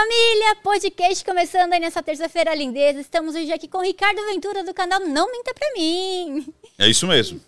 família! 0.00 0.56
Podcast 0.62 1.22
começando 1.26 1.74
aí 1.74 1.80
nessa 1.80 2.02
terça-feira 2.02 2.54
lindeza. 2.54 3.00
Estamos 3.00 3.34
hoje 3.34 3.52
aqui 3.52 3.68
com 3.68 3.78
o 3.78 3.82
Ricardo 3.82 4.24
Ventura 4.24 4.64
do 4.64 4.72
canal 4.72 5.00
Não 5.00 5.30
Minta 5.30 5.52
Pra 5.52 5.70
Mim. 5.76 6.46
É 6.78 6.88
isso 6.88 7.06
mesmo. 7.06 7.38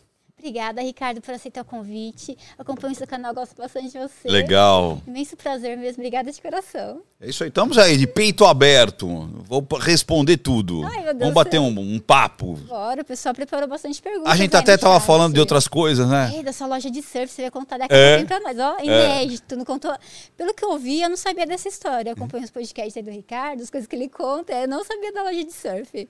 Obrigada, 0.42 0.82
Ricardo, 0.82 1.20
por 1.20 1.32
aceitar 1.32 1.60
o 1.60 1.64
convite. 1.64 2.36
Acompanho 2.58 2.96
seu 2.96 3.06
canal, 3.06 3.32
gosto 3.32 3.54
bastante 3.56 3.92
de 3.92 3.98
você. 3.98 4.28
Legal. 4.28 5.00
Imenso 5.06 5.36
prazer 5.36 5.76
mesmo. 5.78 6.02
Obrigada 6.02 6.32
de 6.32 6.42
coração. 6.42 7.00
É 7.20 7.28
isso 7.28 7.44
aí. 7.44 7.48
Estamos 7.48 7.78
aí, 7.78 7.96
de 7.96 8.08
peito 8.08 8.44
aberto. 8.44 9.06
Vou 9.44 9.64
responder 9.78 10.38
tudo. 10.38 10.84
Ai, 10.84 10.96
meu 11.04 11.14
Deus 11.14 11.18
Vamos 11.20 11.34
bater 11.34 11.60
um, 11.60 11.68
um 11.68 12.00
papo. 12.00 12.54
Bora, 12.66 13.02
o 13.02 13.04
pessoal 13.04 13.32
preparou 13.32 13.68
bastante 13.68 14.02
perguntas. 14.02 14.32
A 14.32 14.34
gente 14.34 14.52
aí 14.56 14.60
até 14.60 14.72
no 14.72 14.78
tava 14.78 14.98
chat. 14.98 15.06
falando 15.06 15.32
de 15.34 15.38
outras 15.38 15.68
coisas, 15.68 16.08
né? 16.08 16.32
É, 16.36 16.42
da 16.42 16.52
sua 16.52 16.66
loja 16.66 16.90
de 16.90 17.00
surf, 17.02 17.28
você 17.28 17.42
vai 17.42 17.50
contar 17.52 17.78
daqui 17.78 17.94
É. 17.94 18.18
a 18.20 18.24
pra 18.26 18.40
nós. 18.40 18.58
Ó, 18.58 18.82
inédito, 18.82 19.54
não 19.54 19.64
contou. 19.64 19.94
Pelo 20.36 20.52
que 20.52 20.64
eu 20.64 20.76
vi, 20.76 21.02
eu 21.02 21.08
não 21.08 21.16
sabia 21.16 21.46
dessa 21.46 21.68
história. 21.68 22.10
Eu 22.10 22.14
acompanho 22.14 22.42
os 22.42 22.50
podcasts 22.50 22.96
aí 22.96 23.02
do 23.04 23.12
Ricardo, 23.12 23.62
as 23.62 23.70
coisas 23.70 23.86
que 23.86 23.94
ele 23.94 24.08
conta. 24.08 24.52
Eu 24.54 24.66
não 24.66 24.82
sabia 24.82 25.12
da 25.12 25.22
loja 25.22 25.44
de 25.44 25.52
surf. 25.52 26.08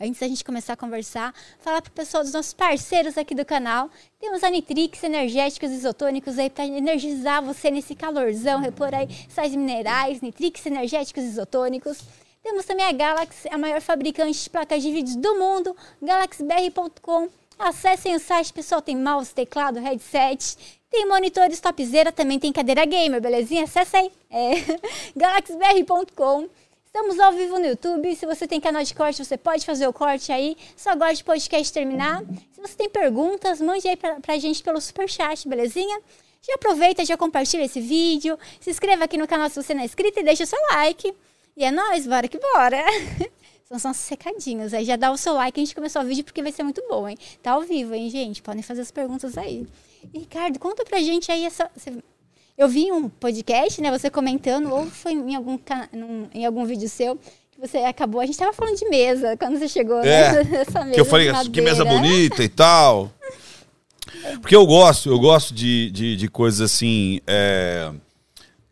Antes 0.00 0.20
da 0.20 0.28
gente 0.28 0.44
começar 0.44 0.72
a 0.72 0.76
conversar, 0.76 1.34
falar 1.60 1.82
pro 1.82 1.90
pessoal 1.92 2.22
dos 2.22 2.32
nossos 2.32 2.52
parceiros 2.52 3.18
aqui 3.18 3.34
do 3.34 3.44
canal. 3.44 3.90
Temos 4.18 4.42
Nitrix, 4.42 5.02
energéticos 5.02 5.70
isotônicos 5.70 6.38
aí 6.38 6.50
para 6.50 6.66
energizar 6.66 7.42
você 7.42 7.70
nesse 7.70 7.94
calorzão, 7.94 8.60
repor 8.60 8.94
aí 8.94 9.08
sais 9.28 9.54
minerais, 9.54 10.20
Nitrix, 10.20 10.64
energéticos 10.66 11.24
isotônicos. 11.24 11.98
Temos 12.42 12.64
também 12.64 12.86
a 12.86 12.92
Galaxy, 12.92 13.48
a 13.50 13.58
maior 13.58 13.80
fabricante 13.80 14.42
de 14.42 14.50
placas 14.50 14.82
de 14.82 14.90
vídeos 14.90 15.16
do 15.16 15.34
mundo, 15.34 15.76
galaxybr.com. 16.00 17.28
Acessem 17.58 18.16
o 18.16 18.20
site, 18.20 18.52
pessoal, 18.52 18.80
tem 18.80 18.96
mouse, 18.96 19.34
teclado, 19.34 19.78
headset, 19.78 20.56
tem 20.90 21.06
monitores 21.06 21.60
topzera, 21.60 22.10
também 22.10 22.38
tem 22.38 22.50
cadeira 22.50 22.86
gamer, 22.86 23.20
belezinha? 23.20 23.64
Acessa 23.64 23.98
aí, 23.98 24.10
é 24.30 24.52
galaxybr.com. 25.14 26.48
Estamos 26.92 27.20
ao 27.20 27.32
vivo 27.32 27.56
no 27.56 27.66
YouTube, 27.66 28.16
se 28.16 28.26
você 28.26 28.48
tem 28.48 28.60
canal 28.60 28.82
de 28.82 28.92
corte, 28.92 29.24
você 29.24 29.38
pode 29.38 29.64
fazer 29.64 29.86
o 29.86 29.92
corte 29.92 30.32
aí, 30.32 30.56
só 30.76 30.90
aguarde 30.90 31.22
o 31.22 31.24
podcast 31.24 31.72
terminar. 31.72 32.20
Se 32.50 32.60
você 32.60 32.74
tem 32.74 32.88
perguntas, 32.90 33.60
mande 33.60 33.86
aí 33.86 33.96
pra, 33.96 34.18
pra 34.18 34.36
gente 34.38 34.60
pelo 34.60 34.80
superchat, 34.80 35.46
belezinha? 35.46 36.00
Já 36.42 36.54
aproveita, 36.56 37.04
já 37.04 37.16
compartilha 37.16 37.62
esse 37.62 37.80
vídeo, 37.80 38.36
se 38.58 38.70
inscreva 38.70 39.04
aqui 39.04 39.16
no 39.16 39.28
canal 39.28 39.48
se 39.48 39.62
você 39.62 39.72
não 39.72 39.82
é 39.82 39.84
inscrito 39.84 40.18
e 40.18 40.24
deixa 40.24 40.42
o 40.42 40.46
seu 40.48 40.58
like. 40.72 41.14
E 41.56 41.64
é 41.64 41.70
nóis, 41.70 42.08
bora 42.08 42.26
que 42.26 42.40
bora! 42.40 42.84
São 43.66 43.78
só 43.78 43.90
uns 43.90 44.08
recadinhos. 44.08 44.74
Aí 44.74 44.84
já 44.84 44.96
dá 44.96 45.12
o 45.12 45.16
seu 45.16 45.34
like, 45.34 45.60
a 45.60 45.64
gente 45.64 45.76
começou 45.76 46.02
o 46.02 46.04
vídeo 46.04 46.24
porque 46.24 46.42
vai 46.42 46.50
ser 46.50 46.64
muito 46.64 46.82
bom, 46.88 47.08
hein? 47.08 47.16
Tá 47.40 47.52
ao 47.52 47.62
vivo, 47.62 47.94
hein, 47.94 48.10
gente? 48.10 48.42
Podem 48.42 48.64
fazer 48.64 48.80
as 48.80 48.90
perguntas 48.90 49.38
aí. 49.38 49.64
Ricardo, 50.12 50.58
conta 50.58 50.84
pra 50.84 50.98
gente 50.98 51.30
aí 51.30 51.44
essa. 51.44 51.70
Eu 52.60 52.68
vi 52.68 52.92
um 52.92 53.08
podcast, 53.08 53.80
né? 53.80 53.90
Você 53.90 54.10
comentando, 54.10 54.70
ou 54.70 54.84
foi 54.84 55.12
em 55.12 55.34
algum, 55.34 55.58
num- 55.94 56.28
em 56.34 56.44
algum 56.44 56.66
vídeo 56.66 56.90
seu, 56.90 57.16
que 57.50 57.58
você 57.58 57.78
acabou. 57.78 58.20
A 58.20 58.26
gente 58.26 58.36
tava 58.36 58.52
falando 58.52 58.76
de 58.76 58.86
mesa 58.86 59.34
quando 59.38 59.58
você 59.58 59.66
chegou, 59.66 60.00
É, 60.00 60.44
né? 60.44 60.44
Nessa 60.58 60.80
mesa. 60.80 60.92
Que 60.94 61.00
eu 61.00 61.06
falei, 61.06 61.32
que 61.50 61.60
mesa 61.62 61.86
bonita 61.86 62.44
e 62.44 62.48
tal. 62.50 63.10
Porque 64.42 64.54
eu 64.54 64.66
gosto, 64.66 65.08
eu 65.08 65.18
gosto 65.18 65.54
de, 65.54 65.90
de, 65.90 66.16
de 66.16 66.28
coisas 66.28 66.60
assim, 66.60 67.20
é, 67.26 67.90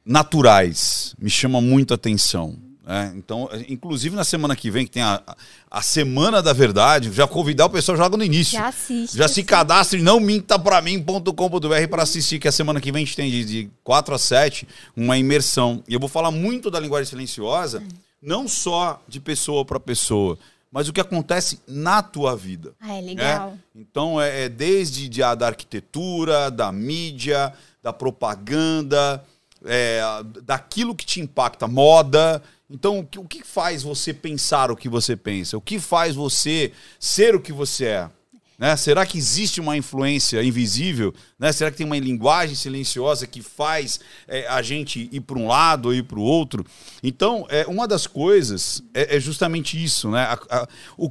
naturais. 0.04 1.14
Me 1.18 1.30
chama 1.30 1.58
muito 1.58 1.94
a 1.94 1.96
atenção. 1.96 2.56
Né? 2.88 3.12
Então, 3.14 3.50
inclusive 3.68 4.16
na 4.16 4.24
semana 4.24 4.56
que 4.56 4.70
vem, 4.70 4.86
que 4.86 4.90
tem 4.92 5.02
a, 5.02 5.22
a 5.70 5.82
Semana 5.82 6.40
da 6.40 6.54
Verdade, 6.54 7.12
já 7.12 7.26
convidar 7.28 7.66
o 7.66 7.70
pessoal 7.70 7.98
joga 7.98 8.16
no 8.16 8.24
início. 8.24 8.58
Já 8.58 8.68
assiste. 8.68 9.14
Já 9.14 9.28
se 9.28 9.44
cadastre 9.44 10.00
não 10.00 10.18
minta 10.18 10.58
pra 10.58 10.80
mim.com.br 10.80 11.88
para 11.90 12.02
assistir, 12.02 12.38
que 12.38 12.48
a 12.48 12.52
semana 12.52 12.80
que 12.80 12.90
vem 12.90 13.02
a 13.02 13.04
gente 13.04 13.14
tem 13.16 13.30
de, 13.30 13.44
de 13.44 13.70
4 13.84 14.14
a 14.14 14.18
7 14.18 14.66
uma 14.96 15.18
imersão. 15.18 15.84
E 15.86 15.92
eu 15.92 16.00
vou 16.00 16.08
falar 16.08 16.30
muito 16.30 16.70
da 16.70 16.80
linguagem 16.80 17.10
silenciosa, 17.10 17.82
não 18.22 18.48
só 18.48 19.02
de 19.06 19.20
pessoa 19.20 19.66
para 19.66 19.78
pessoa, 19.78 20.38
mas 20.72 20.88
o 20.88 20.92
que 20.92 21.00
acontece 21.00 21.60
na 21.68 22.02
tua 22.02 22.34
vida. 22.34 22.72
Ah, 22.80 22.94
é 22.94 23.00
né? 23.02 23.06
legal. 23.06 23.58
Então 23.76 24.18
é, 24.20 24.44
é 24.44 24.48
desde 24.48 25.08
de, 25.10 25.22
a- 25.22 25.34
da 25.34 25.46
arquitetura, 25.48 26.50
da 26.50 26.72
mídia, 26.72 27.52
da 27.82 27.92
propaganda, 27.92 29.22
é, 29.64 30.00
daquilo 30.44 30.94
que 30.94 31.04
te 31.06 31.20
impacta, 31.20 31.66
moda. 31.66 32.42
Então, 32.70 32.98
o 33.00 33.06
que, 33.06 33.18
o 33.18 33.24
que 33.24 33.42
faz 33.42 33.82
você 33.82 34.12
pensar 34.12 34.70
o 34.70 34.76
que 34.76 34.88
você 34.88 35.16
pensa? 35.16 35.56
O 35.56 35.60
que 35.60 35.78
faz 35.78 36.14
você 36.14 36.72
ser 37.00 37.34
o 37.34 37.40
que 37.40 37.52
você 37.52 37.86
é? 37.86 38.10
Né? 38.58 38.76
Será 38.76 39.06
que 39.06 39.16
existe 39.16 39.60
uma 39.60 39.76
influência 39.76 40.42
invisível? 40.42 41.14
Né? 41.38 41.52
Será 41.52 41.70
que 41.70 41.76
tem 41.76 41.86
uma 41.86 41.96
linguagem 41.98 42.56
silenciosa 42.56 43.26
que 43.26 43.40
faz 43.40 44.00
é, 44.26 44.48
a 44.48 44.60
gente 44.62 45.08
ir 45.12 45.20
para 45.20 45.38
um 45.38 45.46
lado 45.46 45.86
ou 45.86 45.94
ir 45.94 46.02
para 46.02 46.18
o 46.18 46.22
outro? 46.22 46.66
Então, 47.02 47.46
é, 47.48 47.64
uma 47.68 47.86
das 47.86 48.06
coisas 48.06 48.82
é, 48.92 49.16
é 49.16 49.20
justamente 49.20 49.82
isso. 49.82 50.10
Né? 50.10 50.22
A, 50.22 50.38
a- 50.62 50.68
o 50.96 51.10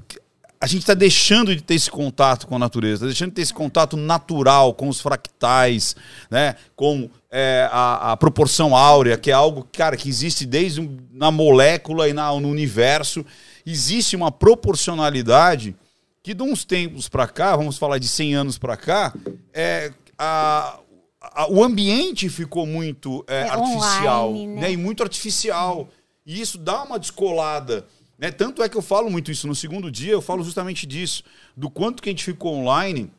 a 0.60 0.66
gente 0.66 0.82
está 0.82 0.96
deixando 0.96 1.56
de 1.56 1.62
ter 1.62 1.76
esse 1.76 1.90
contato 1.90 2.48
com 2.48 2.56
a 2.56 2.60
natureza, 2.60 2.96
está 2.96 3.06
deixando 3.06 3.30
de 3.30 3.36
ter 3.36 3.44
esse 3.44 3.54
contato 3.54 3.96
natural 3.96 4.74
com 4.74 4.90
os 4.90 5.00
fractais, 5.00 5.96
né? 6.32 6.56
com 6.76 7.08
é, 7.32 7.68
a, 7.72 8.12
a 8.14 8.18
proporção 8.18 8.76
áurea, 8.76 9.18
que 9.18 9.30
é 9.30 9.34
algo 9.34 9.68
cara, 9.72 9.98
que 9.98 10.08
existe 10.08 10.46
desde 10.46 10.90
na 11.12 11.30
molécula 11.32 12.08
e 12.08 12.14
na, 12.14 12.32
no 12.40 12.50
universo. 12.50 13.26
Existe 13.66 14.16
uma 14.16 14.32
proporcionalidade 14.32 15.76
que 16.24 16.34
de 16.34 16.44
uns 16.44 16.64
tempos 16.66 17.08
para 17.08 17.28
cá, 17.28 17.56
vamos 17.56 17.78
falar 17.78 17.98
de 18.00 18.08
100 18.08 18.36
anos 18.36 18.58
para 18.58 18.76
cá, 18.76 19.14
é, 19.54 19.92
a, 20.18 20.78
a- 21.22 21.48
o 21.50 21.64
ambiente 21.64 22.28
ficou 22.30 22.66
muito 22.66 23.24
é, 23.28 23.42
É 23.42 23.50
artificial 23.50 24.30
online, 24.32 24.56
né? 24.56 24.62
né? 24.62 24.72
e 24.74 24.78
muito 24.78 25.04
artificial. 25.04 25.88
E 26.26 26.42
isso 26.42 26.58
dá 26.58 26.84
uma 26.84 27.00
descolada. 27.00 27.86
Né? 28.20 28.32
Tanto 28.32 28.62
é 28.64 28.68
que 28.68 28.76
eu 28.76 28.82
falo 28.82 29.10
muito 29.10 29.32
isso 29.32 29.48
no 29.48 29.56
segundo 29.56 29.90
dia, 29.92 30.12
eu 30.12 30.22
falo 30.22 30.44
justamente 30.44 30.86
disso, 30.86 31.24
do 31.56 31.70
quanto 31.70 32.02
que 32.04 32.10
a 32.10 32.12
gente 32.12 32.24
ficou 32.26 32.56
online, 32.56 33.10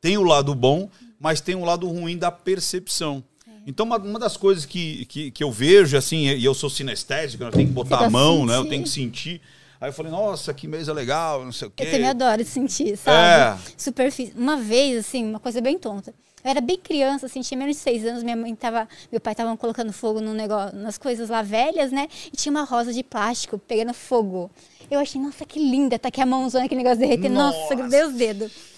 tem 0.00 0.16
o 0.18 0.22
lado 0.22 0.54
bom, 0.54 0.88
mas 1.22 1.40
tem 1.40 1.54
o 1.54 1.64
lado 1.64 1.88
ruim 1.88 2.18
da 2.18 2.32
percepção. 2.32 3.22
Então, 3.64 3.86
uma, 3.86 3.96
uma 3.96 4.18
das 4.18 4.36
coisas 4.36 4.66
que, 4.66 5.04
que, 5.04 5.30
que 5.30 5.44
eu 5.44 5.52
vejo, 5.52 5.96
assim, 5.96 6.26
e 6.26 6.44
eu 6.44 6.52
sou 6.52 6.68
sinestésico, 6.68 7.44
eu 7.44 7.50
tenho 7.52 7.68
que 7.68 7.72
botar 7.72 8.06
a 8.06 8.10
mão, 8.10 8.44
né? 8.44 8.54
Eu 8.54 8.62
sentir. 8.62 8.70
tenho 8.70 8.82
que 8.82 8.88
sentir. 8.88 9.40
Aí 9.80 9.88
eu 9.88 9.92
falei, 9.92 10.10
nossa, 10.10 10.52
que 10.52 10.66
mesa 10.66 10.92
legal, 10.92 11.44
não 11.44 11.52
sei 11.52 11.68
o 11.68 11.70
quê. 11.70 11.84
Eu 11.84 11.90
também 11.92 12.08
adoro 12.08 12.44
sentir, 12.44 12.96
sabe? 12.96 13.60
É. 13.60 13.72
Superfície. 13.76 14.32
Uma 14.36 14.56
vez, 14.56 15.06
assim, 15.06 15.24
uma 15.24 15.38
coisa 15.38 15.60
bem 15.60 15.78
tonta. 15.78 16.12
Eu 16.44 16.50
era 16.50 16.60
bem 16.60 16.76
criança, 16.76 17.26
assim, 17.26 17.40
tinha 17.40 17.56
menos 17.56 17.76
de 17.76 17.82
seis 17.82 18.04
anos, 18.04 18.24
minha 18.24 18.36
mãe 18.36 18.52
tava, 18.56 18.88
meu 19.12 19.20
pai 19.20 19.32
tava 19.32 19.56
colocando 19.56 19.92
fogo 19.92 20.20
no 20.20 20.34
negócio, 20.34 20.76
nas 20.76 20.98
coisas 20.98 21.28
lá 21.28 21.40
velhas, 21.40 21.92
né? 21.92 22.08
E 22.32 22.36
tinha 22.36 22.50
uma 22.50 22.64
rosa 22.64 22.92
de 22.92 23.04
plástico 23.04 23.58
pegando 23.58 23.94
fogo. 23.94 24.50
Eu 24.90 24.98
achei, 24.98 25.20
nossa, 25.20 25.44
que 25.44 25.60
linda, 25.60 26.00
tá 26.00 26.08
aqui 26.08 26.20
a 26.20 26.26
mãozona, 26.26 26.64
aquele 26.64 26.82
negócio 26.82 26.98
derretendo. 26.98 27.34
Nossa, 27.34 27.58
Nossa. 27.58 27.74
grudei 27.76 28.02
os 28.04 28.12
dedos. 28.14 28.71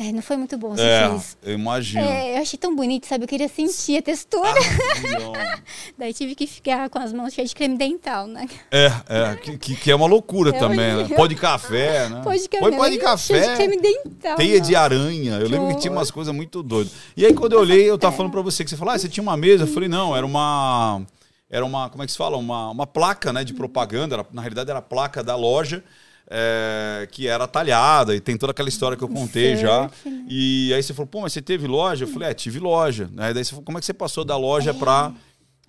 É, 0.00 0.12
não 0.12 0.22
foi 0.22 0.36
muito 0.36 0.56
bom 0.56 0.76
sentir 0.76 0.82
É, 0.86 1.16
isso. 1.16 1.36
eu 1.42 1.54
imagino. 1.54 2.04
É, 2.04 2.36
eu 2.38 2.42
achei 2.42 2.56
tão 2.56 2.76
bonito, 2.76 3.06
sabe? 3.06 3.24
Eu 3.24 3.28
queria 3.28 3.48
sentir 3.48 3.98
a 3.98 4.02
textura. 4.02 4.48
Avião. 4.48 5.32
Daí 5.98 6.14
tive 6.14 6.36
que 6.36 6.46
ficar 6.46 6.88
com 6.88 7.00
as 7.00 7.12
mãos 7.12 7.34
cheias 7.34 7.50
de 7.50 7.56
creme 7.56 7.76
dental, 7.76 8.28
né? 8.28 8.46
É, 8.70 8.86
é, 9.08 9.36
que, 9.36 9.74
que- 9.74 9.90
é 9.90 9.94
uma 9.96 10.06
loucura 10.06 10.50
É 10.54 10.58
também, 10.58 10.78
né? 10.78 11.08
Pó 11.16 11.26
de 11.26 11.34
café, 11.34 12.08
né? 12.08 12.20
Pode 12.22 12.48
Põe 12.48 12.76
pó 12.76 12.84
de 12.86 12.90
cheio 12.92 13.00
café. 13.02 13.40
de 13.50 13.56
creme 13.56 13.80
dental. 13.80 14.36
Teia 14.36 14.58
nossa. 14.58 14.68
de 14.70 14.76
aranha. 14.76 15.32
Eu 15.38 15.46
Que 15.46 15.52
lembro 15.52 15.68
que 15.68 15.80
tinha 15.80 15.90
horror. 15.90 15.98
umas 16.00 16.10
coisas 16.12 16.32
muito 16.32 16.62
doidas. 16.62 16.92
E 17.16 17.26
aí, 17.26 17.34
quando 17.34 17.54
eu 17.54 17.60
olhei, 17.60 17.90
eu 17.90 17.98
tava 17.98 18.16
falando 18.16 18.30
pra 18.30 18.40
você 18.42 18.62
que 18.62 18.70
você 18.70 18.76
falou, 18.76 18.94
ah, 18.94 18.98
você 18.98 19.08
tinha 19.08 19.22
uma 19.22 19.36
mesa? 19.36 19.64
Eu 19.64 19.68
falei, 19.68 19.88
não, 19.88 20.16
era 20.16 20.24
uma. 20.24 21.02
Era 21.50 21.64
uma, 21.64 21.88
como 21.90 22.02
é 22.02 22.06
que 22.06 22.12
se 22.12 22.18
fala? 22.18 22.36
Uma, 22.36 22.70
uma 22.70 22.86
placa 22.86 23.32
né, 23.32 23.42
de 23.42 23.52
propaganda. 23.54 24.14
Era- 24.14 24.26
na 24.32 24.42
realidade, 24.42 24.70
era 24.70 24.78
a 24.78 24.82
placa 24.82 25.24
da 25.24 25.34
loja. 25.34 25.82
É, 26.30 27.08
que 27.10 27.26
era 27.26 27.46
talhada 27.46 28.14
e 28.14 28.20
tem 28.20 28.36
toda 28.36 28.50
aquela 28.52 28.68
história 28.68 28.96
que 28.96 29.04
eu 29.04 29.08
contei 29.08 29.56
já. 29.56 29.82
né? 29.82 29.90
E 30.28 30.72
aí 30.74 30.82
você 30.82 30.92
falou, 30.92 31.06
pô, 31.06 31.20
mas 31.22 31.32
você 31.32 31.42
teve 31.42 31.66
loja? 31.66 32.04
Eu 32.04 32.08
falei, 32.08 32.28
é, 32.30 32.34
tive 32.34 32.58
loja. 32.58 33.10
Aí 33.16 33.32
daí 33.32 33.44
você 33.44 33.50
falou, 33.50 33.64
como 33.64 33.78
é 33.78 33.80
que 33.80 33.86
você 33.86 33.94
passou 33.94 34.24
da 34.24 34.36
loja 34.36 34.74
pra, 34.74 35.12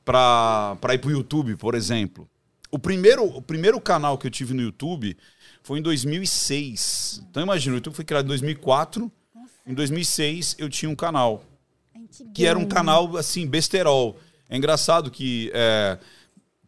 pra, 0.03 0.77
pra 0.81 0.93
ir 0.93 0.97
pro 0.99 1.11
YouTube, 1.11 1.55
por 1.55 1.75
exemplo? 1.75 2.29
O 2.71 2.77
primeiro, 2.77 3.23
o 3.25 3.41
primeiro 3.41 3.79
canal 3.79 4.17
que 4.17 4.27
eu 4.27 4.31
tive 4.31 4.53
no 4.53 4.61
YouTube 4.61 5.17
foi 5.63 5.79
em 5.79 5.81
2006. 5.81 7.23
Então 7.29 7.41
imagina, 7.41 7.75
o 7.75 7.77
YouTube 7.77 7.95
foi 7.95 8.05
criado 8.05 8.25
em 8.25 8.29
2004. 8.29 9.11
Em 9.65 9.73
2006 9.73 10.55
eu 10.59 10.69
tinha 10.69 10.89
um 10.89 10.95
canal 10.95 11.43
que 12.33 12.45
era 12.45 12.57
um 12.57 12.65
canal 12.65 13.17
assim 13.17 13.47
besterol. 13.47 14.17
É 14.49 14.57
engraçado 14.57 15.11
que 15.11 15.51
é, 15.53 15.97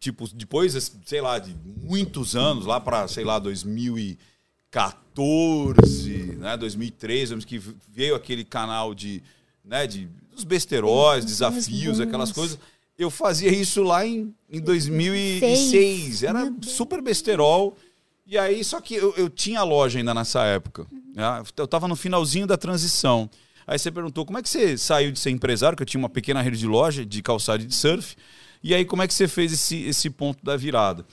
tipo 0.02 0.28
depois 0.34 0.92
sei 1.06 1.22
lá 1.22 1.40
de 1.40 1.56
muitos 1.84 2.36
anos 2.36 2.66
lá 2.66 2.82
para 2.82 3.08
sei 3.08 3.24
lá 3.24 3.40
2014, 3.40 6.36
né, 6.38 6.58
2013, 6.58 7.34
lembro 7.34 7.48
que 7.48 7.62
veio 7.88 8.16
aquele 8.16 8.44
canal 8.44 8.94
de 8.94 9.24
né, 9.64 9.86
de 9.86 10.10
dos 10.32 10.44
besteróis, 10.44 11.24
desafios, 11.24 12.00
aquelas 12.00 12.32
coisas. 12.32 12.58
Eu 12.98 13.12
fazia 13.12 13.52
isso 13.52 13.84
lá 13.84 14.06
em, 14.06 14.34
em 14.50 14.62
2006. 14.62 15.70
Seis. 15.70 16.24
Era 16.24 16.52
super 16.62 17.02
besterol. 17.02 17.78
E 18.26 18.38
aí, 18.38 18.64
só 18.64 18.80
que 18.80 18.96
eu, 18.96 19.14
eu 19.18 19.30
tinha 19.30 19.62
loja 19.64 20.00
ainda 20.00 20.14
nessa 20.14 20.44
época. 20.46 20.88
né? 21.14 21.44
Eu 21.58 21.68
tava 21.68 21.88
no 21.88 21.96
finalzinho 21.96 22.48
da 22.48 22.58
transição. 22.58 23.30
Aí 23.68 23.78
você 23.78 23.92
perguntou 23.92 24.26
como 24.26 24.38
é 24.38 24.42
que 24.42 24.50
você 24.50 24.78
saiu 24.78 25.12
de 25.12 25.20
ser 25.20 25.32
empresário, 25.32 25.76
que 25.76 25.84
eu 25.84 25.88
tinha 25.88 26.00
uma 26.00 26.10
pequena 26.10 26.42
rede 26.42 26.58
de 26.58 26.68
loja 26.68 27.06
de 27.06 27.22
calçado 27.22 27.64
e 27.64 27.66
de 27.66 27.76
surf. 27.76 28.16
E 28.64 28.74
aí, 28.74 28.86
como 28.86 29.02
é 29.02 29.08
que 29.08 29.14
você 29.14 29.28
fez 29.28 29.52
esse, 29.54 29.84
esse 29.84 30.10
ponto 30.10 30.44
da 30.44 30.56
virada? 30.56 31.06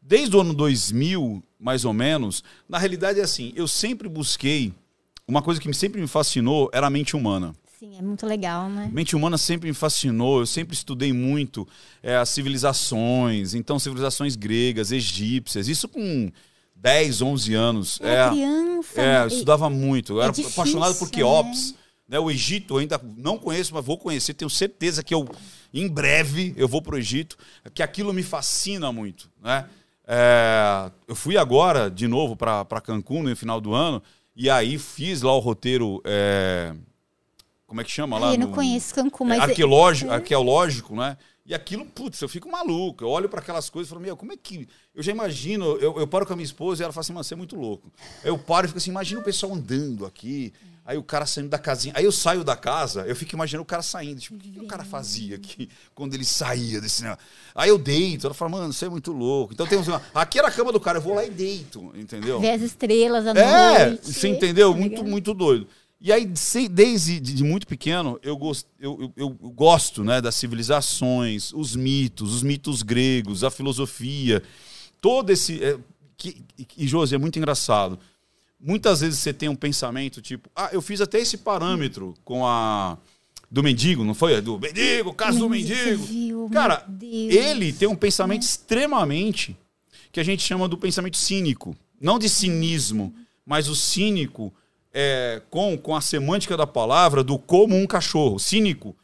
Desde 0.00 0.36
o 0.36 0.40
ano 0.40 0.54
2000, 0.54 1.42
mais 1.58 1.84
ou 1.84 1.92
menos, 1.92 2.42
na 2.68 2.78
realidade 2.78 3.20
é 3.20 3.22
assim, 3.22 3.52
eu 3.56 3.66
sempre 3.66 4.08
busquei, 4.08 4.72
uma 5.26 5.42
coisa 5.42 5.60
que 5.60 5.72
sempre 5.72 6.00
me 6.00 6.06
fascinou 6.06 6.70
era 6.72 6.86
a 6.86 6.90
mente 6.90 7.16
humana. 7.16 7.54
Sim, 7.78 7.98
é 7.98 8.02
muito 8.02 8.26
legal, 8.26 8.68
né? 8.68 8.88
Mente 8.92 9.14
humana 9.14 9.36
sempre 9.36 9.68
me 9.68 9.74
fascinou, 9.74 10.40
eu 10.40 10.46
sempre 10.46 10.74
estudei 10.74 11.12
muito 11.12 11.68
é, 12.02 12.16
as 12.16 12.28
civilizações, 12.30 13.54
então 13.54 13.78
civilizações 13.78 14.34
gregas, 14.34 14.92
egípcias, 14.92 15.68
isso 15.68 15.86
com 15.88 16.30
10, 16.74 17.22
11 17.22 17.54
anos. 17.54 18.00
É, 18.00 18.14
é 18.14 18.28
criança. 18.30 19.00
É, 19.00 19.22
eu 19.22 19.26
estudava 19.28 19.68
muito, 19.68 20.14
eu 20.14 20.20
é 20.20 20.24
era 20.24 20.32
difícil, 20.32 20.52
apaixonado 20.52 20.94
por 20.96 21.10
Queops. 21.10 21.72
Né? 21.72 21.78
Né, 22.08 22.18
o 22.20 22.30
Egito 22.30 22.74
eu 22.74 22.78
ainda 22.78 23.00
não 23.16 23.36
conheço, 23.36 23.74
mas 23.74 23.84
vou 23.84 23.98
conhecer. 23.98 24.34
Tenho 24.34 24.50
certeza 24.50 25.02
que 25.02 25.12
eu, 25.14 25.28
em 25.74 25.88
breve, 25.88 26.54
eu 26.56 26.68
vou 26.68 26.80
para 26.80 26.94
o 26.94 26.98
Egito, 26.98 27.36
que 27.74 27.82
aquilo 27.82 28.12
me 28.12 28.22
fascina 28.22 28.92
muito. 28.92 29.28
Né? 29.42 29.68
É, 30.06 30.90
eu 31.08 31.16
fui 31.16 31.36
agora, 31.36 31.90
de 31.90 32.06
novo, 32.06 32.36
para 32.36 32.80
Cancún 32.80 33.24
no 33.24 33.34
final 33.34 33.60
do 33.60 33.74
ano, 33.74 34.00
e 34.36 34.48
aí 34.48 34.78
fiz 34.78 35.22
lá 35.22 35.34
o 35.34 35.40
roteiro. 35.40 36.00
É, 36.04 36.74
como 37.66 37.80
é 37.80 37.84
que 37.84 37.90
chama 37.90 38.18
lá? 38.18 38.32
eu 38.32 38.38
não 38.38 38.48
no, 38.48 38.54
conheço 38.54 38.94
Cancún, 38.94 39.24
é, 39.24 39.28
mas. 39.38 39.50
Arqueológico, 39.50 40.10
é. 40.10 40.14
arqueológico, 40.14 40.94
né? 40.94 41.16
E 41.44 41.54
aquilo, 41.54 41.84
putz, 41.86 42.20
eu 42.20 42.28
fico 42.28 42.50
maluco. 42.50 43.04
Eu 43.04 43.08
olho 43.08 43.28
para 43.28 43.40
aquelas 43.40 43.70
coisas 43.70 43.88
e 43.88 43.90
falo, 43.90 44.02
meu, 44.02 44.16
como 44.16 44.32
é 44.32 44.36
que. 44.36 44.68
Eu 44.94 45.02
já 45.02 45.10
imagino, 45.12 45.64
eu, 45.76 45.98
eu 45.98 46.06
paro 46.06 46.26
com 46.26 46.32
a 46.32 46.36
minha 46.36 46.44
esposa 46.44 46.82
e 46.82 46.84
ela 46.84 46.92
fala 46.92 47.02
assim, 47.02 47.12
mano, 47.12 47.24
você 47.24 47.34
é 47.34 47.36
muito 47.36 47.56
louco. 47.56 47.92
Eu 48.22 48.36
paro 48.36 48.66
e 48.66 48.68
fico 48.68 48.78
assim, 48.78 48.90
imagina 48.90 49.20
o 49.20 49.24
pessoal 49.24 49.54
andando 49.54 50.06
aqui. 50.06 50.52
Aí 50.86 50.96
o 50.96 51.02
cara 51.02 51.26
saindo 51.26 51.48
da 51.48 51.58
casinha. 51.58 51.92
Aí 51.96 52.04
eu 52.04 52.12
saio 52.12 52.44
da 52.44 52.54
casa, 52.54 53.04
eu 53.08 53.16
fico 53.16 53.34
imaginando 53.34 53.62
o 53.64 53.66
cara 53.66 53.82
saindo. 53.82 54.20
Tipo, 54.20 54.36
o 54.36 54.38
que, 54.38 54.50
que 54.52 54.60
o 54.60 54.66
cara 54.66 54.84
fazia 54.84 55.34
aqui 55.34 55.68
quando 55.92 56.14
ele 56.14 56.24
saía 56.24 56.80
desse 56.80 57.02
negócio? 57.02 57.24
Aí 57.56 57.68
eu 57.68 57.76
deito, 57.76 58.26
ela 58.26 58.34
fala, 58.34 58.52
mano, 58.52 58.72
você 58.72 58.86
é 58.86 58.88
muito 58.88 59.10
louco. 59.10 59.52
Então 59.52 59.66
temos 59.66 59.88
uma. 59.88 60.00
Aqui 60.14 60.38
era 60.38 60.46
a 60.46 60.50
cama 60.50 60.70
do 60.70 60.78
cara, 60.78 60.98
eu 60.98 61.02
vou 61.02 61.14
lá 61.14 61.24
e 61.24 61.30
deito, 61.30 61.92
entendeu? 61.96 62.38
Ver 62.38 62.52
as 62.52 62.62
estrelas 62.62 63.26
à 63.26 63.30
é, 63.30 63.88
noite. 63.88 64.12
Você 64.12 64.28
entendeu? 64.28 64.72
Tá 64.72 64.78
muito, 64.78 65.04
muito 65.04 65.34
doido. 65.34 65.66
E 66.00 66.12
aí, 66.12 66.30
desde 66.70 67.18
de 67.18 67.42
muito 67.42 67.66
pequeno, 67.66 68.20
eu, 68.22 68.36
gosto, 68.36 68.68
eu, 68.78 69.12
eu, 69.16 69.36
eu, 69.42 69.50
gosto 69.50 70.04
né, 70.04 70.20
das 70.20 70.36
civilizações, 70.36 71.52
os 71.52 71.74
mitos, 71.74 72.32
os 72.32 72.42
mitos 72.44 72.82
gregos, 72.82 73.42
a 73.42 73.50
filosofia, 73.50 74.40
todo 75.00 75.30
esse. 75.30 75.64
É, 75.64 75.76
que, 76.16 76.44
e, 76.78 76.86
Josi, 76.86 77.16
é 77.16 77.18
muito 77.18 77.38
engraçado 77.38 77.98
muitas 78.58 79.00
vezes 79.00 79.18
você 79.18 79.32
tem 79.32 79.48
um 79.48 79.56
pensamento 79.56 80.20
tipo, 80.20 80.50
ah, 80.54 80.70
eu 80.72 80.80
fiz 80.80 81.00
até 81.00 81.18
esse 81.18 81.38
parâmetro 81.38 82.14
com 82.24 82.46
a 82.46 82.98
do 83.50 83.62
mendigo, 83.62 84.04
não 84.04 84.14
foi? 84.14 84.40
Do 84.40 84.58
mendigo, 84.58 85.14
caso 85.14 85.38
do 85.38 85.48
mendigo. 85.48 86.04
Viu, 86.04 86.50
Cara, 86.52 86.84
ele 87.00 87.72
tem 87.72 87.88
um 87.88 87.94
pensamento 87.94 88.42
é. 88.42 88.44
extremamente 88.44 89.56
que 90.10 90.18
a 90.18 90.24
gente 90.24 90.42
chama 90.42 90.68
do 90.68 90.76
pensamento 90.76 91.16
cínico, 91.16 91.76
não 92.00 92.18
de 92.18 92.28
cinismo, 92.28 93.14
mas 93.44 93.68
o 93.68 93.76
cínico 93.76 94.52
é, 94.92 95.42
com, 95.50 95.76
com 95.76 95.94
a 95.94 96.00
semântica 96.00 96.56
da 96.56 96.66
palavra 96.66 97.22
do 97.22 97.38
como 97.38 97.76
um 97.76 97.86
cachorro. 97.86 98.38
Cínico, 98.38 98.96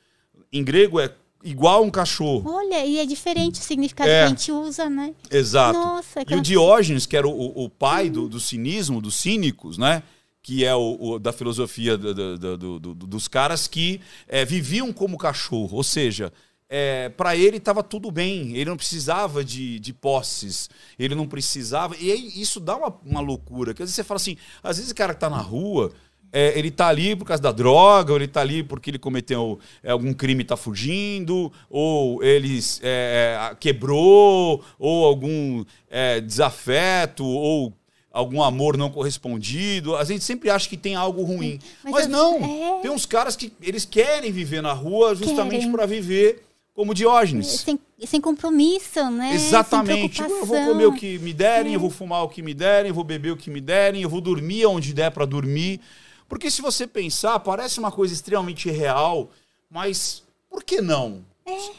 em 0.53 0.65
grego, 0.65 0.99
é 0.99 1.15
igual 1.45 1.85
um 1.85 1.91
cachorro. 1.91 2.51
Olha, 2.51 2.85
e 2.85 2.99
é 2.99 3.07
diferente 3.07 3.61
o 3.61 3.65
significado 3.65 4.11
é. 4.11 4.21
que 4.21 4.25
a 4.25 4.29
gente 4.29 4.53
usa, 4.53 4.89
né? 4.89 5.15
Exato. 5.31 5.79
Nossa, 5.79 6.23
e 6.29 6.35
o 6.35 6.41
Diógenes, 6.41 7.07
que 7.07 7.17
era 7.17 7.29
o, 7.29 7.65
o 7.65 7.69
pai 7.69 8.09
do, 8.09 8.29
do 8.29 8.41
cinismo, 8.41 9.01
dos 9.01 9.17
cínicos, 9.17 9.79
né? 9.79 10.03
que 10.43 10.65
é 10.65 10.75
o, 10.75 10.99
o 11.01 11.19
da 11.21 11.33
filosofia 11.33 11.97
do, 11.97 12.37
do, 12.37 12.79
do, 12.79 12.95
dos 12.95 13.29
caras 13.29 13.69
que 13.69 14.01
é, 14.27 14.45
viviam 14.45 14.93
como 14.93 15.17
cachorro, 15.17 15.77
ou 15.77 15.85
seja, 15.85 16.33
é, 16.69 17.11
para 17.11 17.37
ele 17.37 17.59
estava 17.59 17.83
tudo 17.83 18.11
bem, 18.11 18.57
ele 18.57 18.71
não 18.71 18.77
precisava 18.77 19.45
de, 19.45 19.79
de 19.79 19.93
posses, 19.93 20.69
ele 20.99 21.15
não 21.15 21.29
precisava, 21.29 21.97
e 21.97 22.11
aí, 22.11 22.33
isso 22.35 22.59
dá 22.59 22.77
uma, 22.77 22.99
uma 23.05 23.21
loucura, 23.21 23.71
às 23.71 23.79
vezes 23.79 23.95
você 23.95 24.03
fala 24.03 24.17
assim, 24.17 24.37
às 24.63 24.79
vezes 24.79 24.91
o 24.91 24.95
cara 24.95 25.13
que 25.13 25.19
está 25.19 25.31
na 25.31 25.41
rua, 25.41 25.93
é, 26.33 26.59
ele 26.59 26.69
está 26.69 26.89
ali 26.89 27.15
por 27.15 27.27
causa 27.27 27.43
da 27.43 27.53
droga, 27.53 28.13
ou 28.13 28.19
ele 28.19 28.25
está 28.25 28.41
ali 28.41 28.63
porque 28.63 28.91
ele 28.91 28.99
cometeu 28.99 29.59
é, 29.83 29.91
algum 29.91 30.15
crime 30.15 30.41
e 30.41 30.45
está 30.45 30.57
fugindo, 30.57 31.53
ou 31.69 32.23
ele 32.25 32.59
é, 32.83 33.51
é, 33.51 33.55
quebrou, 33.57 34.65
ou 34.79 35.05
algum 35.05 35.65
é, 35.91 36.21
desafeto, 36.21 37.25
ou 37.25 37.73
algum 38.11 38.43
amor 38.43 38.77
não 38.77 38.91
correspondido. 38.91 39.97
A 39.97 40.05
gente 40.05 40.25
sempre 40.25 40.51
acha 40.51 40.69
que 40.69 40.77
tem 40.77 40.95
algo 40.95 41.23
ruim. 41.23 41.59
Mas, 41.85 41.93
Mas 41.93 42.09
não, 42.09 42.37
é... 42.37 42.81
tem 42.83 42.91
uns 42.91 43.07
caras 43.07 43.37
que 43.37 43.53
eles 43.61 43.85
querem 43.85 44.33
viver 44.33 44.63
na 44.63 44.73
rua 44.73 45.15
justamente 45.15 45.69
para 45.71 45.87
viver 45.87 46.43
como 46.75 46.95
Diógenes. 46.95 47.49
Sem, 47.49 47.79
sem 48.07 48.21
compromisso, 48.21 49.11
né? 49.11 49.35
Exatamente. 49.35 50.23
Eu 50.23 50.47
vou 50.47 50.65
comer 50.65 50.87
o 50.87 50.95
que 50.95 51.19
me 51.19 51.33
derem, 51.33 51.75
eu 51.75 51.81
vou 51.81 51.91
fumar 51.91 52.25
o 52.25 52.29
que 52.29 52.41
me 52.41 52.55
derem, 52.55 52.89
eu 52.89 52.95
vou 52.95 53.05
beber 53.05 53.33
o 53.33 53.37
que 53.37 53.51
me 53.51 53.61
derem, 53.61 54.03
eu 54.03 54.09
vou 54.09 54.21
dormir 54.21 54.65
onde 54.67 54.95
der 54.95 55.11
para 55.11 55.27
dormir. 55.27 55.81
Porque 56.33 56.51
se 56.51 56.63
você 56.63 56.87
pensar, 56.87 57.39
parece 57.41 57.79
uma 57.79 57.93
coisa 57.93 58.15
extremamente 58.15 58.71
real, 58.71 59.31
mas 59.69 60.23
por 60.49 60.65
que 60.65 60.81
não? 60.81 61.23
É. 61.45 61.73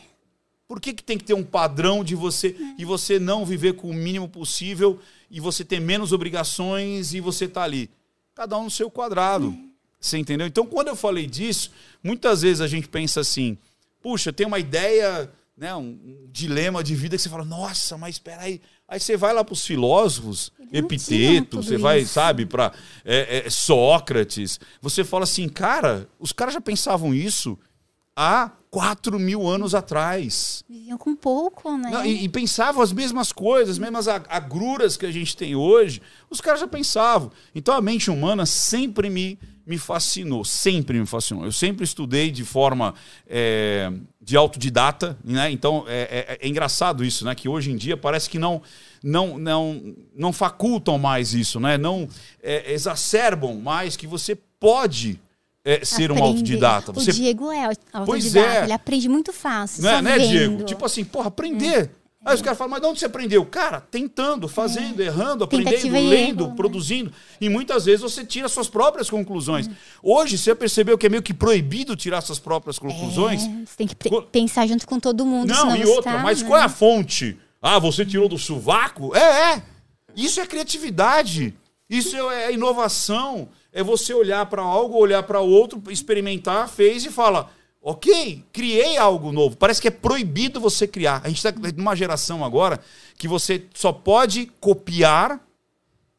Por 0.67 0.79
que, 0.79 0.93
que 0.93 1.03
tem 1.03 1.17
que 1.17 1.23
ter 1.23 1.33
um 1.33 1.43
padrão 1.43 2.03
de 2.03 2.13
você 2.13 2.49
é. 2.49 2.75
e 2.79 2.85
você 2.85 3.17
não 3.17 3.47
viver 3.47 3.73
com 3.73 3.89
o 3.89 3.93
mínimo 3.95 4.29
possível 4.29 4.99
e 5.31 5.39
você 5.39 5.65
ter 5.65 5.79
menos 5.79 6.13
obrigações 6.13 7.15
e 7.15 7.19
você 7.19 7.47
tá 7.47 7.63
ali? 7.63 7.89
Cada 8.35 8.55
um 8.55 8.65
no 8.65 8.69
seu 8.69 8.91
quadrado. 8.91 9.57
É. 9.57 9.73
Você 9.99 10.19
entendeu? 10.19 10.45
Então, 10.45 10.67
quando 10.67 10.89
eu 10.89 10.95
falei 10.95 11.25
disso, 11.25 11.71
muitas 12.03 12.43
vezes 12.43 12.61
a 12.61 12.67
gente 12.67 12.87
pensa 12.87 13.21
assim: 13.21 13.57
puxa, 14.03 14.31
tem 14.31 14.45
uma 14.45 14.59
ideia, 14.59 15.31
né, 15.57 15.73
um, 15.73 15.81
um 15.81 16.27
dilema 16.31 16.83
de 16.83 16.93
vida 16.93 17.15
que 17.15 17.23
você 17.23 17.29
fala, 17.29 17.43
nossa, 17.43 17.97
mas 17.97 18.17
espera 18.17 18.43
aí, 18.43 18.61
Aí 18.93 18.99
você 18.99 19.17
vai 19.17 19.33
lá 19.33 19.43
para 19.43 19.53
os 19.53 19.65
filósofos, 19.65 20.51
Epiteto, 20.71 21.63
você 21.63 21.79
vai, 21.79 22.01
isso. 22.01 22.13
sabe, 22.13 22.45
para 22.45 22.71
é, 23.03 23.43
é, 23.43 23.49
Sócrates. 23.49 24.59
Você 24.83 25.03
fala 25.03 25.23
assim, 25.23 25.49
cara, 25.49 26.07
os 26.19 26.31
caras 26.31 26.53
já 26.53 26.61
pensavam 26.61 27.11
isso 27.11 27.57
há 28.15 28.51
4 28.69 29.19
mil 29.19 29.47
anos 29.47 29.75
atrás. 29.75 30.63
Viviam 30.67 30.97
com 30.97 31.15
pouco, 31.15 31.77
né? 31.77 31.91
Não, 31.91 32.05
e, 32.05 32.23
e, 32.23 32.29
pensavam 32.29 32.81
as 32.81 32.91
mesmas 32.91 33.31
coisas, 33.31 33.71
as 33.71 33.79
mesmas 33.79 34.07
agruras 34.07 34.97
que 34.97 35.05
a 35.05 35.11
gente 35.11 35.37
tem 35.37 35.55
hoje. 35.55 36.01
Os 36.29 36.41
caras 36.41 36.59
já 36.59 36.67
pensavam. 36.67 37.31
Então 37.53 37.75
a 37.75 37.81
mente 37.81 38.09
humana 38.09 38.45
sempre 38.45 39.09
me 39.09 39.37
me 39.65 39.77
fascinou, 39.77 40.43
sempre 40.43 40.99
me 40.99 41.05
fascinou. 41.05 41.45
Eu 41.45 41.51
sempre 41.51 41.85
estudei 41.85 42.29
de 42.29 42.43
forma 42.43 42.93
é, 43.25 43.91
de 44.21 44.35
autodidata, 44.35 45.17
né? 45.23 45.49
Então 45.51 45.85
é, 45.87 46.01
é, 46.01 46.37
é, 46.41 46.47
engraçado 46.47 47.03
isso, 47.03 47.23
né? 47.23 47.33
Que 47.33 47.47
hoje 47.47 47.71
em 47.71 47.77
dia 47.77 47.95
parece 47.95 48.29
que 48.29 48.37
não 48.37 48.61
não 49.01 49.37
não 49.37 49.95
não 50.15 50.33
facultam 50.33 50.97
mais 50.97 51.33
isso, 51.33 51.59
né? 51.59 51.77
Não 51.77 52.07
é, 52.41 52.73
exacerbam 52.73 53.55
mais 53.55 53.95
que 53.95 54.05
você 54.05 54.35
pode 54.59 55.19
é, 55.65 55.85
ser 55.85 56.05
aprende. 56.05 56.21
um 56.21 56.23
autodidata. 56.25 56.91
Você... 56.91 57.11
O 57.11 57.13
Diego 57.13 57.51
é 57.51 57.65
autodidata, 57.65 58.05
pois 58.05 58.35
é. 58.35 58.63
ele 58.63 58.73
aprende 58.73 59.09
muito 59.09 59.31
fácil. 59.31 59.83
Não 59.83 59.89
é, 59.89 60.01
né, 60.01 60.19
Diego? 60.19 60.63
Tipo 60.63 60.85
assim, 60.85 61.03
porra, 61.03 61.27
aprender. 61.27 61.89
Aí 62.25 62.35
os 62.35 62.41
caras 62.41 62.57
falam, 62.57 62.71
mas 62.71 62.81
de 62.81 62.87
onde 62.87 62.99
você 62.99 63.05
aprendeu? 63.05 63.45
Cara, 63.45 63.81
tentando, 63.81 64.47
fazendo, 64.47 65.01
é. 65.01 65.07
errando, 65.07 65.43
aprendendo, 65.43 65.91
lendo, 65.91 66.13
erro, 66.13 66.47
né? 66.47 66.55
produzindo. 66.55 67.09
Né? 67.09 67.15
E 67.41 67.49
muitas 67.49 67.83
vezes 67.83 68.01
você 68.01 68.23
tira 68.23 68.47
suas 68.47 68.69
próprias 68.69 69.09
conclusões. 69.09 69.67
Hum. 69.67 69.73
Hoje, 70.01 70.37
você 70.37 70.55
percebeu 70.55 70.97
que 70.97 71.05
é 71.05 71.09
meio 71.09 71.21
que 71.21 71.33
proibido 71.33 71.97
tirar 71.97 72.21
suas 72.21 72.39
próprias 72.39 72.79
conclusões? 72.79 73.43
É, 73.43 73.65
você 73.65 73.75
tem 73.75 73.87
que 73.87 73.95
pensar 74.31 74.65
junto 74.67 74.87
com 74.87 74.99
todo 75.01 75.25
mundo. 75.25 75.49
Não, 75.49 75.75
e 75.75 75.85
outra, 75.85 76.13
tá, 76.13 76.19
mas 76.19 76.41
né? 76.41 76.47
qual 76.47 76.59
é 76.59 76.63
a 76.63 76.69
fonte? 76.69 77.37
Ah, 77.61 77.77
você 77.77 78.05
tirou 78.05 78.29
do 78.29 78.37
sovaco? 78.37 79.13
É, 79.13 79.55
é. 79.55 79.63
Isso 80.15 80.39
é 80.39 80.45
criatividade. 80.45 81.53
Isso 81.89 82.15
é 82.29 82.53
inovação. 82.53 83.49
É 83.73 83.83
você 83.83 84.13
olhar 84.13 84.45
para 84.45 84.61
algo, 84.61 84.97
olhar 84.97 85.23
para 85.23 85.41
outro, 85.41 85.81
experimentar, 85.89 86.69
fez 86.69 87.03
e 87.05 87.09
fala 87.09 87.49
Ok, 87.85 88.45
criei 88.53 88.95
algo 88.95 89.33
novo. 89.33 89.57
Parece 89.57 89.81
que 89.81 89.89
é 89.89 89.91
proibido 89.91 90.57
você 90.61 90.87
criar. 90.87 91.19
A 91.21 91.27
gente 91.27 91.45
está 91.45 91.51
numa 91.75 91.93
geração 91.93 92.45
agora 92.45 92.79
que 93.17 93.27
você 93.27 93.65
só 93.73 93.91
pode 93.91 94.49
copiar 94.61 95.45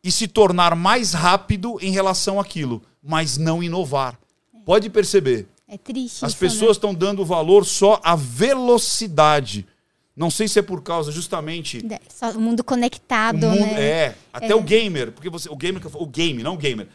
e 0.02 0.12
se 0.12 0.28
tornar 0.28 0.76
mais 0.76 1.14
rápido 1.14 1.78
em 1.80 1.90
relação 1.90 2.38
àquilo, 2.38 2.82
mas 3.02 3.38
não 3.38 3.62
inovar. 3.62 4.20
Pode 4.66 4.90
perceber. 4.90 5.48
É 5.66 5.78
triste. 5.78 6.22
As 6.22 6.32
isso, 6.32 6.38
pessoas 6.38 6.76
estão 6.76 6.92
né? 6.92 6.98
dando 6.98 7.24
valor 7.24 7.64
só 7.64 7.98
à 8.04 8.14
velocidade. 8.14 9.66
Não 10.14 10.30
sei 10.30 10.46
se 10.46 10.58
é 10.58 10.62
por 10.62 10.82
causa 10.82 11.10
justamente. 11.10 11.82
Só 12.10 12.30
o 12.32 12.40
mundo 12.40 12.62
conectado, 12.62 13.46
o 13.46 13.50
mundo, 13.50 13.60
né? 13.60 13.80
É, 13.80 14.14
até 14.30 14.52
é. 14.52 14.54
o 14.54 14.62
gamer, 14.62 15.12
porque 15.12 15.30
você, 15.30 15.48
o 15.48 15.56
gamer, 15.56 15.82
o 15.94 16.06
game, 16.06 16.42
não 16.42 16.54
o 16.54 16.58
gamer. 16.58 16.88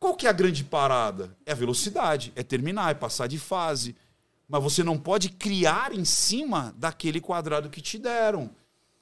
Qual 0.00 0.14
que 0.14 0.26
é 0.26 0.30
a 0.30 0.32
grande 0.32 0.64
parada? 0.64 1.36
É 1.44 1.52
a 1.52 1.54
velocidade, 1.54 2.32
é 2.34 2.42
terminar, 2.42 2.90
é 2.90 2.94
passar 2.94 3.26
de 3.26 3.38
fase. 3.38 3.94
Mas 4.48 4.62
você 4.62 4.82
não 4.82 4.96
pode 4.96 5.28
criar 5.28 5.92
em 5.92 6.06
cima 6.06 6.74
daquele 6.78 7.20
quadrado 7.20 7.68
que 7.68 7.82
te 7.82 7.98
deram. 7.98 8.50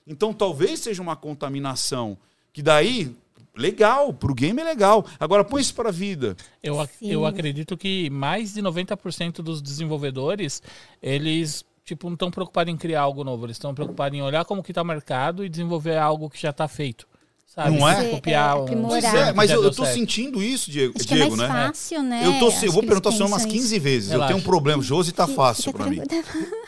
Então 0.04 0.34
talvez 0.34 0.80
seja 0.80 1.00
uma 1.00 1.14
contaminação. 1.14 2.18
Que 2.52 2.60
daí, 2.60 3.14
legal, 3.54 4.12
para 4.12 4.32
o 4.32 4.34
game 4.34 4.60
é 4.60 4.64
legal. 4.64 5.06
Agora 5.20 5.44
põe 5.44 5.62
isso 5.62 5.72
para 5.72 5.90
a 5.90 5.92
vida. 5.92 6.36
Eu, 6.60 6.76
eu 7.00 7.24
acredito 7.24 7.76
que 7.76 8.10
mais 8.10 8.54
de 8.54 8.60
90% 8.60 9.34
dos 9.40 9.62
desenvolvedores, 9.62 10.60
eles 11.00 11.64
tipo, 11.84 12.08
não 12.08 12.14
estão 12.14 12.30
preocupados 12.30 12.74
em 12.74 12.76
criar 12.76 13.02
algo 13.02 13.22
novo. 13.22 13.46
Eles 13.46 13.56
estão 13.56 13.72
preocupados 13.72 14.18
em 14.18 14.22
olhar 14.22 14.44
como 14.44 14.64
que 14.64 14.72
tá 14.72 14.82
o 14.82 14.84
mercado 14.84 15.44
e 15.44 15.48
desenvolver 15.48 15.96
algo 15.96 16.28
que 16.28 16.42
já 16.42 16.52
tá 16.52 16.66
feito. 16.66 17.06
Sabe? 17.54 17.78
Não 17.78 17.88
é? 17.88 18.04
Copiar 18.10 18.50
É, 18.50 18.54
um- 18.58 18.62
aprimorar. 18.62 19.00
Pois 19.00 19.14
é, 19.14 19.32
mas 19.32 19.50
eu, 19.50 19.64
eu 19.64 19.70
tô 19.74 19.82
certo. 19.82 19.94
sentindo 19.96 20.42
isso, 20.42 20.70
Diego, 20.70 20.92
Acho 20.96 21.08
que 21.08 21.14
é 21.14 21.16
Diego 21.16 21.36
mais 21.36 21.50
né? 21.50 21.66
fácil, 21.66 22.02
né? 22.02 22.22
Eu 22.24 22.38
tô, 22.38 22.52
eu 22.64 22.70
vou 22.72 22.82
perguntar 22.82 23.10
senhor 23.10 23.26
umas 23.26 23.42
pensam 23.42 23.50
15 23.58 23.74
isso. 23.76 23.82
vezes. 23.84 24.08
Eu 24.10 24.12
Relaxa. 24.12 24.32
tenho 24.34 24.38
um 24.38 24.46
problema. 24.46 24.82
Josi 24.82 25.12
tá 25.12 25.26
fácil 25.26 25.64
Fica 25.72 25.78
pra 25.78 25.86
mim. 25.86 26.02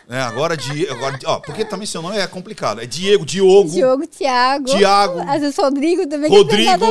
É, 0.08 0.20
agora, 0.22 0.56
Diego, 0.56 0.92
agora, 0.94 1.18
ó, 1.26 1.38
porque 1.38 1.64
também 1.66 1.86
seu 1.86 2.00
nome 2.02 2.16
é 2.16 2.26
complicado. 2.26 2.80
É 2.80 2.86
Diego, 2.86 3.24
Diogo, 3.26 3.68
Diogo, 3.70 4.06
Thiago. 4.06 4.64
Tiago, 4.64 5.20
Às 5.20 5.40
vezes 5.42 5.56
Rodrigo 5.56 6.06
também. 6.08 6.30
Rodrigo. 6.30 6.84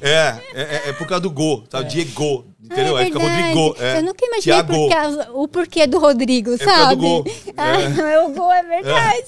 É, 0.00 0.10
é, 0.10 0.38
é, 0.54 0.82
é 0.90 0.92
por 0.92 1.06
causa 1.06 1.20
do 1.20 1.30
Go, 1.30 1.62
tá? 1.68 1.82
Diego, 1.82 2.46
entendeu? 2.62 2.96
Ah, 2.96 3.00
Aí 3.00 3.04
é 3.04 3.06
fica. 3.08 3.18
Rodrigo. 3.18 3.76
É. 3.80 3.98
Eu 3.98 4.02
nunca 4.04 4.24
imaginei 4.26 4.42
Tiago. 4.42 4.72
por 4.72 4.90
causa- 4.90 5.30
o 5.34 5.48
porquê 5.48 5.86
do 5.88 5.98
Rodrigo, 5.98 6.56
por 6.56 6.64
causa 6.64 6.80
sabe? 6.82 6.94
do 6.96 7.00
gol. 7.02 7.24
Ah, 7.56 7.80
É. 7.80 7.88
não 7.88 8.06
é 8.06 8.20
o 8.24 8.30
gol, 8.32 8.52
é 8.52 8.62
verdade. 8.62 9.24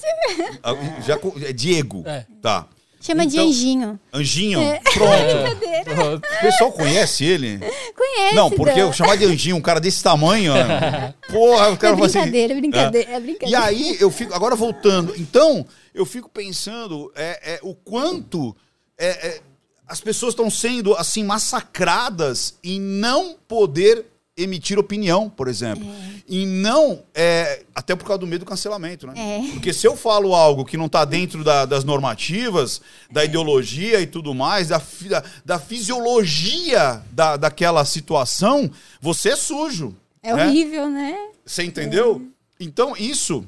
Ah, 0.63 0.73
Já, 1.05 1.19
é 1.47 1.53
Diego. 1.53 2.03
É. 2.07 2.25
Tá. 2.41 2.65
Chama 3.07 3.25
de 3.25 3.35
Então- 3.37 3.47
Anjinho. 3.49 3.99
Anjinho, 4.13 4.59
É. 4.59 4.79
pronto. 4.93 5.57
Pronto. 5.95 6.27
O 6.27 6.41
pessoal 6.41 6.71
conhece 6.73 7.23
ele? 7.23 7.59
Conhece, 7.95 8.35
Não, 8.35 8.51
porque 8.51 8.79
eu 8.79 8.91
chamar 8.91 9.15
de 9.15 9.23
Anjinho, 9.25 9.55
um 9.55 9.61
cara 9.61 9.79
desse 9.79 10.03
tamanho, 10.03 10.53
porra, 11.31 11.69
o 11.69 11.73
É 11.73 11.77
cara 11.77 11.93
fala 11.95 12.05
assim. 12.07 12.19
brincadeira, 12.19 12.53
é 12.53 12.57
brincadeira, 12.59 13.11
é 13.11 13.17
E 13.17 13.19
brincadeira. 13.21 13.63
aí 13.63 13.97
eu 13.99 14.11
fico, 14.11 14.33
agora 14.33 14.55
voltando, 14.55 15.13
então 15.17 15.65
eu 15.95 16.05
fico 16.05 16.29
pensando 16.29 17.11
é, 17.15 17.53
é, 17.55 17.59
o 17.63 17.73
quanto 17.73 18.55
é, 18.97 19.07
é, 19.07 19.41
as 19.87 20.01
pessoas 20.01 20.33
estão 20.33 20.49
sendo 20.49 20.93
assim 20.95 21.23
massacradas 21.23 22.55
em 22.63 22.79
não 22.79 23.35
poder 23.47 24.05
emitir 24.37 24.77
opinião, 24.77 25.29
por 25.29 25.47
exemplo, 25.47 25.83
e 26.27 26.45
não 26.45 27.01
é, 27.15 27.63
até 27.73 27.95
por 27.95 28.05
causa 28.05 28.19
do 28.19 28.27
medo 28.27 28.45
do 28.45 28.47
cancelamento, 28.47 29.07
né? 29.07 29.13
É. 29.17 29.51
Porque 29.53 29.73
se 29.73 29.87
eu 29.87 29.97
falo 29.97 30.35
algo 30.35 30.63
que 30.63 30.77
não 30.77 30.85
está 30.85 31.03
dentro 31.03 31.43
da- 31.43 31.65
das 31.65 31.83
normativas, 31.83 32.79
da 33.11 33.25
ideologia 33.25 33.99
e 33.99 34.05
tudo 34.05 34.35
mais, 34.35 34.67
da, 34.67 34.79
da, 35.09 35.23
da 35.43 35.59
fisiologia 35.59 37.01
da, 37.11 37.37
daquela 37.37 37.83
situação, 37.85 38.69
você 39.01 39.29
é 39.29 39.35
sujo. 39.35 39.95
É 40.21 40.33
né? 40.33 40.45
horrível, 40.45 40.89
né? 40.89 41.15
Você 41.45 41.63
entendeu? 41.63 42.27
Então, 42.59 42.95
isso 42.97 43.45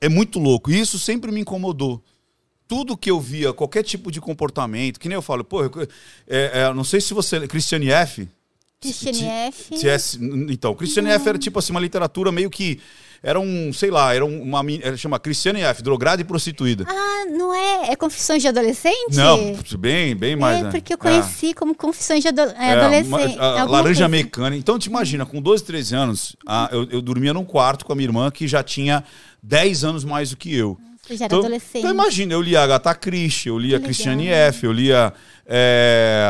é 0.00 0.08
muito 0.08 0.38
louco. 0.38 0.70
E 0.70 0.80
isso 0.80 0.98
sempre 0.98 1.30
me 1.30 1.40
incomodou. 1.40 2.02
Tudo 2.68 2.96
que 2.96 3.10
eu 3.10 3.20
via, 3.20 3.52
qualquer 3.52 3.82
tipo 3.82 4.12
de 4.12 4.20
comportamento, 4.20 5.00
que 5.00 5.08
nem 5.08 5.16
eu 5.16 5.22
falo, 5.22 5.42
pô, 5.42 5.64
eu, 5.64 5.88
é, 6.28 6.60
é, 6.62 6.72
não 6.72 6.84
sei 6.84 7.00
se 7.00 7.12
você. 7.12 7.46
Christiane 7.48 7.90
F. 7.90 8.28
Christiane 8.80 9.24
F. 9.48 9.86
É, 9.86 9.96
então, 10.52 10.74
Christiane 10.74 11.10
F 11.10 11.28
era 11.28 11.38
tipo 11.38 11.58
assim, 11.58 11.72
uma 11.72 11.80
literatura 11.80 12.32
meio 12.32 12.48
que. 12.50 12.80
Era 13.22 13.38
um, 13.38 13.70
sei 13.70 13.90
lá, 13.90 14.14
era 14.14 14.24
um- 14.24 14.40
uma. 14.42 14.62
Era, 14.82 14.96
chama 14.96 15.18
Christiane 15.20 15.60
F, 15.60 15.82
drogada 15.82 16.22
e 16.22 16.24
prostituída. 16.24 16.86
Ah, 16.88 17.26
não 17.28 17.52
é? 17.54 17.90
É 17.92 17.96
Confissões 17.96 18.40
de 18.40 18.48
Adolescente? 18.48 19.14
Não, 19.14 19.58
bem, 19.78 20.16
bem 20.16 20.34
mais. 20.36 20.60
É, 20.60 20.62
né? 20.62 20.70
porque 20.70 20.94
eu 20.94 20.98
É. 20.98 20.98
conheci 20.98 21.52
como 21.52 21.74
Confissões 21.74 22.22
de 22.22 22.28
ado 22.28 22.40
é, 22.40 22.54
É, 22.58 22.72
Adolescente. 22.72 23.36
uma- 23.36 23.44
a 23.60 23.64
laranja 23.64 23.82
coisa. 23.82 24.08
mecânica. 24.08 24.56
Então, 24.58 24.78
te 24.78 24.86
imagina, 24.86 25.26
com 25.26 25.42
12, 25.42 25.62
13 25.62 25.94
anos, 25.94 26.34
a- 26.46 26.70
eu, 26.72 26.88
eu 26.90 27.02
dormia 27.02 27.34
num 27.34 27.44
quarto 27.44 27.84
com 27.84 27.92
a 27.92 27.94
minha 27.94 28.08
irmã 28.08 28.30
que 28.30 28.48
já 28.48 28.62
tinha 28.62 29.04
10 29.42 29.84
anos 29.84 30.02
mais 30.02 30.30
do 30.30 30.38
que 30.38 30.54
eu. 30.56 30.78
Já 31.16 31.24
era 31.26 31.34
Então, 31.34 31.38
adolescente. 31.40 31.78
então 31.78 31.90
imagina, 31.92 32.32
eu 32.32 32.40
lia 32.42 32.62
Agatha 32.62 32.94
Christie, 32.94 33.48
eu 33.48 33.58
lia 33.58 33.76
legal. 33.76 33.88
F., 34.48 34.64
eu 34.66 34.72
lia 34.72 35.12
é, 35.52 36.28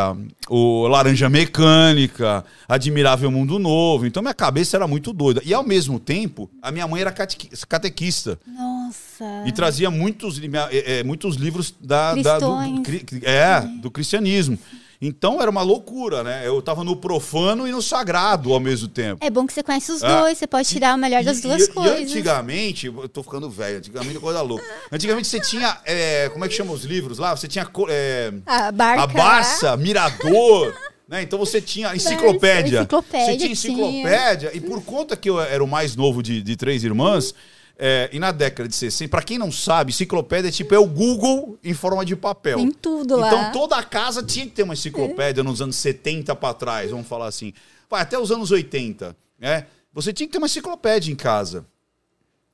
o 0.49 0.87
Laranja 0.89 1.29
Mecânica, 1.29 2.45
Admirável 2.69 3.31
Mundo 3.31 3.59
Novo. 3.59 4.07
Então 4.07 4.23
minha 4.23 4.35
cabeça 4.35 4.77
era 4.77 4.87
muito 4.87 5.13
doida. 5.13 5.43
E 5.45 5.53
ao 5.53 5.63
mesmo 5.63 6.01
tempo, 6.01 6.51
a 6.63 6.71
minha 6.73 6.87
mãe 6.89 7.01
era 7.03 7.13
catequi- 7.13 7.51
catequista. 7.69 8.39
Nossa. 8.47 9.25
E 9.47 9.53
trazia 9.53 9.91
muitos, 9.91 10.41
é, 10.71 11.01
é, 11.01 11.05
muitos 11.05 11.37
livros 11.37 11.75
da, 11.81 12.15
da- 12.15 12.39
do, 12.39 12.47
do, 12.83 13.27
é, 13.27 13.61
do 13.81 13.91
cristianismo. 13.91 14.59
Então 15.03 15.41
era 15.41 15.51
uma 15.51 15.63
loucura, 15.63 16.23
né? 16.23 16.47
Eu 16.47 16.61
tava 16.61 16.85
no 16.85 16.95
profano 16.95 17.67
e 17.67 17.73
no 17.73 17.81
sagrado 17.81 18.53
ao 18.53 18.61
mesmo 18.61 18.87
tempo. 18.87 19.25
É 19.25 19.31
bom 19.31 19.47
que 19.47 19.53
você 19.53 19.63
conhece 19.63 19.91
os 19.91 20.03
Ah, 20.05 20.21
dois, 20.21 20.37
você 20.37 20.47
pode 20.47 20.69
tirar 20.69 20.95
o 20.95 20.99
melhor 20.99 21.25
das 21.25 21.39
E- 21.39 21.43
duas 21.43 21.63
e, 21.63 21.73
coisas. 21.73 21.99
E 22.01 22.03
antigamente, 22.03 22.87
eu 22.87 23.09
tô 23.09 23.23
ficando 23.23 23.49
velho, 23.49 23.79
antigamente 23.79 24.19
é 24.19 24.21
coisa 24.21 24.43
louca. 24.43 24.65
Antigamente 24.93 25.27
você 25.27 25.41
tinha, 25.41 25.79
é, 25.87 26.29
como 26.29 26.45
é 26.45 26.49
que 26.49 26.55
chama 26.55 26.73
os 26.73 26.85
livros 26.85 27.17
lá? 27.19 27.35
Você 27.35 27.49
tinha 27.49 27.67
é, 27.89 28.31
A 28.45 28.71
barca. 28.71 29.03
a 29.03 29.07
Barça, 29.07 29.77
Mirador, 29.79 30.75
né? 31.09 31.23
Então 31.23 31.39
você 31.39 31.63
tinha 31.63 31.97
enciclopédia. 31.97 32.81
enciclopédia 32.81 33.25
Você 33.27 33.37
tinha 33.39 33.39
tinha. 33.39 33.53
enciclopédia. 33.53 34.51
E 34.55 34.61
por 34.61 34.83
conta 34.85 35.17
que 35.17 35.31
eu 35.31 35.41
era 35.41 35.65
o 35.65 35.67
mais 35.67 35.97
novo 35.97 36.23
de, 36.23 36.43
de 36.43 36.57
três 36.57 36.85
irmãs, 36.85 37.35
é, 37.83 38.11
e 38.13 38.19
na 38.19 38.31
década 38.31 38.69
de 38.69 38.75
60, 38.75 39.11
pra 39.11 39.23
quem 39.23 39.39
não 39.39 39.51
sabe, 39.51 39.91
enciclopédia 39.91 40.49
é 40.49 40.53
tipo 40.53 40.75
é 40.75 40.79
o 40.79 40.87
Google 40.87 41.59
em 41.65 41.73
forma 41.73 42.05
de 42.05 42.15
papel. 42.15 42.59
Tem 42.59 42.71
tudo 42.71 43.17
lá. 43.17 43.29
Então 43.29 43.53
toda 43.53 43.75
a 43.75 43.83
casa 43.83 44.23
tinha 44.23 44.45
que 44.45 44.53
ter 44.53 44.65
uma 44.65 44.75
enciclopédia 44.75 45.43
nos 45.43 45.63
anos 45.63 45.77
70 45.77 46.37
para 46.37 46.53
trás, 46.53 46.91
vamos 46.91 47.09
falar 47.09 47.27
assim. 47.27 47.55
Vai 47.89 48.03
até 48.03 48.19
os 48.19 48.31
anos 48.31 48.51
80, 48.51 49.17
né? 49.39 49.67
Você 49.95 50.13
tinha 50.13 50.27
que 50.27 50.33
ter 50.33 50.37
uma 50.37 50.47
enciclopédia 50.47 51.11
em 51.11 51.17
casa, 51.17 51.65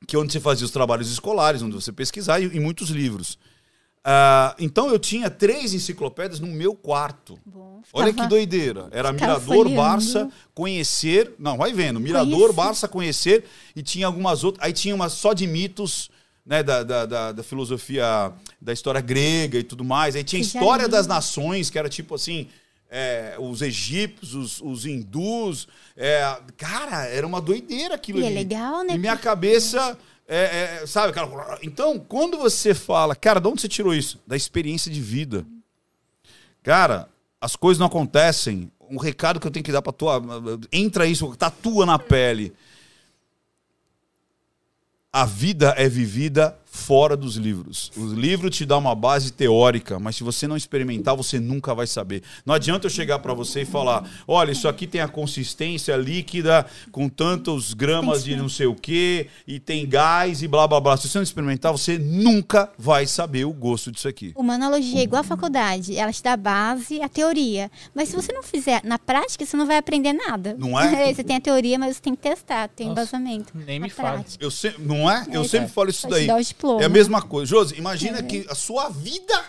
que 0.07 0.15
é 0.15 0.19
onde 0.19 0.33
você 0.33 0.39
fazia 0.39 0.65
os 0.65 0.71
trabalhos 0.71 1.11
escolares, 1.11 1.61
onde 1.61 1.75
você 1.75 1.91
pesquisar 1.91 2.39
e, 2.39 2.45
e 2.45 2.61
muitos 2.61 2.91
livros. 2.91 3.37
Ah, 4.09 4.55
então 4.61 4.89
eu 4.89 5.01
tinha 5.01 5.29
três 5.29 5.75
enciclopédias 5.75 6.39
no 6.39 6.47
meu 6.47 6.77
quarto. 6.77 7.37
Bom, 7.45 7.83
Olha 7.93 8.13
que 8.13 8.25
doideira. 8.29 8.89
Era 8.93 9.13
Mirador, 9.13 9.41
folheando. 9.41 9.75
Barça, 9.75 10.31
Conhecer. 10.55 11.33
Não, 11.41 11.57
vai 11.57 11.73
vendo. 11.73 11.99
Mirador. 11.99 12.53
Barça, 12.53 12.87
Conhecer. 12.87 13.45
E 13.75 13.83
tinha 13.83 14.07
algumas 14.07 14.45
outras. 14.45 14.65
Aí 14.65 14.73
tinha 14.73 14.95
uma 14.95 15.09
só 15.09 15.33
de 15.33 15.45
mitos, 15.45 16.09
né? 16.45 16.63
Da, 16.63 16.85
da, 16.85 17.05
da, 17.05 17.33
da 17.33 17.43
filosofia 17.43 18.33
da 18.63 18.73
história 18.73 19.01
grega 19.01 19.59
e 19.59 19.65
tudo 19.65 19.83
mais. 19.85 20.15
Aí 20.15 20.23
tinha 20.23 20.41
Que 20.41 20.47
História 20.47 20.87
das 20.89 21.09
Nações, 21.09 21.69
que 21.69 21.77
era 21.77 21.89
tipo 21.89 22.15
assim. 22.15 22.47
é, 22.89 23.35
os 23.41 23.61
egípcios, 23.61 24.35
os, 24.35 24.61
os 24.61 24.87
hindus. 24.87 25.67
é, 25.97 26.39
cara, 26.57 27.07
era 27.07 27.27
uma 27.27 27.41
doideira 27.41 27.97
aquilo 27.97 28.21
E 28.21 28.23
é 28.23 28.27
ali. 28.27 28.37
legal, 28.37 28.85
né? 28.85 28.95
E 28.95 28.99
minha 28.99 29.17
cabeça. 29.17 29.99
É, 30.29 30.81
é, 30.83 30.87
sabe, 30.87 31.11
aquela... 31.11 31.59
Então, 31.63 31.99
quando 31.99 32.37
você 32.37 32.75
fala, 32.75 33.15
cara, 33.15 33.41
de 33.41 33.49
onde 33.49 33.61
você 33.61 33.69
tirou 33.69 33.95
isso? 33.95 34.21
Da 34.27 34.37
experiência 34.37 34.91
de 34.91 35.01
vida. 35.01 35.47
Cara, 36.63 37.09
as 37.41 37.55
coisas 37.55 37.79
não 37.79 37.87
acontecem. 37.87 38.71
Um 38.91 38.99
recado 38.99 39.39
que 39.39 39.47
eu 39.47 39.51
tenho 39.51 39.65
que 39.65 39.73
dar 39.73 39.83
pra 39.83 39.93
tua. 39.93 40.21
Entra 40.73 41.07
isso, 41.07 41.35
tatua 41.37 41.87
na 41.87 41.99
pele. 41.99 42.53
A 45.13 45.25
vida 45.25 45.75
é 45.77 45.89
vivida 45.89 46.59
fora 46.77 47.17
dos 47.17 47.37
livros. 47.37 47.91
Os 47.97 48.13
livros 48.13 48.57
te 48.57 48.65
dão 48.65 48.79
uma 48.79 48.95
base 48.95 49.33
teórica, 49.33 49.99
mas 49.99 50.17
se 50.17 50.23
você 50.23 50.47
não 50.47 50.57
experimentar, 50.57 51.17
você 51.17 51.41
nunca 51.41 51.75
vai 51.75 51.87
saber. 51.87 52.23
Não 52.45 52.55
adianta 52.55 52.87
eu 52.87 52.91
chegar 52.91 53.19
para 53.19 53.35
você 53.35 53.63
e 53.63 53.65
falar: 53.65 54.09
olha, 54.29 54.53
isso 54.53 54.69
aqui 54.69 54.87
tem 54.87 55.01
a 55.01 55.09
consistência 55.09 55.97
líquida 55.97 56.67
com 56.93 57.09
tantos 57.09 57.75
gramas 57.75 58.23
de 58.25 58.37
não 58.37 58.49
sei 58.49 58.67
o 58.67 58.75
quê, 58.75 59.29
e 59.47 59.59
tem 59.59 59.89
gás 59.89 60.43
e 60.43 60.49
blá 60.49 60.67
blá 60.69 60.81
blá. 60.81 60.97
Se 60.97 61.09
você 61.09 61.19
não 61.19 61.23
experimentar, 61.23 61.73
você 61.73 61.99
nunca 61.99 62.71
vai 62.79 63.07
saber 63.07 63.45
o 63.45 63.53
gosto 63.53 63.91
disso 63.91 64.07
aqui. 64.09 64.33
Uma 64.37 64.55
analogia 64.55 65.01
é 65.01 65.03
igual 65.03 65.21
à 65.21 65.25
faculdade. 65.25 65.97
Ela 65.97 66.13
te 66.13 66.23
dá 66.23 66.35
a 66.35 66.37
base, 66.37 67.01
a 67.01 67.09
teoria. 67.09 67.71
Mas 67.95 68.09
se 68.11 68.17
você 68.17 68.33
não 68.33 68.43
fizer 68.43 68.83
na 68.85 68.99
prática, 68.99 69.45
você 69.45 69.57
não 69.57 69.67
vai 69.67 69.79
aprender 69.79 70.13
nada. 70.13 70.55
Não 70.59 70.79
é? 70.79 71.13
você 71.15 71.25
tem 71.25 71.37
a 71.37 71.41
teoria, 71.41 71.79
mas 71.79 71.97
você 71.97 72.03
tem 72.03 72.15
que 72.15 72.23
testar, 72.23 72.69
tem 72.69 72.89
Nossa, 72.89 73.01
embasamento. 73.01 73.53
nem 73.55 73.81
me 73.81 73.89
fale. 73.89 74.19
prática. 74.19 74.45
Eu 74.45 74.51
sempre, 74.51 74.83
não 74.83 75.11
é? 75.11 75.25
Eu 75.33 75.43
É, 75.43 75.45
sempre 75.45 75.67
é. 75.67 75.69
falo 75.69 75.91
isso 75.91 76.09
daí. 76.09 76.27
dar 76.27 76.37
o 76.37 76.41
diploma. 76.67 76.83
É 76.83 76.87
a 76.87 76.89
mesma 76.89 77.23
coisa. 77.23 77.51
Josi, 77.51 77.75
imagina 77.77 78.23
que 78.23 78.47
a 78.49 78.55
sua 78.55 78.89
vida 78.89 79.45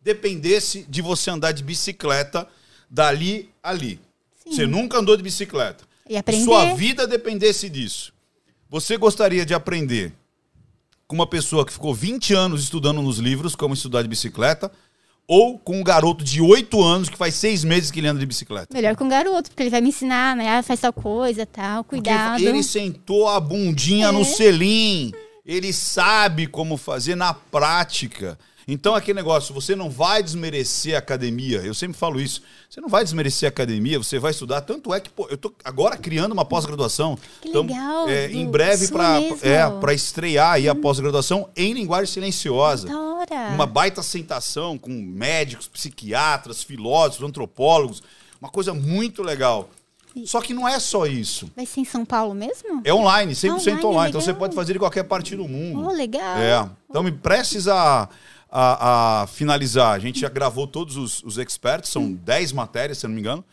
dependesse 0.00 0.84
de 0.88 1.02
você 1.02 1.30
andar 1.30 1.52
de 1.52 1.62
bicicleta 1.64 2.46
dali 2.90 3.50
ali. 3.62 4.00
Você 4.48 4.66
nunca 4.66 4.98
andou 4.98 5.16
de 5.16 5.22
bicicleta. 5.22 5.84
E 6.08 6.16
aprender. 6.16 6.44
Sua 6.44 6.74
vida 6.74 7.06
dependesse 7.06 7.68
disso. 7.68 8.12
Você 8.70 8.96
gostaria 8.96 9.44
de 9.44 9.52
aprender 9.54 10.12
com 11.08 11.14
uma 11.16 11.26
pessoa 11.26 11.64
que 11.66 11.72
ficou 11.72 11.92
20 11.94 12.34
anos 12.34 12.62
estudando 12.62 13.02
nos 13.02 13.18
livros 13.18 13.56
como 13.56 13.74
estudar 13.74 14.02
de 14.02 14.08
bicicleta 14.08 14.70
ou 15.26 15.58
com 15.58 15.80
um 15.80 15.82
garoto 15.82 16.22
de 16.24 16.40
8 16.40 16.80
anos 16.82 17.08
que 17.08 17.16
faz 17.16 17.34
seis 17.34 17.64
meses 17.64 17.90
que 17.90 17.98
ele 17.98 18.06
anda 18.06 18.20
de 18.20 18.26
bicicleta? 18.26 18.68
Melhor 18.72 18.94
com 18.94 19.06
o 19.06 19.08
garoto, 19.08 19.50
porque 19.50 19.64
ele 19.64 19.70
vai 19.70 19.80
me 19.80 19.88
ensinar, 19.88 20.36
né? 20.36 20.48
Ah, 20.58 20.62
faz 20.62 20.78
tal 20.80 20.92
coisa, 20.92 21.44
tal, 21.44 21.82
Porque 21.82 21.96
cuidado. 22.00 22.40
ele 22.40 22.62
sentou 22.62 23.28
a 23.28 23.40
bundinha 23.40 24.12
no 24.12 24.20
É. 24.20 24.24
selim. 24.24 25.12
Ele 25.46 25.72
sabe 25.72 26.48
como 26.48 26.76
fazer 26.76 27.14
na 27.14 27.32
prática. 27.32 28.36
Então, 28.68 28.96
aquele 28.96 29.14
negócio, 29.14 29.54
você 29.54 29.76
não 29.76 29.88
vai 29.88 30.20
desmerecer 30.20 30.96
a 30.96 30.98
academia. 30.98 31.58
Eu 31.58 31.72
sempre 31.72 31.96
falo 31.96 32.20
isso. 32.20 32.42
Você 32.68 32.80
não 32.80 32.88
vai 32.88 33.04
desmerecer 33.04 33.46
a 33.46 33.50
academia, 33.50 33.96
você 33.96 34.18
vai 34.18 34.32
estudar. 34.32 34.60
Tanto 34.62 34.92
é 34.92 34.98
que, 34.98 35.08
pô, 35.08 35.28
eu 35.30 35.38
tô 35.38 35.54
agora 35.64 35.96
criando 35.96 36.32
uma 36.32 36.44
pós-graduação. 36.44 37.16
Que 37.40 37.52
legal, 37.52 38.08
é, 38.08 38.26
em 38.26 38.44
breve, 38.44 38.88
para 38.88 39.20
é, 39.40 39.70
pra 39.78 39.94
estrear 39.94 40.54
aí 40.54 40.68
a 40.68 40.74
pós-graduação 40.74 41.48
em 41.54 41.74
linguagem 41.74 42.12
silenciosa. 42.12 42.88
Da 42.88 43.00
hora. 43.00 43.48
Uma 43.54 43.66
baita 43.66 44.02
sentação 44.02 44.76
com 44.76 44.90
médicos, 44.90 45.68
psiquiatras, 45.68 46.64
filósofos, 46.64 47.28
antropólogos. 47.28 48.02
Uma 48.40 48.50
coisa 48.50 48.74
muito 48.74 49.22
legal. 49.22 49.70
Só 50.24 50.40
que 50.40 50.54
não 50.54 50.66
é 50.66 50.78
só 50.78 51.06
isso. 51.06 51.50
Vai 51.54 51.66
ser 51.66 51.80
em 51.80 51.84
São 51.84 52.04
Paulo 52.04 52.34
mesmo? 52.34 52.80
É 52.84 52.94
online, 52.94 53.32
100% 53.32 53.50
Online, 53.50 53.84
online. 53.84 54.08
Então 54.10 54.20
você 54.20 54.32
pode 54.32 54.54
fazer 54.54 54.72
de 54.72 54.78
qualquer 54.78 55.04
parte 55.04 55.36
do 55.36 55.46
mundo. 55.46 55.86
Oh, 55.86 55.92
legal. 55.92 56.38
É. 56.38 56.68
Então 56.88 57.02
me 57.02 57.12
prestes 57.12 57.68
a, 57.68 58.08
a, 58.50 59.26
finalizar. 59.28 59.92
A 59.92 59.98
gente 59.98 60.20
já 60.20 60.28
gravou 60.28 60.66
todos 60.66 60.96
os, 60.96 61.22
os 61.22 61.38
experts, 61.38 61.90
são 61.90 62.12
10 62.12 62.52
matérias, 62.52 62.98
se 62.98 63.06
eu 63.06 63.08
não 63.08 63.14
me 63.14 63.20
engano. 63.20 63.44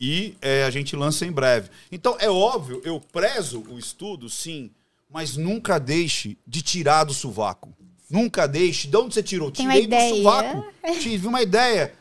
E 0.00 0.34
é, 0.42 0.64
a 0.64 0.70
gente 0.70 0.96
lança 0.96 1.24
em 1.24 1.30
breve. 1.30 1.70
Então, 1.90 2.16
é 2.18 2.28
óbvio, 2.28 2.82
eu 2.84 3.00
prezo 3.00 3.64
o 3.70 3.78
estudo, 3.78 4.28
sim, 4.28 4.70
mas 5.08 5.36
nunca 5.36 5.78
deixe 5.78 6.36
de 6.46 6.60
tirar 6.60 7.04
do 7.04 7.14
sovaco. 7.14 7.72
Nunca 8.10 8.46
deixe. 8.46 8.88
De 8.88 8.96
onde 8.96 9.14
você 9.14 9.22
tirou? 9.22 9.50
Tem 9.50 9.64
uma 9.64 9.72
Tirei 9.72 9.86
do 9.86 9.94
ideia. 9.94 10.16
sovaco. 10.16 10.64
Tive 11.00 11.26
uma 11.26 11.40
ideia. 11.40 11.94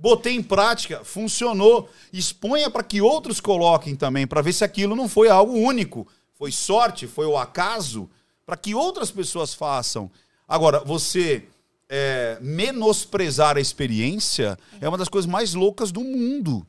Botei 0.00 0.36
em 0.36 0.42
prática, 0.42 1.04
funcionou. 1.04 1.90
Exponha 2.12 2.70
para 2.70 2.84
que 2.84 3.00
outros 3.00 3.40
coloquem 3.40 3.96
também, 3.96 4.26
para 4.28 4.40
ver 4.40 4.52
se 4.52 4.62
aquilo 4.62 4.94
não 4.94 5.08
foi 5.08 5.28
algo 5.28 5.52
único. 5.52 6.06
Foi 6.34 6.52
sorte, 6.52 7.08
foi 7.08 7.26
o 7.26 7.36
acaso, 7.36 8.08
para 8.46 8.56
que 8.56 8.76
outras 8.76 9.10
pessoas 9.10 9.52
façam. 9.54 10.08
Agora, 10.46 10.78
você 10.84 11.44
é, 11.88 12.38
menosprezar 12.40 13.56
a 13.56 13.60
experiência 13.60 14.56
é 14.80 14.88
uma 14.88 14.96
das 14.96 15.08
coisas 15.08 15.28
mais 15.28 15.52
loucas 15.52 15.90
do 15.90 16.04
mundo. 16.04 16.64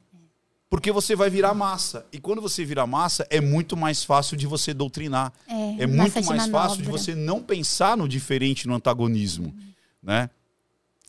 Porque 0.67 0.91
você 0.91 1.15
vai 1.15 1.29
virar 1.29 1.53
massa. 1.53 2.05
E 2.11 2.19
quando 2.19 2.41
você 2.41 2.63
vira 2.63 2.85
massa, 2.85 3.25
é 3.29 3.41
muito 3.41 3.75
mais 3.77 4.03
fácil 4.03 4.37
de 4.37 4.45
você 4.45 4.73
doutrinar. 4.73 5.33
É, 5.47 5.83
É 5.83 5.87
muito 5.87 6.23
mais 6.25 6.47
fácil 6.47 6.77
de 6.77 6.83
manobra. 6.83 6.91
você 6.91 7.15
não 7.15 7.41
pensar 7.41 7.97
no 7.97 8.07
diferente, 8.07 8.67
no 8.67 8.75
antagonismo. 8.75 9.53
Né? 10.01 10.29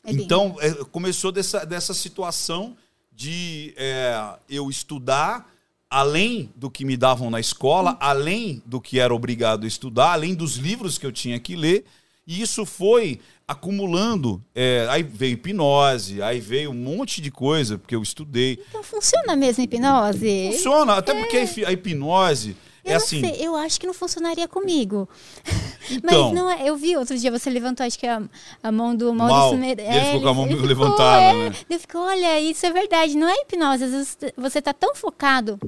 É 0.03 0.11
Então, 0.11 0.55
é, 0.59 0.71
começou 0.91 1.31
dessa, 1.31 1.65
dessa 1.65 1.93
situação 1.93 2.75
de 3.11 3.73
é, 3.77 4.33
eu 4.49 4.69
estudar 4.69 5.49
além 5.89 6.49
do 6.55 6.69
que 6.71 6.85
me 6.85 6.95
davam 6.95 7.29
na 7.29 7.39
escola, 7.39 7.97
além 7.99 8.63
do 8.65 8.79
que 8.79 8.97
era 8.99 9.13
obrigado 9.13 9.65
a 9.65 9.67
estudar, 9.67 10.13
além 10.13 10.33
dos 10.33 10.55
livros 10.55 10.97
que 10.97 11.05
eu 11.05 11.11
tinha 11.11 11.37
que 11.39 11.55
ler. 11.55 11.83
E 12.25 12.41
isso 12.41 12.65
foi 12.65 13.19
acumulando. 13.47 14.41
é, 14.55 14.87
aí 14.89 15.03
veio 15.03 15.33
hipnose, 15.33 16.21
aí 16.21 16.39
veio 16.39 16.71
um 16.71 16.73
monte 16.73 17.21
de 17.21 17.29
coisa, 17.29 17.77
porque 17.77 17.93
eu 17.95 18.01
estudei. 18.01 18.59
Então 18.69 18.81
funciona 18.81 19.35
mesmo 19.35 19.61
a 19.61 19.63
hipnose? 19.65 20.49
Funciona, 20.53 20.93
até 20.95 21.13
porque 21.13 21.37
a 21.37 21.43
hi- 21.43 21.65
a 21.65 21.71
hipnose 21.73 22.55
Eu 22.83 22.93
é 22.93 22.95
assim. 22.95 23.21
sei, 23.21 23.45
eu 23.45 23.55
acho 23.55 23.79
que 23.79 23.85
não 23.87 23.93
funcionaria 23.93 24.47
comigo. 24.47 25.07
Então. 25.89 26.25
Mas 26.25 26.33
não 26.33 26.49
é, 26.49 26.69
eu 26.69 26.77
vi 26.77 26.95
outro 26.95 27.17
dia 27.17 27.31
você 27.31 27.49
levantou, 27.49 27.85
acho 27.85 27.97
que 27.97 28.05
a, 28.07 28.21
a 28.63 28.71
mão 28.71 28.95
do 28.95 29.13
Mal. 29.13 29.27
Maurício 29.27 29.57
Meirelles. 29.57 29.93
E 29.93 29.97
ele 29.97 30.05
ficou 30.05 30.21
com 30.21 30.27
a 30.29 30.33
mão 30.33 30.47
ficou, 30.47 30.65
levantada, 30.65 31.21
é. 31.21 31.49
né? 31.49 31.55
Eu 31.69 31.79
fico, 31.79 31.97
olha, 31.97 32.39
isso 32.39 32.65
é 32.65 32.71
verdade, 32.71 33.17
não 33.17 33.27
é 33.27 33.33
hipnose. 33.41 33.83
Às 33.83 33.91
vezes 33.91 34.17
você 34.37 34.61
tá 34.61 34.73
tão 34.73 34.95
focado 34.95 35.59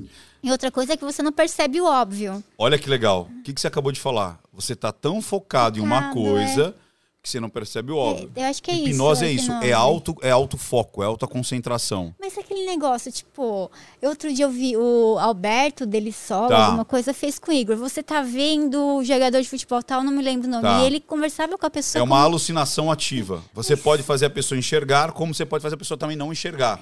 em 0.42 0.52
outra 0.52 0.72
coisa 0.72 0.96
que 0.96 1.04
você 1.04 1.22
não 1.24 1.32
percebe 1.32 1.82
o 1.82 1.86
óbvio. 1.86 2.42
Olha 2.58 2.78
que 2.78 2.88
legal. 2.88 3.28
O 3.40 3.44
que, 3.44 3.52
que 3.52 3.60
você 3.60 3.68
acabou 3.68 3.92
de 3.92 4.00
falar? 4.00 4.40
Você 4.54 4.76
tá 4.76 4.92
tão 4.94 5.22
focado, 5.22 5.80
em 5.80 5.82
uma 5.82 6.10
Focado, 6.10 6.14
coisa 6.14 6.76
que 7.24 7.30
você 7.30 7.40
não 7.40 7.50
percebe 7.50 7.90
o 7.94 7.96
óbvio. 7.96 8.30
eu 8.36 8.44
acho 8.44 8.62
que 8.62 8.70
é 8.70 8.74
isso, 8.74 8.90
hipnose 8.90 9.24
é 9.24 9.28
é 9.30 9.32
isso. 9.32 9.46
hipnose. 9.46 9.68
É 9.70 9.72
alto, 9.72 10.16
é 10.22 10.30
alto 10.30 10.58
foco, 10.58 11.02
é 11.02 11.06
alta 11.06 11.26
concentração. 11.26 12.14
Mas 12.20 12.38
aquele 12.38 12.66
negócio, 12.66 13.10
tipo, 13.14 13.72
outro 14.02 14.34
dia 14.34 14.44
eu 14.44 14.50
vi 14.52 14.76
o 14.76 15.18
Alberto 15.18 15.86
dele 15.86 16.12
solo, 16.12 16.50
Tá. 16.50 16.66
alguma 16.66 16.84
coisa, 16.84 17.14
fez 17.14 17.40
com 17.40 17.50
o 17.50 17.54
Igor. 17.54 17.78
Você 17.78 18.04
tá 18.04 18.22
vendo 18.22 18.98
o 18.98 19.04
jogador 19.06 19.42
de 19.42 19.48
futebol 19.48 19.82
tal, 19.82 20.04
não 20.04 20.12
me 20.12 20.22
lembro 20.22 20.50
o 20.50 20.52
nome. 20.52 20.64
Tá. 20.64 20.84
E 20.84 20.86
ele 20.86 21.00
conversava 21.00 21.58
com 21.58 21.66
a 21.66 21.70
pessoa. 21.70 22.02
É 22.02 22.04
uma 22.04 22.18
como- 22.18 22.26
alucinação 22.26 22.92
ativa. 22.92 23.42
Você 23.54 23.78
pode 23.78 24.04
fazer 24.04 24.26
a 24.26 24.30
pessoa 24.30 24.60
enxergar, 24.60 25.14
como 25.14 25.34
você 25.34 25.46
pode 25.46 25.62
fazer 25.62 25.76
a 25.76 25.78
pessoa 25.78 25.98
também 25.98 26.18
não 26.18 26.30
enxergar. 26.30 26.78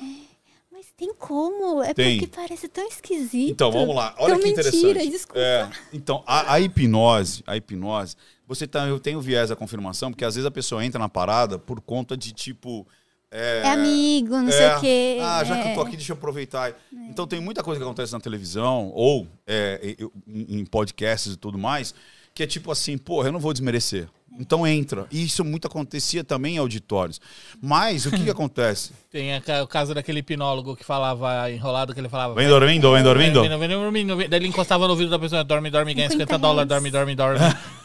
Mas 0.71 0.87
tem 0.97 1.13
como? 1.13 1.83
É 1.83 1.93
Tem. 1.93 2.19
porque 2.19 2.35
parece 2.35 2.67
tão 2.67 2.87
esquisito. 2.87 3.51
Então, 3.51 3.71
vamos 3.71 3.95
lá. 3.95 4.15
Olha 4.17 4.33
Então, 4.33 4.39
que 4.39 4.55
mentira, 4.55 4.69
interessante. 4.89 5.11
desculpa. 5.11 5.39
É, 5.39 5.69
então, 5.93 6.23
a, 6.25 6.53
a 6.53 6.59
hipnose, 6.59 7.43
a 7.45 7.55
hipnose, 7.55 8.15
você 8.53 8.67
tá, 8.67 8.85
eu 8.87 8.99
tenho 8.99 9.21
viés 9.21 9.49
da 9.49 9.55
confirmação, 9.55 10.11
porque 10.11 10.25
às 10.25 10.35
vezes 10.35 10.45
a 10.45 10.51
pessoa 10.51 10.83
entra 10.85 10.99
na 10.99 11.07
parada 11.09 11.57
por 11.57 11.79
conta 11.81 12.17
de 12.17 12.31
tipo. 12.33 12.85
É 13.33 13.61
amigo, 13.65 14.35
não 14.41 14.51
sei 14.51 14.65
É. 14.65 14.75
o 14.75 14.79
quê. 14.81 15.17
Ah, 15.21 15.41
já 15.45 15.61
que 15.61 15.69
eu 15.69 15.73
tô 15.73 15.81
É. 15.81 15.83
aqui, 15.87 15.95
deixa 15.95 16.11
eu 16.11 16.17
aproveitar. 16.17 16.73
Então 17.09 17.25
tem 17.25 17.39
muita 17.39 17.63
coisa 17.63 17.79
que 17.79 17.83
acontece 17.85 18.11
na 18.11 18.19
televisão 18.19 18.91
ou 18.93 19.25
é, 19.47 19.95
eu- 19.97 20.11
em 20.27 20.65
podcasts 20.65 21.33
e 21.33 21.37
tudo 21.37 21.57
mais, 21.57 21.95
que 22.33 22.43
é 22.43 22.47
tipo 22.47 22.69
assim, 22.71 22.97
porra, 22.97 23.29
eu 23.29 23.31
não 23.31 23.39
vou 23.39 23.53
desmerecer. 23.53 24.09
Então 24.39 24.65
entra. 24.67 25.07
E 25.11 25.23
isso 25.23 25.43
muito 25.45 25.67
acontecia 25.67 26.23
também 26.23 26.55
em 26.55 26.57
auditórios. 26.57 27.19
Mas 27.61 28.05
o 28.05 28.11
que, 28.11 28.23
que 28.23 28.29
acontece? 28.29 28.91
Tem 29.11 29.33
a 29.35 29.63
o 29.63 29.67
caso 29.67 29.93
daquele 29.93 30.19
hipnólogo 30.19 30.75
que 30.75 30.83
falava 30.85 31.49
enrolado, 31.51 31.93
que 31.93 31.99
ele 31.99 32.07
falava. 32.09 32.33
Vem 32.33 32.47
dormindo, 32.49 32.91
vem 32.93 33.03
dormindo. 33.03 33.41
Vem, 33.41 33.49
vem, 33.49 33.59
vem 33.59 33.69
dormindo. 33.69 34.15
Daí 34.29 34.39
ele 34.39 34.47
encostava 34.47 34.85
no 34.85 34.91
ouvido 34.91 35.09
da 35.09 35.19
pessoa, 35.19 35.41
dorme, 35.43 35.69
dorme, 35.69 35.93
ganha 35.93 36.09
50 36.09 36.33
50 36.33 36.37
dólares, 36.41 36.67
dorme, 36.69 36.91
dorme, 36.91 37.15
dorme. 37.15 37.39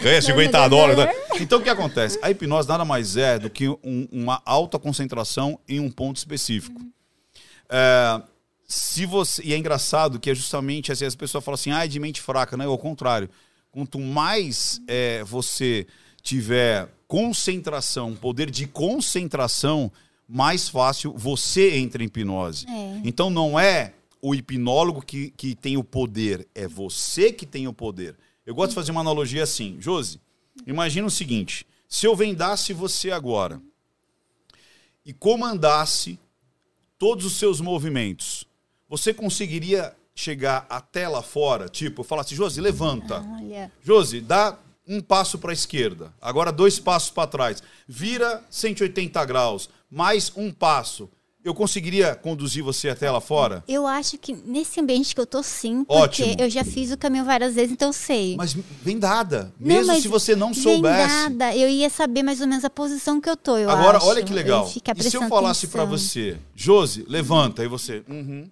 Ganha 0.00 0.22
50 0.22 0.68
Dorme, 0.68 0.94
dólares. 0.94 1.16
né? 1.30 1.38
Então 1.40 1.58
o 1.58 1.62
que 1.62 1.68
acontece? 1.70 2.18
A 2.22 2.30
hipnose 2.30 2.68
nada 2.68 2.84
mais 2.84 3.16
é 3.16 3.38
do 3.38 3.50
que 3.50 3.68
um- 3.68 4.08
uma 4.10 4.40
alta 4.44 4.78
concentração 4.78 5.58
em 5.68 5.80
um 5.80 5.90
ponto 5.90 6.16
específico. 6.16 6.80
É, 7.68 8.22
se 8.66 9.04
você 9.06 9.42
e 9.44 9.52
é 9.52 9.56
engraçado 9.58 10.18
que 10.20 10.30
é 10.30 10.34
justamente 10.34 10.92
assim, 10.92 11.04
as 11.04 11.14
pessoas 11.14 11.44
falam 11.44 11.54
assim, 11.54 11.70
ah, 11.70 11.84
é 11.84 11.88
de 11.88 11.98
mente 11.98 12.20
fraca, 12.20 12.56
não 12.56 12.64
é 12.64 12.68
ao 12.68 12.78
contrário. 12.78 13.28
Quanto 13.70 13.98
mais 13.98 14.80
é, 14.86 15.24
você 15.24 15.86
tiver 16.22 16.88
concentração, 17.08 18.14
poder 18.14 18.50
de 18.50 18.66
concentração, 18.66 19.90
mais 20.28 20.68
fácil 20.68 21.12
você 21.16 21.76
entra 21.76 22.02
em 22.02 22.06
hipnose. 22.06 22.66
É. 22.68 23.00
Então 23.04 23.28
não 23.30 23.58
é 23.58 23.92
o 24.20 24.34
hipnólogo 24.34 25.02
que, 25.02 25.30
que 25.36 25.54
tem 25.54 25.76
o 25.76 25.82
poder, 25.82 26.46
é 26.54 26.68
você 26.68 27.32
que 27.32 27.44
tem 27.44 27.66
o 27.66 27.72
poder. 27.72 28.14
Eu 28.44 28.54
gosto 28.54 28.70
de 28.70 28.74
fazer 28.74 28.90
uma 28.90 29.00
analogia 29.00 29.44
assim, 29.44 29.76
Josi. 29.80 30.20
Imagina 30.66 31.06
o 31.06 31.10
seguinte: 31.10 31.66
se 31.88 32.06
eu 32.06 32.16
vendasse 32.16 32.72
você 32.72 33.10
agora 33.10 33.60
e 35.04 35.12
comandasse 35.12 36.18
todos 36.98 37.24
os 37.24 37.34
seus 37.34 37.60
movimentos, 37.60 38.46
você 38.88 39.14
conseguiria 39.14 39.96
chegar 40.14 40.66
até 40.68 41.08
lá 41.08 41.22
fora? 41.22 41.68
Tipo, 41.68 42.02
falasse, 42.02 42.34
Josi, 42.34 42.60
levanta. 42.60 43.20
Olha, 43.20 43.72
Josi, 43.82 44.20
dá 44.20 44.58
um 44.86 45.00
passo 45.00 45.38
para 45.38 45.50
a 45.50 45.54
esquerda, 45.54 46.12
agora 46.20 46.50
dois 46.50 46.78
passos 46.78 47.10
para 47.10 47.28
trás, 47.28 47.62
vira 47.86 48.44
180 48.50 49.24
graus, 49.24 49.70
mais 49.88 50.32
um 50.36 50.52
passo. 50.52 51.08
Eu 51.44 51.54
conseguiria 51.54 52.14
conduzir 52.14 52.62
você 52.62 52.88
até 52.88 53.10
lá 53.10 53.20
fora? 53.20 53.64
eu 53.66 53.84
acho 53.84 54.16
que 54.16 54.32
nesse 54.32 54.80
ambiente 54.80 55.12
que 55.12 55.20
eu 55.20 55.26
tô 55.26 55.42
sim, 55.42 55.82
porque 55.82 56.22
Ótimo. 56.22 56.36
eu 56.38 56.48
já 56.48 56.62
fiz 56.62 56.92
o 56.92 56.96
caminho 56.96 57.24
várias 57.24 57.56
vezes, 57.56 57.72
então 57.72 57.88
eu 57.88 57.92
sei. 57.92 58.36
Mas 58.36 58.52
vem 58.80 58.96
dada, 58.96 59.52
Não, 59.58 59.66
mesmo 59.66 59.92
mas 59.92 60.02
se 60.02 60.08
você 60.08 60.36
não 60.36 60.54
soubesse. 60.54 61.08
nada, 61.12 61.56
eu 61.56 61.68
ia 61.68 61.90
saber 61.90 62.22
mais 62.22 62.40
ou 62.40 62.46
menos 62.46 62.64
a 62.64 62.70
posição 62.70 63.20
que 63.20 63.28
eu 63.28 63.36
tô, 63.36 63.58
eu 63.58 63.68
Agora, 63.68 63.98
acho. 63.98 64.06
olha 64.06 64.22
que 64.22 64.32
legal. 64.32 64.70
E 64.96 65.02
se 65.02 65.16
eu 65.16 65.28
falasse 65.28 65.66
para 65.66 65.84
você, 65.84 66.38
Josi, 66.54 67.04
levanta, 67.08 67.64
e 67.64 67.68
você, 67.68 68.04
uhum. 68.08 68.48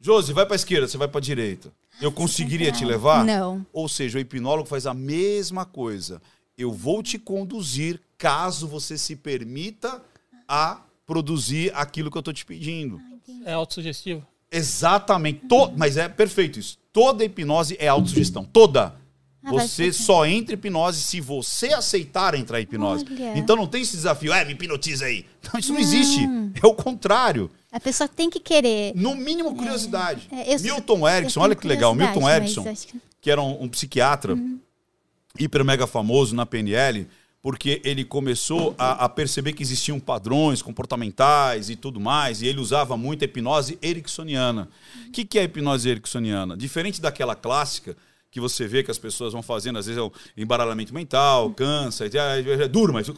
Josi, 0.00 0.32
vai 0.32 0.46
para 0.46 0.56
esquerda, 0.56 0.88
você 0.88 0.96
vai 0.96 1.08
para 1.08 1.20
direita. 1.20 1.70
Eu 2.00 2.10
conseguiria 2.10 2.72
te 2.72 2.84
levar? 2.84 3.24
Não. 3.24 3.64
Ou 3.72 3.88
seja, 3.88 4.18
o 4.18 4.20
hipnólogo 4.20 4.68
faz 4.68 4.86
a 4.86 4.94
mesma 4.94 5.64
coisa. 5.64 6.20
Eu 6.56 6.72
vou 6.72 7.02
te 7.02 7.18
conduzir 7.18 8.00
caso 8.18 8.66
você 8.66 8.96
se 8.98 9.14
permita 9.14 10.02
a 10.48 10.80
produzir 11.06 11.70
aquilo 11.74 12.10
que 12.10 12.18
eu 12.18 12.22
tô 12.22 12.32
te 12.32 12.44
pedindo. 12.44 13.00
É 13.44 13.52
autossugestivo. 13.52 14.26
Exatamente. 14.50 15.46
To- 15.46 15.72
Mas 15.76 15.96
é 15.96 16.08
perfeito 16.08 16.58
isso. 16.58 16.78
Toda 16.92 17.24
hipnose 17.24 17.76
é 17.78 17.88
autossugestão. 17.88 18.44
Toda. 18.44 18.94
Ah, 19.46 19.50
Você 19.50 19.92
ser- 19.92 20.04
só 20.04 20.24
entra 20.24 20.54
em 20.54 20.58
hipnose 20.58 21.00
se 21.02 21.20
você 21.20 21.74
aceitar 21.74 22.34
entrar 22.34 22.60
em 22.60 22.62
hipnose. 22.62 23.04
Olha. 23.10 23.36
Então 23.36 23.56
não 23.56 23.66
tem 23.66 23.82
esse 23.82 23.96
desafio, 23.96 24.32
é, 24.32 24.42
me 24.44 24.52
hipnotiza 24.52 25.04
aí. 25.04 25.26
Não, 25.52 25.60
isso 25.60 25.72
não 25.72 25.80
existe. 25.80 26.20
É 26.62 26.66
o 26.66 26.72
contrário. 26.74 27.50
A 27.70 27.78
pessoa 27.80 28.08
tem 28.08 28.30
que 28.30 28.40
querer. 28.40 28.94
No 28.94 29.14
mínimo, 29.14 29.54
curiosidade. 29.54 30.28
É, 30.32 30.54
eu- 30.54 30.60
Milton 30.60 31.06
Erickson, 31.08 31.40
olha 31.40 31.54
que 31.54 31.66
legal. 31.66 31.94
Milton 31.94 32.30
Erickson, 32.30 32.62
que- 32.64 33.00
que 33.20 33.30
era 33.30 33.42
um, 33.42 33.64
um 33.64 33.68
psiquiatra 33.68 34.38
hiper 35.38 35.64
mega 35.64 35.86
famoso 35.86 36.34
na 36.34 36.46
PNL, 36.46 37.06
porque 37.44 37.78
ele 37.84 38.06
começou 38.06 38.74
a, 38.78 39.04
a 39.04 39.08
perceber 39.08 39.52
que 39.52 39.62
existiam 39.62 40.00
padrões 40.00 40.62
comportamentais 40.62 41.68
e 41.68 41.76
tudo 41.76 42.00
mais, 42.00 42.40
e 42.40 42.46
ele 42.46 42.58
usava 42.58 42.96
muito 42.96 43.20
a 43.20 43.26
hipnose 43.26 43.78
ericksoniana. 43.82 44.66
O 45.06 45.10
que, 45.10 45.26
que 45.26 45.38
é 45.38 45.42
a 45.42 45.44
hipnose 45.44 45.90
ericksoniana? 45.90 46.56
Diferente 46.56 47.02
daquela 47.02 47.34
clássica 47.34 47.94
que 48.30 48.40
você 48.40 48.66
vê 48.66 48.82
que 48.82 48.90
as 48.90 48.96
pessoas 48.96 49.34
vão 49.34 49.42
fazendo, 49.42 49.78
às 49.78 49.84
vezes 49.84 50.00
é 50.00 50.02
o 50.02 50.10
embaralhamento 50.34 50.94
mental, 50.94 51.50
cansa, 51.50 52.06
duro, 52.70 52.94
mas... 52.94 53.10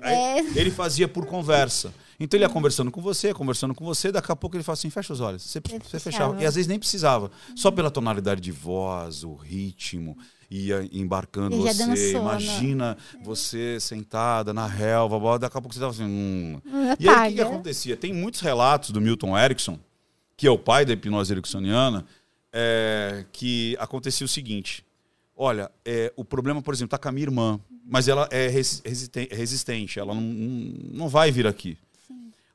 Aí 0.00 0.14
É. 0.14 0.38
Ele 0.58 0.70
fazia 0.70 1.06
por 1.06 1.26
conversa. 1.26 1.92
Então 2.20 2.36
ele 2.38 2.44
ia 2.44 2.48
conversando 2.48 2.90
com 2.90 3.00
você, 3.00 3.32
conversando 3.34 3.74
com 3.74 3.84
você, 3.84 4.10
daqui 4.12 4.30
a 4.30 4.36
pouco 4.36 4.56
ele 4.56 4.62
fala 4.62 4.74
assim, 4.74 4.90
fecha 4.90 5.12
os 5.12 5.20
olhos. 5.20 5.42
Você, 5.42 5.60
você 5.82 5.98
fechava. 5.98 6.40
E 6.42 6.46
às 6.46 6.54
vezes 6.54 6.68
nem 6.68 6.78
precisava. 6.78 7.30
Só 7.56 7.70
pela 7.70 7.90
tonalidade 7.90 8.40
de 8.40 8.52
voz, 8.52 9.24
o 9.24 9.34
ritmo, 9.34 10.16
ia 10.50 10.88
embarcando 10.92 11.56
E 11.56 11.74
dando 11.74 11.96
você. 11.96 12.12
Imagina 12.16 12.96
você 13.22 13.78
sentada 13.80 14.52
na 14.54 14.66
relva, 14.66 15.18
blá, 15.18 15.38
daqui 15.38 15.56
a 15.56 15.60
pouco 15.60 15.74
você 15.74 15.80
tava 15.80 15.92
assim. 15.92 16.04
Hum. 16.04 16.60
E 17.00 17.08
aí 17.08 17.26
o 17.26 17.28
que, 17.30 17.34
que 17.34 17.40
acontecia? 17.42 17.96
Tem 17.96 18.12
muitos 18.12 18.40
relatos 18.40 18.90
do 18.90 19.00
Milton 19.00 19.36
Erickson 19.36 19.78
que 20.36 20.46
é 20.46 20.50
o 20.50 20.58
pai 20.58 20.84
da 20.84 20.92
hipnose 20.92 21.32
ericksoniana, 21.32 22.04
é, 22.52 23.24
que 23.32 23.76
acontecia 23.78 24.24
o 24.24 24.28
seguinte. 24.28 24.84
Olha, 25.36 25.70
é, 25.84 26.12
o 26.16 26.24
problema, 26.24 26.60
por 26.62 26.74
exemplo, 26.74 26.90
tá 26.90 26.98
com 26.98 27.08
a 27.08 27.12
minha 27.12 27.24
irmã, 27.26 27.58
mas 27.86 28.08
ela 28.08 28.28
é 28.30 28.48
res- 28.48 28.82
resisten- 28.84 29.28
resistente, 29.30 29.98
ela 29.98 30.14
não 30.14 30.20
não 30.22 31.08
vai 31.08 31.30
vir 31.30 31.46
aqui. 31.46 31.76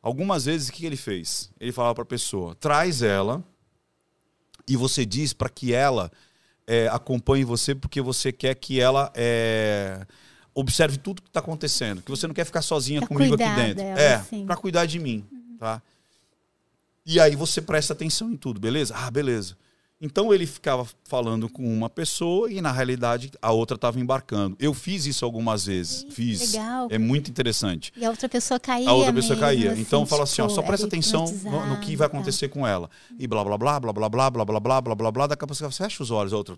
Algumas 0.01 0.45
vezes, 0.45 0.69
o 0.69 0.71
que 0.71 0.85
ele 0.85 0.95
fez? 0.95 1.51
Ele 1.59 1.71
falava 1.71 1.95
para 1.95 2.03
a 2.03 2.07
pessoa: 2.07 2.55
traz 2.55 3.01
ela 3.01 3.43
e 4.67 4.77
você 4.77 5.05
diz 5.05 5.33
para 5.33 5.49
que 5.49 5.73
ela 5.73 6.11
é, 6.65 6.87
acompanhe 6.87 7.43
você, 7.43 7.73
porque 7.73 8.01
você 8.01 8.31
quer 8.31 8.53
que 8.55 8.79
ela 8.79 9.11
é, 9.15 10.05
observe 10.53 10.97
tudo 10.97 11.21
que 11.21 11.27
está 11.27 11.39
acontecendo, 11.39 12.01
que 12.01 12.11
você 12.11 12.27
não 12.27 12.33
quer 12.33 12.45
ficar 12.45 12.61
sozinha 12.61 13.01
Pra 13.01 13.07
comigo 13.07 13.35
aqui 13.35 13.55
dentro. 13.55 13.75
dela, 13.75 13.99
é, 13.99 14.19
sim. 14.23 14.45
para 14.45 14.55
cuidar 14.55 14.85
de 14.85 14.99
mim, 14.99 15.27
tá? 15.57 15.81
E 17.05 17.19
aí 17.19 17.35
você 17.35 17.61
presta 17.61 17.93
atenção 17.93 18.31
em 18.31 18.37
tudo, 18.37 18.59
beleza? 18.59 18.93
Ah, 18.95 19.09
beleza. 19.09 19.57
Então 20.01 20.33
ele 20.33 20.45
ficava 20.45 20.87
falando 21.03 21.49
com 21.49 21.61
uma 21.61 21.89
pessoa 21.89 22.49
e 22.49 22.61
na 22.61 22.71
realidade 22.71 23.31
a 23.41 23.51
outra 23.51 23.75
estava 23.75 23.99
embarcando. 23.99 24.55
Eu 24.57 24.73
fiz 24.73 25.05
isso 25.05 25.25
algumas 25.25 25.65
vezes, 25.65 26.05
fiz. 26.11 26.53
legal. 26.53 26.87
É 26.89 26.97
muito 26.97 27.29
interessante. 27.29 27.91
E 27.97 28.05
a 28.05 28.09
outra 28.09 28.29
pessoa 28.29 28.59
caía. 28.59 28.89
A 28.89 28.93
outra 28.93 29.11
pessoa 29.11 29.35
mesmo, 29.35 29.45
caía. 29.45 29.71
assim, 29.73 29.81
então 29.81 30.05
fala 30.05 30.23
assim, 30.23 30.41
ó, 30.41 30.47
tipo, 30.47 30.55
só 30.55 30.61
presta 30.61 30.87
atenção 30.87 31.25
no, 31.43 31.65
no 31.65 31.79
que 31.81 31.97
vai 31.97 32.07
acontecer 32.07 32.47
com 32.47 32.65
ela. 32.65 32.89
E 33.17 33.27
blá 33.27 33.43
blá 33.43 33.57
blá 33.57 33.79
blá 33.79 33.91
blá 33.91 34.09
blá 34.09 34.19
blá 34.19 34.45
blá 34.45 34.59
blá 34.59 34.81
blá 34.81 34.95
blá 34.95 35.11
blá. 35.11 35.27
Daqui 35.27 35.43
a 35.43 35.47
pouco 35.47 35.55
você 35.55 35.83
fecha 35.83 36.01
os 36.01 36.11
olhos, 36.11 36.31
a 36.31 36.37
outra 36.37 36.57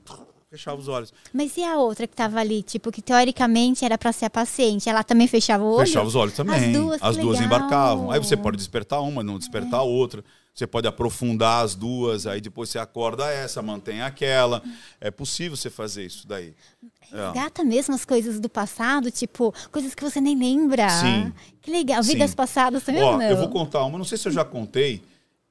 fechava 0.52 0.80
os 0.80 0.88
olhos. 0.90 1.14
Mas 1.34 1.56
e 1.56 1.64
a 1.64 1.78
outra 1.78 2.06
que 2.06 2.16
tava 2.16 2.40
ali, 2.40 2.62
tipo, 2.62 2.92
que 2.92 3.02
teoricamente 3.02 3.86
era 3.86 3.98
pra 3.98 4.12
ser 4.12 4.26
a 4.26 4.30
paciente? 4.30 4.90
Ela 4.90 5.02
também 5.04 5.26
fechava 5.26 5.64
o 5.64 5.68
olho? 5.76 5.88
Fechava 5.88 6.06
os 6.06 6.14
olhos 6.14 6.36
também. 6.36 6.56
As 6.56 6.74
duas, 6.74 7.02
As 7.02 7.18
duas 7.18 7.40
embarcavam. 7.40 8.12
Aí 8.12 8.20
você 8.20 8.36
pode 8.36 8.58
despertar 8.58 9.02
uma, 9.02 9.24
não 9.24 9.40
despertar 9.40 9.80
a 9.80 9.84
outra. 9.84 10.24
Você 10.54 10.68
pode 10.68 10.86
aprofundar 10.88 11.64
as 11.64 11.76
duas, 11.76 12.28
aí 12.28 12.42
depois 12.42 12.70
você 12.70 12.78
acorda 12.78 13.26
essa, 13.32 13.62
mantém 13.62 14.02
aquela. 14.02 14.62
É 15.00 15.10
possível 15.10 15.56
você 15.56 15.70
fazer 15.70 16.06
isso 16.06 16.28
daí. 16.28 16.54
É. 17.12 17.26
Resgata 17.26 17.64
mesmo 17.64 17.96
as 17.96 18.04
coisas 18.04 18.40
do 18.40 18.50
passado, 18.50 19.10
tipo, 19.10 19.54
coisas 19.72 19.96
que 19.96 20.04
você 20.04 20.20
nem 20.20 20.38
lembra. 20.38 20.90
Sim. 20.90 21.32
Que 21.62 21.72
legal. 21.72 22.04
Vidas 22.04 22.32
Sim. 22.32 22.36
passadas 22.36 22.84
também 22.84 23.02
Ó, 23.02 23.14
não? 23.14 23.22
eu 23.24 23.38
vou 23.38 23.48
contar 23.50 23.84
uma, 23.86 23.98
não 23.98 24.06
sei 24.06 24.18
se 24.18 24.28
eu 24.28 24.32
já 24.32 24.44
contei, 24.44 25.02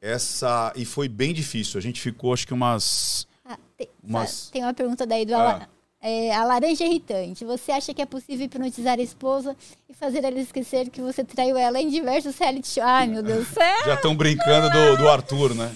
essa. 0.00 0.72
E 0.76 0.84
foi 0.84 1.08
bem 1.08 1.32
difícil. 1.32 1.78
A 1.78 1.82
gente 1.82 2.00
ficou, 2.00 2.32
acho 2.34 2.46
que 2.46 2.54
umas. 2.54 3.26
Ah, 3.44 3.58
tem, 3.76 3.88
Umas- 4.02 4.50
tem 4.50 4.62
uma 4.62 4.74
pergunta 4.74 5.06
daí 5.06 5.24
do 5.24 5.34
Ah. 5.34 5.38
Ala- 5.40 5.68
é, 6.02 6.34
a 6.34 6.44
laranja 6.44 6.84
irritante. 6.84 7.44
Você 7.44 7.72
acha 7.72 7.92
que 7.92 8.00
é 8.00 8.06
possível 8.06 8.46
hipnotizar 8.46 8.98
a 8.98 9.02
esposa 9.02 9.56
e 9.88 9.94
fazer 9.94 10.24
ela 10.24 10.38
esquecer 10.38 10.88
que 10.88 11.00
você 11.00 11.22
traiu 11.22 11.56
ela 11.56 11.80
em 11.80 11.88
diversos 11.88 12.38
reality 12.38 12.68
shows? 12.68 12.86
Ai, 12.86 13.06
meu 13.06 13.22
Deus 13.22 13.46
do 13.46 13.54
céu. 13.54 13.84
Já 13.84 13.94
estão 13.94 14.14
brincando 14.14 14.70
do, 14.70 14.96
do 14.96 15.08
Arthur, 15.08 15.54
né? 15.54 15.70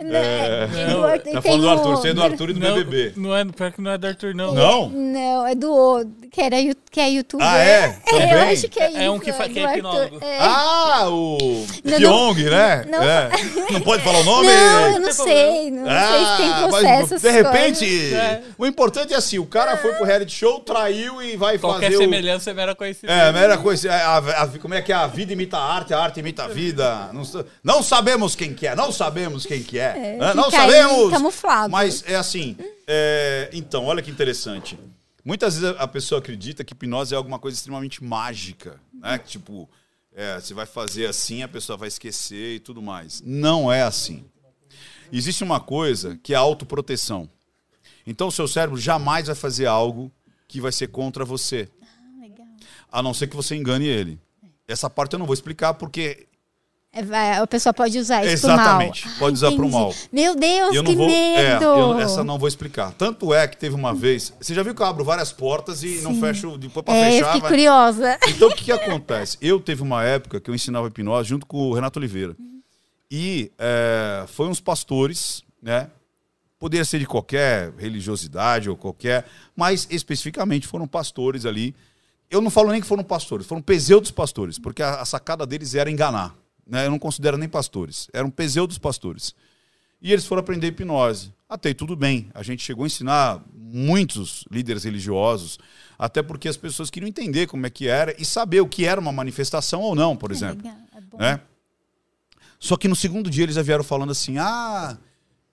Né? 0.00 0.68
E 0.72 0.90
Não, 0.92 1.00
do 1.00 1.06
Arthur- 1.06 1.32
Tá 1.32 1.42
tem 1.42 1.52
falando 1.52 1.60
do 1.60 1.66
o- 1.66 1.70
Arthur, 1.70 1.96
você 1.96 2.08
é 2.08 2.14
do 2.14 2.22
Arthur 2.22 2.50
e 2.50 2.52
do 2.52 2.60
Não, 2.60 2.74
BBB. 2.76 3.12
não 3.16 3.36
é, 3.36 3.44
pior 3.44 3.72
que 3.72 3.80
não 3.80 3.90
é 3.90 3.98
do 3.98 4.06
Arthur, 4.06 4.34
não. 4.34 4.54
Não? 4.54 4.88
Não, 4.90 5.46
é 5.46 5.54
do 5.54 5.72
outro, 5.72 6.12
que, 6.30 6.40
era, 6.40 6.56
que 6.90 7.00
é 7.00 7.10
youtuber. 7.10 7.46
Ah, 7.46 7.58
é? 7.58 7.88
Também? 8.08 8.30
eu 8.30 8.38
acho 8.52 8.68
que 8.68 8.80
é 8.80 8.88
isso. 8.90 8.98
É 8.98 9.10
um 9.10 9.18
que 9.18 9.32
fa- 9.32 9.48
que 9.48 9.58
é 9.58 9.76
hipnólogo. 9.76 10.18
É. 10.22 10.38
Ah, 10.40 11.08
o 11.10 11.66
Não, 11.84 11.98
Pyong, 11.98 12.42
né? 12.44 12.84
não- 12.88 13.02
É. 13.02 13.28
Não 13.70 13.80
pode 13.82 14.02
falar 14.02 14.20
o 14.20 14.24
nome? 14.24 14.46
Não, 14.48 14.92
eu 14.94 15.00
não 15.00 15.12
sei. 15.12 15.70
Não 15.70 15.84
sei 15.84 16.26
se 16.26 16.36
tem 16.38 16.48
Ah, 16.50 16.68
mas 16.70 16.70
processo. 17.06 17.18
de 17.20 17.30
repente, 17.30 18.14
É. 18.14 18.42
o 18.56 18.66
importante 18.66 19.12
é 19.12 19.16
assim, 19.16 19.38
o 19.38 19.44
cara 19.46 19.76
foi 19.76 19.92
pro 19.94 20.04
reality 20.06 20.32
show, 20.34 20.58
traiu 20.60 21.22
e 21.22 21.36
vai 21.36 21.58
Qualquer 21.58 21.86
fazer 21.86 21.96
o... 21.96 21.98
semelhança 21.98 22.50
é 22.50 22.54
mera 22.54 22.74
coincidência. 22.74 23.14
É, 23.14 23.28
a 23.28 23.32
mera 23.32 23.58
coisa, 23.58 23.92
a- 23.92 24.16
a- 24.18 24.42
a- 24.44 24.48
como 24.58 24.72
é 24.74 24.80
que 24.80 24.90
é? 24.90 24.94
A 24.94 25.06
vida 25.06 25.32
imita 25.34 25.58
a 25.58 25.74
arte, 25.74 25.92
a 25.92 25.98
arte 26.00 26.20
imita 26.20 26.44
a 26.44 26.48
vida. 26.48 27.10
Não, 27.12 27.22
não 27.62 27.82
sabemos 27.82 28.34
quem 28.34 28.54
que 28.54 28.66
é, 28.66 28.74
não 28.74 28.90
sabemos 28.90 29.44
quem 29.44 29.62
que 29.62 29.78
é. 29.78 29.87
É, 29.96 30.16
né? 30.16 30.34
não 30.34 30.44
fica 30.50 30.62
aí 30.62 30.70
sabemos. 30.72 31.10
camuflado. 31.10 31.70
Mas 31.72 32.02
é 32.06 32.16
assim, 32.16 32.56
é, 32.86 33.48
então, 33.52 33.84
olha 33.86 34.02
que 34.02 34.10
interessante. 34.10 34.78
Muitas 35.24 35.58
vezes 35.58 35.76
a 35.78 35.86
pessoa 35.86 36.20
acredita 36.20 36.64
que 36.64 36.72
hipnose 36.72 37.12
é 37.12 37.16
alguma 37.16 37.38
coisa 37.38 37.54
extremamente 37.56 38.02
mágica, 38.02 38.80
né? 38.94 39.18
Tipo, 39.18 39.68
é, 40.14 40.40
você 40.40 40.54
vai 40.54 40.64
fazer 40.66 41.06
assim, 41.06 41.42
a 41.42 41.48
pessoa 41.48 41.76
vai 41.76 41.88
esquecer 41.88 42.54
e 42.56 42.60
tudo 42.60 42.80
mais. 42.80 43.20
Não 43.24 43.70
é 43.72 43.82
assim. 43.82 44.24
Existe 45.12 45.42
uma 45.44 45.60
coisa 45.60 46.18
que 46.22 46.32
é 46.34 46.36
a 46.36 46.40
autoproteção. 46.40 47.28
Então, 48.06 48.28
o 48.28 48.32
seu 48.32 48.48
cérebro 48.48 48.78
jamais 48.80 49.26
vai 49.26 49.34
fazer 49.36 49.66
algo 49.66 50.10
que 50.46 50.60
vai 50.60 50.72
ser 50.72 50.88
contra 50.88 51.24
você 51.24 51.68
Ah, 51.82 52.20
legal. 52.22 52.46
a 52.90 53.02
não 53.02 53.12
ser 53.12 53.26
que 53.26 53.36
você 53.36 53.54
engane 53.54 53.86
ele. 53.86 54.18
Essa 54.66 54.88
parte 54.88 55.12
eu 55.12 55.18
não 55.18 55.26
vou 55.26 55.34
explicar 55.34 55.74
porque 55.74 56.26
É, 56.26 56.26
a 56.92 57.46
pessoa 57.46 57.72
pode 57.72 57.98
usar 57.98 58.24
isso 58.24 58.46
Exatamente, 58.46 59.02
pro 59.02 59.10
mal. 59.10 59.18
pode 59.18 59.34
usar 59.34 59.46
pro 59.52 59.58
entendi. 59.66 59.72
mal. 59.72 59.94
Meu 60.10 60.34
Deus, 60.34 60.74
eu 60.74 60.82
que 60.84 60.90
não 60.90 60.96
vou. 60.98 61.08
É, 61.10 61.52
medo! 61.52 61.64
eu- 61.64 61.98
essa 62.00 62.24
não 62.24 62.38
vou 62.38 62.48
explicar. 62.48 62.92
Tanto 62.92 63.32
é 63.32 63.46
que 63.46 63.56
teve 63.56 63.74
uma 63.74 63.94
vez. 63.94 64.32
Você 64.40 64.54
já 64.54 64.62
viu 64.62 64.74
que 64.74 64.82
eu 64.82 64.86
abro 64.86 65.04
várias 65.04 65.30
portas 65.32 65.82
e 65.82 66.00
não 66.00 66.14
Sim. 66.14 66.20
fecho 66.20 66.56
depois 66.58 66.84
para 66.84 66.94
É, 66.94 67.08
eu 67.08 67.12
fechar? 67.12 67.26
fiquei 67.26 67.40
vai- 67.42 67.50
curiosa. 67.50 68.18
Então 68.28 68.48
o 68.48 68.54
que, 68.54 68.64
que 68.64 68.72
acontece? 68.72 69.36
Eu 69.40 69.60
teve 69.60 69.82
uma 69.82 70.02
época 70.02 70.40
que 70.40 70.50
eu 70.50 70.54
ensinava 70.54 70.88
hipnose 70.88 71.28
junto 71.28 71.46
com 71.46 71.58
o 71.68 71.74
Renato 71.74 71.98
Oliveira. 71.98 72.34
E 73.10 73.50
é, 73.58 74.24
foi 74.28 74.48
uns 74.48 74.60
pastores, 74.60 75.42
né? 75.62 75.88
Poderia 76.58 76.84
ser 76.84 76.98
de 76.98 77.06
qualquer 77.06 77.72
religiosidade 77.78 78.68
ou 78.68 78.76
qualquer, 78.76 79.24
mas 79.54 79.86
especificamente 79.90 80.66
foram 80.66 80.88
pastores 80.88 81.46
ali. 81.46 81.74
Eu 82.30 82.40
não 82.40 82.50
falo 82.50 82.70
nem 82.72 82.80
que 82.80 82.86
foram 82.86 83.04
pastores, 83.04 83.46
foram 83.46 83.62
pseudos 83.62 84.10
pastores, 84.10 84.58
porque 84.58 84.82
a, 84.82 84.96
a 85.00 85.04
sacada 85.04 85.46
deles 85.46 85.74
era 85.74 85.88
enganar. 85.90 86.34
Né? 86.68 86.86
Eu 86.86 86.90
não 86.90 86.98
considero 86.98 87.38
nem 87.38 87.48
pastores, 87.48 88.08
eram 88.12 88.30
pseudos 88.30 88.78
pastores. 88.78 89.34
E 90.00 90.12
eles 90.12 90.26
foram 90.26 90.40
aprender 90.40 90.68
hipnose. 90.68 91.32
Até 91.48 91.70
aí 91.70 91.74
tudo 91.74 91.96
bem. 91.96 92.30
A 92.34 92.42
gente 92.42 92.62
chegou 92.62 92.84
a 92.84 92.86
ensinar 92.86 93.42
muitos 93.52 94.44
líderes 94.50 94.84
religiosos, 94.84 95.58
até 95.98 96.22
porque 96.22 96.48
as 96.48 96.56
pessoas 96.56 96.90
queriam 96.90 97.08
entender 97.08 97.46
como 97.46 97.66
é 97.66 97.70
que 97.70 97.88
era 97.88 98.14
e 98.20 98.24
saber 98.24 98.60
o 98.60 98.68
que 98.68 98.84
era 98.84 99.00
uma 99.00 99.10
manifestação 99.10 99.80
ou 99.80 99.94
não, 99.94 100.16
por 100.16 100.30
exemplo. 100.30 100.58
Legal, 100.58 100.78
é. 101.14 101.32
Né? 101.32 101.40
Só 102.60 102.76
que 102.76 102.86
no 102.86 102.94
segundo 102.94 103.30
dia 103.30 103.44
eles 103.44 103.54
já 103.54 103.62
vieram 103.62 103.82
falando 103.82 104.10
assim: 104.10 104.36
ah, 104.38 104.96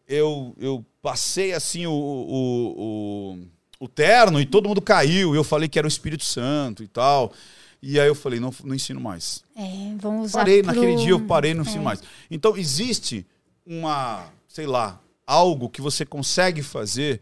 eu, 0.07 0.55
eu 0.59 0.85
passei 1.01 1.53
assim 1.53 1.85
o, 1.85 1.91
o, 1.91 2.75
o, 2.77 3.85
o 3.85 3.87
terno 3.87 4.39
e 4.39 4.45
todo 4.45 4.67
mundo 4.67 4.81
caiu. 4.81 5.35
Eu 5.35 5.43
falei 5.43 5.69
que 5.69 5.79
era 5.79 5.87
o 5.87 5.89
Espírito 5.89 6.25
Santo 6.25 6.83
e 6.83 6.87
tal. 6.87 7.31
E 7.87 7.99
aí 7.99 8.07
eu 8.07 8.15
falei: 8.15 8.39
não, 8.39 8.51
não 8.63 8.73
ensino 8.73 8.99
mais. 8.99 9.43
É, 9.55 9.93
vamos 9.97 10.27
usar 10.31 10.39
Parei, 10.39 10.63
pro- 10.63 10.73
naquele 10.73 10.95
dia 10.95 11.11
eu 11.11 11.19
parei 11.25 11.53
não 11.53 11.61
ensino 11.61 11.81
É. 11.81 11.85
mais. 11.85 12.01
Então, 12.31 12.57
existe 12.57 13.25
uma, 13.65 14.27
sei 14.47 14.65
lá, 14.65 14.99
algo 15.25 15.69
que 15.69 15.81
você 15.81 16.03
consegue 16.05 16.63
fazer 16.63 17.21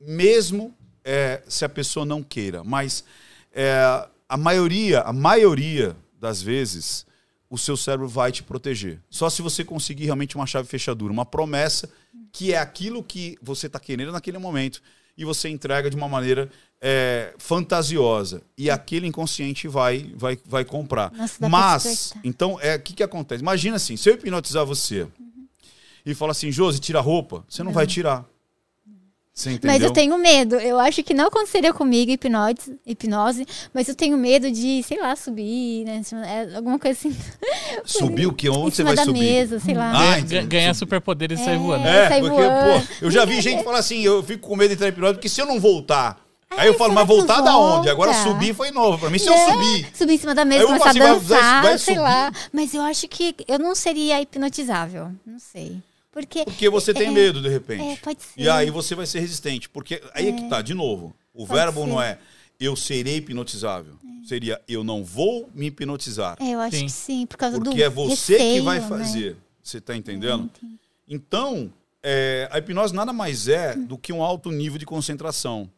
mesmo 0.00 0.74
é, 1.04 1.42
se 1.48 1.64
a 1.64 1.68
pessoa 1.68 2.04
não 2.04 2.22
queira. 2.22 2.62
Mas 2.62 3.04
é, 3.52 4.06
a 4.28 4.36
maioria, 4.36 5.00
a 5.00 5.12
maioria 5.12 5.96
das 6.18 6.42
vezes, 6.42 7.06
o 7.48 7.56
seu 7.58 7.76
cérebro 7.76 8.08
vai 8.08 8.30
te 8.30 8.42
proteger. 8.42 9.00
Só 9.08 9.28
se 9.30 9.42
você 9.42 9.64
conseguir 9.64 10.04
realmente 10.04 10.36
uma 10.36 10.46
chave 10.46 10.68
fechadura, 10.68 11.12
uma 11.12 11.24
promessa 11.26 11.90
que 12.32 12.52
é 12.52 12.58
aquilo 12.58 13.02
que 13.02 13.36
você 13.42 13.66
está 13.66 13.80
querendo 13.80 14.12
naquele 14.12 14.38
momento 14.38 14.80
e 15.16 15.24
você 15.24 15.48
entrega 15.48 15.90
de 15.90 15.96
uma 15.96 16.08
maneira 16.08 16.48
é, 16.82 17.34
fantasiosa 17.38 18.42
e 18.56 18.70
aquele 18.70 19.06
inconsciente 19.06 19.68
vai 19.68 20.10
vai, 20.16 20.38
vai 20.46 20.64
comprar. 20.64 21.12
Nossa, 21.12 21.48
Mas 21.48 22.14
então 22.24 22.58
é 22.60 22.76
o 22.76 22.80
que 22.80 22.94
que 22.94 23.02
acontece? 23.02 23.42
Imagina 23.42 23.76
assim, 23.76 23.96
se 23.96 24.08
eu 24.08 24.14
hipnotizar 24.14 24.64
você 24.64 25.06
e 26.04 26.14
falar 26.14 26.32
assim, 26.32 26.50
Josi, 26.50 26.80
tira 26.80 26.98
a 26.98 27.02
roupa, 27.02 27.44
você 27.48 27.62
não 27.62 27.72
vai 27.72 27.86
tirar. 27.86 28.24
Você 29.32 29.52
entendeu? 29.52 29.70
Mas 29.72 29.82
eu 29.82 29.90
tenho 29.92 30.18
medo. 30.18 30.56
Eu 30.56 30.78
acho 30.78 31.02
que 31.02 31.14
não 31.14 31.28
aconteceria 31.28 31.72
comigo 31.72 32.10
hipnose, 32.10 32.78
hipnose, 32.84 33.46
mas 33.72 33.88
eu 33.88 33.94
tenho 33.94 34.18
medo 34.18 34.50
de, 34.50 34.82
sei 34.82 35.00
lá, 35.00 35.14
subir, 35.16 35.84
né? 35.84 36.02
É, 36.26 36.56
alguma 36.56 36.78
coisa 36.78 36.98
assim. 36.98 37.16
subir 37.84 38.26
o 38.26 38.32
que? 38.34 38.48
em 38.48 38.50
Onde 38.50 38.74
você 38.74 38.76
cima 38.82 38.88
vai 38.88 38.96
da 38.96 39.04
subir? 39.04 39.20
mesa, 39.20 39.60
sei 39.60 39.74
lá. 39.74 39.92
Ah, 39.94 40.20
ganhar 40.46 40.74
superpoderes 40.74 41.40
e 41.40 41.44
sair 41.44 41.54
É. 41.54 41.58
voando. 41.58 41.86
É, 41.86 42.08
sai 42.08 42.20
porque, 42.20 42.36
voando. 42.36 42.86
pô, 42.86 42.94
eu 43.02 43.10
já 43.10 43.24
vi 43.24 43.40
gente 43.40 43.62
falar 43.62 43.78
assim, 43.78 44.00
eu 44.02 44.22
fico 44.22 44.46
com 44.48 44.56
medo 44.56 44.68
de 44.68 44.74
entrar 44.74 44.88
em 44.88 44.90
hipnose, 44.90 45.14
porque 45.14 45.28
se 45.28 45.40
eu 45.40 45.46
não 45.46 45.60
voltar. 45.60 46.20
Aí 46.50 46.66
eu 46.66 46.74
falo, 46.74 46.92
mas 46.92 47.06
que 47.06 47.14
voltar 47.14 47.40
da 47.40 47.56
onde? 47.56 47.88
Agora 47.88 48.12
subir 48.24 48.54
foi 48.54 48.70
novo. 48.70 48.98
Pra 48.98 49.08
mim, 49.08 49.18
se 49.18 49.28
eu 49.28 49.32
Né? 49.34 49.52
subir. 49.52 49.96
Subir 49.96 50.12
em 50.14 50.18
cima 50.18 50.34
da 50.34 50.44
mesa, 50.44 50.60
Aí 50.60 50.62
eu 50.64 50.66
começar 50.68 50.86
a 50.86 50.90
assim, 50.90 50.98
vai- 50.98 51.14
dançar, 51.20 51.62
vai 51.62 51.78
sei 51.78 51.94
subir. 51.94 52.04
lá. 52.04 52.32
Mas 52.52 52.74
eu 52.74 52.82
acho 52.82 53.08
que 53.08 53.34
eu 53.46 53.58
não 53.58 53.74
seria 53.74 54.20
hipnotizável. 54.20 55.12
Não 55.24 55.38
sei. 55.38 55.80
Porque. 56.12 56.44
Porque 56.44 56.68
você 56.68 56.92
tem 56.92 57.06
É, 57.06 57.10
medo, 57.10 57.40
de 57.40 57.48
repente. 57.48 57.82
é, 57.84 57.96
pode 57.96 58.20
ser. 58.22 58.40
E 58.40 58.48
aí 58.48 58.68
você 58.68 58.94
vai 58.96 59.06
ser 59.06 59.20
resistente. 59.20 59.68
Porque 59.68 60.02
aí 60.12 60.28
é 60.28 60.32
que 60.32 60.48
tá, 60.48 60.60
de 60.60 60.74
novo. 60.74 61.14
O 61.32 61.46
Pode 61.46 61.58
verbo 61.60 61.82
ser. 61.82 61.86
não 61.86 62.02
é 62.02 62.18
eu 62.58 62.74
serei 62.74 63.16
hipnotizável. 63.18 63.94
Seria 64.26 64.60
eu 64.68 64.82
não 64.84 65.02
vou 65.04 65.48
me 65.54 65.66
hipnotizar. 65.66 66.36
É, 66.40 66.50
eu 66.50 66.60
acho 66.60 66.76
Sim. 66.76 66.86
que 66.86 66.92
sim, 66.92 67.26
por 67.26 67.36
causa 67.36 67.58
do. 67.58 67.64
Porque 67.64 67.82
é 67.82 67.88
você 67.88 68.36
que 68.36 68.42
receio, 68.42 68.64
vai 68.64 68.80
né? 68.80 68.88
fazer. 68.88 69.36
Você 69.62 69.80
tá 69.80 69.96
entendendo? 69.96 70.50
Então, 71.08 71.72
é, 72.02 72.48
a 72.50 72.58
hipnose 72.58 72.92
nada 72.94 73.12
mais 73.12 73.46
é 73.48 73.74
do 73.76 73.96
que 73.96 74.12
um 74.12 74.22
alto 74.22 74.50
nível 74.50 74.78
de 74.78 74.84
concentração. 74.86 75.70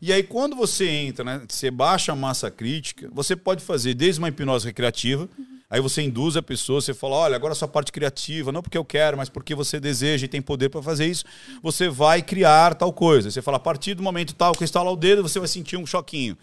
E 0.00 0.12
aí, 0.12 0.22
quando 0.22 0.56
você 0.56 0.88
entra, 0.88 1.24
né, 1.24 1.42
você 1.48 1.70
baixa 1.70 2.12
a 2.12 2.16
massa 2.16 2.50
crítica, 2.50 3.10
você 3.12 3.36
pode 3.36 3.62
fazer 3.62 3.94
desde 3.94 4.20
uma 4.20 4.28
hipnose 4.28 4.66
recreativa, 4.66 5.28
Aí 5.70 5.80
você 5.80 6.02
induz 6.02 6.36
a 6.36 6.42
pessoa, 6.42 6.80
você 6.80 6.92
fala, 6.92 7.14
olha, 7.14 7.36
agora 7.36 7.52
a 7.52 7.54
sua 7.54 7.68
parte 7.68 7.92
criativa, 7.92 8.50
não 8.50 8.60
porque 8.60 8.76
eu 8.76 8.84
quero, 8.84 9.16
mas 9.16 9.28
porque 9.28 9.54
você 9.54 9.78
deseja 9.78 10.24
e 10.24 10.28
tem 10.28 10.42
poder 10.42 10.68
para 10.68 10.82
fazer 10.82 11.06
isso, 11.06 11.24
você 11.62 11.88
vai 11.88 12.20
criar 12.22 12.74
tal 12.74 12.92
coisa. 12.92 13.30
Você 13.30 13.40
fala, 13.40 13.56
a 13.56 13.60
partir 13.60 13.94
do 13.94 14.02
momento 14.02 14.34
tal 14.34 14.52
que 14.52 14.64
instala 14.64 14.90
o 14.90 14.96
dedo, 14.96 15.22
você 15.22 15.38
vai 15.38 15.46
sentir 15.46 15.76
um 15.76 15.86
choquinho. 15.86 16.36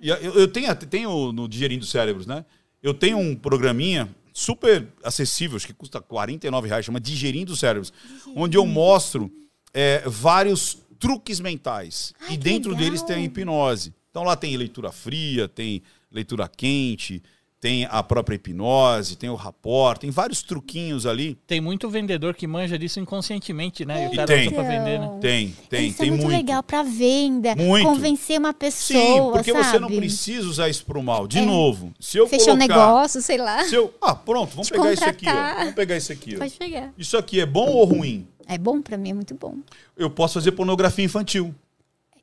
E 0.00 0.08
eu, 0.08 0.16
eu 0.16 0.46
tenho, 0.46 0.72
tenho 0.76 1.32
no 1.32 1.48
Digerindo 1.48 1.84
Cérebros, 1.84 2.24
né? 2.24 2.44
Eu 2.80 2.94
tenho 2.94 3.18
um 3.18 3.34
programinha 3.34 4.08
super 4.32 4.86
acessível, 5.02 5.56
acho 5.56 5.66
que 5.66 5.72
custa 5.72 6.00
49 6.00 6.68
reais, 6.68 6.84
chama 6.84 7.00
Digerindo 7.00 7.56
Cérebros, 7.56 7.92
onde 8.36 8.56
eu 8.56 8.64
mostro 8.64 9.28
é, 9.74 10.04
vários 10.06 10.78
truques 10.98 11.40
mentais. 11.40 12.12
Ai, 12.20 12.34
e 12.34 12.36
dentro 12.36 12.70
legal. 12.70 12.84
deles 12.84 13.02
tem 13.02 13.16
a 13.16 13.20
hipnose. 13.20 13.94
Então 14.10 14.24
lá 14.24 14.36
tem 14.36 14.56
leitura 14.56 14.90
fria, 14.90 15.46
tem 15.48 15.82
leitura 16.10 16.48
quente, 16.48 17.22
tem 17.60 17.86
a 17.90 18.02
própria 18.04 18.36
hipnose, 18.36 19.16
tem 19.16 19.28
o 19.28 19.34
rapport, 19.34 19.98
tem 19.98 20.10
vários 20.10 20.42
truquinhos 20.42 21.06
ali. 21.06 21.36
Tem 21.46 21.60
muito 21.60 21.88
vendedor 21.90 22.34
que 22.34 22.46
manja 22.46 22.78
disso 22.78 23.00
inconscientemente, 23.00 23.84
né? 23.84 24.04
E 24.04 24.06
o 24.08 24.14
cara 24.14 24.26
tem. 24.28 24.46
usa 24.46 24.54
pra 24.54 24.62
vender, 24.62 24.98
né? 25.00 25.18
Tem, 25.20 25.54
tem, 25.68 25.88
Isso 25.88 25.98
tem 25.98 26.06
é 26.06 26.10
muito, 26.10 26.22
muito. 26.24 26.36
legal 26.36 26.62
pra 26.62 26.82
venda. 26.84 27.54
Muito. 27.56 27.84
Convencer 27.84 28.38
uma 28.38 28.50
Sim, 28.52 28.58
pessoa, 28.58 29.32
porque 29.32 29.52
sabe? 29.52 29.64
você 29.64 29.78
não 29.80 29.88
precisa 29.88 30.46
usar 30.48 30.68
isso 30.68 30.84
pro 30.86 31.02
mal. 31.02 31.26
De 31.26 31.38
É. 31.38 31.42
novo, 31.44 31.92
se 31.98 32.16
eu 32.16 32.28
Fechar 32.28 32.52
um 32.54 32.58
colocar... 32.58 32.68
negócio, 32.76 33.20
sei 33.20 33.38
lá. 33.38 33.64
Se 33.64 33.74
eu... 33.74 33.92
Ah, 34.00 34.14
pronto, 34.14 34.50
vamos 34.50 34.68
Te 34.68 34.72
pegar 34.74 34.92
isso 34.92 35.04
aqui, 35.04 35.26
ó. 35.26 35.30
contratar. 35.32 35.58
Vamos 35.58 35.74
pegar 35.74 35.96
isso 35.96 36.12
aqui, 36.12 36.34
ó. 36.36 36.38
Pode 36.38 36.54
pegar. 36.54 36.92
Isso 36.96 37.16
aqui 37.18 37.40
é 37.40 37.46
bom 37.46 37.66
ou 37.68 37.84
ruim? 37.84 38.26
É 38.48 38.56
bom 38.58 38.80
pra 38.80 38.96
mim, 38.96 39.10
é 39.10 39.14
muito 39.14 39.34
bom. 39.34 39.56
Eu 39.96 40.08
posso 40.08 40.34
fazer 40.34 40.52
pornografia 40.52 41.04
infantil. 41.04 41.54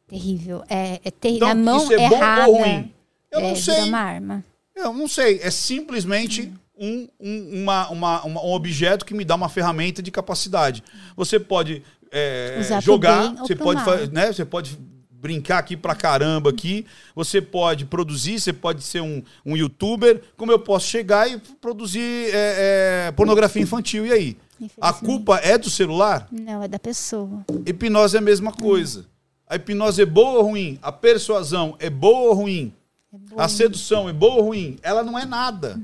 Terrível. 0.07 0.63
É, 0.69 0.99
é 1.03 1.11
terrível. 1.11 1.47
Então, 1.47 1.55
Na 1.63 1.71
mão 1.71 1.83
isso 1.83 1.93
é 1.93 2.09
bom 2.09 2.15
errada. 2.15 2.47
ou 2.47 2.57
ruim? 2.57 2.91
Eu 3.31 3.39
é, 3.39 3.49
não 3.49 3.55
sei. 3.55 3.81
uma 3.83 3.99
arma. 3.99 4.45
Eu 4.75 4.93
não 4.93 5.07
sei. 5.07 5.39
É 5.41 5.51
simplesmente 5.51 6.51
um, 6.77 7.07
um, 7.19 7.61
uma, 7.61 7.89
uma- 7.89 8.23
uma- 8.23 8.41
um 8.43 8.51
objeto 8.53 9.05
que 9.05 9.13
me 9.13 9.23
dá 9.23 9.35
uma 9.35 9.49
ferramenta 9.49 10.01
de 10.01 10.11
capacidade. 10.11 10.83
Você 11.15 11.39
pode 11.39 11.81
é, 12.11 12.59
jogar, 12.81 13.33
você 13.35 13.55
pode, 13.55 13.81
né, 14.11 14.31
você 14.31 14.45
pode 14.45 14.77
brincar 15.09 15.57
aqui 15.57 15.75
pra 15.75 15.95
caramba 15.95 16.49
aqui, 16.51 16.85
você 17.15 17.41
pode 17.41 17.85
produzir, 17.85 18.39
você 18.39 18.53
pode 18.53 18.83
ser 18.83 19.01
um, 19.01 19.23
um 19.45 19.57
youtuber, 19.57 20.21
como 20.37 20.51
eu 20.51 20.59
posso 20.59 20.87
chegar 20.87 21.27
e 21.29 21.39
produzir 21.59 22.29
é, 22.31 23.07
é, 23.07 23.11
pornografia 23.11 23.61
infantil. 23.61 24.05
E 24.05 24.11
aí? 24.11 24.37
A 24.79 24.93
culpa 24.93 25.37
é 25.37 25.57
do 25.57 25.69
celular? 25.69 26.27
Não, 26.31 26.63
é 26.63 26.67
da 26.67 26.79
pessoa. 26.79 27.45
Hipnose 27.65 28.15
é 28.15 28.19
a 28.19 28.21
mesma 28.21 28.51
coisa. 28.51 29.05
A 29.47 29.55
hipnose 29.55 30.01
é 30.01 30.05
boa 30.05 30.39
ou 30.39 30.43
ruim? 30.43 30.79
A 30.81 30.91
persuasão 30.91 31.75
é 31.79 31.89
boa 31.89 32.29
ou 32.29 32.33
ruim? 32.33 32.73
É 33.13 33.17
boa. 33.17 33.43
A 33.43 33.47
sedução 33.47 34.09
é 34.09 34.13
boa 34.13 34.35
ou 34.35 34.41
ruim? 34.43 34.77
Ela 34.81 35.03
não 35.03 35.17
é 35.17 35.25
nada. 35.25 35.79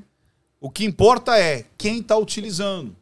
O 0.59 0.69
que 0.69 0.83
importa 0.85 1.37
é 1.37 1.65
quem 1.77 1.99
está 1.99 2.17
utilizando. 2.17 2.95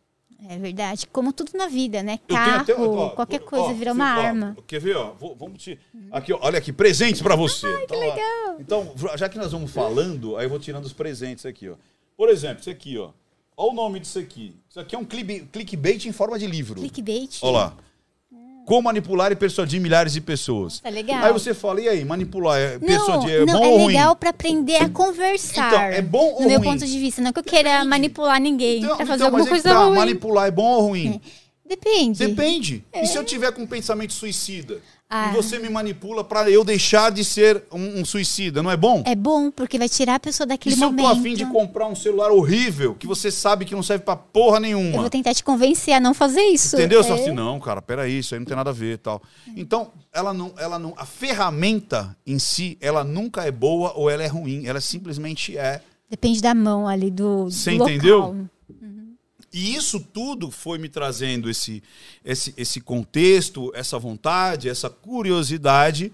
É 0.47 0.57
verdade. 0.57 1.05
Como 1.07 1.31
tudo 1.33 1.51
na 1.55 1.67
vida, 1.67 2.01
né? 2.01 2.19
Carro, 2.27 2.61
até- 2.61 2.73
ó, 2.73 3.09
qualquer 3.09 3.39
coisa 3.39 3.65
ó, 3.65 3.73
vira 3.73 3.91
uma 3.91 4.17
ó, 4.17 4.21
arma. 4.21 4.57
Quer 4.65 4.79
ver? 4.79 4.95
Ó, 4.95 5.13
Vou- 5.13 5.35
vamos 5.35 5.61
te... 5.61 5.77
aqui, 6.11 6.33
olha 6.33 6.57
aqui, 6.57 6.71
presentes 6.71 7.21
para 7.21 7.35
você. 7.35 7.67
Ai, 7.67 7.85
que 7.85 7.95
legal. 7.95 8.55
Então, 8.59 8.93
já 9.17 9.27
que 9.29 9.37
nós 9.37 9.51
vamos 9.51 9.69
falando, 9.71 10.37
aí 10.37 10.45
eu 10.45 10.49
vou 10.49 10.57
tirando 10.59 10.85
os 10.85 10.93
presentes 10.93 11.45
aqui, 11.45 11.69
ó. 11.69 11.75
Por 12.17 12.29
exemplo, 12.29 12.61
isso 12.61 12.69
aqui, 12.69 12.97
ó. 12.97 13.11
Olha 13.61 13.71
o 13.71 13.75
nome 13.75 13.99
disso 13.99 14.17
aqui. 14.17 14.55
Isso 14.69 14.79
aqui 14.79 14.95
é 14.95 14.97
um 14.97 15.03
clickbait 15.03 16.05
em 16.05 16.13
forma 16.13 16.39
de 16.39 16.47
livro. 16.47 16.75
Clickbait. 16.79 17.39
Olha 17.41 17.51
lá. 17.51 17.73
Como 18.65 18.83
manipular 18.83 19.33
e 19.33 19.35
persuadir 19.35 19.81
milhares 19.81 20.13
de 20.13 20.21
pessoas. 20.21 20.79
Tá 20.79 20.87
legal. 20.89 21.21
Aí 21.25 21.33
você 21.33 21.53
fala, 21.53 21.81
e 21.81 21.89
aí, 21.89 22.05
manipular, 22.05 22.57
é, 22.57 22.73
Não, 22.77 22.87
persuadir 22.87 23.31
é 23.41 23.45
não, 23.45 23.59
bom 23.59 23.65
é 23.65 23.67
ou 23.67 23.77
ruim? 23.79 23.87
legal 23.87 24.15
pra 24.15 24.29
aprender 24.29 24.77
a 24.77 24.87
conversar. 24.87 25.67
Então, 25.67 25.81
é 25.81 26.01
bom 26.01 26.35
ou 26.35 26.41
No 26.43 26.47
meu 26.47 26.59
ruim? 26.59 26.69
ponto 26.69 26.85
de 26.85 26.99
vista. 26.99 27.21
Não 27.21 27.33
que 27.33 27.39
eu 27.39 27.43
queira 27.43 27.83
manipular 27.83 28.39
ninguém 28.39 28.77
Então, 28.81 28.95
pra 28.95 29.05
fazer 29.05 29.15
então, 29.23 29.27
alguma 29.27 29.39
mas 29.43 29.47
é 29.47 29.49
que 29.57 29.61
coisa 29.63 29.75
tá, 29.77 29.85
ruim. 29.85 29.95
manipular 29.97 30.47
é 30.47 30.51
bom 30.51 30.63
ou 30.75 30.81
ruim? 30.87 31.19
Depende. 31.67 32.25
Depende. 32.25 32.85
E 32.93 33.05
se 33.07 33.17
eu 33.17 33.25
tiver 33.25 33.51
com 33.51 33.63
um 33.63 33.67
pensamento 33.67 34.13
suicida? 34.13 34.79
Ah. 35.11 35.31
E 35.31 35.35
você 35.35 35.57
me 35.57 35.67
manipula 35.69 36.23
pra 36.23 36.47
eu 36.51 36.63
deixar 36.63 37.11
de 37.11 37.25
ser 37.25 37.63
um, 37.71 38.01
um 38.01 38.05
suicida, 38.05 38.61
não 38.61 38.69
é 38.69 38.77
bom? 38.77 39.01
É 39.07 39.15
bom, 39.15 39.49
porque 39.49 39.79
vai 39.79 39.89
tirar 39.89 40.15
a 40.15 40.19
pessoa 40.19 40.45
e 40.45 40.49
daquele 40.49 40.75
se 40.75 40.83
eu 40.83 40.91
momento. 40.91 41.05
tô 41.07 41.11
afim 41.11 41.33
de 41.33 41.45
comprar 41.47 41.87
um 41.87 41.95
celular 41.95 42.29
horrível, 42.31 42.93
que 42.93 43.07
você 43.07 43.31
sabe 43.31 43.65
que 43.65 43.73
não 43.73 43.81
serve 43.81 44.03
pra 44.05 44.15
porra 44.15 44.57
Eu 44.57 44.61
nenhuma? 44.61 45.01
vou 45.01 45.09
tentar 45.09 45.33
te 45.33 45.43
convencer 45.43 45.95
a 45.95 45.99
não 45.99 46.13
fazer 46.13 46.41
isso. 46.43 46.75
Entendeu? 46.75 47.01
Você 47.01 47.09
É. 47.09 47.11
fala 47.13 47.25
assim, 47.25 47.35
não, 47.35 47.59
cara, 47.59 47.81
peraí, 47.81 48.19
isso 48.19 48.35
aí 48.35 48.39
não 48.39 48.45
tem 48.45 48.55
nada 48.55 48.69
a 48.69 48.73
ver 48.73 48.93
e 48.93 48.97
tal. 48.97 49.19
Então, 49.57 49.91
ela 50.13 50.31
não, 50.31 50.53
ela 50.57 50.77
não. 50.77 50.93
A 50.95 51.05
ferramenta 51.07 52.15
em 52.27 52.37
si, 52.37 52.77
ela 52.79 53.03
nunca 53.03 53.43
é 53.43 53.51
boa 53.51 53.93
ou 53.95 54.09
ela 54.11 54.21
é 54.23 54.27
ruim. 54.27 54.67
Ela 54.67 54.79
simplesmente 54.79 55.57
é. 55.57 55.81
Depende 56.07 56.39
da 56.41 56.53
mão 56.53 56.87
ali 56.87 57.09
do. 57.09 57.45
do 57.45 57.51
Você 57.51 57.71
local. 57.71 58.35
E 59.51 59.75
isso 59.75 59.99
tudo 59.99 60.51
foi 60.51 60.77
me 60.77 60.89
trazendo 60.89 61.49
esse, 61.49 61.81
esse, 62.23 62.53
esse 62.55 62.79
contexto, 62.81 63.71
essa 63.73 63.97
vontade, 63.97 64.69
essa 64.69 64.89
curiosidade. 64.89 66.11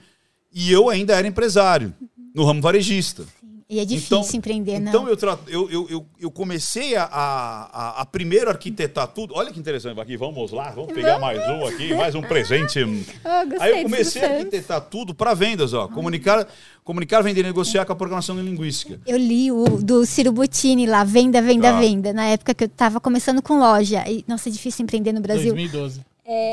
E 0.52 0.72
eu 0.72 0.90
ainda 0.90 1.16
era 1.16 1.28
empresário 1.28 1.94
no 2.34 2.46
ramo 2.46 2.62
varejista. 2.62 3.26
E 3.68 3.80
é 3.80 3.86
difícil 3.86 4.18
Então- 4.20 4.30
empreender, 4.38 4.80
não. 4.80 4.90
Então 4.90 5.10
eu, 5.10 5.18
tra- 5.18 5.40
eu, 5.48 5.68
eu, 5.72 5.88
eu, 5.90 6.06
eu 6.22 6.30
comecei 6.30 6.96
a, 6.96 7.04
a, 7.06 8.02
a 8.02 8.06
primeiro 8.06 8.48
arquitetar 8.50 9.08
tudo. 9.08 9.34
Olha 9.36 9.52
que 9.52 9.60
interessante 9.60 10.00
aqui, 10.00 10.16
vamos 10.16 10.52
lá, 10.52 10.70
vamos 10.70 10.94
pegar 10.94 11.18
mais 11.18 11.40
um 11.50 11.66
aqui, 11.66 11.94
mais 11.96 12.14
um 12.14 12.22
presente. 12.22 12.84
Gostei 13.50 13.60
Aí 13.60 13.78
eu 13.78 13.84
comecei 13.84 14.22
a 14.22 14.26
Santos. 14.28 14.38
arquitetar 14.46 14.82
tudo 14.82 15.16
para 15.16 15.34
vendas, 15.34 15.74
ó. 15.74 15.88
Comunicar, 15.88 16.48
comunicar, 16.84 17.22
vender, 17.24 17.42
negociar 17.42 17.86
com 17.86 17.94
a 17.94 17.96
programação 17.96 18.40
linguística. 18.40 19.00
Eu 19.06 19.18
li 19.18 19.52
o 19.52 19.66
do 19.82 20.06
Ciro 20.06 20.32
Bottini 20.32 20.86
lá, 20.86 21.04
venda, 21.04 21.42
venda, 21.42 21.72
Tá. 21.72 21.80
venda, 21.80 22.14
na 22.14 22.26
época 22.26 22.54
que 22.54 22.66
eu 22.66 22.70
tava 22.70 23.00
começando 23.00 23.42
com 23.42 23.58
loja. 23.58 24.04
E, 24.08 24.24
nossa, 24.28 24.48
é 24.48 24.52
difícil 24.52 24.84
empreender 24.84 25.12
no 25.12 25.22
Brasil. 25.22 25.56
2012. 25.56 26.02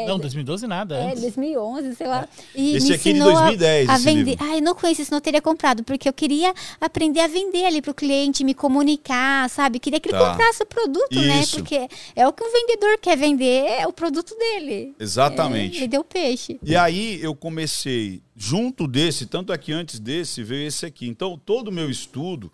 Não, 0.06 0.18
2012 0.18 0.66
nada. 0.66 0.96
É, 0.96 1.06
antes. 1.08 1.22
2011, 1.22 1.94
sei 1.96 2.06
lá. 2.06 2.28
E 2.54 2.76
Esse 2.76 2.92
aqui 2.92 3.10
é 3.10 3.12
de 3.12 3.18
ensinou 3.18 3.36
a- 3.36 3.40
2010, 3.46 3.88
A, 3.88 3.94
esse 3.94 4.04
vender. 4.04 4.24
livro. 4.32 4.44
Ah, 4.44 4.56
eu 4.56 4.62
não 4.62 4.74
conheço, 4.74 5.04
senão 5.04 5.16
eu 5.16 5.22
teria 5.22 5.40
comprado, 5.40 5.82
porque 5.82 6.08
eu 6.08 6.12
queria 6.12 6.52
aprender 6.80 7.20
a 7.20 7.26
vender 7.26 7.64
ali 7.64 7.80
pro 7.80 7.94
cliente, 7.94 8.44
me 8.44 8.52
comunicar, 8.54 9.48
sabe? 9.48 9.78
Queria 9.78 9.98
que 9.98 10.08
ele 10.10 10.18
Tá. 10.18 10.30
comprasse 10.30 10.62
o 10.62 10.66
produto, 10.66 11.14
né? 11.20 11.40
Isso. 11.40 11.56
Porque 11.56 11.88
é 12.14 12.26
o 12.28 12.32
que 12.32 12.44
um 12.44 12.52
vendedor 12.52 12.98
quer 13.00 13.16
vender, 13.16 13.64
é 13.66 13.86
o 13.86 13.92
produto 13.92 14.34
dele. 14.36 14.94
Exatamente. 15.00 15.76
É, 15.78 15.80
vendeu 15.80 16.00
o 16.02 16.04
peixe. 16.04 16.58
E 16.62 16.76
aí 16.76 17.18
eu 17.22 17.34
comecei, 17.34 18.20
junto 18.36 18.86
desse, 18.86 19.26
tanto 19.26 19.52
é 19.52 19.58
que 19.58 19.72
antes 19.72 19.98
desse 19.98 20.42
veio 20.42 20.66
esse 20.68 20.84
aqui. 20.84 21.06
Então, 21.08 21.40
todo 21.42 21.68
o 21.68 21.72
meu 21.72 21.88
estudo, 21.88 22.52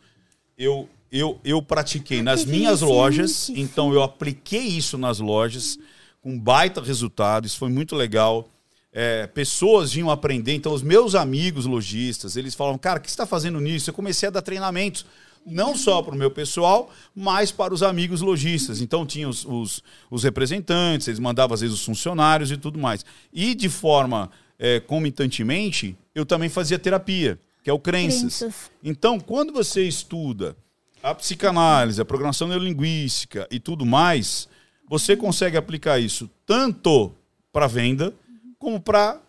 eu, 0.57 0.88
eu, 1.11 1.38
eu 1.44 1.61
pratiquei 1.62 2.22
nas 2.22 2.44
que 2.44 2.50
minhas 2.50 2.81
lojas. 2.81 3.48
Então, 3.50 3.92
eu 3.92 4.02
apliquei 4.02 4.62
isso 4.66 4.96
nas 4.98 5.18
lojas, 5.18 5.78
com 6.22 6.38
baita 6.38 6.81
resultado. 6.81 7.46
Isso 7.46 7.59
foi 7.59 7.68
muito 7.68 7.94
legal. 7.94 8.48
É, 8.92 9.26
pessoas 9.26 9.92
vinham 9.92 10.11
aprender. 10.11 10.54
Então, 10.54 10.72
os 10.72 10.83
meus 10.83 11.14
amigos 11.14 11.66
lojistas, 11.66 12.37
eles 12.37 12.54
falavam, 12.54 12.78
cara, 12.78 12.98
o 12.98 13.02
que 13.02 13.09
você 13.09 13.14
está 13.14 13.26
fazendo 13.26 13.61
nisso? 13.61 13.90
Eu 13.90 13.94
comecei 13.94 14.28
a 14.28 14.31
dar 14.31 14.42
treinamentos. 14.42 15.04
Não 15.46 15.76
só 15.76 16.02
para 16.02 16.14
o 16.14 16.18
meu 16.18 16.31
pessoal, 16.31 16.90
mas 17.14 17.50
para 17.50 17.72
os 17.72 17.83
amigos 17.83 18.20
lojistas. 18.20 18.81
Então, 18.81 19.07
tinha 19.07 19.28
os, 19.28 19.44
os, 19.44 19.83
os 20.11 20.24
representantes, 20.24 21.09
eles 21.09 21.20
mandavam 21.20 21.54
às 21.54 21.61
vezes 21.61 21.76
os 21.76 21.85
funcionários 21.85 22.50
e 22.50 22.57
tudo 22.57 22.78
mais. 22.78 23.04
E 23.33 23.54
de 23.54 23.68
forma 23.68 24.31
é, 24.59 24.81
comitantemente, 24.81 25.96
eu 26.14 26.26
também 26.26 26.48
fazia 26.48 26.78
terapia, 26.78 27.38
que 27.62 27.70
é 27.70 27.72
o 27.72 27.78
crenças. 27.78 28.38
Crenças. 28.38 28.70
Então, 28.83 29.20
quando 29.20 29.52
você 29.52 29.87
estuda 29.87 30.57
a 31.02 31.14
psicanálise, 31.14 32.00
a 32.00 32.04
programação 32.04 32.48
neurolinguística 32.48 33.46
e 33.50 33.61
tudo 33.61 33.87
mais, 33.87 34.48
você 34.88 35.16
consegue 35.16 35.57
aplicar 35.57 35.98
isso 35.98 36.31
tanto 36.46 37.12
para 37.53 37.66
venda 37.66 38.14
como 38.59 38.81
para 38.81 39.20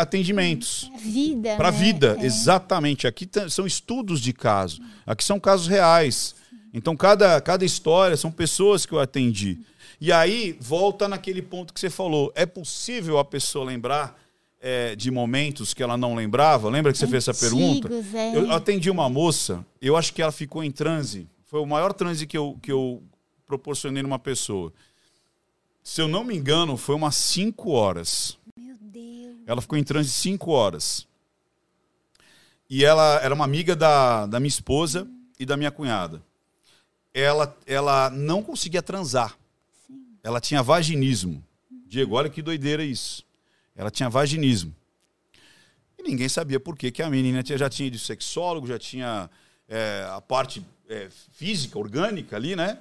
atendimentos. 0.00 0.90
A 0.94 0.98
vida. 0.98 1.56
Para 1.56 1.68
a 1.68 1.72
né? 1.72 1.78
vida, 1.78 2.16
É. 2.20 2.26
exatamente. 2.26 3.06
Aqui 3.06 3.28
são 3.48 3.66
estudos 3.66 4.20
de 4.20 4.32
caso. 4.32 4.80
Aqui 5.06 5.22
são 5.24 5.38
casos 5.38 5.66
reais. 5.66 6.34
Então, 6.74 6.96
cada, 6.96 7.40
cada 7.40 7.64
história 7.64 8.16
são 8.16 8.30
pessoas 8.30 8.84
que 8.84 8.92
eu 8.92 9.00
atendi. 9.00 9.58
E 10.00 10.12
aí, 10.12 10.56
volta 10.60 11.08
naquele 11.08 11.40
ponto 11.40 11.72
que 11.72 11.80
você 11.80 11.88
falou. 11.88 12.32
É 12.34 12.44
possível 12.44 13.18
a 13.18 13.24
pessoa 13.24 13.64
lembrar 13.64 14.20
é, 14.60 14.96
de 14.96 15.10
momentos 15.10 15.72
que 15.72 15.82
ela 15.82 15.96
não 15.96 16.14
lembrava? 16.14 16.68
Lembra 16.68 16.92
que 16.92 16.98
você 16.98 17.06
fez 17.06 17.26
essa 17.26 17.38
pergunta? 17.38 17.88
Antigos, 17.88 18.14
é. 18.14 18.36
Eu 18.36 18.50
atendi 18.52 18.90
uma 18.90 19.08
moça, 19.08 19.64
eu 19.80 19.96
acho 19.96 20.12
que 20.12 20.20
ela 20.20 20.32
ficou 20.32 20.62
em 20.62 20.70
transe. 20.70 21.26
Foi 21.46 21.60
o 21.60 21.66
maior 21.66 21.92
transe 21.92 22.26
que 22.26 22.36
eu, 22.36 22.58
que 22.60 22.72
eu 22.72 23.02
proporcionei 23.46 24.02
numa 24.02 24.18
pessoa. 24.18 24.72
Se 25.82 26.00
eu 26.00 26.08
não 26.08 26.24
me 26.24 26.34
engano, 26.36 26.76
foi 26.76 26.94
umas 26.94 27.16
5 27.16 27.70
horas. 27.70 28.36
Meu 28.56 28.76
Deus. 28.80 29.36
Ela 29.46 29.60
ficou 29.60 29.78
em 29.78 29.84
transe 29.84 30.10
cinco 30.10 30.50
horas. 30.50 31.06
E 32.68 32.84
ela 32.84 33.20
era 33.22 33.32
uma 33.32 33.44
amiga 33.44 33.76
da, 33.76 34.26
da 34.26 34.40
minha 34.40 34.48
esposa 34.48 35.08
e 35.38 35.46
da 35.46 35.56
minha 35.56 35.70
cunhada. 35.70 36.20
Ela, 37.14 37.56
ela 37.64 38.10
não 38.10 38.42
conseguia 38.42 38.82
transar. 38.82 39.38
Ela 40.22 40.40
tinha 40.40 40.62
vaginismo. 40.62 41.42
Diego, 41.86 42.16
olha 42.16 42.28
que 42.28 42.42
doideira 42.42 42.82
isso. 42.84 43.24
Ela 43.76 43.90
tinha 43.90 44.10
vaginismo. 44.10 44.74
E 45.96 46.02
ninguém 46.02 46.28
sabia 46.28 46.58
por 46.58 46.76
quê, 46.76 46.90
que 46.90 47.02
a 47.02 47.08
menina 47.08 47.42
tinha- 47.44 47.56
já 47.56 47.70
tinha 47.70 47.86
ido 47.86 47.98
sexólogo, 47.98 48.66
já 48.66 48.78
tinha 48.78 49.30
é, 49.68 50.06
a 50.10 50.20
parte 50.20 50.64
é, 50.88 51.08
física, 51.32 51.78
orgânica 51.78 52.36
ali, 52.36 52.54
né? 52.54 52.78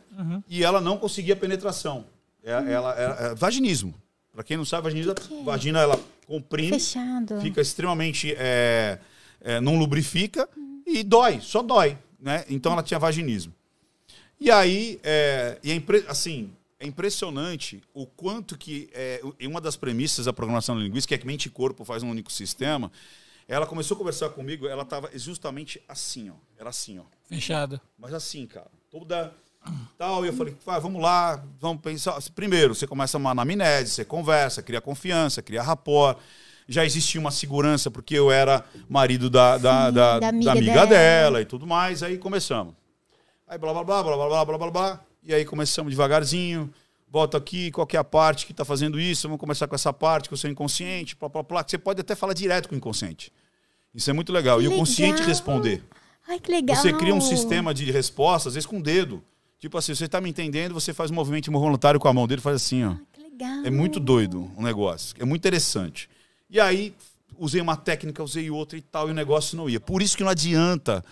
E 0.47 0.63
ela 0.63 0.79
não 0.79 0.97
conseguia 0.97 1.35
penetração. 1.35 2.05
É, 2.43 2.51
ela, 2.51 2.95
é, 2.97 3.31
é 3.31 3.35
vaginismo. 3.35 3.93
Para 4.31 4.43
quem 4.43 4.57
não 4.57 4.65
sabe, 4.65 4.83
vaginismo, 4.83 5.13
é? 5.13 5.43
vagina 5.43 5.79
ela 5.79 5.99
comprime, 6.27 6.79
Fechado. 6.79 7.39
fica 7.41 7.61
extremamente. 7.61 8.35
é, 8.37 9.61
não 9.61 9.77
lubrifica 9.77 10.49
e 10.85 11.03
dói, 11.03 11.39
só 11.41 11.61
dói. 11.61 11.97
Né? 12.19 12.43
Então 12.49 12.73
ela 12.73 12.83
tinha 12.83 12.99
vaginismo. 12.99 13.53
E 14.39 14.51
aí, 14.51 14.99
é, 15.03 15.57
e 15.63 15.83
assim, 16.07 16.51
é 16.79 16.85
impressionante 16.85 17.81
o 17.93 18.05
quanto 18.05 18.57
que. 18.57 18.89
É, 18.93 19.21
uma 19.43 19.61
das 19.61 19.75
premissas 19.75 20.25
da 20.25 20.33
programação 20.33 20.77
linguística, 20.79 21.15
é 21.15 21.17
que 21.17 21.25
mente 21.25 21.45
e 21.45 21.49
corpo 21.49 21.85
faz 21.85 22.03
um 22.03 22.09
único 22.09 22.31
sistema. 22.31 22.91
Ela 23.47 23.65
começou 23.67 23.95
a 23.95 23.97
conversar 23.97 24.29
comigo, 24.29 24.67
ela 24.67 24.83
estava 24.83 25.09
justamente 25.13 25.81
assim, 25.87 26.29
ó. 26.29 26.33
Era 26.57 26.69
assim, 26.69 26.99
ó. 26.99 27.03
Fechado. 27.27 27.79
Mas 27.97 28.13
assim, 28.13 28.45
cara, 28.47 28.71
toda 28.89 29.33
tal, 29.97 30.23
e 30.25 30.29
eu 30.29 30.33
falei, 30.33 30.55
vai, 30.65 30.79
vamos 30.79 31.01
lá, 31.01 31.43
vamos 31.59 31.81
pensar. 31.81 32.19
Primeiro, 32.33 32.73
você 32.75 32.85
começa 32.87 33.17
uma 33.17 33.31
anamnese, 33.31 33.91
você 33.91 34.05
conversa, 34.05 34.61
cria 34.61 34.81
confiança, 34.81 35.41
cria 35.41 35.61
rapport. 35.61 36.17
Já 36.67 36.83
existia 36.83 37.21
uma 37.21 37.29
segurança, 37.29 37.91
porque 37.91 38.15
eu 38.15 38.31
era 38.31 38.65
marido 38.89 39.29
da, 39.29 39.57
da, 39.57 39.87
Sim, 39.87 39.93
da, 39.93 40.13
da 40.13 40.19
da 40.19 40.29
amiga 40.29 40.51
amiga, 40.51 40.73
dela. 40.73 40.85
dela 40.87 41.41
e 41.41 41.45
tudo 41.45 41.67
mais, 41.67 42.01
aí 42.01 42.17
começamos. 42.17 42.73
Aí 43.47 43.57
blá 43.59 43.71
blá 43.71 43.83
blá 43.83 44.03
blá 44.03 44.15
blá 44.15 44.27
blá 44.27 44.45
blá 44.45 44.57
blá 44.57 44.71
blá. 44.71 45.05
E 45.23 45.33
aí 45.33 45.45
começamos 45.45 45.91
devagarzinho. 45.91 46.73
Volta 47.07 47.37
aqui, 47.37 47.71
qual 47.71 47.87
que 47.87 47.95
é 47.95 47.99
a 47.99 48.03
parte 48.03 48.45
que 48.45 48.51
está 48.51 48.65
fazendo 48.65 48.99
isso? 48.99 49.27
Vamos 49.27 49.39
começar 49.39 49.67
com 49.67 49.75
essa 49.75 49.93
parte, 49.93 50.27
com 50.27 50.35
o 50.35 50.37
seu 50.37 50.49
inconsciente, 50.49 51.15
blá, 51.15 51.29
blá, 51.29 51.63
que 51.63 51.71
você 51.71 51.77
pode 51.77 52.01
até 52.01 52.15
falar 52.15 52.33
direto 52.33 52.67
com 52.67 52.75
o 52.75 52.77
inconsciente. 52.77 53.31
Isso 53.93 54.09
é 54.09 54.13
muito 54.13 54.33
legal. 54.33 54.61
e 54.61 54.67
o 54.67 54.75
consciente 54.75 55.21
responder. 55.23 55.83
Ai, 56.27 56.39
que 56.39 56.51
legal. 56.51 56.75
Você 56.75 56.91
cria 56.91 57.13
um 57.13 57.21
sistema 57.21 57.73
de 57.73 57.89
resposta, 57.91 58.49
às 58.49 58.55
vezes 58.55 58.67
com 58.67 58.79
o 58.79 58.83
dedo. 58.83 59.23
Tipo 59.59 59.77
assim, 59.77 59.95
você 59.95 60.05
está 60.05 60.19
me 60.19 60.29
entendendo, 60.29 60.73
você 60.73 60.93
faz 60.93 61.09
um 61.09 61.13
movimento 61.13 61.49
involuntário 61.49 61.99
com 61.99 62.07
a 62.07 62.13
mão 62.13 62.27
dele, 62.27 62.41
faz 62.41 62.57
assim, 62.57 62.83
ó. 62.83 62.95
Que 63.13 63.21
legal. 63.21 63.65
É 63.65 63.69
muito 63.69 63.99
doido 63.99 64.51
o 64.57 64.61
negócio. 64.61 65.15
É 65.19 65.23
muito 65.23 65.41
interessante. 65.41 66.09
E 66.49 66.59
aí, 66.59 66.93
usei 67.37 67.61
uma 67.61 67.77
técnica, 67.77 68.23
usei 68.23 68.49
outra 68.49 68.77
e 68.77 68.81
tal, 68.81 69.07
e 69.07 69.11
o 69.11 69.13
negócio 69.13 69.55
não 69.55 69.69
ia. 69.69 69.79
Por 69.79 70.01
isso 70.01 70.17
que 70.17 70.23
não 70.23 70.29
adianta. 70.29 71.03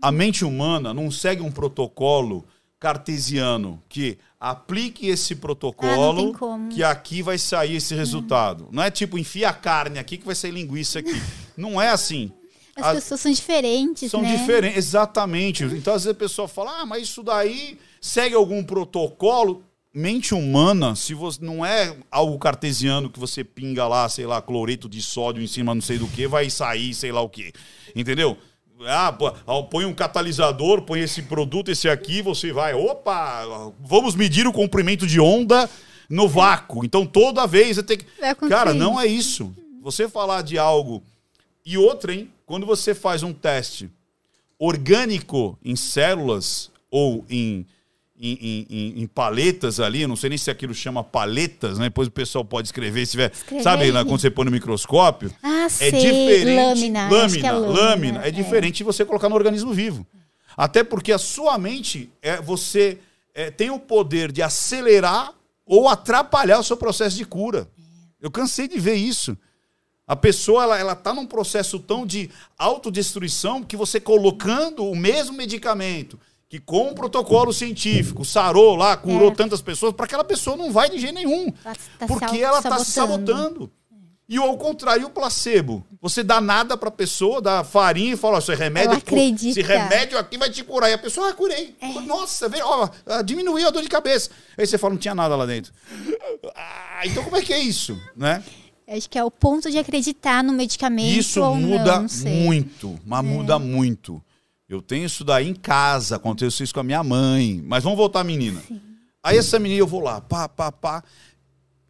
A 0.00 0.10
mente 0.10 0.44
humana 0.44 0.94
não 0.94 1.10
segue 1.10 1.42
um 1.42 1.50
protocolo 1.52 2.44
cartesiano 2.78 3.82
que 3.88 4.18
aplique 4.40 5.06
esse 5.06 5.34
Ah, 5.34 5.36
não 5.36 5.40
protocolo 5.42 6.32
como. 6.32 6.68
que 6.70 6.82
aqui 6.82 7.20
vai 7.22 7.36
sair 7.38 7.76
esse 7.76 7.94
resultado. 7.94 8.68
Não 8.72 8.82
é 8.82 8.90
tipo, 8.90 9.18
enfia 9.18 9.50
a 9.50 9.52
carne 9.52 9.98
aqui 9.98 10.16
que 10.16 10.24
vai 10.24 10.34
sair 10.34 10.50
linguiça 10.52 11.00
aqui. 11.00 11.12
Não 11.56 11.80
é 11.80 11.90
assim. 11.90 12.32
As 12.74 12.86
A- 12.86 12.94
pessoas 12.94 13.20
são 13.20 13.30
diferentes, 13.30 14.10
são 14.10 14.22
né? 14.22 14.34
diferentes, 14.34 14.78
exatamente. 14.78 15.64
Então, 15.64 15.92
às 15.92 16.04
vezes 16.04 16.16
a 16.16 16.18
pessoa 16.18 16.48
fala, 16.48 16.80
ah, 16.80 16.86
mas 16.86 17.02
isso 17.02 17.22
daí 17.22 17.78
segue 18.00 18.34
algum 18.34 18.64
protocolo. 18.64 19.62
Mente 19.92 20.34
humana, 20.34 20.94
se 20.94 21.12
você 21.14 21.44
não 21.44 21.66
é 21.66 21.94
algo 22.12 22.38
cartesiano 22.38 23.10
que 23.10 23.18
você 23.18 23.42
pinga 23.42 23.88
lá, 23.88 24.08
sei 24.08 24.24
lá, 24.24 24.40
cloreto 24.40 24.88
de 24.88 25.02
sódio 25.02 25.42
em 25.42 25.48
cima 25.48 25.74
não 25.74 25.82
sei 25.82 25.98
do 25.98 26.06
que, 26.06 26.28
vai 26.28 26.48
sair 26.48 26.94
sei 26.94 27.10
lá 27.10 27.20
o 27.20 27.28
que. 27.28 27.52
Entendeu? 27.94 28.38
Ah, 28.86 29.16
ah, 29.46 29.62
põe 29.62 29.84
um 29.84 29.94
catalisador, 29.94 30.82
põe 30.82 31.00
esse 31.00 31.22
produto, 31.22 31.70
esse 31.70 31.88
aqui, 31.88 32.22
você 32.22 32.52
vai, 32.52 32.72
opa, 32.72 33.72
vamos 33.80 34.14
medir 34.14 34.46
o 34.46 34.52
comprimento 34.52 35.06
de 35.06 35.20
onda 35.20 35.68
no 36.08 36.26
vácuo. 36.28 36.84
Então 36.84 37.04
toda 37.04 37.46
vez 37.46 37.76
você 37.76 37.82
tem 37.82 37.98
que. 37.98 38.06
Cara, 38.48 38.72
não 38.74 39.00
é 39.00 39.06
isso. 39.06 39.54
Você 39.82 40.08
falar 40.08 40.42
de 40.42 40.58
algo. 40.58 41.02
E 41.64 41.76
outra, 41.76 42.14
hein? 42.14 42.30
Quando 42.46 42.66
você 42.66 42.94
faz 42.94 43.22
um 43.22 43.32
teste 43.32 43.90
orgânico 44.58 45.58
em 45.64 45.76
células 45.76 46.70
ou 46.90 47.24
em, 47.30 47.66
em, 48.20 48.66
em- 48.70 49.02
em- 49.02 49.06
paletas 49.06 49.80
ali, 49.80 50.06
não 50.06 50.14
sei 50.16 50.28
nem 50.30 50.38
se 50.38 50.50
aquilo 50.50 50.74
chama 50.74 51.02
paletas, 51.02 51.78
né? 51.78 51.84
Depois 51.86 52.08
o 52.08 52.10
pessoal 52.10 52.44
pode 52.44 52.68
escrever 52.68 53.06
se 53.06 53.12
tiver. 53.12 53.32
Sabe 53.62 53.90
lá, 53.90 54.04
quando 54.04 54.20
você 54.20 54.30
põe 54.30 54.44
no 54.44 54.50
microscópio? 54.50 55.32
Ah, 55.42 55.64
É 55.64 55.68
sei. 55.68 55.90
diferente. 55.92 56.54
Lâmina. 56.54 57.08
Lâmina, 57.08 57.48
é 57.48 57.52
lâmina. 57.52 58.26
É 58.26 58.30
diferente 58.30 58.78
de 58.78 58.84
você 58.84 59.04
colocar 59.04 59.28
no 59.28 59.34
organismo 59.34 59.72
vivo. 59.72 60.06
Até 60.56 60.84
porque 60.84 61.12
a 61.12 61.18
sua 61.18 61.56
mente, 61.56 62.10
é, 62.20 62.40
você 62.42 62.98
é, 63.34 63.50
tem 63.50 63.70
o 63.70 63.78
poder 63.78 64.30
de 64.30 64.42
acelerar 64.42 65.32
ou 65.64 65.88
atrapalhar 65.88 66.58
o 66.58 66.64
seu 66.64 66.76
processo 66.76 67.16
de 67.16 67.24
cura. 67.24 67.68
Eu 68.20 68.30
cansei 68.30 68.68
de 68.68 68.78
ver 68.78 68.94
isso. 68.96 69.36
A 70.06 70.16
pessoa 70.16 70.64
ela, 70.64 70.78
ela 70.78 70.94
tá 70.96 71.14
num 71.14 71.24
processo 71.24 71.78
tão 71.78 72.04
de 72.04 72.28
autodestruição 72.58 73.62
que 73.62 73.76
você 73.76 74.00
colocando 74.00 74.84
o 74.84 74.96
mesmo 74.96 75.36
medicamento 75.36 76.18
que 76.50 76.58
com 76.58 76.88
um 76.88 76.94
protocolo 76.94 77.52
científico 77.52 78.24
sarou 78.24 78.74
lá, 78.74 78.96
curou 78.96 79.30
É. 79.30 79.34
tantas 79.34 79.62
pessoas, 79.62 79.94
para 79.94 80.04
aquela 80.04 80.24
pessoa 80.24 80.56
não 80.56 80.72
vai 80.72 80.90
de 80.90 80.98
jeito 80.98 81.14
nenhum. 81.14 81.52
Ela 81.64 81.76
tá 81.96 82.06
porque 82.08 82.38
ela 82.38 82.58
está 82.58 82.76
se 82.80 82.90
sabotando. 82.90 83.70
E 84.28 84.36
ao 84.36 84.56
contrário, 84.58 85.06
o 85.06 85.10
placebo. 85.10 85.84
Você 86.00 86.24
dá 86.24 86.40
nada 86.40 86.76
pra 86.76 86.90
pessoa, 86.90 87.40
dá 87.40 87.62
farinha 87.62 88.14
e 88.14 88.16
fala, 88.16 88.36
ó, 88.36 88.38
esse 88.38 88.52
remédio, 88.54 89.00
esse 89.48 89.62
remédio 89.62 90.18
aqui 90.18 90.36
vai 90.38 90.50
te 90.50 90.64
curar. 90.64 90.90
E 90.90 90.92
a 90.92 90.98
pessoa, 90.98 91.30
ah, 91.30 91.32
curei. 91.34 91.76
É. 91.80 92.00
Nossa, 92.00 92.48
vê, 92.48 92.60
ó, 92.62 92.88
ah, 93.06 93.22
diminuiu 93.22 93.68
a 93.68 93.70
dor 93.70 93.82
de 93.82 93.88
cabeça. 93.88 94.30
Aí 94.58 94.66
você 94.66 94.76
fala, 94.76 94.94
não 94.94 95.00
tinha 95.00 95.14
nada 95.14 95.36
lá 95.36 95.46
dentro. 95.46 95.72
Ah, 96.56 97.02
então 97.04 97.22
como 97.22 97.36
é 97.36 97.42
que 97.42 97.52
é 97.52 97.60
isso, 97.60 97.96
né? 98.16 98.42
Acho 98.88 99.08
que 99.08 99.18
é 99.18 99.22
o 99.22 99.30
ponto 99.30 99.70
de 99.70 99.78
acreditar 99.78 100.42
no 100.42 100.52
medicamento 100.52 101.16
Isso 101.16 101.44
muda 101.54 102.00
não, 102.00 102.02
não. 102.02 102.26
É. 102.26 102.34
muito, 102.34 102.98
mas 103.06 103.24
muda 103.24 103.56
muito. 103.56 104.20
Eu 104.70 104.80
tenho 104.80 105.04
isso 105.04 105.24
daí 105.24 105.48
em 105.48 105.54
casa, 105.54 106.14
aconteceu 106.14 106.62
isso 106.62 106.72
com 106.72 106.78
a 106.78 106.84
minha 106.84 107.02
mãe. 107.02 107.60
Mas 107.66 107.82
vamos 107.82 107.98
voltar 107.98 108.20
à 108.20 108.24
menina. 108.24 108.62
Aí 109.20 109.36
essa 109.36 109.58
menina, 109.58 109.80
eu 109.80 109.86
vou 109.86 110.00
lá, 110.00 110.20
pá, 110.20 110.48
pá, 110.48 110.70
pá. 110.70 111.02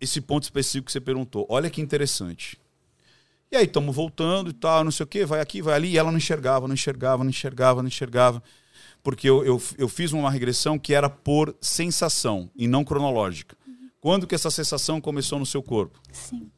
Esse 0.01 0.19
ponto 0.19 0.45
específico 0.45 0.87
que 0.87 0.93
você 0.93 1.01
perguntou. 1.01 1.47
Olha 1.51 1.69
que 1.69 1.83
interessante. 1.83 2.59
E 3.53 3.57
aí, 3.57 3.67
estamos 3.67 3.95
voltando 3.95 4.49
e 4.49 4.55
tal, 4.55 4.83
não 4.83 4.91
sei 4.91 5.05
o 5.05 5.07
quê, 5.07 5.27
vai 5.27 5.43
aqui, 5.43 5.61
vai 5.61 5.75
ali. 5.75 5.91
E 5.91 5.99
ela 5.99 6.11
não 6.11 6.17
enxergava, 6.17 6.67
não 6.67 6.73
enxergava, 6.73 7.23
não 7.23 7.29
enxergava, 7.29 7.83
não 7.83 7.89
enxergava. 7.89 8.43
Porque 9.03 9.29
eu, 9.29 9.45
eu, 9.45 9.63
eu 9.77 9.87
fiz 9.87 10.13
uma 10.13 10.31
regressão 10.31 10.79
que 10.79 10.95
era 10.95 11.11
por 11.11 11.55
sensação 11.61 12.51
e 12.57 12.67
não 12.67 12.83
cronológica. 12.83 13.59
Quando 14.01 14.27
que 14.27 14.35
essa 14.35 14.51
sensação 14.51 15.03
começou 15.03 15.39
no 15.39 15.45
seu 15.45 15.63
corpo? 15.63 16.01
Sim. 16.11 16.51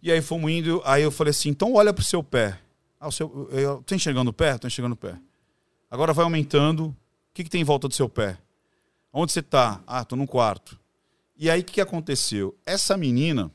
E 0.00 0.12
aí 0.12 0.22
fomos 0.22 0.52
indo, 0.52 0.80
aí 0.84 1.02
eu 1.02 1.10
falei 1.10 1.32
assim, 1.32 1.48
então 1.48 1.74
olha 1.74 1.92
pro 1.92 2.04
seu 2.04 2.22
pé. 2.22 2.60
Ah, 3.00 3.08
o 3.08 3.12
seu, 3.12 3.48
eu, 3.50 3.82
tô 3.82 3.96
enxergando 3.96 4.30
o 4.30 4.32
pé? 4.32 4.56
Tô 4.56 4.68
enxergando 4.68 4.94
o 4.94 4.96
pé. 4.96 5.18
Agora 5.90 6.12
vai 6.12 6.24
aumentando. 6.24 6.86
O 6.86 6.96
que, 7.34 7.44
que 7.44 7.50
tem 7.50 7.60
em 7.60 7.64
volta 7.64 7.88
do 7.88 7.94
seu 7.94 8.08
pé? 8.08 8.38
Onde 9.12 9.32
você 9.32 9.42
tá? 9.42 9.82
Ah, 9.86 10.04
tô 10.04 10.16
num 10.16 10.26
quarto. 10.26 10.78
E 11.36 11.48
aí 11.48 11.60
o 11.60 11.64
que, 11.64 11.74
que 11.74 11.80
aconteceu? 11.80 12.56
Essa 12.66 12.96
menina, 12.96 13.50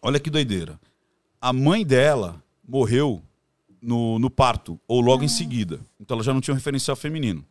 olha 0.00 0.18
que 0.18 0.30
doideira. 0.30 0.80
A 1.40 1.52
mãe 1.52 1.84
dela 1.84 2.42
morreu 2.66 3.22
no, 3.80 4.18
no 4.18 4.30
parto, 4.30 4.80
ou 4.88 5.00
logo 5.00 5.22
em 5.22 5.28
seguida. 5.28 5.78
Então 6.00 6.16
ela 6.16 6.24
já 6.24 6.32
não 6.32 6.40
tinha 6.40 6.52
um 6.52 6.56
referencial 6.56 6.96
feminino. 6.96 7.44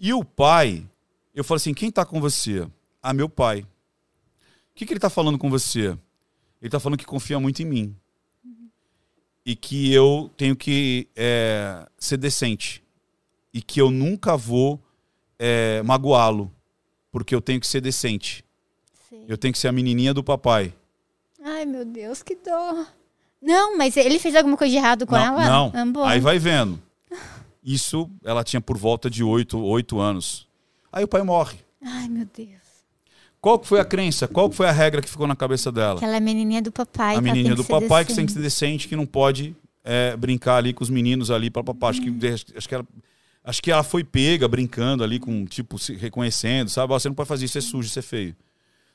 E 0.00 0.12
o 0.12 0.24
pai, 0.24 0.88
eu 1.34 1.44
falei 1.44 1.58
assim, 1.58 1.74
quem 1.74 1.90
tá 1.90 2.04
com 2.04 2.20
você? 2.20 2.66
Ah, 3.02 3.12
meu 3.12 3.28
pai. 3.28 3.60
O 3.60 3.66
que, 4.74 4.86
que 4.86 4.92
ele 4.92 5.00
tá 5.00 5.10
falando 5.10 5.38
com 5.38 5.50
você? 5.50 5.96
Ele 6.60 6.70
tá 6.70 6.80
falando 6.80 6.98
que 6.98 7.04
confia 7.04 7.38
muito 7.38 7.62
em 7.62 7.66
mim. 7.66 7.96
E 9.44 9.54
que 9.54 9.92
eu 9.92 10.30
tenho 10.36 10.56
que 10.56 11.08
é, 11.14 11.86
ser 11.98 12.16
decente. 12.16 12.82
E 13.52 13.60
que 13.60 13.80
eu 13.80 13.90
nunca 13.90 14.36
vou 14.36 14.80
é, 15.38 15.82
magoá-lo. 15.82 16.50
Porque 17.12 17.34
eu 17.34 17.40
tenho 17.40 17.60
que 17.60 17.66
ser 17.66 17.80
decente. 17.80 18.44
Sei. 19.08 19.24
Eu 19.28 19.36
tenho 19.36 19.52
que 19.52 19.58
ser 19.58 19.68
a 19.68 19.72
menininha 19.72 20.14
do 20.14 20.24
papai. 20.24 20.74
Ai, 21.42 21.66
meu 21.66 21.84
Deus, 21.84 22.22
que 22.22 22.34
dor. 22.34 22.86
Não, 23.40 23.76
mas 23.76 23.96
ele 23.98 24.18
fez 24.18 24.34
alguma 24.34 24.56
coisa 24.56 24.70
de 24.70 24.78
errado 24.78 25.06
com 25.06 25.14
não, 25.14 25.38
ela? 25.38 25.70
não. 25.84 26.02
Ah. 26.02 26.10
Aí 26.10 26.20
vai 26.20 26.38
vendo. 26.38 26.82
Isso 27.62 28.10
ela 28.24 28.42
tinha 28.42 28.60
por 28.60 28.78
volta 28.78 29.10
de 29.10 29.22
oito, 29.22 29.58
oito 29.58 29.98
anos. 30.00 30.48
Aí 30.90 31.04
o 31.04 31.08
pai 31.08 31.22
morre. 31.22 31.58
Ai, 31.82 32.08
meu 32.08 32.26
Deus. 32.34 32.63
Qual 33.44 33.58
que 33.58 33.66
foi 33.66 33.78
a 33.78 33.84
crença? 33.84 34.26
Qual 34.26 34.48
que 34.48 34.56
foi 34.56 34.66
a 34.66 34.72
regra 34.72 35.02
que 35.02 35.10
ficou 35.10 35.26
na 35.26 35.36
cabeça 35.36 35.70
dela? 35.70 35.96
Aquela 35.96 36.18
menininha 36.18 36.62
do 36.62 36.72
papai. 36.72 37.14
a 37.14 37.20
menininha 37.20 37.54
do 37.54 37.62
papai 37.62 38.02
que 38.02 38.14
tem 38.14 38.24
que 38.24 38.32
ser 38.32 38.38
decente. 38.38 38.70
decente, 38.70 38.88
que 38.88 38.96
não 38.96 39.04
pode 39.04 39.54
é, 39.84 40.16
brincar 40.16 40.56
ali 40.56 40.72
com 40.72 40.82
os 40.82 40.88
meninos 40.88 41.30
ali 41.30 41.50
para 41.50 41.62
papai. 41.62 41.90
Acho 41.90 42.00
que 42.00 42.26
acho 42.56 42.66
que 42.66 42.74
ela 42.74 42.86
acho 43.44 43.62
que 43.62 43.70
ela 43.70 43.82
foi 43.82 44.02
pega 44.02 44.48
brincando 44.48 45.04
ali 45.04 45.18
com 45.18 45.44
tipo 45.44 45.78
se 45.78 45.94
reconhecendo, 45.94 46.70
sabe? 46.70 46.90
Você 46.94 47.06
não 47.06 47.14
pode 47.14 47.28
fazer 47.28 47.44
isso, 47.44 47.58
é 47.58 47.60
sujo, 47.60 47.86
isso 47.86 47.98
é 47.98 48.02
feio. 48.02 48.34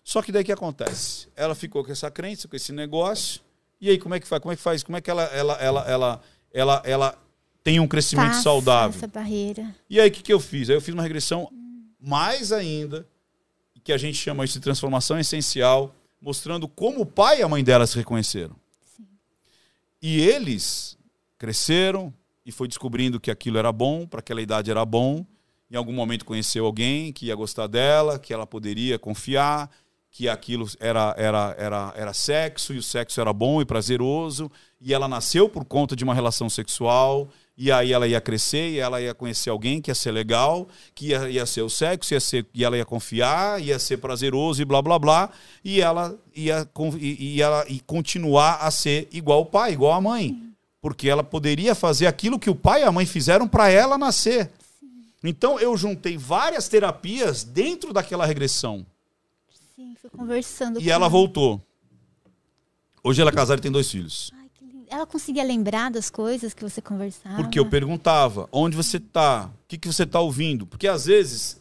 Só 0.03 0.19
que 0.19 0.31
daí 0.31 0.41
o 0.41 0.45
que 0.45 0.51
acontece? 0.51 1.27
Ela 1.35 1.53
ficou 1.53 1.83
com 1.83 1.91
essa 1.91 2.09
crença, 2.09 2.47
com 2.47 2.55
esse 2.55 2.71
negócio. 2.71 3.41
E 3.79 3.87
aí 3.87 3.99
como 3.99 4.15
é 4.15 4.19
que 4.19 4.27
faz? 4.27 4.41
Como 4.41 4.51
é 4.51 4.55
que 4.55 4.63
faz? 4.63 4.81
Como 4.81 4.97
é 4.97 5.01
que 5.01 5.11
ela 5.11 5.25
ela 5.25 5.53
ela 5.61 5.81
ela 5.87 6.21
ela, 6.51 6.81
ela 6.83 7.17
tem 7.63 7.79
um 7.79 7.87
crescimento 7.87 8.29
Passa 8.29 8.41
saudável? 8.41 8.97
Essa 8.97 9.05
barreira. 9.05 9.75
E 9.87 9.99
aí 9.99 10.09
o 10.09 10.11
que, 10.11 10.23
que 10.23 10.33
eu 10.33 10.39
fiz? 10.39 10.71
Aí 10.71 10.75
eu 10.75 10.81
fiz 10.81 10.95
uma 10.95 11.03
regressão 11.03 11.51
mais 12.01 12.51
ainda, 12.51 13.05
que 13.89 13.93
a 13.93 13.97
gente 13.97 14.19
chama 14.19 14.45
isso 14.45 14.53
de 14.53 14.59
transformação 14.59 15.17
essencial, 15.19 15.95
mostrando 16.21 16.67
como 16.67 17.01
o 17.01 17.05
pai 17.07 17.39
e 17.39 17.41
a 17.41 17.47
mãe 17.47 17.63
dela 17.63 17.87
se 17.87 17.97
reconheceram. 17.97 18.55
E 19.99 20.21
eles 20.21 20.95
cresceram 21.39 22.13
e 22.45 22.51
foi 22.51 22.67
descobrindo 22.67 23.19
que 23.19 23.31
aquilo 23.31 23.57
era 23.57 23.71
bom, 23.71 24.05
para 24.05 24.19
aquela 24.19 24.43
idade 24.43 24.69
era 24.69 24.85
bom. 24.85 25.25
Em 25.71 25.75
algum 25.75 25.91
momento 25.91 26.23
conheceu 26.23 26.67
alguém 26.67 27.11
que 27.11 27.25
ia 27.25 27.35
gostar 27.35 27.65
dela, 27.65 28.19
que 28.19 28.31
ela 28.31 28.45
poderia 28.45 28.99
confiar, 28.99 29.71
que 30.11 30.29
aquilo 30.29 30.67
era, 30.79 31.15
era, 31.17 31.55
era, 31.57 31.93
era 31.95 32.13
sexo 32.13 32.75
e 32.75 32.77
o 32.77 32.83
sexo 32.83 33.19
era 33.19 33.33
bom 33.33 33.59
e 33.59 33.65
prazeroso. 33.65 34.51
E 34.79 34.93
ela 34.93 35.07
nasceu 35.07 35.49
por 35.49 35.65
conta 35.65 35.95
de 35.95 36.03
uma 36.03 36.13
relação 36.13 36.47
sexual. 36.47 37.27
E 37.61 37.73
aí 37.73 37.91
ela 37.91 38.07
ia 38.07 38.21
crescer 38.21 38.69
e 38.69 38.79
ela 38.79 39.01
ia 39.01 39.13
conhecer 39.13 39.49
alguém 39.49 39.81
que 39.81 39.91
ia 39.91 39.95
ser 39.95 40.11
legal, 40.11 40.69
que 40.95 41.07
ia, 41.07 41.29
ia 41.29 41.45
ser 41.45 41.61
o 41.61 41.69
sexo, 41.69 42.13
ia 42.13 42.19
ser, 42.21 42.45
e 42.53 42.63
ela 42.63 42.77
ia 42.77 42.85
confiar, 42.85 43.61
ia 43.61 43.77
ser 43.77 43.97
prazeroso 43.97 44.61
e 44.61 44.65
blá 44.65 44.81
blá 44.81 44.97
blá. 44.97 45.29
E 45.61 45.81
ela 45.81 46.17
ia, 46.33 46.65
e, 46.97 47.35
e 47.35 47.41
ela 47.41 47.65
ia 47.67 47.81
continuar 47.85 48.59
a 48.61 48.71
ser 48.71 49.09
igual 49.11 49.41
o 49.41 49.45
pai, 49.45 49.73
igual 49.73 49.91
a 49.91 49.99
mãe 49.99 50.49
porque 50.81 51.09
ela 51.09 51.23
poderia 51.23 51.75
fazer 51.75 52.07
aquilo 52.07 52.39
que 52.39 52.49
o 52.49 52.55
pai 52.55 52.81
e 52.81 52.85
a 52.85 52.91
mãe 52.91 53.05
fizeram 53.05 53.47
para 53.47 53.69
ela 53.69 53.97
nascer. 53.97 54.49
Então 55.23 55.59
eu 55.59 55.75
juntei 55.75 56.17
várias 56.17 56.69
terapias 56.69 57.43
dentro 57.43 57.91
daquela 57.91 58.25
regressão. 58.25 58.85
Sim, 59.75 59.95
fui 59.99 60.09
conversando. 60.09 60.79
E 60.79 60.85
com 60.85 60.89
ela 60.89 61.09
voltou. 61.09 61.61
Hoje 63.03 63.21
ela 63.21 63.29
é 63.29 63.33
casada 63.33 63.59
e 63.59 63.61
tem 63.61 63.71
dois 63.71 63.91
filhos. 63.91 64.31
Que. 64.89 64.95
Ela 64.95 65.05
conseguia 65.05 65.43
lembrar 65.43 65.91
das 65.91 66.09
coisas 66.09 66.53
que 66.53 66.63
você 66.63 66.81
conversava? 66.81 67.35
Porque 67.35 67.59
eu 67.59 67.65
perguntava, 67.69 68.49
onde 68.51 68.75
você 68.75 68.99
tá? 68.99 69.45
O 69.45 69.67
que, 69.67 69.77
que 69.77 69.87
você 69.87 70.05
tá 70.05 70.19
ouvindo? 70.19 70.65
Porque 70.65 70.87
às 70.87 71.05
vezes 71.05 71.59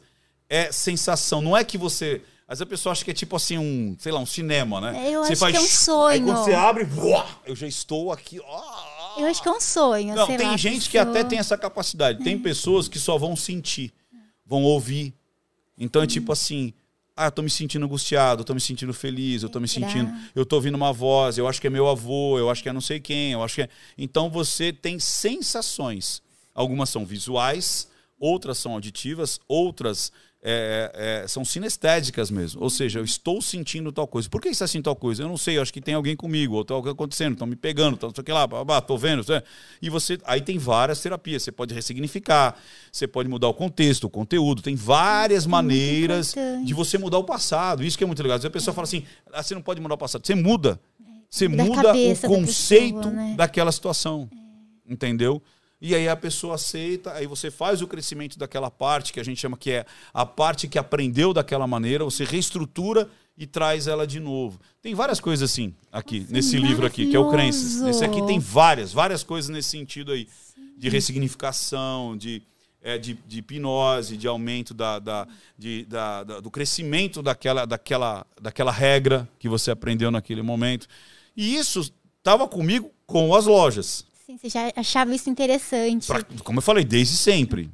é 0.48 0.72
sensação, 0.72 1.40
não 1.42 1.56
é 1.56 1.62
que 1.64 1.76
você. 1.78 2.22
Às 2.46 2.58
vezes 2.58 2.62
a 2.62 2.66
pessoa 2.66 2.92
acha 2.92 3.04
que 3.04 3.10
é 3.10 3.14
tipo 3.14 3.36
assim, 3.36 3.58
um, 3.58 3.94
sei 3.98 4.10
lá, 4.10 4.18
um 4.20 4.26
cinema, 4.26 4.80
né? 4.80 5.08
É, 5.08 5.10
eu 5.10 5.22
você 5.24 5.32
acho 5.32 5.46
que 5.50 5.56
é 5.56 5.60
um 5.60 5.64
sonho. 5.66 6.08
Aí 6.08 6.20
quando 6.22 6.44
você 6.44 6.54
abre, 6.54 6.88
uá, 6.96 7.26
eu 7.44 7.54
já 7.54 7.66
estou 7.66 8.10
aqui. 8.10 8.36
Eu 8.36 9.26
acho 9.26 9.42
que 9.42 9.48
é 9.48 9.52
um 9.52 9.60
sonho. 9.60 10.14
Não, 10.14 10.26
tem 10.26 10.38
lá, 10.38 10.56
gente 10.56 10.88
que 10.88 10.96
pessoa- 10.96 11.10
até 11.10 11.24
tem 11.24 11.38
essa 11.38 11.58
capacidade. 11.58 12.24
Tem 12.24 12.38
pessoas 12.38 12.88
que 12.88 12.98
só 12.98 13.18
vão 13.18 13.36
sentir, 13.36 13.92
vão 14.46 14.62
ouvir. 14.62 15.12
Então 15.76 16.02
é 16.02 16.06
tipo 16.06 16.32
assim, 16.32 16.72
ah, 17.18 17.26
eu 17.26 17.32
tô 17.32 17.42
me 17.42 17.50
sentindo 17.50 17.84
angustiado, 17.84 18.42
eu 18.42 18.44
tô 18.44 18.54
me 18.54 18.60
sentindo 18.60 18.94
feliz, 18.94 19.42
eu 19.42 19.48
tô 19.48 19.58
me 19.58 19.66
sentindo, 19.66 20.10
eu 20.34 20.46
tô 20.46 20.56
ouvindo 20.56 20.76
uma 20.76 20.92
voz, 20.92 21.36
eu 21.36 21.48
acho 21.48 21.60
que 21.60 21.66
é 21.66 21.70
meu 21.70 21.88
avô, 21.88 22.38
eu 22.38 22.48
acho 22.48 22.62
que 22.62 22.68
é 22.68 22.72
não 22.72 22.80
sei 22.80 23.00
quem, 23.00 23.32
eu 23.32 23.42
acho 23.42 23.56
que 23.56 23.62
é. 23.62 23.68
Então 23.96 24.30
você 24.30 24.72
tem 24.72 24.98
sensações. 25.00 26.22
Algumas 26.54 26.88
são 26.90 27.04
visuais, 27.04 27.88
outras 28.18 28.58
são 28.58 28.72
auditivas, 28.72 29.40
outras 29.48 30.12
é, 30.50 31.22
é, 31.24 31.28
são 31.28 31.44
sinestésicas 31.44 32.30
mesmo. 32.30 32.62
Ou 32.62 32.70
seja, 32.70 32.98
eu 33.00 33.04
estou 33.04 33.42
sentindo 33.42 33.92
tal 33.92 34.06
coisa. 34.06 34.28
Por 34.30 34.40
que 34.40 34.48
você 34.48 34.52
está 34.52 34.66
sentindo 34.66 34.84
tal 34.84 34.96
coisa? 34.96 35.22
Eu 35.22 35.28
não 35.28 35.36
sei, 35.36 35.58
eu 35.58 35.62
acho 35.62 35.70
que 35.72 35.80
tem 35.80 35.92
alguém 35.92 36.16
comigo, 36.16 36.54
ou 36.54 36.64
tem 36.64 36.74
algo 36.74 36.88
acontecendo, 36.88 37.34
estão 37.34 37.46
me 37.46 37.54
pegando, 37.54 37.98
tá, 37.98 38.06
não 38.06 38.14
sei 38.14 38.22
o 38.22 38.24
que 38.24 38.32
lá, 38.32 38.48
tô 38.80 38.96
vendo. 38.96 39.22
né? 39.28 39.42
E 39.82 39.90
você. 39.90 40.18
Aí 40.24 40.40
tem 40.40 40.56
várias 40.56 41.02
terapias. 41.02 41.42
Você 41.42 41.52
pode 41.52 41.74
ressignificar, 41.74 42.56
você 42.90 43.06
pode 43.06 43.28
mudar 43.28 43.48
o 43.48 43.54
contexto, 43.54 44.04
o 44.04 44.10
conteúdo. 44.10 44.62
Tem 44.62 44.74
várias 44.74 45.46
maneiras 45.46 46.34
de 46.64 46.72
você 46.72 46.96
mudar 46.96 47.18
o 47.18 47.24
passado. 47.24 47.84
Isso 47.84 47.98
que 47.98 48.04
é 48.04 48.06
muito 48.06 48.22
legal. 48.22 48.36
Às 48.36 48.42
vezes 48.42 48.50
a 48.50 48.58
pessoa 48.58 48.74
fala 48.74 48.84
assim: 48.86 49.04
ah, 49.30 49.42
você 49.42 49.54
não 49.54 49.62
pode 49.62 49.80
mudar 49.80 49.96
o 49.96 49.98
passado. 49.98 50.26
Você 50.26 50.34
muda. 50.34 50.80
Você 51.30 51.46
Muda 51.46 51.64
o 51.64 51.74
cabeça 51.74 52.22
da 52.22 52.34
conceito 52.34 52.96
pessoa, 52.96 53.14
né? 53.14 53.34
daquela 53.36 53.70
situação. 53.70 54.30
Entendeu? 54.88 55.42
E 55.80 55.94
aí 55.94 56.08
a 56.08 56.16
pessoa 56.16 56.56
aceita, 56.56 57.12
aí 57.12 57.26
você 57.26 57.50
faz 57.50 57.80
o 57.82 57.86
crescimento 57.86 58.36
daquela 58.38 58.70
parte 58.70 59.12
que 59.12 59.20
a 59.20 59.24
gente 59.24 59.40
chama 59.40 59.56
que 59.56 59.70
é 59.70 59.86
a 60.12 60.26
parte 60.26 60.66
que 60.66 60.78
aprendeu 60.78 61.32
daquela 61.32 61.66
maneira, 61.66 62.02
você 62.04 62.24
reestrutura 62.24 63.08
e 63.36 63.46
traz 63.46 63.86
ela 63.86 64.04
de 64.04 64.18
novo. 64.18 64.58
Tem 64.82 64.92
várias 64.94 65.20
coisas 65.20 65.48
assim 65.48 65.72
aqui, 65.92 66.26
nesse 66.28 66.56
livro 66.58 66.84
aqui, 66.84 67.06
que 67.06 67.14
é 67.14 67.18
o 67.20 67.30
Crenças. 67.30 67.74
maravilhoso. 67.76 67.90
Esse 67.90 68.04
aqui 68.04 68.26
tem 68.26 68.40
várias, 68.40 68.92
várias 68.92 69.22
coisas 69.22 69.48
nesse 69.50 69.68
sentido 69.68 70.10
aí. 70.12 70.26
De 70.76 70.88
ressignificação, 70.88 72.16
de, 72.16 72.42
é, 72.82 72.98
de, 72.98 73.14
de 73.26 73.38
hipnose, 73.38 74.16
de 74.16 74.26
aumento 74.26 74.72
da, 74.74 74.98
da, 74.98 75.26
de, 75.56 75.84
da, 75.84 76.24
da- 76.24 76.40
do 76.40 76.50
crescimento 76.50 77.22
daquela, 77.22 77.64
daquela, 77.64 78.26
daquela 78.40 78.72
regra 78.72 79.28
que 79.38 79.48
você 79.48 79.70
aprendeu 79.70 80.10
naquele 80.10 80.42
momento. 80.42 80.86
E 81.36 81.54
isso 81.56 81.92
estava 82.18 82.46
comigo 82.48 82.90
com 83.06 83.34
as 83.34 83.46
lojas. 83.46 84.04
Sim, 84.28 84.36
você 84.36 84.50
já 84.50 84.70
achava 84.76 85.14
isso 85.14 85.30
interessante. 85.30 86.06
Pra- 86.06 86.22
como 86.44 86.58
eu 86.58 86.62
falei, 86.62 86.84
desde 86.84 87.16
sempre. 87.16 87.70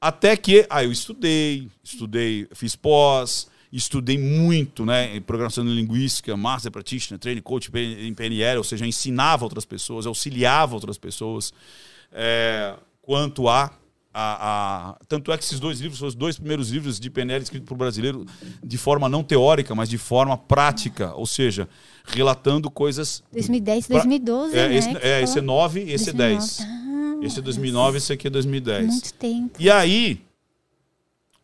Até 0.00 0.34
que, 0.34 0.66
aí 0.70 0.86
eu 0.86 0.92
estudei, 0.92 1.68
estudei, 1.82 2.48
fiz 2.54 2.74
pós, 2.74 3.48
estudei 3.70 4.16
muito, 4.16 4.86
né, 4.86 5.14
em 5.14 5.20
programação 5.20 5.62
linguística, 5.62 6.34
Master 6.38 6.72
Practitioner, 6.72 7.20
Training 7.20 7.42
Coach 7.42 7.70
em 7.74 8.14
PNL, 8.14 8.56
ou 8.56 8.64
seja, 8.64 8.86
ensinava 8.86 9.44
outras 9.44 9.66
pessoas, 9.66 10.06
auxiliava 10.06 10.74
outras 10.74 10.96
pessoas, 10.96 11.52
é, 12.10 12.74
quanto 13.02 13.46
a, 13.46 13.70
a, 14.14 14.90
a- 14.92 14.98
Tanto 15.08 15.32
é 15.32 15.36
que 15.36 15.42
esses 15.44 15.58
dois 15.58 15.80
livros 15.80 15.98
foram 15.98 16.08
os 16.08 16.14
dois 16.14 16.36
primeiros 16.38 16.70
livros 16.70 17.00
de 17.00 17.10
PNL 17.10 17.42
escritos 17.42 17.68
por 17.68 17.76
brasileiro 17.76 18.24
de 18.62 18.78
forma 18.78 19.08
não 19.08 19.24
teórica, 19.24 19.74
mas 19.74 19.88
de 19.88 19.98
forma 19.98 20.38
prática, 20.38 21.12
ou 21.14 21.26
seja, 21.26 21.68
relatando 22.06 22.70
coisas 22.70 23.22
2010, 23.32 23.86
Pra- 23.88 23.96
2012, 23.96 24.56
é, 24.56 24.68
né? 24.68 24.76
esse, 24.76 24.88
é, 24.98 25.22
esse 25.22 25.38
é 25.38 25.42
falou. 25.42 25.56
9 25.62 25.84
e 25.84 25.92
esse 25.92 26.10
é 26.10 26.12
10. 26.12 26.38
2009. 26.58 26.84
Ah, 27.22 27.26
Esse 27.26 27.38
é 27.38 27.42
2009, 27.42 27.96
esse 27.98 28.12
aqui 28.12 28.26
é 28.26 28.30
2010. 28.30 28.86
muito 28.86 29.14
tempo. 29.14 29.56
E 29.60 29.70
aí, 29.70 30.20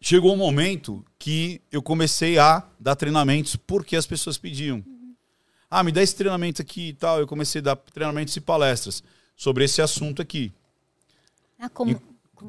chegou 0.00 0.32
um 0.32 0.36
momento 0.36 1.04
que 1.18 1.60
eu 1.72 1.82
comecei 1.82 2.38
a 2.38 2.62
dar 2.78 2.94
treinamentos 2.96 3.56
porque 3.56 3.96
as 3.96 4.06
pessoas 4.06 4.36
pediam. 4.38 4.84
Ah, 5.70 5.82
me 5.84 5.92
dá 5.92 6.02
esse 6.02 6.14
treinamento 6.16 6.60
aqui 6.60 6.88
e 6.88 6.92
tal. 6.92 7.20
Eu 7.20 7.26
comecei 7.26 7.60
a 7.60 7.64
dar 7.64 7.76
treinamentos 7.76 8.34
e 8.36 8.40
palestras 8.40 9.02
sobre 9.36 9.64
esse 9.64 9.80
assunto 9.80 10.20
aqui, 10.20 10.52
Ah, 11.58 11.68
como, 11.70 12.00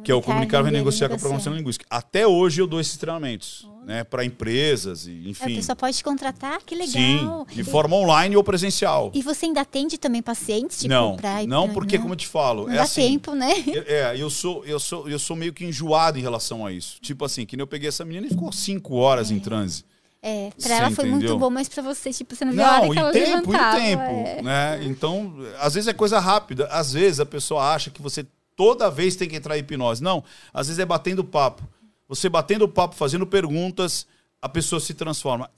que 0.03 0.11
é 0.11 0.15
o 0.15 0.21
comunicar, 0.21 0.59
vender, 0.63 0.75
renegociar 0.77 1.09
com 1.09 1.13
a 1.13 1.17
negociar. 1.17 1.19
programação 1.19 1.53
linguística. 1.53 1.85
Até 1.89 2.25
hoje 2.27 2.61
eu 2.61 2.67
dou 2.67 2.79
esses 2.79 2.97
treinamentos, 2.97 3.67
né, 3.85 4.03
para 4.03 4.23
empresas 4.25 5.07
e 5.07 5.11
É, 5.11 5.13
a 5.13 5.29
enfim. 5.29 5.55
pessoa 5.55 5.75
pode 5.75 5.97
te 5.97 6.03
contratar, 6.03 6.59
que 6.65 6.75
legal. 6.75 7.45
Sim, 7.49 7.55
de 7.55 7.63
forma 7.63 7.95
online 7.95 8.35
ou 8.35 8.43
presencial. 8.43 9.11
E 9.13 9.21
você 9.21 9.45
ainda 9.47 9.61
atende 9.61 9.97
também 9.97 10.21
pacientes? 10.21 10.77
Tipo, 10.79 10.89
não, 10.93 11.15
pra 11.17 11.43
não 11.45 11.65
pra- 11.65 11.73
porque 11.73 11.97
como 11.97 12.13
eu 12.13 12.17
te 12.17 12.27
falo, 12.27 12.65
Não 12.67 12.73
é 12.73 12.77
dá 12.77 12.83
assim, 12.83 13.01
tempo, 13.13 13.33
né? 13.35 13.51
Eu- 13.67 13.83
É, 13.91 14.15
eu 14.17 14.29
sou, 14.29 14.63
eu 14.65 14.79
sou, 14.79 15.09
eu 15.09 15.19
sou 15.19 15.35
meio 15.35 15.53
que 15.53 15.65
enjoado 15.65 16.17
em 16.17 16.21
relação 16.21 16.65
a 16.65 16.71
isso. 16.71 16.97
Tipo 17.01 17.25
assim, 17.25 17.45
que 17.45 17.55
nem 17.57 17.61
eu 17.63 17.67
peguei 17.67 17.89
essa 17.89 18.05
menina 18.05 18.27
e 18.27 18.29
ficou 18.29 18.51
cinco 18.51 18.95
horas 18.95 19.31
em 19.31 19.39
transe. 19.39 19.83
É, 20.23 20.51
pra 20.51 20.55
Você 20.59 20.71
ela 20.73 20.91
foi 20.91 21.05
entendeu? 21.07 21.29
muito 21.29 21.37
bom, 21.39 21.49
mas 21.49 21.67
pra 21.67 21.81
você, 21.81 22.13
tipo, 22.13 22.35
você 22.35 22.45
não 22.45 22.51
viu 22.53 22.63
a 22.63 22.73
hora 22.73 22.85
Não, 22.85 22.91
que 22.93 22.99
ela 22.99 23.11
tempo, 23.11 23.51
levantava. 23.51 23.79
e 23.79 23.81
tempo. 23.81 24.01
é. 24.03 24.41
Né? 24.43 24.79
Então, 24.83 25.33
às 25.59 25.73
vezes 25.73 25.87
é 25.87 25.93
coisa 25.93 26.19
rápida. 26.19 26.67
Às 26.67 26.93
vezes 26.93 27.19
a 27.19 27.25
pessoa 27.25 27.73
acha 27.73 27.89
que 27.89 28.01
você 28.03 28.23
toda 28.55 28.89
vez 28.89 29.15
tem 29.15 29.27
que 29.27 29.35
entrar 29.35 29.57
em 29.57 29.61
hipnose. 29.61 30.03
Não, 30.03 30.23
às 30.53 30.67
vezes 30.67 30.79
é 30.79 30.85
batendo 30.85 31.23
papo. 31.23 31.63
Você 32.07 32.27
batendo 32.27 32.67
papo, 32.67 32.95
fazendo 32.95 33.25
perguntas, 33.25 34.05
a 34.41 34.49
pessoa 34.49 34.79
se 34.79 34.93
transforma. 34.93 35.49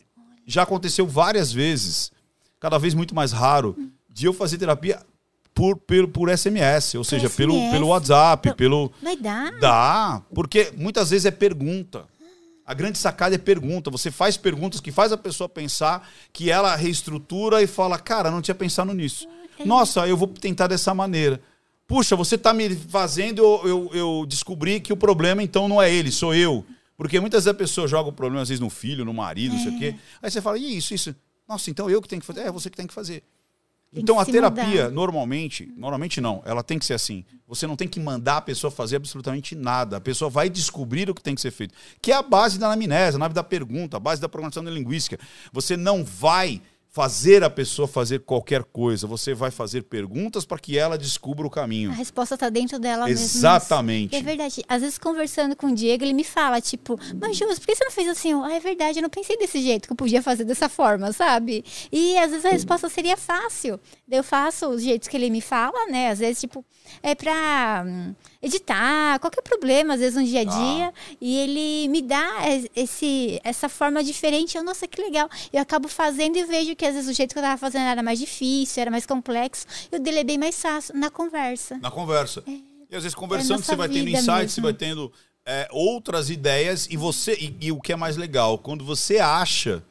Já 0.46 0.64
aconteceu 0.64 1.08
várias 1.08 1.52
vezes, 1.52 2.12
cada 2.60 2.78
vez 2.78 2.94
muito 2.94 3.16
mais 3.16 3.32
raro, 3.32 3.76
de 4.10 4.26
eu 4.26 4.34
fazer 4.34 4.58
terapia 4.58 5.00
por, 5.54 5.78
por, 5.78 6.08
por 6.08 6.30
SMS, 6.38 6.96
ou 6.96 7.04
seja, 7.04 7.30
pelo, 7.30 7.54
SMS? 7.54 7.72
pelo 7.72 7.88
WhatsApp, 7.88 8.48
Então- 8.50 8.58
pelo, 8.58 8.91
Vai 9.02 9.16
dar. 9.16 9.52
Dá, 9.60 10.22
porque 10.34 10.72
muitas 10.76 11.10
vezes 11.12 11.26
é 11.26 11.32
pergunta. 11.32 12.06
A 12.66 12.74
grande 12.74 12.98
sacada 12.98 13.36
é 13.36 13.38
pergunta. 13.38 13.91
Você 13.91 14.10
faz 14.10 14.38
perguntas 14.38 14.80
que 14.80 14.91
faz 14.91 15.12
a 15.12 15.18
pessoa 15.18 15.50
pensar, 15.50 16.08
que 16.32 16.50
ela 16.50 16.76
reestrutura 16.76 17.62
e 17.62 17.68
fala, 17.68 18.00
cara, 18.00 18.32
não 18.32 18.41
tinha 18.41 18.56
pensado 18.56 18.94
nisso. 18.94 19.28
Nossa, 19.66 20.08
eu 20.08 20.16
vou 20.16 20.28
tentar 20.28 20.68
dessa 20.68 20.94
maneira. 20.94 21.41
Puxa, 21.88 22.16
você 22.16 22.36
está 22.36 22.54
me 22.54 22.76
fazendo 22.76 23.42
eu, 23.42 23.62
eu, 23.68 23.90
eu 23.94 24.26
descobri 24.26 24.80
que 24.80 24.94
o 24.94 24.98
problema 24.98 25.44
então 25.44 25.68
não 25.68 25.82
é 25.82 25.94
ele, 25.94 26.12
sou 26.12 26.34
eu. 26.34 26.66
Porque 26.96 27.20
muitas 27.20 27.44
vezes 27.44 27.56
a 27.56 27.58
pessoa 27.58 27.88
joga 27.88 28.10
o 28.10 28.14
problema, 28.14 28.44
às 28.44 28.50
vezes, 28.50 28.60
no 28.62 28.70
filho, 28.70 29.04
no 29.04 29.14
marido, 29.14 29.56
não 29.56 29.64
sei 29.64 29.76
o 29.76 29.80
quê. 29.80 29.96
Aí 30.22 30.30
você 30.32 30.42
fala, 30.42 30.58
e 30.58 30.78
isso, 30.78 30.94
isso. 30.94 31.14
Nossa, 31.48 31.70
então 31.70 31.90
eu 31.90 32.02
que 32.02 32.08
tenho 32.08 32.22
que 32.22 32.26
fazer. 32.26 32.42
É, 32.42 32.52
você 32.52 32.70
que 32.70 32.78
tem 32.78 32.88
que 32.88 32.94
fazer. 32.94 33.24
Tem 33.92 34.02
Então 34.02 34.16
que 34.16 34.22
a 34.22 34.26
terapia, 34.26 34.66
mudar. 34.84 34.92
normalmente, 34.92 35.72
normalmente 35.76 36.22
não, 36.22 36.42
ela 36.46 36.64
tem 36.64 36.80
que 36.80 36.86
ser 36.86 36.94
assim. 36.94 37.26
Você 37.48 37.68
não 37.68 37.76
tem 37.76 37.88
que 37.88 38.00
mandar 38.00 38.38
a 38.38 38.42
pessoa 38.42 38.72
fazer 38.72 38.96
absolutamente 38.96 39.56
nada. 39.56 39.98
A 39.98 40.02
pessoa 40.02 40.30
vai 40.30 40.50
descobrir 40.50 41.10
o 41.10 41.16
que 41.16 41.22
tem 41.22 41.36
que 41.36 41.42
ser 41.42 41.52
feito. 41.52 41.74
Que 42.02 42.12
é 42.12 42.16
a 42.16 42.22
base 42.22 42.58
da 42.58 42.68
anamnese, 42.68 43.18
a 43.18 43.20
base 43.20 43.34
da 43.34 43.44
pergunta, 43.44 43.98
a 43.98 44.00
base 44.00 44.22
da 44.22 44.30
programação 44.30 44.64
da 44.64 44.72
linguística. 44.72 45.20
Você 45.52 45.76
não 45.76 46.04
vai 46.04 46.62
fazer 46.94 47.44
a 47.44 47.50
pessoa 47.50 47.88
fazer 47.88 48.20
qualquer 48.20 48.64
coisa. 48.64 49.08
Você 49.08 49.34
vai 49.34 49.50
fazer 49.50 49.82
perguntas 49.82 50.46
para 50.46 50.60
que 50.60 50.78
ela 50.78 50.96
descubra 50.96 51.46
o 51.46 51.50
caminho. 51.50 51.89
A 51.89 51.96
resposta 51.96 52.38
tá 52.38 52.50
dentro 52.50 52.78
dela 52.78 53.06
mesmo. 53.06 53.26
Exatamente. 53.26 54.16
É 54.16 54.22
verdade. 54.22 54.64
Às 54.70 54.82
vezes, 54.84 55.00
conversando 55.00 55.56
com 55.56 55.68
o 55.68 55.76
Diego, 55.76 56.04
ele 56.04 56.14
me 56.14 56.24
fala, 56.24 56.62
tipo, 56.62 57.00
mas 57.20 57.36
Jus, 57.36 57.58
por 57.58 57.66
que 57.66 57.76
você 57.76 57.84
não 57.84 57.91
fez 57.91 58.08
assim? 58.08 58.34
Ah, 58.34 58.54
é 58.54 58.60
verdade, 58.60 59.00
eu 59.00 59.02
não 59.02 59.10
pensei 59.10 59.36
desse 59.38 59.60
jeito, 59.60 59.88
que 59.88 59.91
eu 59.91 59.98
podia 59.98 60.22
fazer 60.22 60.44
dessa 60.44 60.70
forma, 60.70 61.12
sabe? 61.12 61.66
E 61.91 62.16
às 62.20 62.30
vezes 62.30 62.46
a 62.46 62.50
resposta 62.50 62.88
seria 62.89 63.18
fácil. 63.18 63.80
Eu 64.08 64.24
faço 64.24 64.68
os 64.70 64.84
jeitos 64.84 65.08
que 65.08 65.18
ele 65.18 65.32
me 65.32 65.41
fala, 65.41 65.88
né? 65.88 66.12
Às 66.12 66.20
vezes, 66.20 66.41
tipo, 66.41 66.64
é 67.02 67.16
pra 67.16 67.84
hum, 67.88 68.14
editar, 68.44 69.18
qualquer 69.20 69.41
problema, 69.41 69.94
às 69.94 70.00
vezes 70.02 70.16
no 70.16 70.24
dia 70.24 70.41
a 70.41 70.44
dia. 70.44 70.94
E 71.22 71.38
ele 71.38 71.88
me 71.88 72.02
dá 72.02 72.48
es- 72.50 72.68
esse, 72.76 73.39
essa 73.44 73.70
forma 73.70 74.04
diferente. 74.04 74.58
Eu, 74.58 74.64
nossa, 74.64 74.88
que 74.88 75.02
legal. 75.02 75.30
Eu 75.52 75.62
acabo 75.62 75.88
fazendo 75.88 76.38
e 76.38 76.44
vejo 76.44 76.76
que 76.76 76.86
às 76.86 76.94
vezes 76.94 77.10
o 77.10 77.14
jeito 77.14 77.34
que 77.34 77.39
eu 77.39 77.44
tava 77.44 77.58
fazendo 77.58 77.84
era 77.84 78.04
mais 78.04 78.20
difícil, 78.20 78.82
era 78.82 78.91
mais 78.91 79.06
complexo. 79.06 79.66
Eu 79.91 80.00
dele 80.00 80.20
é 80.20 80.24
bem 80.24 80.38
mais 80.38 80.62
fácil 80.62 80.96
na 80.96 81.10
conversa. 81.10 81.78
Na 81.82 81.89
conversa. 81.89 82.44
É, 82.46 82.52
E 82.91 82.96
às 82.96 83.04
vezes 83.04 83.16
conversando, 83.16 83.58
nossa 83.58 83.64
você 83.64 83.76
vai 83.76 83.88
tendo 83.89 84.10
insights, 84.10 84.54
você 84.54 84.62
vai 84.62 84.74
tendo 84.74 85.12
é, 85.46 85.68
outras 85.72 86.30
ideias 86.30 86.88
e 86.91 86.98
você. 86.98 87.34
E, 87.36 87.56
e 87.68 87.72
o 87.72 87.80
que 87.82 87.94
é 87.94 87.96
mais 87.96 88.18
legal, 88.18 88.58
quando 88.58 88.84
você 88.84 89.20
acha 89.20 89.84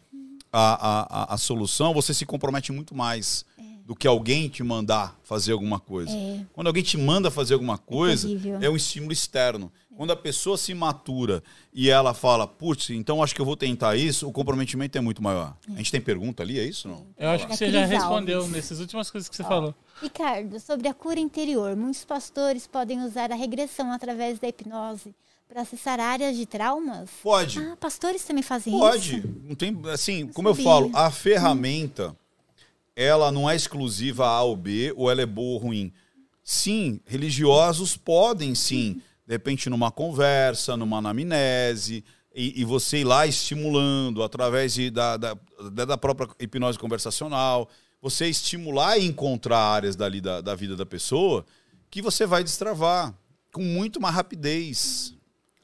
a, 0.53 0.61
a, 0.61 1.23
a, 1.33 1.35
a 1.35 1.39
solução, 1.39 1.95
você 1.95 2.13
se 2.13 2.27
compromete 2.27 2.71
muito 2.73 2.95
mais 2.95 3.45
do 3.85 3.97
que 3.97 4.07
alguém 4.07 4.49
te 4.49 4.63
mandar 4.63 5.19
fazer 5.23 5.53
alguma 5.53 5.79
coisa. 5.81 6.13
É. 6.13 6.45
Quando 6.53 6.69
alguém 6.69 6.83
te 6.83 6.97
manda 6.97 7.31
fazer 7.31 7.55
alguma 7.55 7.77
coisa, 7.77 8.29
terrível. 8.29 8.59
é 8.63 8.71
um 8.71 8.77
estímulo 8.77 9.13
externo. 9.13 9.73
Quando 9.95 10.11
a 10.13 10.17
pessoa 10.17 10.57
se 10.57 10.73
matura 10.73 11.43
e 11.73 11.91
ela 11.91 12.15
fala, 12.15 12.47
putz, 12.47 12.91
então 12.91 13.23
acho 13.23 13.35
que 13.35 13.41
eu 13.41 13.45
vou 13.45 13.57
tentar 13.57 13.95
isso, 13.97 14.27
o 14.27 14.33
comprometimento 14.33 14.97
é 14.97 15.01
muito 15.01 15.23
maior. 15.23 15.55
A 15.69 15.77
gente 15.77 15.93
tem 15.93 16.01
pergunta 16.01 16.43
ali, 16.43 16.59
é 16.59 16.65
isso 16.65 16.89
não? 16.89 17.07
Eu 17.19 17.29
acho 17.31 17.45
que 17.45 17.51
Da 17.51 17.57
você 17.57 17.71
já 17.71 17.85
respondeu 17.85 18.39
Alves. 18.39 18.53
nessas 18.53 18.81
últimas 18.81 19.11
coisas 19.11 19.29
que 19.29 19.37
você 19.37 19.43
falou. 19.45 19.75
Ricardo, 20.01 20.59
sobre 20.61 20.89
a 20.89 20.95
cura 20.95 21.21
interior, 21.21 21.77
muitos 21.77 22.05
pastores 22.05 22.67
podem 22.67 23.03
usar 23.03 23.31
a 23.31 23.35
regressão 23.35 23.93
através 23.93 24.39
da 24.39 24.49
hipnose 24.49 25.15
para 25.47 25.61
acessar 25.61 26.01
áreas 26.01 26.37
de 26.37 26.47
traumas? 26.47 27.11
Pode. 27.23 27.59
Ah, 27.59 27.77
pastores 27.79 28.25
também 28.25 28.43
fazem 28.43 28.73
Pode. 28.73 29.19
isso? 29.19 29.29
Não 29.47 29.55
tem, 29.55 29.79
assim, 29.93 30.27
como 30.29 30.49
eu 30.49 30.55
falo, 30.55 30.91
a 30.95 31.11
ferramenta 31.11 32.17
ela 32.95 33.33
não 33.33 33.49
é 33.49 33.57
exclusiva 33.57 34.27
a 34.27 34.43
ou 34.43 34.57
B, 34.57 34.93
ou 34.97 35.11
ela 35.11 35.23
é 35.23 35.27
boa 35.27 35.55
ou 35.55 35.59
ruim. 35.59 35.93
Sim, 36.43 37.01
religiosos 37.07 37.97
podem 37.97 38.55
sim, 38.55 39.01
de 39.27 39.35
repente 39.35 39.71
numa 39.71 39.91
conversa, 39.91 40.77
numa 40.77 40.99
anamnese, 40.99 42.05
e, 42.35 42.61
e 42.61 42.65
você 42.65 42.99
ir 42.99 43.05
lá 43.05 43.27
estimulando 43.27 44.23
através 44.23 44.75
de, 44.75 44.91
da, 44.91 45.17
da, 45.17 45.37
da 45.73 45.85
da 45.85 45.99
própria 45.99 46.29
hipnose 46.41 46.79
conversacional, 46.79 47.69
você 48.01 48.27
estimular 48.27 48.99
e 48.99 49.07
encontrar 49.07 49.59
áreas 49.59 49.95
dali 49.95 50.21
da, 50.21 50.41
da 50.41 50.55
vida 50.55 50.75
da 50.75 50.87
pessoa 50.87 51.45
que 51.91 52.03
você 52.03 52.27
vai 52.27 52.43
destravar 52.43 53.15
com 53.53 53.63
muito 53.63 54.01
mais 54.01 54.15
rapidez. 54.15 55.15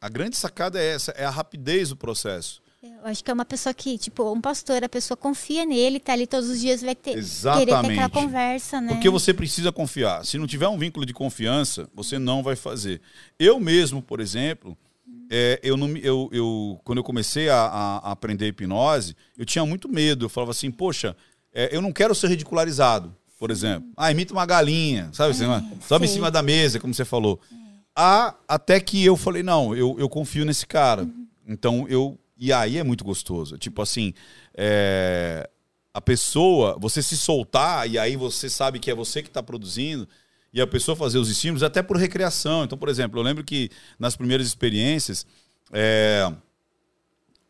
A 0.00 0.08
grande 0.08 0.36
sacada 0.36 0.78
é 0.78 0.92
essa, 0.92 1.10
é 1.12 1.24
a 1.24 1.30
rapidez 1.30 1.88
do 1.88 1.96
processo. 1.96 2.62
Eu 2.80 3.04
acho 3.06 3.24
que 3.24 3.30
é 3.30 3.34
uma 3.34 3.44
pessoa 3.44 3.74
que, 3.74 3.98
tipo, 3.98 4.32
um 4.32 4.40
pastor, 4.40 4.84
a 4.84 4.88
pessoa 4.88 5.16
confia 5.16 5.64
nele, 5.64 5.98
tá 5.98 6.12
ali 6.12 6.28
todos 6.28 6.48
os 6.48 6.60
dias, 6.60 6.80
vai 6.80 6.94
ter, 6.94 7.10
querer 7.10 7.14
ter 7.14 7.18
Exatamente. 7.18 7.98
aquela 7.98 8.08
conversa, 8.08 8.80
né? 8.80 8.92
Porque 8.92 9.10
você 9.10 9.34
precisa 9.34 9.72
confiar. 9.72 10.24
Se 10.24 10.38
não 10.38 10.46
tiver 10.46 10.68
um 10.68 10.78
vínculo 10.78 11.04
de 11.04 11.12
confiança, 11.12 11.88
você 11.92 12.20
não 12.20 12.40
vai 12.40 12.54
fazer. 12.54 13.00
Eu 13.36 13.58
mesmo, 13.58 14.00
por 14.00 14.20
exemplo, 14.20 14.78
é, 15.28 15.58
eu 15.60 15.76
não, 15.76 15.88
eu, 15.96 16.28
eu, 16.32 16.80
quando 16.84 16.98
eu 16.98 17.04
comecei 17.04 17.48
a, 17.48 17.56
a- 17.62 18.12
aprender 18.12 18.46
hipnose, 18.46 19.16
eu 19.36 19.44
tinha 19.44 19.66
muito 19.66 19.88
medo. 19.88 20.26
Eu 20.26 20.28
falava 20.28 20.52
assim, 20.52 20.70
poxa, 20.70 21.16
é, 21.52 21.74
eu 21.74 21.82
não 21.82 21.92
quero 21.92 22.14
ser 22.14 22.28
ridicularizado, 22.28 23.12
por 23.40 23.50
exemplo. 23.50 23.88
Ah, 23.96 24.12
imita 24.12 24.32
uma 24.32 24.46
galinha, 24.46 25.10
sabe? 25.12 25.32
assim, 25.32 25.46
sobe 25.84 26.04
em 26.04 26.08
cima 26.08 26.30
da 26.30 26.42
mesa, 26.44 26.78
como 26.78 26.94
você 26.94 27.04
falou. 27.04 27.40
Ah, 27.96 28.36
até 28.46 28.78
que 28.78 29.04
eu 29.04 29.16
falei, 29.16 29.42
não, 29.42 29.74
eu, 29.74 29.96
eu 29.98 30.08
confio 30.08 30.44
nesse 30.44 30.64
cara. 30.64 31.08
Então 31.44 31.84
eu. 31.88 32.16
E 32.38 32.52
aí 32.52 32.78
é 32.78 32.84
muito 32.84 33.04
gostoso. 33.04 33.58
Tipo 33.58 33.82
assim, 33.82 34.14
é, 34.56 35.48
a 35.92 36.00
pessoa, 36.00 36.76
você 36.78 37.02
se 37.02 37.16
soltar, 37.16 37.90
e 37.90 37.98
aí 37.98 38.16
você 38.16 38.48
sabe 38.48 38.78
que 38.78 38.90
é 38.90 38.94
você 38.94 39.22
que 39.22 39.28
está 39.28 39.42
produzindo, 39.42 40.08
e 40.52 40.60
a 40.60 40.66
pessoa 40.66 40.96
fazer 40.96 41.18
os 41.18 41.28
estímulos, 41.28 41.62
até 41.62 41.82
por 41.82 41.96
recreação. 41.96 42.64
Então, 42.64 42.78
por 42.78 42.88
exemplo, 42.88 43.18
eu 43.18 43.22
lembro 43.22 43.44
que 43.44 43.70
nas 43.98 44.16
primeiras 44.16 44.46
experiências. 44.46 45.26
é, 45.72 46.32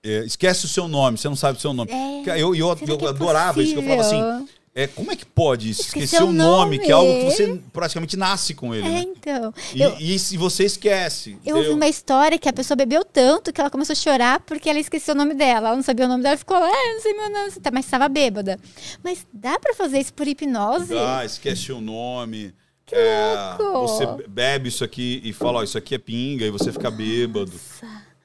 é, 0.02 0.24
esquece 0.24 0.64
o 0.64 0.68
seu 0.68 0.88
nome, 0.88 1.18
você 1.18 1.28
não 1.28 1.36
sabe 1.36 1.58
o 1.58 1.60
seu 1.60 1.72
nome. 1.72 1.90
É, 1.90 2.40
eu 2.40 2.54
eu, 2.54 2.76
será 2.76 2.92
eu 2.92 3.06
é 3.06 3.08
adorava 3.08 3.62
isso, 3.62 3.72
que 3.72 3.78
eu 3.78 3.82
falava 3.82 4.02
assim. 4.02 4.48
É, 4.74 4.86
como 4.86 5.10
é 5.10 5.16
que 5.16 5.26
pode? 5.26 5.70
Esquecer 5.70 6.22
o 6.22 6.26
o 6.28 6.32
nome, 6.32 6.78
que 6.78 6.90
é 6.90 6.94
algo 6.94 7.10
que 7.12 7.24
nome. 7.24 7.30
você 7.30 7.62
praticamente 7.72 8.16
nasce 8.16 8.54
com 8.54 8.74
ele. 8.74 8.86
É, 8.86 8.90
né? 8.90 9.00
então. 9.02 9.52
E, 9.74 9.82
eu, 9.82 9.96
e 9.98 10.18
se 10.18 10.36
você 10.36 10.64
esquece. 10.64 11.36
eu 11.44 11.56
ouvi 11.56 11.70
uma 11.70 11.88
história 11.88 12.38
que 12.38 12.48
a 12.48 12.52
pessoa 12.52 12.76
bebeu 12.76 13.04
tanto 13.04 13.52
que 13.52 13.60
ela 13.60 13.70
começou 13.70 13.92
a 13.92 13.96
chorar 13.96 14.40
porque 14.40 14.68
ela 14.68 14.78
esqueceu 14.78 15.14
o 15.14 15.18
nome 15.18 15.34
dela. 15.34 15.68
Ela 15.68 15.76
não 15.76 15.82
sabia 15.82 16.06
o 16.06 16.08
nome 16.08 16.22
dela, 16.22 16.36
ficou 16.36 16.58
lá, 16.58 16.68
ah, 16.68 16.92
não 16.94 17.00
sei 17.00 17.14
meu 17.14 17.30
nome, 17.30 17.50
tá, 17.52 17.70
mas 17.72 17.84
estava 17.84 18.08
bêbada. 18.08 18.58
Mas 19.02 19.26
dá 19.32 19.58
pra 19.58 19.74
fazer 19.74 19.98
isso 19.98 20.12
por 20.14 20.26
hipnose? 20.26 20.96
Ah, 20.96 21.24
esquece 21.24 21.72
o 21.72 21.80
nome. 21.80 22.54
Que 22.86 22.94
É, 22.94 23.56
louco! 23.58 23.88
Você 23.88 24.06
bebe 24.28 24.68
isso 24.68 24.82
aqui 24.82 25.20
e 25.22 25.32
fala, 25.32 25.58
ó, 25.58 25.62
isso 25.62 25.76
aqui 25.76 25.94
é 25.94 25.98
pinga, 25.98 26.46
e 26.46 26.50
você 26.50 26.72
fica 26.72 26.90
bêbado. 26.90 27.52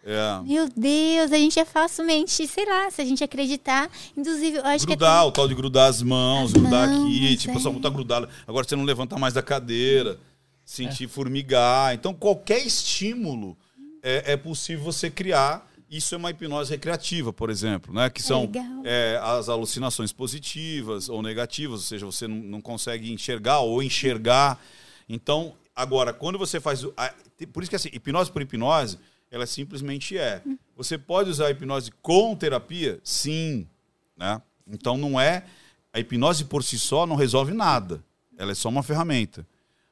É. 0.06 0.42
Meu 0.44 0.68
Deus, 0.76 1.32
a 1.32 1.38
gente 1.38 1.58
é 1.60 1.64
facilmente, 1.66 2.46
sei 2.46 2.66
lá, 2.66 2.92
se 2.92 3.02
a 3.02 3.06
gente 3.06 3.24
acreditar, 3.24 3.90
inclusive, 4.18 4.58
eu 4.58 4.66
acho 4.66 4.86
Grudar, 4.86 5.26
o 5.26 5.32
tal 5.32 5.48
de 5.48 5.56
grudar 5.56 5.88
as 5.90 6.02
mãos, 6.02 6.48
As 6.48 6.54
grudar 6.54 6.90
mãos, 6.90 7.06
aqui, 7.08 7.38
tipo, 7.38 7.58
é. 7.58 7.60
só 7.62 7.72
tá 7.80 7.90
grudado. 7.90 8.28
Agora 8.46 8.68
você 8.68 8.76
não 8.76 8.84
levanta 8.84 9.18
mais 9.18 9.34
da 9.34 9.42
cadeira, 9.42 10.20
sentir 10.66 11.08
formigar. 11.08 11.94
Então, 11.94 12.14
qualquer 12.14 12.66
estímulo 12.66 13.56
é, 14.02 14.34
é 14.34 14.38
possível 14.38 14.84
você 14.84 15.10
criar. 15.10 15.66
Isso 15.90 16.16
é 16.16 16.18
uma 16.18 16.32
hipnose 16.32 16.72
recreativa, 16.72 17.32
por 17.32 17.50
exemplo, 17.50 17.94
né? 17.94 18.10
Que 18.10 18.22
são 18.22 18.42
legal. 18.42 18.66
é, 18.84 19.20
as 19.22 19.48
alucinações 19.48 20.12
positivas 20.12 21.08
ou 21.08 21.22
negativas, 21.22 21.80
ou 21.80 21.86
seja, 21.86 22.06
você 22.06 22.28
não, 22.28 22.36
não 22.36 22.62
consegue 22.62 23.14
enxergar 23.14 23.60
ou 23.60 23.82
enxergar. 23.82 24.60
Então, 25.08 25.54
agora, 25.76 26.12
quando 26.12 26.38
você 26.38 26.60
faz. 26.60 26.84
a- 26.98 27.14
por 27.54 27.62
isso 27.62 27.70
que 27.70 27.76
assim, 27.76 27.90
hipnose 27.94 28.32
por 28.32 28.42
hipnose, 28.42 28.98
ela 29.34 29.46
simplesmente 29.48 30.16
é. 30.18 30.42
Você 30.78 30.98
pode 30.98 31.30
usar 31.30 31.48
a 31.48 31.52
hipnose 31.52 31.92
com 32.02 32.36
terapia? 32.36 33.00
Sim. 33.04 33.68
Né? 34.16 34.40
Então 34.68 34.96
não 34.98 35.20
é. 35.20 35.44
A 35.92 36.00
hipnose 36.00 36.46
por 36.46 36.64
si 36.64 36.78
só 36.78 37.06
não 37.08 37.16
resolve 37.16 37.52
nada. 37.54 38.04
Ela 38.38 38.52
é 38.52 38.56
só 38.56 38.70
uma 38.70 38.84
ferramenta. 38.84 39.46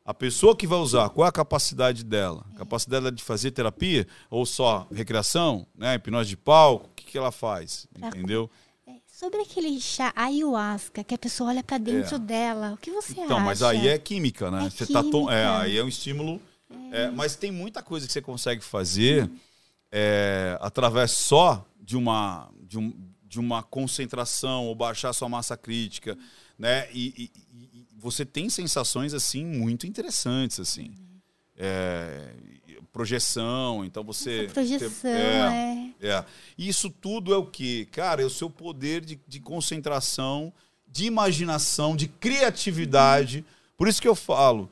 A 0.06 0.14
pessoa 0.14 0.56
que 0.56 0.66
vai 0.68 0.80
usar, 0.80 1.10
qual 1.10 1.26
é 1.26 1.30
a 1.30 1.32
capacidade 1.32 2.04
dela? 2.04 2.46
A 2.54 2.58
capacidade 2.60 3.04
dela 3.04 3.12
de 3.16 3.24
fazer 3.24 3.52
terapia 3.52 4.08
ou 4.30 4.46
só 4.46 4.88
recreação, 4.92 5.66
né? 5.76 5.96
Hipnose 5.96 6.30
de 6.30 6.38
palco, 6.38 6.88
o 6.88 6.90
que, 6.96 7.06
que 7.06 7.18
ela 7.18 7.32
faz? 7.32 7.88
Entendeu? 7.96 8.50
É, 8.88 8.94
sobre 9.08 9.42
aquele 9.42 9.80
chá 9.80 10.12
ayahuasca, 10.16 11.04
que 11.04 11.14
a 11.14 11.18
pessoa 11.18 11.50
olha 11.52 11.64
pra 11.64 11.78
dentro 11.78 12.18
dela, 12.18 12.74
o 12.74 12.78
que 12.78 12.90
você 12.92 13.20
É. 13.20 13.24
Então, 13.26 13.38
acha? 13.38 13.46
mas 13.46 13.62
aí 13.64 13.88
é 13.88 13.98
química, 13.98 14.50
né? 14.52 14.66
É 14.66 14.70
Você 14.72 14.86
tá 14.92 15.02
to- 15.04 15.30
é, 15.30 15.44
química. 15.44 15.60
aí 15.60 15.78
é 15.78 15.84
um 15.84 15.88
estímulo. 15.88 16.42
É, 16.92 17.10
mas 17.12 17.36
tem 17.36 17.52
muita 17.52 17.82
coisa 17.82 18.06
que 18.08 18.14
você 18.14 18.22
consegue 18.22 18.64
fazer 18.64 19.30
é, 19.92 20.58
através 20.62 21.12
só 21.12 21.66
de 21.80 21.96
uma, 21.98 22.50
de, 22.62 22.78
um- 22.78 22.94
de 23.26 23.40
uma 23.40 23.62
concentração 23.64 24.66
ou 24.66 24.76
baixar 24.76 25.12
sua 25.14 25.28
massa 25.30 25.56
crítica, 25.58 26.18
né? 26.58 26.88
E, 26.94 27.08
e- 27.18 27.32
e- 27.80 27.86
você 27.98 28.26
tem 28.26 28.50
sensações 28.50 29.14
assim 29.14 29.46
muito 29.46 29.86
interessantes, 29.86 30.60
assim. 30.60 30.92
É, 31.58 32.34
projeção, 32.92 33.86
então 33.86 34.04
você 34.04 34.46
Essa 34.46 34.54
projeção, 34.54 35.10
é, 35.12 35.94
é. 36.02 36.08
é. 36.10 36.26
Isso 36.58 36.90
tudo 36.90 37.34
é 37.34 37.38
o 37.38 37.46
que? 37.46 37.86
Cara, 37.86 38.22
é 38.22 38.26
o 38.26 38.30
seu 38.30 38.50
poder 38.50 39.02
de, 39.06 39.20
de 39.28 39.40
concentração, 39.40 40.52
de 40.88 41.06
imaginação, 41.06 41.96
de 41.96 42.08
criatividade. 42.08 43.46
Por 43.78 43.88
isso 43.88 44.02
que 44.02 44.08
eu 44.08 44.16
falo, 44.16 44.70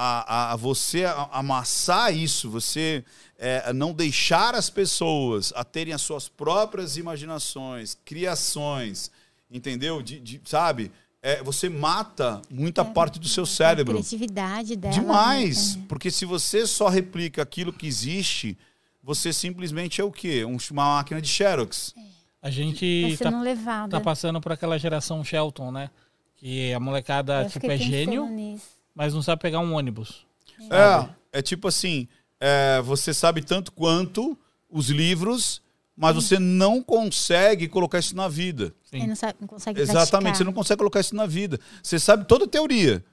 a, 0.00 0.50
a, 0.50 0.52
a 0.52 0.56
você 0.56 1.04
a- 1.04 1.28
amassar 1.32 2.14
isso, 2.14 2.48
você 2.48 3.04
é, 3.36 3.72
não 3.72 3.92
deixar 3.92 4.54
as 4.54 4.70
pessoas 4.70 5.52
a 5.56 5.64
terem 5.64 5.92
as 5.92 6.00
suas 6.02 6.28
próprias 6.28 6.96
imaginações, 6.96 7.96
criações, 8.04 9.10
entendeu? 9.50 10.00
De, 10.00 10.20
de- 10.20 10.40
sabe? 10.44 10.92
É, 11.20 11.42
você 11.42 11.68
mata 11.68 12.40
muita 12.48 12.84
parte 12.84 13.18
do 13.18 13.26
seu 13.26 13.42
A 13.42 13.46
cérebro. 13.46 13.94
criatividade 13.94 14.76
dela. 14.76 14.94
Demais. 14.94 15.74
né? 15.76 15.82
Porque 15.88 16.10
se 16.12 16.24
você 16.24 16.64
só 16.64 16.88
replica 16.88 17.42
aquilo 17.42 17.72
que 17.72 17.88
existe, 17.88 18.56
você 19.02 19.32
simplesmente 19.32 20.00
é 20.00 20.04
o 20.04 20.12
quê? 20.12 20.44
Um- 20.44 20.58
uma 20.70 20.94
máquina 20.96 21.20
de 21.20 21.28
Xerox. 21.28 21.92
A 22.40 22.50
gente 22.50 23.16
tá, 23.20 23.88
tá 23.88 24.00
passando 24.00 24.40
por 24.40 24.52
aquela 24.52 24.78
geração 24.78 25.24
Shelton, 25.24 25.72
né? 25.72 25.90
Que 26.36 26.72
a 26.72 26.78
molecada, 26.78 27.42
Eu 27.42 27.50
tipo, 27.50 27.66
é 27.68 27.76
gênio, 27.76 28.26
nisso. 28.28 28.77
Mas 28.94 29.14
não 29.14 29.22
sabe 29.22 29.42
pegar 29.42 29.60
um 29.60 29.74
ônibus. 29.74 30.26
sabe? 30.68 31.10
É, 31.32 31.38
é 31.38 31.42
tipo 31.42 31.68
assim, 31.68 32.08
é, 32.40 32.80
você 32.82 33.12
sabe 33.12 33.42
tanto 33.42 33.72
quanto 33.72 34.36
os 34.70 34.88
livros, 34.88 35.62
mas 35.96 36.14
você 36.14 36.38
não 36.38 36.80
consegue 36.82 37.66
colocar 37.66 37.98
isso 37.98 38.14
na 38.14 38.28
vida. 38.28 38.72
Sim. 38.84 38.98
Ele 38.98 39.06
não, 39.08 39.16
sabe, 39.16 39.34
não 39.40 39.48
consegue 39.48 39.80
Exatamente, 39.80 40.10
praticar. 40.10 40.36
você 40.36 40.44
não 40.44 40.52
consegue 40.52 40.78
colocar 40.78 41.00
isso 41.00 41.16
na 41.16 41.26
vida. 41.26 41.58
Você 41.82 41.98
sabe 41.98 42.24
toda 42.24 42.44
a 42.44 42.48
teoria, 42.48 43.04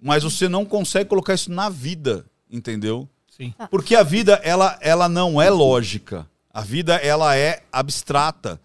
mas 0.00 0.22
você 0.22 0.48
não 0.48 0.64
consegue 0.64 1.08
colocar 1.08 1.34
isso 1.34 1.50
na 1.50 1.68
vida, 1.68 2.24
entendeu? 2.48 3.08
Sim. 3.28 3.52
Porque 3.70 3.96
a 3.96 4.02
vida, 4.02 4.40
ela, 4.44 4.78
ela 4.80 5.08
não 5.08 5.42
é 5.42 5.50
lógica. 5.50 6.28
A 6.52 6.60
vida, 6.60 6.96
ela 6.96 7.36
é 7.36 7.62
abstrata. 7.72 8.60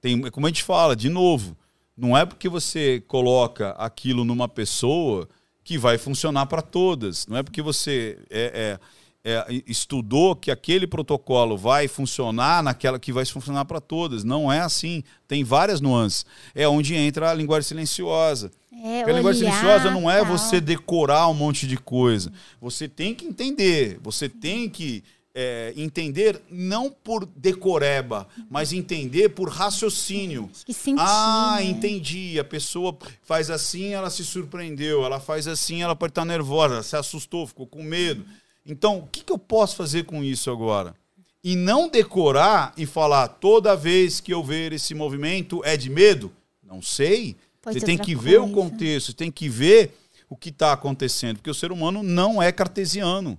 Tem, 0.00 0.20
como 0.30 0.46
a 0.46 0.50
gente 0.50 0.62
fala, 0.62 0.96
de 0.96 1.08
novo, 1.08 1.56
não 1.96 2.16
é 2.16 2.24
porque 2.26 2.48
você 2.48 3.02
coloca 3.06 3.70
aquilo 3.70 4.24
numa 4.24 4.48
pessoa 4.48 5.28
que 5.64 5.78
vai 5.78 5.96
funcionar 5.98 6.46
para 6.46 6.62
todas. 6.62 7.26
Não 7.26 7.36
é 7.38 7.42
porque 7.42 7.62
você 7.62 8.18
é, 8.30 8.78
é- 8.80 9.04
é, 9.26 9.62
estudou 9.66 10.36
que 10.36 10.50
aquele 10.50 10.86
protocolo 10.86 11.56
vai 11.56 11.88
funcionar 11.88 12.62
naquela 12.62 12.98
que 12.98 13.10
vai 13.10 13.24
funcionar 13.24 13.64
para 13.64 13.80
todas. 13.80 14.22
Não 14.22 14.52
é 14.52 14.60
assim. 14.60 15.02
Tem 15.26 15.42
várias 15.42 15.80
nuances. 15.80 16.26
É 16.54 16.68
onde 16.68 16.94
entra 16.94 17.30
a 17.30 17.34
linguagem 17.34 17.66
silenciosa. 17.66 18.52
É, 18.70 18.98
Porque 18.98 19.10
a 19.10 19.14
linguagem 19.14 19.40
silenciosa 19.48 19.90
não 19.90 20.10
é 20.10 20.22
tal. 20.22 20.26
você 20.26 20.60
decorar 20.60 21.26
um 21.28 21.34
monte 21.34 21.66
de 21.66 21.78
coisa. 21.78 22.30
Você 22.60 22.86
tem 22.86 23.14
que 23.14 23.24
entender. 23.24 23.98
Você 24.02 24.28
tem 24.28 24.68
que 24.68 25.02
é, 25.34 25.72
entender 25.76 26.40
não 26.48 26.90
por 26.90 27.26
decoreba, 27.26 28.28
mas 28.48 28.72
entender 28.72 29.30
por 29.30 29.48
raciocínio. 29.48 30.48
Que 30.64 30.72
sentir, 30.72 31.02
Ah, 31.04 31.56
né? 31.58 31.64
entendi. 31.64 32.38
A 32.38 32.44
pessoa 32.44 32.96
faz 33.22 33.50
assim, 33.50 33.88
ela 33.92 34.10
se 34.10 34.24
surpreendeu. 34.24 35.04
Ela 35.04 35.18
faz 35.18 35.48
assim, 35.48 35.82
ela 35.82 35.96
pode 35.96 36.12
estar 36.12 36.24
nervosa, 36.24 36.82
se 36.82 36.96
assustou, 36.96 37.46
ficou 37.46 37.66
com 37.66 37.82
medo. 37.82 38.24
Então, 38.64 38.98
o 38.98 39.06
que, 39.08 39.24
que 39.24 39.32
eu 39.32 39.38
posso 39.38 39.74
fazer 39.76 40.04
com 40.04 40.22
isso 40.22 40.50
agora? 40.50 40.94
E 41.42 41.56
não 41.56 41.88
decorar 41.88 42.72
e 42.76 42.86
falar 42.86 43.28
toda 43.28 43.76
vez 43.76 44.20
que 44.20 44.32
eu 44.32 44.42
ver 44.42 44.72
esse 44.72 44.94
movimento 44.94 45.60
é 45.64 45.76
de 45.76 45.90
medo? 45.90 46.32
Não 46.62 46.80
sei. 46.80 47.36
Pode 47.60 47.78
você 47.80 47.84
tem 47.84 47.98
que 47.98 48.14
ver 48.14 48.38
o 48.38 48.48
coisa. 48.48 48.54
contexto, 48.54 49.12
tem 49.12 49.30
que 49.30 49.48
ver 49.48 49.98
o 50.30 50.36
que 50.36 50.48
está 50.48 50.72
acontecendo, 50.72 51.36
porque 51.36 51.50
o 51.50 51.54
ser 51.54 51.70
humano 51.72 52.02
não 52.02 52.42
é 52.42 52.50
cartesiano. 52.50 53.38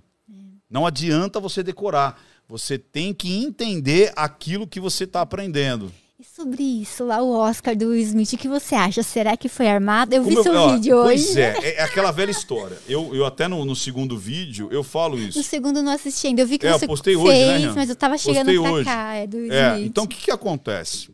Não 0.68 0.86
adianta 0.86 1.38
você 1.40 1.62
decorar. 1.62 2.20
Você 2.48 2.78
tem 2.78 3.12
que 3.12 3.32
entender 3.32 4.12
aquilo 4.16 4.66
que 4.66 4.78
você 4.80 5.04
está 5.04 5.20
aprendendo. 5.20 5.92
E 6.18 6.24
sobre 6.24 6.62
isso, 6.62 7.04
lá 7.04 7.20
o 7.20 7.30
Oscar 7.30 7.76
do 7.76 7.88
Will 7.88 8.00
Smith, 8.00 8.32
o 8.32 8.38
que 8.38 8.48
você 8.48 8.74
acha? 8.74 9.02
Será 9.02 9.36
que 9.36 9.48
foi 9.50 9.68
armado? 9.68 10.14
Eu 10.14 10.22
vi 10.24 10.42
seu 10.42 10.54
ó, 10.54 10.72
vídeo 10.72 10.96
Pois 11.02 11.30
hoje. 11.30 11.40
é, 11.42 11.74
é 11.76 11.82
aquela 11.82 12.10
velha 12.10 12.30
história. 12.30 12.78
Eu, 12.88 13.14
eu 13.14 13.26
até 13.26 13.46
no, 13.48 13.64
no 13.66 13.76
segundo 13.76 14.16
vídeo 14.16 14.68
eu 14.72 14.82
falo 14.82 15.16
No 15.16 15.22
isso. 15.28 15.42
segundo 15.42 15.78
eu 15.78 15.82
não 15.82 15.92
assisti 15.92 16.28
ainda. 16.28 16.40
Eu 16.42 16.46
vi 16.46 16.56
que 16.56 16.66
É, 16.66 16.72
eu 16.72 16.78
você 16.78 16.86
postei 16.86 17.14
fez, 17.16 17.24
hoje, 17.24 17.66
né, 17.66 17.72
mas 17.76 17.90
eu 17.90 17.96
tava 17.96 18.16
chegando 18.16 18.46
Postei 18.46 18.60
pra 18.62 18.72
hoje. 18.72 18.84
cá. 18.84 19.14
É 19.14 19.26
do 19.26 19.36
Will 19.36 19.52
É, 19.52 19.72
Smith. 19.74 19.86
então 19.90 20.04
o 20.04 20.08
que, 20.08 20.16
que 20.24 20.30
acontece? 20.30 21.10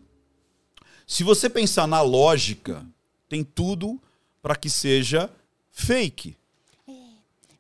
Se 1.07 1.25
você 1.25 1.51
pensar 1.51 1.87
na 1.89 2.01
lógica, 2.01 2.87
tem 3.29 3.43
tudo 3.43 4.01
para 4.41 4.55
que 4.55 4.71
seja 4.71 5.29
fake. 5.73 6.37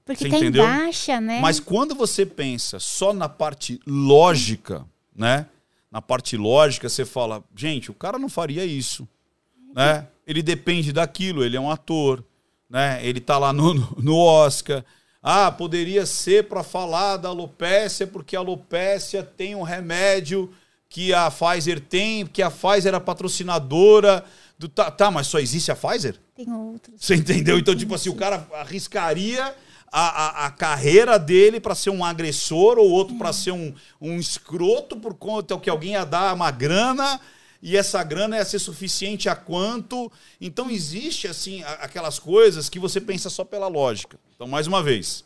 Porque 0.05 0.25
você 0.25 0.31
tem 0.31 0.39
entendeu? 0.41 0.65
baixa, 0.65 1.21
né? 1.21 1.41
Mas 1.41 1.61
quando 1.61 1.95
você 1.95 2.27
pensa 2.27 2.79
só 2.79 3.13
na 3.13 3.29
parte 3.29 3.81
lógica, 3.87 4.85
né? 5.15 5.47
Na 5.91 6.03
parte 6.03 6.37
lógica, 6.37 6.89
você 6.89 7.05
fala, 7.05 7.45
gente, 7.55 7.91
o 7.91 7.95
cara 7.95 8.19
não 8.19 8.29
faria 8.29 8.65
isso, 8.65 9.07
né? 9.75 10.07
Ele 10.27 10.43
depende 10.43 10.93
daquilo, 10.93 11.45
ele 11.45 11.57
é 11.57 11.61
um 11.61 11.71
ator, 11.71 12.25
né? 12.69 13.05
Ele 13.05 13.21
tá 13.21 13.39
lá 13.39 13.53
no, 13.53 13.75
no 14.01 14.17
Oscar. 14.17 14.85
Ah, 15.23 15.53
poderia 15.53 16.05
ser 16.05 16.49
para 16.49 16.65
falar 16.65 17.17
da 17.17 17.29
alopécia, 17.29 18.07
porque 18.07 18.35
a 18.35 18.41
alopécia 18.41 19.23
tem 19.23 19.55
um 19.55 19.63
remédio 19.63 20.51
que 20.89 21.15
a 21.15 21.31
Pfizer 21.31 21.81
tem, 21.81 22.27
que 22.27 22.43
a 22.43 22.51
Pfizer 22.51 22.95
é 22.95 23.01
patrocinadora 23.01 24.25
do 24.59 24.69
tá, 24.69 24.91
tá, 24.91 25.11
mas 25.11 25.27
só 25.27 25.39
existe 25.39 25.71
a 25.71 25.77
Pfizer? 25.77 26.17
Tem 26.35 26.53
outros. 26.53 26.95
Você 26.99 27.15
entendeu? 27.15 27.59
Então, 27.59 27.75
tipo 27.75 27.95
assim, 27.95 28.09
o 28.09 28.15
cara 28.15 28.47
arriscaria 28.55 29.55
a, 29.93 30.45
a, 30.45 30.47
a 30.47 30.51
carreira 30.51 31.19
dele 31.19 31.61
para 31.61 31.75
ser 31.75 31.91
um 31.91 32.03
agressor 32.03 32.79
ou 32.79 32.91
outro 32.91 33.17
para 33.17 33.31
ser 33.33 33.53
um, 33.53 33.75
um 34.01 34.19
escroto 34.19 34.97
por 34.97 35.13
conta 35.13 35.59
que 35.59 35.69
alguém 35.69 35.93
ia 35.93 36.07
dar 36.07 36.35
uma 36.35 36.51
grana 36.51 37.21
e 37.63 37.77
essa 37.77 38.03
grana 38.03 38.37
ia 38.37 38.45
ser 38.45 38.59
suficiente 38.59 39.29
a 39.29 39.37
quanto. 39.37 40.11
Então, 40.41 40.69
existe, 40.69 41.29
assim, 41.29 41.63
aquelas 41.79 42.19
coisas 42.19 42.69
que 42.69 42.81
você 42.81 43.01
pensa 43.01 43.31
só 43.31 43.45
pela 43.45 43.69
lógica. 43.69 44.19
Então, 44.35 44.49
mais 44.49 44.67
uma 44.67 44.83
vez, 44.83 45.25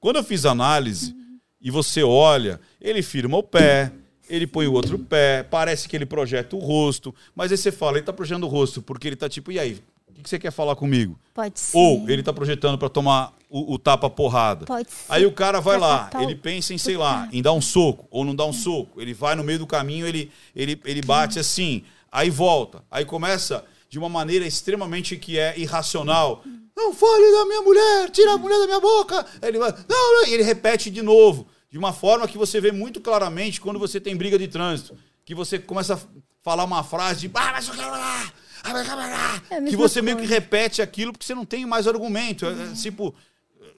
quando 0.00 0.16
eu 0.16 0.24
fiz 0.24 0.46
análise 0.46 1.14
e 1.60 1.70
você 1.70 2.02
olha, 2.02 2.58
ele 2.80 3.02
firma 3.02 3.36
o 3.36 3.42
pé, 3.42 3.92
ele 4.28 4.46
põe 4.46 4.66
o 4.66 4.72
outro 4.72 4.98
pé, 4.98 5.44
parece 5.44 5.88
que 5.88 5.94
ele 5.94 6.06
projeta 6.06 6.56
o 6.56 6.58
rosto, 6.58 7.14
mas 7.34 7.52
aí 7.52 7.58
você 7.58 7.70
fala, 7.70 7.98
ele 7.98 8.06
tá 8.06 8.12
projetando 8.12 8.44
o 8.44 8.48
rosto, 8.48 8.82
porque 8.82 9.06
ele 9.06 9.16
tá 9.16 9.28
tipo, 9.28 9.52
e 9.52 9.58
aí? 9.60 9.80
O 10.16 10.18
que 10.18 10.22
que 10.22 10.30
você 10.30 10.38
quer 10.38 10.50
falar 10.50 10.74
comigo? 10.76 11.18
Pode 11.34 11.60
ser. 11.60 11.76
Ou 11.76 12.08
ele 12.08 12.22
tá 12.22 12.32
projetando 12.32 12.78
para 12.78 12.88
tomar 12.88 13.34
o, 13.50 13.74
o 13.74 13.78
tapa 13.78 14.08
porrada. 14.08 14.64
Pode 14.64 14.90
ser. 14.90 15.04
Aí 15.10 15.26
o 15.26 15.32
cara 15.32 15.60
vai 15.60 15.76
Pra 15.76 15.86
lá, 15.86 16.10
ele 16.22 16.34
pensa 16.34 16.72
em, 16.72 16.78
sei 16.78 16.96
lá, 16.96 17.28
em 17.30 17.42
dar 17.42 17.52
um 17.52 17.60
soco 17.60 18.08
ou 18.10 18.24
não 18.24 18.34
dar 18.34 18.46
um 18.46 18.52
soco. 18.52 18.98
Ele 18.98 19.12
vai 19.12 19.34
no 19.34 19.44
meio 19.44 19.58
do 19.58 19.66
caminho, 19.66 20.06
ele, 20.06 20.32
ele, 20.54 20.80
ele 20.86 21.02
bate 21.02 21.38
assim, 21.38 21.84
aí 22.10 22.30
volta. 22.30 22.82
Aí 22.90 23.04
começa 23.04 23.62
de 23.90 23.98
uma 23.98 24.08
maneira 24.08 24.46
extremamente 24.46 25.18
que 25.18 25.38
é 25.38 25.52
irracional. 25.58 26.42
Não 26.74 26.94
fale 26.94 27.30
da 27.32 27.44
minha 27.44 27.60
mulher, 27.60 28.10
tira 28.10 28.32
a 28.32 28.38
mulher 28.38 28.58
da 28.58 28.66
minha 28.66 28.80
boca. 28.80 29.24
Aí 29.42 29.50
ele 29.50 29.58
vai, 29.58 29.70
não, 29.86 30.22
não, 30.22 30.28
e 30.28 30.32
ele 30.32 30.42
repete 30.42 30.90
de 30.90 31.02
novo. 31.02 31.46
De 31.70 31.76
uma 31.76 31.92
forma 31.92 32.26
que 32.26 32.38
você 32.38 32.58
vê 32.58 32.72
muito 32.72 33.02
claramente 33.02 33.60
quando 33.60 33.78
você 33.78 34.00
tem 34.00 34.16
briga 34.16 34.38
de 34.38 34.48
trânsito. 34.48 34.96
Que 35.26 35.34
você 35.34 35.58
começa 35.58 35.94
a 35.94 35.98
falar 36.42 36.64
uma 36.64 36.82
frase 36.82 37.20
de. 37.28 37.30
"Ah, 37.34 37.52
mas 37.52 37.68
eu 37.68 37.74
quero 37.74 37.90
lá, 37.90 38.32
ah, 38.66 38.72
mas 38.72 38.88
eu 38.88 38.96
quero 38.96 39.10
lá", 39.10 39.42
É 39.50 39.60
que 39.62 39.76
você 39.76 40.02
meio 40.02 40.16
que 40.16 40.22
coisa. 40.22 40.34
repete 40.34 40.82
aquilo 40.82 41.12
porque 41.12 41.24
você 41.24 41.34
não 41.34 41.44
tem 41.44 41.64
mais 41.64 41.86
argumento. 41.86 42.46
É, 42.46 42.50
é, 42.50 42.74
tipo, 42.74 43.14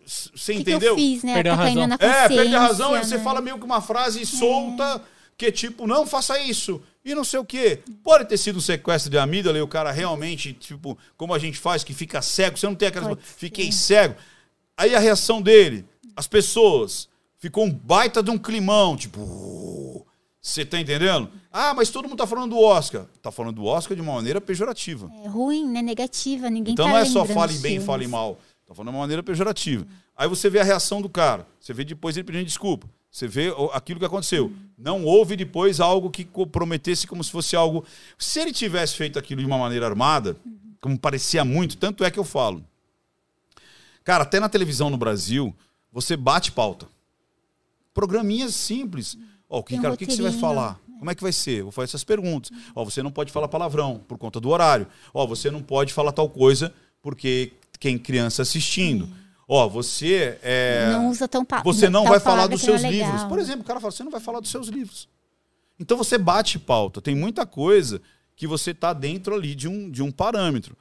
você 0.06 0.52
O 0.52 0.56
que, 0.56 0.64
que 0.64 0.70
entendeu? 0.70 0.92
eu 0.92 0.96
fiz, 0.96 1.22
né? 1.22 1.34
Perdeu 1.34 1.52
a 1.52 1.56
tá 1.56 1.62
razão. 1.64 1.96
É, 2.00 2.28
perde 2.28 2.54
a 2.54 2.60
razão, 2.60 2.94
aí 2.94 3.04
você 3.04 3.18
né? 3.18 3.22
fala 3.22 3.40
meio 3.40 3.58
que 3.58 3.64
uma 3.64 3.80
frase 3.80 4.24
solta, 4.24 5.02
que 5.36 5.46
é 5.46 5.50
tipo, 5.50 5.86
não 5.86 6.06
faça 6.06 6.40
isso, 6.40 6.82
e 7.04 7.14
não 7.14 7.24
sei 7.24 7.38
o 7.38 7.44
quê. 7.44 7.80
Pode 8.02 8.24
ter 8.26 8.38
sido 8.38 8.56
um 8.56 8.60
sequestro 8.60 9.10
de 9.10 9.18
amígdala 9.18 9.58
e 9.58 9.62
o 9.62 9.68
cara 9.68 9.92
realmente, 9.92 10.52
tipo, 10.54 10.96
como 11.16 11.34
a 11.34 11.38
gente 11.38 11.58
faz, 11.58 11.84
que 11.84 11.92
fica 11.92 12.22
cego, 12.22 12.56
você 12.56 12.66
não 12.66 12.74
tem 12.74 12.88
aquela. 12.88 13.16
Fiquei 13.20 13.70
cego. 13.70 14.14
Aí 14.76 14.94
a 14.94 14.98
reação 14.98 15.42
dele, 15.42 15.84
as 16.16 16.26
pessoas, 16.26 17.08
ficou 17.38 17.64
um 17.64 17.70
baita 17.70 18.22
de 18.22 18.30
um 18.30 18.38
climão, 18.38 18.96
tipo. 18.96 20.06
Você 20.40 20.64
tá 20.64 20.78
entendendo? 20.78 21.30
Ah, 21.52 21.74
mas 21.74 21.90
todo 21.90 22.08
mundo 22.08 22.18
tá 22.18 22.26
falando 22.26 22.50
do 22.50 22.60
Oscar. 22.60 23.06
Tá 23.20 23.30
falando 23.30 23.56
do 23.56 23.64
Oscar 23.64 23.96
de 23.96 24.02
uma 24.02 24.14
maneira 24.14 24.40
pejorativa. 24.40 25.10
É 25.24 25.28
ruim, 25.28 25.68
né? 25.68 25.82
Negativa. 25.82 26.48
Ninguém 26.48 26.72
Então 26.72 26.86
tá 26.86 26.92
não 26.92 26.98
é 26.98 27.04
só 27.04 27.24
fale 27.24 27.58
bem, 27.58 27.80
fale 27.80 28.06
mal. 28.06 28.38
Tá 28.66 28.74
falando 28.74 28.90
de 28.90 28.96
uma 28.96 29.02
maneira 29.02 29.22
pejorativa. 29.22 29.86
Aí 30.16 30.28
você 30.28 30.48
vê 30.48 30.60
a 30.60 30.64
reação 30.64 31.02
do 31.02 31.08
cara. 31.08 31.46
Você 31.60 31.72
vê 31.72 31.84
depois 31.84 32.16
ele 32.16 32.24
pedindo 32.24 32.44
desculpa. 32.44 32.88
Você 33.10 33.26
vê 33.26 33.52
aquilo 33.72 33.98
que 33.98 34.06
aconteceu. 34.06 34.52
Não 34.76 35.04
houve 35.04 35.34
depois 35.34 35.80
algo 35.80 36.10
que 36.10 36.24
comprometesse 36.24 37.06
como 37.06 37.24
se 37.24 37.30
fosse 37.30 37.56
algo. 37.56 37.84
Se 38.18 38.38
ele 38.40 38.52
tivesse 38.52 38.94
feito 38.94 39.18
aquilo 39.18 39.40
de 39.40 39.46
uma 39.46 39.58
maneira 39.58 39.86
armada, 39.86 40.36
como 40.80 40.98
parecia 40.98 41.44
muito, 41.44 41.76
tanto 41.76 42.04
é 42.04 42.10
que 42.10 42.18
eu 42.18 42.24
falo. 42.24 42.64
Cara, 44.04 44.22
até 44.22 44.38
na 44.38 44.48
televisão 44.48 44.88
no 44.88 44.96
Brasil, 44.96 45.54
você 45.92 46.16
bate 46.16 46.52
pauta. 46.52 46.86
Programinhas 47.92 48.54
simples. 48.54 49.18
Ó, 49.48 49.58
o 49.58 49.62
que, 49.62 49.78
Tem 49.78 49.88
um 49.88 49.92
o 49.92 49.96
que, 49.96 50.06
que 50.06 50.12
você 50.12 50.22
vai 50.22 50.32
falar? 50.32 50.78
Como 50.98 51.10
é 51.10 51.14
que 51.14 51.22
vai 51.22 51.32
ser? 51.32 51.62
Vou 51.62 51.72
fazer 51.72 51.84
essas 51.84 52.04
perguntas. 52.04 52.50
Ó, 52.74 52.84
você 52.84 53.02
não 53.02 53.10
pode 53.10 53.30
falar 53.30 53.48
palavrão 53.48 54.00
por 54.06 54.18
conta 54.18 54.40
do 54.40 54.48
horário. 54.50 54.86
Ó, 55.14 55.26
você 55.26 55.50
não 55.50 55.62
pode 55.62 55.92
falar 55.92 56.12
tal 56.12 56.28
coisa 56.28 56.72
porque 57.00 57.52
tem 57.78 57.96
criança 57.96 58.42
assistindo. 58.42 59.08
Ó, 59.46 59.66
você 59.68 60.38
é, 60.42 60.90
Não 60.92 61.08
usa 61.08 61.26
tão 61.26 61.42
pa... 61.42 61.62
você 61.62 61.88
não 61.88 62.04
vai 62.04 62.20
falar 62.20 62.46
dos 62.48 62.62
é 62.62 62.64
seus 62.66 62.82
legal. 62.82 63.10
livros. 63.10 63.24
Por 63.28 63.38
exemplo, 63.38 63.62
o 63.62 63.64
cara 63.64 63.80
fala, 63.80 63.90
você 63.90 64.04
não 64.04 64.10
vai 64.10 64.20
falar 64.20 64.40
dos 64.40 64.50
seus 64.50 64.68
livros. 64.68 65.08
Então 65.80 65.96
você 65.96 66.18
bate 66.18 66.58
pauta. 66.58 67.00
Tem 67.00 67.14
muita 67.14 67.46
coisa 67.46 68.02
que 68.36 68.46
você 68.46 68.72
está 68.72 68.92
dentro 68.92 69.34
ali 69.34 69.54
de 69.54 69.66
um, 69.66 69.90
de 69.90 70.02
um 70.02 70.10
parâmetro. 70.10 70.76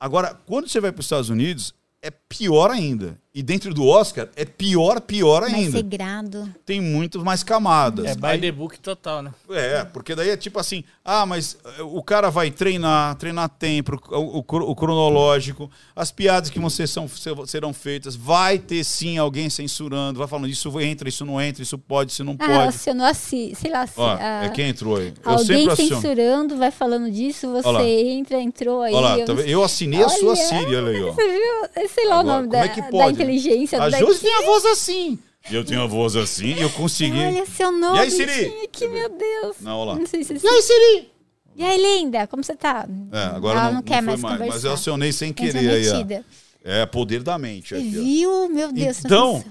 Agora, 0.00 0.34
quando 0.46 0.68
você 0.68 0.80
vai 0.80 0.92
para 0.92 1.00
os 1.00 1.06
Estados 1.06 1.28
Unidos, 1.28 1.74
é 2.00 2.10
pior 2.10 2.70
ainda. 2.70 3.20
E 3.38 3.42
dentro 3.42 3.72
do 3.72 3.86
Oscar, 3.86 4.28
é 4.34 4.44
pior, 4.44 5.00
pior 5.00 5.42
Mais 5.42 5.54
ainda. 5.54 5.76
regrado. 5.76 6.52
Tem 6.66 6.80
muito 6.80 7.24
mais 7.24 7.44
camadas. 7.44 8.04
É 8.06 8.14
by 8.16 8.26
Aí- 8.26 8.40
the 8.40 8.50
book 8.50 8.76
total, 8.80 9.22
né? 9.22 9.32
é, 9.50 9.84
porque 9.84 10.12
daí 10.16 10.30
é 10.30 10.36
tipo 10.36 10.58
assim, 10.58 10.82
ah, 11.04 11.24
mas 11.24 11.56
eh, 11.78 11.82
o 11.82 12.02
cara 12.02 12.30
vai 12.30 12.50
treinar, 12.50 13.14
treinar 13.14 13.48
tempo, 13.48 13.92
o, 14.10 14.38
o 14.40 14.44
o 14.70 14.74
cronológico, 14.74 15.70
as 15.94 16.10
piadas 16.10 16.50
que 16.50 16.58
você 16.58 16.84
são, 16.86 17.06
se- 17.06 17.30
serão 17.46 17.72
feitas, 17.72 18.16
vai 18.16 18.58
ter 18.58 18.82
sim 18.82 19.18
alguém 19.18 19.48
censurando, 19.48 20.18
vai 20.18 20.26
falando 20.26 20.48
isso 20.48 20.80
entra, 20.80 21.08
isso 21.08 21.24
não 21.24 21.40
entra, 21.40 21.62
isso 21.62 21.78
pode, 21.78 22.10
isso 22.10 22.24
não 22.24 22.36
Ah, 22.40 22.44
pode. 22.46 22.68
acionou 22.68 23.06
assim, 23.06 23.54
sei 23.54 23.70
lá, 23.70 23.86
se, 23.86 23.94
Ó, 24.00 24.16
ah, 24.20 24.46
é 24.46 24.48
quem 24.48 24.68
entrou 24.68 24.96
aí. 24.96 25.14
Eu 25.24 25.30
alguém 25.32 25.76
censurando, 25.76 26.56
vai 26.56 26.72
falando 26.72 27.08
disso, 27.08 27.52
você 27.52 27.68
Olha 27.68 27.78
lá. 27.78 27.84
entra, 27.88 28.40
entrou 28.40 28.82
aí. 28.82 28.92
Olha 28.94 29.00
lá, 29.10 29.18
eu 29.20 29.26
tá 29.26 29.34
não 29.34 29.42
eu 29.42 29.62
assinei 29.62 30.02
a 30.02 30.08
sua 30.08 30.32
Olha, 30.32 30.36
Siri, 30.44 30.74
olha 30.76 30.88
aí, 30.90 31.02
ó. 31.04 31.12
Você 31.18 31.28
viu? 31.28 31.88
Sei 31.88 32.06
lá 32.08 32.18
Agora, 32.20 32.26
o 32.38 32.40
nome 32.42 32.48
como 32.48 32.52
da, 32.52 32.64
é 32.64 32.68
que 32.68 32.80
da 32.80 32.88
pode? 32.88 33.16
Inteligência. 33.32 33.82
A. 33.82 33.90
Josi 33.90 34.20
tem 34.20 34.34
a 34.34 34.42
voz 34.42 34.64
assim. 34.66 35.18
Eu 35.50 35.64
tenho 35.64 35.82
a 35.82 35.86
voz 35.86 36.16
assim 36.16 36.54
e 36.54 36.60
eu 36.60 36.70
consegui. 36.70 37.18
Olha 37.18 37.46
seu 37.46 37.72
nome. 37.72 37.96
E 37.96 38.00
aí, 38.00 38.10
Siri? 38.10 38.64
aqui, 38.64 38.88
meu 38.88 39.08
Deus. 39.08 39.56
Não, 39.60 39.78
olha 39.78 39.92
lá. 39.92 39.98
Não 39.98 40.06
sei 40.06 40.22
se... 40.24 40.34
E 40.34 40.46
aí, 40.46 40.62
Siri? 40.62 41.12
E 41.56 41.64
aí, 41.64 41.80
linda, 41.80 42.26
como 42.26 42.44
você 42.44 42.54
tá? 42.54 42.86
É, 43.10 43.22
agora 43.36 43.58
Ela 43.58 43.68
não, 43.68 43.74
não 43.74 43.82
quer 43.82 43.96
foi 43.96 44.16
mais 44.16 44.20
mais, 44.20 44.38
mas 44.38 44.64
eu 44.64 44.72
acionei 44.72 45.12
sem 45.12 45.30
Entra 45.30 45.46
querer 45.46 45.70
aí, 45.70 45.88
ó. 45.88 46.22
É 46.62 46.86
poder 46.86 47.22
da 47.22 47.38
mente. 47.38 47.74
Aqui, 47.74 47.88
viu? 47.88 48.48
Meu 48.48 48.70
Deus. 48.70 49.04
Então, 49.04 49.42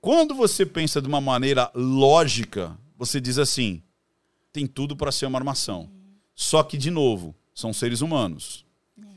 quando 0.00 0.34
você 0.34 0.66
pensa 0.66 1.00
de 1.00 1.08
uma 1.08 1.20
maneira 1.20 1.70
lógica, 1.74 2.76
você 2.96 3.20
diz 3.20 3.38
assim: 3.38 3.82
tem 4.52 4.66
tudo 4.66 4.94
para 4.94 5.10
ser 5.10 5.26
uma 5.26 5.38
armação. 5.38 5.88
Só 6.34 6.62
que, 6.62 6.76
de 6.76 6.90
novo, 6.90 7.34
são 7.54 7.72
seres 7.72 8.00
humanos. 8.00 8.64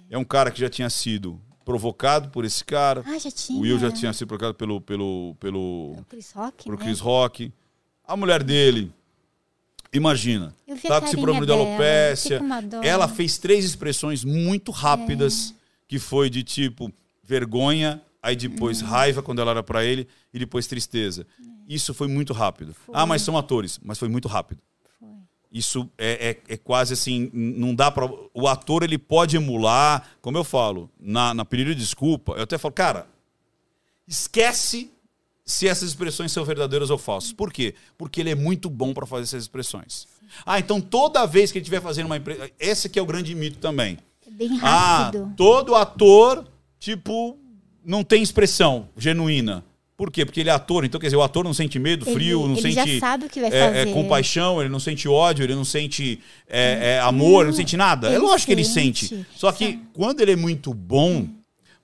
É 0.10 0.18
um 0.18 0.24
cara 0.24 0.50
que 0.50 0.60
já 0.60 0.70
tinha 0.70 0.90
sido 0.90 1.40
provocado 1.70 2.30
por 2.30 2.46
esse 2.46 2.66
cara. 2.66 3.04
Ah, 3.06 3.20
já 3.20 3.30
tinha. 3.30 3.60
O 3.60 3.62
Will 3.62 3.78
já 3.78 3.92
tinha 3.92 4.12
sido 4.12 4.28
provocado 4.28 4.56
pelo, 4.56 4.82
pelo, 4.82 5.36
pelo, 5.40 5.96
O 6.00 6.06
Chris 6.10 6.32
Rock, 6.32 6.68
né? 6.68 6.78
Chris 6.78 7.00
Rock. 7.00 7.54
A 8.08 8.18
mulher 8.18 8.42
dele, 8.42 8.92
imagina, 9.94 10.56
tá 10.88 11.00
com 11.00 11.06
esse 11.06 11.16
problema 11.16 11.42
de 11.42 11.46
dela, 11.46 11.62
alopécia. 11.62 12.42
uma 12.42 12.60
dó. 12.60 12.82
Ela 12.82 13.08
fez 13.08 13.38
três 13.38 13.64
expressões 13.64 14.24
muito 14.24 14.72
rápidas, 14.72 15.54
que 15.88 16.00
foi 16.00 16.28
de 16.28 16.42
tipo 16.42 16.92
vergonha, 17.24 18.02
aí 18.24 18.36
depois 18.36 18.82
raiva 18.82 19.22
quando 19.22 19.40
ela 19.40 19.52
era 19.52 19.62
pra 19.62 19.86
ele 19.86 20.08
e 20.34 20.40
depois 20.40 20.66
tristeza. 20.66 21.28
Isso 21.68 21.94
foi 21.94 22.08
muito 22.08 22.34
rápido. 22.34 22.76
Ah, 22.92 23.06
mas 23.06 23.22
são 23.22 23.38
atores, 23.38 23.80
mas 23.84 24.00
foi 24.00 24.10
muito 24.10 24.28
rápido. 24.28 24.60
Isso 25.52 25.90
é, 25.98 26.38
é, 26.48 26.54
é 26.54 26.58
quase 26.58 26.94
assim, 26.94 27.30
não 27.34 27.74
dá 27.74 27.90
para 27.90 28.08
O 28.34 28.48
ator 28.48 28.84
ele 28.84 28.98
pode 29.00 29.36
emular, 29.36 30.08
como 30.22 30.38
eu 30.38 30.44
falo, 30.44 30.90
na, 31.00 31.34
na 31.34 31.44
pedido 31.44 31.74
de 31.74 31.82
desculpa, 31.82 32.34
eu 32.34 32.44
até 32.44 32.58
falo, 32.58 32.74
cara, 32.74 33.08
esquece 34.08 34.92
se 35.46 35.68
essas 35.68 35.90
expressões 35.90 36.32
são 36.32 36.46
verdadeiras 36.46 36.90
ou 36.92 36.98
falsas. 36.98 37.32
Por 37.34 37.52
quê? 37.52 37.74
Porque 37.98 38.22
ele 38.22 38.30
é 38.30 38.36
muito 38.36 38.70
bom 38.70 38.94
para 38.94 39.06
fazer 39.08 39.24
essas 39.24 39.42
expressões. 39.44 40.08
Ah, 40.46 40.60
então 40.60 40.80
toda 40.80 41.26
vez 41.26 41.52
que 41.52 41.58
ele 41.58 41.64
estiver 41.64 41.82
fazendo 41.82 42.06
uma 42.06 42.18
empresa. 42.18 42.50
Esse 42.60 42.86
aqui 42.88 43.00
é 43.00 43.02
o 43.02 43.06
grande 43.06 43.34
mito 43.34 43.58
também. 43.58 43.98
É 44.28 44.30
bem 44.30 44.60
Ah, 44.62 45.06
rápido. 45.06 45.34
todo 45.36 45.74
ator, 45.74 46.46
tipo, 46.80 47.36
não 47.84 48.04
tem 48.04 48.22
expressão 48.22 48.88
genuína. 48.96 49.64
Por 50.00 50.10
quê? 50.10 50.24
Porque 50.26 50.40
ele 50.40 50.50
é 50.50 50.54
ator, 50.54 50.86
então 50.86 50.98
quer 50.98 51.08
dizer, 51.08 51.18
o 51.18 51.22
ator 51.22 51.44
não 51.44 51.54
sente 51.54 51.78
medo, 51.78 52.06
Ele- 52.08 52.16
frio, 52.16 52.48
não 52.48 52.56
ele 52.56 52.72
já 52.72 52.84
sente 52.86 53.00
sabe 53.02 53.26
o 53.26 53.30
que 53.30 53.42
vai 53.42 53.52
é, 53.52 53.58
é, 53.58 53.80
fazer. 53.80 53.92
compaixão, 53.94 54.62
ele 54.62 54.70
não 54.70 54.80
sente 54.80 55.10
ódio, 55.10 55.44
ele 55.44 55.54
não 55.54 55.66
sente 55.66 56.22
é, 56.48 56.94
é, 56.96 57.00
amor, 57.02 57.42
ele 57.42 57.50
não 57.50 57.58
sente 57.58 57.76
nada. 57.76 58.08
é 58.08 58.12
ele 58.12 58.20
lógico 58.20 58.46
que 58.46 58.54
ele 58.54 58.64
sente. 58.64 59.08
sente. 59.08 59.26
Só 59.36 59.52
que 59.52 59.78
quando 59.92 60.22
ele 60.22 60.32
é 60.32 60.36
muito 60.38 60.74
bom, 60.74 61.28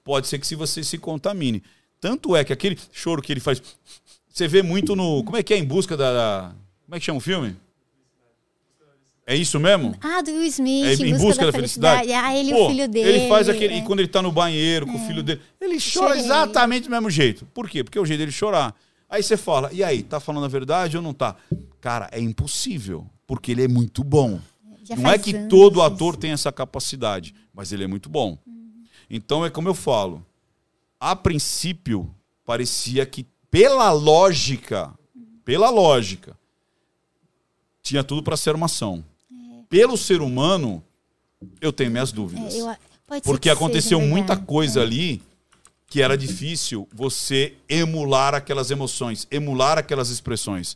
pode 0.02 0.28
ser 0.28 0.40
que 0.40 0.48
se 0.48 0.56
você 0.56 0.82
se 0.82 0.98
contamine. 0.98 1.62
Tanto 2.00 2.38
é 2.38 2.46
que 2.46 2.54
aquele 2.54 2.80
choro 2.94 3.22
que 3.22 3.34
ele 3.34 3.42
faz, 3.42 3.62
você 4.30 4.48
vê 4.48 4.62
muito 4.64 4.96
no. 4.96 5.22
Como 5.26 5.36
é 5.36 5.44
que 5.44 5.54
é 5.54 5.58
em 5.58 5.66
busca 5.66 5.98
da. 5.98 6.14
da- 6.14 6.52
como 6.86 6.96
é 6.96 7.00
que 7.00 7.06
chama 7.06 7.18
o 7.18 7.22
filme? 7.22 7.54
É 9.28 9.36
isso 9.36 9.60
mesmo? 9.60 9.96
Ah, 10.02 10.22
do 10.22 10.32
Will 10.32 10.46
Smith, 10.46 10.86
É, 10.86 10.94
em 11.04 11.18
busca, 11.18 11.48
da, 11.48 11.52
felicidade. 11.52 12.14
Ah, 12.14 12.36
ele 12.36 12.52
e 12.52 12.54
Pô, 12.54 12.66
o 12.66 12.70
filho 12.70 12.88
dele. 12.88 13.10
Ele 13.10 13.28
faz 13.28 13.50
aquele. 13.50 13.74
é. 13.74 13.78
E 13.80 13.82
quando 13.82 14.00
ele 14.00 14.08
tá 14.08 14.22
no 14.22 14.32
banheiro 14.32 14.86
com 14.86 14.96
o 14.96 15.08
filho 15.08 15.24
dele, 15.24 15.42
ele 15.60 15.78
chora 15.78 16.10
Chorei. 16.10 16.20
exatamente 16.20 16.84
do 16.84 16.92
mesmo 16.92 17.10
jeito. 17.10 17.44
Por 17.48 17.68
quê? 17.68 17.84
Porque 17.84 17.98
é 17.98 18.02
o 18.02 18.06
jeito 18.06 18.20
dele 18.20 18.32
chorar. 18.32 18.76
Aí 19.10 19.24
você 19.24 19.36
fala, 19.36 19.72
e 19.74 19.84
aí, 19.84 20.04
tá 20.04 20.20
falando 20.20 20.46
a 20.46 20.48
verdade 20.48 20.98
ou 20.98 21.02
não 21.02 21.14
tá? 21.14 21.36
Cara, 21.82 22.08
é 22.12 22.20
impossível. 22.20 23.08
Porque 23.26 23.52
ele 23.52 23.64
é 23.64 23.68
muito 23.68 24.04
bom. 24.04 24.40
Já 24.84 24.96
não 24.96 25.10
é 25.10 25.18
que 25.18 25.36
anos 25.36 25.50
todo 25.50 25.74
isso. 25.80 25.82
ator 25.82 26.16
tem 26.16 26.32
essa 26.32 26.52
capacidade, 26.52 27.34
mas 27.52 27.72
ele 27.72 27.84
é 27.84 27.88
muito 27.88 28.08
bom. 28.10 28.38
Então 29.10 29.44
é 29.44 29.50
como 29.50 29.68
eu 29.68 29.74
falo. 29.74 30.24
A 31.00 31.16
princípio, 31.16 32.14
parecia 32.46 33.04
que, 33.06 33.26
pela 33.50 33.92
lógica, 33.92 34.94
pela 35.44 35.72
lógica, 35.72 36.38
tinha 37.82 38.04
tudo 38.04 38.22
para 38.22 38.38
ser 38.38 38.54
uma 38.54 38.66
ação. 38.68 39.04
Pelo 39.70 39.98
ser 39.98 40.22
humano, 40.22 40.84
eu 41.62 41.72
tenho 41.74 41.92
minhas 41.92 42.12
dúvidas. 42.12 42.54
É, 42.56 42.60
eu- 42.62 42.76
Porque 43.24 43.44
que 43.44 43.50
aconteceu 43.50 44.00
seja 44.00 44.10
muita 44.12 44.28
verdade. 44.34 44.48
coisa 44.48 44.82
ali 44.82 45.22
que 45.88 46.02
era 46.02 46.18
difícil 46.18 46.88
você 46.94 47.56
emular 47.70 48.34
aquelas 48.34 48.72
emoções, 48.72 49.28
emular 49.30 49.78
aquelas 49.78 50.10
expressões. 50.10 50.76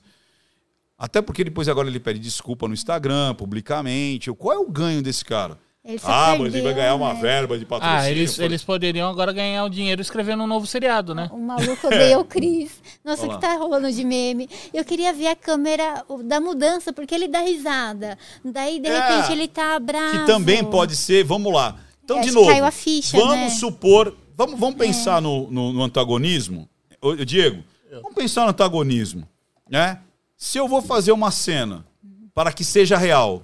Até 0.98 1.22
porque 1.22 1.44
depois 1.44 1.68
agora 1.68 1.88
ele 1.88 2.00
pede 2.00 2.20
desculpa 2.20 2.68
no 2.68 2.74
Instagram, 2.74 3.34
publicamente. 3.36 4.32
Qual 4.34 4.54
é 4.56 4.60
o 4.60 4.70
ganho 4.70 5.02
desse 5.02 5.24
cara? 5.26 5.58
Ah, 6.04 6.36
mas 6.38 6.54
ele 6.54 6.62
vai 6.62 6.74
ganhar 6.74 6.94
uma 6.96 7.14
né? 7.14 7.22
verba 7.22 7.58
de 7.58 7.66
patrocínio. 7.66 8.02
Ah, 8.02 8.12
eles, 8.12 8.36
por- 8.36 8.44
eles 8.44 8.64
poderiam 8.64 9.10
agora 9.10 9.32
ganhar 9.32 9.64
o 9.64 9.70
dinheiro 9.70 10.02
escrevendo 10.02 10.44
um 10.44 10.48
novo 10.48 10.68
seriado, 10.68 11.16
né? 11.16 11.30
O 11.32 11.38
maluco 11.40 11.88
odeia 11.88 12.20
o 12.20 12.26
Cris. 12.26 12.82
Nossa, 13.04 13.24
o 13.26 13.30
Olha 13.30 13.36
que 13.36 13.42
tá 13.42 13.56
rolando 13.56 13.92
de 13.92 14.04
meme. 14.04 14.50
Eu 14.74 14.84
queria 14.84 15.14
ver 15.14 15.28
a 15.28 15.36
câmera 15.36 16.04
da 16.26 16.40
mudança, 16.42 16.92
porque 16.92 17.16
ele 17.16 17.28
dá 17.28 17.40
risada. 17.40 18.18
Daí, 18.44 18.80
de 18.80 18.88
É, 18.88 19.00
repente, 19.00 19.32
ele 19.32 19.48
tá 19.48 19.80
bravo. 19.80 20.20
Que 20.20 20.26
também 20.26 20.64
pode 20.64 20.96
ser, 20.96 21.24
vamos 21.24 21.52
lá. 21.54 21.78
Então, 22.04 22.18
É, 22.20 22.22
de 22.22 22.32
novo, 22.32 22.48
caiu 22.50 22.66
a 22.66 22.72
ficha, 22.72 23.18
vamos 23.18 23.36
né? 23.36 23.50
supor, 23.50 24.16
vamos, 24.36 24.60
vamos 24.60 24.76
pensar 24.76 25.22
no, 25.22 25.50
no- 25.50 25.72
no 25.74 25.84
antagonismo. 25.84 26.68
Ô, 27.02 27.16
Diego, 27.16 27.64
vamos 27.90 28.14
pensar 28.16 28.44
no 28.44 28.50
antagonismo. 28.50 29.28
Né? 29.70 30.00
Se 30.36 30.58
eu 30.58 30.68
vou 30.68 30.82
fazer 30.82 31.14
uma 31.14 31.32
cena 31.32 31.86
para 32.34 32.52
que 32.52 32.64
seja 32.66 32.98
real, 32.98 33.44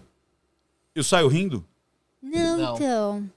eu 0.93 1.03
saio 1.03 1.27
rindo? 1.27 1.63
Não, 2.33 2.57
Não. 2.57 2.75
então. 2.75 3.29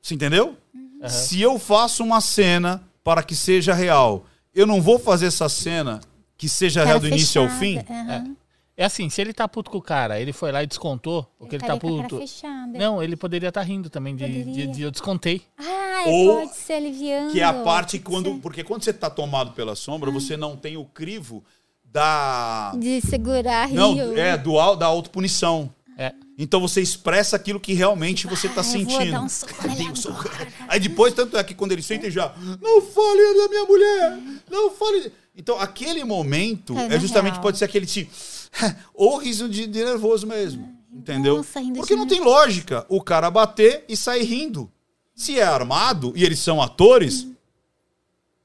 Você 0.00 0.14
entendeu? 0.14 0.56
Aham. 1.00 1.08
Se 1.08 1.40
eu 1.40 1.58
faço 1.58 2.02
uma 2.04 2.20
cena 2.20 2.82
para 3.02 3.22
que 3.22 3.34
seja 3.34 3.74
real, 3.74 4.24
eu 4.54 4.66
não 4.66 4.80
vou 4.80 4.98
fazer 4.98 5.26
essa 5.26 5.48
cena 5.48 6.00
que 6.36 6.48
seja 6.48 6.80
Cara 6.80 6.86
real 6.90 7.00
do 7.00 7.08
início 7.08 7.40
ao 7.42 7.48
fechada, 7.48 7.60
fim? 7.86 7.92
aham. 7.92 8.36
É 8.76 8.84
assim, 8.86 9.08
se 9.08 9.20
ele 9.20 9.32
tá 9.32 9.46
puto 9.46 9.70
com 9.70 9.78
o 9.78 9.82
cara, 9.82 10.20
ele 10.20 10.32
foi 10.32 10.50
lá 10.50 10.60
e 10.62 10.66
descontou 10.66 11.30
o 11.38 11.46
que 11.46 11.54
ele 11.54 11.60
tá 11.64 11.74
Estaria 11.74 11.80
com 11.80 11.94
a 11.94 11.96
cara 11.98 12.08
puto. 12.08 12.20
fechada. 12.20 12.76
Não, 12.76 13.00
ele 13.00 13.14
poderia 13.16 13.48
estar 13.50 13.62
rindo 13.62 13.88
também 13.88 14.16
de, 14.16 14.42
de, 14.44 14.66
de 14.66 14.82
eu 14.82 14.90
descontei. 14.90 15.42
Ah, 15.56 16.02
Ou 16.08 16.38
pode 16.40 16.56
ser 16.56 16.72
aliviando. 16.72 17.30
Que 17.32 17.38
é 17.40 17.44
a 17.44 17.52
parte 17.52 18.00
quando. 18.00 18.32
ser. 18.32 18.40
Porque 18.40 18.64
quando 18.64 18.82
você 18.82 18.90
está 18.90 19.08
tomado 19.08 19.52
pela 19.52 19.76
sombra, 19.76 20.10
você 20.10 20.36
não 20.36 20.56
tem 20.56 20.76
o 20.76 20.84
crivo 20.84 21.44
da. 21.84 22.72
De 22.76 23.00
segurar 23.00 23.66
rio. 23.66 23.76
Não, 23.76 24.16
é, 24.18 24.36
do, 24.36 24.58
au- 24.58 24.74
da 24.76 24.86
autopunição. 24.86 25.70
É. 25.96 26.12
Então 26.36 26.60
você 26.60 26.80
expressa 26.80 27.36
aquilo 27.36 27.60
que 27.60 27.72
realmente 27.72 28.26
você 28.26 28.48
está 28.48 28.62
Ah, 28.62 28.64
sentindo. 28.64 29.12
dar 29.12 29.20
um 29.22 29.28
soco 29.28 29.52
nele 29.62 29.76
Dei 29.76 29.88
um 29.88 29.94
soco. 29.96 30.28
agora. 30.28 30.48
Aí 30.68 30.80
depois, 30.80 31.14
tanto 31.14 31.36
é 31.36 31.44
que 31.44 31.54
quando 31.54 31.72
ele 31.72 31.82
sente 31.82 32.10
já. 32.10 32.34
Não 32.60 32.82
fale 32.82 33.34
da 33.38 33.48
minha 33.48 33.64
mulher! 33.64 34.18
Não 34.50 34.70
fale. 34.72 35.12
Então, 35.36 35.58
aquele 35.58 36.02
momento 36.04 36.76
É, 36.78 36.96
é 36.96 37.00
justamente 37.00 37.32
real. 37.34 37.42
pode 37.42 37.58
ser 37.58 37.64
aquele 37.64 37.86
tipo. 37.86 38.10
Ou 38.94 39.18
riso 39.18 39.48
de, 39.48 39.66
de 39.66 39.84
nervoso 39.84 40.26
mesmo. 40.26 40.72
Entendeu? 40.92 41.38
Nossa, 41.38 41.60
Porque 41.76 41.96
não 41.96 42.06
tem 42.06 42.20
lógica 42.20 42.86
o 42.88 43.00
cara 43.02 43.28
bater 43.30 43.84
e 43.88 43.96
sair 43.96 44.22
rindo. 44.24 44.70
Se 45.14 45.38
é 45.38 45.42
armado 45.44 46.12
e 46.16 46.24
eles 46.24 46.38
são 46.38 46.60
atores, 46.62 47.26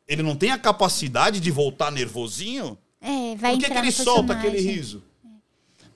ele 0.07 0.23
não 0.23 0.35
tem 0.35 0.51
a 0.51 0.57
capacidade 0.57 1.39
de 1.39 1.51
voltar 1.51 1.91
nervosinho. 1.91 2.77
É, 3.01 3.35
vai 3.35 3.51
Por 3.53 3.59
que, 3.59 3.65
entrar 3.65 3.81
que 3.81 3.87
ele 3.87 3.91
solta 3.91 4.33
aquele 4.33 4.59
riso? 4.59 5.03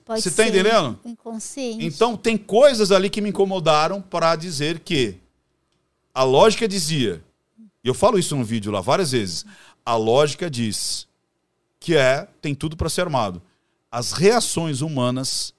Pode 0.04 0.20
Você 0.20 0.30
tá 0.30 0.36
ser 0.36 0.48
entendendo? 0.48 0.98
Inconsciente. 1.04 1.84
Então 1.84 2.16
tem 2.16 2.36
coisas 2.36 2.92
ali 2.92 3.08
que 3.08 3.20
me 3.20 3.30
incomodaram 3.30 4.02
para 4.02 4.36
dizer 4.36 4.80
que 4.80 5.18
a 6.12 6.22
lógica 6.22 6.68
dizia, 6.68 7.24
e 7.82 7.88
eu 7.88 7.94
falo 7.94 8.18
isso 8.18 8.36
no 8.36 8.44
vídeo 8.44 8.70
lá 8.70 8.80
várias 8.80 9.12
vezes, 9.12 9.46
a 9.84 9.96
lógica 9.96 10.50
diz 10.50 11.06
que 11.80 11.96
é 11.96 12.28
tem 12.40 12.54
tudo 12.54 12.76
para 12.76 12.88
ser 12.88 13.02
armado. 13.02 13.42
As 13.90 14.12
reações 14.12 14.80
humanas 14.80 15.54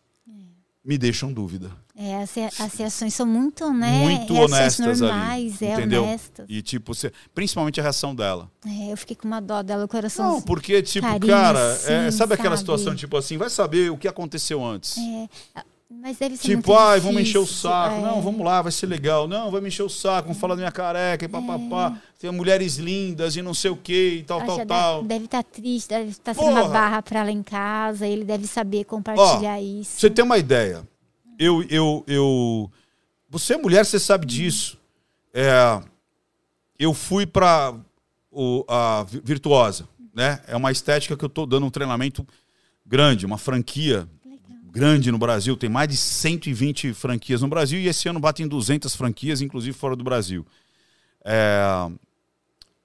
me 0.84 0.98
deixam 0.98 1.34
dúvida. 1.34 1.72
É, 1.98 2.18
as, 2.22 2.38
as 2.60 2.74
reações 2.76 3.14
são 3.14 3.26
muito, 3.26 3.72
né? 3.72 4.00
muito 4.04 4.34
reações 4.34 4.52
honestas 4.80 5.00
normais, 5.00 5.62
ali, 5.64 5.72
é, 5.72 5.74
entendeu? 5.76 6.04
honestas. 6.04 6.46
E 6.50 6.62
tipo, 6.62 6.94
você- 6.94 7.12
principalmente 7.34 7.80
a 7.80 7.84
reação 7.84 8.14
dela. 8.14 8.52
É, 8.68 8.92
eu 8.92 8.98
fiquei 8.98 9.16
com 9.16 9.26
uma 9.28 9.40
dó 9.40 9.62
dela, 9.62 9.86
o 9.86 9.88
coração. 9.88 10.34
Não, 10.34 10.42
porque 10.42 10.82
tipo, 10.82 11.08
carinho, 11.08 11.26
cara, 11.34 11.60
é, 11.86 12.08
assim, 12.08 12.18
sabe 12.18 12.34
aquela 12.34 12.58
sabe? 12.58 12.60
situação 12.60 12.96
tipo 12.96 13.16
assim, 13.16 13.38
vai 13.38 13.50
saber 13.50 13.92
o 13.92 13.98
que 13.98 14.10
aconteceu 14.10 14.62
antes. 14.62 14.98
É, 14.98 15.30
mas 15.90 16.18
deve 16.18 16.36
ser 16.36 16.44
Tipo, 16.50 16.76
ai, 16.76 17.00
vamos 17.00 17.22
encher 17.22 17.38
o 17.38 17.48
saco. 17.48 17.96
é. 17.96 18.02
Não, 18.02 18.22
vamos 18.22 18.46
lá, 18.46 18.62
vai 18.62 18.74
ser 18.74 18.88
legal. 18.88 19.26
Não, 19.26 19.50
vai 19.50 19.62
me 19.62 19.70
encher 19.70 19.84
o 19.84 19.90
saco, 19.90 20.28
vamos 20.28 20.38
falar 20.42 20.56
da 20.56 20.60
minha 20.60 20.72
careca 20.74 21.24
e 21.24 21.28
papapá. 21.30 21.98
Tem 22.20 22.30
mulheres 22.30 22.76
lindas 22.76 23.38
e 23.38 23.42
não 23.42 23.54
sei 23.54 23.72
o 23.72 23.78
que 23.78 24.18
e 24.20 24.24
tal, 24.24 24.42
Ah, 24.42 24.46
tal, 24.46 24.66
tal. 24.66 25.04
Deve 25.04 25.26
estar 25.26 25.44
triste, 25.44 25.88
deve 25.90 26.10
estar 26.10 26.34
sendo 26.34 26.50
uma 26.50 26.68
barra 26.68 27.02
pra 27.02 27.22
ela 27.22 27.32
em 27.32 27.42
casa, 27.42 28.06
ele 28.06 28.26
deve 28.26 28.48
saber 28.48 28.84
compartilhar 28.84 29.62
isso. 29.62 29.92
Pra 29.92 30.00
você 30.02 30.10
ter 30.10 30.22
uma 30.24 30.38
ideia, 30.38 30.86
eu, 31.40 31.64
eu, 31.70 32.04
eu. 32.08 32.72
Você 33.30 33.54
é 33.54 33.58
mulher, 33.58 33.86
você 33.86 34.00
sabe 34.00 34.26
disso. 34.26 34.78
É, 35.34 35.82
eu 36.80 36.94
fui 36.94 37.26
pra 37.26 37.74
o, 38.32 38.64
a 38.68 39.04
Vi- 39.04 39.22
Virtuosa, 39.24 39.88
né? 40.14 40.42
É 40.48 40.56
uma 40.56 40.72
estética 40.72 41.16
que 41.18 41.26
eu 41.26 41.30
tô 41.30 41.46
dando 41.46 41.66
um 41.66 41.70
treinamento 41.70 42.26
grande, 42.86 43.26
uma 43.26 43.38
franquia 43.38 44.08
grande 44.72 45.12
no 45.12 45.18
Brasil. 45.18 45.56
Tem 45.58 45.70
mais 45.70 45.90
de 45.90 45.98
120 45.98 46.94
franquias 46.94 47.42
no 47.42 47.48
Brasil 47.48 47.80
e 47.80 47.88
esse 47.88 48.08
ano 48.08 48.20
batem 48.20 48.48
200 48.48 48.96
franquias, 48.96 49.42
inclusive 49.42 49.78
fora 49.78 49.96
do 49.96 50.04
Brasil. 50.04 50.46
É, 51.24 51.90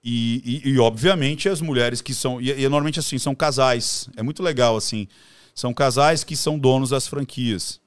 e, 0.02 0.62
e- 0.64 0.70
e, 0.70 0.78
obviamente 0.78 1.48
as 1.48 1.60
mulheres 1.60 2.00
que 2.00 2.14
são. 2.14 2.40
E, 2.40 2.50
e 2.50 2.62
normalmente 2.62 2.98
assim, 2.98 3.18
são 3.18 3.34
casais. 3.34 4.08
É 4.16 4.22
muito 4.22 4.42
legal 4.42 4.76
assim. 4.76 5.06
São 5.54 5.74
casais 5.74 6.24
que 6.24 6.34
são 6.36 6.58
donos 6.58 6.90
das 6.90 7.06
franquias. 7.06 7.80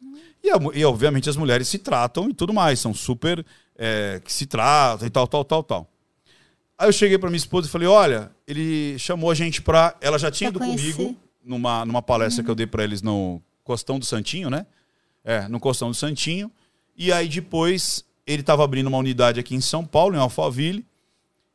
E, 0.44 0.50
e, 0.80 0.86
obviamente 0.86 1.30
as 1.30 1.38
mulheres 1.38 1.68
se 1.68 1.80
tratam 1.80 2.30
e 2.30 2.34
tudo 2.34 2.54
mais. 2.54 2.80
São 2.80 2.94
super. 2.94 3.46
é, 3.78 4.22
que 4.24 4.32
se 4.32 4.46
tratam 4.46 5.08
e 5.08 5.10
tal, 5.10 5.28
tal, 5.28 5.44
tal, 5.44 5.64
tal. 5.64 5.90
Aí 6.78 6.88
eu 6.88 6.94
cheguei 6.94 7.18
para 7.18 7.30
minha 7.30 7.38
esposa 7.38 7.68
e 7.68 7.72
falei: 7.72 7.88
olha, 7.88 8.32
ele 8.48 8.98
chamou 9.00 9.32
a 9.32 9.36
gente 9.36 9.62
pra. 9.62 9.96
Ela 10.02 10.20
já 10.20 10.30
tinha 10.30 10.50
ido 10.50 10.60
Pra 10.60 10.68
comigo 10.68 11.16
numa, 11.44 11.86
numa 11.86 12.02
palestra 12.02 12.44
que 12.44 12.50
eu 12.50 12.56
dei 12.56 12.68
para 12.68 12.84
eles 12.84 13.02
no 13.02 13.42
Costão 13.64 13.98
do 13.98 14.06
Santinho, 14.06 14.50
né? 14.50 14.66
É, 15.24 15.48
no 15.48 15.60
Costão 15.60 15.90
do 15.90 15.96
Santinho. 15.96 16.52
E 16.96 17.12
aí 17.12 17.28
depois 17.28 18.06
ele 18.26 18.42
estava 18.42 18.64
abrindo 18.64 18.88
uma 18.88 18.98
unidade 18.98 19.40
aqui 19.40 19.56
em 19.56 19.62
São 19.62 19.86
Paulo, 19.86 20.16
em 20.16 20.20
Alphaville, 20.20 20.86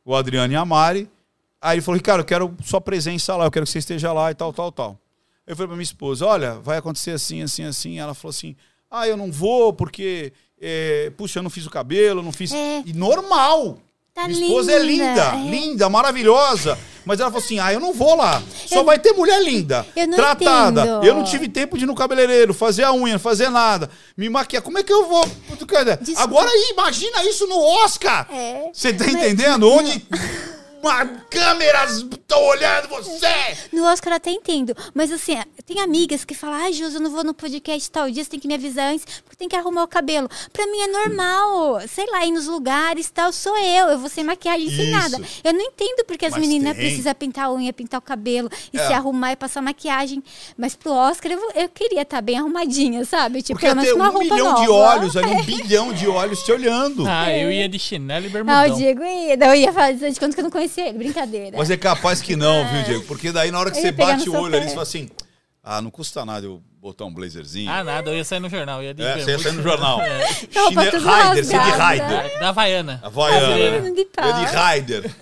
o 0.03 0.15
Adriano 0.15 0.53
e 0.53 0.55
a 0.55 0.65
Mari. 0.65 1.09
Aí 1.61 1.75
ele 1.75 1.81
falou, 1.81 1.97
Ricardo, 1.97 2.21
eu 2.21 2.25
quero 2.25 2.55
sua 2.63 2.79
presença 2.79 3.35
lá, 3.35 3.45
eu 3.45 3.51
quero 3.51 3.65
que 3.65 3.71
você 3.71 3.79
esteja 3.79 4.13
lá 4.13 4.31
e 4.31 4.35
tal, 4.35 4.53
tal, 4.53 4.71
tal. 4.71 4.99
Eu 5.45 5.55
falei 5.55 5.67
para 5.67 5.75
minha 5.75 5.83
esposa, 5.83 6.25
olha, 6.25 6.55
vai 6.55 6.77
acontecer 6.77 7.11
assim, 7.11 7.41
assim, 7.41 7.63
assim. 7.63 7.99
Ela 7.99 8.13
falou 8.13 8.29
assim, 8.29 8.55
ah, 8.89 9.07
eu 9.07 9.15
não 9.17 9.31
vou 9.31 9.73
porque, 9.73 10.33
é, 10.61 11.11
puxa, 11.17 11.39
eu 11.39 11.43
não 11.43 11.49
fiz 11.49 11.65
o 11.65 11.69
cabelo, 11.69 12.23
não 12.23 12.31
fiz... 12.31 12.51
É. 12.51 12.83
E 12.85 12.93
normal! 12.93 13.79
Tá 14.13 14.27
minha 14.27 14.47
esposa 14.47 14.71
é 14.73 14.79
linda, 14.79 15.05
linda, 15.05 15.21
é. 15.21 15.49
linda, 15.49 15.89
maravilhosa. 15.89 16.77
Mas 17.05 17.19
ela 17.21 17.31
falou 17.31 17.43
assim, 17.43 17.57
ah, 17.59 17.71
eu 17.71 17.79
não 17.79 17.93
vou 17.93 18.15
lá. 18.15 18.43
Só 18.67 18.83
vai 18.83 18.99
ter 18.99 19.13
mulher 19.13 19.41
linda, 19.41 19.85
Eu 19.95 20.11
tratada. 20.11 20.81
entendo. 20.81 21.03
Eu 21.05 21.15
não 21.15 21.23
tive 21.23 21.47
tempo 21.47 21.77
de 21.77 21.85
ir 21.85 21.87
no 21.87 21.95
cabeleireiro, 21.95 22.53
fazer 22.53 22.83
a 22.83 22.93
unha, 22.93 23.17
fazer 23.17 23.49
nada, 23.49 23.89
me 24.17 24.29
maquiar. 24.29 24.61
Como 24.61 24.77
é 24.77 24.83
que 24.83 24.91
eu 24.91 25.07
vou? 25.07 25.25
Desculpa. 25.25 26.21
Agora 26.21 26.49
aí, 26.49 26.71
imagina 26.73 27.23
isso 27.23 27.47
no 27.47 27.59
Oscar. 27.83 28.27
É. 28.31 28.69
Você 28.73 28.93
tá 28.93 29.05
Mas- 29.05 29.13
entendendo? 29.13 29.71
Onde 29.71 30.05
uma- 30.81 31.05
câmeras 31.29 31.97
estão 31.97 32.41
olhando 32.43 32.87
você. 32.89 33.27
No 33.71 33.83
Oscar 33.85 34.13
eu 34.13 34.17
até 34.17 34.31
entendo. 34.31 34.75
Mas 34.93 35.11
assim, 35.11 35.37
tem 35.65 35.79
amigas 35.79 36.23
que 36.25 36.33
falam, 36.33 36.55
ai, 36.57 36.73
Jus, 36.73 36.93
eu 36.95 36.99
não 37.01 37.11
vou 37.11 37.23
no 37.23 37.33
podcast 37.33 37.89
tal 37.91 38.09
dia, 38.09 38.23
você 38.23 38.29
tem 38.29 38.39
que 38.39 38.47
me 38.47 38.53
avisar 38.55 38.91
antes, 38.93 39.05
porque 39.21 39.35
tem 39.37 39.47
que 39.49 39.55
arrumar 39.55 39.83
o 39.83 39.87
cabelo. 39.87 40.29
Pra 40.53 40.65
mim 40.67 40.79
é 40.81 40.87
normal. 40.87 41.81
Sei 41.87 42.05
lá, 42.11 42.25
ir 42.25 42.31
nos 42.31 42.47
lugares 42.47 43.07
e 43.07 43.11
tal, 43.11 43.31
sou 43.31 43.57
eu. 43.57 43.87
Eu 43.89 43.99
vou 43.99 44.09
sem 44.09 44.23
maquiagem, 44.23 44.69
sem 44.69 44.85
Isso. 44.85 44.91
nada. 44.91 45.21
Eu 45.43 45.53
não 45.53 45.61
entendo 45.61 46.03
porque 46.05 46.25
as 46.25 46.31
Mas 46.33 46.41
meninas 46.41 46.75
tem. 46.75 46.85
precisam 46.85 47.13
pintar 47.13 47.45
a 47.45 47.53
unha, 47.53 47.73
pintar 47.73 47.99
o 47.99 48.01
cabelo 48.01 48.49
e 48.73 48.77
É. 48.79 48.87
se 48.87 48.93
arrumar 48.93 49.31
e 49.33 49.35
passar 49.35 49.61
maquiagem. 49.61 50.23
Mas 50.57 50.75
pro 50.75 50.91
Oscar 50.91 51.31
eu, 51.31 51.51
eu 51.55 51.69
queria 51.69 52.01
estar 52.03 52.21
bem 52.21 52.37
arrumadinha, 52.37 53.03
sabe? 53.05 53.41
Tipo, 53.41 53.59
Porque 53.59 53.67
pelo 53.67 53.81
menos 53.81 53.95
uma 53.95 54.09
um 54.09 54.11
roupa 54.13 54.35
milhão 54.35 54.53
de 54.55 54.67
nova. 54.67 54.73
olhos 54.99 55.17
ali, 55.17 55.31
um 55.31 55.43
bilhão 55.43 55.93
de 55.93 56.07
olhos 56.07 56.43
te 56.43 56.51
olhando. 56.51 57.05
Ah, 57.07 57.31
eu 57.35 57.51
ia 57.51 57.67
de 57.67 57.79
chinelo 57.79 58.25
e 58.25 58.29
Ah, 58.29 58.31
bermudão. 58.31 58.73
o 58.73 58.77
Diego 58.77 59.03
ia. 59.03 59.35
Eu 59.35 59.55
ia 59.55 59.73
fazer 59.73 60.11
de 60.11 60.19
conta 60.19 60.33
que 60.33 60.39
eu 60.39 60.43
não 60.43 60.51
conhecia 60.51 60.68
ele. 60.77 60.97
Brincadeira. 60.97 61.57
Mas 61.57 61.69
é 61.69 61.77
capaz 61.77 62.21
que 62.21 62.35
não, 62.35 62.67
viu, 62.67 62.83
Diego? 62.83 63.03
Porque 63.05 63.31
daí 63.31 63.51
na 63.51 63.59
hora 63.59 63.71
que 63.71 63.79
você 63.79 63.91
bate 63.91 64.29
o 64.29 64.35
olho 64.35 64.55
ali, 64.55 64.65
você 64.65 64.71
fala 64.71 64.83
assim: 64.83 65.09
ah, 65.63 65.81
não 65.81 65.91
custa 65.91 66.25
nada 66.25 66.45
eu 66.45 66.61
botar 66.79 67.05
um 67.05 67.13
blazerzinho. 67.13 67.69
Ah, 67.69 67.83
nada, 67.83 68.09
eu 68.09 68.15
ia 68.15 68.23
sair 68.23 68.39
no 68.39 68.49
jornal. 68.49 68.81
Ia 68.81 68.93
de 68.93 69.03
é, 69.03 69.19
você 69.19 69.31
ia 69.31 69.39
sair 69.39 69.51
no 69.51 69.63
jornal. 69.63 69.99
É. 70.09 70.27
Chine... 70.27 70.75
Raider, 70.75 71.45
você 71.45 71.55
é 71.55 71.59
de 71.59 71.69
rasgada. 71.69 71.83
Raider. 71.83 72.39
Da 72.39 72.49
Havaiana. 72.49 72.99
Havaiana. 73.03 73.55
Menino 73.55 73.95
de 73.95 74.05
pau. 74.05 74.25
É 74.25 74.33
de 74.33 74.55
Raider. 74.55 75.15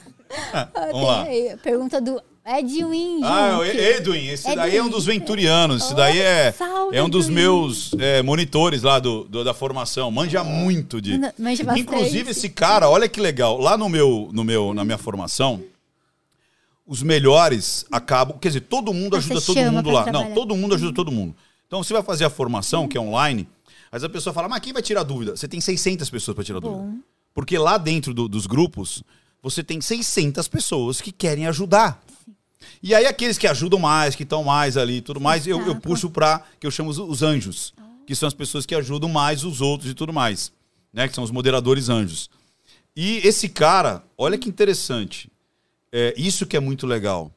Ah, 0.53 0.69
Vamos 0.91 1.07
lá. 1.07 1.25
Pergunta 1.63 1.99
do 1.99 2.21
Edwin 2.47 3.19
Ah, 3.23 3.57
Junque. 3.63 3.77
Edwin, 3.77 4.27
esse 4.27 4.55
daí 4.55 4.77
é 4.77 4.81
um 4.81 4.85
Edwin. 4.85 4.89
dos 4.91 5.05
venturianos. 5.05 5.83
Esse 5.83 5.93
daí 5.95 6.19
é, 6.19 6.51
salve, 6.53 6.95
é 6.95 7.03
um 7.03 7.09
dos 7.09 7.25
Edwin. 7.25 7.35
meus 7.35 7.91
é, 7.99 8.21
monitores 8.23 8.83
lá 8.83 8.99
do, 8.99 9.25
do- 9.25 9.43
da 9.43 9.53
formação. 9.53 10.09
Manja 10.09 10.43
muito 10.43 11.01
de. 11.01 11.17
Manja 11.37 11.63
bastante. 11.63 11.81
Inclusive, 11.81 12.31
esse 12.31 12.47
cara, 12.49 12.89
olha 12.89 13.09
que 13.09 13.19
legal. 13.19 13.59
Lá 13.59 13.77
no 13.77 13.89
meu, 13.89 14.29
no 14.31 14.43
meu, 14.45 14.73
na 14.73 14.85
minha 14.85 14.97
formação, 14.97 15.61
os 16.85 17.03
melhores 17.03 17.85
acabam. 17.91 18.37
Quer 18.39 18.47
dizer, 18.49 18.61
todo 18.61 18.93
mundo 18.93 19.17
ajuda 19.17 19.41
você 19.41 19.53
todo 19.53 19.71
mundo 19.73 19.89
lá. 19.91 20.03
trabalhar. 20.03 20.29
Não, 20.29 20.33
todo 20.33 20.55
mundo 20.55 20.75
ajuda 20.75 20.93
todo 20.93 21.11
mundo. 21.11 21.35
Então, 21.67 21.83
você 21.83 21.91
vai 21.93 22.01
fazer 22.01 22.23
a 22.23 22.29
formação, 22.29 22.87
que 22.87 22.97
é 22.97 23.01
online, 23.01 23.45
mas 23.91 24.01
a 24.05 24.07
pessoa 24.09 24.33
fala, 24.33 24.47
mas 24.47 24.61
quem 24.61 24.71
vai 24.71 24.81
tirar 24.81 25.03
dúvida? 25.03 25.35
Você 25.35 25.49
tem 25.49 25.59
600 25.59 26.09
pessoas 26.09 26.33
para 26.33 26.45
tirar 26.45 26.61
dúvida. 26.61 26.81
Bom. 26.81 26.93
Porque 27.33 27.57
lá 27.57 27.77
dentro 27.77 28.13
do- 28.13 28.29
dos 28.29 28.47
grupos, 28.47 29.03
você 29.43 29.61
tem 29.61 29.81
600 29.81 30.47
pessoas 30.47 31.01
que 31.01 31.11
querem 31.11 31.45
ajudar. 31.45 32.01
E 32.81 32.93
aí 32.93 33.05
aqueles 33.05 33.37
que 33.37 33.47
ajudam 33.47 33.79
mais, 33.79 34.15
que 34.15 34.23
estão 34.23 34.43
mais 34.43 34.77
ali 34.77 34.97
e 34.97 35.01
tudo 35.01 35.19
mais, 35.19 35.47
eu, 35.47 35.65
eu 35.65 35.75
puxo 35.75 36.09
para 36.09 36.43
que 36.59 36.65
eu 36.67 36.71
chamo 36.71 36.89
os, 36.89 36.97
os 36.97 37.23
anjos, 37.23 37.73
que 38.05 38.15
são 38.15 38.27
as 38.27 38.33
pessoas 38.33 38.65
que 38.65 38.75
ajudam 38.75 39.09
mais 39.09 39.43
os 39.43 39.61
outros 39.61 39.91
e 39.91 39.93
tudo 39.93 40.13
mais, 40.13 40.51
né? 40.93 41.07
Que 41.07 41.15
são 41.15 41.23
os 41.23 41.31
moderadores 41.31 41.89
anjos. 41.89 42.29
E 42.95 43.17
esse 43.27 43.49
cara, 43.49 44.03
olha 44.17 44.37
que 44.37 44.49
interessante, 44.49 45.29
é 45.91 46.13
isso 46.17 46.45
que 46.45 46.57
é 46.57 46.59
muito 46.59 46.87
legal. 46.87 47.31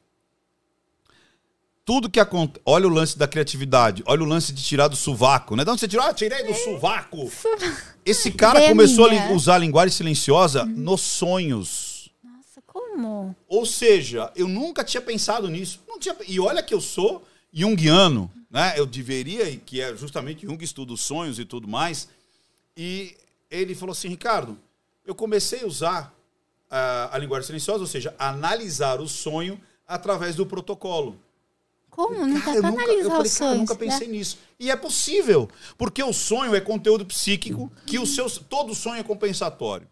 Tudo 1.83 2.09
que 2.09 2.19
acontece, 2.19 2.61
olha 2.65 2.87
o 2.87 2.89
lance 2.89 3.17
da 3.17 3.27
criatividade, 3.27 4.03
olha 4.05 4.21
o 4.21 4.25
lance 4.25 4.53
de 4.53 4.63
tirar 4.63 4.87
do 4.87 4.95
sovaco, 4.95 5.55
né? 5.55 5.65
De 5.65 5.69
onde 5.71 5.81
você 5.81 5.87
tirou? 5.87 6.05
Ah, 6.05 6.13
tirei 6.13 6.43
do 6.45 6.53
sovaco. 6.53 7.29
Esse 8.05 8.31
cara 8.31 8.67
começou 8.69 9.09
a 9.09 9.31
usar 9.31 9.55
a 9.55 9.57
linguagem 9.57 9.95
silenciosa 9.95 10.63
nos 10.63 11.01
sonhos. 11.01 11.90
Como? 12.91 13.35
Ou 13.47 13.65
seja, 13.65 14.31
eu 14.35 14.47
nunca 14.47 14.83
tinha 14.83 15.01
pensado 15.01 15.49
nisso. 15.49 15.79
Não 15.87 15.97
tinha, 15.99 16.15
e 16.27 16.39
olha 16.39 16.61
que 16.61 16.73
eu 16.73 16.81
sou 16.81 17.23
junguiano, 17.51 18.31
né? 18.49 18.73
Eu 18.75 18.85
deveria, 18.85 19.49
e 19.49 19.57
que 19.57 19.81
é 19.81 19.95
justamente 19.95 20.45
Jung 20.45 20.61
estuda 20.63 20.93
os 20.93 21.01
sonhos 21.01 21.39
e 21.39 21.45
tudo 21.45 21.67
mais. 21.67 22.09
E 22.75 23.15
ele 23.49 23.75
falou 23.75 23.93
assim, 23.93 24.09
Ricardo, 24.09 24.57
eu 25.05 25.15
comecei 25.15 25.61
a 25.63 25.67
usar 25.67 26.13
ah, 26.69 27.09
a 27.11 27.17
linguagem 27.17 27.47
silenciosa, 27.47 27.81
ou 27.81 27.87
seja, 27.87 28.13
analisar 28.19 28.99
o 28.99 29.07
sonho 29.07 29.59
através 29.87 30.35
do 30.35 30.45
protocolo. 30.45 31.17
Como? 31.89 32.25
Não 32.25 32.39
Cara, 32.39 32.51
dá 32.51 32.57
eu 32.57 32.61
pra 32.61 32.71
nunca, 32.71 32.83
analisar 32.83 33.03
eu 33.03 33.11
falei, 33.11 33.27
os 33.31 33.37
cara, 33.37 33.51
sonhos. 33.51 33.57
nunca 33.59 33.75
pensei 33.75 34.07
nisso. 34.07 34.37
E 34.59 34.71
é 34.71 34.75
possível, 34.75 35.49
porque 35.77 36.01
o 36.01 36.13
sonho 36.13 36.55
é 36.55 36.61
conteúdo 36.61 37.05
psíquico, 37.05 37.71
que 37.85 37.99
o 37.99 38.05
seu, 38.05 38.29
todo 38.29 38.73
sonho 38.73 38.99
é 38.99 39.03
compensatório. 39.03 39.87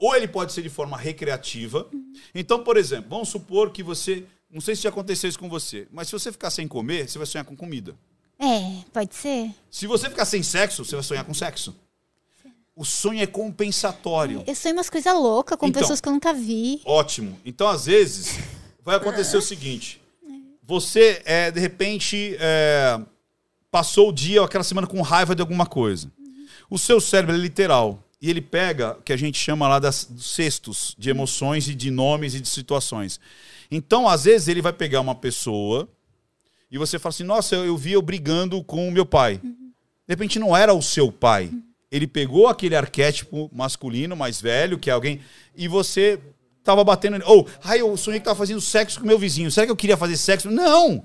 Ou 0.00 0.16
ele 0.16 0.26
pode 0.26 0.52
ser 0.52 0.62
de 0.62 0.70
forma 0.70 0.96
recreativa. 0.96 1.86
Então, 2.34 2.64
por 2.64 2.76
exemplo, 2.78 3.10
vamos 3.10 3.28
supor 3.28 3.70
que 3.70 3.82
você, 3.82 4.24
não 4.50 4.60
sei 4.60 4.74
se 4.74 4.82
já 4.82 4.88
aconteceu 4.88 5.28
isso 5.28 5.38
com 5.38 5.48
você, 5.48 5.86
mas 5.92 6.08
se 6.08 6.12
você 6.12 6.32
ficar 6.32 6.50
sem 6.50 6.66
comer, 6.66 7.06
você 7.08 7.18
vai 7.18 7.26
sonhar 7.26 7.44
com 7.44 7.54
comida. 7.54 7.94
É, 8.38 8.82
pode 8.92 9.14
ser. 9.14 9.50
Se 9.70 9.86
você 9.86 10.08
ficar 10.08 10.24
sem 10.24 10.42
sexo, 10.42 10.82
você 10.84 10.96
vai 10.96 11.04
sonhar 11.04 11.24
com 11.24 11.34
sexo. 11.34 11.76
O 12.74 12.82
sonho 12.84 13.20
é 13.22 13.26
compensatório. 13.26 14.42
Eu 14.46 14.54
sonho 14.54 14.74
umas 14.74 14.88
coisas 14.88 15.12
loucas 15.12 15.58
com 15.58 15.66
Então. 15.66 15.82
pessoas 15.82 16.00
que 16.00 16.08
eu 16.08 16.12
nunca 16.14 16.32
vi. 16.32 16.80
Ótimo. 16.86 17.38
Então, 17.44 17.68
às 17.68 17.84
vezes, 17.84 18.38
vai 18.82 18.96
acontecer 18.96 19.36
o 19.36 19.42
seguinte: 19.42 20.00
você, 20.62 21.20
é, 21.26 21.50
de 21.50 21.60
repente, 21.60 22.34
é, 22.40 22.98
passou 23.70 24.08
o 24.08 24.12
dia 24.12 24.40
ou 24.40 24.46
aquela 24.46 24.64
semana 24.64 24.86
com 24.86 25.02
raiva 25.02 25.34
de 25.34 25.42
alguma 25.42 25.66
coisa. 25.66 26.10
O 26.70 26.78
seu 26.78 26.98
cérebro 27.02 27.34
é 27.34 27.38
literal. 27.38 28.02
E 28.20 28.28
ele 28.28 28.40
pega 28.40 28.92
o 28.98 29.02
que 29.02 29.12
a 29.12 29.16
gente 29.16 29.38
chama 29.38 29.66
lá 29.66 29.78
das, 29.78 30.04
dos 30.04 30.34
cestos 30.34 30.94
de 30.98 31.08
emoções 31.08 31.66
e 31.68 31.74
de 31.74 31.90
nomes 31.90 32.34
e 32.34 32.40
de 32.40 32.48
situações. 32.48 33.18
Então, 33.70 34.06
às 34.08 34.24
vezes, 34.24 34.48
ele 34.48 34.60
vai 34.60 34.72
pegar 34.72 35.00
uma 35.00 35.14
pessoa 35.14 35.88
e 36.70 36.76
você 36.76 36.98
fala 36.98 37.10
assim: 37.10 37.24
Nossa, 37.24 37.54
eu, 37.54 37.64
eu 37.64 37.76
vi 37.76 37.92
eu 37.92 38.02
brigando 38.02 38.62
com 38.62 38.86
o 38.86 38.92
meu 38.92 39.06
pai. 39.06 39.38
De 39.38 40.12
repente, 40.14 40.38
não 40.38 40.56
era 40.56 40.74
o 40.74 40.82
seu 40.82 41.10
pai. 41.10 41.50
Ele 41.90 42.06
pegou 42.06 42.46
aquele 42.46 42.76
arquétipo 42.76 43.50
masculino 43.52 44.14
mais 44.14 44.40
velho, 44.40 44.78
que 44.78 44.90
é 44.90 44.92
alguém, 44.92 45.20
e 45.56 45.66
você 45.66 46.20
tava 46.62 46.84
batendo. 46.84 47.20
Ou, 47.26 47.48
ai, 47.64 47.80
eu 47.80 47.96
sonhei 47.96 48.20
que 48.20 48.24
tava 48.26 48.36
fazendo 48.38 48.60
sexo 48.60 49.00
com 49.00 49.06
meu 49.06 49.18
vizinho. 49.18 49.50
Será 49.50 49.66
que 49.66 49.72
eu 49.72 49.76
queria 49.76 49.96
fazer 49.96 50.16
sexo? 50.16 50.50
Não! 50.50 51.02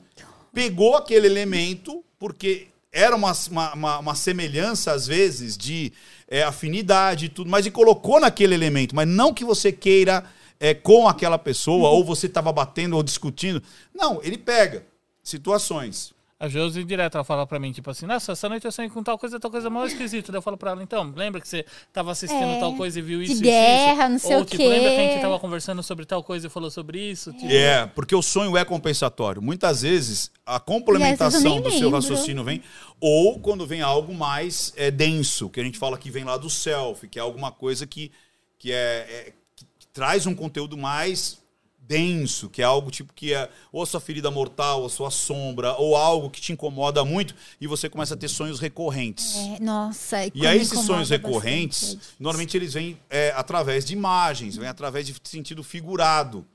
Pegou 0.53 0.95
aquele 0.95 1.27
elemento, 1.27 2.03
porque 2.19 2.67
era 2.91 3.15
uma, 3.15 3.31
uma, 3.49 3.73
uma- 3.73 3.99
uma 3.99 4.15
semelhança, 4.15 4.91
às 4.91 5.05
vezes, 5.07 5.57
de 5.57 5.91
é, 6.27 6.43
afinidade 6.43 7.25
e 7.25 7.29
tudo, 7.29 7.49
mas 7.49 7.65
e 7.65 7.71
colocou 7.71 8.19
naquele 8.19 8.55
elemento. 8.55 8.95
Mas 8.95 9.07
não 9.07 9.33
que 9.33 9.45
você 9.45 9.71
queira 9.71 10.23
é, 10.59 10.73
com 10.73 11.07
aquela 11.07 11.37
pessoa, 11.37 11.89
ou 11.89 12.03
você 12.03 12.27
tava 12.29 12.51
batendo 12.51 12.95
ou 12.95 13.03
discutindo. 13.03 13.61
Não, 13.93 14.21
ele 14.23 14.37
pega 14.37 14.85
situações. 15.21 16.14
A 16.45 16.49
Josi 16.49 16.83
direto, 16.83 17.15
ela 17.15 17.23
fala 17.23 17.45
pra 17.47 17.59
mim, 17.59 17.71
tipo 17.71 17.89
assim, 17.89 18.05
nossa, 18.05 18.33
essa 18.33 18.47
noite 18.47 18.65
eu 18.65 18.71
sonhei 18.71 18.89
com 18.89 19.01
tal 19.01 19.17
coisa, 19.17 19.39
tal 19.39 19.49
coisa 19.49 19.69
mal 19.69 19.85
esquisita. 19.87 20.31
Daí 20.31 20.37
eu 20.37 20.41
falo 20.41 20.57
pra 20.57 20.71
ela, 20.71 20.83
então, 20.83 21.11
lembra 21.15 21.41
que 21.41 21.47
você 21.47 21.65
tava 21.91 22.11
assistindo 22.11 22.43
É, 22.43 22.59
tal 22.59 22.75
coisa 22.75 22.99
e 22.99 23.01
viu 23.01 23.19
de 23.19 23.25
isso, 23.25 23.33
isso, 23.33 23.41
guerra, 23.43 24.03
isso? 24.03 24.11
não 24.11 24.19
sei 24.19 24.35
Ou, 24.35 24.41
o 24.41 24.45
tipo, 24.45 24.57
quê. 24.57 24.67
lembra 24.69 24.89
que 24.91 24.95
a 24.97 25.03
gente 25.11 25.21
tava 25.21 25.39
conversando 25.39 25.81
sobre 25.81 26.05
tal 26.05 26.23
coisa 26.23 26.47
e 26.47 26.49
falou 26.49 26.69
sobre 26.69 26.99
isso? 26.99 27.33
Tipo, 27.33 27.51
É, 27.51 27.85
porque 27.87 28.15
o 28.15 28.21
sonho 28.21 28.55
é 28.55 28.63
compensatório. 28.63 29.41
Muitas 29.41 29.81
vezes 29.81 30.31
a 30.45 30.59
complementação 30.59 31.61
do 31.61 31.71
seu 31.71 31.79
lembro. 31.81 31.95
raciocínio 31.95 32.43
vem, 32.43 32.61
ou 32.99 33.39
quando 33.39 33.65
vem 33.65 33.81
algo 33.81 34.13
mais 34.13 34.71
é, 34.77 34.91
denso, 34.91 35.49
que 35.49 35.59
a 35.59 35.63
gente 35.63 35.77
fala 35.79 35.97
que 35.97 36.11
vem 36.11 36.23
lá 36.23 36.37
do 36.37 36.49
self, 36.49 37.07
que 37.07 37.17
é 37.17 37.21
alguma 37.21 37.51
coisa 37.51 37.87
que, 37.87 38.11
que, 38.59 38.71
é, 38.71 38.75
é- 38.75 39.33
que 39.55 39.65
traz 39.93 40.25
um 40.25 40.35
conteúdo 40.35 40.77
mais 40.77 41.43
denso, 41.87 42.49
que 42.49 42.61
é 42.61 42.65
algo 42.65 42.89
tipo 42.89 43.13
que 43.13 43.33
é 43.33 43.49
ou 43.71 43.81
a 43.81 43.85
sua 43.85 43.99
ferida 43.99 44.31
mortal, 44.31 44.81
ou 44.81 44.87
a 44.87 44.89
sua 44.89 45.11
sombra, 45.11 45.75
ou 45.75 45.95
algo 45.95 46.29
que 46.29 46.41
te 46.41 46.51
incomoda 46.51 47.05
muito, 47.05 47.35
e 47.59 47.67
você 47.67 47.89
começa 47.89 48.13
a 48.13 48.17
ter 48.17 48.27
sonhos 48.27 48.59
recorrentes. 48.59 49.35
É, 49.35 49.59
nossa. 49.59 50.25
E 50.25 50.31
como 50.31 50.47
aí 50.47 50.59
esses 50.59 50.79
sonhos 50.79 51.09
recorrentes, 51.09 51.95
bastante, 51.95 52.15
normalmente 52.19 52.57
eles 52.57 52.73
vêm 52.73 52.97
é, 53.09 53.33
através 53.35 53.85
de 53.85 53.93
imagens, 53.93 54.55
vêm 54.55 54.67
através 54.67 55.05
de 55.05 55.15
sentido 55.23 55.63
figurado. 55.63 56.45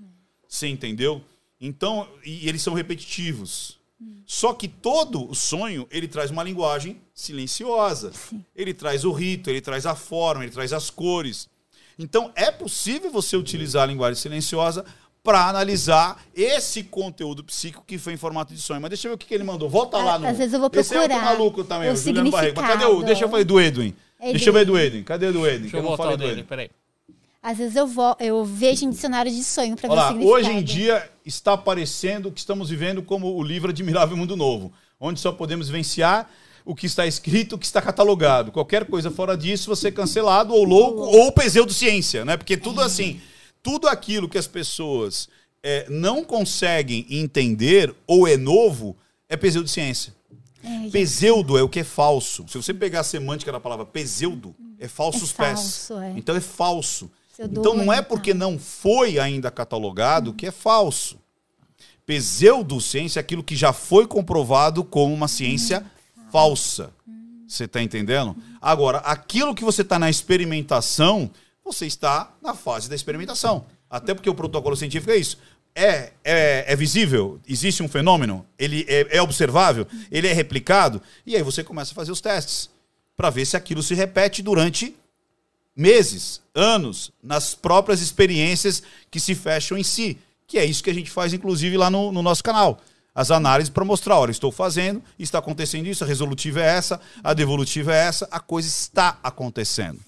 Você 0.49 0.67
entendeu? 0.67 1.23
Então, 1.61 2.09
e 2.25 2.49
eles 2.49 2.63
são 2.63 2.75
repetitivos. 2.75 3.79
Só 4.25 4.55
que 4.55 4.67
todo 4.67 5.31
o 5.31 5.35
sonho, 5.35 5.87
ele 5.91 6.09
traz 6.09 6.31
uma 6.31 6.43
linguagem 6.43 7.01
silenciosa. 7.15 8.13
Ele 8.57 8.73
traz 8.73 9.05
o 9.05 9.13
rito, 9.13 9.51
ele 9.51 9.61
traz 9.61 9.85
a 9.85 9.95
forma, 9.95 10.43
ele 10.43 10.53
traz 10.53 10.73
as 10.73 10.89
cores. 10.89 11.49
Então, 11.99 12.33
é 12.35 12.51
possível 12.51 13.11
você 13.11 13.37
utilizar 13.37 13.83
a 13.83 13.87
linguagem 13.87 14.21
silenciosa 14.21 14.87
para 15.23 15.47
analisar 15.49 16.23
esse 16.35 16.83
conteúdo 16.83 17.45
psíquico 17.45 17.85
que 17.87 17.99
foi 17.99 18.15
em 18.15 18.17
formato 18.17 18.55
de 18.55 18.61
sonho. 18.61 18.81
Mas 18.81 18.91
deixa 18.91 19.07
eu 19.09 19.11
ver 19.11 19.15
o 19.17 19.19
que 19.19 19.27
que 19.27 19.35
ele 19.35 19.45
mandou. 19.45 19.69
Volta 19.69 19.99
lá 19.99 20.19
no. 20.19 20.27
Às 20.27 20.39
vezes 20.39 20.55
eu 20.55 20.61
vou 20.61 20.71
Esse 20.73 20.95
é 20.95 21.01
outro 21.01 21.15
procurar 21.15 21.33
maluco 21.33 21.65
também, 21.65 21.91
o 21.91 21.93
o 21.93 21.97
Juliano 21.97 22.31
Barreto. 22.31 22.61
Mas 22.61 22.71
cadê 22.71 22.85
o. 22.87 23.03
Deixa 23.03 23.25
eu 23.25 23.29
falar 23.29 23.45
do 23.45 23.61
Edwin. 23.61 23.95
É 24.19 24.31
Deixa 24.33 24.49
eu 24.51 24.53
ver 24.53 24.67
do 24.67 24.79
Eden. 24.79 25.03
Cadê 25.03 25.27
o 25.27 25.33
do 25.33 25.47
Eden? 25.47 25.61
Deixa 25.63 25.71
Que 25.71 25.77
eu 25.77 25.79
eu 25.79 25.83
não 25.83 25.89
voltar 25.97 26.03
falei 26.05 26.15
o 26.15 26.19
do 26.19 26.29
Eden. 26.29 26.45
peraí. 26.45 26.71
Às 27.43 27.57
vezes 27.57 27.75
eu, 27.75 27.87
vou, 27.87 28.15
eu 28.21 28.45
vejo 28.45 28.85
em 28.85 28.91
dicionário 28.91 29.33
de 29.33 29.43
sonho 29.43 29.75
pra 29.75 29.89
ver 29.89 29.95
Olha 29.95 30.01
o 30.01 30.05
lá, 30.05 30.09
significado. 30.09 30.39
hoje 30.41 30.51
em 30.51 30.63
dia 30.63 31.11
está 31.25 31.55
aparecendo 31.55 32.31
que 32.31 32.39
estamos 32.39 32.69
vivendo 32.69 33.03
como 33.03 33.35
o 33.35 33.43
livro 33.43 33.71
Admirável 33.71 34.15
Mundo 34.15 34.37
Novo, 34.37 34.71
onde 35.01 35.19
só 35.21 35.33
podemos 35.33 35.69
vivenciar 35.69 36.29
o 36.67 36.75
que 36.75 36.85
está 36.85 37.07
escrito, 37.07 37.55
o 37.55 37.59
que 37.59 37.65
está 37.65 37.81
catalogado. 37.81 38.53
Qualquer 38.53 38.85
coisa 38.85 39.11
fora 39.11 39.39
disso, 39.39 39.75
você 39.75 39.89
é 39.89 39.91
cancelado 39.91 40.53
ou 40.53 40.65
louco 40.65 41.01
ou 41.01 41.33
pseudociência, 41.33 42.27
né? 42.27 42.37
Porque 42.37 42.59
tudo 42.59 42.83
assim, 42.83 43.23
tudo 43.63 43.89
aquilo 43.89 44.29
que 44.29 44.39
as 44.39 44.47
pessoas 44.47 45.29
é, 45.63 45.87
não 45.89 46.25
conseguem 46.25 47.07
entender 47.11 47.95
ou 48.07 48.27
é 48.27 48.37
novo 48.37 48.97
é 49.29 49.37
pseudociência. 49.37 50.15
É, 50.63 50.91
Pseudo 50.91 51.57
é 51.57 51.63
o 51.63 51.69
que 51.69 51.81
é 51.81 51.85
falso. 51.85 52.45
Se 52.49 52.57
você 52.57 52.75
pegar 52.75 53.01
a 53.01 53.05
semântica 53.05 53.51
da 53.51 53.61
palavra 53.61 53.87
pseudo, 53.87 54.55
é 54.79 54.89
falsos 54.89 55.31
É 55.31 55.35
pés. 55.35 55.59
falso, 55.89 55.99
é. 55.99 56.13
Então 56.17 56.37
é 56.37 56.41
falso. 56.41 57.11
Então 57.39 57.75
não 57.75 57.91
é 57.91 57.99
é, 57.99 58.03
porque 58.03 58.33
tá. 58.33 58.39
não 58.39 58.59
foi 58.59 59.19
ainda 59.19 59.51
catalogado 59.51 60.35
que 60.35 60.47
é 60.47 60.51
falso. 60.51 61.19
Pseudociência 62.05 63.21
é 63.21 63.23
aquilo 63.23 63.43
que 63.43 63.57
já 63.57 63.73
foi 63.73 64.07
comprovado 64.07 64.85
como 64.85 65.15
uma 65.15 65.29
ciência 65.29 65.85
falsa. 66.31 66.93
Você 67.47 67.65
está 67.65 67.83
entendendo? 67.83 68.37
Agora, 68.61 68.99
aquilo 68.99 69.55
que 69.55 69.65
você 69.65 69.83
está 69.83 69.99
na 69.99 70.11
experimentação, 70.11 71.31
você 71.73 71.87
está 71.87 72.33
na 72.43 72.55
fase 72.55 72.89
da 72.89 72.95
experimentação. 72.95 73.65
Até 73.89 74.15
porque 74.15 74.29
o 74.29 74.35
protocolo 74.35 74.77
científico 74.77 75.13
é 75.13 75.17
isso. 75.17 75.39
É, 75.75 76.13
é, 76.25 76.65
é 76.67 76.77
visível? 76.77 77.41
Existe 77.49 77.83
um 77.83 77.89
fenômeno? 77.89 78.45
Ele 78.59 78.85
é, 78.89 79.19
é 79.19 79.23
observável? 79.23 79.87
Ele 80.11 80.27
é 80.27 80.33
replicado? 80.33 81.01
E 81.25 81.37
aí 81.37 81.43
você 81.43 81.63
começa 81.63 81.93
a 81.93 81.95
fazer 81.95 82.11
os 82.11 82.21
testes 82.21 82.69
para 83.17 83.31
ver 83.31 83.45
se 83.45 83.57
aquilo 83.57 83.83
se 83.83 83.95
repete 83.95 84.43
durante 84.43 84.97
meses, 85.77 86.43
anos, 86.55 87.13
nas 87.23 87.55
próprias 87.55 88.01
experiências 88.01 88.83
que 89.11 89.21
se 89.21 89.35
fecham 89.35 89.79
em 89.79 89.85
si. 89.85 90.19
Que 90.47 90.59
é 90.59 90.65
isso 90.65 90.83
que 90.83 90.91
a 90.91 90.95
gente 90.95 91.11
faz, 91.11 91.33
inclusive, 91.33 91.77
lá 91.77 91.89
no, 91.89 92.11
no 92.11 92.23
nosso 92.23 92.43
canal. 92.43 92.81
As 93.15 93.31
análises 93.31 93.71
para 93.71 93.85
mostrar, 93.85 94.19
olha, 94.19 94.31
estou 94.31 94.51
fazendo, 94.51 95.03
está 95.19 95.39
acontecendo 95.39 95.87
isso, 95.87 96.05
a 96.05 96.07
resolutiva 96.07 96.61
é 96.61 96.67
essa, 96.67 97.01
a 97.23 97.35
devolutiva 97.35 97.95
é 97.95 97.99
essa, 97.99 98.29
a 98.31 98.41
coisa 98.41 98.69
está 98.69 99.19
acontecendo. 99.23 100.01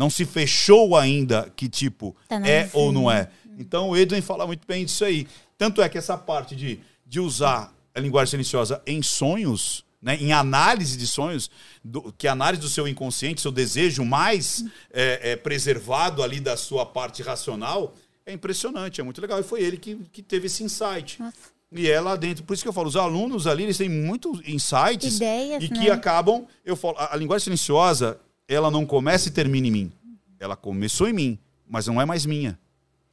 Não 0.00 0.08
se 0.08 0.24
fechou 0.24 0.96
ainda 0.96 1.52
que 1.54 1.68
tipo 1.68 2.16
Tá 2.26 2.40
é 2.48 2.70
ou 2.72 2.90
não 2.90 3.10
é. 3.10 3.28
Então 3.58 3.90
o 3.90 3.96
Edwin 3.96 4.22
fala 4.22 4.46
muito 4.46 4.66
bem 4.66 4.86
disso 4.86 5.04
aí. 5.04 5.26
Tanto 5.58 5.82
é 5.82 5.88
que 5.90 5.98
essa 5.98 6.16
parte 6.16 6.56
de, 6.56 6.80
de 7.06 7.20
usar 7.20 7.70
a 7.94 8.00
linguagem 8.00 8.30
silenciosa 8.30 8.80
em 8.86 9.02
sonhos, 9.02 9.84
né, 10.00 10.16
em 10.18 10.32
análise 10.32 10.96
de 10.96 11.06
sonhos, 11.06 11.50
do- 11.84 12.14
que 12.16 12.26
a 12.26 12.32
análise 12.32 12.62
do 12.62 12.68
seu 12.70 12.88
inconsciente, 12.88 13.42
seu 13.42 13.52
desejo 13.52 14.02
mais 14.02 14.64
é, 14.90 15.32
é, 15.32 15.36
preservado 15.36 16.22
ali 16.22 16.40
da 16.40 16.56
sua 16.56 16.86
parte 16.86 17.22
racional, 17.22 17.94
é 18.24 18.32
impressionante, 18.32 19.02
é 19.02 19.04
muito 19.04 19.20
legal. 19.20 19.38
E 19.38 19.42
foi 19.42 19.60
ele 19.60 19.76
que, 19.76 19.96
que 20.10 20.22
teve 20.22 20.46
esse 20.46 20.64
insight. 20.64 21.20
Nossa. 21.20 21.36
E 21.70 21.90
é 21.90 22.00
lá 22.00 22.16
dentro. 22.16 22.42
Por 22.44 22.54
isso 22.54 22.62
que 22.62 22.68
eu 22.70 22.72
falo, 22.72 22.88
os 22.88 22.96
alunos 22.96 23.46
ali, 23.46 23.64
eles 23.64 23.76
têm 23.76 23.90
muitos 23.90 24.40
insights 24.48 25.16
Ideias, 25.16 25.62
e 25.62 25.68
que 25.68 25.74
né? 25.88 25.90
acabam. 25.90 26.46
Eu 26.64 26.74
falo, 26.74 26.96
a, 26.96 27.12
a 27.12 27.16
linguagem 27.18 27.44
silenciosa, 27.44 28.18
ela 28.54 28.70
não 28.70 28.84
começa 28.84 29.28
e 29.28 29.30
termina 29.30 29.66
em 29.66 29.70
mim. 29.70 29.92
Ela 30.38 30.56
começou 30.56 31.08
em 31.08 31.12
mim, 31.12 31.38
mas 31.68 31.86
não 31.86 32.00
é 32.00 32.04
mais 32.04 32.26
minha. 32.26 32.58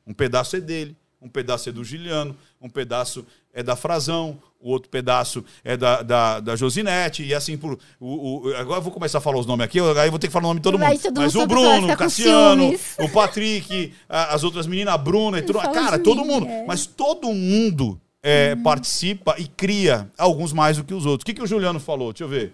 Um 0.06 0.14
pedaço 0.14 0.56
é 0.56 0.60
dele, 0.62 0.96
um 1.22 1.30
pedaço 1.30 1.70
é 1.70 1.72
do 1.72 1.84
Giliano, 1.84 2.36
um 2.62 2.70
pedaço 2.70 3.26
é 3.54 3.62
da 3.62 3.76
Frazão, 3.76 4.38
o 4.60 4.70
outro 4.72 4.90
pedaço 4.90 5.44
é 5.64 5.76
da, 5.78 6.02
da, 6.02 6.40
da 6.40 6.56
Josinete, 6.56 7.24
e 7.24 7.34
assim 7.34 7.58
por. 7.58 7.78
O, 8.00 8.48
o- 8.50 8.56
agora 8.56 8.80
eu 8.80 8.82
vou 8.84 8.92
começar 8.92 9.18
a 9.18 9.22
falar 9.22 9.38
os 9.40 9.46
nomes 9.46 9.66
aqui, 9.66 9.80
aí 9.80 10.08
eu 10.08 10.12
vou 10.12 10.18
ter 10.20 10.28
que 10.28 10.34
falar 10.34 10.46
o 10.46 10.48
nome 10.50 10.60
de 10.60 10.64
todo 10.64 10.80
mundo. 10.80 11.00
todo 11.00 11.20
Mas 11.22 11.34
mundo 11.36 11.44
o 11.44 11.48
Bruno, 11.48 11.88
o 11.88 11.90
com 11.92 11.98
Cassiano, 11.98 12.74
o 13.00 13.10
Patrick, 13.10 13.94
a- 14.10 14.34
as 14.34 14.44
outras 14.44 14.66
meninas, 14.66 14.94
a 14.94 14.98
Bruna 14.98 15.40
e 15.40 15.42
tudo. 15.44 15.60
Cara, 15.60 16.00
todo 16.00 16.22
mim, 16.24 16.28
mundo. 16.28 16.48
é. 16.48 16.66
Mas 16.66 16.86
todo 16.86 17.32
mundo 17.34 18.00
é, 18.24 18.54
Uhum. 18.56 18.64
participa 18.64 19.36
e 19.38 19.48
cria, 19.48 20.10
alguns 20.18 20.54
mais 20.54 20.78
do 20.78 20.84
que 20.84 20.94
os 20.94 21.06
outros. 21.06 21.24
O 21.24 21.26
que, 21.26 21.34
que 21.34 21.44
o 21.44 21.48
Juliano 21.48 21.80
falou? 21.80 22.12
Deixa 22.14 22.24
eu 22.24 22.28
ver. 22.30 22.54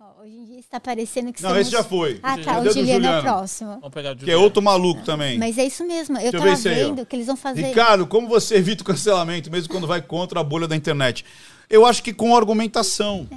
Ó, 0.00 0.22
Hoje 0.22 0.34
em 0.36 0.44
dia 0.44 0.49
está 0.60 0.78
parecendo 0.80 1.32
que 1.32 1.42
Não, 1.42 1.50
somos... 1.50 1.62
esse 1.62 1.70
já 1.72 1.82
foi. 1.84 2.20
Ah, 2.22 2.36
tá. 2.36 2.44
Cadê 2.54 2.68
O 2.68 2.72
Juliano 2.72 2.90
é 3.06 3.08
o 3.08 3.12
Juliano? 3.16 3.22
próximo. 3.22 3.70
Vamos 3.80 3.90
pegar 3.94 4.12
o 4.12 4.16
Que 4.16 4.30
é 4.30 4.36
outro 4.36 4.62
maluco 4.62 5.02
também. 5.02 5.38
Mas 5.38 5.58
é 5.58 5.64
isso 5.66 5.84
mesmo. 5.86 6.16
Eu 6.18 6.30
Deixa 6.32 6.38
tava 6.38 6.50
aí, 6.68 6.84
vendo 6.84 7.04
que 7.06 7.16
eles 7.16 7.26
vão 7.26 7.36
fazer... 7.36 7.62
Ricardo, 7.62 8.06
como 8.06 8.28
você 8.28 8.56
evita 8.56 8.82
o 8.82 8.86
cancelamento, 8.86 9.50
mesmo 9.50 9.68
quando 9.72 9.86
vai 9.86 10.00
contra 10.02 10.40
a 10.40 10.44
bolha 10.44 10.68
da 10.68 10.76
internet? 10.76 11.24
Eu 11.68 11.84
acho 11.86 12.02
que 12.02 12.12
com 12.12 12.36
argumentação. 12.36 13.28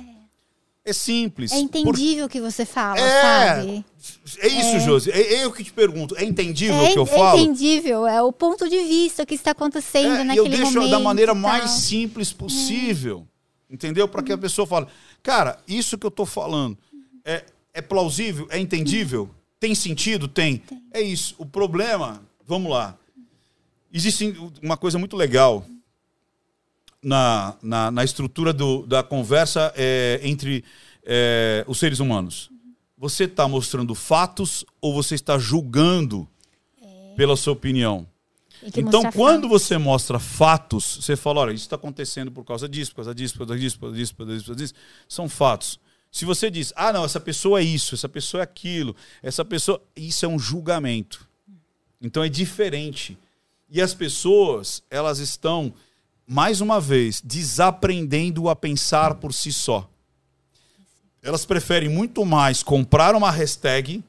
É, 0.85 0.91
simples. 0.91 1.51
É 1.53 1.59
entendível 1.59 2.25
o 2.25 2.29
que 2.29 2.41
você 2.41 2.65
fala, 2.65 2.99
É, 2.99 3.21
sabe? 3.21 3.85
É 4.39 4.47
isso, 4.49 4.79
Josi. 4.81 5.11
É, 5.11 5.35
é 5.35 5.45
eu 5.45 5.51
que 5.51 5.63
te 5.63 5.71
pergunto. 5.71 6.13
É 6.17 6.25
entendível 6.25 6.75
o 6.75 6.85
É, 6.85 6.91
que 6.91 6.99
eu 6.99 7.03
é 7.03 7.05
falo? 7.05 7.39
entendível, 7.39 8.05
é 8.05 8.21
o 8.21 8.33
ponto 8.33 8.67
de 8.69 8.79
vista 8.79 9.25
que 9.25 9.33
está 9.33 9.51
acontecendo 9.51 10.17
É, 10.17 10.21
e 10.21 10.23
naquele 10.25 10.45
eu 10.47 10.49
deixo 10.49 10.73
momento. 10.73 10.91
da 10.91 10.99
maneira 10.99 11.33
mais 11.33 11.63
tal. 11.63 11.69
simples 11.79 12.33
possível. 12.33 13.25
Entendeu? 13.69 14.07
Para 14.09 14.21
que 14.21 14.33
a 14.33 14.37
pessoa 14.37 14.67
fale, 14.67 14.87
cara, 15.23 15.57
isso 15.67 15.97
que 15.97 16.05
eu 16.05 16.11
tô 16.11 16.25
falando 16.25 16.77
é, 17.25 17.45
é 17.73 17.81
plausível? 17.81 18.47
É 18.49 18.59
entendível? 18.59 19.29
Tem 19.59 19.73
sentido? 19.73 20.27
Tem. 20.27 20.61
É 20.91 21.01
isso. 21.01 21.35
O 21.37 21.45
problema, 21.45 22.21
vamos 22.45 22.71
lá. 22.71 22.97
Existe 23.91 24.35
uma 24.61 24.75
coisa 24.75 24.97
muito 24.99 25.15
legal 25.15 25.65
na, 27.01 27.55
na, 27.61 27.91
na 27.91 28.03
estrutura 28.03 28.51
do- 28.53 28.85
da 28.85 29.03
conversa 29.03 29.71
é, 29.75 30.19
entre 30.23 30.63
é, 31.05 31.63
os 31.67 31.77
seres 31.79 31.99
humanos. 31.99 32.49
Você 32.97 33.25
está 33.25 33.47
mostrando 33.47 33.93
fatos 33.93 34.65
ou 34.81 34.93
você 34.93 35.15
está 35.15 35.37
julgando 35.37 36.27
pela 37.15 37.35
sua 37.35 37.53
opinião? 37.53 38.07
Tem 38.71 38.83
Então, 38.85 39.11
quando 39.11 39.41
fato. 39.43 39.49
você 39.49 39.77
mostra 39.77 40.17
fatos, 40.19 40.99
você 41.01 41.17
fala, 41.17 41.41
olha, 41.41 41.51
isso 41.51 41.65
está 41.65 41.75
acontecendo 41.75 42.31
por 42.31 42.45
causa 42.45 42.67
disso, 42.69 42.91
por 42.91 42.97
causa 42.97 43.13
disso, 43.13 43.33
por 43.37 43.45
causa 43.45 43.59
disso, 43.59 43.77
por 43.77 43.85
causa 43.87 43.97
disso, 43.97 44.15
por 44.15 44.25
causa 44.25 44.33
disso, 44.33 44.45
por 44.45 44.47
causa 44.55 44.63
disso. 44.63 44.73
São 45.09 45.27
fatos. 45.27 45.77
Se 46.13 46.25
você 46.25 46.51
diz, 46.51 46.71
ah, 46.75 46.93
não, 46.93 47.03
essa 47.03 47.19
pessoa 47.19 47.59
é 47.59 47.63
isso, 47.63 47.95
essa 47.95 48.07
pessoa 48.07 48.41
é 48.41 48.43
aquilo, 48.43 48.95
essa 49.23 49.43
pessoa. 49.43 49.81
Isso 49.95 50.23
é 50.23 50.29
um 50.29 50.37
julgamento. 50.37 51.27
Então 51.99 52.23
é 52.23 52.29
diferente. 52.29 53.17
E 53.67 53.81
as 53.81 53.95
pessoas, 53.95 54.83
elas 54.91 55.17
estão, 55.17 55.73
mais 56.27 56.61
uma 56.61 56.79
vez, 56.79 57.19
desaprendendo 57.19 58.47
a 58.47 58.55
pensar 58.55 59.15
por 59.15 59.33
si 59.33 59.51
só. 59.51 59.89
Elas 61.19 61.47
preferem 61.47 61.89
muito 61.89 62.23
mais 62.23 62.61
comprar 62.61 63.15
uma 63.15 63.31
hashtag 63.31 64.03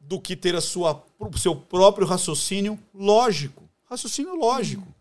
do 0.00 0.20
que 0.20 0.34
ter 0.34 0.56
a 0.56 0.60
sua, 0.60 1.00
o 1.20 1.38
seu 1.38 1.54
próprio 1.54 2.08
raciocínio 2.08 2.76
lógico. 2.92 3.62
Raciocínio 3.88 4.34
lógico. 4.34 4.92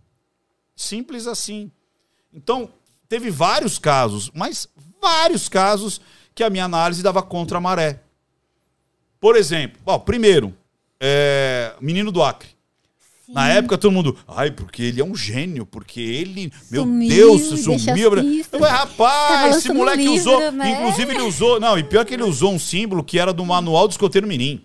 Simples 0.76 1.26
assim. 1.26 1.72
Então, 2.32 2.70
teve 3.10 3.32
vários 3.32 3.80
casos, 3.80 4.30
mas 4.32 4.68
vários 5.04 5.48
casos 5.50 6.02
que 6.34 6.44
a 6.44 6.50
minha 6.50 6.66
análise 6.66 7.04
dava 7.04 7.22
contra 7.22 7.58
a 7.60 7.62
maré. 7.62 8.00
Por 9.20 9.36
exemplo, 9.36 9.80
ó, 9.86 10.00
primeiro, 10.00 10.54
é, 11.00 11.74
menino 11.80 12.12
do 12.12 12.24
Acre. 12.24 12.50
Na 13.30 13.50
época, 13.50 13.78
todo 13.78 13.92
mundo, 13.92 14.18
ai, 14.28 14.52
porque 14.52 14.84
ele 14.84 15.00
é 15.02 15.04
um 15.04 15.16
gênio, 15.16 15.66
porque 15.66 16.00
ele, 16.02 16.52
meu 16.70 16.84
Sumiu, 16.84 17.10
Deus, 17.10 17.50
deixa 17.64 17.80
sumiu. 17.80 18.04
Eu 18.16 18.44
falei, 18.44 18.44
Tá 18.68 18.68
rapaz, 18.78 19.58
esse 19.58 19.72
moleque 19.72 20.00
livro, 20.04 20.16
usou. 20.16 20.52
né? 20.52 20.72
Inclusive, 20.72 21.12
ele 21.14 21.22
usou. 21.24 21.60
Não, 21.60 21.78
e 21.80 21.84
pior 21.84 22.06
que 22.06 22.14
ele 22.14 22.24
usou 22.24 22.52
um 22.54 22.60
símbolo 22.60 23.04
que 23.04 23.18
era 23.18 23.32
do 23.34 23.46
manual 23.46 23.88
do 23.88 23.92
escoteiro 23.92 24.28
Mirim. 24.28 24.64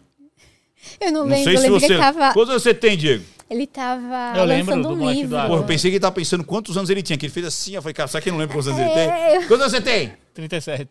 Eu 1.00 1.12
não, 1.12 1.20
Não 1.20 1.28
lembro, 1.30 1.44
sei 1.44 1.54
eu 1.54 1.58
se 1.58 1.62
lembro 1.64 1.80
você. 1.80 1.86
que 1.86 1.92
ele 1.92 2.00
tava, 2.02 2.32
Quantos 2.32 2.50
anos 2.50 2.62
você 2.62 2.74
tem, 2.74 2.96
Diego? 2.96 3.24
ele 3.48 3.66
tava 3.66 4.32
Eu 4.36 4.44
lembro 4.44 4.74
lançando 4.74 4.88
do 4.88 4.94
um 4.94 4.98
moleque 4.98 5.16
do 5.18 5.22
livro. 5.22 5.36
Acre. 5.38 5.48
Porra, 5.50 5.60
eu 5.62 5.66
pensei 5.66 5.90
que 5.90 5.94
ele 5.96 6.00
tava 6.02 6.14
pensando 6.14 6.44
quantos 6.44 6.76
anos 6.76 6.90
ele 6.90 7.02
tinha, 7.02 7.16
que 7.16 7.26
ele 7.26 7.32
fez 7.32 7.46
assim. 7.46 7.74
Eu 7.74 7.80
falei, 7.82 7.94
cara, 7.94 8.08
será 8.08 8.20
que 8.20 8.28
ele 8.28 8.34
não 8.36 8.40
lembra 8.40 8.54
quantos 8.56 8.68
anos 8.68 8.80
ele 8.80 8.90
É, 8.90 9.06
tem? 9.30 9.34
eu- 9.36 9.48
Quantos 9.48 9.60
anos 9.60 9.70
você 9.72 9.80
tem? 9.80 10.12
37. 10.42 10.88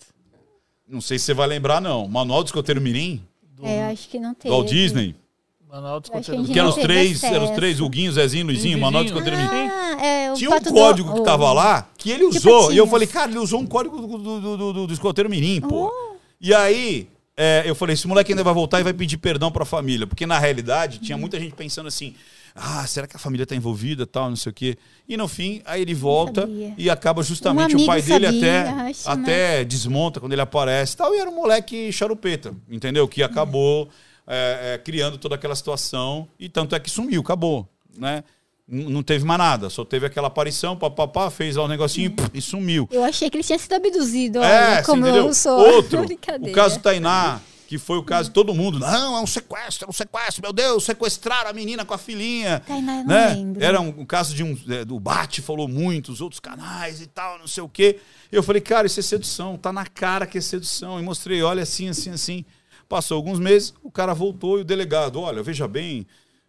Não 0.87 0.99
sei 0.99 1.17
se 1.17 1.25
você 1.25 1.33
vai 1.33 1.47
lembrar, 1.47 1.79
não. 1.81 2.05
Manual 2.07 2.43
do 2.43 2.47
escoteiro 2.47 2.81
Mirim? 2.81 3.23
É, 3.63 3.79
eu 3.87 3.91
acho 3.93 4.09
que 4.09 4.19
não 4.19 4.31
Do 4.31 4.35
teve. 4.35 4.53
Walt 4.53 4.67
Disney? 4.69 5.15
Manual 5.69 5.99
dos 5.99 6.09
Eu 6.09 6.17
acho 6.17 6.31
que 6.51 6.59
eram 6.59 6.69
os 6.69 6.75
três, 6.75 7.23
eram 7.23 7.43
os 7.45 7.51
três, 7.51 7.81
o 7.81 7.89
Guinho, 7.89 8.09
o 8.09 8.13
Zezinho, 8.13 8.45
Luizinho, 8.45 8.77
Manual 8.79 9.03
do 9.03 9.07
escoteiro 9.07 9.35
Mirim. 9.37 9.69
Ah, 9.69 10.05
é, 10.05 10.31
o 10.31 10.35
Tinha 10.35 10.49
um 10.49 10.53
pato 10.53 10.65
do- 10.69 10.73
código 10.73 11.13
que 11.13 11.21
tava 11.23 11.51
lá 11.51 11.89
que 11.97 12.09
ele 12.11 12.29
Que 12.29 12.37
usou. 12.37 12.71
E 12.71 12.77
eu 12.77 12.87
falei, 12.87 13.07
cara, 13.07 13.29
ele 13.31 13.39
usou 13.39 13.59
um 13.59 13.65
código 13.65 13.97
do, 13.99 14.17
do, 14.17 14.39
do, 14.57 14.73
do- 14.73 14.87
do 14.87 14.93
escoteiro 14.93 15.29
Mirim, 15.29 15.59
pô. 15.61 15.91
Oh. 15.93 16.15
E 16.39 16.53
aí, 16.53 17.09
é, 17.35 17.63
eu 17.65 17.75
falei, 17.75 17.93
esse 17.95 18.07
moleque 18.07 18.31
ainda 18.31 18.43
vai 18.43 18.53
voltar 18.53 18.79
e 18.79 18.83
vai 18.83 18.93
pedir 18.93 19.17
perdão 19.17 19.51
pra 19.51 19.65
família. 19.65 20.07
Porque 20.07 20.25
na 20.25 20.39
realidade, 20.39 20.99
tinha 20.99 21.17
muita 21.17 21.37
gente 21.39 21.53
pensando 21.53 21.87
assim, 21.87 22.15
ah, 22.57 22.85
será 22.87 23.05
que 23.07 23.15
a 23.15 23.19
família 23.19 23.45
tá 23.45 23.55
envolvida 23.55 24.05
tal, 24.05 24.29
não 24.29 24.35
sei 24.35 24.49
o 24.49 24.53
quê. 24.53 24.77
E 25.07 25.15
no 25.15 25.27
fim, 25.27 25.61
aí 25.65 25.81
ele 25.81 25.93
volta 25.93 26.41
sabia. 26.41 26.73
e 26.77 26.89
acaba 26.89 27.21
justamente 27.23 27.75
Um 27.75 27.83
o 27.83 27.85
pai 27.85 27.99
amigo 27.99 28.13
dele 28.19 28.25
sabia, 28.25 28.61
até, 28.61 28.69
acho, 28.89 29.09
até 29.09 29.63
desmonta 29.63 30.19
quando 30.19 30.33
ele 30.33 30.41
aparece 30.41 30.97
tal. 30.97 31.13
E 31.13 31.19
era 31.19 31.29
um 31.29 31.35
moleque 31.35 31.91
charupeta, 31.91 32.53
entendeu? 32.69 33.07
Que 33.07 33.21
acabou 33.21 33.87
é, 34.25 34.73
é, 34.73 34.77
criando 34.77 35.17
toda 35.17 35.35
aquela 35.35 35.55
situação. 35.55 36.27
E 36.39 36.49
tanto 36.49 36.75
é 36.75 36.79
que 36.79 36.89
sumiu, 36.89 37.21
acabou, 37.21 37.67
né? 37.97 38.23
Não 38.67 39.01
teve 39.01 39.23
mais 39.23 39.37
nada, 39.37 39.69
só 39.69 39.85
teve 39.85 40.05
aquela 40.05 40.27
aparição, 40.27 40.75
papapá, 40.75 41.29
fez 41.31 41.55
lá 41.55 41.63
um 41.63 41.69
negocinho 41.69 42.13
e 42.33 42.41
sumiu. 42.41 42.85
Eu 42.91 43.01
achei 43.01 43.29
que 43.29 43.37
ele 43.37 43.43
tinha 43.43 43.57
sido 43.57 43.71
abduzido, 43.73 44.39
É, 44.39 44.41
olha, 44.41 44.75
você 44.75 44.83
como 44.83 45.07
entendeu? 45.07 45.27
eu 45.27 45.33
sou. 45.33 45.57
Outro, 45.73 46.01
o 46.03 46.51
caso 46.51 46.79
Tainá. 46.79 47.39
Que 47.67 47.77
foi 47.77 47.97
o 47.97 48.03
caso 48.03 48.29
de 48.29 48.33
todo 48.33 48.53
mundo. 48.53 48.79
Não, 48.79 49.17
é 49.17 49.21
um 49.21 49.27
sequestro, 49.27 49.85
é 49.85 49.89
um 49.89 49.93
sequestro, 49.93 50.41
meu 50.41 50.53
Deus, 50.53 50.85
sequestraram 50.85 51.49
a 51.49 51.53
menina 51.53 51.83
com 51.83 51.93
a 51.93 51.97
filhinha. 51.97 52.63
Não 52.67 52.81
né? 52.81 53.33
lembro. 53.35 53.61
Era 53.61 53.81
um, 53.81 53.89
um 53.89 54.05
caso 54.05 54.33
de 54.33 54.41
um. 54.41 54.57
é, 54.69 54.85
do 54.85 54.97
Bate 54.99 55.41
falou 55.41 55.67
muito, 55.67 56.11
os 56.11 56.21
outros 56.21 56.39
canais 56.39 57.01
e 57.01 57.07
tal, 57.07 57.37
não 57.37 57.47
sei 57.47 57.61
o 57.61 57.67
quê. 57.67 57.99
Eu 58.31 58.41
falei, 58.41 58.61
cara, 58.61 58.87
isso 58.87 59.01
é 59.01 59.03
sedução, 59.03 59.57
tá 59.57 59.73
na 59.73 59.85
cara 59.85 60.25
que 60.25 60.37
é 60.37 60.41
sedução. 60.41 60.97
E 60.97 61.03
mostrei, 61.03 61.43
olha 61.43 61.63
assim, 61.63 61.89
assim, 61.89 62.11
assim. 62.11 62.45
Passou 62.87 63.17
alguns 63.17 63.37
meses, 63.37 63.73
o 63.83 63.91
cara 63.91 64.13
voltou 64.13 64.59
e 64.59 64.61
o 64.61 64.65
delegado, 64.65 65.19
olha, 65.19 65.43
veja 65.43 65.67
bem, 65.67 66.07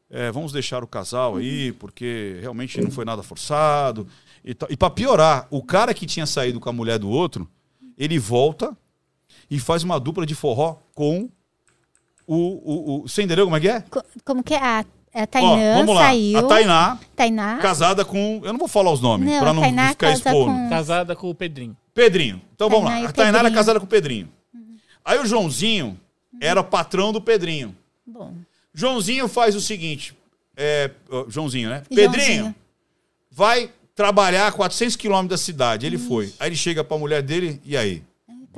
é, 0.08 0.30
vamos 0.30 0.52
deixar 0.52 0.84
o 0.84 0.86
casal 0.86 1.36
aí, 1.36 1.72
porque 1.72 2.38
realmente 2.40 2.80
não 2.80 2.92
foi 2.92 3.04
nada 3.04 3.24
forçado. 3.24 4.06
E, 4.44 4.56
e 4.70 4.76
para 4.76 4.90
piorar, 4.90 5.48
o 5.50 5.64
cara 5.64 5.92
que 5.92 6.06
tinha 6.06 6.26
saído 6.26 6.60
com 6.60 6.68
a 6.68 6.72
mulher 6.72 6.96
do 7.00 7.10
outro, 7.10 7.48
ele 7.96 8.20
volta 8.20 8.76
e 9.50 9.58
faz 9.58 9.82
uma 9.82 9.98
dupla 9.98 10.24
de 10.26 10.34
forró 10.34 10.76
com 10.94 11.28
o. 12.26 12.36
o, 12.36 12.96
o 13.04 13.08
você 13.08 13.22
entendeu 13.22 13.44
como 13.46 13.56
é 13.56 13.60
que 13.60 13.68
é? 13.68 13.80
Co- 13.82 14.02
Como 14.24 14.42
que 14.42 14.54
é? 14.54 14.58
A, 14.58 14.78
a 15.14 15.22
Ó, 15.22 15.26
Tainã 15.26 15.74
vamos 15.78 15.94
lá. 15.94 16.02
saiu. 16.02 16.38
A 16.38 16.42
Tainá, 16.42 16.98
Tainá. 17.16 17.58
casada 17.58 18.04
com. 18.04 18.40
Eu 18.44 18.52
não 18.52 18.58
vou 18.58 18.68
falar 18.68 18.92
os 18.92 19.00
nomes, 19.00 19.28
Não, 19.28 19.40
pra 19.40 19.50
a 19.50 19.52
não 19.54 19.62
Tainá 19.62 19.88
ficar 19.90 20.12
expondo. 20.12 20.52
com- 20.52 20.68
Casada 20.68 21.16
com 21.16 21.30
o 21.30 21.34
Pedrinho. 21.34 21.76
Pedrinho. 21.94 22.40
Então 22.54 22.68
vamos 22.68 22.84
Tainá 22.86 23.00
e 23.00 23.04
lá. 23.04 23.08
A 23.10 23.12
Tainá 23.12 23.38
era 23.38 23.50
casada 23.50 23.80
com 23.80 23.86
o 23.86 23.88
Pedrinho. 23.88 24.28
Aí 25.04 25.18
o 25.18 25.26
Joãozinho 25.26 25.98
era 26.40 26.62
patrão 26.62 27.12
do 27.12 27.20
Pedrinho. 27.20 27.74
Bom. 28.06 28.34
Joãozinho 28.74 29.26
faz 29.26 29.56
o 29.56 29.60
seguinte. 29.60 30.14
É, 30.56 30.90
ó, 31.10 31.24
Joãozinho, 31.28 31.70
né? 31.70 31.82
Joãozinho. 31.90 32.10
Pedrinho, 32.12 32.54
vai 33.30 33.70
trabalhar 33.94 34.46
a 34.48 34.52
400 34.52 34.94
quilômetros 34.96 35.40
da 35.40 35.44
cidade. 35.44 35.86
Ele 35.86 35.98
foi. 35.98 36.32
Aí 36.38 36.48
ele 36.50 36.56
chega 36.56 36.84
pra 36.84 36.98
mulher 36.98 37.22
dele, 37.22 37.60
e 37.64 37.76
aí? 37.76 38.02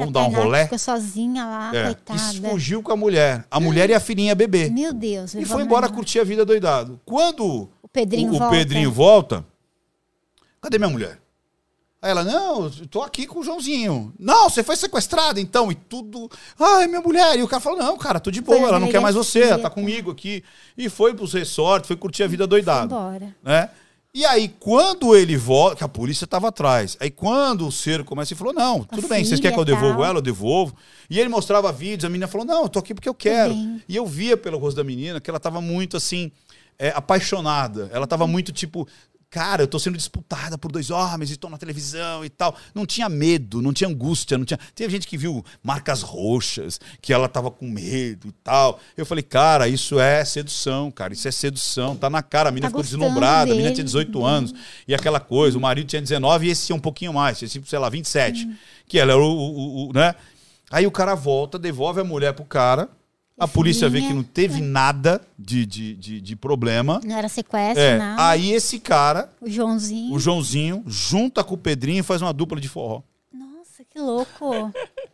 Vamos 0.01 0.13
dar 0.13 0.27
um 0.27 0.31
rolê? 0.31 0.65
Ficou 0.65 0.79
sozinha 0.79 1.45
lá, 1.45 1.71
É. 1.75 1.85
coitada. 1.85 2.21
E 2.35 2.41
fugiu 2.41 2.83
com 2.83 2.93
a 2.93 2.97
mulher. 2.97 3.45
A 3.51 3.61
mulher 3.61 3.91
e 3.91 3.95
a 3.95 4.01
filhinha 4.01 4.35
bebê. 4.35 4.69
Meu 4.71 4.93
Deus. 4.93 5.35
E 5.35 5.45
foi 5.45 5.63
embora 5.63 5.89
curtir 5.89 6.21
a 6.21 6.25
vida 6.25 6.45
doidado. 6.45 7.01
Quando 7.05 7.69
O 7.83 7.89
Pedrinho 7.89 8.33
o, 8.33 8.37
o 8.37 8.39
volta. 8.39 8.57
Pedrinho 8.57 8.93
volta, 8.93 9.45
cadê 10.61 10.79
minha 10.79 10.91
mulher? 10.91 11.19
Aí 12.03 12.11
ela, 12.11 12.25
não, 12.25 12.71
tô 12.91 13.03
aqui 13.03 13.27
com 13.27 13.41
o 13.41 13.45
Joãozinho. 13.45 14.15
Não, 14.19 14.49
você 14.49 14.63
foi 14.63 14.75
sequestrada 14.75 15.39
então, 15.39 15.71
e 15.71 15.75
tudo. 15.75 16.31
Ai, 16.59 16.87
minha 16.87 17.03
mulher. 17.03 17.39
E 17.39 17.43
o 17.43 17.49
cara 17.49 17.61
falou, 17.61 17.79
não, 17.79 17.99
cara, 17.99 18.19
tô 18.19 18.31
de 18.31 18.41
boa, 18.41 18.59
Foi 18.59 18.69
ela 18.69 18.81
não 18.81 18.89
quer 18.89 19.01
mais 19.01 19.15
você, 19.15 19.43
ela 19.43 19.59
tá 19.59 19.69
comigo 19.69 20.11
aqui. 20.11 20.43
E 20.79 20.89
foi 20.89 21.13
pros 21.13 21.35
resorts, 21.35 21.87
foi 21.87 21.97
curtir 21.97 22.23
a 22.23 22.27
vida 22.27 22.47
doidado. 22.47 22.95
Embora. 22.95 23.37
Né? 23.43 23.69
E 24.13 24.25
aí, 24.27 24.49
quando 24.49 25.15
ele 25.15 25.37
volta, 25.37 25.77
que 25.77 25.85
a 25.85 25.89
polícia 25.89 26.25
estava 26.25 26.49
atrás. 26.49 26.97
Aí, 26.99 27.11
quando 27.11 27.67
o 27.67 27.71
cerco 27.71 28.07
começa, 28.07 28.33
ele 28.33 28.39
falou: 28.39 28.53
Não, 28.53 28.83
tudo 28.83 29.07
bem, 29.07 29.25
vocês 29.25 29.39
querem 29.39 29.55
que 29.55 29.61
eu 29.61 29.63
e 29.63 29.67
devolva 29.67 30.05
ela? 30.07 30.19
Eu 30.19 30.23
devolvo. 30.23 30.75
E 31.09 31.21
ele 31.21 31.29
mostrava 31.29 31.71
vídeos, 31.71 32.05
a 32.05 32.09
menina 32.09 32.27
falou: 32.27 32.45
Não, 32.45 32.63
eu 32.63 32.69
tô 32.69 32.81
aqui 32.81 32.93
porque 32.93 33.09
eu 33.09 33.15
quero. 33.15 33.55
bem. 33.55 33.81
E 33.89 33.95
eu 33.95 34.05
via 34.05 34.37
pelo 34.37 34.59
rosto 34.59 34.77
da 34.77 34.85
menina 34.85 35.21
que 35.21 35.31
ela 35.31 35.39
tava 35.39 35.61
muito 35.61 35.97
assim, 35.97 36.33
é, 36.77 36.89
apaixonada. 36.91 37.89
Ela 37.93 38.07
tava 38.07 38.27
muito 38.27 38.51
tipo. 38.53 38.89
Cara, 39.31 39.63
eu 39.63 39.69
tô 39.69 39.79
sendo 39.79 39.97
disputada 39.97 40.59
por 40.59 40.73
dois 40.73 40.91
homens, 40.91 41.31
estou 41.31 41.49
na 41.49 41.57
televisão 41.57 42.25
e 42.25 42.29
tal. 42.29 42.57
Não 42.75 42.85
tinha 42.85 43.09
medo, 43.09 43.63
não 43.63 43.73
tinha 43.73 43.89
angústia, 43.89 44.37
não 44.37 44.45
tinha. 44.45 44.59
Teve 44.75 44.91
gente 44.91 45.07
que 45.07 45.17
viu 45.17 45.45
marcas 45.63 46.03
roxas, 46.03 46.81
que 47.01 47.13
ela 47.13 47.29
tava 47.29 47.49
com 47.49 47.69
medo 47.71 48.27
e 48.27 48.33
tal. 48.43 48.81
Eu 48.97 49.07
falei, 49.07 49.23
cara, 49.23 49.69
isso 49.69 50.01
é 50.01 50.25
sedução, 50.25 50.91
cara, 50.91 51.13
isso 51.13 51.29
é 51.29 51.31
sedução, 51.31 51.95
tá 51.95 52.11
na 52.11 52.25
cara. 52.25 52.49
A 52.49 52.53
menina 52.53 52.67
Tá 52.67 52.71
ficou 52.71 52.83
deslumbrada, 52.83 53.43
a 53.53 53.55
menina 53.55 53.63
dele. 53.69 53.75
tinha 53.77 53.85
18 53.85 54.25
anos. 54.25 54.53
E 54.89 54.93
aquela 54.97 55.21
coisa, 55.21 55.57
o 55.57 55.61
marido 55.61 55.87
tinha 55.87 56.03
19 56.03 56.49
e 56.49 56.51
esse 56.51 56.67
tinha 56.67 56.75
um 56.75 56.81
pouquinho 56.81 57.13
mais, 57.15 57.39
tinha, 57.39 57.49
tipo, 57.49 57.69
sei 57.69 57.79
lá, 57.79 57.89
27. 57.89 58.49
Que 58.89 58.99
ela 58.99 59.13
era 59.13 59.23
o, 59.23 59.25
o- 59.31 59.89
o- 59.91 59.93
né? 59.93 60.13
Aí 60.73 60.89
o 60.89 60.91
cara 60.91 61.15
volta, 61.15 61.57
devolve 61.57 62.01
a 62.01 62.05
mulher 62.05 62.33
pro 62.33 62.45
cara. 62.45 62.89
A 63.41 63.49
polícia 63.49 63.89
vê 63.89 64.01
que 64.03 64.13
não 64.13 64.23
teve 64.23 64.61
nada 64.61 65.21
de, 65.39 65.65
de, 65.65 65.95
de, 65.97 66.21
de 66.21 66.37
problema. 66.37 67.01
Não 67.03 67.17
era 67.17 67.29
sequestro, 67.29 67.83
É, 67.83 67.99
não. 67.99 68.21
aí 68.21 68.53
esse 68.53 68.79
cara, 68.79 69.33
O 69.41 69.49
Joãozinho. 69.49 70.15
o 70.15 70.19
Joãozinho, 70.19 70.85
junta 70.87 71.43
com 71.43 71.55
o 71.55 71.59
Pedrinho 71.59 72.01
e 72.01 72.03
faz 72.03 72.21
uma 72.21 72.33
dupla 72.35 72.61
de 72.61 72.69
forró. 72.69 73.03
Nossa, 73.33 73.83
que 73.89 73.99
louco. 73.99 74.71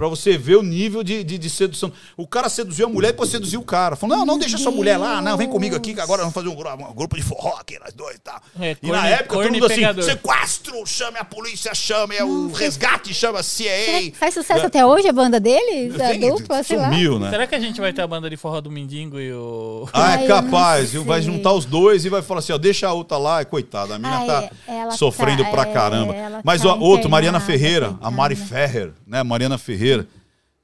Pra 0.00 0.08
você 0.08 0.38
ver 0.38 0.56
o 0.56 0.62
nível 0.62 1.02
de, 1.02 1.22
de, 1.22 1.36
de 1.36 1.50
sedução. 1.50 1.92
O 2.16 2.26
cara 2.26 2.48
seduziu 2.48 2.86
a 2.86 2.88
mulher 2.88 3.08
e 3.08 3.12
depois 3.12 3.28
seduziu 3.28 3.60
o 3.60 3.62
cara. 3.62 3.96
Falou: 3.96 4.16
não, 4.16 4.24
não 4.24 4.38
deixa 4.38 4.56
sua 4.56 4.72
mulher 4.72 4.96
lá, 4.96 5.20
não, 5.20 5.36
vem 5.36 5.46
comigo 5.46 5.76
aqui 5.76 5.92
que 5.92 6.00
agora 6.00 6.22
vamos 6.22 6.32
fazer 6.32 6.48
um, 6.48 6.52
um 6.52 6.94
grupo 6.94 7.16
de 7.16 7.22
forró 7.22 7.58
aqui, 7.60 7.78
nós 7.78 7.92
dois 7.92 8.16
e 8.16 8.20
tal. 8.20 8.40
É, 8.58 8.74
e 8.82 8.86
na 8.86 8.94
corne- 8.94 9.12
época 9.12 9.36
todo 9.36 9.52
mundo 9.52 9.66
assim: 9.66 10.02
sequestro, 10.02 10.86
chame 10.86 11.18
a 11.18 11.24
polícia, 11.24 11.74
chame 11.74 12.16
o 12.22 12.50
resgate, 12.50 13.12
chama 13.12 13.40
a 13.40 13.42
CIA. 13.42 14.10
Faz 14.14 14.32
sucesso 14.32 14.64
até 14.64 14.86
hoje 14.86 15.06
a 15.06 15.12
banda 15.12 15.38
deles? 15.38 16.00
A 16.00 16.14
dupla, 16.14 16.62
sei 16.62 16.78
lá. 16.78 16.84
Sumiu, 16.90 17.18
né? 17.18 17.28
Será 17.28 17.46
que 17.46 17.54
a 17.54 17.60
gente 17.60 17.78
vai 17.78 17.92
ter 17.92 18.00
a 18.00 18.06
banda 18.06 18.30
de 18.30 18.38
forró 18.38 18.62
do 18.62 18.70
Mindingo 18.70 19.20
e 19.20 19.30
o. 19.34 19.86
Ah, 19.92 20.14
Ai, 20.14 20.24
é 20.24 20.26
capaz, 20.26 20.92
viu? 20.92 21.04
Vai 21.04 21.20
juntar 21.20 21.52
os 21.52 21.66
dois 21.66 22.06
e 22.06 22.08
vai 22.08 22.22
falar 22.22 22.38
assim, 22.38 22.54
ó, 22.54 22.56
deixa 22.58 22.88
a 22.88 22.92
outra 22.94 23.18
lá, 23.18 23.44
coitada, 23.44 23.96
a 23.96 23.98
menina 23.98 24.18
Ai, 24.18 24.26
tá 24.26 24.50
ela 24.66 24.92
sofrendo 24.92 25.44
tá- 25.44 25.50
pra 25.50 25.62
é, 25.64 25.66
caramba. 25.66 26.14
Mas 26.42 26.62
tá 26.62 26.68
ó, 26.68 26.78
outro, 26.78 27.10
Mariana 27.10 27.38
Ferreira, 27.38 27.98
a. 28.00 28.10
Mari 28.10 28.36
Ferrer, 28.36 28.92
né? 29.06 29.22
Mariana 29.22 29.58
Ferreira, 29.58 29.89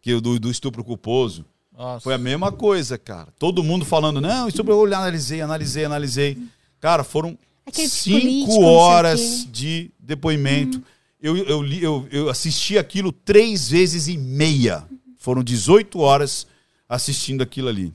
que 0.01 0.13
é 0.13 0.21
do, 0.21 0.39
do 0.39 0.51
estupro 0.51 0.83
culposo. 0.85 1.45
Nossa. 1.77 2.01
Foi 2.05 2.15
a 2.15 2.19
mesma 2.19 2.51
coisa, 2.51 2.97
cara. 2.97 3.29
Todo 3.39 3.63
mundo 3.63 3.85
falando, 3.85 4.21
não, 4.21 4.49
estupro, 4.49 4.73
eu 4.73 4.85
analisei, 4.95 5.41
analisei, 5.41 5.85
analisei. 5.85 6.39
Cara, 6.81 7.05
foram 7.05 7.37
Aquele 7.67 7.89
cinco 7.89 8.21
político, 8.21 8.47
não 8.53 8.57
sei 8.61 8.65
o 8.65 8.67
horas 8.73 9.49
de 9.51 9.91
depoimento. 9.99 10.83
Eu, 11.21 11.37
eu, 11.37 11.63
li- 11.63 11.83
eu, 11.83 12.07
eu 12.11 12.29
assisti 12.31 12.79
aquilo 12.79 13.11
três 13.13 13.69
vezes 13.69 14.07
e 14.09 14.17
meia. 14.17 14.85
Foram 15.19 15.43
18 15.43 15.99
horas 15.99 16.47
assistindo 16.89 17.43
aquilo 17.43 17.69
ali. 17.69 17.93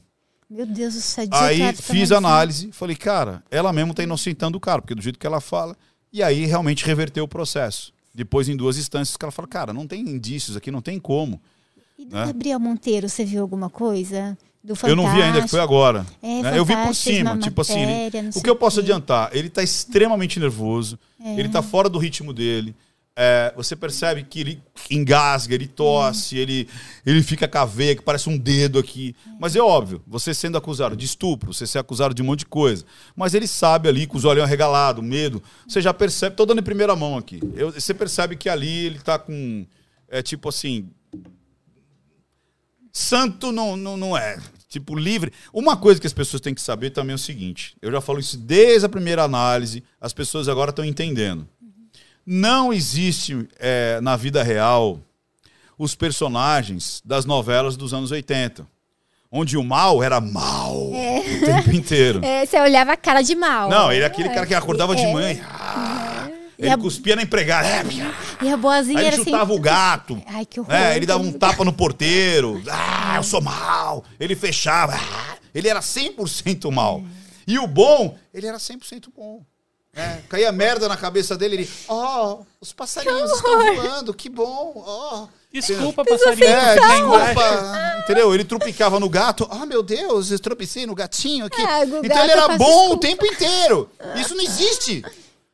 Meu 0.49 0.65
Deus 0.65 0.95
do 0.95 1.01
céu. 1.01 1.25
18 1.27 1.43
Aí 1.43 1.73
fiz 1.75 2.11
análise, 2.11 2.71
falei, 2.73 2.95
cara, 2.95 3.41
ela 3.49 3.71
mesmo 3.71 3.93
tá 3.93 4.03
inocentando 4.03 4.57
o 4.57 4.61
cara, 4.61 4.81
porque 4.81 4.93
do 4.93 5.01
jeito 5.01 5.17
que 5.17 5.25
ela 5.25 5.39
fala. 5.39 5.77
E 6.11 6.21
aí 6.21 6.45
realmente 6.45 6.85
reverteu 6.85 7.23
o 7.23 7.27
processo. 7.27 7.93
Depois, 8.13 8.49
em 8.49 8.55
duas 8.55 8.77
instâncias, 8.77 9.15
o 9.15 9.19
cara 9.19 9.31
falou, 9.31 9.47
cara, 9.49 9.71
não 9.73 9.87
tem 9.87 10.01
indícios 10.01 10.57
aqui, 10.57 10.69
não 10.69 10.81
tem 10.81 10.99
como. 10.99 11.41
E 11.97 12.05
do 12.05 12.15
né? 12.15 12.25
Gabriel 12.27 12.59
Monteiro, 12.59 13.07
você 13.07 13.23
viu 13.23 13.41
alguma 13.41 13.69
coisa? 13.69 14.37
Do 14.63 14.75
eu 14.83 14.95
não 14.95 15.11
vi 15.11 15.21
ainda, 15.21 15.41
que 15.41 15.47
foi 15.47 15.59
agora. 15.59 16.05
É, 16.21 16.41
né? 16.43 16.57
Eu 16.59 16.63
vi 16.63 16.75
por 16.75 16.93
cima, 16.93 17.35
tipo 17.39 17.61
assim, 17.61 17.79
ele- 17.79 17.91
matéria, 17.91 18.21
não 18.21 18.29
o 18.29 18.33
sei 18.33 18.41
que 18.43 18.49
eu 18.49 18.55
posso 18.55 18.79
adiantar? 18.79 19.29
Ele 19.35 19.49
tá 19.49 19.63
extremamente 19.63 20.39
nervoso, 20.39 20.99
É. 21.23 21.39
ele 21.39 21.49
tá 21.49 21.63
fora 21.63 21.89
do 21.89 21.97
ritmo 21.97 22.31
dele. 22.31 22.75
É, 23.13 23.53
você 23.57 23.75
percebe 23.75 24.23
que 24.23 24.39
ele 24.39 24.63
engasga, 24.89 25.53
ele 25.53 25.67
tosse, 25.67 26.37
ele, 26.37 26.67
ele 27.05 27.21
fica 27.21 27.45
com 27.45 27.57
a 27.57 27.65
veia 27.65 27.93
que 27.95 28.01
parece 28.01 28.29
um 28.29 28.37
dedo 28.37 28.79
aqui. 28.79 29.13
Mas 29.37 29.53
é 29.55 29.59
óbvio, 29.59 30.01
você 30.07 30.33
sendo 30.33 30.57
acusado 30.57 30.95
de 30.95 31.05
estupro, 31.05 31.53
você 31.53 31.67
ser 31.67 31.79
acusado 31.79 32.13
de 32.13 32.21
um 32.21 32.25
monte 32.25 32.39
de 32.39 32.45
coisa. 32.45 32.85
Mas 33.15 33.33
ele 33.33 33.47
sabe 33.47 33.89
ali, 33.89 34.07
com 34.07 34.17
os 34.17 34.23
olhos 34.23 34.43
arregalados, 34.43 35.03
medo. 35.03 35.43
Você 35.67 35.81
já 35.81 35.93
percebe, 35.93 36.35
tô 36.37 36.45
dando 36.45 36.59
em 36.59 36.63
primeira 36.63 36.95
mão 36.95 37.17
aqui. 37.17 37.41
Eu- 37.53 37.71
você 37.73 37.93
percebe 37.93 38.37
que 38.37 38.47
ali 38.47 38.85
ele 38.85 38.99
tá 38.99 39.19
com. 39.19 39.65
É 40.07 40.21
tipo 40.21 40.47
assim. 40.47 40.89
Santo 42.93 43.51
não, 43.51 43.77
não, 43.77 43.95
não 43.97 44.17
é. 44.17 44.37
Tipo, 44.67 44.95
livre. 44.95 45.33
Uma 45.53 45.75
coisa 45.75 45.99
que 45.99 46.07
as 46.07 46.13
pessoas 46.13 46.41
têm 46.41 46.53
que 46.53 46.61
saber 46.61 46.91
também 46.91 47.11
é 47.11 47.15
o 47.15 47.19
seguinte: 47.19 47.75
eu 47.81 47.91
já 47.91 47.99
falo 48.01 48.19
isso 48.19 48.37
desde 48.37 48.85
a 48.85 48.89
primeira 48.89 49.23
análise, 49.23 49.83
as 49.99 50.13
pessoas 50.13 50.47
agora 50.47 50.69
estão 50.71 50.83
entendendo. 50.85 51.47
Não 52.25 52.71
existe 52.71 53.47
é, 53.59 53.99
na 54.01 54.15
vida 54.15 54.43
real 54.43 54.99
os 55.77 55.95
personagens 55.95 57.01
das 57.03 57.25
novelas 57.25 57.75
dos 57.75 57.93
anos 57.93 58.11
80, 58.11 58.67
onde 59.31 59.57
o 59.57 59.63
mal 59.63 60.03
era 60.03 60.21
mal 60.21 60.75
o 60.77 60.91
tempo 61.43 61.71
inteiro. 61.75 62.23
É, 62.23 62.45
você 62.45 62.59
olhava 62.59 62.93
a 62.93 62.97
cara 62.97 63.21
de 63.21 63.33
mal. 63.35 63.69
Não, 63.69 63.91
ele 63.91 64.03
é 64.03 64.05
aquele 64.05 64.29
cara 64.29 64.45
que 64.45 64.53
acordava 64.53 64.95
de 64.95 65.01
É. 65.03 65.11
manhã. 65.13 65.31
e, 65.33 65.41
ah, 65.41 66.29
E 66.59 66.63
ele 66.63 66.69
a- 66.69 66.77
cuspia 66.77 67.15
na 67.15 67.23
empregada. 67.23 67.67
é, 67.67 67.83
E 68.43 68.49
a 68.49 68.55
boazinha 68.57 68.99
Aí 68.99 69.05
era 69.07 69.15
ele 69.15 69.21
assim. 69.23 69.31
chutava 69.31 69.53
o 69.53 69.59
gato. 69.59 70.21
Ai, 70.27 70.45
que 70.45 70.59
horror. 70.59 70.71
né? 70.71 70.95
Ele 70.95 71.05
dava 71.07 71.23
um 71.23 71.31
tapa 71.31 71.65
no 71.65 71.73
porteiro. 71.73 72.61
Ah, 73.13 73.17
eu 73.17 73.23
sou 73.23 73.41
mal. 73.41 74.05
Ele 74.19 74.35
fechava. 74.35 74.93
Ah, 74.93 75.35
ele 75.53 75.67
era 75.67 75.81
100% 75.81 76.71
mal. 76.71 77.03
E 77.45 77.59
o 77.59 77.67
bom, 77.67 78.15
ele 78.33 78.47
era 78.47 78.57
100% 78.57 79.09
bom. 79.13 79.43
Né? 79.93 80.23
Caía 80.29 80.51
merda 80.51 80.87
na 80.87 80.95
cabeça 80.97 81.37
dele. 81.37 81.55
Ele, 81.55 81.69
ó, 81.87 82.39
os 82.59 82.71
passarinhos 82.71 83.31
estão 83.31 83.75
voando, 83.75 84.13
que 84.13 84.29
bom. 84.29 84.73
ó. 84.85 85.27
Desculpa, 85.51 86.05
passarinho. 86.05 86.47
É, 86.47 86.75
desculpa. 86.75 87.99
Entendeu? 88.03 88.33
Ele 88.33 88.45
tropicava 88.45 88.99
no 88.99 89.09
gato. 89.09 89.45
Ah, 89.51 89.65
meu 89.65 89.83
Deus, 89.83 90.31
eu 90.31 90.39
tropecei 90.39 90.85
no 90.85 90.95
gatinho 90.95 91.45
aqui. 91.45 91.61
O 91.61 91.65
então 91.65 92.01
gato 92.03 92.19
ele 92.23 92.31
era 92.31 92.47
bom 92.57 92.93
o 92.93 92.97
desculpa. 92.97 93.07
tempo 93.07 93.25
inteiro. 93.25 93.89
Isso 94.15 94.33
não 94.33 94.43
existe. 94.43 95.03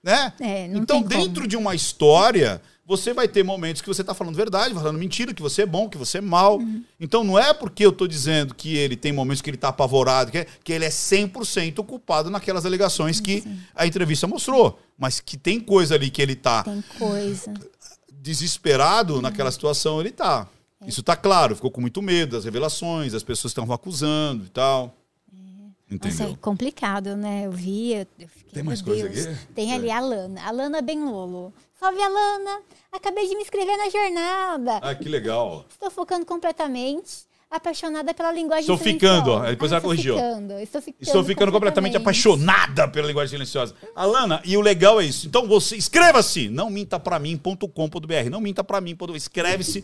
Né? 0.03 0.31
É, 0.39 0.67
não 0.67 0.81
então, 0.83 1.01
tem 1.01 1.09
como. 1.09 1.25
dentro 1.27 1.47
de 1.47 1.57
uma 1.57 1.73
história, 1.73 2.61
você 2.87 3.13
vai 3.13 3.27
ter 3.27 3.43
momentos 3.43 3.81
que 3.81 3.87
você 3.89 3.99
está 4.01 4.13
falando 4.13 4.33
verdade, 4.33 4.73
falando 4.73 4.97
mentira, 4.97 5.33
que 5.33 5.41
você 5.41 5.63
é 5.63 5.65
bom, 5.65 5.89
que 5.89 5.97
você 5.97 6.19
é 6.19 6.21
mal. 6.21 6.57
Uhum. 6.57 6.83
Então 6.97 7.21
não 7.21 7.37
é 7.37 7.53
porque 7.53 7.85
eu 7.85 7.89
estou 7.89 8.07
dizendo 8.07 8.55
que 8.55 8.77
ele 8.77 8.95
tem 8.95 9.11
momentos 9.11 9.41
que 9.41 9.49
ele 9.49 9.57
está 9.57 9.67
apavorado, 9.67 10.31
que, 10.31 10.45
que 10.63 10.71
ele 10.71 10.85
é 10.85 10.89
100% 10.89 11.83
culpado 11.85 12.29
naquelas 12.29 12.65
alegações 12.65 13.19
que 13.19 13.43
a 13.75 13.85
entrevista 13.85 14.25
mostrou. 14.25 14.79
Mas 14.97 15.19
que 15.19 15.35
tem 15.37 15.59
coisa 15.59 15.95
ali 15.95 16.09
que 16.09 16.21
ele 16.21 16.31
está 16.33 16.63
Tem 16.63 16.81
coisa. 16.97 17.53
desesperado 18.21 19.21
naquela 19.21 19.51
situação, 19.51 19.99
ele 19.99 20.11
tá. 20.11 20.47
Isso 20.85 21.01
tá 21.03 21.15
claro, 21.15 21.55
ficou 21.55 21.71
com 21.71 21.81
muito 21.81 22.01
medo 22.01 22.33
das 22.37 22.45
revelações, 22.45 23.13
as 23.13 23.23
pessoas 23.23 23.51
estavam 23.51 23.73
acusando 23.75 24.45
e 24.45 24.49
tal. 24.49 24.95
Nossa, 25.33 25.95
Entendeu? 25.95 26.33
é 26.33 26.35
complicado, 26.37 27.15
né? 27.15 27.45
Eu 27.45 27.51
vi, 27.51 27.93
eu, 27.93 28.05
fiquei, 28.27 28.51
Tem 28.53 28.63
mais 28.63 28.81
coisa 28.81 29.07
Deus. 29.09 29.25
aqui? 29.27 29.37
Tem 29.55 29.71
É. 29.71 29.75
ali 29.75 29.89
a 29.89 29.99
Lana, 29.99 30.41
a 30.43 30.51
Lana 30.51 30.81
Benlolo. 30.81 31.53
Salve, 31.79 32.01
Alana! 32.01 32.61
Acabei 32.91 33.27
de 33.27 33.35
me 33.35 33.41
inscrever 33.41 33.77
na 33.77 33.89
jornada. 33.89 34.77
Ah, 34.81 34.95
que 34.95 35.07
legal. 35.07 35.65
Estou 35.69 35.91
focando 35.91 36.25
completamente, 36.25 37.27
apaixonada 37.51 38.13
pela 38.13 38.31
linguagem 38.31 38.61
Estou 38.61 38.77
silenciosa. 38.77 39.15
ficando, 39.15 39.31
ó, 39.31 39.45
depois 39.45 39.71
ela 39.71 39.79
estou 39.79 39.91
corrigiu. 39.91 40.15
Ficando, 40.15 40.53
estou 40.59 40.81
ficando, 40.81 41.03
Estou 41.03 41.23
ficando 41.23 41.51
completamente 41.51 41.95
apaixonada 41.95 42.87
pela 42.87 43.07
linguagem 43.07 43.29
silenciosa. 43.31 43.75
Alana, 43.95 44.41
e 44.43 44.57
o 44.57 44.61
legal 44.61 44.99
é 44.99 45.05
isso. 45.05 45.27
Então 45.27 45.47
você 45.47 45.77
inscreva-se, 45.77 46.49
não 46.49 46.69
minta 46.69 46.99
pra 46.99 47.19
mim.com.br, 47.19 48.29
não 48.31 48.41
minta 48.41 48.63
pra 48.63 48.81
mim, 48.81 48.97
escreve-se 49.13 49.83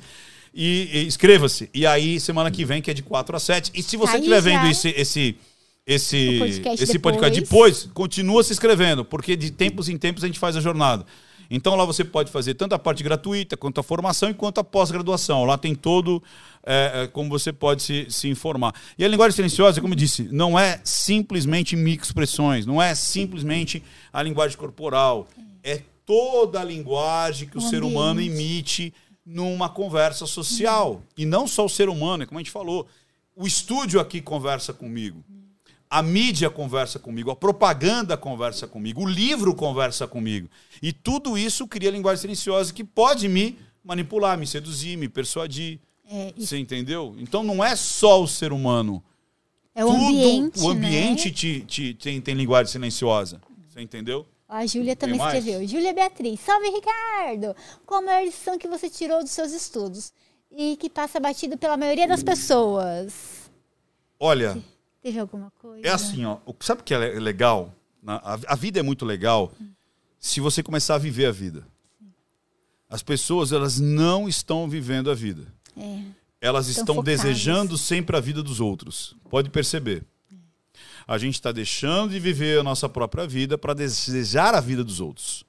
e, 0.53 0.89
e 0.91 1.05
inscreva-se. 1.05 1.69
E 1.73 1.85
aí 1.85 2.19
semana 2.19 2.49
que 2.49 2.65
vem 2.65 2.81
que 2.81 2.89
é 2.89 2.93
de 2.93 3.03
4 3.03 3.35
a 3.35 3.39
7. 3.39 3.71
E 3.73 3.83
se 3.83 3.97
você 3.97 4.17
estiver 4.17 4.41
vendo 4.41 4.67
esse 4.67 4.89
esse 4.89 5.37
esse 5.85 6.37
O 6.37 6.39
podcast 6.39 6.83
esse 6.83 6.99
podcast 6.99 7.39
depois. 7.41 7.81
depois, 7.81 7.93
continua 7.93 8.43
se 8.43 8.53
inscrevendo, 8.53 9.03
porque 9.03 9.35
de 9.35 9.51
tempos 9.51 9.89
em 9.89 9.97
tempos 9.97 10.23
a 10.23 10.27
gente 10.27 10.39
faz 10.39 10.55
a 10.55 10.61
jornada. 10.61 11.05
Então 11.55 11.75
lá 11.75 11.85
você 11.85 12.03
pode 12.03 12.31
fazer 12.31 12.55
tanto 12.55 12.73
a 12.73 12.79
parte 12.79 13.03
gratuita, 13.03 13.55
quanto 13.55 13.79
a 13.79 13.83
formação 13.83 14.27
e 14.27 14.33
quanto 14.33 14.59
a 14.59 14.63
pós-graduação. 14.63 15.45
Lá 15.45 15.55
tem 15.55 15.75
todo 15.75 16.21
é, 16.65 17.03
é, 17.03 17.07
como 17.07 17.29
você 17.29 17.53
pode 17.53 17.83
se, 17.83 18.07
se 18.09 18.27
informar. 18.27 18.73
E 18.97 19.05
a 19.05 19.07
linguagem 19.07 19.35
silenciosa, 19.35 19.79
como 19.79 19.93
eu 19.93 19.97
disse, 19.97 20.23
não 20.31 20.57
é 20.57 20.81
simplesmente 20.83 21.75
microexpressões, 21.75 22.65
não 22.65 22.81
é 22.81 22.95
simplesmente 22.95 23.83
a 24.11 24.23
linguagem 24.23 24.57
corporal. 24.57 25.27
É 25.63 25.83
toda 26.07 26.59
a 26.59 26.63
linguagem 26.63 27.47
que 27.47 27.57
o, 27.57 27.59
O 27.59 27.61
ser 27.61 27.83
humano 27.83 28.19
emite 28.19 28.91
numa 29.23 29.69
conversa 29.69 30.25
social. 30.25 31.03
E 31.15 31.23
não 31.23 31.47
só 31.47 31.65
o 31.65 31.69
ser 31.69 31.87
humano, 31.87 32.23
é 32.23 32.25
como 32.25 32.39
a 32.39 32.41
gente 32.41 32.51
falou. 32.51 32.87
O 33.35 33.45
estúdio 33.45 33.99
aqui 33.99 34.21
conversa 34.21 34.73
comigo. 34.73 35.23
A 35.95 36.01
mídia 36.01 36.49
conversa 36.49 36.97
comigo, 36.97 37.29
a 37.29 37.35
propaganda 37.35 38.17
conversa 38.17 38.65
comigo, 38.65 39.03
o 39.03 39.07
livro 39.07 39.53
conversa 39.53 40.07
comigo. 40.07 40.49
E 40.81 40.91
tudo 40.91 41.37
isso 41.37 41.67
cria 41.67 41.91
linguagem 41.91 42.19
silenciosa 42.21 42.73
que 42.73 42.83
pode 42.83 43.27
me 43.27 43.59
manipular, 43.83 44.35
me 44.35 44.47
seduzir, 44.47 44.97
me 44.97 45.07
persuadir. 45.07 45.79
É, 46.09 46.33
Você 46.35 46.57
entendeu? 46.57 47.15
Então 47.19 47.43
não 47.43 47.63
é 47.63 47.75
só 47.75 48.23
o 48.23 48.27
ser 48.27 48.51
humano. 48.51 49.03
é 49.75 49.85
o 49.85 49.91
ambiente, 49.91 50.59
o 50.61 50.69
ambiente 50.69 51.27
né? 51.27 51.31
te, 51.35 51.59
te- 51.61 51.93
tem, 51.93 52.19
tem 52.19 52.33
linguagem 52.33 52.71
silenciosa. 52.71 53.39
Você 53.69 53.79
entendeu? 53.79 54.25
A 54.49 54.65
Júlia 54.65 54.95
também 54.95 55.19
mais? 55.19 55.35
escreveu. 55.35 55.67
Júlia 55.67 55.93
Beatriz. 55.93 56.39
Salve, 56.39 56.69
Ricardo! 56.71 57.55
Qual 57.85 58.01
a 58.01 58.03
maior 58.03 58.25
lição 58.25 58.57
que 58.57 58.67
você 58.67 58.89
tirou 58.89 59.21
dos 59.21 59.31
seus 59.31 59.51
estudos? 59.51 60.11
E 60.51 60.75
que 60.75 60.89
passa 60.89 61.19
batido 61.19 61.55
pela 61.55 61.77
maioria 61.77 62.07
das 62.07 62.23
pessoas? 62.23 63.51
Olha, 64.19 64.57
Teve 65.03 65.19
alguma 65.19 65.51
coisa? 65.61 65.85
é 65.85 65.91
assim, 65.91 66.25
ó. 66.25 66.37
Sabe 66.61 66.81
o 66.81 66.83
que 66.83 66.93
é 66.93 66.97
le- 66.97 67.19
legal? 67.19 67.75
A, 68.07 68.55
vida 68.55 68.79
é 68.79 68.83
muito 68.83 69.05
legal 69.05 69.51
se 70.19 70.39
você 70.39 70.63
começar 70.63 70.95
a 70.95 70.97
viver 70.97 71.25
a 71.25 71.31
vida. 71.31 71.67
As 72.89 73.03
pessoas, 73.03 73.51
elas 73.51 73.79
não 73.79 74.27
estão 74.29 74.67
vivendo 74.69 75.11
a 75.11 75.13
vida. 75.13 75.45
É. 75.77 76.03
elas 76.39 76.67
Estão 76.67 76.83
estão 76.83 77.03
desejando 77.03 77.77
sempre 77.77 78.15
a 78.15 78.19
vida 78.19 78.41
dos 78.43 78.59
outros. 78.59 79.15
Pode 79.29 79.49
perceber. 79.49 80.03
A 81.07 81.17
gente 81.17 81.33
está 81.35 81.51
deixando 81.51 82.11
de 82.11 82.19
viver 82.19 82.59
a 82.59 82.63
nossa 82.63 82.87
própria 82.87 83.27
vida 83.27 83.57
para 83.57 83.73
desejar 83.73 84.53
a 84.55 84.61
vida 84.61 84.83
dos 84.83 84.99
outros. 85.01 85.43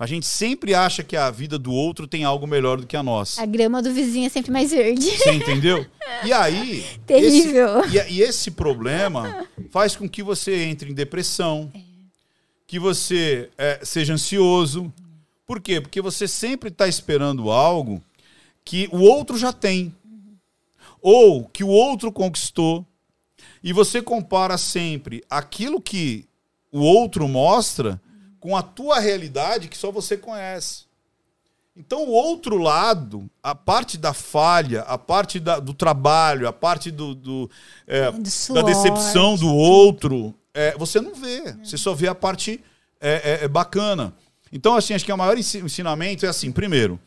A 0.00 0.06
gente 0.06 0.26
sempre 0.26 0.74
acha 0.74 1.04
que 1.04 1.14
a 1.14 1.30
vida 1.30 1.58
do 1.58 1.70
outro 1.70 2.06
tem 2.06 2.24
algo 2.24 2.46
melhor 2.46 2.80
do 2.80 2.86
que 2.86 2.96
a 2.96 3.02
nossa. 3.02 3.42
A 3.42 3.44
grama 3.44 3.82
do 3.82 3.92
vizinho 3.92 4.24
é 4.24 4.30
sempre 4.30 4.50
mais 4.50 4.70
verde. 4.70 5.04
Você 5.04 5.30
entendeu? 5.30 5.84
E 6.24 6.32
aí. 6.32 6.86
Terrível. 7.06 7.84
Esse, 7.84 7.98
e, 7.98 8.14
e 8.14 8.22
esse 8.22 8.50
problema 8.50 9.46
faz 9.70 9.94
com 9.94 10.08
que 10.08 10.22
você 10.22 10.64
entre 10.64 10.90
em 10.90 10.94
depressão, 10.94 11.70
que 12.66 12.78
você 12.78 13.50
é, 13.58 13.80
seja 13.82 14.14
ansioso. 14.14 14.90
Por 15.46 15.60
quê? 15.60 15.82
Porque 15.82 16.00
você 16.00 16.26
sempre 16.26 16.70
está 16.70 16.88
esperando 16.88 17.50
algo 17.50 18.02
que 18.64 18.88
o 18.90 19.00
outro 19.00 19.36
já 19.36 19.52
tem, 19.52 19.94
ou 21.02 21.44
que 21.44 21.62
o 21.62 21.68
outro 21.68 22.10
conquistou, 22.10 22.86
e 23.62 23.70
você 23.70 24.00
compara 24.00 24.56
sempre 24.56 25.22
aquilo 25.28 25.78
que 25.78 26.26
o 26.72 26.80
outro 26.80 27.28
mostra 27.28 28.00
com 28.40 28.56
a 28.56 28.62
tua 28.62 28.98
realidade 28.98 29.68
que 29.68 29.76
só 29.76 29.90
você 29.92 30.16
conhece. 30.16 30.84
Então, 31.76 32.04
o 32.04 32.10
outro 32.10 32.58
lado, 32.58 33.30
a 33.42 33.54
parte 33.54 33.96
da 33.96 34.12
falha, 34.12 34.82
a 34.82 34.98
parte 34.98 35.38
da- 35.38 35.60
do 35.60 35.72
trabalho, 35.72 36.48
a 36.48 36.52
parte 36.52 36.90
do, 36.90 37.14
do, 37.14 37.50
é, 37.86 38.10
Do 38.10 38.22
da 38.22 38.30
suor, 38.30 38.64
decepção 38.64 39.36
do 39.36 39.48
outro, 39.54 40.34
é, 40.52 40.76
você 40.76 41.00
não 41.00 41.14
vê. 41.14 41.52
Você 41.62 41.76
só 41.78 41.94
vê 41.94 42.08
a 42.08 42.14
parte 42.14 42.60
é, 43.00 43.38
é, 43.40 43.44
é 43.44 43.48
bacana. 43.48 44.12
Então, 44.52 44.74
assim, 44.76 44.94
acho 44.94 45.04
que 45.04 45.12
o 45.12 45.16
maior 45.16 45.38
ensi- 45.38 45.58
ensinamento 45.58 46.26
é 46.26 46.28
assim: 46.28 46.50
primeiro, 46.50 46.98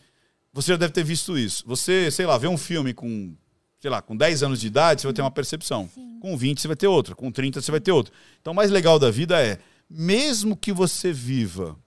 você 0.53 0.71
já 0.71 0.77
deve 0.77 0.93
ter 0.93 1.03
visto 1.03 1.37
isso. 1.37 1.63
Você, 1.67 2.09
sei 2.09 2.25
lá, 2.25 2.37
vê 2.37 2.47
um 2.47 2.57
filme 2.57 2.93
com, 2.93 3.33
sei 3.79 3.91
lá, 3.91 4.01
com 4.01 4.15
10 4.15 4.41
anos 4.43 4.61
de 4.61 4.67
idade, 4.67 5.01
você 5.01 5.07
vai 5.07 5.13
ter 5.13 5.21
uma 5.21 5.29
percepção. 5.29 5.89
Com 6.21 6.37
20, 6.37 6.61
você 6.61 6.67
vai 6.69 6.77
ter 6.77 6.87
outra. 6.87 7.13
Com 7.13 7.29
30, 7.31 7.61
você 7.61 7.69
vai 7.69 7.81
ter 7.81 7.91
outra. 7.91 8.13
Então, 8.41 8.53
o 8.53 8.55
mais 8.55 8.71
legal 8.71 8.97
da 8.97 9.11
vida 9.11 9.39
é, 9.43 9.59
mesmo 9.93 10.57
que 10.57 10.71
você 10.71 11.13
viva 11.13 11.77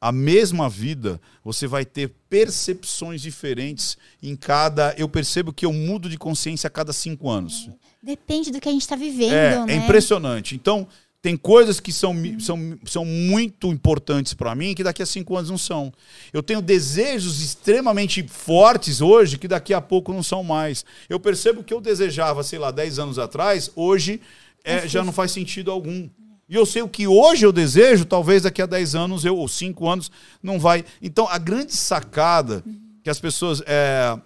a 0.00 0.12
mesma 0.12 0.68
vida, 0.68 1.20
você 1.42 1.66
vai 1.66 1.84
ter 1.84 2.14
percepções 2.28 3.20
diferentes 3.22 3.96
em 4.22 4.36
cada. 4.36 4.94
Eu 4.98 5.08
percebo 5.08 5.52
que 5.52 5.64
eu 5.64 5.72
mudo 5.72 6.08
de 6.08 6.18
consciência 6.18 6.68
a 6.68 6.70
cada 6.70 6.92
cinco 6.92 7.30
anos. 7.30 7.70
Depende 8.02 8.52
do 8.52 8.60
que 8.60 8.68
a 8.68 8.72
gente 8.72 8.82
está 8.82 8.94
vivendo, 8.94 9.32
É, 9.32 9.66
né? 9.66 9.72
é 9.72 9.76
impressionante. 9.76 10.54
Então, 10.54 10.86
tem 11.22 11.36
coisas 11.36 11.80
que 11.80 11.90
são, 11.92 12.14
são, 12.38 12.78
são 12.84 13.04
muito 13.04 13.66
importantes 13.68 14.32
para 14.32 14.54
mim 14.54 14.74
que 14.74 14.84
daqui 14.84 15.02
a 15.02 15.06
cinco 15.06 15.36
anos 15.36 15.50
não 15.50 15.58
são. 15.58 15.92
Eu 16.32 16.42
tenho 16.42 16.62
desejos 16.62 17.40
extremamente 17.40 18.22
fortes 18.28 19.00
hoje 19.00 19.38
que 19.38 19.48
daqui 19.48 19.74
a 19.74 19.80
pouco 19.80 20.12
não 20.12 20.22
são 20.22 20.44
mais. 20.44 20.84
Eu 21.08 21.18
percebo 21.18 21.64
que 21.64 21.74
eu 21.74 21.80
desejava, 21.80 22.44
sei 22.44 22.60
lá, 22.60 22.70
10 22.70 23.00
anos 23.00 23.18
atrás, 23.18 23.70
hoje 23.74 24.20
é, 24.62 24.86
já 24.86 25.02
não 25.02 25.12
faz 25.12 25.32
sentido 25.32 25.70
algum. 25.70 26.08
E 26.48 26.54
eu 26.54 26.64
sei 26.64 26.82
o 26.82 26.88
que 26.88 27.06
hoje 27.08 27.44
eu 27.44 27.52
desejo, 27.52 28.04
talvez 28.04 28.42
daqui 28.44 28.62
a 28.62 28.66
10 28.66 28.94
anos 28.94 29.24
eu, 29.24 29.36
ou 29.36 29.48
5 29.48 29.88
anos 29.88 30.10
não 30.42 30.58
vai. 30.60 30.84
Então, 31.02 31.26
a 31.28 31.38
grande 31.38 31.74
sacada 31.74 32.62
que 33.02 33.10
as 33.10 33.18
pessoas. 33.18 33.62
é, 33.66 34.16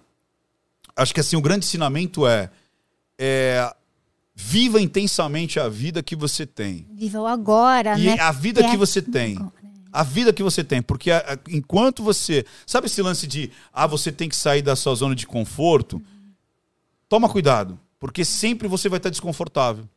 acho 0.95 1.13
que 1.13 1.19
assim, 1.19 1.35
o 1.35 1.41
grande 1.41 1.65
ensinamento 1.65 2.27
é, 2.27 2.51
é 3.17 3.73
viva 4.35 4.79
intensamente 4.81 5.59
a 5.59 5.67
vida 5.67 6.03
que 6.03 6.15
você 6.15 6.45
tem. 6.45 6.85
Viva 6.93 7.19
o 7.21 7.25
agora, 7.27 7.97
E 7.97 8.05
né? 8.05 8.17
a 8.19 8.31
vida 8.31 8.61
É 8.61 8.69
que 8.69 8.77
você 8.77 9.01
tem. 9.01 9.37
A 9.93 10.03
vida 10.03 10.31
que 10.31 10.41
você 10.43 10.63
tem. 10.63 10.81
Porque 10.81 11.11
a- 11.11 11.17
a- 11.33 11.37
enquanto 11.49 12.01
você. 12.03 12.45
Sabe 12.65 12.85
esse 12.87 13.01
lance 13.01 13.25
de. 13.27 13.51
Ah, 13.73 13.85
você 13.87 14.11
tem 14.11 14.29
que 14.29 14.35
sair 14.35 14.61
da 14.61 14.75
sua 14.75 14.95
zona 14.95 15.13
de 15.15 15.25
conforto? 15.27 16.01
Toma 17.09 17.27
cuidado. 17.27 17.77
Porque 17.99 18.23
sempre 18.23 18.67
você 18.67 18.87
vai 18.87 18.97
estar 18.97 19.09
desconfortável. 19.09 19.87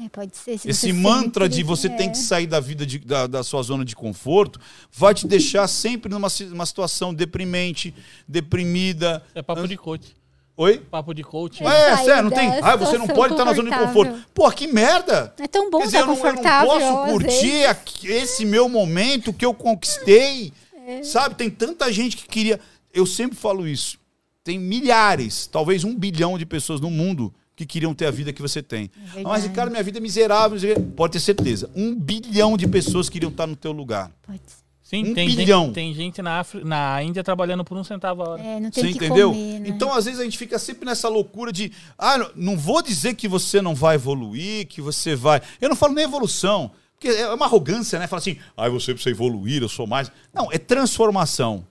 É, 0.00 0.08
pode 0.08 0.36
ser. 0.36 0.58
se 0.58 0.68
Esse 0.68 0.92
mantra 0.92 1.44
sempre- 1.46 1.56
de 1.56 1.62
você 1.64 1.88
é. 1.88 1.90
tem 1.96 2.10
que 2.10 2.18
sair 2.18 2.46
da 2.46 2.60
vida 2.60 2.86
de- 2.86 3.00
da, 3.00 3.26
da 3.26 3.42
sua 3.42 3.62
zona 3.62 3.84
de 3.84 3.96
conforto 3.96 4.60
vai 4.92 5.12
te 5.12 5.26
deixar 5.26 5.66
sempre 5.66 6.08
numa 6.12 6.28
uma 6.52 6.66
situação 6.66 7.12
deprimente, 7.12 7.92
deprimida. 8.28 9.22
É 9.34 9.42
papo 9.42 9.66
de 9.66 9.76
coach. 9.76 10.16
Oi? 10.56 10.78
Papo 10.78 11.14
de 11.14 11.22
coach. 11.22 11.64
É, 11.64 11.96
sério, 11.98 12.24
não 12.24 12.30
tem. 12.30 12.48
Ah, 12.62 12.74
você 12.76 12.98
não 12.98 13.06
pode 13.06 13.34
estar 13.34 13.44
na 13.44 13.52
zona 13.54 13.70
de 13.70 13.76
conforto. 13.78 14.24
Pô, 14.34 14.50
que 14.50 14.66
merda! 14.66 15.32
É 15.38 15.46
tão 15.46 15.70
bom 15.70 15.78
Quer 15.78 15.84
dizer, 15.86 15.98
estar 15.98 16.10
eu 16.10 16.16
não, 16.16 16.26
eu 16.26 16.34
não 16.34 16.66
posso 17.04 17.12
curtir 17.12 18.08
esse 18.08 18.44
meu 18.44 18.68
momento 18.68 19.32
que 19.32 19.44
eu 19.44 19.54
conquistei. 19.54 20.52
É. 20.86 21.02
Sabe? 21.02 21.34
Tem 21.34 21.50
tanta 21.50 21.92
gente 21.92 22.16
que 22.16 22.26
queria. 22.26 22.58
Eu 22.92 23.04
sempre 23.06 23.36
falo 23.36 23.68
isso. 23.68 23.98
Tem 24.42 24.58
milhares, 24.58 25.46
talvez 25.46 25.84
um 25.84 25.94
bilhão 25.94 26.38
de 26.38 26.46
pessoas 26.46 26.80
no 26.80 26.90
mundo 26.90 27.32
que 27.58 27.66
queriam 27.66 27.92
ter 27.92 28.06
a 28.06 28.10
vida 28.12 28.32
que 28.32 28.40
você 28.40 28.62
tem. 28.62 28.88
Ah, 28.94 29.00
mas, 29.06 29.14
verdade. 29.16 29.48
Ricardo, 29.48 29.70
minha 29.72 29.82
vida 29.82 29.98
é 29.98 30.00
miserável. 30.00 30.56
Pode 30.94 31.14
ter 31.14 31.18
certeza. 31.18 31.68
Um 31.74 31.92
bilhão 31.92 32.56
de 32.56 32.68
pessoas 32.68 33.08
queriam 33.08 33.30
estar 33.32 33.48
no 33.48 33.56
teu 33.56 33.72
lugar. 33.72 34.12
Pode 34.24 34.38
ser. 34.46 34.58
Sim, 34.80 35.10
Um 35.10 35.12
tem, 35.14 35.28
bilhão. 35.34 35.64
gente, 35.66 35.74
tem 35.74 35.92
gente 35.92 36.22
na, 36.22 36.38
África, 36.38 36.64
na 36.64 37.02
Índia 37.02 37.22
trabalhando 37.24 37.64
por 37.64 37.76
um 37.76 37.82
centavo 37.82 38.22
a 38.22 38.28
hora. 38.30 38.42
É, 38.42 38.60
não 38.60 38.70
tem 38.70 38.84
Você 38.84 38.90
que 38.92 39.04
entendeu? 39.04 39.32
comer, 39.32 39.58
né? 39.58 39.68
Então, 39.68 39.92
às 39.92 40.04
vezes, 40.04 40.20
a 40.20 40.24
gente 40.24 40.38
fica 40.38 40.56
sempre 40.56 40.86
nessa 40.86 41.08
loucura 41.08 41.52
de. 41.52 41.72
Ah, 41.98 42.16
não- 42.16 42.30
não 42.36 42.56
vou 42.56 42.80
dizer 42.80 43.14
que 43.14 43.26
você 43.26 43.60
não 43.60 43.74
vai 43.74 43.96
evoluir, 43.96 44.66
que 44.68 44.80
você 44.80 45.16
vai. 45.16 45.42
Eu 45.60 45.68
não 45.68 45.76
falo 45.76 45.92
nem 45.94 46.04
evolução. 46.04 46.70
Porque 46.94 47.08
é 47.08 47.28
uma 47.34 47.44
arrogância, 47.46 47.98
né? 47.98 48.06
Fala 48.06 48.20
assim, 48.20 48.38
ah, 48.56 48.68
você 48.68 48.94
precisa 48.94 49.10
evoluir, 49.14 49.62
eu 49.62 49.68
sou 49.68 49.86
mais. 49.86 50.10
Não, 50.32 50.48
é 50.52 50.58
transformação. 50.58 51.66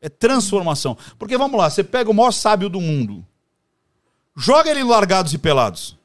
É 0.00 0.08
transformação. 0.08 0.96
Porque 1.18 1.38
vamos 1.38 1.56
lá, 1.58 1.70
você 1.70 1.82
pega 1.84 2.10
o 2.10 2.14
maior 2.14 2.32
sábio 2.32 2.68
do 2.68 2.80
mundo, 2.80 3.24
joga 4.36 4.70
ele 4.70 4.82
largados 4.84 5.32
e 5.34 5.38
pelados. 5.38 5.96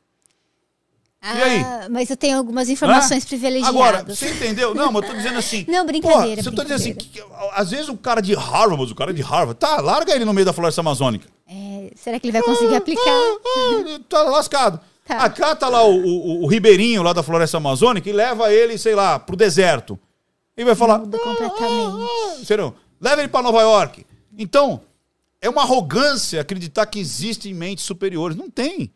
Ah, 1.22 1.32
aí? 1.34 1.90
Mas 1.90 2.10
eu 2.10 2.16
tenho 2.16 2.38
algumas 2.38 2.70
informações 2.70 3.24
Hã? 3.24 3.28
privilegiadas. 3.28 3.76
Agora, 3.76 4.04
você 4.04 4.30
entendeu? 4.30 4.74
Não, 4.76 4.91
mas 4.91 5.04
eu 5.04 5.10
tô 5.10 5.16
dizendo 5.18 5.40
assim. 5.40 5.66
Não, 5.68 5.86
brincadeira, 5.86 6.41
Porra, 6.41 6.44
você 6.44 6.52
tá 6.52 6.64
dizendo 6.64 6.76
assim, 6.80 6.94
que, 6.94 7.24
às 7.54 7.72
vezes 7.72 7.90
o 7.90 7.98
cara 7.98 8.22
de 8.22 8.34
Harvard, 8.36 8.78
mas 8.78 8.91
o 8.91 8.95
cara 8.95 9.14
de 9.14 9.22
Harvard, 9.22 9.56
tá, 9.60 9.82
larga 9.82 10.14
ele 10.16 10.24
no 10.26 10.34
meio 10.34 10.45
da 10.45 10.54
floresta 10.54 10.80
amazônica. 10.82 11.28
É, 11.49 11.91
Será 11.95 12.20
que 12.20 12.28
ele 12.28 12.32
vai 12.32 12.44
conseguir 12.44 12.76
aplicar? 12.76 13.02
Ah, 13.12 13.99
tá 14.08 14.22
lascado. 14.24 14.80
Tá. 15.06 15.18
Acá 15.24 15.56
tá 15.56 15.68
lá 15.70 15.84
o, 15.84 15.95
o- 15.95 16.44
o 16.44 16.48
ribeirinho 16.48 17.02
lá 17.02 17.14
da 17.14 17.24
floresta 17.24 17.58
amazônica 17.58 18.08
e 18.10 18.14
leva 18.14 18.52
ele, 18.54 18.78
sei 18.78 18.94
lá, 18.94 19.18
pro 19.18 19.36
deserto. 19.36 19.98
E 20.56 20.64
vai 20.66 20.76
falar. 20.76 20.99
Muda 20.99 21.18
completamente. 21.18 22.10
"Ah, 22.41 22.45
Serão, 22.45 22.74
leva 23.02 23.22
ele 23.22 23.30
para 23.30 23.41
Nova 23.44 23.62
York. 23.62 24.06
Então, 24.38 24.82
é 25.41 25.49
uma 25.49 25.61
arrogância 25.61 26.41
acreditar 26.41 26.85
que 26.85 26.99
existem 26.99 27.53
mentes 27.53 27.85
superiores. 27.85 28.35
Não 28.35 28.49
tem. 28.49 28.91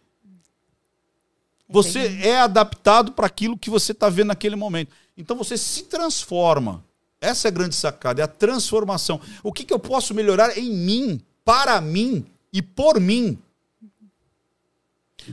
Você 1.69 2.19
é 2.21 2.39
adaptado 2.39 3.13
para 3.13 3.27
aquilo 3.27 3.57
que 3.57 3.69
você 3.69 3.93
está 3.93 4.09
vendo 4.09 4.27
naquele 4.27 4.55
momento. 4.55 4.91
Então 5.17 5.37
você 5.37 5.57
se 5.57 5.83
transforma. 5.83 6.83
Essa 7.21 7.47
é 7.47 7.49
a 7.49 7.53
grande 7.53 7.75
sacada, 7.75 8.21
é 8.21 8.25
a 8.25 8.27
transformação. 8.27 9.21
O 9.43 9.53
que, 9.53 9.63
que 9.63 9.73
eu 9.73 9.79
posso 9.79 10.13
melhorar 10.13 10.57
em 10.57 10.73
mim, 10.73 11.21
para 11.45 11.79
mim 11.79 12.25
e 12.51 12.61
por 12.61 12.99
mim? 12.99 13.37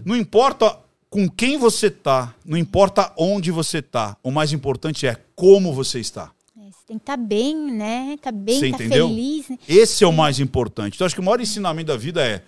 Não 0.04 0.14
importa 0.14 0.78
com 1.08 1.28
quem 1.28 1.56
você 1.56 1.86
está, 1.86 2.34
não 2.44 2.58
importa 2.58 3.12
onde 3.16 3.50
você 3.50 3.78
está. 3.78 4.16
O 4.22 4.30
mais 4.30 4.52
importante 4.52 5.06
é 5.06 5.16
como 5.34 5.72
você 5.72 5.98
está. 5.98 6.30
Tem 6.88 6.96
que 6.96 7.02
estar 7.02 7.18
bem, 7.18 7.54
né? 7.72 8.16
Tá 8.20 8.32
bem, 8.32 8.58
Você 8.60 8.70
tá 8.70 8.76
entendeu? 8.76 9.08
feliz. 9.08 9.48
né? 9.50 9.58
Esse 9.68 10.02
é 10.02 10.06
o 10.06 10.12
mais 10.12 10.40
importante. 10.40 10.94
Então, 10.94 11.04
acho 11.06 11.14
que 11.14 11.20
o 11.20 11.24
maior 11.24 11.38
ensinamento 11.40 11.88
da 11.88 11.96
vida 11.98 12.26
é. 12.26 12.42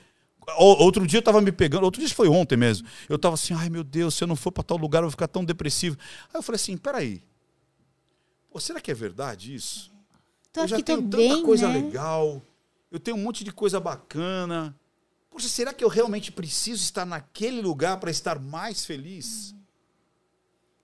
Outro 0.57 1.07
dia 1.07 1.19
eu 1.19 1.23
tava 1.23 1.41
me 1.43 1.53
pegando, 1.53 1.85
outro 1.85 2.01
dia 2.01 2.09
foi 2.13 2.27
ontem 2.27 2.57
mesmo. 2.57 2.89
Eu 3.09 3.19
tava 3.19 3.35
assim, 3.35 3.53
ai 3.55 3.69
meu 3.69 3.85
Deus, 3.85 4.15
se 4.15 4.25
eu 4.25 4.27
não 4.29 4.35
for 4.35 4.51
para 4.51 4.65
tal 4.65 4.79
lugar, 4.79 5.01
eu 5.01 5.03
vou 5.05 5.11
ficar 5.11 5.29
tão 5.29 5.45
depressivo. 5.45 5.97
Aí 6.33 6.39
eu 6.39 6.43
falei 6.43 6.57
assim, 6.57 6.77
peraí. 6.77 7.23
Pô, 8.51 8.59
será 8.59 8.81
que 8.81 8.91
é 8.91 8.95
verdade 8.95 9.55
isso? 9.55 9.93
Tô 10.53 10.63
eu 10.63 10.69
já 10.69 10.81
tenho 10.81 11.03
tanta 11.03 11.17
bem, 11.19 11.43
coisa 11.45 11.69
né? 11.69 11.75
legal, 11.75 12.43
eu 12.91 12.99
tenho 12.99 13.17
um 13.17 13.21
monte 13.23 13.45
de 13.45 13.53
coisa 13.53 13.79
bacana. 13.79 14.75
Poxa, 15.31 15.47
será 15.49 15.73
que 15.73 15.85
eu 15.85 15.89
realmente 15.89 16.33
preciso 16.33 16.83
estar 16.83 17.05
naquele 17.05 17.61
lugar 17.61 17.99
para 17.99 18.11
estar 18.11 18.41
mais 18.41 18.85
feliz? 18.87 19.55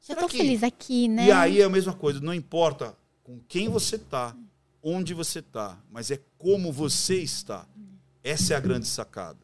Já 0.02 0.14
Será 0.14 0.20
tô 0.20 0.28
que- 0.28 0.36
feliz 0.36 0.62
aqui, 0.62 1.08
né? 1.08 1.26
E 1.26 1.32
aí 1.32 1.60
é 1.60 1.64
a 1.64 1.68
mesma 1.70 1.94
coisa, 1.94 2.20
não 2.20 2.34
importa 2.34 2.94
com 3.26 3.40
quem 3.48 3.68
você 3.68 3.98
tá, 3.98 4.36
onde 4.80 5.12
você 5.12 5.42
tá, 5.42 5.76
mas 5.90 6.12
é 6.12 6.20
como 6.38 6.70
você 6.70 7.16
está. 7.16 7.66
Essa 8.22 8.54
é 8.54 8.56
a 8.56 8.60
grande 8.60 8.86
sacada. 8.86 9.38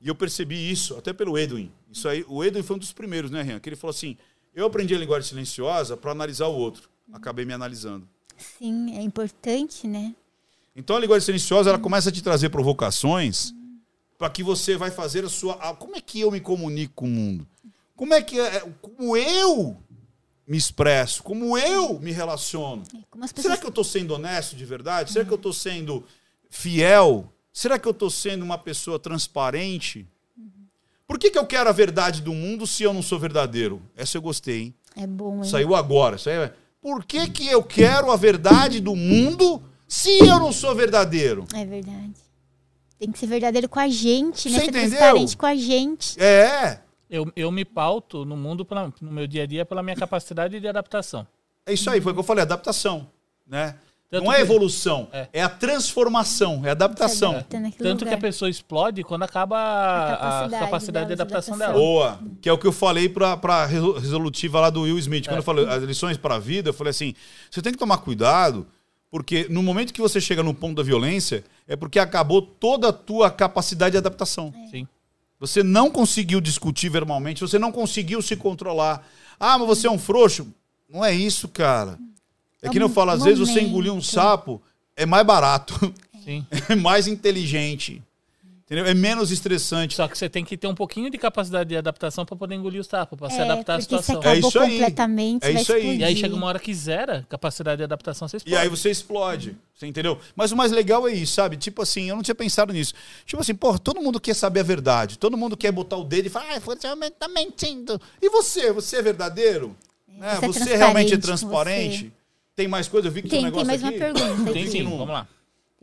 E 0.00 0.08
eu 0.08 0.14
percebi 0.14 0.70
isso 0.70 0.96
até 0.96 1.12
pelo 1.12 1.36
Edwin. 1.36 1.70
Isso 1.92 2.08
aí, 2.08 2.24
o 2.26 2.42
Edwin 2.42 2.62
foi 2.62 2.76
um 2.76 2.78
dos 2.78 2.94
primeiros, 2.94 3.30
né, 3.30 3.42
Rian? 3.42 3.60
Que 3.60 3.68
ele 3.68 3.76
falou 3.76 3.90
assim: 3.90 4.16
"Eu 4.54 4.64
aprendi 4.64 4.94
a 4.94 4.98
linguagem 4.98 5.28
silenciosa 5.28 5.98
para 5.98 6.12
analisar 6.12 6.46
o 6.46 6.54
outro". 6.54 6.88
Acabei 7.12 7.44
me 7.44 7.52
analisando. 7.52 8.08
Sim, 8.38 8.96
é 8.96 9.02
importante, 9.02 9.86
né? 9.86 10.14
Então 10.74 10.96
a 10.96 11.00
linguagem 11.00 11.26
silenciosa 11.26 11.68
ela 11.68 11.78
começa 11.78 12.08
a 12.08 12.12
te 12.12 12.22
trazer 12.22 12.48
provocações 12.48 13.52
para 14.16 14.30
que 14.30 14.42
você 14.42 14.78
vai 14.78 14.90
fazer 14.90 15.26
a 15.26 15.28
sua. 15.28 15.56
Como 15.74 15.94
é 15.94 16.00
que 16.00 16.20
eu 16.20 16.30
me 16.30 16.40
comunico 16.40 16.94
com 16.94 17.06
o 17.06 17.10
mundo? 17.10 17.46
Como 17.94 18.14
é 18.14 18.22
que 18.22 18.40
é, 18.40 18.60
como 18.80 19.14
eu 19.14 19.76
me 20.46 20.56
expresso? 20.56 21.22
Como 21.22 21.56
eu 21.56 21.98
me 21.98 22.12
relaciono? 22.12 22.82
É, 22.94 22.98
pessoas 23.10 23.30
Será 23.34 23.56
que 23.56 23.64
eu 23.64 23.70
estou 23.70 23.84
sendo 23.84 24.14
honesto 24.14 24.54
de 24.56 24.64
verdade? 24.64 25.12
Será 25.12 25.24
que 25.24 25.32
eu 25.32 25.36
estou 25.36 25.52
sendo 25.52 26.04
fiel? 26.50 27.32
Será 27.52 27.78
que 27.78 27.86
eu 27.86 27.92
estou 27.92 28.10
sendo 28.10 28.42
uma 28.42 28.58
pessoa 28.58 28.98
transparente? 28.98 30.06
Por 31.06 31.18
que, 31.18 31.30
que 31.30 31.38
eu 31.38 31.46
quero 31.46 31.68
a 31.68 31.72
verdade 31.72 32.22
do 32.22 32.32
mundo 32.32 32.66
se 32.66 32.82
eu 32.82 32.92
não 32.92 33.02
sou 33.02 33.18
verdadeiro? 33.18 33.80
Essa 33.96 34.16
eu 34.16 34.22
gostei, 34.22 34.62
hein? 34.62 34.74
é 34.96 35.06
bom, 35.06 35.38
hein? 35.38 35.50
Saiu 35.50 35.74
agora. 35.74 36.16
Aí 36.26 36.32
é- 36.32 36.52
Por 36.80 37.04
que, 37.04 37.28
que 37.30 37.46
eu 37.46 37.62
quero 37.62 38.10
a 38.10 38.16
verdade 38.16 38.80
do 38.80 38.94
mundo 38.96 39.62
se 39.86 40.10
eu 40.18 40.38
não 40.38 40.52
sou 40.52 40.74
verdadeiro? 40.74 41.46
É 41.54 41.64
verdade. 41.64 42.12
Tem 42.98 43.10
que 43.10 43.18
ser 43.18 43.26
verdadeiro 43.26 43.68
com 43.68 43.78
a 43.78 43.88
gente, 43.88 44.48
né? 44.48 44.58
Você 44.58 44.64
ser 44.64 44.70
entendeu? 44.70 44.98
transparente 44.98 45.36
com 45.36 45.46
a 45.46 45.54
gente. 45.56 46.20
É, 46.20 46.80
Eu, 47.14 47.30
eu 47.36 47.52
me 47.52 47.64
pauto 47.64 48.24
no 48.24 48.36
mundo, 48.36 48.64
pela- 48.64 48.92
no 49.00 49.12
meu 49.12 49.26
dia 49.26 49.44
a 49.44 49.46
dia, 49.46 49.64
pela 49.64 49.82
minha 49.82 49.94
capacidade 49.96 50.58
de 50.58 50.66
adaptação. 50.68 51.26
é 51.66 51.72
isso 51.72 51.88
aí, 51.88 52.00
foi 52.00 52.10
o 52.12 52.14
que 52.14 52.20
eu 52.20 52.24
falei, 52.24 52.42
adaptação. 52.42 53.06
Né? 53.46 53.76
Tanto 54.10 54.24
não 54.24 54.32
é 54.32 54.36
que- 54.36 54.42
evolução, 54.42 55.08
É. 55.12 55.28
é. 55.32 55.42
a 55.42 55.48
transformação, 55.48 56.62
é 56.64 56.68
a 56.68 56.72
adaptação. 56.72 57.32
Se 57.32 57.36
adapta 57.38 57.82
Tanto 57.84 57.98
que 58.00 58.04
lugar. 58.04 58.14
a 58.18 58.20
pessoa 58.20 58.48
explode 58.50 59.02
quando 59.02 59.22
acaba 59.22 59.56
a, 59.56 60.04
a 60.04 60.10
capacidade 60.16 60.64
capacidade, 60.64 61.06
de 61.08 61.12
adaptação 61.14 61.54
adaptação. 61.54 61.74
dela. 61.80 61.86
Boa. 61.86 62.20
Que 62.40 62.48
é 62.48 62.52
o 62.52 62.58
que 62.58 62.66
eu 62.66 62.72
falei 62.72 63.08
pra, 63.08 63.36
pra 63.36 63.64
resol- 63.66 63.98
resolutiva 63.98 64.60
lá 64.60 64.70
do 64.70 64.82
Will 64.82 64.98
Smith. 64.98 65.24
Quando 65.26 65.36
É. 65.36 65.38
eu 65.38 65.42
falei 65.42 65.66
as 65.66 65.82
lições 65.82 66.16
para 66.16 66.36
a 66.36 66.38
vida, 66.38 66.70
eu 66.70 66.74
falei 66.74 66.90
assim: 66.90 67.14
você 67.50 67.60
tem 67.62 67.72
que 67.72 67.78
tomar 67.78 67.98
cuidado, 67.98 68.66
porque 69.10 69.46
no 69.50 69.62
momento 69.62 69.92
que 69.92 70.00
você 70.00 70.20
chega 70.20 70.42
no 70.42 70.54
ponto 70.54 70.76
da 70.76 70.82
violência, 70.82 71.44
é 71.66 71.74
porque 71.76 71.98
acabou 71.98 72.40
toda 72.42 72.88
a 72.88 72.92
tua 72.92 73.30
capacidade 73.30 73.92
de 73.92 73.98
adaptação. 73.98 74.52
Sim. 74.70 74.86
Você 75.40 75.62
não 75.62 75.90
conseguiu 75.90 76.40
discutir 76.40 76.88
verbalmente, 76.88 77.40
você 77.40 77.58
não 77.58 77.72
conseguiu 77.72 78.22
se 78.22 78.36
controlar. 78.36 79.06
Ah, 79.38 79.58
mas 79.58 79.66
você 79.66 79.86
é 79.86 79.90
um 79.90 79.98
frouxo. 79.98 80.46
Não 80.88 81.04
é 81.04 81.12
isso, 81.12 81.48
cara. 81.48 81.98
É 82.62 82.68
que 82.68 82.78
nem 82.78 82.88
eu 82.88 82.94
falo, 82.94 83.10
às 83.10 83.22
vezes 83.22 83.38
você 83.38 83.60
engolir 83.60 83.92
um 83.92 84.00
sapo 84.00 84.62
é 84.96 85.04
mais 85.04 85.26
barato, 85.26 85.92
Sim. 86.24 86.46
é 86.68 86.74
mais 86.74 87.06
inteligente. 87.06 88.02
Entendeu? 88.74 88.90
É 88.90 88.94
menos 88.94 89.30
estressante. 89.30 89.94
Só 89.94 90.08
que 90.08 90.18
você 90.18 90.28
tem 90.28 90.44
que 90.44 90.56
ter 90.56 90.66
um 90.66 90.74
pouquinho 90.74 91.08
de 91.10 91.16
capacidade 91.16 91.68
de 91.68 91.76
adaptação 91.76 92.24
para 92.26 92.34
poder 92.36 92.54
engolir 92.56 92.80
os 92.80 92.86
tapos, 92.88 93.16
para 93.18 93.30
se 93.30 93.38
É, 93.38 93.42
adaptar 93.44 93.74
à 93.76 93.80
se 93.80 93.84
situação. 93.84 94.20
É 94.24 94.36
isso 94.38 94.58
aí. 94.58 94.70
completamente, 94.78 95.44
É 95.46 95.52
isso 95.52 95.72
aí. 95.72 95.98
E 95.98 96.04
aí 96.04 96.16
chega 96.16 96.34
uma 96.34 96.46
hora 96.46 96.58
que 96.58 96.74
zera 96.74 97.24
capacidade 97.28 97.78
de 97.78 97.84
adaptação, 97.84 98.26
você 98.26 98.36
E 98.36 98.38
explode. 98.38 98.56
aí 98.56 98.68
você 98.68 98.90
explode, 98.90 99.56
você 99.74 99.86
entendeu? 99.86 100.18
Mas 100.34 100.50
o 100.50 100.56
mais 100.56 100.72
legal 100.72 101.06
é 101.06 101.12
isso, 101.12 101.34
sabe? 101.34 101.56
Tipo 101.56 101.82
assim, 101.82 102.08
eu 102.08 102.16
não 102.16 102.22
tinha 102.22 102.34
pensado 102.34 102.72
nisso. 102.72 102.94
Tipo 103.24 103.40
assim, 103.42 103.54
pô, 103.54 103.78
todo 103.78 104.00
mundo 104.00 104.20
quer 104.20 104.34
saber 104.34 104.60
a 104.60 104.64
verdade. 104.64 105.18
Todo 105.18 105.36
mundo 105.36 105.56
quer 105.56 105.70
botar 105.70 105.96
o 105.96 106.04
dedo 106.04 106.26
e 106.26 106.30
falar, 106.30 106.56
ah, 106.56 106.58
você 106.60 106.88
tá 107.12 107.28
mentindo. 107.28 108.00
E 108.20 108.28
você? 108.28 108.72
Você 108.72 108.96
é 108.96 109.02
verdadeiro? 109.02 109.76
Né? 110.08 110.34
Você 110.40 110.44
é 110.46 110.64
Você 110.64 110.76
realmente 110.76 111.14
é 111.14 111.16
transparente? 111.16 112.12
Tem 112.56 112.68
mais 112.68 112.86
coisa? 112.88 113.08
Eu 113.08 113.12
vi 113.12 113.22
que 113.22 113.26
um 113.28 113.30
Tem, 113.30 113.38
tem 113.40 113.44
negócio 113.46 113.66
mais 113.66 113.82
uma 113.82 113.88
aqui. 113.90 113.98
pergunta. 113.98 114.52
Tem 114.52 114.66
sim, 114.68 114.84
vamos 114.84 115.08
lá. 115.08 115.26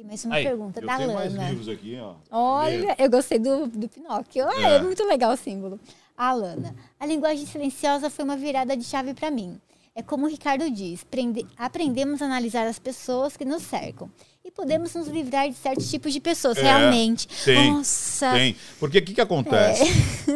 Tem 0.01 0.07
mais 0.07 0.25
uma 0.25 0.33
Aí, 0.35 0.43
pergunta 0.43 0.81
da 0.81 0.97
tenho 0.97 1.13
mais 1.13 1.31
Lana. 1.31 1.49
livros 1.49 1.69
aqui, 1.69 1.95
ó. 2.01 2.15
Olha, 2.31 2.95
eu 2.97 3.07
gostei 3.07 3.37
do, 3.37 3.67
do 3.67 3.87
Pinóquio. 3.87 4.49
É. 4.49 4.77
é. 4.77 4.81
muito 4.81 5.03
legal 5.05 5.31
o 5.33 5.37
símbolo. 5.37 5.79
Alana, 6.17 6.75
a 6.99 7.05
linguagem 7.05 7.45
silenciosa 7.45 8.09
foi 8.09 8.25
uma 8.25 8.35
virada 8.35 8.75
de 8.75 8.83
chave 8.83 9.13
para 9.13 9.29
mim. 9.29 9.61
É 9.93 10.01
como 10.01 10.25
o 10.25 10.29
Ricardo 10.29 10.69
diz, 10.71 11.03
prende- 11.03 11.45
aprendemos 11.55 12.19
a 12.21 12.25
analisar 12.25 12.65
as 12.65 12.79
pessoas 12.79 13.37
que 13.37 13.45
nos 13.45 13.61
cercam. 13.61 14.09
E 14.43 14.49
podemos 14.49 14.95
nos 14.95 15.07
livrar 15.07 15.47
de 15.47 15.55
certos 15.55 15.87
tipos 15.91 16.11
de 16.13 16.19
pessoas, 16.19 16.57
É, 16.57 16.61
realmente. 16.63 17.27
tem, 17.45 17.71
Nossa, 17.71 18.31
Tem. 18.33 18.55
Porque 18.79 18.97
o 18.97 19.05
que, 19.05 19.13
que 19.13 19.21
acontece? 19.21 19.83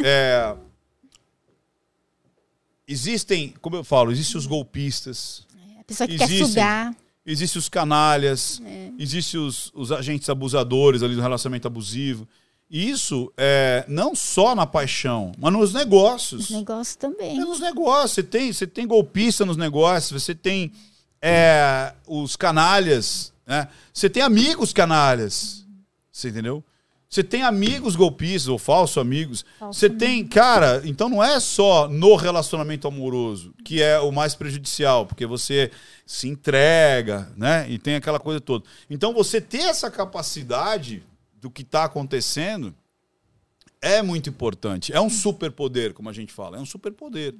É, 0.04 0.56
Existem, 2.88 3.52
como 3.62 3.78
eu 3.78 3.84
falo, 3.84 4.12
existem 4.12 4.38
os 4.38 4.46
golpistas, 4.46 5.44
a 5.80 5.84
pessoa 5.86 6.08
que 6.08 6.18
quer 6.20 6.26
existem. 6.26 6.48
sugar. 6.50 6.96
Existem 7.26 7.60
os 7.60 7.70
canalhas, 7.70 8.62
É. 8.66 8.92
existem 9.00 9.40
os, 9.40 9.72
os 9.74 9.92
agentes 9.92 10.30
abusadores 10.30 11.02
ali 11.04 11.16
do 11.16 11.22
relacionamento 11.22 11.68
abusivo. 11.68 12.28
E 12.70 12.90
isso 12.90 13.32
é 13.38 13.86
não 13.88 14.16
só 14.16 14.56
na 14.56 14.66
paixão, 14.66 15.32
mas 15.38 15.54
nos 15.54 15.74
negócios. 15.74 16.46
Os 16.46 16.50
negócios 16.50 16.96
também. 16.96 17.38
É 17.38 17.46
nos 17.46 17.60
negócios. 17.60 18.12
Você 18.14 18.24
tem, 18.24 18.52
você 18.52 18.66
tem 18.66 18.88
golpista 18.88 19.46
nos 19.46 19.56
negócios, 19.58 20.24
você 20.24 20.34
tem 20.34 20.72
é, 21.22 21.94
os 22.08 22.36
canalhas, 22.36 23.32
né? 23.46 23.68
Você 23.94 24.10
tem 24.10 24.24
amigos 24.24 24.74
canalhas. 24.74 25.64
Você 26.12 26.30
entendeu? 26.30 26.64
Você 27.10 27.24
tem 27.24 27.44
amigos 27.44 27.96
golpistas 27.96 28.48
ou 28.50 28.58
falsos 28.58 28.98
amigos. 28.98 29.46
Falso 29.60 29.80
Você 29.80 29.90
tem, 29.90 30.26
cara, 30.28 30.82
então 30.86 31.08
não 31.08 31.24
é 31.24 31.40
só 31.40 31.88
no 31.88 32.16
relacionamento 32.16 32.88
amoroso 32.88 33.54
que 33.64 33.82
é 33.82 34.00
o 34.00 34.12
mais 34.12 34.36
prejudicial, 34.36 35.06
porque 35.06 35.26
você 35.26 35.72
se 36.06 36.28
entrega, 36.28 37.32
né? 37.38 37.66
E 37.70 37.78
tem 37.78 37.96
aquela 37.96 38.20
coisa 38.20 38.42
toda. 38.42 38.66
Então 38.90 39.14
você 39.14 39.40
ter 39.40 39.62
essa 39.64 39.90
capacidade 39.90 41.04
do 41.40 41.50
que 41.50 41.62
está 41.62 41.84
acontecendo 41.86 42.76
é 43.82 44.02
muito 44.02 44.30
importante. 44.30 44.92
É 44.92 45.00
um 45.00 45.10
superpoder, 45.10 45.94
como 45.94 46.10
a 46.10 46.14
gente 46.14 46.34
fala. 46.34 46.58
É 46.58 46.60
um 46.60 46.66
superpoder. 46.66 47.36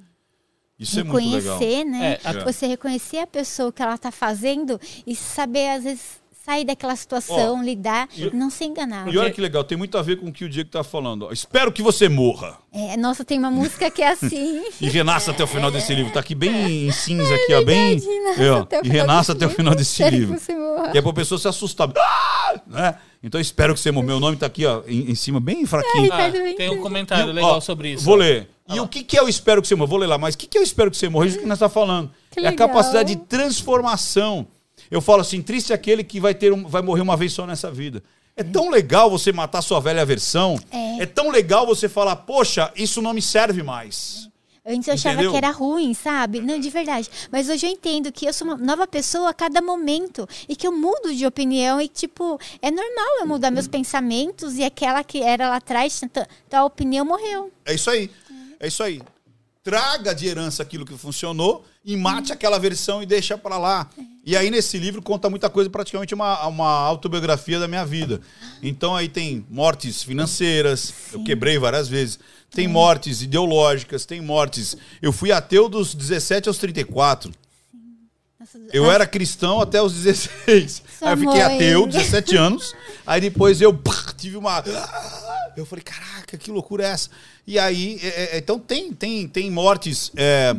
Isso 0.78 1.00
é 1.00 1.02
muito 1.02 1.28
legal. 1.28 1.58
reconhecer, 1.58 1.84
né? 1.84 2.18
É, 2.22 2.28
a- 2.28 2.44
Você 2.44 2.66
reconhecer 2.66 3.18
a 3.18 3.26
pessoa 3.26 3.72
que 3.72 3.82
ela 3.82 3.96
tá 3.98 4.10
fazendo 4.12 4.78
e 5.06 5.16
saber, 5.16 5.68
às 5.70 5.84
vezes, 5.84 6.20
sair 6.46 6.64
daquela 6.64 6.94
situação, 6.94 7.60
lidar, 7.62 8.08
e- 8.16 8.30
não 8.32 8.48
se 8.50 8.64
enganar. 8.64 9.12
E 9.12 9.18
olha 9.18 9.32
que 9.32 9.40
legal, 9.40 9.64
tem 9.64 9.76
muito 9.76 9.98
a 9.98 10.02
ver 10.02 10.20
com 10.20 10.28
o 10.28 10.32
que 10.32 10.44
o 10.44 10.48
Diego 10.48 10.70
tá 10.70 10.84
falando. 10.84 11.26
ó. 11.26 11.32
Espero 11.32 11.72
que 11.72 11.82
você 11.82 12.08
morra. 12.08 12.56
É, 12.72 12.96
nossa, 12.96 13.24
tem 13.24 13.36
uma 13.36 13.50
música 13.50 13.90
que 13.90 14.00
é 14.00 14.10
assim. 14.12 14.62
E 14.80 14.88
renasça 14.88 15.32
até 15.32 15.42
o 15.42 15.46
final 15.46 15.70
desse 15.72 15.92
livro. 15.92 16.12
Tá 16.12 16.20
aqui 16.20 16.34
bem 16.36 16.86
em 16.86 16.92
cinza 16.92 17.34
aqui, 17.34 17.52
ó. 17.52 17.64
Bem. 17.64 18.00
É, 18.38 18.50
ó, 18.50 18.60
até 18.60 18.80
o 18.80 18.86
e 18.86 18.88
renasça 18.88 19.32
até 19.32 19.44
o 19.46 19.50
final 19.50 19.74
desse 19.74 19.90
Espero 19.92 20.10
que 20.12 20.16
livro. 20.20 20.38
você 20.38 20.54
morra. 20.54 20.90
Que 20.90 20.98
é 20.98 21.02
pra 21.02 21.12
pessoa 21.12 21.38
se 21.38 21.48
assustar. 21.48 21.90
Ah! 21.98 22.60
Né? 22.66 22.94
Então 23.22 23.40
espero 23.40 23.74
que 23.74 23.80
você 23.80 23.90
morra. 23.90 24.06
Meu 24.06 24.20
nome 24.20 24.36
tá 24.36 24.46
aqui, 24.46 24.64
ó, 24.64 24.82
em, 24.86 25.10
em 25.10 25.14
cima, 25.16 25.40
bem 25.40 25.66
fraquinho. 25.66 26.12
Ah, 26.12 26.30
tem 26.56 26.70
um 26.70 26.80
comentário 26.80 27.32
legal 27.32 27.56
ó, 27.56 27.60
sobre 27.60 27.92
isso. 27.94 28.04
Vou 28.04 28.14
ler. 28.14 28.48
E 28.68 28.78
o 28.78 28.86
que, 28.86 29.02
que 29.02 29.16
é 29.16 29.22
o 29.22 29.28
espero 29.28 29.60
que 29.62 29.66
você 29.68 29.74
morra? 29.74 29.88
Vou 29.90 29.98
ler 29.98 30.06
lá, 30.06 30.18
mas 30.18 30.34
o 30.34 30.38
que, 30.38 30.46
que 30.46 30.58
é 30.58 30.60
o 30.60 30.64
espero 30.64 30.90
que 30.90 30.96
você 30.96 31.08
morra? 31.08 31.24
É 31.24 31.28
isso 31.28 31.38
que 31.38 31.46
nós 31.46 31.56
estamos 31.56 31.74
falando. 31.74 32.10
Que 32.30 32.40
é 32.40 32.48
a 32.48 32.52
capacidade 32.54 33.14
de 33.14 33.22
transformação. 33.22 34.46
Eu 34.90 35.00
falo 35.00 35.20
assim, 35.20 35.42
triste 35.42 35.72
é 35.72 35.74
aquele 35.74 36.02
que 36.04 36.20
vai, 36.20 36.34
ter 36.34 36.52
um- 36.52 36.66
vai 36.66 36.82
morrer 36.82 37.00
uma 37.02 37.16
vez 37.16 37.32
só 37.32 37.46
nessa 37.46 37.70
vida. 37.70 38.02
É 38.36 38.42
tão 38.42 38.68
legal 38.70 39.10
você 39.10 39.32
matar 39.32 39.62
sua 39.62 39.80
velha 39.80 40.04
versão. 40.04 40.58
É. 40.70 41.06
tão 41.06 41.30
legal 41.30 41.66
você 41.66 41.88
falar, 41.88 42.16
poxa, 42.16 42.70
isso 42.76 43.00
não 43.00 43.12
me 43.14 43.22
serve 43.22 43.62
mais. 43.62 44.28
Antes 44.68 44.88
eu 44.88 44.94
achava 44.94 45.14
Entendeu? 45.14 45.30
que 45.30 45.36
era 45.36 45.50
ruim, 45.50 45.94
sabe? 45.94 46.40
Não, 46.40 46.58
de 46.58 46.68
verdade. 46.68 47.08
Mas 47.30 47.48
hoje 47.48 47.66
eu 47.66 47.70
entendo 47.70 48.10
que 48.10 48.26
eu 48.26 48.32
sou 48.32 48.48
uma 48.48 48.56
nova 48.56 48.84
pessoa 48.84 49.30
a 49.30 49.34
cada 49.34 49.62
momento 49.62 50.28
e 50.48 50.56
que 50.56 50.66
eu 50.66 50.72
mudo 50.72 51.14
de 51.14 51.24
opinião 51.24 51.80
e, 51.80 51.86
tipo, 51.86 52.36
é 52.60 52.68
normal 52.68 53.20
eu 53.20 53.26
mudar 53.26 53.52
meus 53.52 53.68
pensamentos 53.68 54.58
e 54.58 54.64
aquela 54.64 55.04
que 55.04 55.22
era 55.22 55.48
lá 55.50 55.56
atrás, 55.56 56.00
tal 56.50 56.66
opinião 56.66 57.04
morreu. 57.04 57.52
É 57.64 57.74
isso 57.74 57.88
aí. 57.88 58.10
É 58.58 58.66
isso 58.66 58.82
aí. 58.82 59.00
Traga 59.66 60.14
de 60.14 60.28
herança 60.28 60.62
aquilo 60.62 60.86
que 60.86 60.96
funcionou 60.96 61.66
e 61.84 61.96
mate 61.96 62.32
aquela 62.32 62.56
versão 62.56 63.02
e 63.02 63.06
deixa 63.06 63.36
pra 63.36 63.58
lá. 63.58 63.90
E 64.24 64.36
aí 64.36 64.48
nesse 64.48 64.78
livro 64.78 65.02
conta 65.02 65.28
muita 65.28 65.50
coisa, 65.50 65.68
praticamente 65.68 66.14
uma, 66.14 66.46
uma 66.46 66.70
autobiografia 66.70 67.58
da 67.58 67.66
minha 67.66 67.84
vida. 67.84 68.20
Então 68.62 68.94
aí 68.94 69.08
tem 69.08 69.44
mortes 69.50 70.04
financeiras, 70.04 70.94
eu 71.12 71.24
quebrei 71.24 71.58
várias 71.58 71.88
vezes. 71.88 72.16
Tem 72.48 72.68
mortes 72.68 73.22
ideológicas, 73.22 74.06
tem 74.06 74.20
mortes. 74.20 74.76
Eu 75.02 75.12
fui 75.12 75.32
ateu 75.32 75.68
dos 75.68 75.96
17 75.96 76.46
aos 76.46 76.58
34. 76.58 77.32
Nossa, 78.38 78.60
Eu 78.72 78.88
era 78.88 79.04
cristão 79.04 79.60
até 79.60 79.82
os 79.82 79.92
16. 79.94 80.80
Aí 81.06 81.12
eu 81.12 81.16
fiquei 81.18 81.40
ateu, 81.42 81.86
17 81.86 82.36
anos. 82.36 82.74
Aí 83.06 83.20
depois 83.20 83.60
eu 83.60 83.78
tive 84.16 84.36
uma. 84.36 84.62
Eu 85.56 85.64
falei, 85.64 85.82
caraca, 85.82 86.36
que 86.36 86.50
loucura 86.50 86.84
é 86.84 86.88
essa? 86.88 87.08
E 87.46 87.58
aí, 87.58 87.98
é, 88.02 88.36
é, 88.36 88.38
então 88.38 88.58
tem, 88.58 88.92
tem, 88.92 89.26
tem 89.26 89.50
mortes 89.50 90.12
é, 90.16 90.54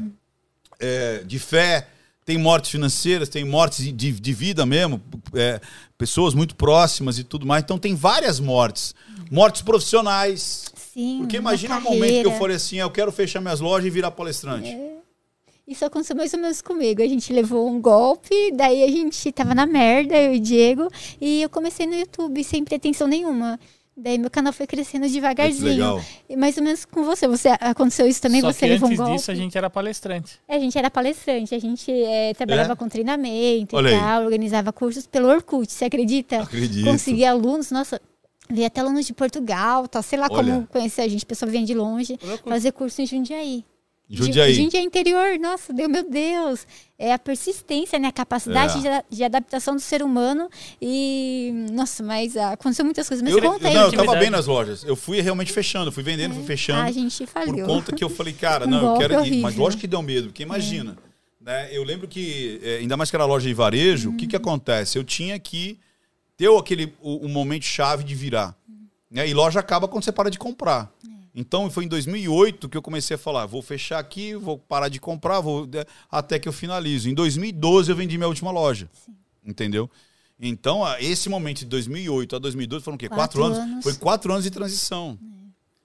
é, 0.80 1.24
de 1.24 1.38
fé, 1.38 1.88
tem 2.26 2.38
mortes 2.38 2.72
financeiras, 2.72 3.30
tem 3.30 3.46
mortes 3.46 3.86
de, 3.86 4.12
de, 4.12 4.34
vida 4.34 4.66
mesmo, 4.66 5.02
é, 5.36 5.62
pessoas 5.98 6.34
muito 6.34 6.56
próximas 6.56 7.20
e 7.20 7.24
tudo 7.24 7.46
mais. 7.46 7.64
Então 7.64 7.78
tem 7.78 7.94
várias 7.94 8.40
mortes. 8.40 8.96
Mortes 9.30 9.62
profissionais. 9.62 10.66
Sim, 10.94 11.20
Porque 11.20 11.36
na 11.36 11.42
imagina 11.42 11.78
o 11.78 11.82
momento 11.82 12.22
que 12.22 12.28
eu 12.28 12.40
falei 12.40 12.56
assim, 12.56 12.78
eu 12.78 12.90
quero 12.90 13.12
fechar 13.12 13.40
minhas 13.40 13.60
lojas 13.60 13.86
e 13.86 13.90
virar 13.90 14.12
palestrante. 14.12 14.76
Isso 15.68 15.84
aconteceu 15.84 16.16
mais 16.16 16.34
ou 16.34 16.40
menos 16.40 16.62
comigo. 16.62 17.02
A 17.02 17.08
gente 17.08 17.34
levou 17.34 17.68
um 17.70 17.82
golpe, 17.82 18.34
daí 18.54 18.84
a 18.84 18.88
gente 18.88 19.32
tava 19.34 19.54
na 19.54 19.66
merda, 19.66 20.16
eu 20.16 20.34
e 20.34 20.38
o 20.38 20.40
Diego, 20.40 20.88
e 21.20 21.42
eu 21.42 21.50
comecei 21.50 21.86
no 21.86 21.94
YouTube 21.96 22.42
sem 22.44 22.64
pretensão 22.64 23.06
nenhuma. 23.08 23.60
Daí 24.00 24.18
meu 24.18 24.30
canal 24.30 24.54
foi 24.54 24.66
crescendo 24.68 25.10
devagarzinho. 25.10 25.66
legal. 25.72 26.02
E 26.30 26.36
mais 26.38 26.56
ou 26.56 26.64
menos 26.64 26.86
com 26.86 27.04
você. 27.04 27.28
Você 27.28 27.50
aconteceu 27.60 28.08
isso 28.08 28.22
também? 28.22 28.42
Só 28.42 28.54
você 28.54 28.60
que 28.68 28.74
levou 28.74 28.88
um 28.88 28.92
antes 28.92 28.98
golpe? 29.04 29.18
disso 29.18 29.32
a 29.32 29.36
gente 29.36 29.58
era 29.58 29.70
palestrante. 29.72 30.40
É, 30.48 30.56
A 30.56 30.60
gente 30.60 30.78
era 30.78 30.90
palestrante, 30.92 31.54
a 31.56 31.60
gente 31.60 31.92
é, 31.92 32.34
trabalhava 32.36 32.74
É? 32.74 32.76
com 32.76 32.88
treinamento 32.88 33.76
Olha 33.76 33.90
e 33.90 33.94
aí. 33.96 34.00
tal, 34.00 34.24
organizava 34.24 34.72
cursos 34.72 35.08
pelo 35.08 35.28
Orkut, 35.28 35.70
você 35.72 35.86
acredita? 35.86 36.44
Acredito. 36.44 36.86
Consegui 36.86 37.26
alunos, 37.26 37.72
nossa, 37.72 38.00
vi 38.50 38.64
até 38.64 38.82
alunos 38.82 39.06
de 39.06 39.14
Portugal, 39.14 39.88
tal, 39.88 40.04
sei 40.04 40.20
lá 40.20 40.28
Olha. 40.30 40.54
como 40.54 40.68
conhecer 40.68 41.02
a 41.02 41.08
gente, 41.08 41.26
pessoa 41.26 41.52
vinha 41.52 41.66
de 41.66 41.74
longe, 41.74 42.18
fazer 42.46 42.72
curso 42.74 43.02
em 43.02 43.06
Jundiaí. 43.08 43.66
Jundiaí. 44.10 44.54
Ju- 44.54 44.62
Jundiaí 44.64 44.84
interior, 44.86 45.38
nossa, 45.40 45.74
Deus, 45.74 45.90
meu 45.92 46.10
Deus. 46.10 46.66
É 46.98 47.12
a 47.14 47.20
persistência, 47.20 48.00
né? 48.00 48.08
A 48.08 48.12
capacidade 48.12 48.88
É. 48.88 49.04
de, 49.10 49.18
de 49.18 49.24
adaptação 49.24 49.76
do 49.76 49.82
ser 49.82 50.02
humano. 50.02 50.50
E, 50.82 51.52
nossa, 51.74 52.02
mas 52.04 52.38
ah, 52.38 52.54
aconteceu 52.54 52.86
muitas 52.86 53.08
coisas. 53.08 53.22
Mas 53.22 53.34
Eu, 53.34 53.42
conta 53.42 53.68
aí. 53.68 53.74
não, 53.74 53.82
eu 53.84 53.92
tava 53.94 54.16
bem 54.16 54.30
nas 54.30 54.48
lojas. 54.48 54.84
Eu 54.84 54.96
fui 54.96 55.20
realmente 55.22 55.52
fechando, 55.52 55.92
fui 55.92 56.04
vendendo, 56.04 56.34
fui 56.36 56.44
fechando. 56.46 56.82
a 56.88 56.92
gente 56.92 57.26
por 57.26 57.28
falhou. 57.28 57.66
conta 57.68 57.94
que 57.94 58.04
eu 58.04 58.10
falei, 58.10 58.34
cara, 58.34 58.66
Um 58.66 58.70
não, 58.70 58.94
eu 58.94 58.98
quero 59.00 59.14
ir. 59.14 59.18
horrível. 59.18 59.42
Mas 59.42 59.56
lógico 59.56 59.82
que 59.82 59.88
deu 59.88 60.02
medo, 60.02 60.28
porque 60.30 60.44
imagina. 60.44 60.98
Né? 61.42 61.70
Eu 61.72 61.84
lembro 61.84 62.08
que, 62.08 62.60
é, 62.64 62.78
ainda 62.78 62.96
mais 62.98 63.10
que 63.10 63.16
era 63.16 63.26
loja 63.26 63.48
de 63.48 63.54
varejo, 63.54 64.12
o 64.12 64.16
que, 64.18 64.26
que 64.28 64.36
acontece? 64.36 64.98
Eu 64.98 65.04
tinha 65.04 65.38
que 65.40 65.78
ter 66.38 66.48
o- 66.50 66.58
aquele 66.58 66.94
o, 67.02 67.26
o 67.26 67.30
momento 67.30 67.64
chave 67.66 68.04
de 68.04 68.16
virar. 68.16 68.56
Né? 69.12 69.28
E 69.28 69.34
loja 69.34 69.60
acaba 69.60 69.88
quando 69.88 70.04
você 70.04 70.12
para 70.12 70.30
de 70.32 70.38
comprar. 70.40 70.92
Então 71.40 71.70
foi 71.70 71.86
em 71.86 71.88
2008 71.88 72.68
que 72.68 72.76
eu 72.76 72.82
comecei 72.82 73.14
a 73.14 73.18
falar, 73.18 73.46
vou 73.46 73.62
fechar 73.62 74.00
aqui, 74.00 74.34
vou 74.34 74.58
parar 74.58 74.90
de 74.90 75.00
comprar, 75.00 75.40
vou 75.40 75.68
né, 75.68 75.84
até 76.10 76.40
que 76.40 76.50
eu 76.50 76.52
finalizo. 76.52 77.08
Em 77.08 77.14
2012 77.14 77.92
eu 77.92 77.96
vendi 77.96 78.18
minha 78.18 78.28
última 78.28 78.50
loja. 78.50 78.90
Entendeu? 79.46 79.88
Então, 80.40 80.82
esse 81.00 81.30
momento 81.30 81.60
de 81.60 81.66
2008 81.66 82.36
a 82.36 82.40
2012 82.40 82.84
foram 82.84 82.96
o 82.96 82.98
quê? 82.98 83.08
Quatro, 83.08 83.40
Quatro 83.40 83.44
anos? 83.46 83.58
anos. 83.60 83.84
Foi 83.84 83.94
quatro 83.96 84.32
anos 84.32 84.44
de 84.46 84.50
transição. 84.52 85.18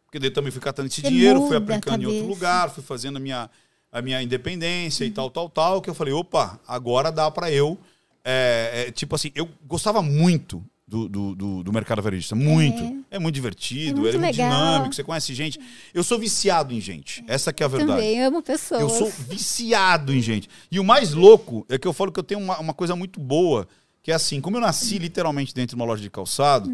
Porque 0.06 0.18
daí 0.18 0.30
também 0.30 0.50
fui 0.50 0.60
catando 0.60 0.88
esse 0.88 1.00
Você 1.02 1.08
dinheiro, 1.08 1.46
fui 1.46 1.56
aplicando 1.56 2.02
em 2.02 2.06
outro 2.06 2.26
lugar, 2.26 2.70
fui 2.70 2.82
fazendo 2.82 3.16
a 3.16 3.20
minha, 3.20 3.50
a 3.90 4.00
minha 4.02 4.22
independência 4.22 5.04
e 5.04 5.08
Uhum. 5.08 5.14
tal, 5.14 5.30
tal, 5.30 5.48
tal, 5.50 5.82
que 5.82 5.88
eu 5.90 5.94
falei, 5.94 6.12
opa, 6.14 6.58
agora 6.66 7.12
dá 7.12 7.30
pra 7.30 7.50
eu. 7.52 7.78
é, 8.24 8.86
é, 8.88 8.90
tipo 8.92 9.14
assim, 9.16 9.30
eu 9.34 9.48
gostava 9.66 10.00
muito 10.00 10.62
do, 10.92 11.08
do, 11.08 11.34
do, 11.34 11.62
do 11.62 11.72
mercado 11.72 12.02
varejista. 12.02 12.34
Muito. 12.34 13.02
É, 13.10 13.18
muito 13.18 13.34
divertido, 13.34 14.00
É 14.00 14.02
muito 14.02 14.16
é 14.16 14.18
muito 14.18 14.34
dinâmico, 14.34 14.94
você 14.94 15.02
conhece 15.02 15.32
gente. 15.32 15.58
Eu 15.94 16.04
sou 16.04 16.18
viciado 16.18 16.74
em 16.74 16.80
gente. 16.82 17.24
Essa 17.26 17.50
que 17.50 17.62
é 17.62 17.66
a 17.66 17.68
verdade. 17.68 17.92
Também 17.92 18.22
amo 18.22 18.42
pessoas. 18.42 18.82
Eu 18.82 18.90
sou 18.90 19.10
viciado 19.26 20.12
em 20.14 20.20
gente. 20.20 20.50
E 20.70 20.78
o 20.78 20.84
mais 20.84 21.14
louco 21.14 21.64
é 21.70 21.78
que 21.78 21.88
eu 21.88 21.94
falo 21.94 22.12
que 22.12 22.20
eu 22.20 22.22
tenho 22.22 22.40
uma, 22.40 22.58
uma 22.58 22.74
coisa 22.74 22.94
muito 22.94 23.18
boa, 23.18 23.66
que 24.02 24.12
é 24.12 24.14
assim, 24.14 24.38
como 24.38 24.58
eu 24.58 24.60
nasci 24.60 24.98
literalmente 24.98 25.54
dentro 25.54 25.74
de 25.74 25.80
uma 25.80 25.86
loja 25.86 26.02
de 26.02 26.10
calçado, 26.10 26.70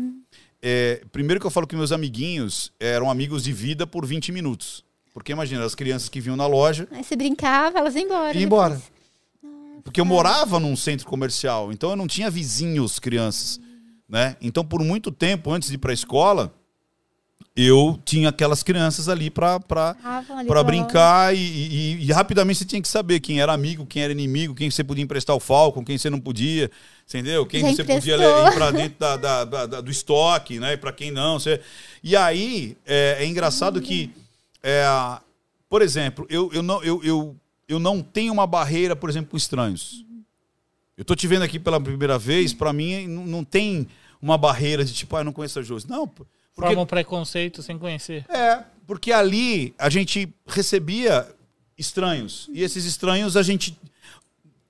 é, 0.60 1.00
primeiro 1.12 1.40
que 1.40 1.46
eu 1.46 1.50
falo 1.50 1.64
que 1.64 1.76
meus 1.76 1.92
amiguinhos 1.92 2.72
eram 2.80 3.08
amigos 3.08 3.44
de 3.44 3.52
vida 3.52 3.86
por 3.86 4.04
20 4.04 4.32
minutos. 4.32 4.84
Porque 5.14 5.30
imagina, 5.30 5.64
as 5.64 5.76
crianças 5.76 6.08
que 6.08 6.20
vinham 6.20 6.36
na 6.36 6.46
loja 6.48 6.88
Aí 6.90 7.04
você 7.04 7.14
brincava, 7.14 7.78
elas 7.78 7.94
iam 7.94 8.04
embora. 8.04 8.34
iam 8.36 8.42
embora. 8.42 8.82
Porque 9.84 10.00
eu 10.00 10.04
morava 10.04 10.58
num 10.58 10.74
centro 10.74 11.06
comercial, 11.06 11.72
então 11.72 11.90
eu 11.90 11.96
não 11.96 12.08
tinha 12.08 12.28
vizinhos, 12.28 12.98
crianças. 12.98 13.60
Né? 14.08 14.36
Então, 14.40 14.64
por 14.64 14.82
muito 14.82 15.10
tempo, 15.10 15.52
antes 15.52 15.68
de 15.68 15.74
ir 15.74 15.78
para 15.78 15.90
a 15.90 15.94
escola, 15.94 16.54
eu 17.54 17.98
tinha 18.04 18.28
aquelas 18.28 18.62
crianças 18.62 19.08
ali 19.08 19.30
para 19.30 19.58
para 19.58 19.94
com- 20.46 20.64
brincar 20.64 21.34
e, 21.34 21.38
e- 21.38 22.04
e 22.04 22.12
rapidamente 22.12 22.58
você 22.60 22.64
tinha 22.64 22.80
que 22.80 22.86
saber 22.88 23.18
quem 23.20 23.40
era 23.40 23.52
amigo, 23.52 23.84
quem 23.84 24.02
era 24.02 24.12
inimigo, 24.12 24.54
quem 24.54 24.70
você 24.70 24.84
podia 24.84 25.02
emprestar 25.04 25.34
o 25.34 25.40
Falcon, 25.40 25.84
quem 25.84 25.98
você 25.98 26.08
não 26.08 26.20
podia, 26.20 26.70
entendeu? 27.06 27.44
Quem 27.44 27.60
Já 27.62 27.70
você 27.72 27.84
podia 27.84 28.14
emprestou. 28.14 28.46
ir 28.48 28.54
para 28.54 28.70
dentro 28.70 28.98
da- 28.98 29.16
da- 29.16 29.44
da- 29.44 29.80
do 29.80 29.90
estoque, 29.90 30.58
né? 30.60 30.76
Para 30.76 30.92
quem 30.92 31.10
não. 31.10 31.38
Você... 31.38 31.60
E 32.02 32.14
aí 32.16 32.76
é, 32.86 33.16
é 33.20 33.26
engraçado 33.26 33.80
que, 33.82 34.10
é, 34.62 34.84
por 35.68 35.82
exemplo, 35.82 36.26
eu, 36.30 36.48
eu, 36.52 36.62
não, 36.62 36.82
eu, 36.84 37.02
eu, 37.02 37.36
eu 37.68 37.78
não 37.80 38.00
tenho 38.02 38.32
uma 38.32 38.46
barreira, 38.46 38.94
por 38.94 39.10
exemplo, 39.10 39.30
com 39.32 39.36
estranhos. 39.36 40.04
Eu 40.98 41.04
tô 41.04 41.14
te 41.14 41.26
vendo 41.26 41.42
aqui 41.42 41.58
pela 41.58 41.80
primeira 41.80 42.18
vez, 42.18 42.52
para 42.52 42.72
mim 42.72 43.06
não, 43.06 43.24
não 43.26 43.44
tem 43.44 43.86
uma 44.20 44.36
barreira 44.36 44.84
de 44.84 44.92
tipo, 44.92 45.14
ah, 45.16 45.20
eu 45.20 45.24
não 45.24 45.32
conheço 45.32 45.58
a 45.60 45.62
Josi. 45.62 45.88
Não, 45.88 46.06
porque 46.06 46.30
Forma 46.56 46.82
um 46.82 46.86
preconceito 46.86 47.62
sem 47.62 47.78
conhecer. 47.78 48.26
é, 48.28 48.64
porque 48.86 49.12
ali 49.12 49.72
a 49.78 49.88
gente 49.88 50.28
recebia 50.46 51.26
estranhos. 51.78 52.50
E 52.52 52.62
esses 52.64 52.84
estranhos 52.84 53.36
a 53.36 53.42
gente 53.44 53.78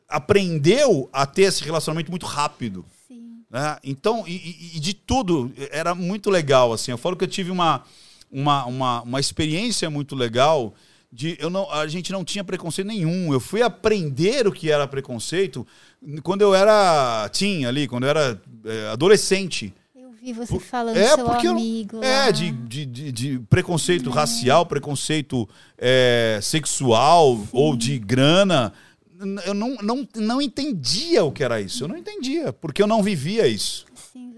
aprendeu 0.09 1.09
a 1.13 1.27
ter 1.27 1.43
esse 1.43 1.63
relacionamento 1.65 2.11
muito 2.11 2.27
rápido. 2.27 2.85
Sim. 3.07 3.43
né? 3.51 3.79
Então, 3.83 4.25
e, 4.27 4.33
e- 4.37 4.77
e 4.77 4.81
de 4.81 4.95
tudo, 4.95 5.53
era 5.71 5.95
muito 5.95 6.31
legal. 6.31 6.73
assim. 6.73 6.91
Eu 6.91 6.99
falo 6.99 7.17
que 7.17 7.25
eu 7.25 7.29
tive 7.29 7.51
uma, 7.51 7.83
uma, 8.31 8.65
uma, 8.67 9.03
uma 9.03 9.21
experiência 9.21 9.89
muito 9.91 10.15
legal. 10.15 10.75
De, 11.11 11.37
eu 11.41 11.49
não, 11.49 11.71
a 11.73 11.87
gente 11.87 12.13
não 12.13 12.23
tinha 12.25 12.45
preconceito 12.45 12.87
nenhum. 12.87 13.33
Eu 13.33 13.41
fui 13.41 13.63
aprender 13.63 14.47
o 14.47 14.53
que 14.53 14.71
era 14.71 14.87
preconceito 14.87 15.67
quando 16.23 16.43
eu 16.43 16.55
era 16.55 17.29
teen 17.31 17.65
ali, 17.65 17.89
quando 17.89 18.05
eu 18.05 18.11
era 18.11 18.41
é, 18.65 18.89
adolescente. 18.93 19.73
Eu 19.97 20.11
vi 20.13 20.33
você 20.35 20.53
Por- 20.53 20.61
falando 20.61 20.97
é, 20.99 21.09
seu 21.15 21.25
porque 21.25 21.47
eu- 21.49 21.53
amigo. 21.53 22.05
É, 22.05 22.31
de, 22.31 22.51
de, 22.51 22.85
de, 22.85 23.13
de 23.13 23.39
preconceito 23.49 24.11
racial, 24.11 24.67
preconceito 24.67 25.49
é, 25.79 26.39
sexual 26.43 27.39
ou 27.53 27.75
de 27.75 27.99
grana. 27.99 28.73
Eu 29.47 29.53
não, 29.55 29.75
não, 29.83 30.09
não 30.15 30.41
entendia 30.43 31.25
o 31.25 31.33
que 31.33 31.43
era 31.43 31.61
isso. 31.61 31.83
Eu 31.85 31.89
não 31.89 31.97
entendia, 31.97 32.53
porque 32.53 32.81
eu 32.83 32.87
não 32.87 33.03
vivia 33.03 33.49
isso. 33.49 33.85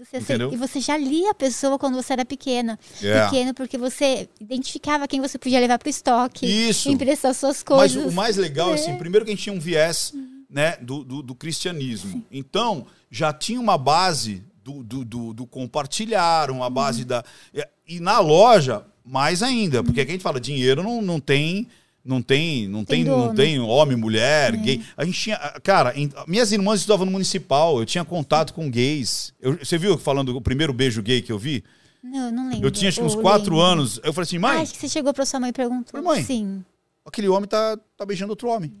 Sim, 0.03 0.09
você 0.11 0.17
Entendeu? 0.17 0.51
E 0.53 0.57
você 0.57 0.79
já 0.79 0.97
lia 0.97 1.31
a 1.31 1.33
pessoa 1.33 1.77
quando 1.79 1.95
você 1.95 2.13
era 2.13 2.25
pequena. 2.25 2.79
É. 3.01 3.25
Pequeno, 3.25 3.53
porque 3.53 3.77
você 3.77 4.27
identificava 4.39 5.07
quem 5.07 5.21
você 5.21 5.37
podia 5.37 5.59
levar 5.59 5.77
para 5.79 5.87
o 5.87 5.89
estoque. 5.89 6.45
Isso. 6.45 6.89
Emprestar 6.89 7.33
suas 7.35 7.57
Mas 7.57 7.63
coisas. 7.93 8.11
o 8.11 8.15
mais 8.15 8.37
legal, 8.37 8.71
É. 8.71 8.73
assim, 8.75 8.95
primeiro 8.97 9.25
que 9.25 9.31
a 9.31 9.35
gente 9.35 9.43
tinha 9.43 9.55
um 9.55 9.59
viés 9.59 10.13
né, 10.49 10.75
do, 10.81 11.03
do, 11.03 11.21
do 11.21 11.35
cristianismo. 11.35 12.23
Então, 12.31 12.85
já 13.09 13.31
tinha 13.31 13.59
uma 13.59 13.77
base 13.77 14.43
do, 14.63 14.83
do, 14.83 15.05
do, 15.05 15.33
do 15.33 15.45
compartilhar, 15.47 16.51
uma 16.51 16.65
Uhum. 16.67 16.71
base 16.73 17.05
da. 17.05 17.23
é, 17.53 17.67
E 17.87 17.99
na 17.99 18.19
loja, 18.19 18.85
mais 19.03 19.41
ainda, 19.43 19.83
porque 19.83 20.01
aqui 20.01 20.11
a 20.11 20.13
gente 20.13 20.21
fala, 20.23 20.39
dinheiro 20.39 20.83
não, 20.83 21.01
não 21.01 21.19
tem. 21.19 21.67
Não 22.03 22.21
tem, 22.21 22.67
não 22.67 22.83
tem, 22.83 23.03
Tem 23.03 23.13
não 23.13 23.35
tem 23.35 23.59
homem, 23.59 23.95
mulher, 23.95 24.55
gay. 24.57 24.83
A 24.97 25.05
gente 25.05 25.19
tinha, 25.19 25.37
cara, 25.63 25.95
em- 25.95 26.09
minhas 26.27 26.51
irmãs 26.51 26.79
estudavam 26.79 27.05
no 27.05 27.11
municipal, 27.11 27.79
eu 27.79 27.85
tinha 27.85 28.03
contato 28.03 28.53
com 28.55 28.69
gays. 28.71 29.31
Eu- 29.39 29.57
você 29.63 29.77
viu 29.77 29.97
falando 29.99 30.35
o 30.35 30.41
primeiro 30.41 30.73
beijo 30.73 31.01
gay 31.03 31.21
que 31.21 31.31
eu 31.31 31.37
vi? 31.37 31.63
Não, 32.03 32.25
eu 32.25 32.31
não 32.31 32.49
lembro. 32.49 32.65
Eu 32.67 32.71
tinha 32.71 32.89
acho 32.89 32.99
que 32.99 33.05
uns 33.05 33.13
quatro 33.13 33.51
lembro. 33.53 33.59
anos. 33.61 33.99
Eu 34.03 34.11
falei 34.13 34.23
assim, 34.25 34.37
Ah, 34.37 34.39
mãe, 34.39 34.61
acho 34.63 34.73
que 34.73 34.79
você 34.79 34.89
chegou 34.89 35.13
para 35.13 35.25
sua 35.27 35.39
mãe 35.39 35.51
e 35.51 35.53
perguntou. 35.53 35.91
Falei, 35.91 36.05
mãe, 36.05 36.23
Sim. 36.23 36.65
aquele 37.05 37.27
homem 37.29 37.47
tá, 37.47 37.77
tá 37.95 38.03
beijando 38.03 38.31
outro 38.31 38.49
homem. 38.49 38.73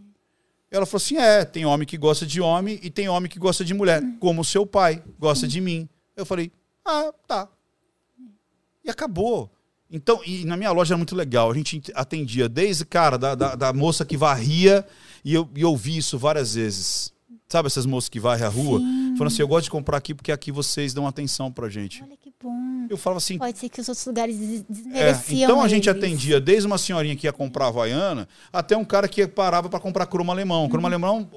Ela 0.71 0.85
falou 0.87 0.97
assim: 1.03 1.17
é, 1.17 1.45
tem 1.45 1.63
homem 1.65 1.85
que 1.85 1.97
gosta 1.97 2.25
de 2.25 2.41
homem 2.41 2.79
e 2.81 2.89
tem 2.89 3.07
homem 3.09 3.29
que 3.29 3.37
gosta 3.37 3.63
de 3.63 3.73
mulher, 3.73 4.01
como 4.19 4.41
o 4.41 4.45
seu 4.45 4.65
pai 4.65 5.03
gosta 5.19 5.47
de 5.47 5.61
mim. 5.61 5.87
Eu 6.15 6.25
falei: 6.25 6.51
Ah, 6.83 7.11
tá. 7.27 7.47
E 8.83 8.89
acabou. 8.89 9.51
Então, 9.91 10.21
e 10.25 10.45
na 10.45 10.55
minha 10.55 10.71
loja 10.71 10.93
era 10.93 10.97
muito 10.97 11.15
legal. 11.15 11.51
A 11.51 11.53
gente 11.53 11.81
atendia 11.93 12.47
desde, 12.47 12.85
cara, 12.85 13.17
da, 13.17 13.35
da, 13.35 13.55
da 13.55 13.73
moça 13.73 14.05
que 14.05 14.15
varria, 14.15 14.85
e 15.23 15.33
eu, 15.33 15.49
e 15.55 15.61
eu 15.61 15.75
vi 15.75 15.97
isso 15.97 16.17
várias 16.17 16.55
vezes. 16.55 17.11
Sabe 17.49 17.67
essas 17.67 17.85
moças 17.85 18.07
que 18.07 18.17
varrem 18.17 18.45
a 18.45 18.49
rua? 18.49 18.79
Sim. 18.79 19.15
Falando 19.17 19.33
assim, 19.33 19.41
eu 19.41 19.47
gosto 19.49 19.65
de 19.65 19.71
comprar 19.71 19.97
aqui 19.97 20.13
porque 20.13 20.31
aqui 20.31 20.53
vocês 20.53 20.93
dão 20.93 21.05
atenção 21.05 21.51
pra 21.51 21.67
gente. 21.67 22.01
Olha 22.01 22.15
que 22.15 22.31
bom. 22.41 22.87
Eu 22.89 22.95
falava 22.95 23.17
assim, 23.17 23.37
Pode 23.37 23.57
ser 23.57 23.67
que 23.67 23.81
os 23.81 23.89
outros 23.89 24.05
lugares 24.05 24.35
é, 24.37 24.63
desmereciam 24.69 25.43
então 25.49 25.61
a 25.61 25.67
gente 25.67 25.89
eles. 25.89 26.01
atendia 26.01 26.39
desde 26.39 26.65
uma 26.65 26.77
senhorinha 26.77 27.13
que 27.13 27.27
ia 27.27 27.33
comprar 27.33 27.67
Havaiana 27.67 28.25
até 28.53 28.77
um 28.77 28.85
cara 28.85 29.05
que 29.05 29.27
parava 29.27 29.67
para 29.67 29.81
comprar 29.81 30.05
cromo 30.05 30.31
alemão. 30.31 30.69
Cromo 30.69 30.87
alemão 30.87 31.29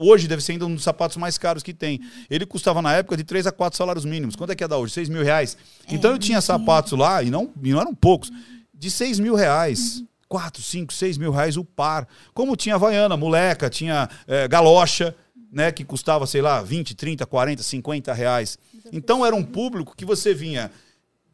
hoje 0.00 0.26
deve 0.26 0.42
ser 0.42 0.52
ainda 0.52 0.66
um 0.66 0.74
dos 0.74 0.82
sapatos 0.82 1.18
mais 1.18 1.36
caros 1.36 1.62
que 1.62 1.74
tem. 1.74 2.00
Ele 2.30 2.46
custava 2.46 2.80
na 2.80 2.94
época 2.94 3.16
de 3.16 3.22
3 3.22 3.46
a 3.46 3.52
4 3.52 3.76
salários 3.76 4.04
mínimos. 4.04 4.34
Quanto 4.34 4.50
é 4.50 4.56
que 4.56 4.64
ia 4.64 4.68
dar 4.68 4.78
hoje? 4.78 4.94
6 4.94 5.10
mil 5.10 5.22
reais. 5.22 5.56
Então 5.88 6.12
eu 6.12 6.18
tinha 6.18 6.40
sapatos 6.40 6.98
lá, 6.98 7.22
e 7.22 7.30
não, 7.30 7.52
e 7.62 7.70
não 7.70 7.80
eram 7.80 7.94
poucos, 7.94 8.32
de 8.74 8.90
6 8.90 9.20
mil 9.20 9.34
reais. 9.34 10.02
4, 10.26 10.62
5, 10.62 10.92
6 10.92 11.18
mil 11.18 11.32
reais 11.32 11.56
o 11.56 11.64
par. 11.64 12.08
Como 12.32 12.56
tinha 12.56 12.76
Havaiana, 12.76 13.16
moleca, 13.16 13.68
tinha 13.68 14.08
é, 14.26 14.46
galocha, 14.46 15.14
né, 15.52 15.72
que 15.72 15.84
custava, 15.84 16.26
sei 16.26 16.40
lá, 16.40 16.62
20, 16.62 16.94
30, 16.94 17.26
40, 17.26 17.62
50 17.62 18.12
reais. 18.14 18.56
Então 18.92 19.26
era 19.26 19.34
um 19.34 19.42
público 19.42 19.94
que 19.96 20.04
você 20.04 20.32
vinha 20.32 20.70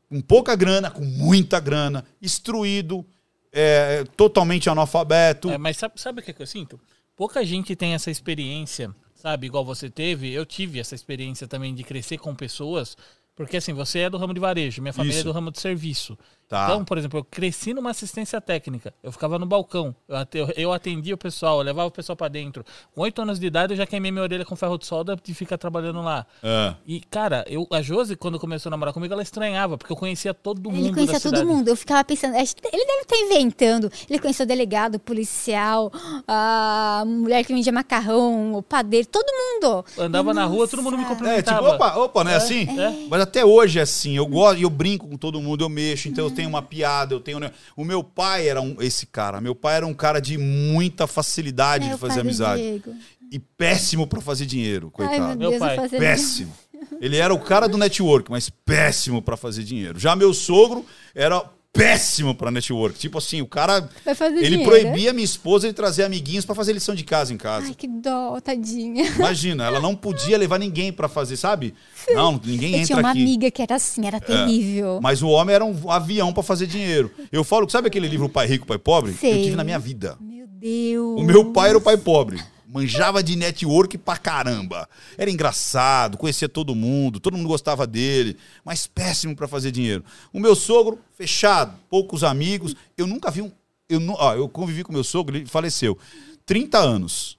com 0.08 0.20
pouca 0.20 0.56
grana, 0.56 0.90
com 0.90 1.04
muita 1.04 1.60
grana, 1.60 2.04
instruído, 2.22 3.04
é, 3.52 4.04
totalmente 4.16 4.70
analfabeto. 4.70 5.50
É, 5.50 5.58
mas 5.58 5.76
sabe, 5.76 6.00
sabe 6.00 6.20
o 6.20 6.22
que, 6.22 6.32
que 6.32 6.42
eu 6.42 6.46
sinto? 6.46 6.80
Pouca 7.16 7.44
gente 7.44 7.74
tem 7.74 7.94
essa 7.94 8.10
experiência, 8.10 8.94
sabe? 9.14 9.46
Igual 9.46 9.64
você 9.64 9.88
teve. 9.88 10.30
Eu 10.30 10.44
tive 10.44 10.78
essa 10.78 10.94
experiência 10.94 11.48
também 11.48 11.74
de 11.74 11.82
crescer 11.82 12.18
com 12.18 12.34
pessoas. 12.34 12.96
Porque 13.34 13.56
assim, 13.56 13.72
você 13.72 14.00
é 14.00 14.10
do 14.10 14.18
ramo 14.18 14.34
de 14.34 14.40
varejo, 14.40 14.80
minha 14.80 14.92
família 14.92 15.18
Isso. 15.18 15.20
é 15.20 15.24
do 15.24 15.32
ramo 15.32 15.50
de 15.50 15.60
serviço. 15.60 16.18
Tá. 16.48 16.66
Então, 16.66 16.84
por 16.84 16.96
exemplo, 16.96 17.18
eu 17.18 17.24
cresci 17.24 17.74
numa 17.74 17.90
assistência 17.90 18.40
técnica. 18.40 18.94
Eu 19.02 19.10
ficava 19.10 19.36
no 19.36 19.44
balcão. 19.46 19.94
Eu 20.08 20.16
ate- 20.16 20.38
eu- 20.38 20.52
eu 20.56 20.72
atendia 20.72 21.14
o 21.14 21.18
pessoal, 21.18 21.58
eu 21.58 21.64
levava 21.64 21.88
o 21.88 21.90
pessoal 21.90 22.14
pra 22.16 22.28
dentro. 22.28 22.64
Com 22.94 23.00
oito 23.02 23.20
anos 23.20 23.40
de 23.40 23.46
idade, 23.46 23.72
eu 23.72 23.76
já 23.76 23.84
queimei 23.84 24.12
minha 24.12 24.22
orelha 24.22 24.44
com 24.44 24.54
ferro 24.54 24.78
de 24.78 24.86
solda 24.86 25.16
de 25.20 25.34
ficar 25.34 25.58
trabalhando 25.58 26.00
lá. 26.02 26.24
É. 26.42 26.74
E, 26.86 27.00
cara, 27.00 27.44
eu, 27.48 27.66
a 27.72 27.82
Josi, 27.82 28.14
quando 28.14 28.38
começou 28.38 28.70
a 28.70 28.72
namorar 28.72 28.94
comigo, 28.94 29.12
ela 29.12 29.22
estranhava, 29.24 29.76
porque 29.76 29.92
eu 29.92 29.96
conhecia 29.96 30.32
todo 30.32 30.70
mundo 30.70 30.84
Ele 30.86 30.94
conhecia 30.94 31.14
da 31.14 31.20
todo 31.20 31.36
cidade. 31.38 31.46
mundo. 31.52 31.66
Eu 31.68 31.76
ficava 31.76 32.04
pensando, 32.04 32.36
acho 32.36 32.54
que 32.54 32.66
ele 32.72 32.84
deve 32.86 33.00
estar 33.02 33.16
inventando. 33.16 33.90
Ele 34.08 34.18
conheceu 34.20 34.44
o 34.44 34.46
delegado, 34.46 34.94
o 34.94 35.00
policial, 35.00 35.90
a 36.28 37.02
mulher 37.06 37.44
que 37.44 37.52
vendia 37.52 37.72
macarrão, 37.72 38.54
o 38.54 38.62
padeiro, 38.62 39.08
todo 39.08 39.26
mundo. 39.26 39.84
Andava 39.98 40.32
na 40.32 40.44
rua, 40.44 40.68
todo 40.68 40.82
mundo 40.82 40.96
me 40.96 41.02
Nossa. 41.02 41.14
É, 41.14 41.16
cumprimentava. 41.16 41.62
tipo, 41.72 41.74
opa, 41.74 41.96
opa, 41.98 42.24
não 42.24 42.30
é, 42.30 42.36
assim? 42.36 42.66
é. 42.78 43.06
Mas 43.08 43.20
até 43.20 43.44
hoje 43.44 43.78
é 43.78 43.82
assim. 43.82 44.16
Eu 44.16 44.26
gosto, 44.26 44.60
eu 44.62 44.70
brinco 44.70 45.08
com 45.08 45.16
todo 45.16 45.40
mundo, 45.40 45.64
eu 45.64 45.68
mexo, 45.68 46.08
então 46.08 46.24
eu 46.24 46.30
tenho 46.36 46.48
uma 46.48 46.62
piada, 46.62 47.14
eu 47.14 47.20
tenho. 47.20 47.40
O 47.76 47.84
meu 47.84 48.04
pai 48.04 48.48
era 48.48 48.60
um, 48.60 48.76
esse 48.80 49.06
cara. 49.06 49.40
Meu 49.40 49.54
pai 49.54 49.76
era 49.76 49.86
um 49.86 49.94
cara 49.94 50.20
de 50.20 50.36
muita 50.38 51.06
facilidade 51.06 51.88
É, 51.88 51.92
de 51.92 51.98
fazer 51.98 52.20
amizade. 52.20 52.62
Diego. 52.62 52.94
E 53.32 53.38
péssimo 53.40 54.06
pra 54.06 54.20
fazer 54.20 54.46
dinheiro, 54.46 54.92
Ai, 54.98 55.08
coitado. 55.08 55.38
meu 55.38 55.50
Meu 55.50 55.58
Deus, 55.58 55.60
pai. 55.60 55.88
Péssimo. 55.88 56.52
Ele 57.00 57.16
era 57.16 57.34
o 57.34 57.38
cara 57.40 57.66
do 57.68 57.76
network, 57.76 58.30
mas 58.30 58.48
péssimo 58.48 59.20
pra 59.20 59.36
fazer 59.36 59.64
dinheiro. 59.64 59.98
Já 59.98 60.14
meu 60.14 60.32
sogro 60.32 60.84
era 61.14 61.42
péssimo 61.76 62.34
pra 62.34 62.50
network. 62.50 62.98
Tipo 62.98 63.18
assim, 63.18 63.40
o 63.40 63.46
cara. 63.46 63.88
Vai 64.04 64.14
fazer 64.14 64.38
Ele 64.38 64.56
dinheiro, 64.58 64.64
proibia 64.70 65.12
minha 65.12 65.24
esposa 65.24 65.68
de 65.68 65.74
trazer 65.74 66.04
amiguinhos 66.04 66.44
pra 66.44 66.54
fazer 66.54 66.72
lição 66.72 66.94
de 66.94 67.04
casa 67.04 67.32
em 67.32 67.36
casa. 67.36 67.66
Ai, 67.66 67.74
que 67.74 67.86
dó, 67.86 68.38
tadinha. 68.40 69.06
Imagina, 69.16 69.64
ela 69.64 69.80
não 69.80 69.94
podia 69.94 70.36
levar 70.38 70.58
ninguém 70.58 70.92
pra 70.92 71.08
fazer, 71.08 71.36
sabe? 71.36 71.74
Não, 72.10 72.40
ninguém 72.44 72.72
Eu 72.72 72.76
entra 72.80 72.86
tinha 72.86 72.98
uma 72.98 73.10
aqui. 73.10 73.18
É. 73.18 73.22
amiga 73.22 73.50
que 73.50 73.62
era 73.62 73.74
assim, 73.76 74.06
era 74.06 74.20
terrível. 74.20 74.98
Mas 75.02 75.22
o 75.22 75.28
homem 75.28 75.54
era 75.54 75.64
um 75.64 75.90
avião 75.90 76.32
pra 76.32 76.42
fazer 76.42 76.66
dinheiro. 76.66 77.10
Eu 77.30 77.44
falo, 77.44 77.68
sabe 77.68 77.88
aquele 77.88 78.08
livro 78.08 78.28
Pai 78.28 78.46
Rico, 78.46 78.66
Pai 78.66 78.78
Pobre? 78.78 79.12
Sei. 79.12 79.32
Eu 79.32 79.42
tive 79.44 79.56
na 79.56 79.64
minha 79.64 79.78
vida. 79.78 80.16
Meu 80.20 80.46
Deus. 80.46 81.20
O 81.20 81.24
meu 81.24 81.52
pai 81.52 81.70
era 81.70 81.78
o 81.78 81.80
pai 81.80 81.96
pobre. 81.96 82.40
Manjava 82.68 83.22
de 83.22 83.36
network 83.36 83.96
pra 83.98 84.16
caramba. 84.16 84.88
Era 85.16 85.30
engraçado, 85.30 86.18
conhecia 86.18 86.48
todo 86.48 86.74
mundo, 86.74 87.20
todo 87.20 87.36
mundo 87.36 87.46
gostava 87.48 87.86
dele, 87.86 88.36
mas 88.64 88.86
péssimo 88.86 89.36
pra 89.36 89.46
fazer 89.46 89.70
dinheiro. 89.70 90.04
O 90.32 90.40
meu 90.40 90.56
sogro, 90.56 90.98
fechado, 91.16 91.78
poucos 91.88 92.24
amigos. 92.24 92.74
Eu 92.98 93.06
nunca 93.06 93.30
vi 93.30 93.42
um. 93.42 93.52
Eu, 93.88 94.00
ó, 94.18 94.34
eu 94.34 94.48
convivi 94.48 94.82
com 94.82 94.92
meu 94.92 95.04
sogro, 95.04 95.36
ele 95.36 95.46
faleceu. 95.46 95.96
30 96.44 96.78
anos. 96.78 97.38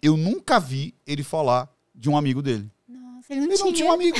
Eu 0.00 0.16
nunca 0.16 0.60
vi 0.60 0.94
ele 1.04 1.24
falar 1.24 1.68
de 1.92 2.08
um 2.08 2.16
amigo 2.16 2.40
dele. 2.40 2.70
Nossa, 2.88 3.32
ele 3.32 3.40
não 3.40 3.46
Ele 3.48 3.56
tinha. 3.56 3.64
não 3.66 3.72
tinha 3.72 3.88
um 3.88 3.92
amigo. 3.92 4.16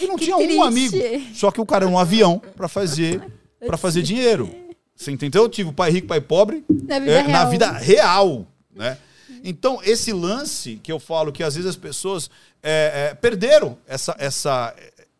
Ele 0.00 0.06
não 0.08 0.16
tinha 0.16 0.36
triste. 0.36 0.56
um 0.56 0.62
amigo. 0.62 0.96
Só 1.34 1.50
que 1.50 1.60
o 1.60 1.66
cara 1.66 1.84
era 1.84 1.92
um 1.94 1.98
avião 1.98 2.40
pra 2.56 2.66
fazer, 2.66 3.22
pra 3.66 3.76
fazer 3.76 4.00
dinheiro. 4.02 4.50
Você 4.96 5.10
entendeu? 5.10 5.42
Eu 5.42 5.48
tive 5.50 5.68
o 5.68 5.72
pai 5.72 5.90
rico, 5.90 6.06
pai 6.06 6.20
pobre 6.20 6.64
Na 6.86 6.98
vida 6.98 7.12
é, 7.12 7.22
na 7.28 7.38
real. 7.40 7.50
vida 7.50 7.72
real, 7.72 8.46
né? 8.74 8.96
Então, 9.42 9.80
esse 9.82 10.12
lance 10.12 10.78
que 10.82 10.92
eu 10.92 11.00
falo 11.00 11.32
que 11.32 11.42
às 11.42 11.54
vezes 11.54 11.70
as 11.70 11.76
pessoas 11.76 12.30
é, 12.62 13.10
é, 13.10 13.14
perderam 13.14 13.76
essa, 13.86 14.14
essa, 14.18 14.74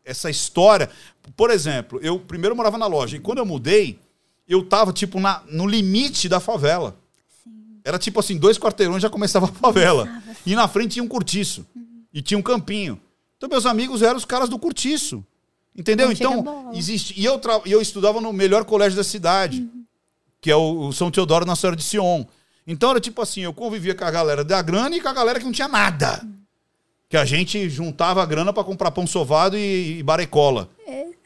essa 0.04 0.30
história. 0.30 0.88
Por 1.36 1.50
exemplo, 1.50 1.98
eu 2.02 2.18
primeiro 2.18 2.54
morava 2.54 2.78
na 2.78 2.86
loja 2.86 3.16
e 3.16 3.20
quando 3.20 3.38
eu 3.38 3.46
mudei, 3.46 3.98
eu 4.48 4.64
tava 4.64 4.92
tipo 4.92 5.18
na, 5.18 5.42
no 5.48 5.66
limite 5.66 6.28
da 6.28 6.38
favela. 6.40 6.96
Era 7.84 7.98
tipo 7.98 8.20
assim, 8.20 8.36
dois 8.36 8.58
quarteirões 8.58 9.02
já 9.02 9.10
começava 9.10 9.46
a 9.46 9.52
favela. 9.52 10.08
E 10.46 10.54
na 10.54 10.68
frente 10.68 10.92
tinha 10.92 11.02
um 11.02 11.08
cortiço. 11.08 11.66
E 12.14 12.22
tinha 12.22 12.38
um 12.38 12.42
campinho. 12.42 13.00
Então, 13.36 13.48
meus 13.48 13.66
amigos 13.66 14.02
eram 14.02 14.16
os 14.16 14.24
caras 14.24 14.48
do 14.48 14.58
cortiço. 14.58 15.24
Entendeu? 15.74 16.12
Então, 16.12 16.42
bola. 16.42 16.76
existe. 16.76 17.18
E 17.18 17.24
eu, 17.24 17.38
tra... 17.38 17.60
e 17.64 17.72
eu 17.72 17.80
estudava 17.80 18.20
no 18.20 18.32
melhor 18.32 18.64
colégio 18.64 18.96
da 18.96 19.02
cidade, 19.02 19.66
que 20.40 20.50
é 20.50 20.54
o 20.56 20.88
o 20.88 20.92
São 20.92 21.10
Teodoro 21.10 21.46
na 21.46 21.56
Senhora 21.56 21.74
de 21.74 21.82
Sion. 21.82 22.24
Então 22.66 22.90
era 22.90 23.00
tipo 23.00 23.20
assim, 23.20 23.40
eu 23.42 23.52
convivia 23.52 23.94
com 23.94 24.04
a 24.04 24.10
galera 24.10 24.44
da 24.44 24.60
grana 24.62 24.94
e 24.96 25.00
com 25.00 25.08
a 25.08 25.12
galera 25.12 25.38
que 25.38 25.44
não 25.44 25.52
tinha 25.52 25.68
nada. 25.68 26.24
Que 27.08 27.16
a 27.16 27.24
gente 27.24 27.68
juntava 27.68 28.22
a 28.22 28.26
grana 28.26 28.52
pra 28.52 28.64
comprar 28.64 28.90
pão 28.90 29.06
sovado 29.06 29.56
e, 29.56 29.98
e 29.98 30.02
barecola 30.02 30.68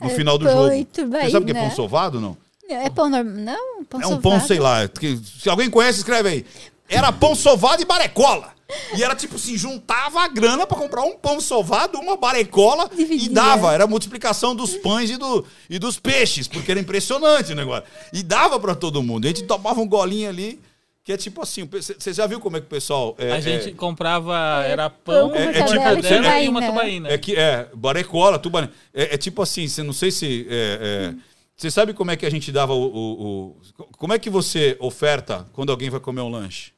no 0.00 0.06
é 0.08 0.14
final 0.14 0.36
do 0.38 0.44
pão 0.46 0.64
jogo. 0.64 0.74
e 0.74 0.84
tubaína. 0.84 1.24
Você 1.26 1.30
sabe 1.32 1.44
o 1.44 1.54
que 1.54 1.58
é 1.58 1.62
pão 1.62 1.70
sovado, 1.74 2.20
não? 2.20 2.36
Não, 2.68 2.76
É 2.76 2.90
pão 2.90 3.08
normal. 3.08 3.34
Não, 3.34 3.84
pão 3.84 4.00
É 4.02 4.06
um 4.06 4.20
pão, 4.20 4.32
sovado. 4.32 4.46
sei 4.48 4.58
lá. 4.58 4.88
que- 4.88 5.16
se 5.40 5.48
alguém 5.48 5.70
conhece, 5.70 5.98
escreve 5.98 6.28
aí. 6.28 6.46
Era 6.88 7.12
pão 7.12 7.34
sovado 7.34 7.82
e 7.82 7.84
barecola. 7.84 8.54
E 8.96 9.02
era 9.04 9.14
tipo 9.14 9.36
assim, 9.36 9.56
juntava 9.56 10.20
a 10.22 10.26
grana 10.28 10.66
pra 10.66 10.76
comprar 10.76 11.02
um 11.02 11.12
pão 11.16 11.40
sovado, 11.40 11.98
uma 12.00 12.16
barecola 12.16 12.90
e 12.92 12.96
Dividia. 12.96 13.30
dava. 13.32 13.72
Era 13.72 13.84
a 13.84 13.86
multiplicação 13.86 14.56
dos 14.56 14.74
pães 14.74 15.08
e, 15.08 15.16
do, 15.16 15.44
e 15.70 15.78
dos 15.78 16.00
peixes, 16.00 16.48
porque 16.48 16.72
era 16.72 16.80
impressionante 16.80 17.52
o 17.52 17.54
negócio. 17.54 17.84
E 18.12 18.24
dava 18.24 18.58
pra 18.58 18.74
todo 18.74 19.00
mundo. 19.04 19.24
A 19.24 19.28
gente 19.28 19.44
tomava 19.44 19.80
um 19.80 19.86
golinho 19.86 20.28
ali, 20.28 20.60
que 21.06 21.12
é 21.12 21.16
tipo 21.16 21.40
assim, 21.40 21.68
você 21.70 22.12
já 22.12 22.26
viu 22.26 22.40
como 22.40 22.56
é 22.56 22.60
que 22.60 22.66
o 22.66 22.68
pessoal... 22.68 23.14
É, 23.16 23.30
A 23.30 23.38
gente 23.38 23.68
é- 23.68 23.72
comprava, 23.72 24.36
era 24.66 24.90
pão 24.90 25.30
pão, 25.30 25.36
É- 25.36 25.44
é 25.44 25.62
tipo- 25.62 25.80
é- 25.80 26.44
e 26.44 26.48
uma 26.48 26.60
tubaína. 26.60 26.66
tubaína. 26.66 27.08
É 27.10 27.16
que 27.16 27.36
é 27.36 27.68
barecola, 27.72 28.40
tubarão. 28.40 28.68
É, 28.92 29.14
é 29.14 29.16
tipo 29.16 29.40
assim, 29.40 29.68
você 29.68 29.84
não 29.84 29.92
sei 29.92 30.10
se. 30.10 30.44
é, 30.50 31.12
é, 31.12 31.14
você 31.56 31.70
sabe 31.70 31.94
como 31.94 32.10
é 32.10 32.16
que 32.16 32.26
a 32.26 32.30
gente 32.30 32.50
dava 32.50 32.74
o, 32.74 32.82
o- 32.82 33.56
o- 33.78 33.84
Como 33.96 34.12
é 34.14 34.18
que 34.18 34.28
você 34.28 34.76
oferta 34.80 35.46
quando 35.52 35.70
alguém 35.70 35.88
vai 35.90 36.00
comer 36.00 36.22
um 36.22 36.28
lanche? 36.28 36.72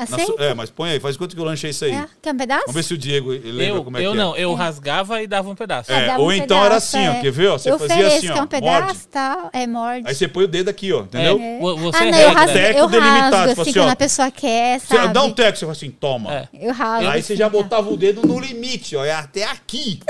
Na 0.00 0.16
Aceita? 0.16 0.32
su- 0.32 0.42
é, 0.42 0.54
mas 0.54 0.70
põe 0.70 0.90
aí, 0.92 1.00
faz 1.00 1.16
quanto 1.16 1.34
que 1.36 1.40
o 1.40 1.44
lanche 1.44 1.66
é 1.66 1.70
isso 1.70 1.84
aí? 1.84 1.92
É. 1.92 2.06
Quer 2.22 2.32
um 2.34 2.36
pedaço? 2.36 2.62
Vamos 2.66 2.74
ver 2.76 2.82
se 2.84 2.94
o 2.94 2.98
Diego 2.98 3.30
lembra 3.30 3.64
Eu, 3.64 3.84
como 3.84 3.96
é 3.98 4.02
eu 4.06 4.12
que 4.12 4.16
não, 4.16 4.34
é. 4.36 4.40
eu 4.40 4.54
rasgava 4.54 5.22
e 5.22 5.26
dava 5.26 5.48
um 5.50 5.54
pedaço. 5.54 5.92
É, 5.92 6.06
Dava 6.06 6.20
ou 6.22 6.28
um 6.28 6.32
então 6.32 6.56
era 6.58 6.68
pedaço, 6.70 6.96
assim, 6.96 7.08
ó, 7.08 7.12
é. 7.12 7.20
quer 7.20 7.30
ver? 7.30 7.48
ó? 7.48 7.58
Você 7.58 7.70
eu 7.70 7.78
fazia 7.78 7.94
ofereço, 7.96 8.16
assim, 8.16 8.28
ó, 8.30 8.34
quer 8.34 8.42
um 8.42 8.46
pedaço, 8.46 8.84
morde. 8.86 9.06
tá? 9.08 9.50
É, 9.52 9.66
morde. 9.66 10.08
Aí 10.08 10.14
você 10.14 10.28
põe 10.28 10.44
o 10.44 10.48
dedo 10.48 10.68
aqui, 10.70 10.92
ó, 10.92 11.00
entendeu? 11.02 11.38
É. 11.40 11.58
Vo- 11.60 11.76
Você 11.76 11.98
ah, 11.98 12.10
não, 12.10 12.18
eu 12.18 12.30
rasgo, 12.32 12.52
Teco 12.52 12.78
eu 12.78 12.88
delimitado, 12.88 13.36
rasgo 13.36 13.50
assim, 13.52 13.60
assim, 13.70 13.72
quando 13.80 13.90
a 13.90 13.96
pessoa 13.96 14.30
quer, 14.30 14.80
Você 14.80 14.96
sabe? 14.96 15.12
dá 15.14 15.22
um 15.22 15.32
teco, 15.32 15.58
você 15.58 15.60
fala 15.66 15.72
assim, 15.72 15.90
toma. 15.90 16.32
É. 16.34 16.48
Eu 16.54 16.72
rasgo. 16.72 17.08
Aí 17.10 17.22
você 17.22 17.32
assim, 17.32 17.38
já 17.38 17.46
tá? 17.46 17.50
botava 17.50 17.90
o 17.90 17.96
dedo 17.96 18.26
no 18.26 18.38
limite, 18.40 18.96
ó, 18.96 19.04
é 19.04 19.12
até 19.12 19.44
aqui. 19.44 20.00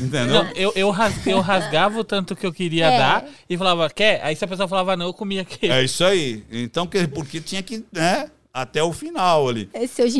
Entendeu? 0.00 0.46
Eu, 0.54 0.72
eu, 0.76 0.90
ras- 0.90 1.26
eu 1.26 1.40
rasgava 1.40 1.98
o 1.98 2.04
tanto 2.04 2.36
que 2.36 2.46
eu 2.46 2.52
queria 2.52 2.86
É. 2.86 2.98
dar 2.98 3.24
e 3.48 3.56
falava, 3.56 3.88
quer? 3.90 4.20
Aí 4.22 4.36
se 4.36 4.44
a 4.44 4.48
pessoa 4.48 4.68
falava 4.68 4.96
não, 4.96 5.06
eu 5.06 5.14
comia 5.14 5.42
aquele. 5.42 5.72
É 5.72 5.82
isso 5.82 6.04
aí. 6.04 6.44
Então, 6.50 6.86
que- 6.86 7.06
porque 7.08 7.40
tinha 7.40 7.62
que, 7.62 7.84
né, 7.92 8.26
até 8.54 8.80
o 8.80 8.92
final 8.92 9.48
ali. 9.48 9.68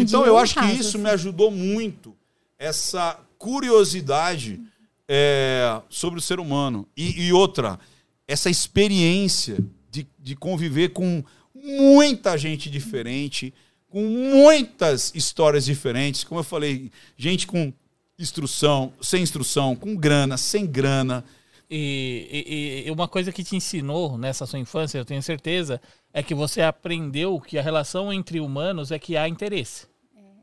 Então 0.01 0.23
dia 0.23 0.31
eu 0.31 0.37
acho 0.37 0.55
que 0.57 0.67
isso 0.73 0.97
assim. 0.97 0.99
me 0.99 1.11
ajudou 1.11 1.53
muito, 1.53 2.17
essa 2.59 3.17
curiosidade 3.39 4.61
é, 5.09 5.81
sobre 5.89 6.19
o 6.19 6.23
ser 6.23 6.41
humano. 6.41 6.89
E, 6.97 7.27
e 7.27 7.33
outra, 7.33 7.79
essa 8.27 8.51
experiência 8.51 9.59
de, 9.89 10.07
de 10.19 10.35
conviver 10.35 10.89
com 10.89 11.23
muita 11.55 12.37
gente 12.37 12.69
diferente, 12.69 13.55
com 13.89 14.03
muitas 14.03 15.13
histórias 15.15 15.65
diferentes. 15.65 16.25
Como 16.25 16.41
eu 16.41 16.45
falei, 16.45 16.91
gente 17.17 17.47
com 17.47 17.73
instrução, 18.19 18.93
sem 19.01 19.23
instrução, 19.23 19.77
com 19.77 19.95
grana, 19.95 20.37
sem 20.37 20.67
grana. 20.67 21.25
E, 21.71 22.85
e- 22.85 22.89
e 22.89 22.91
uma 22.91 23.09
coisa 23.09 23.33
que 23.33 23.43
te 23.43 23.57
ensinou 23.57 24.17
nessa 24.19 24.47
sua 24.47 24.59
infância, 24.59 24.99
eu 24.99 25.05
tenho 25.05 25.23
certeza, 25.23 25.81
é 26.13 26.23
que 26.23 26.35
você 26.35 26.61
aprendeu 26.63 27.41
que 27.41 27.59
a 27.59 27.63
relação 27.63 28.13
entre 28.13 28.39
humanos 28.41 28.91
é 28.93 28.99
que 28.99 29.17
há 29.17 29.29
interesse. 29.29 29.87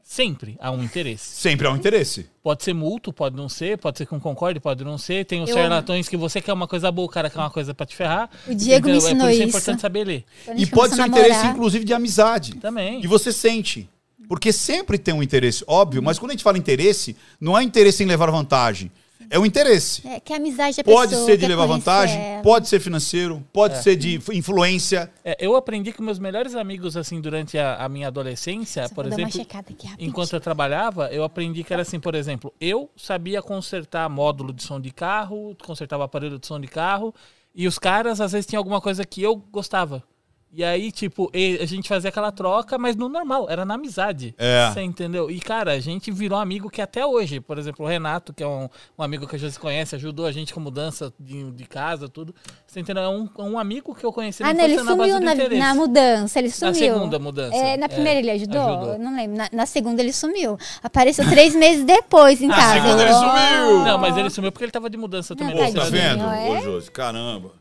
Sempre 0.03 0.57
há 0.59 0.71
um 0.71 0.83
interesse. 0.83 1.35
Sempre 1.39 1.67
há 1.67 1.71
um 1.71 1.75
interesse. 1.77 2.27
Pode 2.43 2.63
ser 2.63 2.73
mútuo, 2.73 3.13
pode 3.13 3.35
não 3.37 3.47
ser, 3.47 3.77
pode 3.77 3.97
ser 3.97 4.05
com 4.05 4.19
concorde, 4.19 4.59
pode 4.59 4.83
não 4.83 4.97
ser. 4.97 5.25
Tem 5.25 5.41
os 5.41 5.49
Eu- 5.49 5.55
charlatões 5.55 6.09
que 6.09 6.17
você 6.17 6.41
quer 6.41 6.51
uma 6.51 6.67
coisa 6.67 6.91
boa, 6.91 7.05
o 7.05 7.09
cara 7.09 7.29
quer 7.29 7.39
uma 7.39 7.51
coisa 7.51 7.73
pra 7.73 7.85
te 7.85 7.95
ferrar. 7.95 8.29
O 8.45 8.53
Diego 8.53 8.87
me 8.87 8.93
Entendeu? 8.93 8.97
ensinou 8.97 9.27
é 9.27 9.29
por 9.29 9.33
isso. 9.33 9.41
É 9.43 9.45
isso. 9.45 9.57
importante 9.57 9.81
saber 9.81 10.03
ler. 10.03 10.25
E 10.57 10.65
pode 10.65 10.95
ser 10.95 11.01
um 11.03 11.05
interesse, 11.05 11.45
inclusive, 11.47 11.85
de 11.85 11.93
amizade. 11.93 12.55
Também. 12.55 13.01
E 13.01 13.07
você 13.07 13.31
sente. 13.31 13.87
Porque 14.27 14.51
sempre 14.51 14.97
tem 14.97 15.13
um 15.13 15.21
interesse, 15.23 15.63
óbvio, 15.67 16.01
mas 16.01 16.17
quando 16.19 16.31
a 16.31 16.33
gente 16.33 16.43
fala 16.43 16.57
interesse, 16.57 17.15
não 17.39 17.57
é 17.57 17.63
interesse 17.63 18.03
em 18.03 18.07
levar 18.07 18.29
vantagem. 18.31 18.91
É 19.29 19.39
o 19.39 19.45
interesse. 19.45 20.05
É, 20.07 20.19
que 20.19 20.33
a 20.33 20.37
amizade 20.37 20.77
da 20.77 20.83
Pode 20.83 21.09
pessoa, 21.11 21.25
ser 21.25 21.37
de 21.37 21.41
quer 21.41 21.47
levar 21.47 21.65
vantagem, 21.65 22.19
ela. 22.21 22.43
pode 22.43 22.67
ser 22.67 22.79
financeiro, 22.79 23.43
pode 23.53 23.75
É. 23.75 23.81
ser 23.81 23.95
de 23.95 24.19
influência. 24.33 25.11
É, 25.23 25.37
eu 25.39 25.55
aprendi 25.55 25.91
que 25.93 26.01
meus 26.01 26.19
melhores 26.19 26.55
amigos, 26.55 26.97
assim, 26.97 27.21
durante 27.21 27.57
a, 27.57 27.75
a 27.77 27.87
minha 27.89 28.07
adolescência, 28.07 28.87
Só 28.87 28.93
por 28.95 29.03
vou 29.03 29.11
dar 29.11 29.17
uma 29.17 29.21
exemplo, 29.29 29.39
checada 29.39 29.67
aqui 29.71 29.87
rapidinho. 29.87 30.09
enquanto 30.09 30.33
eu 30.33 30.39
trabalhava, 30.41 31.07
eu 31.11 31.23
aprendi 31.23 31.63
que 31.63 31.71
era 31.73 31.81
assim, 31.83 31.99
por 31.99 32.15
exemplo, 32.15 32.53
eu 32.59 32.89
sabia 32.95 33.41
consertar 33.41 34.09
módulo 34.09 34.51
de 34.53 34.63
som 34.63 34.79
de 34.79 34.91
carro, 34.91 35.55
consertava 35.63 36.03
aparelho 36.05 36.39
de 36.39 36.47
som 36.47 36.59
de 36.59 36.67
carro, 36.67 37.13
e 37.53 37.67
os 37.67 37.77
caras 37.77 38.19
às 38.21 38.31
vezes 38.31 38.45
tinham 38.45 38.59
alguma 38.59 38.81
coisa 38.81 39.03
que 39.05 39.21
eu 39.21 39.35
gostava. 39.35 40.03
E 40.53 40.65
aí, 40.65 40.91
tipo, 40.91 41.31
e- 41.33 41.59
a 41.61 41.65
gente 41.65 41.87
fazia 41.87 42.09
aquela 42.09 42.29
troca, 42.29 42.77
mas 42.77 42.93
no 42.97 43.07
normal, 43.07 43.47
era 43.49 43.63
na 43.63 43.75
amizade. 43.75 44.35
É. 44.37 44.69
Você 44.69 44.81
entendeu? 44.81 45.31
E, 45.31 45.39
cara, 45.39 45.71
a 45.71 45.79
gente 45.79 46.11
virou 46.11 46.37
amigo 46.37 46.69
que 46.69 46.81
até 46.81 47.05
hoje, 47.05 47.39
por 47.39 47.57
exemplo, 47.57 47.85
o 47.85 47.87
Renato, 47.87 48.33
que 48.33 48.43
é 48.43 48.47
um, 48.47 48.67
um 48.99 49.01
amigo 49.01 49.25
que 49.25 49.35
a 49.37 49.39
gente 49.39 49.57
conhece, 49.57 49.95
ajudou 49.95 50.25
a 50.25 50.31
gente 50.33 50.53
com 50.53 50.59
mudança 50.59 51.13
de, 51.17 51.49
de 51.51 51.63
casa, 51.65 52.09
tudo. 52.09 52.35
Você 52.67 52.81
entendeu? 52.81 53.01
É 53.03 53.07
um, 53.07 53.29
um 53.39 53.57
amigo 53.57 53.95
que 53.95 54.03
eu 54.05 54.11
conheci 54.11 54.43
Ah, 54.43 54.47
na 54.47 54.53
não, 54.55 54.63
ele 54.65 54.75
na 54.75 54.91
sumiu 54.91 55.19
na, 55.21 55.33
interesse. 55.33 55.57
na 55.59 55.73
mudança, 55.73 56.39
ele 56.39 56.47
Na 56.49 56.53
sumiu. 56.53 56.75
segunda 56.75 57.17
mudança. 57.17 57.55
É, 57.55 57.77
na 57.77 57.87
primeira 57.87 58.19
É, 58.19 58.21
ele 58.21 58.31
ajudou? 58.31 58.61
ajudou. 58.61 58.93
Eu 58.95 58.99
Não 58.99 59.15
lembro. 59.15 59.37
Na, 59.37 59.49
na 59.53 59.65
segunda 59.65 60.01
ele 60.01 60.11
sumiu. 60.11 60.57
Apareceu 60.83 61.23
três 61.29 61.55
meses 61.55 61.85
depois 61.85 62.41
em 62.41 62.47
Na 62.47 62.55
casa. 62.57 62.73
segunda 62.81 63.03
ele 63.03 63.13
sumiu! 63.13 63.85
Não, 63.85 63.97
mas 63.97 64.17
ele 64.17 64.29
sumiu 64.29 64.51
porque 64.51 64.65
ele 64.65 64.71
tava 64.73 64.89
de 64.89 64.97
mudança 64.97 65.33
também. 65.33 65.55
Não, 65.55 65.61
na 65.63 65.67
Pô, 65.69 65.79
tá 65.79 65.85
vendo, 65.89 66.23
é? 66.25 66.49
ô 66.49 66.61
Josi? 66.61 66.91
Caramba. 66.91 67.51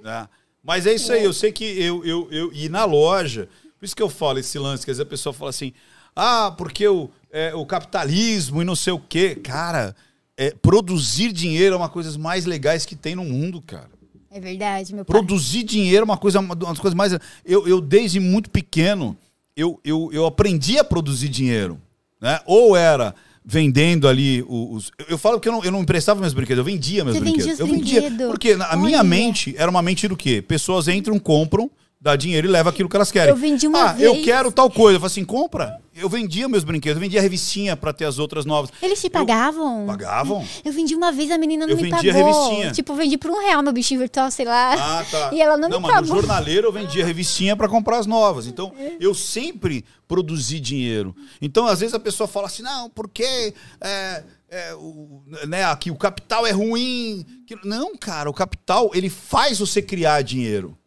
Né? 0.00 0.28
Mas 0.62 0.86
é 0.86 0.94
isso 0.94 1.12
aí, 1.12 1.24
eu 1.24 1.32
sei 1.32 1.52
que 1.52 1.64
eu, 1.64 2.04
eu, 2.04 2.28
eu. 2.30 2.52
E 2.52 2.68
na 2.68 2.84
loja, 2.84 3.48
por 3.78 3.84
isso 3.84 3.96
que 3.96 4.02
eu 4.02 4.10
falo 4.10 4.38
esse 4.38 4.58
lance, 4.58 4.84
quer 4.84 4.92
dizer, 4.92 5.04
a 5.04 5.06
pessoa 5.06 5.32
fala 5.32 5.50
assim: 5.50 5.72
ah, 6.14 6.52
porque 6.56 6.86
o, 6.86 7.10
é, 7.30 7.54
o 7.54 7.64
capitalismo 7.64 8.60
e 8.60 8.64
não 8.64 8.74
sei 8.74 8.92
o 8.92 8.98
quê. 8.98 9.36
Cara, 9.36 9.94
é, 10.36 10.50
produzir 10.50 11.32
dinheiro 11.32 11.74
é 11.74 11.76
uma 11.76 11.86
das 11.86 11.92
coisas 11.92 12.16
mais 12.16 12.44
legais 12.44 12.84
que 12.84 12.96
tem 12.96 13.14
no 13.14 13.24
mundo, 13.24 13.62
cara. 13.62 13.90
É 14.30 14.40
verdade, 14.40 14.94
meu 14.94 15.04
pai. 15.04 15.12
Produzir 15.12 15.62
dinheiro 15.62 16.02
é 16.02 16.04
uma 16.04 16.18
coisa, 16.18 16.40
uma 16.40 16.54
das 16.54 16.78
coisas 16.78 16.94
mais. 16.94 17.12
Eu, 17.44 17.66
eu 17.66 17.80
desde 17.80 18.20
muito 18.20 18.50
pequeno, 18.50 19.16
eu, 19.56 19.80
eu, 19.84 20.10
eu 20.12 20.26
aprendi 20.26 20.78
a 20.78 20.84
produzir 20.84 21.28
dinheiro. 21.28 21.80
Né? 22.20 22.40
Ou 22.46 22.76
era 22.76 23.14
vendendo 23.50 24.06
ali 24.06 24.44
os. 24.46 24.92
Eu, 24.98 25.06
eu 25.10 25.18
falo 25.18 25.40
que 25.40 25.48
eu 25.48 25.52
não, 25.52 25.64
eu 25.64 25.70
não 25.72 25.80
emprestava 25.80 26.20
meus 26.20 26.34
brinquedos, 26.34 26.58
eu 26.58 26.64
vendia 26.64 27.02
meus 27.02 27.16
Você 27.16 27.24
vendia 27.24 27.44
brinquedos. 27.44 27.60
os 27.60 27.66
eu 27.66 27.74
vendia. 27.74 28.00
brinquedos? 28.02 28.30
Porque 28.30 28.50
a 28.60 28.76
minha 28.76 28.98
Olha. 28.98 29.04
mente 29.04 29.54
era 29.56 29.70
uma 29.70 29.80
mente 29.80 30.06
do 30.06 30.14
quê? 30.14 30.42
Pessoas 30.46 30.86
entram, 30.86 31.18
compram, 31.18 31.70
dá 32.00 32.14
dinheiro 32.14 32.46
e 32.46 32.50
leva 32.50 32.70
aquilo 32.70 32.88
que 32.88 32.96
elas 32.96 33.10
querem. 33.10 33.30
Eu 33.30 33.36
vendi 33.36 33.66
uma 33.66 33.90
ah, 33.90 33.96
eu 33.98 34.14
vez. 34.14 34.24
quero 34.24 34.52
tal 34.52 34.70
coisa. 34.70 34.96
Eu 34.96 35.00
falo 35.00 35.08
assim, 35.08 35.24
compra. 35.24 35.80
Eu 35.96 36.08
vendia 36.08 36.48
meus 36.48 36.62
brinquedos, 36.62 36.96
eu 36.96 37.00
vendia 37.00 37.20
revistinha 37.20 37.76
pra 37.76 37.92
ter 37.92 38.04
as 38.04 38.20
outras 38.20 38.44
novas. 38.44 38.70
Eles 38.80 39.00
te 39.00 39.10
pagavam? 39.10 39.84
Pagavam? 39.84 40.46
Eu 40.64 40.72
vendi 40.72 40.94
uma 40.94 41.10
vez, 41.10 41.28
a 41.32 41.36
menina 41.36 41.66
não 41.66 41.72
Eu 41.72 41.76
me 41.76 41.90
vendia 41.90 42.12
pagou. 42.14 42.32
revistinha. 42.32 42.70
Tipo, 42.70 42.92
eu 42.92 42.96
vendi 42.96 43.18
por 43.18 43.32
um 43.32 43.40
real 43.40 43.62
meu 43.64 43.72
bichinho 43.72 43.98
virtual, 43.98 44.30
sei 44.30 44.46
lá. 44.46 44.74
Ah, 45.00 45.04
tá. 45.04 45.30
E 45.34 45.40
ela 45.40 45.56
não, 45.56 45.68
não 45.68 45.80
me 45.80 45.88
mas 45.88 46.02
no 46.02 46.06
pagou. 46.06 46.20
jornaleiro 46.22 46.68
eu 46.68 46.72
vendia 46.72 47.04
revistinha 47.04 47.56
para 47.56 47.68
comprar 47.68 47.98
as 47.98 48.06
novas. 48.06 48.46
Então, 48.46 48.72
eu 49.00 49.12
sempre 49.12 49.84
produzi 50.06 50.60
dinheiro. 50.60 51.16
Então, 51.42 51.66
às 51.66 51.80
vezes 51.80 51.94
a 51.94 52.00
pessoa 52.00 52.28
fala 52.28 52.46
assim, 52.46 52.62
não, 52.62 52.88
porque 52.90 53.52
é, 53.80 54.22
é, 54.48 54.74
o, 54.74 55.22
né, 55.48 55.64
aqui 55.64 55.90
o 55.90 55.96
capital 55.96 56.46
é 56.46 56.52
ruim. 56.52 57.26
Não, 57.64 57.96
cara, 57.96 58.30
o 58.30 58.34
capital, 58.34 58.92
ele 58.94 59.10
faz 59.10 59.58
você 59.58 59.82
criar 59.82 60.22
dinheiro. 60.22 60.78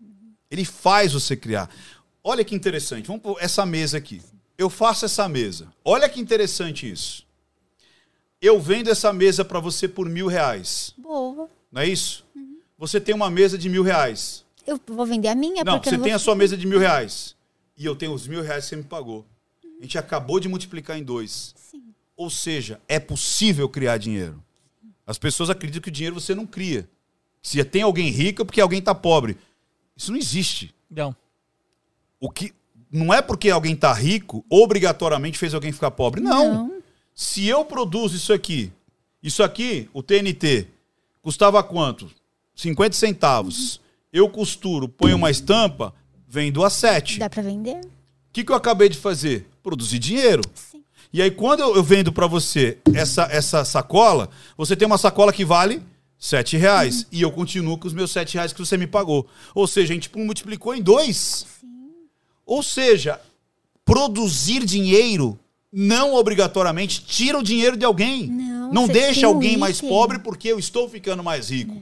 Ele 0.51 0.65
faz 0.65 1.13
você 1.13 1.35
criar. 1.35 1.69
Olha 2.21 2.43
que 2.43 2.53
interessante. 2.53 3.07
Vamos 3.07 3.21
pôr 3.21 3.37
essa 3.39 3.65
mesa 3.65 3.97
aqui. 3.97 4.21
Eu 4.57 4.69
faço 4.69 5.05
essa 5.05 5.27
mesa. 5.29 5.73
Olha 5.83 6.07
que 6.09 6.19
interessante 6.19 6.91
isso. 6.91 7.25
Eu 8.41 8.59
vendo 8.59 8.89
essa 8.89 9.13
mesa 9.13 9.45
para 9.45 9.59
você 9.59 9.87
por 9.87 10.09
mil 10.09 10.27
reais. 10.27 10.93
Boa. 10.97 11.49
Não 11.71 11.81
é 11.81 11.87
isso? 11.87 12.25
Você 12.77 12.99
tem 12.99 13.15
uma 13.15 13.29
mesa 13.29 13.57
de 13.57 13.69
mil 13.69 13.81
reais. 13.81 14.43
Eu 14.67 14.79
vou 14.87 15.05
vender 15.05 15.29
a 15.29 15.35
minha, 15.35 15.63
não, 15.63 15.81
você 15.81 15.91
não 15.91 16.03
tem 16.03 16.11
vou... 16.11 16.15
a 16.15 16.19
sua 16.19 16.35
mesa 16.35 16.57
de 16.57 16.67
mil 16.67 16.79
reais. 16.79 17.35
E 17.77 17.85
eu 17.85 17.95
tenho 17.95 18.13
os 18.13 18.27
mil 18.27 18.41
reais 18.41 18.65
que 18.65 18.69
você 18.69 18.75
me 18.75 18.83
pagou. 18.83 19.25
A 19.79 19.81
gente 19.81 19.97
acabou 19.97 20.39
de 20.39 20.47
multiplicar 20.47 20.97
em 20.97 21.03
dois. 21.03 21.55
Sim. 21.55 21.83
Ou 22.15 22.29
seja, 22.29 22.79
é 22.87 22.99
possível 22.99 23.67
criar 23.69 23.97
dinheiro. 23.97 24.43
As 25.07 25.17
pessoas 25.17 25.49
acreditam 25.49 25.81
que 25.81 25.89
o 25.89 25.91
dinheiro 25.91 26.19
você 26.19 26.35
não 26.35 26.45
cria. 26.45 26.87
Se 27.41 27.63
tem 27.63 27.81
alguém 27.81 28.11
rico 28.11 28.43
é 28.43 28.45
porque 28.45 28.61
alguém 28.61 28.79
está 28.79 28.93
pobre. 28.93 29.37
Isso 29.95 30.11
não 30.11 30.17
existe. 30.17 30.73
Não. 30.89 31.15
O 32.19 32.29
que 32.29 32.53
não 32.91 33.13
é 33.13 33.21
porque 33.21 33.49
alguém 33.49 33.73
está 33.73 33.93
rico 33.93 34.43
obrigatoriamente 34.49 35.37
fez 35.37 35.53
alguém 35.53 35.71
ficar 35.71 35.91
pobre. 35.91 36.21
Não. 36.21 36.53
Não. 36.53 36.81
Se 37.13 37.47
eu 37.47 37.63
produzo 37.63 38.15
isso 38.15 38.33
aqui, 38.33 38.71
isso 39.21 39.43
aqui, 39.43 39.89
o 39.93 40.01
TNT, 40.01 40.67
custava 41.21 41.63
quanto? 41.63 42.09
50 42.55 42.95
centavos. 42.95 43.79
Eu 44.11 44.29
costuro, 44.29 44.89
ponho 44.89 45.15
uma 45.15 45.31
estampa, 45.31 45.93
vendo 46.27 46.63
a 46.65 46.69
7. 46.69 47.19
Dá 47.19 47.29
pra 47.29 47.41
vender? 47.41 47.77
O 47.77 48.33
que, 48.33 48.43
que 48.43 48.51
eu 48.51 48.55
acabei 48.55 48.89
de 48.89 48.97
fazer? 48.97 49.47
Produzir 49.63 49.99
dinheiro. 49.99 50.41
Sim. 50.53 50.83
E 51.13 51.21
aí, 51.21 51.29
quando 51.29 51.59
eu 51.59 51.75
eu 51.75 51.83
vendo 51.83 52.11
para 52.11 52.27
você 52.27 52.77
essa, 52.93 53.23
essa 53.23 53.65
sacola, 53.65 54.29
você 54.57 54.75
tem 54.75 54.85
uma 54.85 54.97
sacola 54.97 55.33
que 55.33 55.43
vale 55.43 55.81
7 56.21 56.55
reais. 56.55 57.07
E 57.11 57.19
eu 57.23 57.31
continuo 57.31 57.79
com 57.79 57.87
os 57.87 57.93
meus 57.93 58.11
7 58.11 58.35
reais 58.35 58.53
que 58.53 58.59
você 58.59 58.77
me 58.77 58.85
pagou. 58.85 59.27
Ou 59.55 59.65
seja, 59.65 59.91
a 59.91 59.95
gente 59.95 60.15
multiplicou 60.15 60.75
em 60.75 60.81
dois. 60.81 61.47
Ou 62.45 62.61
seja, 62.61 63.19
produzir 63.83 64.63
dinheiro 64.63 65.37
não 65.73 66.13
obrigatoriamente 66.13 67.03
tira 67.03 67.39
o 67.39 67.43
dinheiro 67.43 67.75
de 67.75 67.83
alguém. 67.83 68.27
Não, 68.27 68.71
não 68.71 68.87
deixa 68.87 69.21
tem 69.21 69.29
um 69.29 69.33
alguém 69.33 69.57
mais 69.57 69.81
pobre 69.81 70.19
porque 70.19 70.47
eu 70.47 70.59
estou 70.59 70.87
ficando 70.87 71.23
mais 71.23 71.49
rico. 71.49 71.81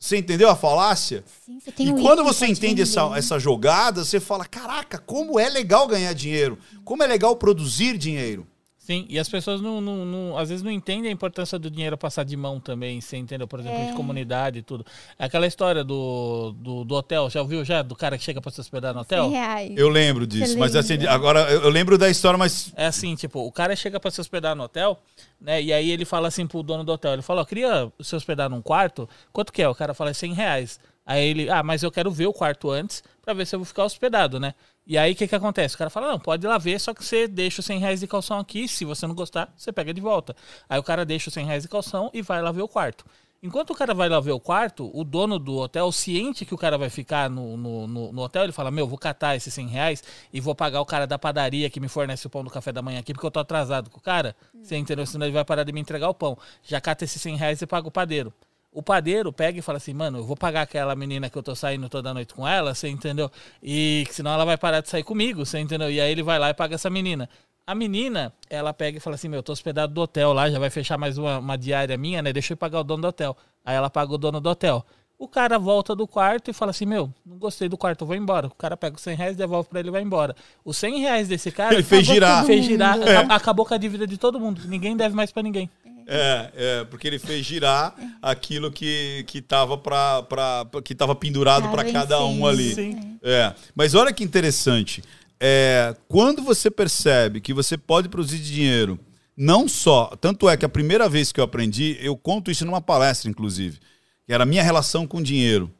Você 0.00 0.16
entendeu 0.16 0.48
a 0.48 0.56
falácia? 0.56 1.22
Sim, 1.44 1.60
você 1.60 1.70
tem 1.70 1.86
E 1.86 1.92
um 1.92 2.00
quando 2.00 2.24
você 2.24 2.46
entende 2.46 2.82
essa, 2.82 3.02
essa 3.16 3.38
jogada, 3.38 4.04
você 4.04 4.18
fala: 4.18 4.46
caraca, 4.46 4.98
como 4.98 5.38
é 5.38 5.48
legal 5.48 5.86
ganhar 5.86 6.12
dinheiro, 6.14 6.58
como 6.84 7.02
é 7.02 7.06
legal 7.06 7.36
produzir 7.36 7.98
dinheiro. 7.98 8.46
Sim, 8.90 9.06
e 9.08 9.20
as 9.20 9.28
pessoas 9.28 9.60
não, 9.60 9.80
não- 9.80 10.04
não- 10.04 10.36
às 10.36 10.48
vezes 10.48 10.64
não 10.64 10.70
entendem 10.70 11.10
a 11.10 11.14
importância 11.14 11.56
do 11.60 11.70
dinheiro 11.70 11.96
passar 11.96 12.24
de 12.24 12.36
mão 12.36 12.58
também, 12.58 13.00
você 13.00 13.16
entendeu? 13.16 13.46
Por 13.46 13.60
exemplo, 13.60 13.78
É. 13.78 13.86
de 13.86 13.92
comunidade 13.92 14.58
e 14.58 14.62
tudo. 14.62 14.84
Aquela 15.16 15.46
história 15.46 15.84
do, 15.84 16.52
do, 16.58 16.84
do 16.84 16.94
hotel, 16.96 17.30
já 17.30 17.40
ouviu 17.40 17.64
já? 17.64 17.82
Do 17.82 17.94
cara 17.94 18.18
que 18.18 18.24
chega 18.24 18.40
pra 18.40 18.50
se 18.50 18.60
hospedar 18.60 18.92
no 18.92 19.02
hotel? 19.02 19.22
100 19.24 19.30
reais. 19.32 19.72
Eu 19.76 19.88
lembro 19.88 20.26
disso, 20.26 20.54
Você 20.54 20.58
mas 20.58 20.74
assim, 20.74 20.94
lembra? 20.94 21.12
agora 21.12 21.40
eu 21.52 21.60
eu 21.62 21.70
lembro 21.70 21.96
da 21.96 22.10
história, 22.10 22.36
mas 22.36 22.72
É 22.74 22.86
assim, 22.86 23.14
tipo, 23.14 23.38
o 23.46 23.52
cara 23.52 23.76
chega 23.76 24.00
pra 24.00 24.10
se 24.10 24.20
hospedar 24.20 24.56
no 24.56 24.64
hotel, 24.64 24.98
né? 25.40 25.62
E 25.62 25.72
aí 25.72 25.88
ele 25.88 26.04
fala 26.04 26.26
assim 26.26 26.44
pro 26.44 26.60
dono 26.60 26.82
do 26.82 26.90
hotel, 26.90 27.12
ele 27.12 27.22
fala, 27.22 27.42
ó, 27.42 27.44
queria 27.44 27.92
se 28.00 28.16
hospedar 28.16 28.50
num 28.50 28.60
quarto, 28.60 29.08
quanto 29.32 29.52
que 29.52 29.62
é? 29.62 29.68
O 29.68 29.74
cara 29.74 29.94
fala, 29.94 30.10
é 30.10 30.14
100 30.14 30.32
reais. 30.34 30.80
Aí 31.06 31.24
ele, 31.28 31.48
ah, 31.48 31.62
mas 31.62 31.82
eu 31.84 31.90
quero 31.92 32.10
ver 32.10 32.26
o 32.26 32.32
quarto 32.32 32.70
antes 32.70 33.04
pra 33.30 33.38
ver 33.38 33.46
se 33.46 33.54
eu 33.54 33.58
vou 33.60 33.66
ficar 33.66 33.84
hospedado, 33.84 34.38
né? 34.40 34.54
E 34.86 34.98
aí 34.98 35.12
o 35.12 35.16
que 35.16 35.26
que 35.28 35.34
acontece? 35.34 35.74
O 35.74 35.78
cara 35.78 35.90
fala, 35.90 36.08
não, 36.08 36.18
pode 36.18 36.44
ir 36.44 36.48
lá 36.48 36.58
ver, 36.58 36.78
só 36.80 36.92
que 36.92 37.04
você 37.04 37.26
deixa 37.28 37.60
os 37.60 37.66
100 37.66 37.78
reais 37.78 38.00
de 38.00 38.06
calção 38.06 38.38
aqui, 38.38 38.66
se 38.68 38.84
você 38.84 39.06
não 39.06 39.14
gostar, 39.14 39.52
você 39.56 39.72
pega 39.72 39.94
de 39.94 40.00
volta. 40.00 40.34
Aí 40.68 40.78
o 40.78 40.82
cara 40.82 41.04
deixa 41.04 41.28
os 41.28 41.34
100 41.34 41.46
reais 41.46 41.62
de 41.62 41.68
calção 41.68 42.10
e 42.12 42.22
vai 42.22 42.42
lá 42.42 42.50
ver 42.52 42.62
o 42.62 42.68
quarto. 42.68 43.04
Enquanto 43.42 43.70
o 43.70 43.74
cara 43.74 43.94
vai 43.94 44.06
lá 44.06 44.20
ver 44.20 44.32
o 44.32 44.40
quarto, 44.40 44.90
o 44.92 45.02
dono 45.02 45.38
do 45.38 45.56
hotel, 45.56 45.90
ciente 45.92 46.44
que 46.44 46.52
o 46.54 46.58
cara 46.58 46.76
vai 46.76 46.90
ficar 46.90 47.30
no, 47.30 47.56
no, 47.56 47.86
no- 47.86 48.12
no 48.12 48.22
hotel, 48.22 48.42
ele 48.44 48.52
fala: 48.52 48.70
Meu, 48.70 48.86
vou 48.86 48.98
catar 48.98 49.34
esses 49.34 49.54
100 49.54 49.66
reais 49.68 50.04
e 50.30 50.40
vou 50.42 50.54
pagar 50.54 50.80
o 50.82 50.84
cara 50.84 51.06
da 51.06 51.18
padaria 51.18 51.70
que 51.70 51.80
me 51.80 51.88
fornece 51.88 52.26
o 52.26 52.30
pão 52.30 52.44
do 52.44 52.50
café 52.50 52.70
da 52.70 52.82
manhã 52.82 52.98
aqui, 53.00 53.14
porque 53.14 53.26
eu 53.26 53.30
tô 53.30 53.40
atrasado 53.40 53.88
com 53.88 53.96
o 53.96 54.02
cara. 54.02 54.36
Você 54.62 54.76
entendeu? 54.76 55.06
Senão 55.06 55.24
ele 55.24 55.32
vai 55.32 55.44
parar 55.44 55.64
de 55.64 55.72
me 55.72 55.80
entregar 55.80 56.10
o 56.10 56.14
pão. 56.14 56.36
Já 56.62 56.82
cata 56.82 57.04
esses 57.04 57.20
100 57.22 57.36
reais 57.36 57.62
e 57.62 57.66
paga 57.66 57.88
o 57.88 57.90
padeiro. 57.90 58.30
O 58.72 58.82
padeiro 58.82 59.32
pega 59.32 59.58
e 59.58 59.62
fala 59.62 59.78
assim, 59.78 59.92
mano, 59.92 60.18
eu 60.18 60.24
vou 60.24 60.36
pagar 60.36 60.62
aquela 60.62 60.94
menina 60.94 61.28
que 61.28 61.36
eu 61.36 61.42
tô 61.42 61.56
saindo 61.56 61.88
toda 61.88 62.14
noite 62.14 62.32
com 62.32 62.46
ela, 62.46 62.72
você 62.74 62.88
entendeu? 62.88 63.28
E 63.62 64.04
que 64.06 64.14
senão 64.14 64.30
ela 64.32 64.44
vai 64.44 64.56
parar 64.56 64.80
de 64.80 64.88
sair 64.88 65.02
comigo, 65.02 65.44
você 65.44 65.58
entendeu? 65.58 65.90
E 65.90 66.00
aí 66.00 66.10
ele 66.12 66.22
vai 66.22 66.38
lá 66.38 66.50
e 66.50 66.54
paga 66.54 66.76
essa 66.76 66.88
menina. 66.88 67.28
A 67.66 67.74
menina, 67.74 68.32
ela 68.48 68.72
pega 68.72 68.98
e 68.98 69.00
fala 69.00 69.16
assim, 69.16 69.28
meu, 69.28 69.40
eu 69.40 69.42
tô 69.42 69.52
hospedado 69.52 69.92
do 69.92 70.00
hotel 70.00 70.32
lá, 70.32 70.48
já 70.48 70.58
vai 70.58 70.70
fechar 70.70 70.96
mais 70.96 71.18
uma, 71.18 71.38
uma 71.38 71.58
diária 71.58 71.96
minha, 71.96 72.22
né? 72.22 72.32
Deixa 72.32 72.52
eu 72.52 72.56
pagar 72.56 72.80
o 72.80 72.84
dono 72.84 73.02
do 73.02 73.08
hotel. 73.08 73.36
Aí 73.64 73.74
ela 73.76 73.90
paga 73.90 74.12
o 74.12 74.18
dono 74.18 74.40
do 74.40 74.48
hotel. 74.48 74.84
O 75.18 75.28
cara 75.28 75.58
volta 75.58 75.94
do 75.94 76.06
quarto 76.06 76.50
e 76.50 76.54
fala 76.54 76.70
assim, 76.70 76.86
meu, 76.86 77.12
não 77.26 77.36
gostei 77.38 77.68
do 77.68 77.76
quarto, 77.76 78.02
eu 78.02 78.06
vou 78.06 78.16
embora. 78.16 78.46
O 78.46 78.54
cara 78.54 78.76
pega 78.76 78.96
os 78.96 79.02
100 79.02 79.16
reais, 79.16 79.36
devolve 79.36 79.68
pra 79.68 79.80
ele 79.80 79.88
e 79.88 79.92
vai 79.92 80.00
embora. 80.02 80.34
Os 80.64 80.76
100 80.78 81.00
reais 81.00 81.28
desse 81.28 81.50
cara... 81.50 81.74
Ele 81.74 81.82
fez 81.82 82.06
girar. 82.06 82.44
Fez 82.46 82.64
girar, 82.64 82.94
aca- 83.02 83.34
acabou 83.34 83.66
com 83.66 83.74
a 83.74 83.76
dívida 83.78 84.06
de 84.06 84.16
todo 84.16 84.40
mundo. 84.40 84.62
Ninguém 84.66 84.96
deve 84.96 85.14
mais 85.14 85.30
pra 85.30 85.42
ninguém. 85.42 85.68
É, 86.12 86.50
é, 86.54 86.84
porque 86.84 87.06
ele 87.06 87.18
fez 87.18 87.44
girar 87.46 87.94
aquilo 88.20 88.70
que, 88.70 89.24
que 89.26 89.40
tava 89.40 89.78
pra, 89.78 90.22
pra, 90.24 90.64
pra- 90.64 90.82
que 90.82 90.94
tava 90.94 91.14
pendurado 91.14 91.68
para 91.70 91.84
cada 91.92 92.24
um 92.24 92.46
ali. 92.46 92.74
Sim. 92.74 93.18
É, 93.22 93.54
mas 93.74 93.94
olha 93.94 94.12
que 94.12 94.24
interessante. 94.24 95.02
é, 95.38 95.94
quando 96.08 96.42
você 96.42 96.70
percebe 96.70 97.40
que 97.40 97.54
você 97.54 97.78
pode 97.78 98.08
produzir 98.08 98.38
dinheiro, 98.38 98.98
não 99.36 99.66
só. 99.68 100.14
Tanto 100.20 100.48
é 100.48 100.56
que 100.56 100.64
a 100.64 100.68
primeira 100.68 101.08
vez 101.08 101.32
que 101.32 101.40
eu 101.40 101.44
aprendi, 101.44 101.96
eu 102.00 102.16
conto 102.16 102.50
isso 102.50 102.64
numa 102.66 102.80
palestra, 102.80 103.30
inclusive, 103.30 103.78
que 104.26 104.32
era 104.34 104.42
a 104.42 104.46
minha 104.46 104.62
relação 104.62 105.06
com 105.06 105.22
dinheiro. 105.22 105.70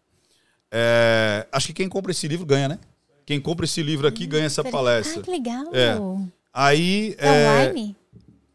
É, 0.72 1.46
acho 1.52 1.66
que 1.68 1.72
quem 1.72 1.88
compra 1.88 2.12
esse 2.12 2.26
livro 2.28 2.46
ganha, 2.46 2.68
né? 2.68 2.78
Quem 3.26 3.40
compra 3.40 3.64
esse 3.64 3.82
livro 3.82 4.06
aqui 4.06 4.26
ganha 4.26 4.46
essa 4.46 4.62
palestra. 4.64 5.20
Ah, 5.20 5.22
que 5.24 5.30
legal. 5.30 5.64
É. 5.74 5.96
Aí. 6.52 7.14
É 7.18 7.28
online? 7.28 7.96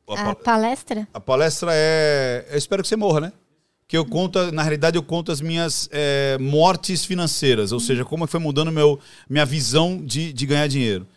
A, 0.07 0.31
A 0.31 0.35
palestra? 0.35 1.07
a 1.13 1.19
palestra 1.19 1.71
é. 1.73 2.45
Eu 2.51 2.57
espero 2.57 2.81
que 2.81 2.89
você 2.89 2.95
morra, 2.95 3.21
né? 3.21 3.33
Que 3.87 3.97
eu 3.97 4.05
conto, 4.05 4.51
na 4.51 4.63
realidade, 4.63 4.97
eu 4.97 5.03
conto 5.03 5.31
as 5.31 5.41
minhas 5.41 5.87
é, 5.91 6.37
mortes 6.39 7.05
financeiras, 7.05 7.71
ou 7.71 7.79
seja, 7.79 8.03
como 8.03 8.23
é 8.23 8.27
foi 8.27 8.39
mudando 8.39 8.71
meu, 8.71 8.99
minha 9.29 9.45
visão 9.45 10.03
de, 10.03 10.33
de 10.33 10.45
ganhar 10.45 10.67
dinheiro. 10.67 11.07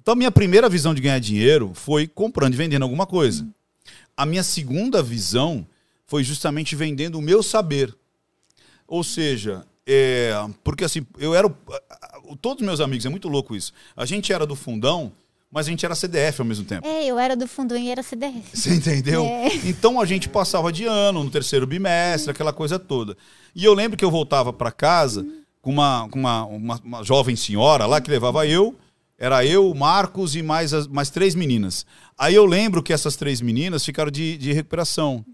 Então, 0.00 0.12
a 0.12 0.16
minha 0.16 0.30
primeira 0.30 0.68
visão 0.68 0.94
de 0.94 1.00
ganhar 1.00 1.18
dinheiro 1.18 1.72
foi 1.74 2.06
comprando 2.06 2.54
e 2.54 2.56
vendendo 2.56 2.82
alguma 2.82 3.06
coisa. 3.06 3.46
A 4.16 4.26
minha 4.26 4.42
segunda 4.42 5.02
visão 5.02 5.66
foi 6.06 6.24
justamente 6.24 6.74
vendendo 6.74 7.18
o 7.18 7.22
meu 7.22 7.42
saber. 7.42 7.94
Ou 8.86 9.02
seja, 9.02 9.64
é, 9.86 10.32
porque 10.64 10.84
assim, 10.84 11.06
eu 11.18 11.34
era. 11.34 11.48
Todos 12.40 12.60
os 12.60 12.66
meus 12.66 12.80
amigos, 12.80 13.06
é 13.06 13.08
muito 13.08 13.28
louco 13.28 13.54
isso. 13.54 13.72
A 13.96 14.04
gente 14.04 14.32
era 14.32 14.44
do 14.44 14.56
fundão, 14.56 15.12
mas 15.50 15.66
a 15.66 15.70
gente 15.70 15.84
era 15.84 15.94
CDF 15.94 16.40
ao 16.40 16.46
mesmo 16.46 16.64
tempo. 16.64 16.86
É, 16.86 17.04
eu 17.04 17.18
era 17.18 17.36
do 17.36 17.46
Fundão 17.46 17.78
e 17.78 17.90
era 17.90 18.02
CDF. 18.02 18.42
Você 18.52 18.74
entendeu? 18.74 19.24
É. 19.24 19.48
Então 19.64 20.00
a 20.00 20.04
gente 20.04 20.28
passava 20.28 20.72
de 20.72 20.84
ano, 20.84 21.24
no 21.24 21.30
terceiro 21.30 21.66
bimestre, 21.66 22.30
aquela 22.30 22.52
coisa 22.52 22.78
toda. 22.78 23.16
E 23.54 23.64
eu 23.64 23.72
lembro 23.72 23.96
que 23.96 24.04
eu 24.04 24.10
voltava 24.10 24.52
para 24.52 24.70
casa 24.70 25.26
com, 25.62 25.70
uma, 25.70 26.08
com 26.10 26.18
uma, 26.18 26.44
uma, 26.44 26.80
uma 26.84 27.02
jovem 27.02 27.36
senhora 27.36 27.86
lá 27.86 28.00
que 28.00 28.10
levava 28.10 28.46
eu. 28.46 28.74
Era 29.18 29.46
eu, 29.46 29.70
o 29.70 29.74
Marcos 29.74 30.36
e 30.36 30.42
mais, 30.42 30.74
as, 30.74 30.86
mais 30.86 31.08
três 31.08 31.34
meninas. 31.34 31.86
Aí 32.18 32.34
eu 32.34 32.44
lembro 32.44 32.82
que 32.82 32.92
essas 32.92 33.16
três 33.16 33.40
meninas 33.40 33.82
ficaram 33.82 34.10
de, 34.10 34.36
de 34.36 34.52
recuperação. 34.52 35.24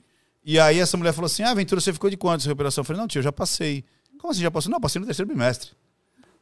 E 0.44 0.58
aí 0.58 0.78
essa 0.78 0.96
mulher 0.96 1.12
falou 1.12 1.26
assim: 1.26 1.42
Ah, 1.42 1.52
Ventura, 1.52 1.80
você 1.80 1.92
ficou 1.92 2.08
de 2.08 2.16
quanto 2.16 2.42
de 2.42 2.48
recuperação? 2.48 2.82
Eu 2.82 2.84
falei: 2.84 3.00
Não, 3.00 3.08
tio, 3.08 3.18
eu 3.18 3.24
já 3.24 3.32
passei. 3.32 3.84
Como 4.18 4.30
assim 4.30 4.40
já 4.40 4.50
passou? 4.52 4.70
Não, 4.70 4.80
passei 4.80 5.00
no 5.00 5.06
terceiro 5.06 5.28
bimestre. 5.28 5.70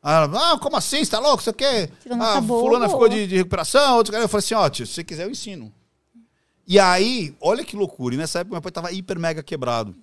Ah, 0.03 0.23
ela, 0.25 0.59
como 0.59 0.77
assim? 0.77 1.05
Você 1.05 1.11
tá 1.11 1.19
louco? 1.19 1.43
Você 1.43 1.53
quer? 1.53 1.91
Ah, 2.19 2.41
fulana 2.43 2.89
ficou 2.89 3.09
de, 3.09 3.27
de 3.27 3.37
recuperação, 3.37 3.97
outro 3.97 4.13
cara. 4.13 4.25
Eu 4.25 4.29
falei 4.29 4.45
assim: 4.45 4.55
Ó, 4.55 4.69
tio, 4.69 4.87
se 4.87 4.95
você 4.95 5.05
quiser, 5.05 5.27
eu 5.27 5.31
ensino. 5.31 5.73
E 6.67 6.79
aí, 6.79 7.35
olha 7.41 7.65
que 7.65 7.77
loucura. 7.77 8.15
E 8.15 8.19
nessa 8.19 8.41
época 8.41 8.55
meu 8.55 8.63
pai 8.63 8.73
tava 8.73 8.93
hiper 8.93 9.19
mega 9.19 9.43
quebrado. 9.43 9.95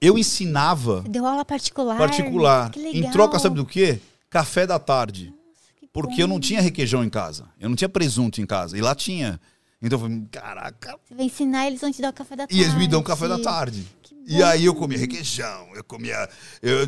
Eu 0.00 0.18
ensinava 0.18 1.02
Deu 1.08 1.26
aula 1.26 1.44
particular. 1.44 1.96
particular. 1.96 2.70
Que 2.70 2.80
legal. 2.80 3.02
Em 3.02 3.10
troca, 3.12 3.38
sabe 3.38 3.56
do 3.56 3.64
quê? 3.64 4.00
Café 4.28 4.66
da 4.66 4.78
tarde. 4.78 5.32
que 5.78 5.86
Porque 5.88 6.22
eu 6.22 6.26
não 6.26 6.40
tinha 6.40 6.60
requeijão 6.60 7.04
em 7.04 7.08
casa. 7.08 7.46
Eu 7.60 7.68
não 7.68 7.76
tinha 7.76 7.88
presunto 7.88 8.40
em 8.40 8.46
casa. 8.46 8.76
E 8.76 8.80
lá 8.80 8.94
tinha. 8.94 9.40
Então 9.80 9.98
eu 9.98 10.02
falei, 10.02 10.22
caraca. 10.30 10.98
Você 11.04 11.14
vai 11.14 11.26
ensinar, 11.26 11.66
eles 11.66 11.80
vão 11.80 11.92
te 11.92 12.00
dar 12.00 12.10
o 12.10 12.12
café 12.12 12.34
da 12.34 12.46
tarde. 12.46 12.56
E 12.58 12.62
eles 12.62 12.74
me 12.74 12.88
dão 12.88 13.02
café 13.02 13.28
da 13.28 13.38
tarde. 13.38 13.86
E 14.26 14.42
aí 14.42 14.64
eu 14.64 14.74
comia 14.74 14.98
requeijão, 14.98 15.68
eu 15.74 15.84
comia 15.84 16.28
eu, 16.60 16.78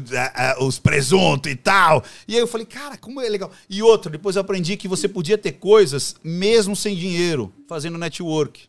os 0.67 0.79
presuntos 0.79 1.51
e 1.53 1.55
tal. 1.55 2.03
E 2.27 2.35
aí 2.35 2.41
eu 2.41 2.49
falei, 2.49 2.67
cara, 2.67 2.97
como 2.99 3.21
é 3.21 3.29
legal. 3.29 3.51
E 3.71 3.81
outra, 3.81 4.11
depois 4.11 4.35
eu 4.35 4.43
aprendi 4.43 4.77
que 4.77 4.89
você 4.89 5.07
podia 5.07 5.39
ter 5.39 5.53
coisas 5.53 6.17
mesmo 6.23 6.75
sem 6.75 6.97
dinheiro, 6.97 7.53
fazendo 7.69 7.97
network. 7.97 8.63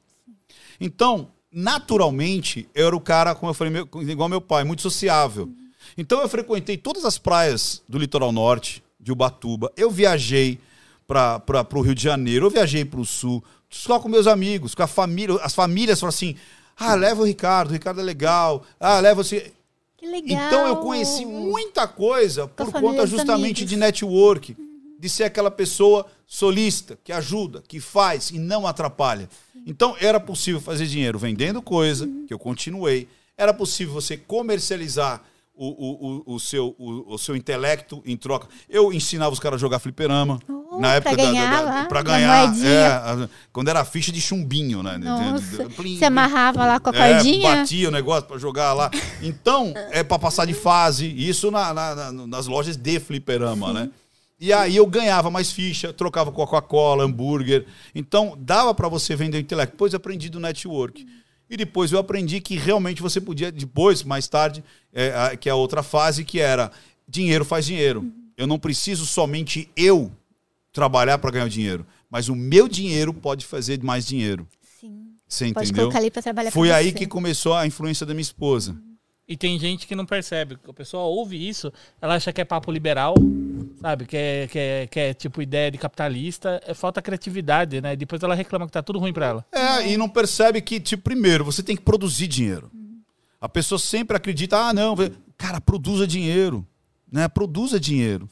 Então, 0.79 1.31
naturalmente, 1.51 2.69
eu 2.75 2.87
era 2.87 2.95
o 2.95 3.01
cara, 3.01 3.33
como 3.33 3.49
eu 3.49 3.53
falei, 3.55 3.73
meu- 3.73 3.89
igual 4.07 4.29
meu 4.29 4.39
pai, 4.41 4.63
muito 4.63 4.83
sociável. 4.83 5.49
Então 5.97 6.21
eu 6.21 6.29
frequentei 6.29 6.77
todas 6.77 7.05
as 7.05 7.17
praias 7.17 7.81
do 7.89 7.97
litoral 7.97 8.31
norte, 8.31 8.83
de 8.99 9.11
Ubatuba. 9.11 9.71
Eu 9.75 9.89
viajei 9.89 10.59
para 11.07 11.41
o 11.73 11.81
Rio 11.81 11.95
de 11.95 12.03
Janeiro, 12.03 12.45
eu 12.45 12.49
viajei 12.51 12.85
para 12.85 12.99
o 12.99 13.05
sul, 13.05 13.43
só 13.69 13.99
com 13.99 14.07
meus 14.07 14.27
amigos, 14.27 14.75
com 14.75 14.83
a 14.83 14.87
família. 14.87 15.35
As 15.41 15.55
famílias 15.55 15.99
falam 15.99 16.09
assim: 16.09 16.35
ah, 16.80 16.95
leva 16.95 17.22
o 17.22 17.26
Ricardo, 17.26 17.69
o 17.69 17.73
Ricardo 17.73 17.99
é 17.99 18.03
legal. 18.03 18.64
Ah, 18.80 18.99
leva 18.99 19.23
você. 19.23 19.51
Que 19.97 20.07
legal. 20.07 20.47
Então 20.47 20.65
eu 20.65 20.77
conheci 20.77 21.26
muita 21.26 21.88
coisa 21.88 22.47
Com 22.47 22.65
por 22.65 22.81
conta 22.81 23.06
justamente 23.06 23.64
amigos. 23.64 23.69
de 23.69 23.76
network, 23.76 24.57
de 24.97 25.10
ser 25.10 25.26
aquela 25.26 25.51
pessoa 25.51 26.06
solista, 26.26 26.97
que 27.03 27.11
ajuda, 27.11 27.61
que 27.68 27.81
faz 27.81 28.30
e 28.30 28.39
não 28.39 28.65
atrapalha. 28.65 29.30
Então 29.65 29.95
era 29.99 30.19
possível 30.19 30.61
fazer 30.61 30.85
dinheiro 30.88 31.19
vendendo 31.19 31.61
coisa, 31.61 32.07
que 32.27 32.34
eu 32.34 32.39
continuei. 32.39 33.07
Era 33.38 33.53
possível 33.53 33.93
você 33.93 34.15
comercializar 34.15 35.22
o, 35.68 36.23
o, 36.31 36.36
o, 36.36 36.40
seu, 36.40 36.73
o, 36.80 37.14
o 37.15 37.18
seu 37.18 37.36
intelecto 37.36 38.02
em 38.06 38.15
troca. 38.15 38.48
Eu 38.69 38.94
ensinava 38.94 39.34
os 39.34 39.40
caras 39.40 39.57
a 39.57 39.60
jogar 39.60 39.80
fliperama. 39.80 40.40
Oh, 40.48 40.80
na 40.80 40.94
época 40.95 41.15
pra 41.15 41.26
ganhar 41.26 41.64
da, 41.65 41.86
pra 41.86 42.02
da 42.02 42.11
ganhar. 42.11 42.48
moedinha. 42.48 42.69
é, 42.69 42.86
a- 42.88 43.30
quando 43.52 43.68
era 43.68 43.84
ficha 43.84 44.11
de 44.11 44.22
chumbinho, 44.22 44.81
né? 44.81 44.98
Nossa. 44.98 45.68
Plim, 45.69 45.98
Você 45.98 46.06
amarrava 46.06 46.65
lá 46.65 46.80
com 46.80 46.90
a 46.91 46.95
é, 46.95 47.14
cordinha? 47.14 47.56
batia 47.57 47.90
o 47.90 47.91
negócio 47.91 48.23
pra 48.27 48.38
jogar 48.38 48.73
lá. 48.73 48.90
Então, 49.22 49.73
é 49.91 50.03
pra 50.03 50.18
passar 50.18 50.45
de 50.45 50.53
fase. 50.53 51.07
Isso 51.07 51.52
na- 51.52 51.73
na- 51.73 51.95
na- 52.11 52.27
nas 52.27 52.48
lojas 52.48 52.77
de 52.77 52.99
fliperama, 52.99 53.73
né? 53.73 53.90
E 54.40 54.53
aí 54.53 54.77
eu 54.77 54.86
ganhava 54.88 55.30
mais 55.30 55.52
ficha, 55.52 55.91
trocava 55.91 56.31
Coca-Cola, 56.31 57.03
hambúrguer. 57.03 57.65
Então, 57.94 58.38
dava 58.40 58.73
pra 58.73 58.88
você 58.88 59.14
vender 59.14 59.38
o 59.38 59.41
intelecto. 59.41 59.73
Depois 59.73 59.91
eu 59.91 59.98
aprendi 59.98 60.30
do 60.30 60.40
network. 60.40 61.06
E 61.49 61.57
depois 61.57 61.91
eu 61.91 61.99
aprendi 61.99 62.39
que 62.39 62.55
realmente 62.55 63.01
você 63.01 63.19
podia, 63.19 63.51
depois, 63.51 64.03
mais 64.03 64.27
tarde, 64.27 64.63
é, 64.93 65.09
a- 65.15 65.35
que 65.35 65.49
é 65.49 65.51
a 65.51 65.55
outra 65.55 65.81
fase, 65.81 66.23
que 66.23 66.39
era 66.39 66.71
dinheiro 67.07 67.43
faz 67.43 67.65
dinheiro. 67.65 68.11
Eu 68.38 68.45
não 68.47 68.59
preciso 68.59 69.05
somente 69.05 69.69
eu 69.76 70.11
trabalhar 70.71 71.17
para 71.17 71.31
ganhar 71.31 71.49
dinheiro, 71.49 71.85
mas 72.09 72.30
o 72.30 72.35
meu 72.35 72.67
dinheiro 72.67 73.13
pode 73.13 73.45
fazer 73.45 73.81
mais 73.84 74.05
dinheiro. 74.05 74.47
Sim. 74.80 75.07
Você 75.27 75.51
Pode 75.51 75.67
entendeu? 75.69 75.85
colocar 75.85 75.99
ali 75.99 76.09
trabalhar 76.11 76.51
Foi 76.51 76.71
aí 76.71 76.88
você. 76.89 76.95
que 76.95 77.07
começou 77.07 77.53
a 77.53 77.65
influência 77.67 78.05
da 78.05 78.13
minha 78.13 78.21
esposa. 78.21 78.76
E 79.30 79.38
tem 79.38 79.60
gente 79.60 79.85
que 79.85 79.95
não 79.95 80.07
percebe. 80.07 80.57
A 80.68 80.73
pessoa 80.73 81.03
ouve 81.03 81.47
isso, 81.47 81.72
ela 82.01 82.15
acha 82.15 82.34
que 82.34 82.41
é 82.41 82.45
papo 82.45 82.72
liberal, 82.72 83.14
sabe? 83.80 84.07
Que 84.07 84.18
é, 84.18 84.47
que 84.47 84.57
é, 84.57 84.88
que 84.88 84.99
é 84.99 85.14
tipo 85.14 85.39
ideia 85.39 85.69
de 85.69 85.77
capitalista. 85.77 86.60
É 86.65 86.73
falta 86.73 86.99
criatividade, 86.99 87.80
né? 87.80 87.95
Depois 87.95 88.23
ela 88.23 88.34
reclama 88.34 88.65
que 88.65 88.72
tá 88.72 88.81
tudo 88.81 88.97
ruim 88.97 89.14
pra 89.14 89.27
ela. 89.27 89.45
É, 89.51 89.88
e 89.88 89.97
não 89.97 90.10
percebe 90.10 90.60
que, 90.61 90.80
tipo, 90.80 91.03
primeiro, 91.03 91.45
você 91.45 91.61
tem 91.61 91.76
que 91.76 91.84
produzir 91.84 92.26
dinheiro. 92.26 92.72
A 93.39 93.47
pessoa 93.47 93.77
sempre 93.77 94.18
acredita, 94.18 94.57
ah, 94.57 94.73
não, 94.73 94.95
cara, 95.38 95.61
produza 95.61 96.07
dinheiro, 96.07 96.65
né? 97.11 97.27
Produza 97.27 97.80
dinheiro. 97.80 98.27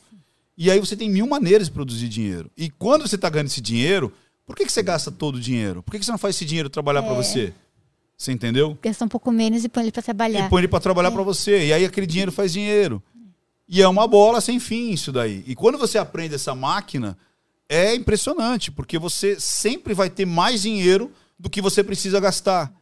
E 0.57 0.71
aí 0.71 0.79
você 0.79 0.97
tem 0.97 1.07
mil 1.07 1.27
maneiras 1.27 1.67
de 1.67 1.73
produzir 1.73 2.09
dinheiro. 2.09 2.49
E 2.57 2.71
quando 2.71 3.07
você 3.07 3.15
está 3.15 3.29
ganhando 3.29 3.47
esse 3.47 3.61
dinheiro, 3.61 4.11
por 4.47 4.55
que, 4.55 4.65
que 4.65 4.71
você 4.71 4.81
gasta 4.81 5.11
todo 5.11 5.35
o 5.35 5.39
dinheiro? 5.39 5.83
Por 5.83 5.91
que, 5.91 5.99
que 5.99 6.05
você 6.05 6.11
não 6.11 6.17
faz 6.17 6.35
esse 6.35 6.43
dinheiro 6.43 6.71
trabalhar 6.71 7.03
para 7.03 7.13
você? 7.13 7.53
Você 8.17 8.31
entendeu? 8.31 8.75
Gasta 8.81 9.05
um 9.05 9.07
pouco 9.07 9.31
menos 9.31 9.63
e 9.63 9.69
põe 9.69 9.83
ele 9.83 9.91
pra 9.91 10.01
trabalhar. 10.01 10.47
E 10.47 10.49
põe 10.49 10.61
ele 10.61 10.67
para 10.67 10.79
trabalhar 10.79 11.11
para 11.11 11.21
você. 11.21 11.67
E 11.67 11.73
aí 11.73 11.85
aquele 11.85 12.07
dinheiro 12.07 12.31
faz 12.31 12.51
dinheiro. 12.51 13.01
E 13.69 13.81
é 13.81 13.87
uma 13.87 14.07
bola 14.07 14.41
sem 14.41 14.59
fim 14.59 14.91
isso 14.91 15.11
daí. 15.11 15.43
E 15.45 15.53
quando 15.53 15.77
você 15.77 15.99
aprende 15.99 16.33
essa 16.33 16.55
máquina, 16.55 17.15
é 17.69 17.93
impressionante, 17.93 18.71
porque 18.71 18.97
você 18.97 19.39
sempre 19.39 19.93
vai 19.93 20.09
ter 20.09 20.25
mais 20.25 20.63
dinheiro 20.63 21.11
do 21.37 21.49
que 21.49 21.61
você 21.61 21.83
precisa 21.83 22.19
gastar. 22.19 22.73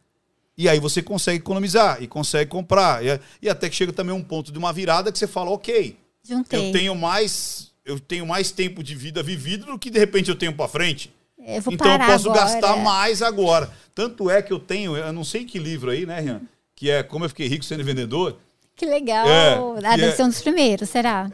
E 0.56 0.68
aí 0.68 0.80
você 0.80 1.02
consegue 1.02 1.38
economizar 1.38 2.02
e 2.02 2.06
consegue 2.06 2.50
comprar. 2.50 3.04
E, 3.04 3.20
e 3.42 3.48
até 3.48 3.68
que 3.68 3.76
chega 3.76 3.92
também 3.92 4.14
um 4.14 4.22
ponto 4.22 4.50
de 4.50 4.58
uma 4.58 4.72
virada 4.72 5.12
que 5.12 5.18
você 5.18 5.26
fala, 5.26 5.50
ok, 5.50 5.98
Juntei. 6.22 6.68
eu 6.68 6.72
tenho 6.72 6.94
mais, 6.94 7.72
eu 7.84 8.00
tenho 8.00 8.26
mais 8.26 8.50
tempo 8.50 8.82
de 8.82 8.94
vida 8.94 9.22
vivido 9.22 9.66
do 9.66 9.78
que 9.78 9.90
de 9.90 9.98
repente 9.98 10.30
eu 10.30 10.36
tenho 10.36 10.54
para 10.54 10.68
frente. 10.68 11.12
Eu 11.46 11.62
vou 11.62 11.72
então 11.74 11.86
eu 11.86 11.98
parar 11.98 12.12
posso 12.12 12.28
agora. 12.30 12.44
gastar 12.44 12.76
mais 12.78 13.22
agora. 13.22 13.70
Tanto 13.94 14.28
é 14.28 14.42
que 14.42 14.52
eu 14.52 14.58
tenho, 14.58 14.96
eu 14.96 15.12
não 15.12 15.22
sei 15.24 15.44
que 15.44 15.58
livro 15.58 15.90
aí, 15.90 16.04
né, 16.04 16.18
Rian? 16.20 16.42
Que 16.74 16.90
é 16.90 17.02
Como 17.02 17.24
Eu 17.24 17.28
Fiquei 17.28 17.46
Rico 17.46 17.64
Sendo 17.64 17.84
Vendedor. 17.84 18.36
Que 18.74 18.84
legal. 18.84 19.26
É, 19.26 19.54
ah, 19.86 19.96
deve 19.96 20.06
é- 20.08 20.12
ser 20.12 20.24
um 20.24 20.28
dos 20.28 20.42
primeiros, 20.42 20.90
será? 20.90 21.30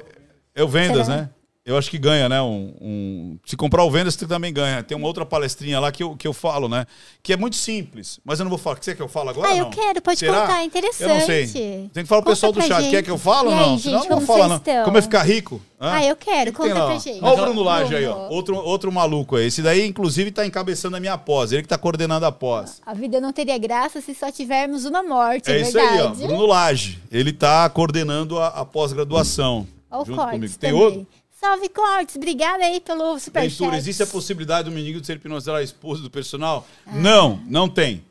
É 0.55 0.63
o 0.63 0.69
Vendas, 0.69 1.07
Será? 1.07 1.23
né? 1.23 1.31
Eu 1.65 1.79
acho 1.79 1.89
que 1.89 1.97
ganha, 1.97 2.29
né? 2.29 2.43
Um, 2.43 2.75
um- 2.81 3.39
Se 3.47 3.57
comprar 3.57 3.85
o 3.85 3.91
Vendas, 3.91 4.15
você 4.15 4.27
também 4.27 4.53
ganha. 4.53 4.83
Tem 4.83 4.97
uma 4.97 5.07
outra 5.07 5.25
palestrinha 5.25 5.79
lá 5.79 5.93
que 5.93 6.03
eu, 6.03 6.17
que 6.17 6.27
eu 6.27 6.33
falo, 6.33 6.69
né? 6.69 6.85
Que 7.23 7.33
é 7.33 7.37
muito 7.37 7.55
simples, 7.55 8.19
mas 8.25 8.41
eu 8.41 8.45
não 8.45 8.51
vou 8.51 8.59
falar. 8.59 8.79
Você 8.81 8.91
quer 8.91 8.97
que 8.97 9.03
eu 9.03 9.07
falo 9.09 9.31
agora? 9.31 9.49
ah, 9.49 9.57
eu 9.57 9.65
não? 9.67 9.71
quero, 9.71 10.03
pode 10.03 10.19
Será? 10.19 10.41
contar, 10.41 10.61
é 10.61 10.65
interessante. 10.65 11.03
Eu 11.09 11.15
não 11.21 11.21
sei. 11.27 11.47
Tem 11.95 12.03
que 12.03 12.07
falar 12.09 12.23
pro 12.23 12.31
Conta 12.33 12.35
pessoal 12.35 12.53
do 12.53 12.63
chat. 12.63 12.81
gente. 12.83 12.91
Quer 12.91 13.03
que 13.05 13.11
eu 13.13 13.17
fale 13.19 13.49
ou 13.49 13.55
não? 13.55 13.79
Senão 13.79 14.01
gente, 14.01 14.11
eu 14.11 14.17
não 14.17 14.27
vou 14.27 14.27
falar, 14.27 14.49
não. 14.49 14.57
estão? 14.57 14.85
Como 14.85 14.99
é 14.99 15.03
ficar 15.03 15.23
rico? 15.23 15.63
Hã? 15.81 15.93
Ah, 15.93 16.05
eu 16.05 16.17
quero, 16.17 16.45
tem 16.47 16.53
conta 16.53 16.75
pra 16.75 16.99
gente. 16.99 17.19
Ó 17.25 17.33
o 17.33 17.37
Bruno 17.37 17.63
Lage 17.63 17.95
aí, 17.95 18.07
ó. 18.07 18.29
Outro, 18.29 18.57
outro 18.57 18.91
maluco 18.91 19.37
aí. 19.37 19.47
Esse 19.47 19.63
daí, 19.63 19.87
inclusive, 19.87 20.33
tá 20.33 20.45
encabeçando 20.45 20.97
a 20.97 21.01
minha 21.01 21.17
pós. 21.17 21.53
Ele 21.53 21.63
que 21.63 21.69
tá 21.69 21.79
coordenando 21.79 22.27
a 22.27 22.33
pós. 22.33 22.81
A 22.85 22.93
vida 22.93 23.21
não 23.21 23.33
teria 23.33 23.57
graça 23.57 24.01
se 24.01 24.13
só 24.17 24.33
tivermos 24.33 24.85
uma 24.85 25.05
morte, 25.05 25.49
É 25.49 25.59
é, 25.59 25.61
isso 25.61 25.79
aí, 25.79 25.87
ó. 25.87 25.91
verdade. 26.09 26.27
Bruno 26.27 26.47
Lage. 26.47 26.99
Ele 27.11 27.33
tá 27.33 27.69
coordenando 27.71 28.41
a, 28.41 28.49
a 28.49 28.65
pós-graduação. 28.65 29.65
Ó 29.91 30.03
o 30.03 30.05
junto 30.05 30.25
comigo. 30.27 30.55
Tem 30.59 30.71
também. 30.71 30.85
outro? 30.85 31.07
Salve, 31.43 31.69
Cortes. 31.70 32.14
Obrigada 32.14 32.64
aí 32.64 32.81
pelo 32.81 33.19
superchat. 33.19 33.51
Ventura, 33.59 33.77
existe 33.77 34.01
a 34.02 34.06
possibilidade 34.06 34.70
do 34.70 34.74
menino 34.74 35.01
de 35.01 35.06
ser 35.09 35.16
hipnotizar 35.16 35.56
a 35.56 35.62
esposa 35.62 36.01
do 36.01 36.09
personal? 36.09 36.66
Ah. 36.86 36.93
Não, 36.94 37.40
não 37.48 37.69
tem. 37.69 38.05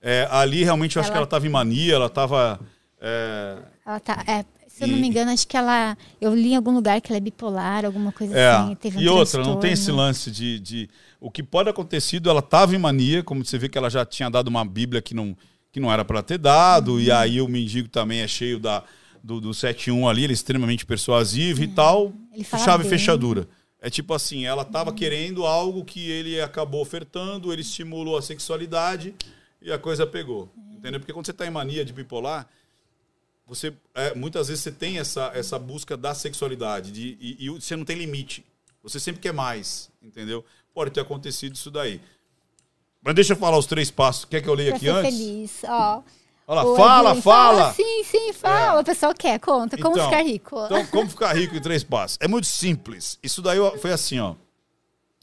É, 0.00 0.28
ali 0.30 0.62
realmente 0.62 0.94
eu 0.94 1.00
acho 1.00 1.08
Ela- 1.08 1.14
que 1.14 1.16
ela 1.18 1.24
estava 1.24 1.44
em 1.46 1.50
mania, 1.50 1.94
ela 1.94 2.06
estava. 2.06 2.60
É, 3.00 3.58
Ela 3.84 3.98
tá, 4.00 4.22
é, 4.28 4.44
Se 4.68 4.84
eu 4.84 4.88
não 4.88 4.96
me 4.98 5.08
engano, 5.08 5.32
acho 5.32 5.44
que 5.48 5.56
ela. 5.56 5.98
Eu 6.20 6.32
li 6.36 6.52
em 6.52 6.56
algum 6.56 6.72
lugar 6.72 7.00
que 7.00 7.10
ela 7.10 7.16
é 7.16 7.20
bipolar, 7.20 7.84
alguma 7.84 8.12
coisa 8.12 8.38
É, 8.38 8.48
assim. 8.48 8.74
Teve 8.76 8.98
um 8.98 9.00
e 9.00 9.08
outra, 9.08 9.42
não 9.42 9.58
tem 9.58 9.72
esse 9.72 9.90
lance 9.90 10.30
de, 10.30 10.60
de- 10.60 10.88
O 11.20 11.32
que 11.32 11.42
pode 11.42 11.68
acontecer, 11.68 12.10
sido, 12.10 12.30
ela 12.30 12.38
estava 12.38 12.76
em 12.76 12.78
mania, 12.78 13.24
como 13.24 13.44
você 13.44 13.58
vê 13.58 13.68
que 13.68 13.76
ela 13.76 13.90
já 13.90 14.04
tinha 14.06 14.30
dado 14.30 14.46
uma 14.46 14.64
Bíblia 14.64 15.02
que 15.02 15.14
não, 15.14 15.36
que 15.72 15.80
não 15.80 15.90
era 15.92 16.04
para 16.04 16.22
ter 16.22 16.38
dado, 16.38 16.92
Uhum. 16.92 17.00
e 17.00 17.10
aí 17.10 17.40
o 17.40 17.48
mendigo 17.48 17.88
também 17.88 18.20
é 18.20 18.28
cheio 18.28 18.60
da, 18.60 18.84
do, 19.20 19.40
do 19.40 19.50
7-1 19.50 20.08
ali, 20.08 20.22
ele 20.22 20.32
é 20.32 20.34
extremamente 20.34 20.86
persuasivo 20.86 21.60
e 21.64 21.66
tal. 21.66 22.12
Chave 22.44 22.84
e 22.84 22.88
bem. 22.88 22.98
fechadura. 22.98 23.48
É 23.80 23.88
tipo 23.88 24.12
assim, 24.12 24.44
ela 24.44 24.62
estava 24.62 24.92
querendo 24.92 25.46
algo 25.46 25.84
que 25.84 26.10
ele 26.10 26.40
acabou 26.40 26.80
ofertando, 26.82 27.52
ele 27.52 27.62
estimulou 27.62 28.16
a 28.16 28.22
sexualidade 28.22 29.14
e 29.62 29.70
a 29.72 29.78
coisa 29.78 30.06
pegou. 30.06 30.48
Entendeu? 30.72 30.98
Porque 31.00 31.12
quando 31.12 31.26
você 31.26 31.30
está 31.32 31.46
em 31.46 31.50
mania 31.50 31.84
de 31.84 31.92
bipolar, 31.92 32.48
você 33.46 33.72
é, 33.94 34.14
muitas 34.14 34.48
vezes 34.48 34.62
você 34.62 34.72
tem 34.72 34.98
essa, 34.98 35.30
essa 35.34 35.58
busca 35.58 35.96
da 35.96 36.14
sexualidade 36.14 36.90
de, 36.92 37.16
e, 37.20 37.46
e 37.46 37.48
você 37.50 37.76
não 37.76 37.84
tem 37.84 37.96
limite. 37.96 38.44
Você 38.82 38.98
sempre 39.00 39.20
quer 39.20 39.32
mais, 39.32 39.90
entendeu? 40.02 40.44
Pode 40.74 40.90
ter 40.90 41.00
acontecido 41.00 41.54
isso 41.54 41.70
daí. 41.70 42.00
Mas 43.02 43.14
deixa 43.14 43.32
eu 43.32 43.36
falar 43.36 43.58
os 43.58 43.66
três 43.66 43.90
passos. 43.90 44.24
Quer 44.24 44.42
que 44.42 44.48
eu 44.48 44.54
leia 44.54 44.70
Pra 44.70 44.76
aqui 44.76 44.88
antes? 44.88 45.16
feliz. 45.16 45.62
Ó. 45.64 46.02
Olha 46.50 46.62
lá, 46.62 46.76
fala, 46.76 47.10
Edwin 47.10 47.22
fala! 47.22 47.72
Sim, 47.74 48.04
sim, 48.04 48.32
fala. 48.32 48.80
O 48.80 48.84
pessoal 48.84 49.12
quer, 49.14 49.38
conta. 49.38 49.76
Como 49.76 49.94
Então, 49.96 50.08
ficar 50.08 50.22
rico? 50.22 50.64
Então, 50.64 50.86
como 50.86 51.08
ficar 51.10 51.32
rico 51.36 51.54
em 51.54 51.60
três 51.60 51.84
passos? 51.84 52.16
É 52.20 52.26
muito 52.26 52.46
simples. 52.46 53.18
Isso 53.22 53.42
daí 53.42 53.58
foi 53.78 53.92
assim, 53.92 54.18
ó. 54.18 54.34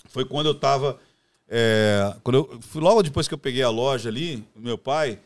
Foi 0.09 0.23
quando 0.23 0.45
eu 0.45 0.53
tava. 0.53 0.99
é, 1.49 2.13
quando 2.23 2.35
eu, 2.35 2.59
logo 2.79 3.01
depois 3.01 3.27
que 3.27 3.33
eu 3.33 3.37
peguei 3.39 3.63
a 3.63 3.69
loja 3.71 4.07
ali, 4.07 4.47
meu 4.55 4.77
pai, 4.77 5.17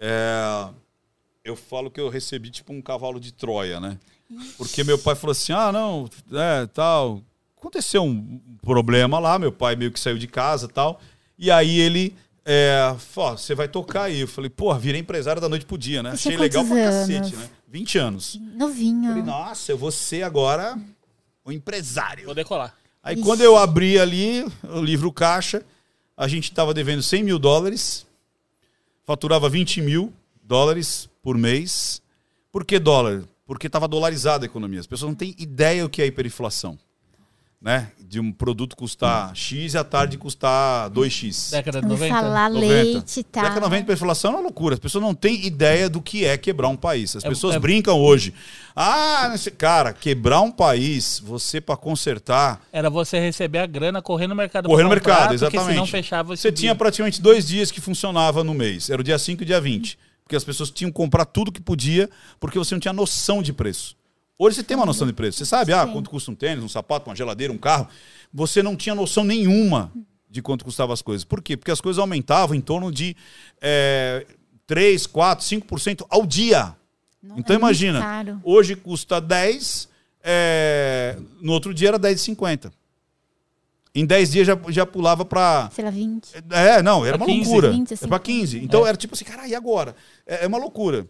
é, 0.00 0.68
eu 1.44 1.54
falo 1.54 1.90
que 1.92 2.00
eu 2.00 2.08
recebi 2.08 2.50
tipo 2.50 2.72
um 2.72 2.82
cavalo 2.82 3.20
de 3.20 3.32
Troia, 3.32 3.78
né? 3.78 3.98
Porque 4.58 4.82
meu 4.82 4.98
pai 4.98 5.14
falou 5.14 5.30
assim: 5.30 5.52
ah, 5.52 5.70
não, 5.70 6.10
é, 6.32 6.66
tal. 6.66 7.22
Aconteceu 7.56 8.02
um 8.02 8.40
problema 8.62 9.18
lá, 9.20 9.38
meu 9.38 9.52
pai 9.52 9.76
meio 9.76 9.92
que 9.92 10.00
saiu 10.00 10.18
de 10.18 10.26
casa 10.26 10.66
tal. 10.66 11.00
E 11.38 11.50
aí 11.52 11.78
ele. 11.78 12.16
É, 12.48 12.94
falou, 12.98 13.32
"Ó, 13.32 13.36
você 13.36 13.56
vai 13.56 13.66
tocar 13.66 14.04
aí. 14.04 14.20
Eu 14.20 14.28
falei, 14.28 14.48
pô, 14.48 14.72
virei 14.78 15.00
empresário 15.00 15.42
da 15.42 15.48
noite 15.48 15.66
pro 15.66 15.76
dia, 15.76 16.00
né? 16.00 16.10
Você 16.10 16.28
Achei 16.28 16.36
legal 16.36 16.64
pra 16.64 16.74
quantos 16.76 16.90
cacete, 17.00 17.16
anos? 17.16 17.32
né? 17.32 17.50
20 17.66 17.98
anos. 17.98 18.40
Novinho. 18.54 19.08
Falei, 19.08 19.22
nossa, 19.24 19.72
eu 19.72 19.76
vou 19.76 19.90
ser 19.90 20.22
agora 20.22 20.78
o 21.44 21.50
empresário. 21.50 22.24
Vou 22.26 22.34
decolar. 22.36 22.72
Aí 23.02 23.14
Ixi. 23.16 23.24
quando 23.24 23.40
eu 23.40 23.56
abri 23.56 23.98
ali 23.98 24.46
o 24.62 24.80
livro 24.80 25.12
caixa, 25.12 25.64
a 26.16 26.28
gente 26.28 26.44
estava 26.44 26.72
devendo 26.72 27.02
100 27.02 27.24
mil 27.24 27.38
dólares, 27.38 28.06
faturava 29.04 29.48
20 29.48 29.80
mil 29.82 30.12
dólares 30.42 31.08
por 31.22 31.36
mês. 31.36 32.00
Por 32.52 32.64
que 32.64 32.78
dólar? 32.78 33.24
Porque 33.44 33.66
estava 33.66 33.88
dolarizada 33.88 34.44
a 34.44 34.46
economia. 34.46 34.78
As 34.80 34.86
pessoas 34.86 35.10
não 35.10 35.16
têm 35.16 35.34
ideia 35.38 35.84
o 35.84 35.88
que 35.88 36.00
é 36.00 36.06
hiperinflação. 36.06 36.78
Né? 37.66 37.90
De 37.98 38.20
um 38.20 38.30
produto 38.30 38.76
custar 38.76 39.34
X 39.34 39.74
e 39.74 39.76
à 39.76 39.82
tarde 39.82 40.16
custar 40.16 40.88
2X. 40.90 41.50
Década 41.50 41.80
de 41.80 41.86
Quando 41.88 41.98
90. 41.98 42.14
falar 42.14 42.48
90. 42.48 42.72
leite, 42.72 43.22
tá? 43.24 43.42
Década 43.42 43.60
90 43.62 43.82
hiperinflação 43.82 44.30
é 44.30 44.34
uma 44.36 44.42
loucura. 44.42 44.74
As 44.74 44.78
pessoas 44.78 45.02
não 45.02 45.12
têm 45.12 45.44
ideia 45.44 45.88
do 45.88 46.00
que 46.00 46.24
é 46.24 46.38
quebrar 46.38 46.68
um 46.68 46.76
país. 46.76 47.16
As 47.16 47.24
É- 47.24 47.28
pessoas 47.28 47.56
é- 47.56 47.58
brincam 47.58 47.98
hoje. 48.00 48.32
Ah, 48.76 49.34
cara, 49.58 49.92
quebrar 49.92 50.42
um 50.42 50.52
país, 50.52 51.18
você 51.18 51.60
para 51.60 51.76
consertar, 51.76 52.60
Era 52.72 52.88
você 52.88 53.18
receber 53.18 53.58
a 53.58 53.66
grana, 53.66 54.00
correr 54.00 54.28
no 54.28 54.36
mercado. 54.36 54.68
correr 54.68 54.84
no 54.84 54.88
mercado, 54.88 55.22
Porque 55.22 55.34
exatamente. 55.34 55.72
senão 55.74 55.86
fechava 55.88 56.36
Você 56.36 56.52
tinha 56.52 56.72
praticamente 56.72 57.20
dois 57.20 57.48
dias 57.48 57.72
que 57.72 57.80
funcionava 57.80 58.44
no 58.44 58.54
mês. 58.54 58.88
Era 58.90 59.00
o 59.00 59.04
dia 59.04 59.18
5 59.18 59.42
e 59.42 59.44
o 59.44 59.46
dia 59.46 59.60
20. 59.60 59.98
Porque 60.22 60.36
as 60.36 60.44
pessoas 60.44 60.70
tinham 60.70 60.90
que 60.92 60.96
comprar 60.96 61.24
tudo 61.24 61.50
que 61.50 61.60
podia, 61.60 62.08
porque 62.38 62.58
você 62.60 62.76
não 62.76 62.80
tinha 62.80 62.92
noção 62.92 63.42
de 63.42 63.52
preço. 63.52 63.96
Hoje 64.38 64.56
você 64.56 64.62
tem 64.62 64.76
uma 64.76 64.84
noção 64.86 65.06
de 65.06 65.12
preço. 65.12 65.38
Você 65.38 65.46
sabe, 65.46 65.72
ah, 65.72 65.86
Sim. 65.86 65.92
quanto 65.92 66.10
custa 66.10 66.30
um 66.30 66.34
tênis, 66.34 66.62
um 66.62 66.68
sapato, 66.68 67.08
uma 67.08 67.16
geladeira, 67.16 67.52
um 67.52 67.58
carro. 67.58 67.88
Você 68.32 68.62
não 68.62 68.76
tinha 68.76 68.94
noção 68.94 69.24
nenhuma 69.24 69.90
de 70.28 70.42
quanto 70.42 70.64
custavam 70.64 70.92
as 70.92 71.00
coisas. 71.00 71.24
Por 71.24 71.40
quê? 71.40 71.56
Porque 71.56 71.70
as 71.70 71.80
coisas 71.80 71.98
aumentavam 71.98 72.54
em 72.54 72.60
torno 72.60 72.92
de 72.92 73.16
é, 73.60 74.26
3, 74.66 75.06
4, 75.06 75.44
5% 75.44 76.06
ao 76.10 76.26
dia. 76.26 76.76
Não, 77.22 77.38
Então 77.38 77.54
é 77.56 77.58
imagina, 77.58 78.38
hoje 78.44 78.76
custa 78.76 79.20
10, 79.20 79.88
é, 80.22 81.16
no 81.40 81.52
outro 81.52 81.72
dia 81.72 81.88
era 81.88 81.98
10,50. 81.98 82.70
Em 83.94 84.04
10 84.04 84.30
dias 84.32 84.46
já, 84.46 84.58
já 84.68 84.84
pulava 84.84 85.24
para 85.24 85.70
Sei 85.72 85.82
lá, 85.82 85.90
20. 85.90 86.28
é, 86.50 86.82
não, 86.82 87.06
era 87.06 87.16
Pra 87.16 87.26
uma 87.26 87.32
15. 87.34 87.48
loucura. 87.48 87.70
20, 87.72 87.94
é 87.94 88.06
pra 88.06 88.18
15. 88.18 88.58
Então 88.62 88.84
É. 88.84 88.90
era 88.90 88.96
tipo 88.98 89.14
assim, 89.14 89.24
cara, 89.24 89.48
e 89.48 89.54
agora? 89.54 89.96
É, 90.26 90.44
é 90.44 90.46
uma 90.46 90.58
loucura. 90.58 91.06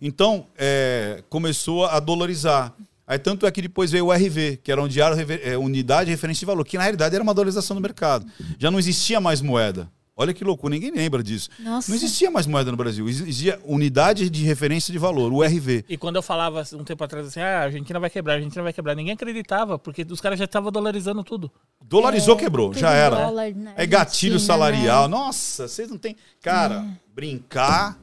Então, 0.00 0.46
é, 0.56 1.22
começou 1.28 1.84
a 1.86 2.00
dolarizar. 2.00 2.72
Aí 3.06 3.18
tanto 3.18 3.44
é 3.46 3.50
que 3.50 3.60
depois 3.60 3.90
veio 3.90 4.06
o 4.06 4.12
RV, 4.12 4.60
que 4.62 4.70
era 4.70 4.80
um 4.80 4.86
diário, 4.88 5.16
é, 5.42 5.58
unidade 5.58 6.06
de 6.06 6.10
referência 6.12 6.40
de 6.40 6.46
valor, 6.46 6.64
que 6.64 6.76
na 6.76 6.84
realidade 6.84 7.14
era 7.14 7.22
uma 7.22 7.34
dolarização 7.34 7.74
do 7.76 7.82
mercado. 7.82 8.24
Já 8.58 8.70
não 8.70 8.78
existia 8.78 9.20
mais 9.20 9.40
moeda. 9.42 9.90
Olha 10.16 10.34
que 10.34 10.44
loucura, 10.44 10.74
ninguém 10.74 10.90
lembra 10.90 11.22
disso. 11.22 11.48
Nossa. 11.58 11.88
Não 11.90 11.96
existia 11.96 12.30
mais 12.30 12.46
moeda 12.46 12.70
no 12.70 12.76
Brasil, 12.76 13.08
existia 13.08 13.58
unidade 13.64 14.28
de 14.28 14.44
referência 14.44 14.92
de 14.92 14.98
valor, 14.98 15.32
o 15.32 15.42
RV. 15.42 15.84
E 15.88 15.96
quando 15.96 16.16
eu 16.16 16.22
falava 16.22 16.62
um 16.74 16.84
tempo 16.84 17.02
atrás 17.02 17.26
assim, 17.26 17.40
ah, 17.40 17.60
a 17.60 17.62
Argentina 17.62 17.98
vai 17.98 18.10
quebrar, 18.10 18.34
a 18.34 18.36
Argentina 18.36 18.62
vai 18.62 18.72
quebrar, 18.72 18.94
ninguém 18.94 19.14
acreditava, 19.14 19.78
porque 19.78 20.06
os 20.08 20.20
caras 20.20 20.38
já 20.38 20.44
estavam 20.44 20.70
dolarizando 20.70 21.24
tudo. 21.24 21.50
Dolarizou, 21.82 22.36
É, 22.36 22.38
quebrou, 22.38 22.74
já 22.74 22.92
era. 22.92 23.16
dólar 23.16 23.54
na 23.56 23.72
É 23.76 23.86
gatilho 23.86 24.34
Argentina, 24.34 24.38
salarial. 24.38 25.08
né? 25.08 25.16
Nossa, 25.16 25.66
vocês 25.66 25.88
não 25.90 25.96
têm. 25.96 26.14
Cara, 26.42 26.84
brincar, 27.14 27.98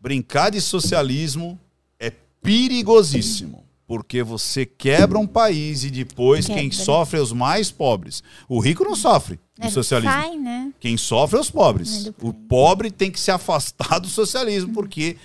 brincar 0.00 0.50
de 0.50 0.60
socialismo 0.60 1.58
é 1.98 2.10
perigosíssimo. 2.42 3.64
Porque 3.86 4.20
você 4.22 4.66
quebra 4.66 5.16
um 5.16 5.28
país 5.28 5.84
e 5.84 5.90
depois 5.90 6.46
quem 6.46 6.68
Quebra. 6.68 6.84
sofre 6.84 7.18
é 7.20 7.22
os 7.22 7.32
mais 7.32 7.70
pobres. 7.70 8.20
O 8.48 8.58
rico 8.58 8.82
não 8.82 8.96
sofre 8.96 9.38
no 9.56 9.66
É, 9.66 9.70
socialismo. 9.70 10.12
Sai, 10.12 10.36
né? 10.36 10.72
Quem 10.80 10.96
sofre 10.96 11.36
é 11.38 11.40
os 11.40 11.50
pobres. 11.50 12.06
É 12.06 12.10
do 12.10 12.14
O 12.20 12.32
pobre 12.32 12.90
tem 12.90 13.12
que 13.12 13.20
se 13.20 13.30
afastar 13.30 14.00
do 14.00 14.08
socialismo, 14.08 14.72
porque, 14.74 15.16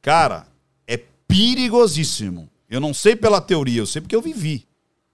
cara, 0.00 0.46
é 0.86 0.96
perigosíssimo. 1.66 2.48
Eu 2.70 2.80
não 2.80 2.94
sei 2.94 3.16
pela 3.16 3.40
teoria, 3.40 3.80
eu 3.80 3.86
sei 3.86 4.00
porque 4.00 4.14
eu 4.14 4.22
vivi 4.22 4.64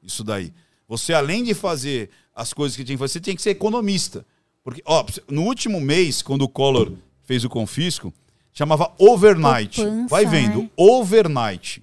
isso 0.03 0.23
daí. 0.23 0.53
Você, 0.87 1.15
além 1.15 1.43
de 1.45 1.55
fazer 1.55 2.11
as 2.35 2.53
coisas 2.53 2.77
que 2.77 2.85
tinha 2.85 2.97
que 2.97 3.01
fazer, 3.01 3.15
você 3.15 3.21
tem 3.21 3.35
que 3.37 3.41
ser 3.43 3.51
economista. 3.51 4.27
Porque, 4.63 4.83
ó, 4.85 5.05
no 5.31 5.45
último 5.45 5.81
mês, 5.81 6.21
quando 6.21 6.43
o 6.43 6.49
Collor 6.49 6.93
fez 7.25 7.43
o 7.43 7.49
confisco, 7.49 8.13
chamava 8.53 8.93
overnight. 8.99 9.81
Poupança, 9.81 10.09
Vai 10.09 10.27
vendo, 10.27 10.63
né? 10.63 10.71
overnight. 10.77 11.83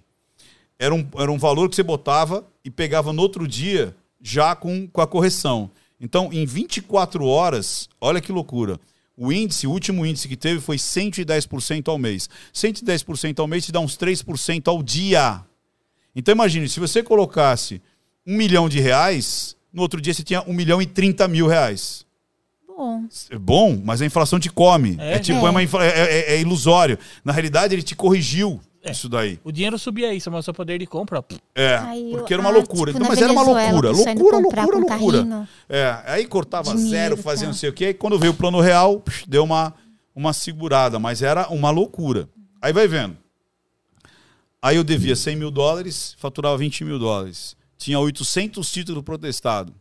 Era 0.77 0.93
um, 0.93 1.05
era 1.17 1.31
um 1.31 1.37
valor 1.37 1.69
que 1.69 1.75
você 1.75 1.83
botava 1.83 2.45
e 2.63 2.69
pegava 2.69 3.11
no 3.11 3.21
outro 3.21 3.47
dia 3.47 3.95
já 4.21 4.55
com, 4.55 4.87
com 4.87 5.01
a 5.01 5.07
correção. 5.07 5.69
Então, 5.99 6.29
em 6.31 6.45
24 6.45 7.25
horas, 7.25 7.89
olha 7.99 8.21
que 8.21 8.31
loucura. 8.31 8.79
O 9.17 9.33
índice, 9.33 9.67
o 9.67 9.71
último 9.71 10.05
índice 10.05 10.29
que 10.29 10.37
teve 10.37 10.61
foi 10.61 10.77
110% 10.77 11.89
ao 11.89 11.97
mês. 11.97 12.29
110% 12.53 13.39
ao 13.39 13.47
mês 13.47 13.65
te 13.65 13.71
dá 13.71 13.81
uns 13.81 13.97
3% 13.97 14.69
ao 14.69 14.81
dia. 14.81 15.43
Então 16.15 16.33
imagine, 16.33 16.69
se 16.69 16.79
você 16.79 17.03
colocasse 17.03 17.81
um 18.25 18.37
milhão 18.37 18.69
de 18.69 18.79
reais, 18.79 19.57
no 19.73 19.81
outro 19.81 19.99
dia 19.99 20.13
você 20.13 20.23
tinha 20.23 20.41
um 20.47 20.53
milhão 20.53 20.81
e 20.81 20.85
30 20.85 21.27
mil 21.27 21.47
reais. 21.47 22.05
Bom. 22.79 23.03
É 23.29 23.37
bom, 23.37 23.81
mas 23.83 24.01
a 24.01 24.05
inflação 24.05 24.39
te 24.39 24.49
come. 24.49 24.95
É, 24.99 25.15
É? 25.15 25.19
tipo, 25.19 25.39
é, 25.39 25.47
É. 25.47 25.49
uma 25.49 25.61
infla- 25.61 25.83
é- 25.85 25.89
é- 25.89 26.35
é 26.35 26.39
ilusório. 26.41 26.97
Na 27.25 27.33
realidade, 27.33 27.75
ele 27.75 27.83
te 27.83 27.93
corrigiu 27.93 28.61
É. 28.81 28.91
isso 28.91 29.09
daí. 29.09 29.37
O 29.43 29.51
dinheiro 29.51 29.77
subia 29.77 30.13
isso, 30.13 30.31
mas 30.31 30.39
o 30.39 30.43
seu 30.45 30.53
poder 30.53 30.79
de 30.79 30.85
compra. 30.87 31.21
É, 31.53 31.77
Caiu. 31.77 32.11
porque 32.11 32.33
era 32.33 32.41
uma 32.41 32.49
Ah, 32.49 32.53
loucura. 32.53 32.93
tipo, 32.93 33.03
Então, 33.03 33.09
mas 33.09 33.21
era 33.21 33.33
uma 33.33 33.43
Venezuela, 33.43 33.71
loucura. 33.71 33.91
Loucura, 33.91 34.37
loucura, 34.37 34.77
loucura. 34.77 35.17
carrinho. 35.17 35.47
É, 35.67 36.01
aí 36.05 36.25
cortava 36.25 36.71
Dinheiro, 36.71 36.89
zero, 36.89 37.17
fazia 37.17 37.47
tá. 37.47 37.51
não 37.51 37.53
sei 37.53 37.69
o 37.69 37.73
quê. 37.73 37.85
Aí 37.87 37.93
quando 37.93 38.17
veio 38.17 38.31
o 38.31 38.35
plano 38.35 38.61
real, 38.61 39.03
deu 39.27 39.43
uma, 39.43 39.73
uma 40.15 40.31
segurada. 40.31 40.97
Mas 40.99 41.21
era 41.21 41.49
uma 41.49 41.71
loucura. 41.71 42.29
Aí 42.61 42.71
vai 42.71 42.87
vendo. 42.87 43.17
Aí 44.61 44.77
eu 44.77 44.83
devia 44.85 45.17
100 45.17 45.35
mil 45.35 45.51
dólares, 45.51 46.15
faturava 46.17 46.57
20 46.57 46.85
mil 46.85 46.97
dólares. 46.97 47.57
Tinha 47.77 47.99
800 47.99 48.71
títulos 48.71 49.03
protestados. 49.03 49.73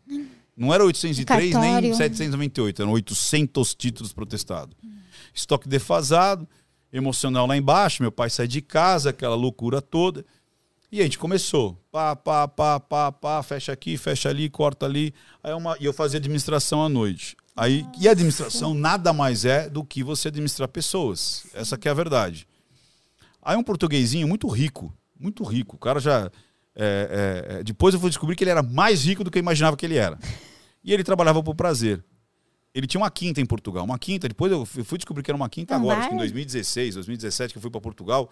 Não 0.58 0.74
era 0.74 0.84
803 0.84 1.40
nem 1.40 1.52
Cartório. 1.52 1.94
798, 1.94 2.82
eram 2.82 2.92
800 2.92 3.74
títulos 3.76 4.12
protestados. 4.12 4.76
Estoque 5.32 5.68
defasado, 5.68 6.48
emocional 6.92 7.46
lá 7.46 7.56
embaixo. 7.56 8.02
Meu 8.02 8.10
pai 8.10 8.28
sai 8.28 8.48
de 8.48 8.60
casa, 8.60 9.10
aquela 9.10 9.36
loucura 9.36 9.80
toda. 9.80 10.24
E 10.90 11.00
a 11.00 11.04
gente 11.04 11.18
começou. 11.18 11.78
Pá, 11.92 12.16
pá, 12.16 12.48
pá, 12.48 12.80
pá, 12.80 13.12
pá, 13.12 13.42
fecha 13.42 13.72
aqui, 13.72 13.96
fecha 13.96 14.28
ali, 14.30 14.50
corta 14.50 14.84
ali. 14.84 15.14
Aí 15.44 15.52
uma, 15.52 15.76
e 15.78 15.84
eu 15.84 15.92
fazia 15.92 16.18
administração 16.18 16.82
à 16.82 16.88
noite. 16.88 17.36
Aí, 17.54 17.86
e 18.00 18.08
a 18.08 18.12
administração 18.12 18.74
nada 18.74 19.12
mais 19.12 19.44
é 19.44 19.68
do 19.68 19.84
que 19.84 20.02
você 20.02 20.28
administrar 20.28 20.68
pessoas. 20.68 21.46
Essa 21.54 21.76
que 21.76 21.86
é 21.86 21.90
a 21.90 21.94
verdade. 21.94 22.48
Aí 23.42 23.56
um 23.56 23.62
portuguesinho 23.62 24.26
muito 24.26 24.48
rico, 24.48 24.92
muito 25.18 25.44
rico. 25.44 25.76
O 25.76 25.78
cara 25.78 26.00
já. 26.00 26.30
É, 26.78 27.52
é, 27.56 27.58
é, 27.58 27.62
depois 27.64 27.92
eu 27.92 28.00
fui 28.00 28.08
descobrir 28.08 28.36
que 28.36 28.44
ele 28.44 28.50
era 28.52 28.62
mais 28.62 29.04
rico 29.04 29.24
do 29.24 29.30
que 29.30 29.38
eu 29.38 29.40
imaginava 29.40 29.76
que 29.76 29.84
ele 29.84 29.96
era. 29.96 30.18
E 30.84 30.92
ele 30.92 31.02
trabalhava 31.02 31.42
por 31.42 31.54
prazer. 31.54 32.02
Ele 32.72 32.86
tinha 32.86 33.00
uma 33.00 33.10
quinta 33.10 33.40
em 33.40 33.46
Portugal. 33.46 33.84
Uma 33.84 33.98
quinta, 33.98 34.28
depois 34.28 34.52
eu 34.52 34.64
fui 34.64 34.96
descobrir 34.96 35.22
que 35.24 35.30
era 35.30 35.36
uma 35.36 35.48
quinta 35.48 35.74
agora, 35.74 35.98
acho 35.98 36.08
que 36.08 36.14
em 36.14 36.18
bar? 36.18 36.22
2016, 36.22 36.94
2017, 36.94 37.52
que 37.52 37.58
eu 37.58 37.62
fui 37.62 37.70
para 37.70 37.80
Portugal. 37.80 38.30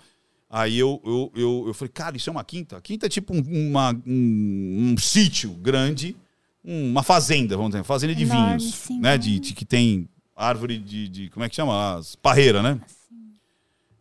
Aí 0.49 0.79
eu, 0.79 1.03
eu, 1.05 1.33
eu, 1.35 1.65
eu 1.67 1.75
falei, 1.75 1.91
cara, 1.93 2.17
isso 2.17 2.31
é 2.31 2.33
uma 2.33 2.45
quinta? 2.45 2.81
Quinta 2.81 3.07
é 3.07 3.09
tipo 3.09 3.35
um, 3.35 3.41
uma- 3.71 3.93
um, 4.07 4.93
um 4.93 4.97
sítio 4.97 5.51
grande, 5.55 6.17
um- 6.65 6.91
uma 6.93 7.03
fazenda, 7.03 7.57
vamos 7.57 7.73
dizer, 7.73 7.83
fazenda 7.83 8.15
de 8.15 8.23
Enorme, 8.23 8.59
vinhos, 8.59 8.75
sim, 8.75 9.01
né? 9.01 9.11
né? 9.13 9.19
De, 9.19 9.41
de- 9.41 9.55
que 9.55 9.65
tem 9.65 10.09
árvore 10.37 10.79
de, 10.79 11.09
de- 11.09 11.31
como 11.31 11.45
é 11.45 11.49
que 11.49 11.57
chama? 11.57 11.97
As 11.97 12.15
parreiras, 12.15 12.63
né? 12.63 12.81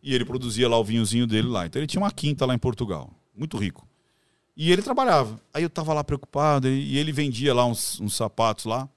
E 0.02 0.14
ele 0.14 0.24
produzia 0.24 0.68
lá 0.68 0.78
o 0.78 0.84
vinhozinho 0.84 1.26
dele 1.26 1.48
lá. 1.48 1.66
Então 1.66 1.80
ele 1.80 1.86
tinha 1.88 2.00
uma 2.00 2.12
quinta 2.12 2.46
lá 2.46 2.54
em 2.54 2.58
Portugal, 2.58 3.10
muito 3.36 3.56
rico. 3.56 3.85
E 4.56 4.72
ele 4.72 4.80
trabalhava. 4.80 5.38
Aí 5.52 5.62
eu 5.62 5.70
tava 5.70 5.92
lá 5.92 6.02
preocupado 6.02 6.68
e 6.68 6.96
ele 6.96 7.12
vendia 7.12 7.52
lá 7.52 7.66
uns, 7.66 8.00
uns 8.00 8.16
sapatos 8.16 8.64
lá 8.64 8.88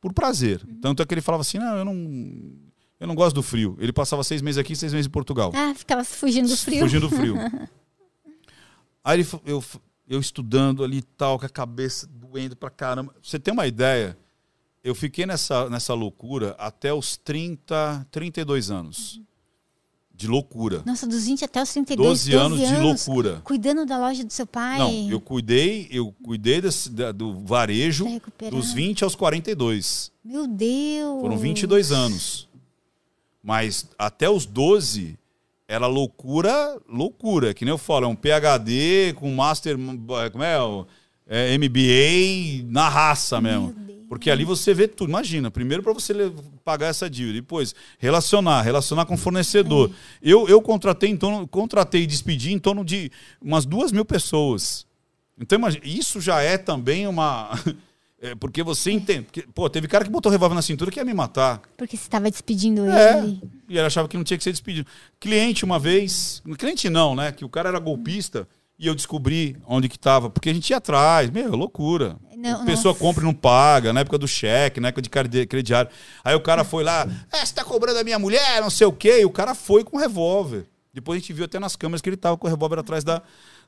por 0.00 0.12
prazer. 0.12 0.66
Tanto 0.82 1.02
é 1.02 1.06
que 1.06 1.14
ele 1.14 1.20
falava 1.20 1.42
assim, 1.42 1.58
não, 1.58 1.76
eu 1.76 1.84
não, 1.84 2.52
eu 2.98 3.06
não 3.06 3.14
gosto 3.14 3.36
do 3.36 3.42
frio. 3.42 3.76
Ele 3.80 3.92
passava 3.92 4.24
seis 4.24 4.42
meses 4.42 4.58
aqui, 4.58 4.74
seis 4.74 4.92
meses 4.92 5.06
em 5.06 5.10
Portugal. 5.10 5.52
Ah, 5.54 5.74
ficava 5.76 6.02
fugindo 6.04 6.48
do 6.48 6.56
frio. 6.56 6.80
Fugindo 6.80 7.08
do 7.08 7.14
frio. 7.14 7.36
Aí 9.04 9.20
ele, 9.20 9.28
eu, 9.44 9.62
eu 10.08 10.18
estudando 10.18 10.82
ali 10.82 10.98
e 10.98 11.02
tal, 11.02 11.38
com 11.38 11.46
a 11.46 11.48
cabeça 11.48 12.08
doendo 12.08 12.56
pra 12.56 12.70
caramba. 12.70 13.14
Você 13.22 13.38
tem 13.38 13.54
uma 13.54 13.66
ideia? 13.66 14.18
Eu 14.82 14.94
fiquei 14.94 15.26
nessa, 15.26 15.70
nessa 15.70 15.94
loucura 15.94 16.56
até 16.58 16.92
os 16.92 17.16
30, 17.16 18.06
32 18.10 18.70
anos. 18.70 19.20
De 20.16 20.26
loucura. 20.26 20.82
Nossa, 20.86 21.06
dos 21.06 21.26
20 21.26 21.44
até 21.44 21.62
os 21.62 21.70
32, 21.70 22.08
12 22.24 22.32
anos 22.34 22.58
de 22.58 22.76
loucura. 22.78 23.42
Cuidando 23.44 23.84
da 23.84 23.98
loja 23.98 24.24
do 24.24 24.32
seu 24.32 24.46
pai. 24.46 24.78
Não, 24.78 25.10
eu 25.10 25.20
cuidei, 25.20 25.86
eu 25.90 26.14
cuidei 26.24 26.60
desse- 26.62 26.88
da- 26.88 27.12
do 27.12 27.34
varejo 27.44 28.06
recuperar. 28.08 28.54
dos 28.58 28.72
20 28.72 29.04
aos 29.04 29.14
42. 29.14 30.10
Meu 30.24 30.46
Deus. 30.46 31.20
Foram 31.20 31.36
22 31.36 31.92
anos. 31.92 32.48
Mas 33.42 33.86
até 33.98 34.28
os 34.28 34.46
12 34.46 35.18
era 35.68 35.86
loucura, 35.86 36.80
loucura. 36.88 37.52
Que 37.52 37.64
nem 37.64 37.72
eu 37.72 37.78
falo, 37.78 38.06
é 38.06 38.08
um 38.08 38.16
PhD 38.16 39.12
com 39.16 39.30
Master, 39.34 39.76
como 40.32 40.42
é? 40.44 40.56
é, 41.28 41.54
MBA 41.58 42.64
na 42.70 42.88
raça 42.88 43.40
mesmo. 43.40 43.74
Porque 44.08 44.30
ali 44.30 44.44
você 44.44 44.72
vê 44.72 44.86
tudo. 44.86 45.08
Imagina, 45.08 45.50
primeiro 45.50 45.82
para 45.82 45.92
você 45.92 46.14
pagar 46.64 46.86
essa 46.86 47.10
dívida, 47.10 47.34
depois 47.34 47.74
relacionar, 47.98 48.62
relacionar 48.62 49.04
com 49.04 49.14
o 49.14 49.18
fornecedor. 49.18 49.90
Eu, 50.22 50.48
eu 50.48 50.60
contratei 50.62 51.16
torno, 51.16 51.46
contratei 51.48 52.02
e 52.02 52.06
despedi 52.06 52.52
em 52.52 52.58
torno 52.58 52.84
de 52.84 53.10
umas 53.42 53.64
duas 53.64 53.90
mil 53.92 54.04
pessoas. 54.04 54.86
Então, 55.38 55.58
imagina, 55.58 55.84
isso 55.84 56.20
já 56.20 56.40
é 56.40 56.56
também 56.56 57.06
uma. 57.06 57.50
é, 58.20 58.34
porque 58.36 58.62
você 58.62 58.90
entende. 58.90 59.22
porque, 59.24 59.42
pô, 59.54 59.68
teve 59.68 59.88
cara 59.88 60.04
que 60.04 60.10
botou 60.10 60.30
revólver 60.30 60.54
na 60.54 60.62
cintura 60.62 60.90
que 60.90 60.98
ia 61.00 61.04
me 61.04 61.12
matar. 61.12 61.60
Porque 61.76 61.96
você 61.96 62.04
estava 62.04 62.30
despedindo 62.30 62.86
É. 62.88 63.18
ele. 63.18 63.42
E 63.68 63.76
ele 63.76 63.86
achava 63.86 64.08
que 64.08 64.16
não 64.16 64.24
tinha 64.24 64.38
que 64.38 64.44
ser 64.44 64.52
despedido. 64.52 64.88
Cliente, 65.20 65.64
uma 65.64 65.78
vez. 65.78 66.42
Cliente 66.58 66.88
não, 66.88 67.14
né? 67.14 67.32
Que 67.32 67.44
o 67.44 67.48
cara 67.48 67.68
era 67.68 67.78
golpista 67.78 68.48
e 68.78 68.86
eu 68.86 68.94
descobri 68.94 69.56
onde 69.66 69.88
que 69.88 69.98
tava. 69.98 70.28
Porque 70.30 70.50
a 70.50 70.54
gente 70.54 70.70
ia 70.70 70.76
atrás. 70.76 71.30
Meu, 71.30 71.54
loucura. 71.56 72.16
Não, 72.36 72.62
a 72.62 72.64
pessoa 72.64 72.92
nossa. 72.92 73.00
compra 73.04 73.22
e 73.22 73.26
não 73.26 73.32
paga, 73.32 73.92
na 73.92 74.00
época 74.00 74.18
do 74.18 74.28
cheque, 74.28 74.78
na 74.78 74.88
época 74.88 75.00
de 75.02 75.08
credi- 75.08 75.46
crediário. 75.46 75.90
Aí 76.22 76.34
o 76.34 76.40
cara 76.40 76.64
foi 76.64 76.84
lá, 76.84 77.06
é, 77.32 77.44
você 77.44 77.54
tá 77.54 77.64
cobrando 77.64 77.98
a 77.98 78.04
minha 78.04 78.18
mulher, 78.18 78.60
não 78.60 78.68
sei 78.70 78.86
o 78.86 78.92
quê. 78.92 79.20
E 79.20 79.24
o 79.24 79.30
cara 79.30 79.54
foi 79.54 79.82
com 79.82 79.96
revólver. 79.96 80.66
Depois 80.92 81.16
a 81.16 81.20
gente 81.20 81.32
viu 81.32 81.44
até 81.46 81.58
nas 81.58 81.76
câmeras 81.76 82.00
que 82.02 82.08
ele 82.08 82.16
tava 82.16 82.36
com 82.36 82.46
o 82.46 82.50
revólver 82.50 82.78
atrás 82.78 83.02
da. 83.02 83.22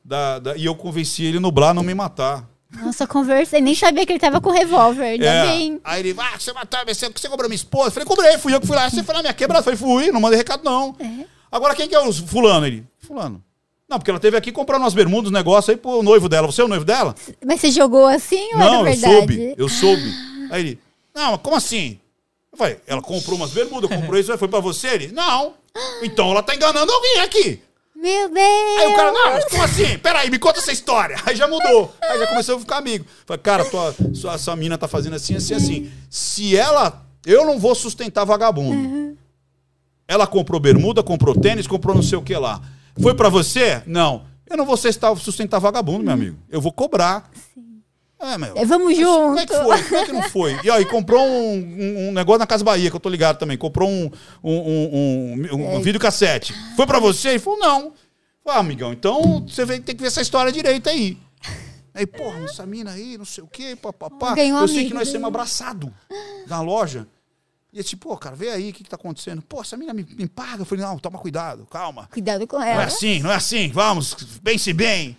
da, 0.05 0.39
da- 0.39 0.57
e 0.57 0.65
eu 0.67 0.75
convenci 0.75 1.25
ele 1.25 1.39
no 1.41 1.51
Blá 1.51 1.71
a 1.71 1.75
não 1.75 1.83
me 1.83 1.95
matar. 1.95 2.49
Nossa, 2.71 3.07
conversei. 3.07 3.63
Nem 3.63 3.75
sabia 3.75 4.05
que 4.05 4.13
ele 4.13 4.19
tava 4.21 4.43
com 4.43 4.51
revólver. 4.51 5.03
Ainda 5.05 5.25
É. 5.25 5.47
bem. 5.47 5.81
Aí 5.83 6.01
ele, 6.01 6.15
ah, 6.19 6.39
você 6.39 6.53
matou, 6.53 6.79
você, 6.87 7.09
você 7.09 7.29
cobrou 7.29 7.49
minha 7.49 7.57
esposa? 7.57 7.89
Eu 7.89 7.93
falei, 7.93 8.07
cobrei, 8.07 8.37
fui 8.39 8.55
eu 8.55 8.61
que 8.61 8.67
fui 8.67 8.77
lá. 8.77 8.89
Você 8.91 9.03
foi 9.03 9.15
na 9.15 9.23
minha 9.23 9.33
quebrada? 9.33 9.61
Eu 9.61 9.65
falei, 9.65 9.79
fui, 9.79 10.13
não 10.13 10.21
mandei 10.21 10.37
recado 10.37 10.63
não. 10.63 10.95
É. 11.01 11.25
Agora 11.51 11.75
quem 11.75 11.89
que 11.89 11.95
é 11.95 11.99
o 12.01 12.13
fulano? 12.13 12.67
Ele, 12.67 12.87
fulano. 12.99 13.43
Não, 13.89 13.99
porque 13.99 14.11
ela 14.11 14.21
teve 14.21 14.37
aqui 14.37 14.53
comprando 14.53 14.83
umas 14.83 14.93
bermudas, 14.93 15.31
um 15.31 15.35
negócio 15.35 15.71
aí 15.71 15.77
pro 15.77 16.03
noivo 16.03 16.29
dela. 16.29 16.47
Você 16.47 16.61
é 16.61 16.65
o 16.65 16.69
noivo 16.69 16.85
dela? 16.85 17.15
Mas 17.45 17.61
você 17.61 17.71
jogou 17.71 18.07
assim 18.07 18.53
ou 18.53 18.59
não, 18.59 18.67
era 18.67 18.77
eu 18.77 18.85
verdade? 18.85 19.15
soube, 19.15 19.55
eu 19.57 19.69
soube. 19.69 20.13
Aí 20.51 20.61
ele, 20.61 20.81
não, 21.15 21.33
mas 21.33 21.41
como 21.41 21.57
assim? 21.57 21.99
Eu 22.53 22.59
falei, 22.59 22.79
ela 22.87 23.01
comprou 23.01 23.37
umas 23.37 23.51
bermudas, 23.51 23.89
comprou 23.89 24.19
isso, 24.19 24.37
foi 24.37 24.49
pra 24.49 24.61
você? 24.61 24.89
Ele, 24.89 25.13
não. 25.13 25.55
Então 26.03 26.31
ela 26.31 26.43
tá 26.43 26.55
enganando 26.55 26.93
alguém 26.93 27.21
aqui. 27.21 27.63
Meu 27.97 28.29
Deus! 28.29 28.81
Aí 28.81 28.93
o 28.93 28.95
cara, 28.95 29.11
não, 29.11 29.33
mas 29.33 29.45
como 29.47 29.63
assim? 29.63 29.99
Peraí, 29.99 30.31
me 30.31 30.39
conta 30.39 30.61
essa 30.61 30.71
história. 30.71 31.17
Aí 31.27 31.35
já 31.35 31.49
mudou. 31.49 31.93
Aí 32.01 32.19
já 32.19 32.27
começou 32.29 32.57
a 32.57 32.61
ficar 32.61 32.77
amigo. 32.77 33.05
Falei, 33.27 33.43
cara, 33.43 33.65
tua, 33.65 33.95
sua, 34.15 34.39
sua 34.39 34.55
mina 34.55 34.79
tá 34.79 34.87
fazendo 34.87 35.17
assim, 35.17 35.35
assim, 35.35 35.55
assim. 35.55 35.93
Se 36.09 36.57
ela. 36.57 37.05
Eu 37.27 37.45
não 37.45 37.59
vou 37.59 37.75
sustentar 37.75 38.25
vagabundo. 38.25 39.19
Ela 40.07 40.27
comprou 40.27 40.61
bermuda, 40.61 41.03
comprou 41.03 41.35
tênis, 41.35 41.67
comprou 41.67 41.95
não 41.95 42.03
sei 42.03 42.17
o 42.17 42.23
que 42.23 42.37
lá. 42.37 42.63
Foi 43.01 43.15
pra 43.15 43.29
você? 43.29 43.83
Não. 43.87 44.27
Eu 44.49 44.57
não 44.57 44.65
vou 44.65 44.77
sustentar, 44.77 45.15
sustentar 45.17 45.59
vagabundo, 45.59 46.05
meu 46.05 46.13
amigo. 46.13 46.39
Eu 46.49 46.61
vou 46.61 46.73
cobrar. 46.73 47.31
É, 48.21 48.37
meu. 48.37 48.57
É, 48.57 48.65
Vamos 48.65 48.97
junto. 48.97 49.07
Como 49.29 49.39
é 49.39 49.47
que 49.47 49.55
foi? 49.55 49.83
Como 49.85 49.97
é 49.97 50.05
que 50.07 50.13
não 50.13 50.23
foi? 50.25 50.59
E 50.65 50.71
aí, 50.71 50.85
comprou 50.87 51.25
um, 51.25 51.53
um- 51.55 52.09
um 52.09 52.13
negócio 52.13 52.39
na 52.41 52.47
Casa 52.47 52.65
Bahia, 52.65 52.91
que 52.91 52.97
eu 52.97 53.01
tô 53.01 53.09
ligado 53.09 53.39
também. 53.39 53.57
Comprou 53.57 53.89
um, 53.89 54.11
um, 54.43 54.53
um, 54.53 55.47
um, 55.53 55.77
um 55.77 55.81
videocassete. 55.81 56.53
Foi 56.75 56.87
pra 56.87 56.99
você? 56.99 57.29
Ele 57.31 57.39
falou, 57.39 57.59
não. 57.61 57.81
Falei, 58.43 58.57
ah, 58.57 58.59
amigão, 58.59 58.93
então 58.93 59.45
você 59.47 59.65
tem 59.81 59.95
que 59.95 60.01
ver 60.01 60.09
essa 60.09 60.21
história 60.23 60.51
direita 60.51 60.91
aí. 60.91 61.19
Aí, 61.95 62.07
porra, 62.07 62.41
essa 62.45 62.65
mina 62.65 62.93
aí, 62.93 63.19
não 63.19 63.25
sei 63.25 63.45
o 63.45 63.47
quê, 63.47 63.77
papapá. 63.81 64.35
Eu 64.63 64.69
sei 64.69 64.87
que 64.89 64.95
nós 64.95 65.11
temos 65.13 65.29
abraçado 65.29 65.93
na 66.47 66.61
loja. 66.61 67.07
E 67.73 67.79
eu 67.79 67.85
tipo, 67.85 68.09
pô, 68.09 68.17
cara, 68.17 68.35
vê 68.35 68.49
aí 68.51 68.71
o 68.71 68.73
que, 68.73 68.83
que 68.83 68.89
tá 68.91 68.97
acontecendo. 68.97 69.43
Pô, 69.43 69.61
essa 69.61 69.77
mina 69.77 69.93
me, 69.93 70.03
me 70.17 70.27
paga. 70.27 70.63
Eu 70.63 70.65
falei, 70.65 70.85
não, 70.85 70.99
toma 70.99 71.19
cuidado, 71.19 71.67
calma. 71.71 72.09
Cuidado 72.11 72.47
com 72.47 72.57
Não 72.59 72.65
é 72.65 72.73
ela. 72.73 72.85
assim, 72.85 73.21
não 73.21 73.31
é 73.31 73.35
assim, 73.35 73.69
vamos, 73.71 74.15
pense 74.43 74.73
bem. 74.73 75.17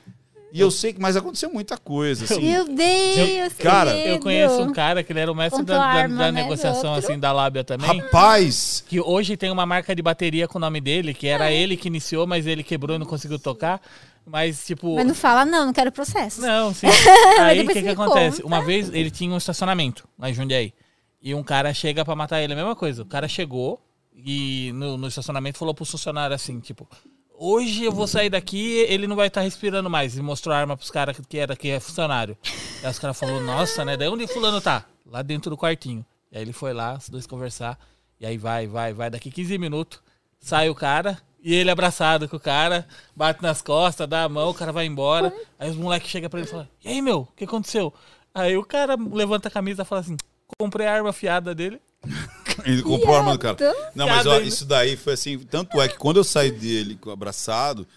E 0.51 0.59
eu 0.59 0.71
sei 0.71 0.91
que, 0.93 0.99
mas 0.99 1.15
aconteceu 1.15 1.51
muita 1.53 1.77
coisa, 1.77 2.25
assim. 2.25 2.41
Meu 2.41 2.65
Deus, 2.65 3.53
que 3.53 3.61
Cara. 3.61 3.95
Eu 3.95 4.19
conheço 4.19 4.59
um 4.63 4.73
cara 4.73 5.03
que 5.03 5.11
ele 5.13 5.19
era 5.19 5.31
o 5.31 5.35
mestre 5.35 5.59
Contou 5.59 5.75
da, 5.75 5.81
da- 5.81 5.87
arma, 5.87 6.17
da 6.17 6.31
né, 6.31 6.41
negociação 6.41 6.93
outro. 6.93 7.05
assim 7.11 7.19
da 7.19 7.31
lábia 7.31 7.63
também. 7.63 8.01
Rapaz, 8.01 8.83
Que 8.87 8.99
hoje 8.99 9.37
tem 9.37 9.51
uma 9.51 9.67
marca 9.67 9.95
de 9.95 10.01
bateria 10.01 10.47
com 10.47 10.57
o 10.57 10.61
nome 10.61 10.81
dele, 10.81 11.13
que 11.13 11.27
era 11.27 11.51
ele 11.51 11.77
que 11.77 11.87
iniciou, 11.87 12.25
mas 12.25 12.47
ele 12.47 12.63
quebrou 12.63 12.95
e 12.95 12.99
não 12.99 13.05
conseguiu 13.05 13.37
tocar. 13.37 13.79
Mas, 14.25 14.65
tipo. 14.65 14.95
Mas 14.95 15.05
não 15.05 15.13
fala, 15.13 15.45
não, 15.45 15.67
não 15.67 15.73
quero 15.73 15.91
processo. 15.91 16.41
Não, 16.41 16.73
sim. 16.73 16.87
Aí 17.41 17.61
o 17.61 17.67
que, 17.67 17.83
que 17.83 17.89
acontece? 17.89 18.41
Uma 18.41 18.63
vez 18.63 18.89
ele 18.91 19.11
tinha 19.11 19.31
um 19.31 19.37
estacionamento 19.37 20.07
lá 20.17 20.31
em 20.31 20.33
Jundiaí. 20.33 20.73
E 21.21 21.35
um 21.35 21.43
cara 21.43 21.73
chega 21.73 22.05
pra 22.05 22.15
matar 22.15 22.41
ele, 22.41 22.53
a 22.53 22.55
mesma 22.55 22.75
coisa. 22.75 23.03
O 23.03 23.05
cara 23.05 23.27
chegou 23.27 23.81
e 24.13 24.71
no, 24.73 24.97
no 24.97 25.07
estacionamento 25.07 25.57
falou 25.57 25.73
pro 25.73 25.85
funcionário 25.85 26.35
assim, 26.35 26.59
tipo, 26.59 26.87
hoje 27.33 27.83
eu 27.83 27.91
vou 27.91 28.07
sair 28.07 28.29
daqui 28.29 28.85
ele 28.87 29.07
não 29.07 29.15
vai 29.15 29.27
estar 29.27 29.41
respirando 29.41 29.89
mais. 29.89 30.17
E 30.17 30.21
mostrou 30.21 30.53
a 30.53 30.59
arma 30.59 30.77
pros 30.77 30.91
caras 30.91 31.17
que 31.27 31.37
era 31.37 31.55
que 31.55 31.69
é 31.69 31.79
funcionário. 31.79 32.37
Aí 32.83 32.89
os 32.89 32.99
caras 32.99 33.17
falaram, 33.19 33.41
nossa, 33.41 33.83
né? 33.83 33.97
Daí 33.97 34.07
onde 34.07 34.27
fulano 34.27 34.61
tá? 34.61 34.85
Lá 35.05 35.21
dentro 35.21 35.49
do 35.49 35.57
quartinho. 35.57 36.05
E 36.31 36.37
aí 36.37 36.43
ele 36.43 36.53
foi 36.53 36.73
lá, 36.73 36.95
os 36.95 37.09
dois 37.09 37.25
conversar. 37.25 37.77
E 38.19 38.25
aí 38.25 38.37
vai, 38.37 38.67
vai, 38.67 38.93
vai. 38.93 39.09
Daqui 39.09 39.31
15 39.31 39.57
minutos, 39.57 39.99
sai 40.39 40.69
o 40.69 40.75
cara. 40.75 41.17
E 41.41 41.53
ele 41.55 41.71
abraçado 41.71 42.27
com 42.27 42.35
o 42.35 42.39
cara, 42.39 42.85
bate 43.15 43.41
nas 43.41 43.61
costas, 43.61 44.05
dá 44.07 44.23
a 44.23 44.29
mão, 44.29 44.49
o 44.49 44.53
cara 44.53 44.73
vai 44.73 44.85
embora. 44.85 45.33
Aí 45.57 45.69
os 45.69 45.77
moleques 45.77 46.09
chegam 46.09 46.29
pra 46.29 46.39
ele 46.39 46.47
e 46.49 46.51
falam: 46.51 46.67
E 46.83 46.89
aí, 46.89 47.01
meu, 47.01 47.19
o 47.19 47.27
que 47.27 47.45
aconteceu? 47.45 47.93
Aí 48.33 48.57
o 48.57 48.63
cara 48.63 48.97
levanta 48.97 49.47
a 49.47 49.51
camisa 49.51 49.83
e 49.83 49.85
fala 49.85 50.01
assim: 50.01 50.17
Comprei 50.59 50.85
a 50.87 50.93
arma 50.93 51.11
afiada 51.11 51.55
dele. 51.55 51.79
ele 52.65 52.81
comprou 52.83 53.15
a 53.15 53.19
arma 53.19 53.31
do 53.31 53.39
cara. 53.39 53.57
Não, 53.95 54.05
mas 54.05 54.25
ó, 54.25 54.39
isso 54.39 54.65
daí 54.65 54.97
foi 54.97 55.13
assim. 55.13 55.39
Tanto 55.39 55.81
é 55.81 55.87
que 55.87 55.97
quando 55.97 56.17
eu 56.17 56.23
saí 56.23 56.51
dele 56.51 56.97
com 56.99 57.09
o 57.09 57.13
abraçado, 57.13 57.87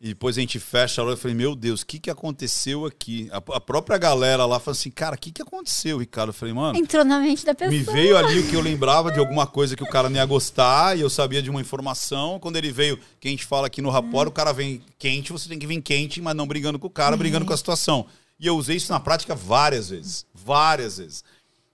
e 0.00 0.08
depois 0.08 0.36
a 0.36 0.40
gente 0.40 0.58
fecha 0.58 1.00
a 1.00 1.04
loja, 1.04 1.14
eu 1.14 1.20
falei, 1.20 1.36
meu 1.36 1.54
Deus, 1.54 1.82
o 1.82 1.86
que, 1.86 2.00
que 2.00 2.10
aconteceu 2.10 2.84
aqui? 2.84 3.28
A, 3.30 3.36
a 3.36 3.60
própria 3.60 3.96
galera 3.98 4.44
lá 4.46 4.58
falou 4.58 4.76
assim, 4.76 4.90
cara, 4.90 5.14
o 5.14 5.18
que, 5.18 5.30
que 5.30 5.42
aconteceu, 5.42 5.98
Ricardo? 5.98 6.30
Eu 6.30 6.34
falei, 6.34 6.52
mano. 6.52 6.76
Entrou 6.76 7.04
na 7.04 7.20
mente 7.20 7.46
da 7.46 7.54
pessoa. 7.54 7.70
Me 7.70 7.84
veio 7.84 8.16
ali 8.16 8.40
o 8.40 8.48
que 8.48 8.54
eu 8.54 8.60
lembrava 8.60 9.12
de 9.12 9.20
alguma 9.20 9.46
coisa 9.46 9.76
que 9.76 9.84
o 9.84 9.88
cara 9.88 10.10
não 10.10 10.16
ia 10.16 10.26
gostar 10.26 10.98
e 10.98 11.02
eu 11.02 11.10
sabia 11.10 11.40
de 11.40 11.50
uma 11.50 11.60
informação. 11.60 12.40
Quando 12.40 12.56
ele 12.56 12.72
veio, 12.72 12.98
que 13.20 13.28
a 13.28 13.30
gente 13.30 13.44
fala 13.44 13.68
aqui 13.68 13.80
no 13.80 13.90
Rapor, 13.90 14.26
o 14.26 14.32
cara 14.32 14.52
vem 14.52 14.82
quente, 14.98 15.30
você 15.32 15.48
tem 15.48 15.58
que 15.58 15.68
vir 15.68 15.80
quente, 15.80 16.20
mas 16.20 16.34
não 16.34 16.48
brigando 16.48 16.80
com 16.80 16.88
o 16.88 16.90
cara, 16.90 17.16
brigando 17.16 17.46
com 17.46 17.52
a 17.52 17.56
situação. 17.56 18.06
E 18.40 18.46
eu 18.46 18.56
usei 18.56 18.76
isso 18.76 18.92
na 18.92 18.98
prática 19.00 19.36
várias 19.36 19.90
vezes. 19.90 20.26
Várias 20.34 20.98
vezes. 20.98 21.24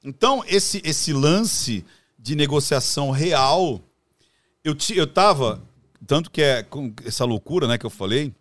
Então, 0.05 0.45
esse, 0.47 0.83
esse 0.85 1.13
lance 1.13 1.85
de 2.19 2.35
negociação 2.37 3.11
real, 3.11 3.81
eu, 4.63 4.75
ti- 4.75 4.97
eu 4.97 5.07
tava. 5.07 5.63
Tanto 6.07 6.31
que 6.31 6.43
é 6.43 6.63
com 6.63 6.93
essa 7.05 7.25
loucura 7.25 7.67
né, 7.67 7.79
que 7.79 7.87
eu 7.87 7.91
falei, 7.91 8.33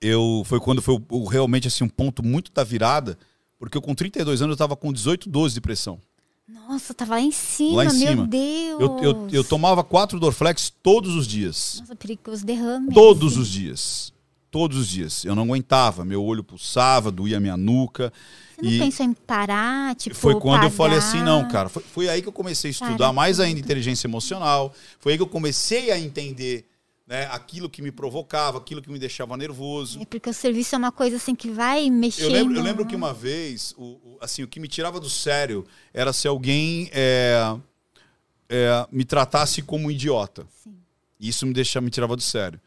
eu 0.00 0.42
foi 0.46 0.60
quando 0.60 0.80
foi 0.82 0.98
o- 1.10 1.24
realmente 1.26 1.68
assim, 1.68 1.84
um 1.84 1.88
ponto 1.88 2.22
muito 2.24 2.52
da 2.52 2.64
virada, 2.64 3.18
porque 3.58 3.76
eu 3.76 3.82
com 3.82 3.94
32 3.94 4.40
anos 4.42 4.54
eu 4.54 4.58
tava 4.58 4.76
com 4.76 4.92
18, 4.92 5.28
12 5.28 5.54
de 5.54 5.60
pressão. 5.60 5.98
Nossa, 6.48 6.94
tava 6.94 7.14
lá 7.16 7.20
em 7.20 7.32
cima, 7.32 7.76
Lá 7.76 7.84
em 7.86 7.98
meu 7.98 8.08
cima. 8.08 8.26
Deus. 8.26 8.80
Eu, 8.80 8.98
eu, 9.02 9.28
eu 9.32 9.44
tomava 9.44 9.82
quatro 9.82 10.20
Dorflex 10.20 10.72
todos 10.82 11.14
os 11.14 11.26
dias. 11.26 11.78
Nossa, 11.80 11.96
perigoso 11.96 12.44
derrame. 12.46 12.94
Todos 12.94 13.36
os 13.36 13.48
dias. 13.48 14.12
Todos 14.50 14.78
os 14.78 14.88
dias. 14.88 15.24
Eu 15.24 15.34
não 15.34 15.42
aguentava. 15.42 16.04
Meu 16.04 16.22
olho 16.24 16.44
pulsava, 16.44 17.10
doía 17.10 17.40
minha 17.40 17.56
nuca. 17.56 18.12
Você 18.56 18.62
não 18.62 18.70
E 18.72 18.78
pensou 18.78 19.04
em 19.04 19.12
parar, 19.12 19.94
tipo, 19.94 20.16
foi 20.16 20.40
quando 20.40 20.64
eu 20.64 20.70
falei 20.70 20.98
pagar? 20.98 21.08
assim, 21.08 21.22
não, 21.22 21.46
cara. 21.46 21.68
Foi, 21.68 21.82
foi 21.82 22.08
aí 22.08 22.22
que 22.22 22.28
eu 22.28 22.32
comecei 22.32 22.70
a 22.70 22.72
estudar 22.72 22.96
Cara, 22.98 23.12
mais 23.12 23.38
ainda 23.38 23.60
inteligência 23.60 24.06
emocional. 24.06 24.74
Foi 24.98 25.12
aí 25.12 25.18
que 25.18 25.22
eu 25.22 25.28
comecei 25.28 25.90
a 25.90 25.98
entender 25.98 26.66
né? 27.06 27.28
Aquilo 27.30 27.70
que 27.70 27.80
me 27.80 27.92
provocava, 27.92 28.58
aquilo 28.58 28.82
que 28.82 28.90
me 28.90 28.98
deixava 28.98 29.36
nervoso. 29.36 30.00
É 30.02 30.04
porque 30.04 30.28
o 30.28 30.34
serviço 30.34 30.74
é 30.74 30.78
uma 30.78 30.90
coisa 30.90 31.16
assim 31.16 31.36
que 31.36 31.48
vai 31.48 31.88
mexendo. 31.88 32.24
Eu 32.24 32.30
lembro, 32.32 32.56
eu 32.56 32.62
lembro 32.62 32.84
que 32.86 32.96
uma 32.96 33.14
vez, 33.14 33.72
o, 33.78 33.84
o- 33.84 34.18
assim, 34.20 34.42
o 34.42 34.48
que 34.48 34.58
me 34.58 34.66
tirava 34.66 34.98
do 34.98 35.08
sério 35.08 35.64
era 35.94 36.12
se 36.12 36.26
alguém 36.26 36.90
é, 36.92 37.56
é, 38.48 38.86
me 38.90 39.04
tratasse 39.04 39.62
como 39.62 39.86
um 39.86 39.90
idiota. 39.90 40.46
Sim. 40.64 40.74
Isso 41.20 41.46
me 41.46 41.52
deixava, 41.52 41.84
me 41.84 41.90
tirava 41.90 42.16
do 42.16 42.22
sério. 42.22 42.60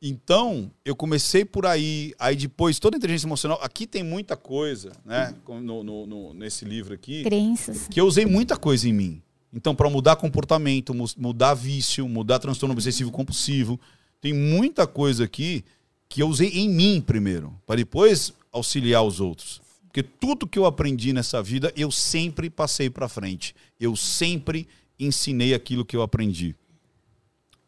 Então, 0.00 0.70
eu 0.84 0.94
comecei 0.94 1.44
por 1.44 1.66
aí, 1.66 2.14
aí 2.18 2.36
depois, 2.36 2.78
toda 2.78 2.96
a 2.96 2.98
inteligência 2.98 3.26
emocional. 3.26 3.58
Aqui 3.60 3.84
tem 3.86 4.02
muita 4.04 4.36
coisa, 4.36 4.92
né? 5.04 5.34
No, 5.48 5.82
no- 5.82 6.06
no- 6.06 6.34
nesse 6.34 6.64
livro 6.64 6.94
aqui 6.94 7.24
Crenças. 7.24 7.88
que 7.88 8.00
eu 8.00 8.06
usei 8.06 8.24
muita 8.24 8.56
coisa 8.56 8.88
em 8.88 8.92
mim. 8.92 9.22
Então, 9.52 9.74
para 9.74 9.90
mudar 9.90 10.14
comportamento, 10.16 10.94
mu- 10.94 11.06
mudar 11.16 11.54
vício, 11.54 12.08
mudar 12.08 12.38
transtorno 12.38 12.74
obsessivo 12.74 13.10
compulsivo, 13.10 13.80
tem 14.20 14.32
muita 14.32 14.86
coisa 14.86 15.24
aqui 15.24 15.64
que 16.08 16.22
eu 16.22 16.28
usei 16.28 16.48
em 16.50 16.68
mim 16.68 17.00
primeiro, 17.04 17.52
para 17.66 17.76
depois 17.76 18.32
auxiliar 18.52 19.02
os 19.02 19.18
outros. 19.20 19.60
Porque 19.86 20.02
tudo 20.02 20.46
que 20.46 20.58
eu 20.58 20.64
aprendi 20.66 21.12
nessa 21.12 21.42
vida, 21.42 21.72
eu 21.76 21.90
sempre 21.90 22.48
passei 22.48 22.88
para 22.88 23.08
frente. 23.08 23.54
Eu 23.80 23.96
sempre 23.96 24.68
ensinei 24.98 25.54
aquilo 25.54 25.84
que 25.84 25.96
eu 25.96 26.02
aprendi. 26.02 26.54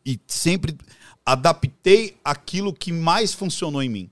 E 0.04 0.18
sempre 0.26 0.76
adaptei 1.32 2.16
aquilo 2.24 2.72
que 2.72 2.92
mais 2.92 3.32
funcionou 3.32 3.82
em 3.82 3.88
mim. 3.88 4.10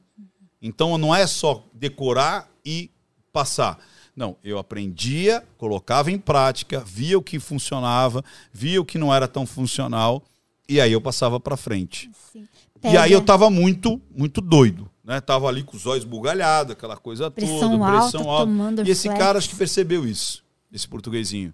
Então 0.62 0.96
não 0.96 1.14
é 1.14 1.26
só 1.26 1.64
decorar 1.72 2.48
e 2.64 2.90
passar. 3.32 3.78
Não, 4.14 4.36
eu 4.42 4.58
aprendia, 4.58 5.44
colocava 5.56 6.10
em 6.10 6.18
prática, 6.18 6.80
via 6.80 7.18
o 7.18 7.22
que 7.22 7.38
funcionava, 7.38 8.24
via 8.52 8.80
o 8.80 8.84
que 8.84 8.98
não 8.98 9.14
era 9.14 9.28
tão 9.28 9.46
funcional 9.46 10.22
e 10.68 10.80
aí 10.80 10.92
eu 10.92 11.00
passava 11.00 11.40
para 11.40 11.56
frente. 11.56 12.10
E 12.84 12.96
aí 12.96 13.10
eu 13.10 13.20
tava 13.20 13.50
muito, 13.50 14.00
muito 14.14 14.40
doido, 14.40 14.88
né? 15.02 15.20
Tava 15.20 15.48
ali 15.48 15.64
com 15.64 15.76
os 15.76 15.86
olhos 15.86 16.04
bugalhados, 16.04 16.72
aquela 16.72 16.96
coisa 16.96 17.30
Pressão 17.30 17.58
toda, 17.58 17.84
alta, 17.84 18.00
pressão 18.00 18.30
alta. 18.30 18.82
E 18.84 18.90
esse 18.90 19.08
cara 19.08 19.38
acho 19.38 19.48
que 19.48 19.56
percebeu 19.56 20.06
isso, 20.06 20.44
esse 20.72 20.86
portuguesinho. 20.86 21.52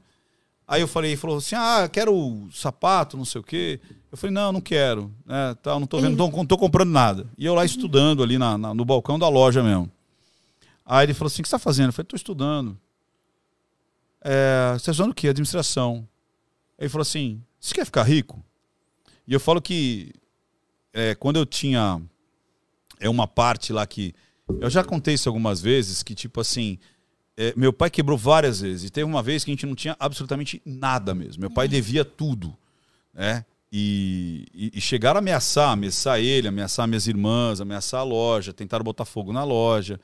Aí 0.67 0.81
eu 0.81 0.89
falei, 0.89 1.13
ele 1.13 1.17
falou 1.17 1.39
assim: 1.39 1.55
"Ah, 1.55 1.89
quero 1.91 2.49
sapato, 2.53 3.17
não 3.17 3.25
sei 3.25 3.41
o 3.41 3.45
quê". 3.45 3.81
Eu 4.15 4.17
falei: 4.17 4.33
"Não, 4.33 4.53
não 4.53 4.61
quero, 4.61 5.13
né? 5.27 5.57
Tal, 5.61 5.81
não 5.81 5.89
tô 5.89 5.99
vendo, 6.01 6.17
não 6.17 6.47
tô, 6.47 6.57
comprando 6.57 6.91
nada". 6.91 7.27
E 7.37 7.45
eu 7.45 7.53
lá 7.53 7.65
estudando 7.65 8.23
ali 8.23 8.39
na, 8.39 8.57
na- 8.57 8.73
no 8.73 8.85
balcão 8.85 9.19
da 9.19 9.29
loja 9.29 9.61
mesmo. 9.61 9.91
Aí 10.87 11.05
ele 11.05 11.15
falou 11.15 11.27
assim: 11.27 11.41
"O 11.41 11.43
que 11.43 11.49
você 11.49 11.57
tá 11.57 11.59
fazendo?" 11.59 11.89
Eu 11.89 11.93
falei: 11.93 12.07
"Tô 12.07 12.15
estudando". 12.15 12.79
É, 14.23 14.71
você 14.75 14.85
tá 14.87 14.93
estudando 14.93 15.11
o 15.11 15.15
quê? 15.15 15.27
Administração. 15.29 16.09
Aí 16.79 16.85
ele 16.85 16.89
falou 16.89 17.03
assim: 17.03 17.43
"Você 17.59 17.75
quer 17.75 17.85
ficar 17.85 18.05
rico?" 18.05 18.41
E 19.27 19.33
eu 19.35 19.41
falo 19.41 19.61
que 19.61 20.13
é, 20.93 21.17
quando 21.17 21.37
eu 21.37 21.45
tinha 21.45 22.01
é 23.01 23.09
uma 23.09 23.27
parte 23.27 23.73
lá 23.73 23.85
que 23.85 24.15
eu 24.61 24.71
já 24.71 24.85
contei 24.85 25.15
isso 25.15 25.29
algumas 25.29 25.61
vezes 25.61 26.05
que 26.05 26.15
tipo 26.15 26.41
assim 26.41 26.79
é, 27.37 27.53
meu 27.57 27.73
pai 27.73 27.91
quebrou 27.91 28.17
várias 28.17 28.61
vezes 28.61 28.85
e 28.89 28.91
teve 28.91 29.05
uma 29.05 29.25
vez 29.25 29.43
que 29.43 29.51
a 29.51 29.55
gente 29.55 29.67
não 29.67 29.75
tinha 29.75 29.97
absolutamente 29.99 30.63
nada 30.65 31.13
mesmo 31.17 31.41
meu 31.41 31.51
pai 31.51 31.67
devia 31.67 32.05
tudo 32.05 32.57
né 33.13 33.45
e, 33.77 34.47
e, 34.55 34.79
e 34.79 34.81
chegaram 34.81 35.19
a 35.19 35.19
ameaçar 35.19 35.71
ameaçar 35.71 36.21
ele 36.21 36.47
ameaçar 36.47 36.87
minhas 36.87 37.07
irmãs 37.09 37.61
ameaçar 37.61 38.01
a 38.01 38.05
loja 38.05 38.53
tentaram 38.53 38.85
botar 38.85 39.05
fogo 39.05 39.33
na 39.33 39.43
loja 39.43 39.99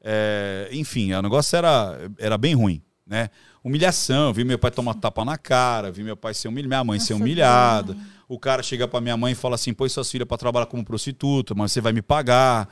É, 0.00 0.68
enfim 0.70 1.12
o 1.12 1.22
negócio 1.22 1.56
era 1.56 1.98
era 2.18 2.38
bem 2.38 2.54
ruim 2.54 2.80
né 3.04 3.30
humilhação 3.64 4.32
vi 4.32 4.44
meu 4.44 4.58
pai 4.58 4.70
tomar 4.70 4.94
tapa 4.94 5.24
na 5.24 5.36
cara 5.36 5.90
vi 5.90 6.04
meu 6.04 6.16
pai 6.16 6.32
ser 6.32 6.46
humilhado 6.46 6.68
minha 6.68 6.84
mãe 6.84 7.00
ser 7.00 7.14
Nossa, 7.14 7.24
humilhada 7.24 7.94
dói. 7.94 8.02
o 8.28 8.38
cara 8.38 8.62
chega 8.62 8.86
pra 8.86 9.00
minha 9.00 9.16
mãe 9.16 9.32
e 9.32 9.34
fala 9.34 9.54
assim: 9.54 9.72
põe 9.72 9.88
suas 9.88 10.10
filhas 10.10 10.28
pra 10.28 10.36
trabalhar 10.36 10.66
como 10.66 10.84
prostituta, 10.84 11.54
mas 11.54 11.72
você 11.72 11.80
vai 11.80 11.92
me 11.94 12.02
pagar. 12.02 12.68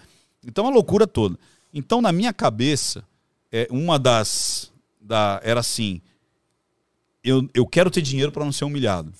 Então, 0.47 0.65
é 0.65 0.69
uma 0.69 0.75
loucura 0.75 1.07
toda. 1.07 1.39
Então, 1.73 2.03
na 2.03 2.13
minha 2.13 2.33
cabeça, 2.33 3.03
é, 3.51 3.67
uma 3.71 3.99
das. 3.99 4.71
Da, 5.01 5.41
era 5.43 5.61
assim: 5.61 6.03
eu, 7.25 7.49
eu 7.55 7.67
quero 7.67 7.91
ter 7.91 8.03
dinheiro 8.03 8.31
para 8.31 8.45
não 8.45 8.53
ser 8.53 8.67
humilhado. 8.67 9.13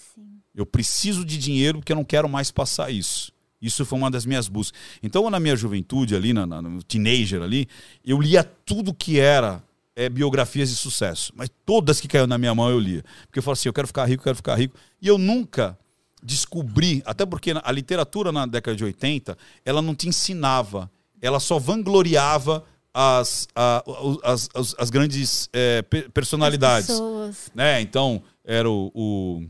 Eu 0.57 0.65
preciso 0.67 1.25
de 1.25 1.37
dinheiro 1.39 1.79
porque 1.79 1.93
eu 1.93 1.97
não 1.97 2.05
quero 2.05 2.29
mais 2.29 2.51
passar 2.51 2.91
isso. 2.91 3.31
Isso 3.61 3.85
foi 3.85 3.99
uma 3.99 4.11
das 4.11 4.25
minhas 4.27 4.49
buscas. 4.49 4.79
Então, 5.03 5.29
na 5.31 5.39
minha 5.39 5.55
juventude, 5.55 6.15
ali, 6.17 6.33
na, 6.33 6.47
na- 6.47 6.63
no 6.63 6.83
teenager 6.83 7.43
ali, 7.43 7.69
eu 8.05 8.21
lia 8.21 8.43
tudo 8.43 8.93
que 8.95 9.19
era 9.21 9.63
é, 9.95 10.09
biografias 10.09 10.69
de 10.71 10.77
sucesso. 10.77 11.33
Mas 11.37 11.49
todas 11.65 12.01
que 12.01 12.09
caíram 12.09 12.27
na 12.27 12.37
minha 12.39 12.55
mão 12.55 12.69
eu 12.71 12.79
lia. 12.81 13.05
Porque 13.27 13.39
eu 13.39 13.43
falava 13.43 13.59
assim, 13.59 13.69
eu 13.69 13.73
quero 13.73 13.87
ficar 13.87 14.05
rico, 14.07 14.21
eu 14.21 14.25
quero 14.25 14.37
ficar 14.37 14.55
rico. 14.57 14.77
E 15.01 15.07
eu 15.09 15.17
nunca 15.19 15.77
descobri, 16.23 17.03
até 17.07 17.25
porque 17.25 17.53
a 17.63 17.73
literatura 17.73 18.33
na 18.33 18.47
década 18.47 18.77
de 18.77 18.85
80, 18.85 19.37
ela 19.65 19.81
não 19.81 19.95
te 19.95 20.09
ensinava, 20.09 20.91
ela 21.21 21.39
só 21.41 21.59
vangloriava 21.59 22.65
as, 22.93 23.47
a- 23.55 23.85
as, 24.25 24.49
as, 24.55 24.75
as 24.79 24.91
grandes 24.91 25.49
é, 25.53 25.83
pe- 25.83 26.09
personalidades 26.11 26.89
Pessoas. 26.89 27.51
né? 27.55 27.81
Então, 27.81 28.23
era 28.45 28.69
o, 28.71 28.91
o- 28.95 29.47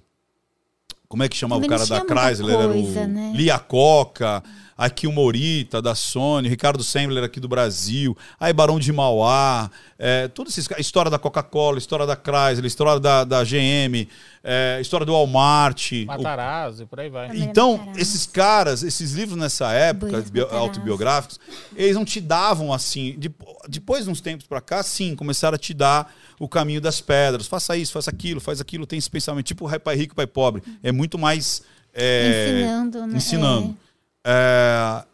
como 1.09 1.23
é 1.23 1.29
que 1.29 1.37
chamava 1.37 1.65
o 1.65 1.69
cara 1.69 1.87
da 1.87 2.01
Chrysler? 2.01 2.55
Era 2.59 2.73
coisa, 2.73 3.01
o 3.03 3.07
né? 3.07 3.33
Lia 3.35 3.59
Coca, 3.59 4.43
aqui 4.77 5.07
o 5.07 5.13
Morita 5.13 5.81
da 5.81 5.95
Sony, 5.95 6.49
Ricardo 6.49 6.83
Sembler 6.85 7.25
aqui 7.25 7.41
do 7.41 7.49
Brasil, 7.49 8.17
aí 8.39 8.53
Barão 8.53 8.79
de 8.79 8.93
Mauá, 8.93 9.71
é, 9.99 10.29
todos 10.29 10.53
esses 10.53 10.69
caras, 10.69 10.85
história 10.85 11.11
da 11.11 11.19
Coca-Cola, 11.19 11.79
história 11.79 12.05
da 12.07 12.15
Chrysler, 12.17 12.67
história 12.67 13.01
da, 13.01 13.25
da 13.25 13.43
GM, 13.43 14.07
é, 14.45 14.79
história 14.81 15.07
do 15.07 15.13
Walmart. 15.13 15.93
o- 15.93 16.07
Matarazzo 16.07 16.83
e 16.83 16.87
por 16.87 17.01
aí 17.01 17.09
vai. 17.09 17.31
Então, 17.37 17.79
Caramba. 17.79 18.01
esses 18.01 18.27
caras, 18.27 18.83
esses 18.83 19.13
livros 19.13 19.39
nessa 19.39 19.73
época, 19.73 20.13
Matarazzo. 20.19 20.55
autobiográficos, 20.57 21.41
eles 21.75 21.95
não 21.97 22.05
te 22.05 22.21
davam 22.21 22.73
assim. 22.73 23.15
de- 23.19 23.33
depois 23.69 24.05
de 24.05 24.11
uns 24.11 24.21
tempos 24.21 24.47
pra 24.47 24.61
cá, 24.61 24.83
sim, 24.83 25.15
começaram 25.17 25.55
a 25.55 25.59
te 25.59 25.73
dar 25.73 26.13
o 26.39 26.49
caminho 26.49 26.81
das 26.81 27.01
pedras. 27.01 27.47
Faça 27.47 27.77
isso, 27.77 27.93
faça 27.93 28.11
aquilo, 28.11 28.41
faz 28.41 28.61
aquilo, 28.61 28.87
tem 28.87 28.99
esse 28.99 29.11
pensamento. 29.11 29.47
Tipo 29.47 29.67
o 29.67 29.81
pai 29.81 29.97
rico, 29.97 30.15
pai 30.15 30.27
pobre. 30.27 30.63
É 30.83 30.93
muito 30.93 31.19
mais. 31.19 31.63
é, 31.93 32.49
ensinando, 32.49 33.07
né? 33.07 33.17
ensinando. 33.17 33.77
É, 34.25 35.05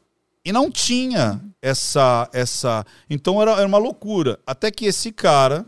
e 0.45 0.53
não 0.53 0.71
tinha 0.71 1.41
essa. 1.61 2.29
essa 2.33 2.85
Então 3.09 3.41
era, 3.41 3.53
era 3.53 3.67
uma 3.67 3.79
loucura. 3.79 4.39
Até 4.47 4.71
que 4.71 4.87
esse 4.87 5.13
cara, 5.13 5.65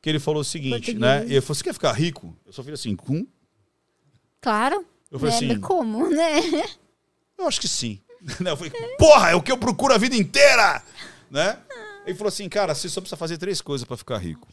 que 0.00 0.08
ele 0.08 0.18
falou 0.18 0.40
o 0.40 0.44
seguinte, 0.44 0.92
Português. 0.92 0.98
né? 0.98 1.22
Ele 1.24 1.40
falou: 1.40 1.54
Você 1.54 1.64
quer 1.64 1.74
ficar 1.74 1.92
rico? 1.92 2.36
Eu 2.44 2.52
só 2.52 2.62
fiz 2.62 2.74
assim, 2.74 2.96
com. 2.96 3.18
É. 3.18 3.24
Claro. 4.40 4.84
Eu 5.10 5.18
falei 5.18 5.38
né? 5.40 5.52
assim, 5.52 5.60
Como, 5.60 6.08
né? 6.08 6.40
Eu 7.38 7.46
acho 7.46 7.60
que 7.60 7.68
sim. 7.68 8.00
Né, 8.40 8.50
Eu 8.50 8.56
falei, 8.56 8.72
porra, 8.98 9.30
é 9.30 9.34
o 9.34 9.42
que 9.42 9.50
eu 9.50 9.58
procuro 9.58 9.92
a 9.94 9.98
vida 9.98 10.16
inteira! 10.16 10.82
Né? 11.30 11.58
Ele 12.06 12.16
falou 12.16 12.28
assim, 12.28 12.48
cara, 12.48 12.74
você 12.74 12.88
só 12.88 13.00
precisa 13.00 13.16
fazer 13.16 13.38
três 13.38 13.60
coisas 13.60 13.86
pra 13.86 13.96
ficar 13.96 14.18
rico. 14.18 14.48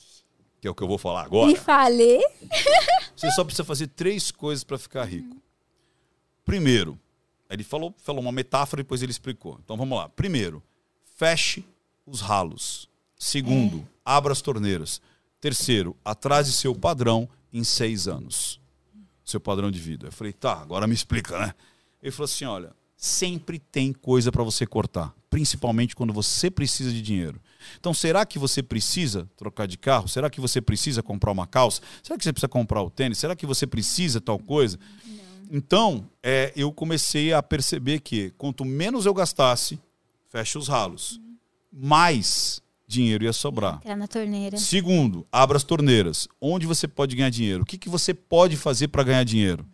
Que 0.62 0.68
é 0.68 0.72
o 0.72 0.76
que 0.76 0.84
eu 0.84 0.88
vou 0.88 0.98
falar 0.98 1.24
agora. 1.24 1.52
falei. 1.56 2.22
Você 3.16 3.32
só 3.32 3.44
precisa 3.44 3.64
fazer 3.64 3.88
três 3.88 4.32
coisas 4.32 4.64
pra 4.64 4.78
ficar 4.78 5.06
rico. 5.06 5.38
Primeiro, 6.44 7.00
ele 7.50 7.64
falou, 7.64 7.94
falou 7.98 8.22
uma 8.22 8.32
metáfora 8.32 8.82
e 8.82 8.84
depois 8.84 9.02
ele 9.02 9.12
explicou. 9.12 9.60
Então 9.64 9.78
vamos 9.78 9.98
lá. 9.98 10.10
Primeiro, 10.10 10.62
feche 11.16 11.64
os 12.06 12.22
ralos. 12.22 12.90
Segundo, 13.18 13.88
abra 14.04 14.32
as 14.32 14.42
torneiras. 14.42 15.02
Terceiro, 15.40 15.96
atrase 16.04 16.52
seu 16.54 16.76
padrão 16.76 17.30
em 17.52 17.64
seis 17.64 18.08
anos. 18.08 18.60
Seu 19.24 19.40
padrão 19.40 19.70
de 19.70 19.80
vida. 19.80 20.08
Eu 20.08 20.12
falei, 20.12 20.34
tá, 20.34 20.54
agora 20.54 20.88
me 20.88 20.94
explica, 20.94 21.38
né? 21.40 21.54
Ele 22.02 22.12
falou 22.12 22.26
assim: 22.26 22.46
olha, 22.46 22.74
sempre 22.96 23.60
tem 23.60 23.94
coisa 23.94 24.32
para 24.32 24.44
você 24.44 24.66
cortar, 24.66 25.14
principalmente 25.30 25.96
quando 25.96 26.14
você 26.14 26.50
precisa 26.50 26.92
de 26.92 27.02
dinheiro. 27.02 27.40
Então, 27.80 27.94
será 27.94 28.26
que 28.26 28.40
você 28.40 28.64
precisa 28.64 29.30
trocar 29.36 29.68
de 29.68 29.78
carro? 29.78 30.08
Será 30.08 30.30
que 30.30 30.40
você 30.40 30.62
precisa 30.62 31.04
comprar 31.04 31.32
uma 31.32 31.46
calça? 31.46 31.82
Será 32.02 32.18
que 32.18 32.24
você 32.24 32.32
precisa 32.32 32.48
comprar 32.48 32.82
o 32.82 32.90
tênis? 32.90 33.18
Será 33.18 33.36
que 33.36 33.46
você 33.46 33.68
precisa 33.68 34.22
tal 34.22 34.40
coisa? 34.40 34.80
Então, 35.52 36.08
é, 36.22 36.54
eu 36.56 36.72
comecei 36.72 37.34
a 37.34 37.42
perceber 37.42 38.00
que 38.00 38.32
quanto 38.38 38.64
menos 38.64 39.06
eu 39.06 39.14
gastasse, 39.14 39.80
fecha 40.30 40.60
os 40.60 40.68
ralos, 40.68 41.20
mais 41.72 42.62
dinheiro 42.88 43.24
ia 43.24 43.34
sobrar. 43.34 43.76
Entrar 43.76 43.96
na 43.96 44.08
torneira. 44.08 44.58
Segundo, 44.58 45.26
abra 45.32 45.58
as 45.58 45.64
torneiras. 45.64 46.28
Onde 46.42 46.66
você 46.66 46.88
pode 46.88 47.16
ganhar 47.16 47.30
dinheiro? 47.30 47.64
O 47.64 47.66
que, 47.66 47.78
que 47.78 47.90
você 47.90 48.14
pode 48.14 48.58
fazer 48.58 48.88
para 48.88 49.04
ganhar 49.04 49.24
dinheiro? 49.24 49.66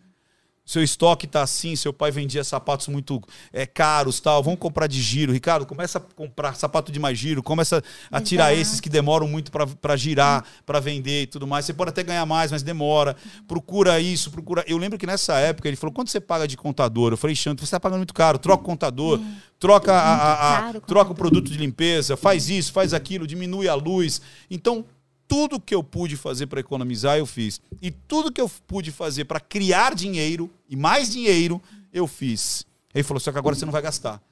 Seu 0.66 0.82
estoque 0.82 1.26
está 1.26 1.42
assim, 1.42 1.76
seu 1.76 1.92
pai 1.92 2.10
vendia 2.10 2.42
sapatos 2.42 2.88
muito 2.88 3.22
é, 3.52 3.64
caros, 3.64 4.18
tal. 4.18 4.42
Vamos 4.42 4.58
comprar 4.58 4.88
de 4.88 5.00
giro. 5.00 5.32
Ricardo, 5.32 5.64
começa 5.64 5.98
a 5.98 6.00
comprar 6.00 6.56
sapato 6.56 6.90
de 6.90 6.98
mais 6.98 7.16
giro, 7.16 7.40
começa 7.40 7.80
a 8.10 8.20
tirar 8.20 8.52
Exato. 8.52 8.60
esses 8.62 8.80
que 8.80 8.88
demoram 8.88 9.28
muito 9.28 9.52
para 9.52 9.96
girar, 9.96 10.44
para 10.66 10.80
vender 10.80 11.22
e 11.22 11.26
tudo 11.28 11.46
mais. 11.46 11.64
Você 11.64 11.72
pode 11.72 11.90
até 11.90 12.02
ganhar 12.02 12.26
mais, 12.26 12.50
mas 12.50 12.64
demora. 12.64 13.14
Procura 13.46 14.00
isso, 14.00 14.28
procura. 14.32 14.64
Eu 14.66 14.76
lembro 14.76 14.98
que 14.98 15.06
nessa 15.06 15.38
época 15.38 15.68
ele 15.68 15.76
falou: 15.76 15.92
quanto 15.94 16.10
você 16.10 16.20
paga 16.20 16.48
de 16.48 16.56
contador? 16.56 17.12
Eu 17.12 17.16
falei, 17.16 17.36
Xanto, 17.36 17.60
você 17.60 17.66
está 17.66 17.78
pagando 17.78 17.98
muito 17.98 18.12
caro, 18.12 18.36
troca 18.36 18.62
o 18.64 18.66
contador, 18.66 19.20
troca, 19.60 19.92
a- 19.92 20.14
a- 20.16 20.68
a- 20.70 20.80
troca 20.80 21.12
o 21.12 21.14
produto 21.14 21.48
de 21.48 21.58
limpeza, 21.58 22.16
faz 22.16 22.50
isso, 22.50 22.72
faz 22.72 22.92
aquilo, 22.92 23.24
diminui 23.24 23.68
a 23.68 23.74
luz. 23.76 24.20
Então, 24.50 24.84
tudo 25.28 25.60
que 25.60 25.74
eu 25.74 25.82
pude 25.82 26.16
fazer 26.16 26.46
para 26.46 26.60
economizar, 26.60 27.18
eu 27.18 27.26
fiz. 27.26 27.60
E 27.80 27.90
tudo 27.90 28.32
que 28.32 28.40
eu 28.40 28.48
pude 28.66 28.90
fazer 28.90 29.24
para 29.24 29.40
criar 29.40 29.94
dinheiro 29.94 30.50
e 30.68 30.76
mais 30.76 31.10
dinheiro, 31.10 31.60
eu 31.92 32.06
fiz. 32.06 32.64
Ele 32.94 33.04
falou, 33.04 33.20
só 33.20 33.32
que 33.32 33.38
agora 33.38 33.54
você 33.54 33.64
não 33.64 33.72
vai 33.72 33.82
gastar. 33.82 34.22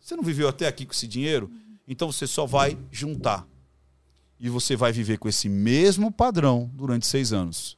Você 0.00 0.16
não 0.16 0.22
viveu 0.22 0.48
até 0.48 0.66
aqui 0.66 0.84
com 0.84 0.92
esse 0.92 1.06
dinheiro? 1.06 1.50
Então 1.86 2.10
você 2.10 2.26
só 2.26 2.46
vai 2.46 2.78
juntar. 2.90 3.46
E 4.38 4.48
você 4.48 4.74
vai 4.74 4.92
viver 4.92 5.18
com 5.18 5.28
esse 5.28 5.48
mesmo 5.48 6.10
padrão 6.10 6.70
durante 6.74 7.06
seis 7.06 7.32
anos. 7.32 7.76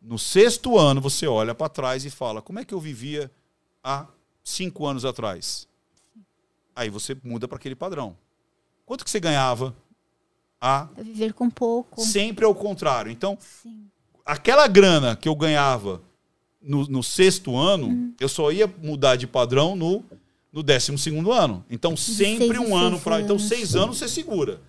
No 0.00 0.18
sexto 0.18 0.78
ano, 0.78 1.00
você 1.00 1.26
olha 1.26 1.54
para 1.54 1.68
trás 1.68 2.04
e 2.04 2.10
fala: 2.10 2.42
como 2.42 2.58
é 2.58 2.64
que 2.64 2.74
eu 2.74 2.80
vivia 2.80 3.30
há 3.82 4.06
cinco 4.42 4.86
anos 4.86 5.04
atrás? 5.04 5.68
Aí 6.74 6.90
você 6.90 7.16
muda 7.22 7.46
para 7.46 7.56
aquele 7.56 7.74
padrão. 7.74 8.16
Quanto 8.84 9.04
que 9.04 9.10
você 9.10 9.20
ganhava 9.20 9.74
a 10.66 10.88
viver 11.02 11.34
com 11.34 11.50
pouco? 11.50 12.00
Sempre 12.00 12.44
ao 12.46 12.54
contrário. 12.54 13.12
Então, 13.12 13.36
Sim. 13.62 13.84
aquela 14.24 14.66
grana 14.66 15.14
que 15.14 15.28
eu 15.28 15.34
ganhava 15.34 16.00
no, 16.62 16.86
no 16.86 17.02
sexto 17.02 17.54
ano, 17.54 17.88
Uhum. 17.88 18.14
eu 18.18 18.28
só 18.28 18.50
ia 18.50 18.66
mudar 18.82 19.16
de 19.16 19.26
padrão 19.26 19.76
no, 19.76 20.02
no 20.50 20.62
décimo 20.62 20.96
segundo 20.96 21.30
ano. 21.30 21.62
Então, 21.68 21.94
sempre 21.94 22.58
um 22.58 22.74
ano 22.74 22.98
para. 22.98 23.20
Então. 23.20 23.36
Uhum. 23.36 23.42
seis 23.42 23.76
anos 23.76 23.98
você 23.98 24.08
segura. 24.08 24.62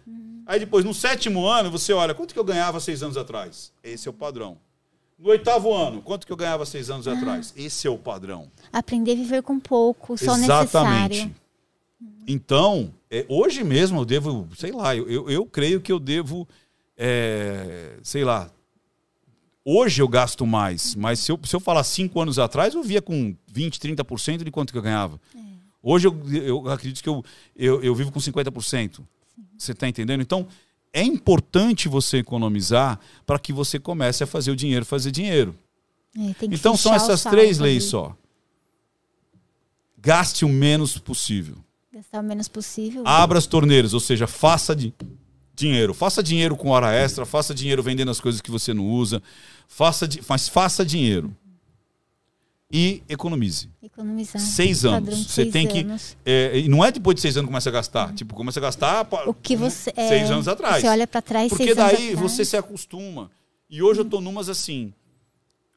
Aí 0.45 0.59
depois, 0.59 0.83
no 0.83 0.93
sétimo 0.93 1.47
ano, 1.47 1.71
você 1.71 1.93
olha, 1.93 2.13
quanto 2.13 2.33
que 2.33 2.39
eu 2.39 2.43
ganhava 2.43 2.79
seis 2.81 3.01
anos 3.01 3.15
atrás? 3.17 3.71
Esse 3.81 4.07
é 4.07 4.11
o 4.11 4.13
padrão. 4.13 4.57
No 5.17 5.29
oitavo 5.29 5.73
ano, 5.73 6.01
quanto 6.01 6.27
que 6.27 6.31
eu 6.33 6.35
ganhava 6.37 6.65
seis 6.65 6.89
anos 6.89 7.07
atrás? 7.07 7.53
Esse 7.55 7.87
é 7.87 7.89
o 7.89 7.97
padrão. 7.97 8.51
Aprender 8.71 9.13
a 9.13 9.15
viver 9.15 9.41
com 9.43 9.57
pouco, 9.61 10.17
só 10.17 10.33
o 10.33 10.37
necessário. 10.37 11.33
Então, 12.27 12.91
é, 13.15 13.25
hoje 13.29 13.63
mesmo 13.63 14.01
eu 14.01 14.05
devo, 14.05 14.47
sei 14.57 14.71
lá, 14.71 14.95
eu, 14.95 15.09
eu, 15.09 15.29
eu 15.29 15.45
creio 15.45 15.79
que 15.79 15.91
eu 15.91 15.99
devo, 15.99 16.45
é, 16.97 17.97
sei 18.03 18.25
lá, 18.25 18.51
hoje 19.63 20.01
eu 20.01 20.07
gasto 20.07 20.45
mais, 20.45 20.95
mas 20.95 21.19
se 21.19 21.31
eu, 21.31 21.39
se 21.45 21.55
eu 21.55 21.61
falar 21.61 21.83
cinco 21.85 22.19
anos 22.19 22.37
atrás, 22.37 22.73
eu 22.73 22.83
via 22.83 23.01
com 23.01 23.33
20, 23.47 23.79
30% 23.79 24.43
de 24.43 24.51
quanto 24.51 24.73
que 24.73 24.77
eu 24.77 24.81
ganhava. 24.81 25.19
Hoje 25.81 26.07
eu, 26.07 26.19
eu 26.31 26.69
acredito 26.69 27.01
que 27.01 27.07
eu, 27.07 27.23
eu, 27.55 27.81
eu 27.81 27.95
vivo 27.95 28.11
com 28.11 28.19
50%. 28.19 28.99
Você 29.57 29.71
está 29.71 29.87
entendendo? 29.87 30.21
Então, 30.21 30.47
é 30.91 31.03
importante 31.03 31.87
você 31.87 32.17
economizar 32.17 32.99
para 33.25 33.39
que 33.39 33.53
você 33.53 33.79
comece 33.79 34.23
a 34.23 34.27
fazer 34.27 34.51
o 34.51 34.55
dinheiro 34.55 34.83
fazer 34.83 35.11
dinheiro. 35.11 35.55
É, 36.17 36.45
Então, 36.51 36.75
são 36.75 36.93
essas 36.93 37.23
três 37.23 37.59
leis 37.59 37.83
ali. 37.83 37.89
só. 37.91 38.17
Gaste 39.97 40.43
o 40.43 40.49
menos 40.49 40.97
possível. 40.97 41.64
Gastar 41.95 42.19
o 42.19 42.23
menos 42.23 42.49
possível. 42.49 43.03
Abra 43.05 43.37
as 43.37 43.45
torneiras, 43.45 43.93
ou 43.93 44.01
seja, 44.01 44.27
faça 44.27 44.75
de 44.75 44.93
dinheiro. 45.55 45.93
Faça 45.93 46.21
dinheiro 46.21 46.53
com 46.57 46.67
hora 46.69 46.91
extra, 46.93 47.25
faça 47.25 47.53
dinheiro 47.55 47.81
vendendo 47.81 48.11
as 48.11 48.19
coisas 48.19 48.41
que 48.41 48.51
você 48.51 48.73
não 48.73 48.85
usa. 48.85 49.23
Faça, 49.65 50.05
di- 50.05 50.21
mas 50.27 50.49
faça 50.49 50.83
dinheiro. 50.85 51.33
E 52.69 53.01
economize. 53.07 53.69
Economizar. 53.81 54.41
Seis 54.41 54.83
anos. 54.83 55.27
Você 55.27 55.43
seis 55.43 55.53
tem 55.53 55.65
que. 55.67 55.79
anos. 55.79 56.17
é, 56.25 56.59
e 56.59 56.67
não 56.67 56.83
é 56.83 56.91
depois 56.91 57.15
de 57.15 57.21
seis 57.21 57.37
anos 57.37 57.45
que 57.47 57.51
começa 57.51 57.69
a 57.69 57.71
gastar. 57.71 58.13
Tipo, 58.13 58.35
começa 58.35 58.59
a 58.59 58.61
gastar. 58.61 59.07
O 59.27 59.33
que 59.33 59.55
você. 59.55 59.93
é, 59.95 60.09
Seis 60.09 60.29
anos 60.29 60.49
atrás. 60.49 60.81
Você 60.81 60.89
olha 60.89 61.07
pra 61.07 61.21
trás, 61.21 61.47
Porque 61.47 61.73
daí 61.73 62.13
você 62.15 62.43
se 62.43 62.57
acostuma. 62.57 63.31
E 63.69 63.81
hoje 63.81 64.01
eu 64.01 64.05
tô 64.05 64.19
numas 64.19 64.49
assim. 64.49 64.93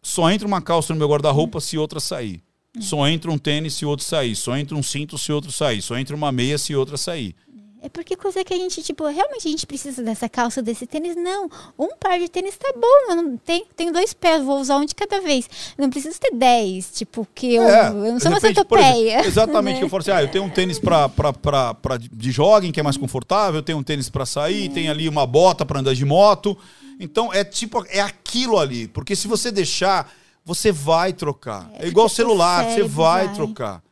Só 0.03 0.29
entra 0.31 0.49
uma 0.49 0.61
calça 0.61 0.93
no 0.93 0.99
meu 0.99 1.09
guarda-roupa 1.09 1.61
se 1.61 1.79
outra 1.79 2.01
sair. 2.01 2.43
Só 2.81 3.07
entra 3.09 3.31
um 3.31 3.39
tênis 3.39 3.75
se 3.75 3.85
outro 3.87 4.05
sair. 4.05 4.37
Só 4.37 4.57
entra 4.57 4.77
um 4.77 4.83
cinto 4.83 5.17
se 5.19 5.33
outro 5.33 5.51
sair. 5.51 5.83
Só 5.83 5.97
entra 5.97 6.15
uma 6.15 6.31
meia 6.31 6.59
se 6.59 6.75
outra 6.75 6.97
sair. 6.97 7.35
É 7.81 7.89
porque 7.89 8.17
coisa 8.17 8.43
que 8.43 8.53
a 8.53 8.57
gente, 8.57 8.83
tipo, 8.83 9.07
realmente 9.07 9.47
a 9.47 9.51
gente 9.51 9.65
precisa 9.65 10.03
dessa 10.03 10.29
calça, 10.29 10.61
desse 10.61 10.85
tênis. 10.85 11.15
Não. 11.15 11.49
Um 11.79 11.95
par 11.97 12.19
de 12.19 12.29
tênis 12.29 12.57
tá 12.57 12.73
bom. 12.75 13.11
Eu 13.11 13.17
não 13.17 13.37
tenho, 13.37 13.65
tenho 13.77 13.93
dois 13.93 14.13
pés, 14.13 14.43
vou 14.43 14.61
usar 14.61 14.79
um 14.79 14.85
de 14.85 14.97
cada 14.97 15.21
vez. 15.21 15.49
Eu 15.77 15.83
não 15.83 15.91
preciso 15.91 16.19
ter 16.19 16.35
dez. 16.35 16.91
Tipo, 16.93 17.27
que 17.35 17.55
eu, 17.55 17.63
É, 17.63 17.89
eu 17.89 18.13
não 18.13 18.19
sou 18.21 18.33
uma 18.33 18.41
centopeia. 18.41 19.25
Exatamente, 19.25 19.75
né? 19.75 19.79
que 19.79 19.85
eu 19.85 19.89
falo 19.89 20.01
assim, 20.01 20.11
ah, 20.11 20.23
eu 20.23 20.29
tenho 20.29 20.45
um 20.45 20.51
tênis 20.51 20.79
pra, 20.81 21.09
pra, 21.09 21.33
pra, 21.33 21.75
pra 21.75 21.97
de 21.97 22.31
jogging, 22.33 22.73
que 22.73 22.81
é 22.81 22.83
mais 22.83 22.97
confortável, 22.97 23.61
eu 23.61 23.63
tenho 23.63 23.79
um 23.79 23.83
tênis 23.83 24.11
pra 24.11 24.27
sair, 24.27 24.69
tem 24.71 24.89
ali 24.89 25.09
uma 25.09 25.25
bota 25.25 25.65
pra 25.65 25.79
andar 25.79 25.95
de 25.95 26.05
moto. 26.05 26.59
Então, 26.99 27.33
é 27.33 27.45
tipo, 27.45 27.87
é 27.91 28.01
aquilo 28.01 28.59
ali. 28.59 28.89
Porque 28.89 29.15
se 29.15 29.29
você 29.29 29.53
deixar, 29.53 30.13
você 30.49 30.73
vai 30.73 31.13
trocar. 31.13 31.71
É, 31.75 31.85
É, 31.85 31.89
igual 31.89 32.09
celular, 32.09 32.65
você 32.65 32.83
vai, 32.83 33.27
vai. 33.27 33.35
trocar. 33.35 33.83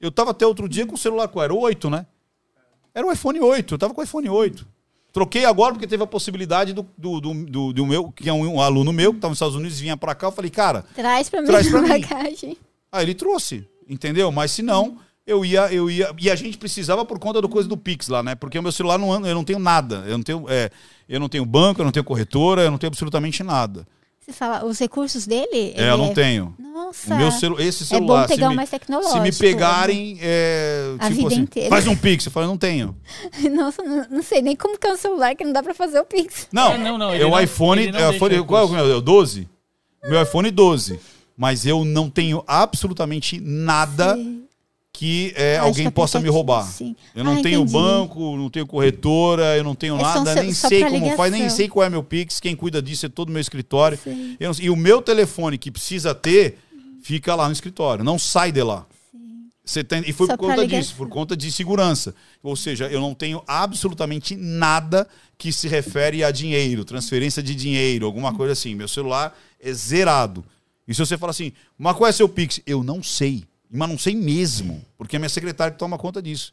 Eu 0.00 0.10
tava 0.10 0.32
até 0.32 0.44
outro 0.46 0.68
dia 0.68 0.84
com 0.86 0.94
o 0.96 0.98
celular, 0.98 1.28
qual 1.28 1.44
era? 1.44 1.54
O 1.54 1.60
8, 1.60 1.88
né? 1.88 2.04
Era 2.92 3.06
o 3.06 3.12
iPhone 3.12 3.40
8, 3.40 3.74
eu 3.74 3.78
tava 3.78 3.94
com 3.94 4.00
o 4.00 4.04
iPhone 4.04 4.28
8. 4.28 4.66
Troquei 5.12 5.44
agora 5.44 5.72
porque 5.72 5.86
teve 5.86 6.02
a 6.02 6.06
possibilidade 6.06 6.72
do, 6.72 6.84
do, 6.98 7.20
do, 7.20 7.32
do- 7.46 7.72
do 7.72 7.86
meu, 7.86 8.10
que 8.10 8.28
é 8.28 8.32
um, 8.32 8.54
um 8.56 8.60
aluno 8.60 8.92
meu, 8.92 9.12
que 9.12 9.18
estava 9.18 9.30
nos 9.30 9.36
Estados 9.36 9.54
Unidos, 9.54 9.78
vinha 9.78 9.96
pra 9.96 10.14
cá, 10.14 10.26
eu 10.26 10.32
falei, 10.32 10.50
cara, 10.50 10.84
Traz 10.94 11.30
pra 11.30 11.40
mim 11.40 11.46
Traz 11.46 11.68
pra 11.70 11.80
mim. 11.80 11.88
bagagem. 11.88 12.58
Aí 12.90 13.04
ele 13.04 13.14
trouxe, 13.14 13.64
entendeu? 13.88 14.32
Mas 14.32 14.50
se 14.50 14.60
não, 14.62 14.98
eu 15.24 15.44
ia, 15.44 15.72
eu 15.72 15.88
ia. 15.88 16.12
E 16.20 16.28
a 16.28 16.34
gente 16.34 16.58
precisava 16.58 17.04
por 17.04 17.18
conta 17.20 17.40
do 17.40 17.48
coisa 17.48 17.68
do 17.68 17.76
Pix 17.76 18.08
lá, 18.08 18.22
né? 18.24 18.34
Porque 18.34 18.58
o 18.58 18.62
meu 18.62 18.72
celular 18.72 18.98
não 18.98 19.14
eu 19.26 19.34
não 19.34 19.44
tenho 19.44 19.60
nada. 19.60 20.02
Eu 20.06 20.18
não 20.18 20.24
tenho, 20.24 20.44
é, 20.48 20.70
eu 21.08 21.20
não 21.20 21.28
tenho 21.28 21.46
banco, 21.46 21.80
eu 21.80 21.84
não 21.84 21.92
tenho 21.92 22.04
corretora, 22.04 22.62
eu 22.62 22.70
não 22.72 22.78
tenho 22.78 22.88
absolutamente 22.88 23.42
nada. 23.44 23.86
Você 24.24 24.32
fala, 24.32 24.64
os 24.64 24.78
recursos 24.78 25.26
dele? 25.26 25.74
É, 25.76 25.90
eu 25.90 25.98
não 25.98 26.14
tenho. 26.14 26.54
Nossa. 26.58 27.12
O 27.14 27.18
meu 27.18 27.30
celu 27.30 27.60
esse 27.60 27.82
É 27.82 27.86
celular. 27.86 28.22
bom 28.22 28.28
pegar 28.28 28.46
se 28.46 28.50
me, 28.50 28.56
mais 28.56 28.68
se 28.70 28.78
tecnológico. 28.78 29.20
me 29.20 29.32
pegarem, 29.32 30.18
é, 30.22 30.94
A 30.98 31.08
tipo 31.10 31.16
vida 31.20 31.34
assim, 31.34 31.42
inteira. 31.42 31.68
faz 31.68 31.86
um 31.86 31.94
Pix. 31.94 32.24
Eu 32.24 32.32
falo, 32.32 32.46
não 32.46 32.56
tenho. 32.56 32.96
Nossa, 33.54 33.82
não, 33.82 34.06
não 34.10 34.22
sei 34.22 34.40
nem 34.40 34.56
como 34.56 34.78
que 34.78 34.86
é 34.86 34.92
um 34.92 34.96
celular 34.96 35.34
que 35.36 35.44
não 35.44 35.52
dá 35.52 35.62
pra 35.62 35.74
fazer 35.74 36.00
o 36.00 36.04
Pix. 36.06 36.48
Não, 36.50 36.72
É, 36.72 36.78
não, 36.78 36.96
não, 36.96 37.12
é 37.12 37.24
o 37.26 37.30
não- 37.30 37.40
iPhone. 37.40 37.92
não 37.92 37.98
é 37.98 38.14
iPhone 38.16 38.42
qual 38.46 38.62
é 38.62 38.64
o 38.64 38.68
meu? 38.70 38.92
É 38.92 38.96
o 38.96 39.00
12? 39.02 39.46
Meu 40.04 40.22
iPhone 40.22 40.50
12. 40.50 40.98
Mas 41.36 41.66
eu 41.66 41.84
não 41.84 42.08
tenho 42.08 42.42
absolutamente 42.46 43.38
nada 43.40 44.14
Sim. 44.14 44.44
Que 44.96 45.32
é, 45.36 45.56
Acho 45.56 45.66
alguém 45.66 45.86
que 45.86 45.90
possa 45.90 46.20
me 46.20 46.28
roubar. 46.28 46.62
sim. 46.70 46.94
Eu 47.16 47.24
não 47.24 47.32
Ah, 47.38 47.42
tenho 47.42 47.62
entendi. 47.62 47.72
banco, 47.72 48.36
não 48.36 48.48
tenho 48.48 48.64
corretora, 48.64 49.56
eu 49.56 49.64
não 49.64 49.74
tenho 49.74 49.96
É 49.96 49.98
só 49.98 50.04
nada, 50.20 50.32
seu- 50.34 50.42
nem 50.44 50.54
só 50.54 50.68
sei 50.68 50.84
como 50.84 51.16
faz, 51.16 51.32
nem 51.32 51.40
ligação. 51.40 51.56
sei 51.56 51.68
qual 51.68 51.84
é 51.84 51.90
meu 51.90 52.04
Pix, 52.04 52.38
quem 52.38 52.54
cuida 52.54 52.80
disso 52.80 53.04
é 53.04 53.08
todo 53.08 53.28
o 53.28 53.32
meu 53.32 53.40
escritório. 53.40 53.98
Não. 54.06 54.52
E 54.60 54.70
o 54.70 54.76
meu 54.76 55.02
telefone 55.02 55.58
que 55.58 55.68
precisa 55.68 56.14
ter 56.14 56.58
fica 57.02 57.34
lá 57.34 57.46
no 57.48 57.52
escritório, 57.52 58.04
não 58.04 58.18
sai 58.20 58.52
de 58.52 58.62
lá. 58.62 58.86
Tem, 59.88 60.04
e 60.06 60.12
foi 60.12 60.26
Só 60.28 60.36
por 60.36 60.46
conta 60.48 60.60
ligação. 60.60 60.78
disso, 60.80 60.94
por 60.94 61.08
conta 61.08 61.36
de 61.36 61.50
segurança. 61.50 62.14
Ou 62.42 62.54
seja, 62.54 62.86
eu 62.86 63.00
não 63.00 63.14
tenho 63.14 63.42
absolutamente 63.48 64.36
nada 64.36 65.08
que 65.36 65.50
se 65.52 65.66
refere 65.66 66.22
a 66.22 66.30
dinheiro, 66.30 66.84
transferência 66.84 67.42
de 67.42 67.54
dinheiro, 67.54 68.06
alguma 68.06 68.32
coisa 68.34 68.52
assim. 68.52 68.74
Meu 68.76 68.86
celular 68.86 69.36
é 69.60 69.72
zerado. 69.72 70.44
E 70.86 70.94
se 70.94 71.00
você 71.04 71.16
fala 71.18 71.30
assim, 71.30 71.50
mas 71.78 71.96
qual 71.96 72.08
é 72.08 72.12
seu 72.12 72.28
Pix? 72.28 72.60
Eu 72.66 72.84
não 72.84 73.02
sei. 73.02 73.42
Mas 73.70 73.88
não 73.88 73.98
sei 73.98 74.14
mesmo, 74.14 74.84
porque 74.96 75.16
é 75.16 75.18
minha 75.18 75.28
secretária 75.28 75.72
que 75.72 75.78
toma 75.78 75.98
conta 75.98 76.22
disso. 76.22 76.52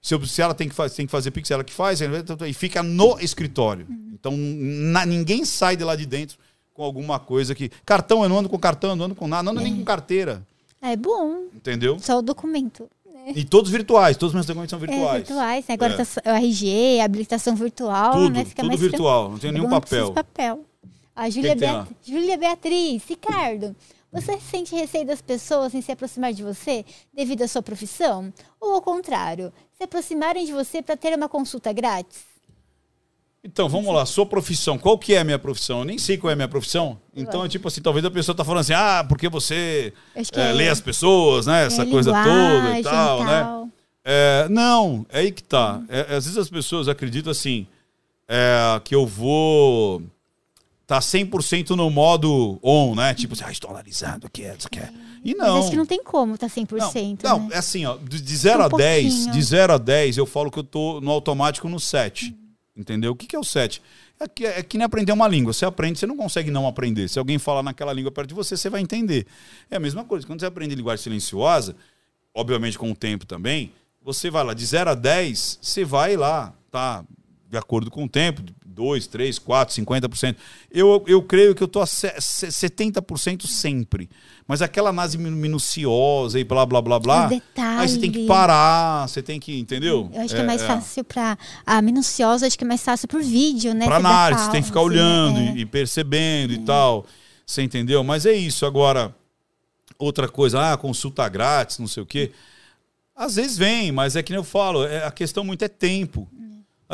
Se, 0.00 0.14
eu- 0.14 0.26
se 0.26 0.42
ela 0.42 0.52
tem 0.54 0.68
que, 0.68 0.74
fa- 0.74 0.90
tem 0.90 1.06
que 1.06 1.12
fazer 1.12 1.30
Pix, 1.30 1.50
ela 1.50 1.62
que 1.62 1.72
faz, 1.72 2.00
e 2.00 2.52
fica 2.52 2.82
no 2.82 3.18
escritório. 3.20 3.86
Então 4.12 4.32
na- 4.36 5.06
ninguém 5.06 5.44
sai 5.44 5.76
de 5.76 5.84
lá 5.84 5.94
de 5.96 6.06
dentro 6.06 6.36
com 6.74 6.82
alguma 6.82 7.18
coisa 7.20 7.54
que. 7.54 7.70
Cartão, 7.84 8.22
eu 8.22 8.28
não 8.28 8.38
ando 8.38 8.48
com 8.48 8.58
cartão, 8.58 8.90
eu 8.90 8.96
não 8.96 9.04
ando 9.06 9.14
com 9.14 9.28
nada, 9.28 9.42
não 9.44 9.52
ando 9.52 9.60
nem 9.60 9.76
com 9.76 9.84
carteira. 9.84 10.42
É 10.80 10.96
bom. 10.96 11.44
Entendeu? 11.54 11.98
Só 12.00 12.18
o 12.18 12.22
documento. 12.22 12.88
E 13.36 13.44
todos 13.44 13.70
virtuais, 13.70 14.16
todos 14.16 14.30
os 14.30 14.34
meus 14.34 14.46
documentos 14.46 14.70
são 14.70 14.78
É, 14.78 14.86
virtuais. 14.86 15.18
virtuais. 15.28 15.64
né? 15.68 15.74
Agora 15.74 15.92
É. 15.94 15.96
tá 16.04 16.32
o 16.32 16.34
RG, 16.36 17.00
habilitação 17.00 17.54
virtual, 17.54 18.12
Tudo, 18.14 18.30
né? 18.30 18.44
Fica 18.44 18.62
tudo 18.62 18.68
mais 18.68 18.80
virtual, 18.80 19.30
não 19.30 19.38
tem 19.38 19.52
nenhum 19.52 19.70
papel. 19.70 20.12
papel. 20.12 20.64
A 21.14 21.30
Júlia? 21.30 21.54
Beat... 21.54 21.86
Júlia 22.04 22.36
Beatriz, 22.36 23.02
Ricardo, 23.08 23.76
você 24.12 24.38
sente 24.38 24.74
receio 24.74 25.06
das 25.06 25.22
pessoas 25.22 25.74
em 25.74 25.80
se 25.80 25.90
aproximar 25.90 26.32
de 26.34 26.42
você 26.42 26.84
devido 27.14 27.42
à 27.42 27.48
sua 27.48 27.62
profissão? 27.62 28.32
Ou 28.60 28.74
ao 28.74 28.82
contrário, 28.82 29.52
se 29.76 29.84
aproximarem 29.84 30.44
de 30.44 30.52
você 30.52 30.82
para 30.82 30.96
ter 30.96 31.16
uma 31.16 31.28
consulta 31.28 31.72
grátis? 31.72 32.30
Então, 33.44 33.68
vamos 33.68 33.92
lá, 33.92 34.06
sua 34.06 34.24
profissão. 34.24 34.78
Qual 34.78 34.96
que 34.96 35.14
é 35.14 35.18
a 35.18 35.24
minha 35.24 35.38
profissão? 35.38 35.80
Eu 35.80 35.84
nem 35.84 35.98
sei 35.98 36.16
qual 36.16 36.30
é 36.30 36.34
a 36.34 36.36
minha 36.36 36.46
profissão. 36.46 37.00
Então, 37.14 37.44
é 37.44 37.48
tipo 37.48 37.66
assim, 37.66 37.80
talvez 37.80 38.04
a 38.04 38.10
pessoa 38.10 38.36
tá 38.36 38.44
falando 38.44 38.60
assim, 38.60 38.72
ah, 38.72 39.04
porque 39.08 39.28
você 39.28 39.92
é, 40.14 40.22
é- 40.40 40.52
lê 40.52 40.68
as 40.68 40.80
pessoas, 40.80 41.46
né? 41.46 41.66
Essa 41.66 41.82
É 41.82 41.86
coisa 41.86 42.12
toda 42.12 42.30
e 42.30 42.76
linguagem 42.76 42.82
tal, 42.84 43.24
né? 43.24 43.68
É, 44.04 44.46
não, 44.48 45.04
é 45.08 45.20
aí 45.20 45.32
que 45.32 45.42
tá. 45.42 45.82
É, 45.88 46.14
às 46.14 46.24
vezes 46.24 46.36
as 46.36 46.48
pessoas 46.48 46.86
acreditam 46.86 47.32
assim, 47.32 47.66
que 48.84 48.94
eu 48.94 49.06
vou 49.06 50.02
tá 50.92 50.98
100% 50.98 51.70
no 51.70 51.88
modo 51.88 52.58
on, 52.62 52.94
né? 52.94 53.14
Tipo 53.14 53.32
assim, 53.32 53.44
ah, 53.46 53.50
estou 53.50 53.70
analisando 53.70 54.26
aqui, 54.26 54.42
isso 54.42 54.66
aqui. 54.66 54.80
E 55.24 55.34
Mas 55.34 55.48
não. 55.48 55.58
acho 55.60 55.70
que 55.70 55.76
não 55.76 55.86
tem 55.86 56.04
como 56.04 56.36
tá 56.36 56.48
100%, 56.48 57.22
Não, 57.22 57.38
não, 57.38 57.48
né? 57.48 57.54
é 57.54 57.58
assim, 57.58 57.86
ó, 57.86 57.96
de 57.96 58.20
de 58.20 58.36
0 58.36 58.62
a 58.62 58.66
Um 58.66 58.76
10, 58.76 59.14
pouquinho. 59.14 59.32
de 59.32 59.42
0 59.42 59.72
a 59.72 59.78
10, 59.78 60.18
eu 60.18 60.26
falo 60.26 60.50
que 60.50 60.58
eu 60.58 60.64
tô 60.64 61.00
no 61.00 61.10
automático 61.10 61.66
no 61.66 61.80
7. 61.80 62.36
Entendeu? 62.76 63.12
O 63.12 63.16
que, 63.16 63.26
que 63.26 63.34
é 63.34 63.38
o 63.38 63.44
7? 63.44 63.80
É 64.20 64.28
que, 64.28 64.44
é 64.44 64.62
que 64.62 64.76
nem 64.76 64.84
aprender 64.84 65.12
uma 65.12 65.26
língua. 65.26 65.54
Você 65.54 65.64
aprende, 65.64 65.98
você 65.98 66.06
não 66.06 66.16
consegue 66.16 66.50
não 66.50 66.66
aprender. 66.66 67.08
Se 67.08 67.18
alguém 67.18 67.38
falar 67.38 67.62
naquela 67.62 67.92
língua 67.92 68.10
perto 68.12 68.28
de 68.28 68.34
você, 68.34 68.54
você 68.54 68.68
vai 68.68 68.82
entender. 68.82 69.26
É 69.70 69.76
a 69.76 69.80
mesma 69.80 70.04
coisa. 70.04 70.26
Quando 70.26 70.40
você 70.40 70.46
aprende 70.46 70.74
linguagem 70.74 71.02
silenciosa, 71.02 71.74
obviamente 72.34 72.78
com 72.78 72.90
o 72.90 72.94
tempo 72.94 73.24
também, 73.24 73.72
você 74.02 74.30
vai 74.30 74.44
lá 74.44 74.52
de 74.52 74.64
0 74.66 74.90
a 74.90 74.94
10, 74.94 75.58
você 75.62 75.84
vai 75.86 76.16
lá, 76.16 76.52
tá? 76.70 77.02
De 77.52 77.58
acordo 77.58 77.90
com 77.90 78.04
o 78.04 78.08
tempo, 78.08 78.42
2, 78.64 79.06
3, 79.08 79.38
4, 79.38 79.74
50%. 79.74 80.36
Eu, 80.70 81.04
eu 81.06 81.22
creio 81.22 81.54
que 81.54 81.62
eu 81.62 81.68
tô 81.68 81.82
a 81.82 81.86
se- 81.86 82.14
se- 82.18 82.46
70% 82.46 83.46
sempre. 83.46 84.08
Mas 84.48 84.62
aquela 84.62 84.88
análise 84.88 85.18
minu- 85.18 85.36
minuciosa 85.36 86.40
e 86.40 86.44
blá, 86.44 86.64
blá, 86.64 86.80
blá, 86.80 86.98
blá. 86.98 87.28
Aí 87.78 87.88
você 87.90 87.98
tem 87.98 88.10
que 88.10 88.26
parar, 88.26 89.06
você 89.06 89.22
tem 89.22 89.38
que, 89.38 89.60
entendeu? 89.60 90.10
Eu 90.14 90.22
acho 90.22 90.34
que 90.34 90.40
é 90.40 90.44
mais 90.46 90.62
fácil 90.62 91.04
pra. 91.04 91.36
A 91.66 91.82
minuciosa, 91.82 92.46
acho 92.46 92.56
que 92.56 92.64
é 92.64 92.66
mais 92.66 92.82
fácil 92.82 93.06
por 93.06 93.22
vídeo, 93.22 93.74
né? 93.74 93.86
Dá 93.86 93.96
análise, 93.96 94.44
você 94.46 94.50
tem 94.50 94.62
que 94.62 94.68
ficar 94.68 94.80
olhando 94.80 95.38
é. 95.38 95.54
e, 95.58 95.66
percebendo 95.66 96.54
e 96.54 96.58
tal. 96.60 97.04
Você 97.46 97.60
entendeu? 97.60 98.02
Mas 98.02 98.24
é 98.24 98.32
isso. 98.32 98.64
Agora, 98.64 99.14
outra 99.98 100.26
coisa, 100.26 100.72
ah, 100.72 100.76
consulta 100.78 101.28
grátis, 101.28 101.78
não 101.78 101.86
sei 101.86 102.02
o 102.02 102.06
quê. 102.06 102.32
Às 103.14 103.36
vezes 103.36 103.58
vem, 103.58 103.92
mas 103.92 104.16
é 104.16 104.22
que 104.22 104.32
nem 104.32 104.38
eu 104.38 104.44
falo, 104.44 104.86
é, 104.86 105.04
a 105.04 105.10
questão 105.10 105.44
muito 105.44 105.62
é 105.62 105.68
tempo. 105.68 106.26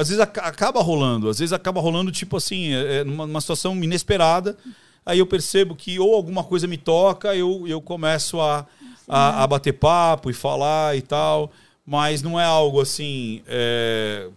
Às 0.01 0.09
vezes 0.09 0.21
aca- 0.23 0.43
acaba 0.43 0.81
rolando, 0.81 1.29
às 1.29 1.39
vezes 1.41 1.53
acaba 1.53 1.81
rolando, 1.81 2.13
tipo 2.13 2.37
assim, 2.37 2.73
é, 2.73 2.99
é 2.99 3.05
numa, 3.05 3.27
numa 3.27 3.41
situação 3.41 3.75
inesperada. 3.83 4.57
Aí 5.05 5.19
eu 5.19 5.27
percebo 5.27 5.75
que 5.75 5.99
ou 5.99 6.15
alguma 6.15 6.45
coisa 6.45 6.67
me 6.67 6.77
toca, 6.77 7.35
eu, 7.35 7.67
eu 7.67 7.81
começo 7.81 8.41
a, 8.41 8.65
a, 9.09 9.43
a 9.43 9.47
bater 9.47 9.73
papo 9.73 10.31
e 10.31 10.33
falar 10.35 10.97
e 10.97 11.03
tal. 11.03 11.51
Mas 11.85 12.23
não 12.23 12.39
é 12.39 12.45
algo 12.45 12.81
assim. 12.81 13.43
é, 13.47 14.29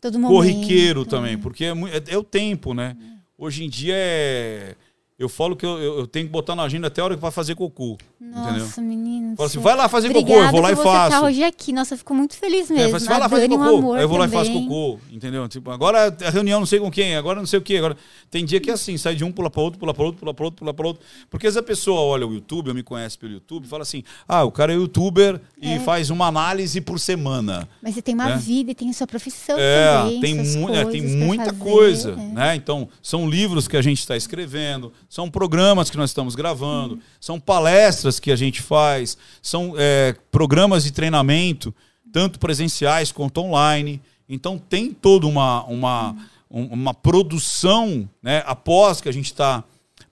Todo 0.00 0.18
momento. 0.18 0.34
corriqueiro 0.36 1.04
também, 1.04 1.36
porque 1.38 1.66
é, 1.66 1.68
é- 1.72 2.14
é 2.14 2.18
o 2.18 2.24
tempo, 2.24 2.72
né? 2.74 2.96
Hoje 3.38 3.64
em 3.64 3.68
dia 3.68 3.94
é. 3.96 4.74
Eu 5.20 5.28
falo 5.28 5.54
que 5.54 5.66
eu, 5.66 5.78
eu- 5.78 5.98
eu 6.00 6.06
tenho 6.06 6.24
que 6.26 6.32
botar 6.32 6.56
na 6.56 6.62
agenda 6.62 6.86
até 6.86 7.02
a 7.02 7.04
hora 7.04 7.14
que 7.14 7.20
vai 7.20 7.30
fazer 7.30 7.54
cocô. 7.54 7.98
entendeu? 8.20 8.60
Nossa, 8.64 8.80
menino. 8.80 9.36
Fala 9.36 9.48
assim, 9.48 9.58
vai 9.58 9.76
lá 9.76 9.88
fazer 9.88 10.12
cocô, 10.12 10.32
eu 10.34 10.50
vou 10.50 10.60
lá 10.60 10.70
e 10.72 10.74
você 10.76 10.82
faço. 10.82 11.14
estar 11.14 11.26
hoje 11.26 11.42
aqui. 11.42 11.72
Nossa, 11.72 11.94
eu 11.94 11.98
fico 11.98 12.14
muito 12.14 12.36
feliz 12.36 12.70
É, 12.70 12.74
mesmo. 12.74 12.86
fala 12.88 12.96
assim, 12.96 13.06
vai 13.08 13.18
lá 13.20 13.28
fazer 13.28 13.50
um 13.50 13.58
cocô. 13.58 13.92
Aí 13.94 14.02
eu 14.02 14.08
vou 14.08 14.16
lá 14.18 14.26
e 14.26 14.28
faço 14.28 14.52
cocô, 14.52 14.98
entendeu? 15.10 15.46
Tipo, 15.48 15.70
agora 15.70 16.16
a 16.26 16.30
reunião 16.30 16.60
não 16.60 16.66
sei 16.66 16.78
com 16.80 16.90
quem, 16.90 17.16
agora 17.16 17.38
não 17.38 17.46
sei 17.46 17.58
o 17.58 17.62
quê. 17.62 17.76
Agora... 17.76 17.96
Tem 18.30 18.44
dia 18.44 18.60
que 18.60 18.70
é 18.70 18.74
assim, 18.74 18.96
sai 18.96 19.16
de 19.16 19.24
um, 19.24 19.32
pula 19.32 19.50
para 19.50 19.60
outro, 19.60 19.78
pula 19.80 19.92
para 19.92 20.04
outro, 20.04 20.20
pula 20.20 20.32
para 20.32 20.44
outro, 20.44 20.58
pula 20.60 20.72
para 20.72 20.86
outro. 20.86 21.02
Porque 21.28 21.46
às 21.48 21.54
vezes 21.54 21.64
a 21.64 21.66
pessoa 21.66 22.00
olha 22.00 22.24
o 22.26 22.32
YouTube, 22.32 22.68
eu 22.68 22.74
me 22.74 22.82
conhece 22.82 23.18
pelo 23.18 23.32
YouTube, 23.32 23.66
fala 23.66 23.82
assim: 23.82 24.04
ah, 24.28 24.44
o 24.44 24.52
cara 24.52 24.72
é 24.72 24.76
youtuber 24.76 25.40
e 25.60 25.80
faz 25.80 26.10
uma 26.10 26.28
análise 26.28 26.80
por 26.80 27.00
semana. 27.00 27.68
Mas 27.82 27.94
você 27.94 28.02
tem 28.02 28.14
uma 28.14 28.26
né? 28.28 28.36
vida 28.36 28.70
e 28.70 28.74
tem 28.74 28.88
a 28.88 28.92
sua 28.92 29.06
profissão 29.08 29.56
É, 29.58 29.98
também. 30.02 30.20
tem, 30.20 30.34
mu 30.36 30.72
é, 30.72 30.84
tem 30.84 31.02
muita 31.02 31.46
fazer, 31.46 31.58
coisa, 31.58 32.10
é. 32.12 32.14
né? 32.34 32.54
Então, 32.54 32.88
são 33.02 33.28
livros 33.28 33.66
que 33.66 33.76
a 33.76 33.82
gente 33.82 33.98
está 33.98 34.16
escrevendo, 34.16 34.92
são 35.10 35.28
programas 35.30 35.90
que 35.90 35.96
nós 35.98 36.08
estamos 36.10 36.34
gravando, 36.34 36.98
são 37.20 37.38
palestras 37.38 38.18
que 38.20 38.30
a 38.32 38.36
gente 38.36 38.62
faz, 38.62 39.18
são 39.42 39.74
é, 39.76 40.14
programas 40.30 40.84
de 40.84 40.92
treinamento, 40.92 41.74
tanto 42.12 42.38
presenciais 42.38 43.12
quanto 43.12 43.38
online. 43.42 44.00
Então, 44.28 44.56
tem 44.56 44.92
toda 44.92 45.26
uma, 45.26 45.64
uma, 45.64 46.16
um- 46.50 46.66
uma 46.66 46.94
produção, 46.94 48.08
né? 48.22 48.42
Após 48.46 49.00
que 49.00 49.08
a 49.08 49.12
gente 49.12 49.26
está 49.26 49.64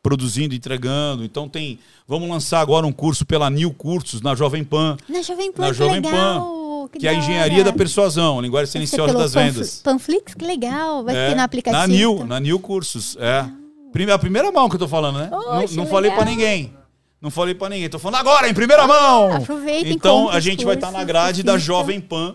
produzindo, 0.02 0.54
entregando. 0.54 1.24
Então, 1.24 1.48
tem... 1.48 1.78
Vamos 2.06 2.28
lançar 2.28 2.60
agora 2.60 2.86
um 2.86 2.92
curso 2.92 3.24
pela 3.26 3.48
New 3.50 3.72
Cursos, 3.72 4.20
na 4.22 4.34
Jovem 4.34 4.64
Pan, 4.64 4.96
Na 5.08 5.22
Jovem 5.22 5.52
Pan, 5.52 5.62
Na 5.62 5.68
que 5.68 5.74
Jovem 5.74 6.00
legal. 6.00 6.88
que 6.98 7.06
é 7.06 7.10
a 7.10 7.14
engenharia 7.14 7.62
da 7.62 7.72
persuasão, 7.72 8.40
linguagem 8.40 8.70
silenciosa 8.72 9.12
das 9.14 9.34
vendas. 9.34 9.80
Panflix, 9.84 10.34
que 10.34 10.44
legal. 10.44 11.04
Vai 11.04 11.14
É, 11.16 11.28
ter 11.30 11.36
no 11.36 11.42
aplicativo. 11.42 11.84
Na 11.84 11.94
então. 12.14 12.26
na 12.26 12.40
New 12.40 12.58
Cursos, 12.58 13.16
é. 13.20 13.42
Prime- 13.42 13.67
A 14.12 14.18
primeira 14.18 14.50
mão 14.52 14.68
que 14.68 14.74
eu 14.76 14.80
tô 14.80 14.88
falando, 14.88 15.18
né? 15.18 15.28
não 15.30 15.64
Oxe, 15.64 15.76
não 15.76 15.86
falei 15.86 16.10
pra 16.10 16.20
legal. 16.20 16.34
ninguém. 16.34 16.72
Não 17.20 17.30
falei 17.30 17.54
pra 17.54 17.68
ninguém. 17.68 17.88
Tô 17.88 17.98
falando 17.98 18.20
agora, 18.20 18.48
em 18.48 18.54
primeira 18.54 18.86
mão. 18.86 19.32
Aproveitem, 19.36 19.92
Então, 19.92 20.28
a 20.28 20.38
gente 20.40 20.64
vai 20.64 20.74
estar 20.76 20.86
na 20.88 20.92
cursos, 20.98 21.06
grade 21.08 21.42
da. 21.42 21.58
Jovem 21.58 22.00
Pan 22.00 22.34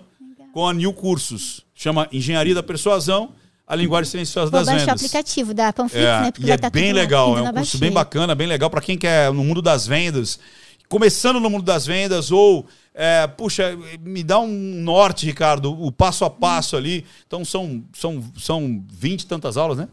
com 0.53 0.67
a 0.67 0.73
New 0.73 0.91
Cursos. 0.93 1.61
Chama 1.73 2.07
Engenharia 2.11 2.53
da 2.53 2.61
Persuasão, 2.61 3.31
a 3.65 3.75
linguagem 3.75 4.11
silenciosa 4.11 4.51
Vou 4.51 4.59
das 4.59 4.67
baixar 4.67 4.83
o 4.83 4.85
vendas. 4.87 5.01
aplicativo 5.05 5.53
da 5.53 5.71
Panflix, 5.73 6.03
É, 6.05 6.21
né? 6.21 6.31
Porque 6.31 6.47
e 6.47 6.51
é 6.51 6.55
estar 6.55 6.69
bem 6.69 6.91
legal, 6.93 7.37
é 7.37 7.41
um 7.41 7.43
na 7.45 7.53
curso 7.53 7.77
bem 7.77 7.89
baixinha. 7.89 7.91
bacana, 7.91 8.35
bem 8.35 8.47
legal 8.47 8.69
para 8.69 8.81
quem 8.81 8.97
quer 8.97 9.31
no 9.33 9.43
mundo 9.43 9.61
das 9.61 9.87
vendas, 9.87 10.37
começando 10.89 11.39
no 11.39 11.49
mundo 11.49 11.63
das 11.63 11.85
vendas 11.85 12.29
ou 12.31 12.65
é, 12.93 13.25
puxa, 13.25 13.75
me 14.01 14.21
dá 14.21 14.37
um 14.39 14.47
norte, 14.47 15.25
Ricardo, 15.25 15.71
o 15.81 15.91
passo 15.91 16.23
a 16.25 16.29
passo 16.29 16.75
ali. 16.77 17.05
Então 17.25 17.43
são 17.43 17.83
são 17.93 18.23
são 18.37 18.83
20 18.91 19.21
e 19.21 19.25
tantas 19.25 19.57
aulas, 19.57 19.77
né? 19.77 19.87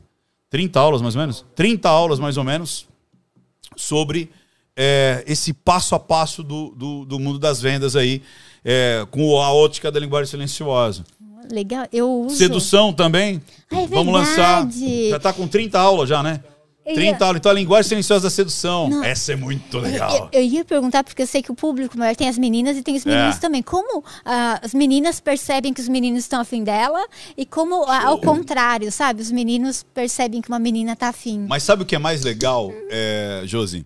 30 0.50 0.78
aulas 0.78 1.00
mais 1.00 1.14
ou 1.14 1.20
menos, 1.20 1.44
30 1.54 1.88
aulas 1.88 2.18
mais 2.18 2.36
ou 2.36 2.44
menos 2.44 2.86
sobre 3.76 4.30
é, 4.76 5.24
esse 5.26 5.52
passo 5.52 5.94
a 5.94 5.98
passo 6.00 6.42
do, 6.42 6.70
do, 6.76 7.04
do 7.04 7.18
mundo 7.18 7.38
das 7.38 7.62
vendas 7.62 7.96
aí, 7.96 8.22
é, 8.64 9.06
com 9.10 9.40
a 9.40 9.52
ótica 9.52 9.90
da 9.90 10.00
linguagem 10.00 10.30
silenciosa. 10.30 11.04
Legal, 11.50 11.86
eu 11.92 12.08
uso. 12.26 12.36
Sedução 12.36 12.92
também. 12.92 13.40
Ah, 13.70 13.82
é 13.82 13.86
Vamos 13.86 14.12
lançar. 14.12 14.68
Já 15.08 15.18
tá 15.18 15.32
com 15.32 15.48
30 15.48 15.78
aulas 15.78 16.08
já, 16.08 16.22
né? 16.22 16.42
Eu 16.84 16.94
30 16.94 17.18
ia- 17.18 17.26
aulas. 17.26 17.38
Então 17.40 17.50
a 17.50 17.54
linguagem 17.54 17.88
silenciosa 17.88 18.24
da 18.24 18.30
sedução. 18.30 18.88
Não. 18.88 19.04
Essa 19.04 19.32
é 19.32 19.36
muito 19.36 19.76
Eu, 19.76 19.80
legal. 19.82 20.28
eu 20.32 20.42
ia 20.42 20.64
perguntar, 20.64 21.04
porque 21.04 21.22
eu 21.22 21.26
sei 21.26 21.42
que 21.42 21.52
o 21.52 21.54
público 21.54 21.96
maior 21.98 22.16
tem 22.16 22.28
as 22.28 22.38
meninas 22.38 22.76
e 22.76 22.82
tem 22.82 22.96
os 22.96 23.04
meninos 23.04 23.36
É. 23.36 23.38
também. 23.38 23.62
Como 23.62 24.02
ah, 24.24 24.58
as 24.62 24.72
meninas 24.74 25.20
percebem 25.20 25.72
que 25.74 25.80
os 25.80 25.88
meninos 25.88 26.20
estão 26.20 26.40
afim 26.40 26.64
dela 26.64 27.06
e 27.36 27.44
como, 27.44 27.84
ah, 27.84 28.04
ao 28.06 28.20
contrário, 28.20 28.90
sabe? 28.90 29.20
Os 29.22 29.30
meninos 29.30 29.82
percebem 29.94 30.40
que 30.40 30.48
uma 30.48 30.58
menina 30.58 30.96
tá 30.96 31.08
afim. 31.08 31.44
Mas 31.48 31.62
sabe 31.62 31.82
o 31.82 31.86
que 31.86 31.94
é 31.94 31.98
mais 31.98 32.22
legal, 32.24 32.72
é, 32.90 33.42
Josi? 33.44 33.84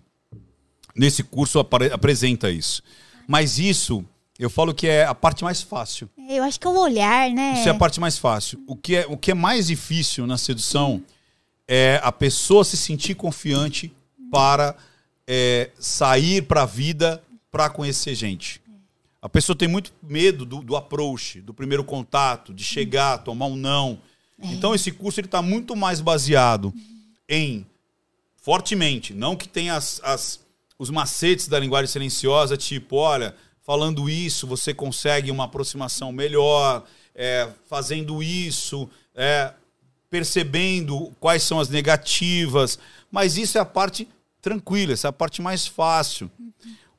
Nesse 0.95 1.23
curso 1.23 1.59
apare- 1.59 1.91
apresenta 1.91 2.49
isso. 2.49 2.81
Mas 3.27 3.59
isso, 3.59 4.05
eu 4.39 4.49
falo 4.49 4.73
que 4.73 4.87
é 4.87 5.03
a 5.05 5.13
parte 5.13 5.43
mais 5.43 5.61
fácil. 5.61 6.09
Eu 6.29 6.43
acho 6.43 6.57
que 6.59 6.65
é 6.65 6.69
o 6.69 6.77
olhar, 6.79 7.29
né? 7.31 7.55
Isso 7.59 7.67
é 7.67 7.71
a 7.71 7.75
parte 7.75 7.99
mais 7.99 8.17
fácil. 8.17 8.63
O 8.65 8.75
que 8.75 8.95
é, 8.95 9.05
o 9.09 9.17
que 9.17 9.31
é 9.31 9.33
mais 9.33 9.67
difícil 9.67 10.25
na 10.25 10.37
sedução 10.37 11.03
é 11.67 11.99
a 12.03 12.11
pessoa 12.11 12.63
se 12.63 12.77
sentir 12.77 13.15
confiante 13.15 13.91
para 14.31 14.75
é, 15.27 15.71
sair 15.79 16.41
para 16.43 16.63
a 16.63 16.65
vida 16.65 17.21
para 17.51 17.69
conhecer 17.69 18.13
gente. 18.15 18.61
A 19.21 19.29
pessoa 19.29 19.55
tem 19.57 19.67
muito 19.67 19.91
medo 20.03 20.45
do, 20.45 20.61
do 20.61 20.75
approach, 20.75 21.41
do 21.41 21.53
primeiro 21.53 21.83
contato, 21.83 22.53
de 22.53 22.63
chegar, 22.63 23.17
tomar 23.19 23.47
um 23.47 23.55
não. 23.55 23.99
Então 24.39 24.75
esse 24.75 24.91
curso 24.91 25.19
ele 25.19 25.27
está 25.27 25.41
muito 25.41 25.75
mais 25.75 26.01
baseado 26.01 26.73
em 27.27 27.65
fortemente, 28.35 29.13
não 29.13 29.35
que 29.35 29.47
tenha 29.47 29.75
as, 29.75 29.99
as- 30.03 30.39
os 30.77 30.89
macetes 30.89 31.47
da 31.47 31.57
linguagem 31.57 31.87
silenciosa, 31.87 32.57
tipo, 32.57 32.97
olha, 32.97 33.33
falando 33.63 34.09
isso 34.09 34.45
você 34.45 34.73
consegue 34.73 35.31
uma 35.31 35.45
aproximação 35.45 36.11
melhor, 36.11 36.83
é, 37.15 37.47
fazendo 37.65 38.21
isso, 38.21 38.87
é, 39.15 39.53
percebendo 40.19 41.11
quais 41.19 41.43
são 41.43 41.59
as 41.59 41.67
negativas, 41.67 42.79
mas 43.11 43.35
isso 43.35 43.57
é 43.57 43.61
a 43.61 43.65
parte 43.65 44.07
tranquila, 44.41 44.93
essa 44.93 45.07
é 45.07 45.09
a 45.09 45.11
parte 45.11 45.41
mais 45.41 45.67
fácil. 45.67 46.31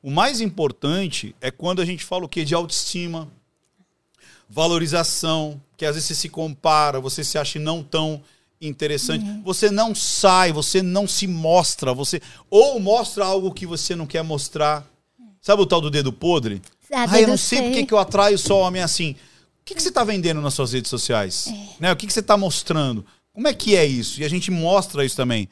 O 0.03 0.11
mais 0.11 0.39
importante 0.39 1.35
é 1.41 1.49
quando 1.49 1.81
a 1.81 1.85
gente 1.85 2.03
fala 2.03 2.25
o 2.25 2.29
quê? 2.29 2.45
De 2.45 2.53
autoestima, 2.53 3.27
valorização, 4.47 5.59
que 5.75 5.83
às 5.83 5.95
vezes 5.95 6.07
você 6.09 6.13
se 6.15 6.29
compara, 6.29 6.99
você 6.99 7.23
se 7.23 7.39
acha 7.39 7.57
não 7.57 7.81
tão 7.81 8.21
interessante, 8.61 9.25
você 9.43 9.71
não 9.71 9.95
sai, 9.95 10.51
você 10.51 10.83
não 10.83 11.07
se 11.07 11.25
mostra, 11.25 11.95
você 11.95 12.21
ou 12.51 12.79
mostra 12.79 13.25
algo 13.25 13.51
que 13.51 13.65
você 13.65 13.95
não 13.95 14.05
quer 14.05 14.23
mostrar. 14.23 14.85
Sabe 15.41 15.63
o 15.63 15.65
tal 15.65 15.81
do 15.81 15.89
dedo 15.89 16.13
podre? 16.13 16.61
Ah, 16.93 17.05
Ah, 17.09 17.19
eu 17.21 17.27
não 17.27 17.37
sei 17.37 17.61
porque 17.63 17.73
sei. 17.77 17.85
que 17.87 17.93
eu 17.95 17.97
atraio 17.97 18.37
só 18.37 18.59
homem 18.61 18.81
assim. 18.83 19.15
O 19.67 19.69
que, 19.69 19.75
que 19.75 19.83
você 19.83 19.89
está 19.89 20.01
vendendo 20.05 20.39
nas 20.39 20.53
suas 20.53 20.71
redes 20.71 20.89
sociais? 20.89 21.53
Né? 21.77 21.91
O 21.91 21.95
que, 21.97 22.07
que 22.07 22.13
você 22.13 22.21
está 22.21 22.37
mostrando? 22.37 23.05
Como 23.33 23.49
é 23.49 23.53
que 23.53 23.75
é 23.75 23.85
isso? 23.85 24.21
E 24.21 24.23
a 24.23 24.29
gente 24.29 24.49
mostra 24.49 25.03
isso 25.03 25.17
também. 25.17 25.49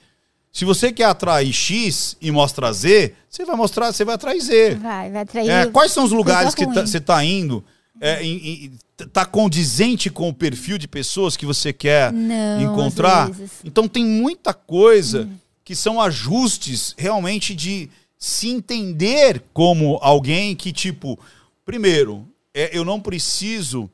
Se 0.53 0.63
você 0.63 0.89
quer 0.89 1.03
atrair 1.03 1.51
X 1.51 2.15
e 2.21 2.31
mostra 2.31 2.71
Z, 2.71 3.11
você 3.29 3.43
vai 3.43 3.57
mostrar, 3.57 3.91
você 3.91 4.05
vai 4.05 4.15
atrair 4.15 4.39
Z. 4.39 4.75
Vai, 4.75 5.11
vai 5.11 5.21
atrair. 5.23 5.49
É, 5.49 5.65
quais 5.65 5.91
são 5.91 6.05
os 6.05 6.13
lugares 6.13 6.55
que 6.55 6.65
tá- 6.65 6.85
você 6.85 6.97
está 6.99 7.21
indo? 7.25 7.61
É, 7.99 8.23
em- 8.23 8.37
em- 8.97 9.05
tá 9.11 9.25
condizente 9.25 10.09
com 10.09 10.29
o 10.29 10.33
perfil 10.33 10.77
de 10.77 10.87
pessoas 10.87 11.35
que 11.35 11.45
você 11.45 11.73
quer 11.73 12.13
Não, 12.13 12.61
encontrar? 12.61 13.29
Então 13.65 13.85
tem 13.85 14.05
muita 14.05 14.53
coisa 14.53 15.27
que 15.65 15.75
são 15.75 15.99
ajustes 15.99 16.95
realmente 16.97 17.53
de 17.53 17.89
se 18.17 18.47
entender 18.47 19.43
como 19.53 19.99
alguém 20.01 20.55
que, 20.55 20.71
tipo, 20.71 21.19
primeiro, 21.65 22.25
é, 22.53 22.69
eu 22.71 22.85
não 22.85 23.01
preciso 23.01 23.89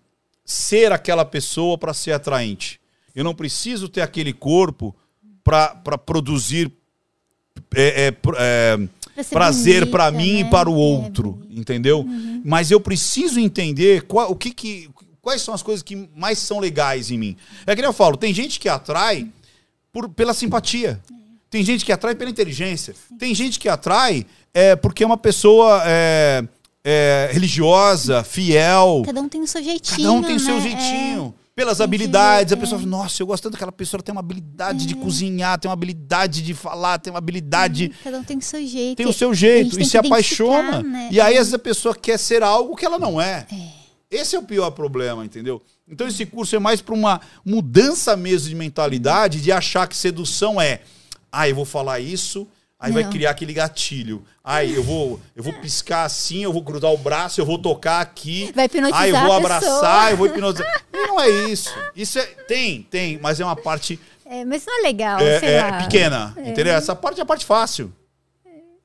ser 0.51 0.91
aquela 0.91 1.23
pessoa 1.23 1.77
para 1.77 1.93
ser 1.93 2.11
atraente. 2.11 2.79
Eu 3.15 3.23
não 3.23 3.33
preciso 3.33 3.87
ter 3.87 4.01
aquele 4.01 4.33
corpo 4.33 4.95
para 5.43 5.97
produzir 5.97 6.71
é, 7.73 8.07
é, 8.07 8.13
é, 8.37 9.23
prazer 9.23 9.89
para 9.89 10.11
mim 10.11 10.39
e 10.39 10.43
né? 10.43 10.49
para 10.49 10.69
o 10.69 10.73
É, 10.73 10.77
outro, 10.77 11.41
entendeu? 11.49 12.05
Mas 12.43 12.69
eu 12.69 12.79
preciso 12.79 13.39
entender 13.39 14.03
qual, 14.03 14.31
o 14.31 14.35
que 14.35 14.51
que, 14.51 14.89
quais 15.21 15.41
são 15.41 15.53
as 15.53 15.63
coisas 15.63 15.81
que 15.81 16.09
mais 16.15 16.37
são 16.37 16.59
legais 16.59 17.11
em 17.11 17.17
mim. 17.17 17.37
É 17.65 17.75
que 17.75 17.81
nem 17.81 17.89
eu 17.89 17.93
falo, 17.93 18.17
tem 18.17 18.33
gente 18.33 18.59
que 18.59 18.67
atrai 18.67 19.27
por, 19.91 20.09
pela 20.09 20.33
simpatia. 20.33 21.01
Tem 21.49 21.63
gente 21.63 21.83
que 21.83 21.91
atrai 21.91 22.15
pela 22.15 22.29
inteligência. 22.29 22.93
Tem 23.17 23.33
gente 23.35 23.59
que 23.59 23.67
atrai 23.67 24.25
é, 24.53 24.75
porque 24.75 25.03
é 25.03 25.05
uma 25.05 25.17
pessoa 25.17 25.81
é, 25.85 26.43
é, 26.83 27.29
religiosa, 27.31 28.23
fiel. 28.23 29.03
Cada 29.05 29.21
um 29.21 29.29
tem 29.29 29.41
o 29.41 29.47
seu 29.47 29.63
jeitinho. 29.63 29.97
Cada 29.97 30.11
um 30.11 30.23
tem 30.23 30.35
o 30.35 30.39
seu 30.39 30.55
né? 30.55 30.61
jeitinho. 30.61 31.35
Pelas 31.53 31.77
Tem 31.77 31.83
que 31.83 31.83
habilidades, 31.83 32.51
ver, 32.51 32.57
a 32.57 32.59
pessoa 32.61 32.79
fala, 32.79 32.89
nossa, 32.89 33.21
eu 33.21 33.27
gosto 33.27 33.43
tanto 33.43 33.53
daquela 33.53 33.73
pessoa, 33.73 33.97
ela 33.97 34.03
tem 34.03 34.13
uma 34.13 34.21
habilidade 34.21 34.85
de 34.85 34.95
cozinhar, 34.95 35.59
tem 35.59 35.67
uma 35.67 35.73
habilidade 35.73 36.41
de 36.41 36.53
falar, 36.53 36.97
tem 36.97 37.11
uma 37.11 37.19
habilidade. 37.19 37.91
Cada 38.03 38.17
um 38.19 38.23
tem 38.23 38.37
o 38.37 38.41
seu 38.41 38.65
jeito. 38.65 38.97
Tem 38.97 39.05
o 39.05 39.11
seu 39.13 39.33
jeito 39.33 39.79
e 39.79 39.85
se 39.85 39.97
apaixona. 39.97 40.81
né? 40.81 41.09
E 41.11 41.19
aí, 41.19 41.33
às 41.33 41.39
vezes, 41.39 41.53
a 41.53 41.59
pessoa 41.59 41.93
quer 41.93 42.17
ser 42.17 42.41
algo 42.41 42.75
que 42.75 42.85
ela 42.85 42.97
não 42.97 43.19
é. 43.21 43.45
Esse 44.09 44.35
é 44.35 44.39
o 44.39 44.43
pior 44.43 44.71
problema, 44.71 45.25
entendeu? 45.25 45.61
Então, 45.87 46.07
esse 46.07 46.25
curso 46.25 46.55
é 46.55 46.59
mais 46.59 46.81
para 46.81 46.95
uma 46.95 47.19
mudança 47.45 48.15
mesmo 48.15 48.47
de 48.47 48.55
mentalidade, 48.55 49.41
de 49.41 49.51
achar 49.51 49.87
que 49.87 49.95
sedução 49.95 50.59
é, 50.59 50.81
ah, 51.29 51.47
eu 51.49 51.55
vou 51.55 51.65
falar 51.65 51.99
isso, 51.99 52.47
aí 52.81 52.91
vai 52.91 53.03
Não. 53.03 53.11
criar 53.11 53.29
aquele 53.29 53.53
gatilho. 53.53 54.25
Ai, 54.43 54.75
eu 54.75 54.83
vou, 54.83 55.21
eu 55.35 55.43
vou 55.43 55.53
piscar 55.53 56.03
assim, 56.03 56.43
eu 56.43 56.51
vou 56.51 56.63
cruzar 56.63 56.91
o 56.91 56.97
braço, 56.97 57.39
eu 57.39 57.45
vou 57.45 57.59
tocar 57.59 58.01
aqui. 58.01 58.51
Vai 58.55 58.65
hipnotizar 58.65 59.01
Ah, 59.01 59.07
eu 59.07 59.19
vou 59.19 59.31
abraçar, 59.33 60.11
eu 60.11 60.17
vou 60.17 60.25
hipnotizar. 60.25 60.67
Não 60.91 61.21
é 61.21 61.29
isso. 61.29 61.69
Isso 61.95 62.17
é, 62.17 62.25
tem, 62.25 62.81
tem, 62.81 63.19
mas 63.19 63.39
é 63.39 63.45
uma 63.45 63.55
parte 63.55 63.99
É, 64.25 64.43
mas 64.43 64.65
não 64.65 64.79
é 64.79 64.81
legal, 64.81 65.19
é, 65.19 65.43
é 65.43 65.71
pequena, 65.83 66.33
entendeu? 66.37 66.73
Essa 66.73 66.95
parte 66.95 67.19
é 67.19 67.23
a 67.23 67.25
parte 67.25 67.45
fácil. 67.45 67.93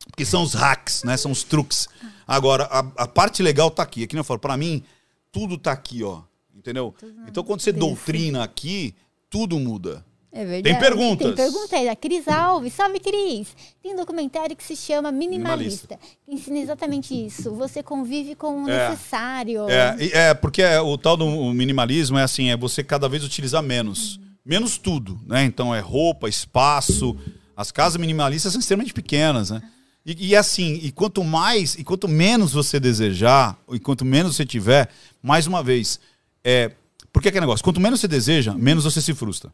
Porque 0.07 0.25
são 0.25 0.43
os 0.43 0.55
hacks, 0.55 1.05
né? 1.05 1.17
São 1.17 1.31
os 1.31 1.43
truques. 1.43 1.89
Agora, 2.27 2.65
a, 2.65 2.79
a 3.05 3.07
parte 3.07 3.43
legal 3.43 3.71
tá 3.71 3.83
aqui. 3.83 4.03
Aqui 4.05 4.15
não 4.15 4.21
eu 4.21 4.25
falo, 4.25 4.41
pra 4.41 4.57
mim, 4.57 4.83
tudo 5.31 5.57
tá 5.59 5.73
aqui, 5.73 6.03
ó. 6.03 6.23
Entendeu? 6.55 6.95
Então, 7.29 7.45
quando 7.45 7.61
você 7.61 7.71
doutrina 7.71 8.43
aqui, 8.43 8.95
tudo 9.31 9.59
muda. 9.59 10.05
É 10.33 10.45
verdade. 10.45 10.63
Tem 10.65 10.79
perguntas? 10.79 11.27
Tem 11.35 11.37
pergunta 11.37 11.77
aí. 11.77 11.89
A 11.89 11.97
Cris 11.97 12.29
Alves. 12.29 12.73
Salve, 12.75 13.01
Cris. 13.01 13.49
Tem 13.83 13.93
um 13.95 13.97
documentário 13.97 14.55
que 14.55 14.63
se 14.65 14.77
chama 14.77 15.11
Minimalista. 15.11 15.99
Que 16.25 16.35
ensina 16.35 16.59
exatamente 16.59 17.15
isso. 17.15 17.55
Você 17.55 17.83
convive 17.83 18.35
com 18.35 18.65
o 18.65 18.69
É. 18.69 18.91
necessário. 18.91 19.69
É, 19.69 19.97
é 20.31 20.35
porque 20.35 20.61
é, 20.63 20.81
o 20.81 20.99
tal 20.99 21.17
do 21.17 21.27
minimalismo 21.55 22.19
é 22.19 22.23
assim, 22.23 22.51
é 22.51 22.57
você 22.57 22.85
cada 22.85 23.09
vez 23.09 23.25
utilizar 23.25 23.63
menos. 23.63 24.21
Menos 24.45 24.77
tudo, 24.79 25.19
né? 25.27 25.45
Então 25.45 25.75
é 25.75 25.81
roupa, 25.81 26.29
espaço. 26.29 27.17
As 27.57 27.73
casas 27.73 27.99
minimalistas 27.99 28.53
são 28.53 28.61
extremamente 28.61 28.93
pequenas, 28.93 29.51
né? 29.51 29.63
E, 30.05 30.29
e 30.29 30.37
assim, 30.37 30.79
e 30.83 30.93
quanto 30.93 31.25
mais, 31.25 31.75
e 31.75 31.83
quanto 31.83 32.07
menos 32.07 32.53
você 32.53 32.79
desejar, 32.79 33.59
e 33.73 33.81
quanto 33.81 34.05
menos 34.05 34.37
você 34.37 34.47
tiver, 34.47 34.89
mais 35.23 35.47
uma 35.47 35.63
vez, 35.63 35.99
é. 36.45 36.71
Porque 37.13 37.29
é 37.29 37.33
que 37.33 37.39
é 37.39 37.41
negócio? 37.41 37.65
Quanto 37.65 37.81
menos 37.81 37.99
você 38.01 38.07
deseja, 38.07 38.53
menos 38.55 38.85
você 38.85 39.01
se 39.01 39.15
frustra. 39.15 39.51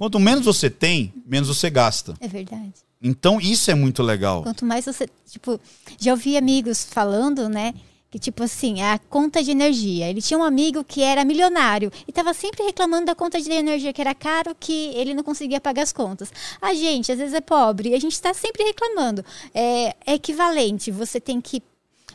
Quanto 0.00 0.18
menos 0.18 0.46
você 0.46 0.70
tem, 0.70 1.12
menos 1.26 1.46
você 1.46 1.68
gasta. 1.68 2.14
É 2.22 2.26
verdade. 2.26 2.72
Então 3.02 3.38
isso 3.38 3.70
é 3.70 3.74
muito 3.74 4.02
legal. 4.02 4.42
Quanto 4.42 4.64
mais 4.64 4.86
você. 4.86 5.06
Tipo, 5.30 5.60
já 5.98 6.12
ouvi 6.12 6.38
amigos 6.38 6.86
falando, 6.86 7.50
né? 7.50 7.74
Que, 8.10 8.18
tipo 8.18 8.42
assim, 8.42 8.80
a 8.80 8.98
conta 8.98 9.42
de 9.42 9.50
energia. 9.50 10.08
Ele 10.08 10.22
tinha 10.22 10.38
um 10.38 10.42
amigo 10.42 10.82
que 10.82 11.02
era 11.02 11.22
milionário 11.22 11.92
e 12.08 12.12
tava 12.12 12.32
sempre 12.32 12.64
reclamando 12.64 13.04
da 13.04 13.14
conta 13.14 13.38
de 13.42 13.52
energia, 13.52 13.92
que 13.92 14.00
era 14.00 14.14
caro, 14.14 14.56
que 14.58 14.90
ele 14.94 15.12
não 15.12 15.22
conseguia 15.22 15.60
pagar 15.60 15.82
as 15.82 15.92
contas. 15.92 16.32
A 16.62 16.72
gente, 16.72 17.12
às 17.12 17.18
vezes, 17.18 17.34
é 17.34 17.42
pobre 17.42 17.90
e 17.90 17.94
a 17.94 18.00
gente 18.00 18.14
está 18.14 18.32
sempre 18.32 18.64
reclamando. 18.64 19.22
É, 19.52 19.94
é 20.06 20.14
equivalente. 20.14 20.90
Você 20.90 21.20
tem 21.20 21.42
que 21.42 21.62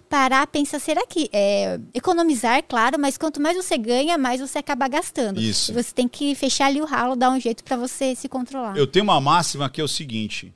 parar, 0.09 0.47
pensar, 0.47 0.79
será 0.79 1.05
que 1.05 1.29
é, 1.33 1.79
economizar, 1.93 2.63
claro, 2.67 2.97
mas 2.99 3.17
quanto 3.17 3.41
mais 3.41 3.57
você 3.57 3.77
ganha, 3.77 4.17
mais 4.17 4.39
você 4.39 4.59
acaba 4.59 4.87
gastando. 4.87 5.39
Isso. 5.41 5.73
Você 5.73 5.93
tem 5.93 6.07
que 6.07 6.33
fechar 6.35 6.67
ali 6.67 6.81
o 6.81 6.85
ralo, 6.85 7.15
dar 7.15 7.31
um 7.31 7.39
jeito 7.39 7.63
para 7.63 7.75
você 7.77 8.15
se 8.15 8.29
controlar. 8.29 8.77
Eu 8.77 8.87
tenho 8.87 9.03
uma 9.03 9.19
máxima 9.19 9.69
que 9.69 9.81
é 9.81 9.83
o 9.83 9.87
seguinte: 9.87 10.53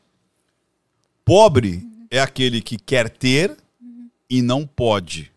pobre 1.26 1.88
é 2.10 2.20
aquele 2.20 2.62
que 2.62 2.78
quer 2.78 3.10
ter 3.10 3.56
e 4.30 4.42
não 4.42 4.66
pode. 4.66 5.32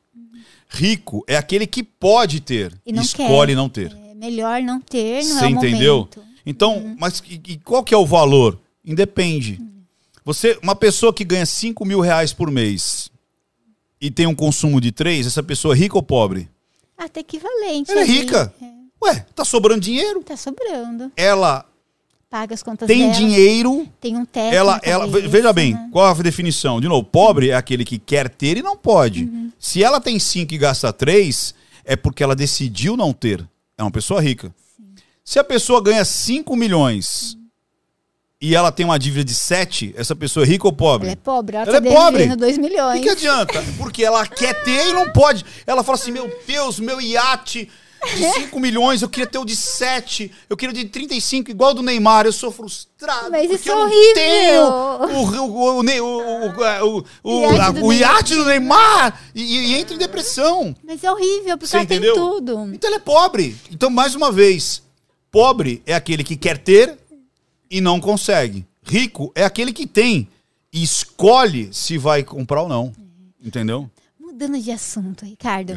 Rico 0.68 1.22
é 1.26 1.36
aquele 1.36 1.66
que 1.66 1.82
pode 1.82 2.40
ter 2.40 2.72
E 2.86 2.92
não 2.92 3.02
escolhe 3.02 3.52
quer. 3.52 3.56
não 3.56 3.68
ter. 3.68 3.92
É 4.10 4.14
melhor 4.14 4.62
não 4.62 4.80
ter, 4.80 5.22
não 5.24 5.38
Você 5.38 5.44
é 5.44 5.48
entendeu? 5.48 5.96
momento. 5.96 6.22
Então, 6.46 6.96
mas 6.98 7.22
e, 7.28 7.40
e 7.46 7.56
qual 7.58 7.84
que 7.84 7.92
é 7.92 7.96
o 7.96 8.06
valor? 8.06 8.58
Independe. 8.84 9.60
Você, 10.24 10.58
uma 10.62 10.74
pessoa 10.74 11.12
que 11.12 11.24
ganha 11.24 11.44
5 11.44 11.84
mil 11.84 12.00
reais 12.00 12.32
por 12.32 12.50
mês 12.50 13.11
e 14.02 14.10
tem 14.10 14.26
um 14.26 14.34
consumo 14.34 14.80
de 14.80 14.90
3, 14.90 15.28
essa 15.28 15.44
pessoa 15.44 15.76
é 15.76 15.78
rica 15.78 15.96
ou 15.96 16.02
pobre? 16.02 16.50
Até 16.98 17.20
equivalente. 17.20 17.92
Ela 17.92 18.00
é 18.00 18.04
rica. 18.04 18.52
É, 18.60 18.66
Ué, 19.00 19.26
tá 19.32 19.44
sobrando 19.44 19.80
dinheiro. 19.80 20.24
tá 20.24 20.36
sobrando. 20.36 21.12
Ela 21.16 21.64
Paga 22.28 22.54
as 22.54 22.62
contas 22.62 22.86
tem 22.86 23.00
dela, 23.02 23.12
dinheiro 23.12 23.86
tem 24.00 24.16
um 24.16 24.24
teto 24.24 24.54
ela, 24.54 24.80
ela 24.82 25.06
veja 25.06 25.52
bem, 25.52 25.74
né? 25.74 25.88
qual 25.92 26.06
a 26.06 26.14
definição? 26.14 26.80
De 26.80 26.88
novo, 26.88 27.04
pobre 27.04 27.50
é 27.50 27.54
aquele 27.54 27.84
que 27.84 27.98
quer 27.98 28.28
ter 28.28 28.56
e 28.56 28.62
não 28.62 28.74
pode. 28.74 29.24
Uhum. 29.24 29.52
Se 29.58 29.84
ela 29.84 30.00
tem 30.00 30.18
cinco 30.18 30.54
e 30.54 30.58
gasta 30.58 30.90
três, 30.92 31.54
é 31.84 31.94
porque 31.94 32.22
ela 32.24 32.34
decidiu 32.34 32.96
não 32.96 33.12
ter. 33.12 33.46
É 33.76 33.82
uma 33.82 33.90
pessoa 33.90 34.20
rica. 34.20 34.52
Se 35.22 35.38
a 35.38 35.44
pessoa 35.44 35.82
ganha 35.82 36.04
5 36.04 36.56
milhões 36.56 37.36
e 38.42 38.56
ela 38.56 38.72
tem 38.72 38.84
uma 38.84 38.98
dívida 38.98 39.22
de 39.24 39.34
7, 39.36 39.94
essa 39.96 40.16
pessoa 40.16 40.44
é 40.44 40.48
rica 40.48 40.66
ou 40.66 40.72
pobre? 40.72 41.06
Ela 41.06 41.12
é 41.12 41.16
pobre, 41.16 41.56
ela, 41.56 41.64
Ela 41.70 41.80
tá 41.80 41.88
é 41.88 41.92
pobre. 41.94 42.18
devendo 42.24 42.40
2 42.40 42.58
O 42.58 42.60
milhões. 42.60 42.98
que, 43.00 43.06
que 43.06 43.10
adianta? 43.10 43.64
Porque 43.78 44.04
ela 44.04 44.26
quer 44.26 44.64
ter 44.64 44.88
e 44.88 44.92
não 44.92 45.12
pode. 45.12 45.44
Ela 45.64 45.84
fala 45.84 45.96
assim: 45.96 46.10
meu 46.10 46.28
Deus, 46.44 46.80
meu 46.80 47.00
iate 47.00 47.70
de 48.16 48.32
5 48.32 48.58
milhões, 48.58 49.00
eu 49.00 49.08
queria 49.08 49.28
ter 49.28 49.38
o 49.38 49.44
de 49.44 49.54
7, 49.54 50.28
eu 50.50 50.56
queria 50.56 50.72
o 50.72 50.76
de 50.76 50.86
35, 50.86 51.52
igual 51.52 51.72
do 51.72 51.84
Neymar. 51.84 52.26
Eu 52.26 52.32
sou 52.32 52.50
frustrado. 52.50 53.30
Mas 53.30 53.48
isso 53.48 53.70
é 53.70 53.76
horrível. 53.76 54.64
o, 54.64 55.06
o, 55.06 55.78
o, 55.78 55.78
o, 55.78 56.98
o, 56.98 57.04
o, 57.22 57.46
o, 57.46 57.52
Iate 57.52 57.74
do 57.74 57.84
o 57.84 57.88
Neymar. 57.88 58.14
iate 58.16 58.34
do 58.34 58.44
Neymar 58.44 59.20
e, 59.32 59.42
e 59.42 59.74
entra 59.78 59.94
em 59.94 59.98
depressão. 59.98 60.74
Mas 60.82 61.04
é 61.04 61.12
horrível, 61.12 61.56
porque 61.56 61.66
Você 61.68 61.76
ela 61.76 61.84
entendeu? 61.84 62.14
tem 62.14 62.22
tudo. 62.24 62.70
Então 62.74 62.90
ele 62.90 62.96
é 62.96 62.98
pobre. 62.98 63.56
Então, 63.70 63.88
mais 63.88 64.16
uma 64.16 64.32
vez, 64.32 64.82
pobre 65.30 65.80
é 65.86 65.94
aquele 65.94 66.24
que 66.24 66.34
quer 66.36 66.58
ter 66.58 66.98
e 67.72 67.80
não 67.80 67.98
consegue. 67.98 68.66
Rico 68.84 69.32
é 69.34 69.44
aquele 69.44 69.72
que 69.72 69.86
tem 69.86 70.28
e 70.70 70.82
escolhe 70.82 71.72
se 71.72 71.96
vai 71.96 72.22
comprar 72.22 72.62
ou 72.62 72.68
não. 72.68 72.92
Entendeu? 73.42 73.90
Mudando 74.20 74.60
de 74.60 74.70
assunto, 74.70 75.24
Ricardo. 75.24 75.72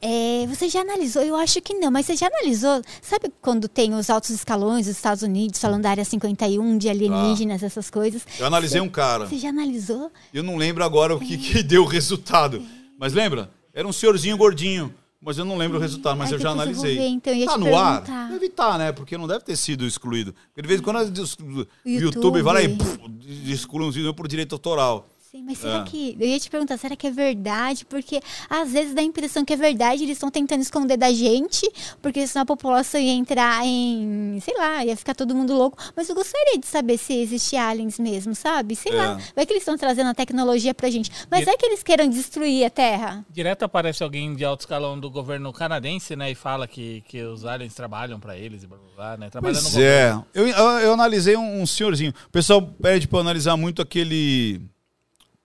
É, 0.00 0.46
você 0.46 0.68
já 0.68 0.80
analisou? 0.80 1.22
Eu 1.22 1.34
acho 1.34 1.60
que 1.60 1.74
não, 1.74 1.90
mas 1.90 2.06
você 2.06 2.14
já 2.14 2.28
analisou? 2.28 2.80
Sabe 3.00 3.32
quando 3.40 3.68
tem 3.68 3.92
os 3.92 4.08
altos 4.08 4.30
escalões 4.30 4.86
dos 4.86 4.96
Estados 4.96 5.22
Unidos 5.22 5.60
falando 5.60 5.82
da 5.82 5.90
área 5.90 6.04
51, 6.04 6.78
de 6.78 6.88
alienígenas, 6.88 7.62
essas 7.62 7.90
coisas? 7.90 8.22
Eu 8.38 8.46
analisei 8.46 8.80
um 8.80 8.88
cara. 8.88 9.26
Você 9.26 9.38
já 9.38 9.48
analisou? 9.48 10.12
Eu 10.32 10.42
não 10.44 10.56
lembro 10.56 10.84
agora 10.84 11.14
o 11.14 11.20
que, 11.20 11.36
que 11.36 11.62
deu 11.62 11.82
o 11.82 11.86
resultado. 11.86 12.62
Mas 12.98 13.12
lembra? 13.12 13.50
Era 13.74 13.86
um 13.86 13.92
senhorzinho 13.92 14.36
gordinho. 14.36 14.94
Mas 15.24 15.38
eu 15.38 15.44
não 15.44 15.56
lembro 15.56 15.78
o 15.78 15.80
resultado, 15.80 16.16
mas 16.18 16.30
Ai, 16.30 16.34
eu 16.34 16.38
já 16.40 16.48
eu 16.48 16.52
analisei. 16.52 16.96
ver, 16.96 17.06
então, 17.06 17.46
tá 17.46 17.56
no 17.56 17.76
ar? 17.76 18.02
Deve 18.28 18.46
estar, 18.46 18.76
né? 18.76 18.90
Porque 18.90 19.16
não 19.16 19.28
deve 19.28 19.44
ter 19.44 19.54
sido 19.56 19.86
excluído. 19.86 20.34
Porque 20.48 20.62
de 20.62 20.66
vez 20.66 20.80
em 20.80 20.82
quando 20.82 20.96
o 20.96 21.00
YouTube, 21.00 21.68
YouTube. 21.86 22.42
vai 22.42 22.54
lá 22.54 22.62
e 22.62 22.68
puf, 22.70 22.98
exclui 23.46 23.86
um 23.86 23.90
vídeo 23.92 24.12
por 24.12 24.26
direito 24.26 24.54
autoral. 24.54 25.08
Sim, 25.34 25.44
mas 25.46 25.56
será 25.56 25.78
É. 25.78 25.84
que. 25.84 26.14
Eu 26.20 26.26
ia 26.28 26.38
te 26.38 26.50
perguntar, 26.50 26.76
será 26.76 26.94
que 26.94 27.06
é 27.06 27.10
verdade? 27.10 27.86
Porque 27.86 28.20
às 28.50 28.70
vezes 28.70 28.92
dá 28.94 29.00
a 29.00 29.04
impressão 29.04 29.46
que 29.46 29.54
é 29.54 29.56
verdade, 29.56 30.02
eles 30.02 30.16
estão 30.18 30.30
tentando 30.30 30.60
esconder 30.60 30.98
da 30.98 31.10
gente, 31.10 31.66
porque 32.02 32.26
senão 32.26 32.42
a 32.42 32.44
população 32.46 33.00
ia 33.00 33.12
entrar 33.14 33.64
em. 33.64 34.38
sei 34.42 34.54
lá, 34.58 34.84
ia 34.84 34.94
ficar 34.94 35.14
todo 35.14 35.34
mundo 35.34 35.54
louco. 35.54 35.78
Mas 35.96 36.06
eu 36.10 36.14
gostaria 36.14 36.58
de 36.58 36.66
saber 36.66 36.98
se 36.98 37.14
existe 37.14 37.56
aliens 37.56 37.98
mesmo, 37.98 38.34
sabe? 38.34 38.76
Sei 38.76 38.92
É. 38.92 38.94
lá. 38.94 39.18
Vai 39.34 39.46
que 39.46 39.54
eles 39.54 39.62
estão 39.62 39.78
trazendo 39.78 40.10
a 40.10 40.14
tecnologia 40.14 40.74
pra 40.74 40.90
gente. 40.90 41.10
Mas 41.30 41.46
E- 41.46 41.50
é 41.50 41.56
que 41.56 41.64
eles 41.64 41.82
queiram 41.82 42.10
destruir 42.10 42.66
a 42.66 42.68
Terra? 42.70 43.24
Direto 43.30 43.62
aparece 43.64 44.02
alguém 44.02 44.34
de 44.36 44.44
alto 44.44 44.60
escalão 44.60 45.00
do 45.00 45.10
governo 45.10 45.50
canadense, 45.50 46.14
né? 46.14 46.30
E 46.30 46.34
fala 46.34 46.68
que, 46.68 47.02
que 47.08 47.22
os 47.22 47.46
aliens 47.46 47.72
trabalham 47.72 48.20
pra 48.20 48.36
eles 48.36 48.64
e 48.64 48.66
blá 48.66 48.76
blá 48.76 48.94
blá, 48.94 49.16
né? 49.16 49.30
Trabalham 49.30 49.54
no 49.54 49.62
Pois 49.62 49.72
governo. 49.72 50.26
é. 50.34 50.38
Eu, 50.38 50.46
eu, 50.46 50.66
eu 50.80 50.92
analisei 50.92 51.38
um, 51.38 51.62
um 51.62 51.66
senhorzinho. 51.66 52.12
O 52.26 52.30
pessoal 52.30 52.60
pede 52.60 53.08
pra 53.08 53.16
eu 53.16 53.20
analisar 53.22 53.56
muito 53.56 53.80
aquele 53.80 54.60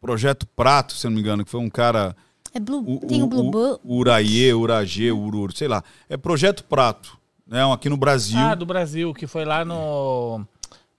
projeto 0.01 0.45
Prato, 0.55 0.93
se 0.93 1.05
eu 1.07 1.09
não 1.11 1.15
me 1.15 1.21
engano, 1.21 1.43
que 1.45 1.51
foi 1.51 1.59
um 1.59 1.69
cara. 1.69 2.15
É 2.53 2.59
Blue, 2.59 2.99
tem 3.07 3.21
o, 3.21 3.27
Blue 3.27 3.51
Bull. 3.51 3.79
o 3.83 3.97
Uraie, 3.97 4.53
Uragê, 4.53 5.11
Urur, 5.11 5.51
sei 5.53 5.67
lá. 5.67 5.83
É 6.09 6.15
projeto 6.17 6.63
Prato, 6.63 7.17
né? 7.45 7.61
Aqui 7.71 7.89
no 7.89 7.97
Brasil, 7.97 8.39
Ah, 8.39 8.55
do 8.55 8.65
Brasil, 8.65 9.13
que 9.13 9.27
foi 9.27 9.45
lá 9.45 9.63
no. 9.65 10.45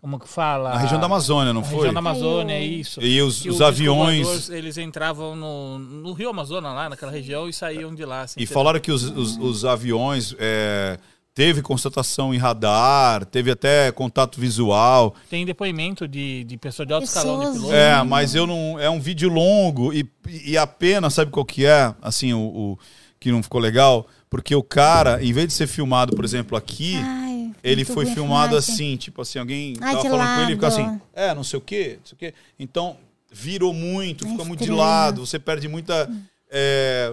Como 0.01 0.21
que 0.21 0.29
fala? 0.29 0.71
na 0.75 0.79
região 0.79 1.01
da 1.01 1.07
Amazônia, 1.07 1.53
não 1.53 1.61
Na 1.63 1.67
foi? 1.67 1.77
região 1.79 1.93
da 1.95 1.99
Amazônia, 1.99 2.55
é 2.55 2.63
isso. 2.63 3.03
E 3.03 3.21
os, 3.21 3.45
os 3.45 3.59
o 3.59 3.65
aviões. 3.65 4.49
Eles 4.49 4.79
entravam 4.79 5.35
no, 5.35 5.79
no 5.81 6.13
Rio 6.13 6.31
Amazonas, 6.31 6.73
lá 6.73 6.89
naquela 6.89 7.11
região, 7.11 7.49
e 7.49 7.53
saíam 7.53 7.93
de 7.93 8.05
lá. 8.05 8.21
assim, 8.23 8.41
E 8.41 8.47
falaram 8.47 8.79
que 8.79 8.93
os, 8.93 9.03
os, 9.03 9.37
os 9.39 9.65
aviões 9.65 10.37
é, 10.39 10.97
teve 11.39 11.63
constatação 11.63 12.35
em 12.35 12.37
radar, 12.37 13.25
teve 13.25 13.53
até 13.53 13.93
contato 13.93 14.41
visual. 14.41 15.15
Tem 15.31 15.47
depoimento 15.47 16.09
de, 16.09 16.43
de 16.43 16.57
pessoa 16.57 16.85
de 16.85 16.93
alto 16.93 17.05
escalão 17.05 17.53
de 17.53 17.59
piloto. 17.61 17.73
É, 17.73 18.03
mas 18.03 18.35
eu 18.35 18.45
não. 18.45 18.77
É 18.81 18.91
um 18.91 18.99
vídeo 18.99 19.29
longo 19.29 19.93
e, 19.93 20.05
e 20.45 20.59
a 20.59 20.67
pena, 20.67 21.09
sabe 21.11 21.31
qual 21.31 21.45
que 21.47 21.65
é? 21.65 21.95
Assim, 22.03 22.33
o, 22.33 22.41
o- 22.41 22.79
que 23.21 23.31
não 23.31 23.41
ficou 23.41 23.61
legal? 23.61 24.05
Porque 24.29 24.53
o 24.53 24.65
cara, 24.65 25.23
em 25.23 25.33
vez 25.33 25.47
de 25.47 25.55
ser 25.55 25.69
filmado, 25.69 26.17
por 26.17 26.25
exemplo, 26.25 26.59
aqui, 26.59 26.97
Ai, 27.01 27.53
ele 27.63 27.85
foi 27.85 28.05
filmado 28.07 28.57
assim, 28.57 28.97
tipo 28.97 29.23
assim, 29.23 29.39
alguém 29.39 29.75
Ai, 29.81 29.95
tava 29.95 30.09
falando 30.11 30.35
com 30.35 30.41
ele 30.43 30.53
e 30.53 30.55
ficou 30.57 30.69
lado. 30.69 30.81
assim, 30.81 31.01
é, 31.15 31.35
não 31.37 31.45
sei 31.45 31.59
o 31.59 31.63
quê, 31.63 31.99
não 32.01 32.07
sei 32.07 32.15
o 32.17 32.19
quê. 32.19 32.35
Então, 32.59 32.97
virou 33.33 33.73
muito, 33.73 34.27
É 34.27 34.29
fica 34.31 34.45
muito 34.45 34.59
de 34.59 34.65
estranho. 34.65 34.77
lado, 34.81 35.25
você 35.25 35.39
perde 35.39 35.69
muita. 35.69 36.11
é, 36.51 37.13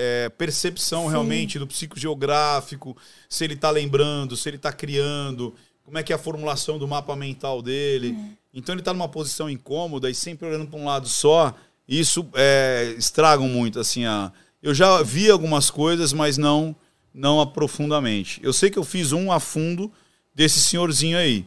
é, 0.00 0.28
percepção 0.28 1.08
realmente 1.08 1.58
do 1.58 1.66
psicogeográfico, 1.66 2.96
se 3.28 3.42
ele 3.42 3.54
está 3.54 3.68
lembrando, 3.68 4.36
se 4.36 4.48
ele 4.48 4.56
está 4.56 4.72
criando, 4.72 5.52
como 5.82 5.98
é 5.98 6.04
que 6.04 6.12
é 6.12 6.16
a 6.16 6.18
formulação 6.18 6.78
do 6.78 6.86
mapa 6.86 7.16
mental 7.16 7.60
dele. 7.60 8.16
Então 8.54 8.72
ele 8.72 8.80
está 8.80 8.94
numa 8.94 9.08
posição 9.08 9.50
incômoda 9.50 10.08
e 10.08 10.14
sempre 10.14 10.46
olhando 10.46 10.68
para 10.68 10.78
um 10.78 10.84
lado 10.84 11.08
só. 11.08 11.52
Isso 11.88 12.24
é, 12.34 12.94
estragam 12.96 13.48
muito, 13.48 13.80
assim, 13.80 14.04
a... 14.04 14.30
Eu 14.62 14.74
já 14.74 15.02
vi 15.02 15.30
algumas 15.30 15.70
coisas, 15.70 16.12
mas 16.12 16.36
não 16.36 16.76
não 17.12 17.40
aprofundamente. 17.40 18.40
Eu 18.42 18.52
sei 18.52 18.70
que 18.70 18.78
eu 18.78 18.84
fiz 18.84 19.12
um 19.12 19.32
a 19.32 19.40
fundo 19.40 19.90
desse 20.32 20.60
senhorzinho 20.60 21.18
aí, 21.18 21.44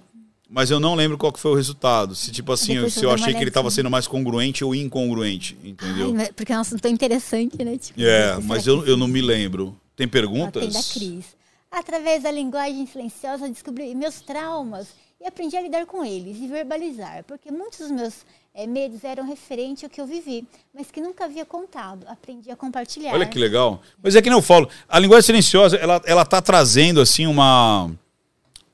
mas 0.52 0.70
eu 0.70 0.82
não 0.82 0.96
lembro 0.96 1.18
qual 1.18 1.32
que 1.32 1.40
foi 1.40 1.52
o 1.52 1.56
resultado. 1.56 2.14
Se 2.14 2.30
tipo 2.30 2.52
assim, 2.52 2.74
Depois 2.76 2.94
se 2.94 3.00
eu 3.06 3.10
eu 3.10 3.16
achei 3.16 3.34
que 3.34 3.40
ele 3.40 3.50
estava 3.50 3.72
sendo 3.72 3.90
mais 3.90 4.06
congruente 4.06 4.66
ou 4.66 4.76
incongruente, 4.76 5.58
entendeu? 5.64 6.14
Ai, 6.18 6.30
porque 6.34 6.52
é 6.52 6.58
um 6.58 6.60
assunto 6.60 6.82
tão 6.82 6.92
interessante, 6.92 7.64
né? 7.64 7.78
Tipo, 7.78 8.02
É, 8.02 8.38
mas 8.44 8.68
eu, 8.68 8.86
eu 8.86 8.98
não 8.98 9.08
me 9.08 9.22
lembro. 9.22 9.74
Tem 9.96 10.06
Ah, 10.06 10.10
perguntas? 10.10 10.62
Tem 10.62 10.72
da 10.72 10.84
Cris. 10.94 11.26
Através 11.72 12.24
da 12.24 12.32
linguagem 12.32 12.86
silenciosa, 12.86 13.48
descobri 13.48 13.96
meus 13.96 14.20
traumas 14.20 14.90
e 15.22 15.26
aprendi 15.26 15.56
a 15.56 15.62
lidar 15.62 15.86
com 15.86 16.04
eles 16.04 16.38
e 16.38 16.48
verbalizar, 16.48 17.24
porque 17.26 17.50
muitos 17.50 17.80
dos 17.80 17.92
meus 17.92 18.26
eh, 18.54 18.68
medos 18.68 19.06
eram 19.06 19.26
referentes 19.26 19.86
ao 19.86 19.90
que 19.90 20.02
eu 20.02 20.06
vivi, 20.06 20.46
mas 20.74 20.92
que 20.92 21.00
nunca 21.00 21.24
havia 21.26 21.46
contado. 21.46 22.06
Aprendi 22.10 22.52
a 22.52 22.58
compartilhar. 22.58 23.14
Olha 23.14 23.26
que 23.26 23.40
legal. 23.40 23.82
Mas 24.04 24.18
é 24.18 24.22
que 24.22 24.30
nem 24.30 24.38
eu 24.38 24.42
falo, 24.44 24.68
a 24.90 25.00
linguagem 25.00 25.28
silenciosa, 25.28 25.78
ela, 25.78 26.02
ela 26.06 26.26
tá 26.26 26.42
trazendo 26.42 27.00
assim 27.00 27.26
uma, 27.26 27.90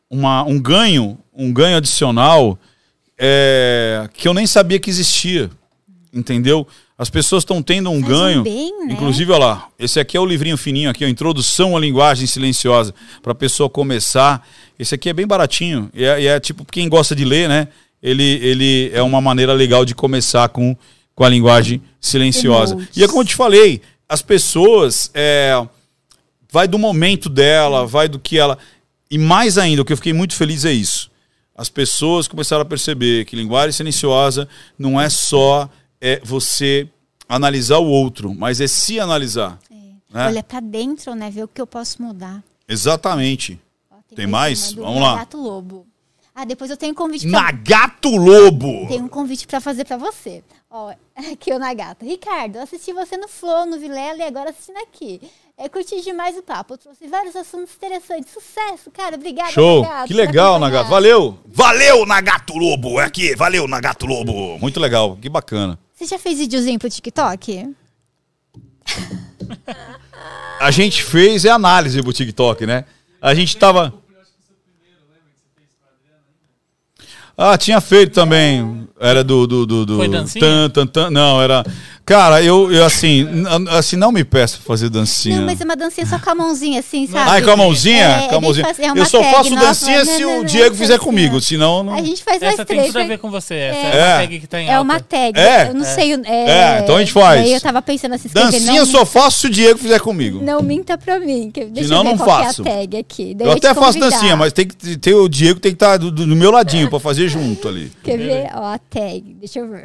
uma 0.10 0.44
um 0.44 0.60
ganho, 0.60 1.18
um 1.34 1.52
ganho 1.52 1.78
adicional 1.78 2.58
é, 3.18 4.10
que 4.14 4.28
eu 4.28 4.34
nem 4.34 4.48
sabia 4.48 4.80
que 4.80 4.90
existia. 4.90 5.50
Entendeu? 6.14 6.68
As 6.98 7.10
pessoas 7.10 7.42
estão 7.42 7.62
tendo 7.62 7.92
um 7.92 8.02
Faz 8.02 8.12
ganho. 8.12 8.44
bem, 8.44 8.86
né? 8.86 8.94
Inclusive, 8.94 9.32
olha 9.32 9.46
lá, 9.46 9.68
esse 9.78 10.00
aqui 10.00 10.18
é 10.18 10.20
o 10.20 10.26
livrinho 10.26 10.58
fininho 10.58 10.90
aqui, 10.90 11.06
a 11.06 11.10
introdução 11.10 11.78
à 11.78 11.80
linguagem 11.80 12.26
silenciosa, 12.26 12.94
para 13.22 13.34
a 13.34 13.36
pessoa 13.36 13.70
começar. 13.70 14.48
Esse 14.80 14.96
aqui 14.96 15.10
é 15.10 15.14
bem 15.14 15.28
baratinho. 15.28 15.92
E 15.94 16.04
é, 16.04 16.22
e 16.22 16.28
é 16.28 16.40
tipo, 16.40 16.66
quem 16.66 16.90
gosta 16.90 17.16
de 17.16 17.24
ler, 17.24 17.48
né? 17.48 17.68
Ele, 18.02 18.24
ele 18.24 18.92
é 18.94 19.02
uma 19.02 19.22
maneira 19.22 19.54
legal 19.54 19.86
de 19.86 19.94
começar 19.94 20.50
com, 20.50 20.76
com 21.14 21.24
a 21.24 21.30
linguagem 21.30 21.82
silenciosa. 22.02 22.78
E 22.96 23.04
é 23.04 23.08
como 23.08 23.22
eu 23.22 23.26
te 23.26 23.36
falei, 23.36 23.82
as 24.10 24.22
pessoas. 24.22 25.12
é, 25.14 25.68
vai 26.52 26.68
do 26.68 26.80
momento 26.80 27.30
dela, 27.30 27.86
vai 27.86 28.08
do 28.08 28.20
que 28.20 28.38
ela. 28.38 28.58
E 29.10 29.18
mais 29.18 29.58
ainda, 29.58 29.82
o 29.82 29.86
que 29.86 29.94
eu 29.94 29.98
fiquei 29.98 30.14
muito 30.14 30.36
feliz 30.36 30.66
é 30.66 30.72
isso. 30.74 31.10
As 31.56 31.70
pessoas 31.70 32.28
começaram 32.28 32.62
a 32.62 32.66
perceber 32.66 33.26
que 33.26 33.36
linguagem 33.36 33.72
silenciosa 33.72 34.48
não 34.78 35.00
é 35.00 35.10
só 35.10 35.70
é, 36.00 36.22
você 36.24 36.88
analisar 37.28 37.80
o 37.80 37.88
outro, 37.88 38.34
mas 38.36 38.62
é 38.62 38.68
se 38.68 39.00
analisar. 39.00 39.60
né? 40.10 40.28
Olha 40.28 40.44
pra 40.44 40.60
dentro, 40.60 41.16
né? 41.16 41.30
Ver 41.30 41.44
o 41.44 41.48
que 41.48 41.60
eu 41.62 41.68
posso 41.68 42.02
mudar. 42.02 42.44
Exatamente. 42.68 43.60
Ó, 43.90 43.96
Tem 44.16 44.28
mais 44.28 44.62
mais? 44.62 44.74
Vamos 44.74 45.02
lá. 45.02 45.16
Gato 45.18 45.38
Lobo. 45.38 45.88
Ah, 46.36 46.46
depois 46.46 46.70
eu 46.70 46.78
tenho 46.78 46.92
um 46.92 46.96
convite 46.96 47.28
pra... 47.28 47.42
Nagato 47.42 48.16
Lobo! 48.16 48.88
Tem 48.88 49.02
um 49.02 49.08
convite 49.08 49.48
pra 49.48 49.60
fazer 49.60 49.86
pra 49.86 49.98
você. 49.98 50.44
Ó, 50.70 50.94
aqui 51.32 51.52
o 51.52 51.58
Nagato. 51.58 52.06
Ricardo, 52.06 52.58
assisti 52.58 52.94
você 52.94 53.18
no 53.18 53.28
Flow, 53.28 53.66
no 53.66 53.80
Vilela 53.80 54.20
e 54.20 54.22
agora 54.22 54.52
assistindo 54.52 54.78
aqui. 54.78 55.20
É, 55.60 55.68
curti 55.68 56.00
demais 56.02 56.38
o 56.38 56.44
papo. 56.44 56.76
Eu 56.76 56.78
trouxe 56.78 57.08
vários 57.08 57.36
assuntos 57.36 57.74
interessantes. 57.76 58.32
Sucesso, 58.32 58.92
cara. 58.92 59.16
Obrigada, 59.16 59.52
Show! 59.52 59.82
Nagato, 59.82 60.08
que 60.08 60.14
legal. 60.14 60.60
Nagato. 60.60 60.90
Valeu! 60.90 61.40
Valeu, 61.48 62.06
Nagato 62.06 62.56
Lobo! 62.56 63.00
É 63.00 63.06
aqui, 63.06 63.36
valeu, 63.36 63.68
Nagato 63.68 64.06
Lobo! 64.06 64.60
Muito 64.60 64.80
legal, 64.80 65.18
que 65.20 65.28
bacana. 65.28 65.80
Você 65.96 66.06
já 66.06 66.20
fez 66.20 66.38
videozinho 66.38 66.78
pro 66.78 66.88
TikTok? 66.88 67.76
A 70.60 70.70
gente 70.70 71.04
fez 71.04 71.44
é 71.44 71.50
análise 71.50 72.04
pro 72.04 72.14
TikTok, 72.14 72.68
né? 72.68 72.86
A 73.20 73.34
gente 73.34 73.58
tava. 73.58 73.94
Ah, 77.36 77.58
tinha 77.58 77.82
feito 77.82 78.14
também. 78.14 78.88
Era 79.00 79.24
do. 79.24 79.48
do, 79.48 79.66
do, 79.66 79.86
do... 79.86 79.98
Foi 79.98 80.08
dancinha? 80.08 80.44
Tan, 80.44 80.70
tan, 80.70 80.88
tan. 80.88 81.10
Não, 81.10 81.42
era. 81.42 81.64
Cara, 82.08 82.42
eu, 82.42 82.72
eu 82.72 82.86
assim, 82.86 83.28
assim, 83.72 83.98
não 83.98 84.14
me 84.14 84.24
peço 84.24 84.60
pra 84.60 84.66
fazer 84.68 84.90
dancinha. 84.90 85.40
Não, 85.40 85.46
mas 85.46 85.60
é 85.60 85.66
uma 85.66 85.76
dancinha 85.76 86.08
só 86.08 86.18
com 86.18 86.30
a 86.30 86.36
mãozinha, 86.36 86.80
assim, 86.80 87.06
sabe? 87.06 87.30
Ai, 87.30 87.42
com 87.42 87.52
a 87.52 87.58
mãozinha? 87.58 88.06
É, 88.24 88.28
com 88.30 88.36
a 88.38 88.42
mãozinha. 88.42 88.66
faz- 88.66 88.80
é 88.80 88.90
eu 88.96 89.06
só 89.06 89.20
tag 89.20 89.34
faço 89.36 89.50
nossa, 89.50 89.66
dancinha 89.66 89.98
né, 89.98 90.06
se 90.06 90.20
né, 90.26 90.26
o 90.26 90.40
né, 90.42 90.44
Diego 90.46 90.76
fizer 90.76 90.98
comigo, 91.00 91.42
senão 91.42 91.84
não. 91.84 91.94
A 91.94 92.02
gente 92.02 92.24
faz 92.24 92.42
Essa 92.42 92.64
tem 92.64 92.78
três. 92.78 92.94
tudo 92.94 93.00
a 93.02 93.08
ver 93.08 93.18
com 93.20 93.30
você. 93.30 93.56
Essa 93.56 93.78
É. 93.78 93.92
é, 93.92 93.98
É. 93.98 94.08
uma 94.14 94.20
tag 94.22 94.40
que 94.40 94.48
tá 94.48 94.62
em 94.62 94.68
É 94.70 94.74
alta. 94.76 94.84
uma 94.84 95.00
tag. 95.02 95.38
É. 95.38 95.68
Eu 95.68 95.74
não 95.74 95.84
sei. 95.84 96.16
o- 96.16 96.22
É, 96.26 96.50
É, 96.78 96.80
então 96.82 96.96
a 96.96 97.00
gente 97.00 97.12
faz. 97.12 97.42
Aí 97.42 97.52
eu 97.54 97.60
tava 97.60 97.82
pensando 97.82 98.16
assim, 98.16 98.30
Dancinha 98.32 98.80
não, 98.80 98.86
só 98.86 99.06
faço 99.06 99.42
se 99.42 99.48
o 99.48 99.50
Diego 99.50 99.78
fizer 99.78 100.00
comigo. 100.00 100.40
Não 100.42 100.62
minta 100.62 100.98
pra 100.98 101.20
mim. 101.20 101.52
Que, 101.54 101.66
deixa 101.66 101.90
Senão 101.90 102.02
eu 102.02 102.04
ver 102.06 102.10
não 102.12 102.18
qual 102.26 102.42
faço. 102.44 102.62
é 102.66 102.72
a 102.72 102.76
tag 102.78 102.98
aqui. 103.00 103.34
Daí 103.36 103.48
Eu 103.48 103.52
até 103.52 103.74
faço 103.74 104.00
dancinha, 104.00 104.38
mas 104.38 104.54
tem 104.54 104.66
que 104.66 104.96
ter 104.98 105.14
o 105.14 105.28
Diego 105.28 105.60
tem 105.60 105.74
que 105.74 105.76
estar 105.76 105.98
do, 105.98 106.10
do- 106.10 106.26
do 106.26 106.36
meu 106.38 106.52
ladinho 106.52 106.90
pra 106.90 107.02
fazer 107.02 107.28
junto 107.28 107.68
ali. 107.68 107.92
Quer 108.02 108.18
ver? 108.18 108.48
Ó, 108.56 108.64
a 108.74 108.78
tag. 108.80 109.36
Deixa 109.42 109.60
eu 109.60 109.68
ver. 109.68 109.84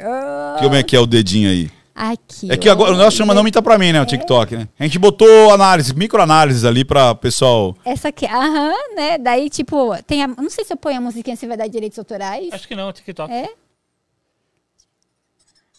Como 0.61 0.73
é 0.73 0.81
que 0.83 0.95
é 0.95 0.99
o 1.01 1.05
dedinho 1.05 1.49
aí? 1.49 1.69
Aqui. 1.95 2.51
É 2.51 2.57
que 2.57 2.67
agora 2.67 2.93
o 2.93 2.97
nosso 2.97 3.17
chama 3.17 3.35
não 3.35 3.43
minta 3.43 3.61
pra 3.61 3.77
mim, 3.77 3.91
né? 3.93 4.01
O 4.01 4.05
TikTok, 4.05 4.55
né? 4.57 4.67
A 4.79 4.83
gente 4.83 4.97
botou 4.97 5.53
análise, 5.53 5.93
microanálise 5.93 6.65
ali 6.67 6.83
pra 6.83 7.13
pessoal. 7.13 7.75
Essa 7.85 8.07
aqui, 8.07 8.25
aham, 8.25 8.73
né? 8.95 9.17
Daí, 9.19 9.47
tipo, 9.49 9.95
tem 10.03 10.23
a. 10.23 10.27
Não 10.27 10.49
sei 10.49 10.65
se 10.65 10.73
eu 10.73 10.77
ponho 10.77 10.97
a 10.97 11.01
musiquinha 11.01 11.35
se 11.35 11.45
vai 11.45 11.55
dar 11.55 11.67
direitos 11.67 11.99
autorais. 11.99 12.51
Acho 12.51 12.67
que 12.67 12.75
não, 12.75 12.91
TikTok. 12.91 13.31
É? 13.31 13.47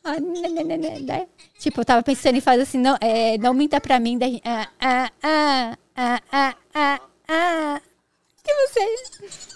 Ah, 0.05 0.20
né, 0.20 0.49
né, 0.51 0.65
né, 0.65 0.77
né, 0.77 1.01
daí- 1.01 1.27
Tipo, 1.59 1.81
eu 1.81 1.85
tava 1.85 2.03
pensando 2.03 2.36
em 2.36 2.41
fazer 2.41 2.62
assim, 2.62 2.78
não, 2.78 2.97
é, 3.01 3.39
não 3.39 3.55
minta 3.55 3.81
pra 3.81 3.99
mim, 3.99 4.19
daí. 4.19 4.41
Ah, 4.45 4.69
ah, 4.81 5.11
ah, 5.23 5.77
ah, 5.97 6.20
ah, 6.31 6.55
ah, 6.74 7.01
ah. 7.28 7.81
Que 8.45 8.53
você. 8.69 9.49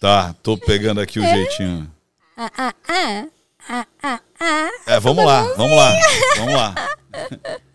Tá, 0.00 0.34
tô 0.42 0.56
pegando 0.58 1.00
aqui 1.00 1.18
o 1.18 1.22
jeitinho. 1.22 1.90
Ah, 2.36 2.50
ah, 2.56 2.74
ah, 2.88 3.24
ah, 3.70 3.86
ah, 4.02 4.20
ah. 4.40 4.70
É, 4.86 4.98
vamos 5.00 5.24
lá, 5.24 5.42
vamos 5.56 5.76
lá, 5.76 5.92
vamos 6.38 6.54
lá. 6.54 6.74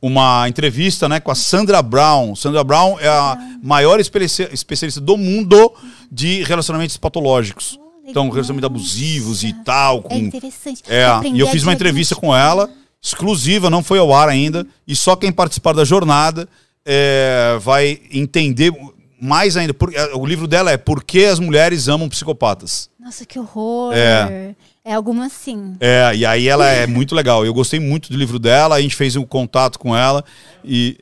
uma 0.03 0.47
entrevista 0.47 1.09
né, 1.09 1.21
com 1.21 1.31
a 1.31 1.35
Sandra 1.35 1.81
Brown. 1.81 2.37
Sandra 2.37 2.63
Brown 2.63 2.99
é 3.01 3.09
a 3.09 3.39
maior 3.63 3.99
especi- 3.99 4.47
especialista 4.53 5.01
do 5.01 5.17
mundo 5.17 5.73
de 6.13 6.43
relacionamentos 6.45 6.99
patológicos. 6.99 7.79
Então, 8.07 8.29
relacionamentos 8.29 8.67
abusivos 8.67 9.43
e 9.43 9.53
tal. 9.65 10.03
Com, 10.03 10.15
É 10.15 10.19
interessante. 10.19 10.83
é, 10.89 11.07
e 11.33 11.41
eu 11.41 11.47
fiz 11.49 11.63
uma 11.63 11.73
entrevista 11.73 12.15
com 12.15 12.35
ela, 12.37 12.71
exclusiva, 13.03 13.71
não 13.71 13.83
foi 13.83 13.99
ao 13.99 14.13
ar 14.15 14.29
ainda, 14.29 14.67
e 14.87 14.95
só 14.95 15.17
quem 15.17 15.33
participar 15.33 15.73
da 15.73 15.85
jornada 15.85 16.49
é, 16.85 17.57
vai 17.61 18.01
entender 18.13 18.73
mais 19.21 19.57
ainda. 19.57 19.73
Por- 19.73 19.95
é, 19.95 20.15
o 20.15 20.27
livro 20.27 20.47
dela 20.47 20.71
é 20.71 20.77
Por 20.77 21.03
que 21.03 21.25
as 21.25 21.39
mulheres 21.39 21.89
amam 21.89 22.09
psicopatas. 22.09 22.91
Nossa, 23.01 23.25
que 23.25 23.39
horror. 23.39 23.93
É. 23.95 24.55
É, 24.85 24.93
alguma 24.93 25.27
assim. 25.27 25.77
É, 25.81 26.15
e 26.15 26.27
aí 26.27 26.47
ela 26.47 26.69
é 26.69 26.87
muito 26.87 27.15
legal. 27.15 27.45
Eu 27.47 27.55
gostei 27.55 27.81
muito 27.81 28.11
do 28.13 28.19
livro 28.19 28.39
dela, 28.39 28.75
a 28.77 28.81
gente 28.83 28.95
fez 28.97 29.17
um 29.17 29.25
contato 29.25 29.79
com 29.79 29.97
ela 29.97 30.23
e. 30.63 30.99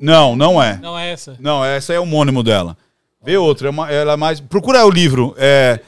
Não, 0.00 0.34
não 0.34 0.60
é. 0.62 0.78
Não 0.78 0.98
é 0.98 1.12
essa. 1.12 1.36
Não, 1.38 1.64
essa 1.64 1.92
é 1.92 1.98
o 2.00 2.02
homônimo 2.02 2.42
dela. 2.42 2.76
Vê 3.22 3.36
outra, 3.36 3.68
é 3.68 3.70
uma- 3.70 3.90
ela 3.90 4.12
é 4.14 4.16
mais. 4.16 4.40
Procura 4.40 4.84
o 4.84 4.90
livro. 4.90 5.34
É, 5.38 5.80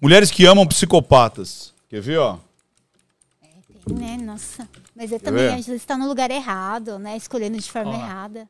Mulheres 0.00 0.30
que 0.30 0.44
amam 0.44 0.66
psicopatas. 0.66 1.72
Quer 1.88 2.00
ver, 2.00 2.18
ó? 2.18 2.38
Né? 3.90 4.16
Nossa. 4.20 4.68
Mas 4.94 5.10
ver? 5.10 5.20
também, 5.20 5.46
às 5.48 5.66
vezes, 5.66 5.82
está 5.82 5.96
no 5.96 6.06
lugar 6.06 6.30
errado, 6.30 6.98
né? 6.98 7.16
Escolhendo 7.16 7.56
de 7.58 7.70
forma 7.70 7.92
Ó. 7.92 7.94
errada. 7.94 8.48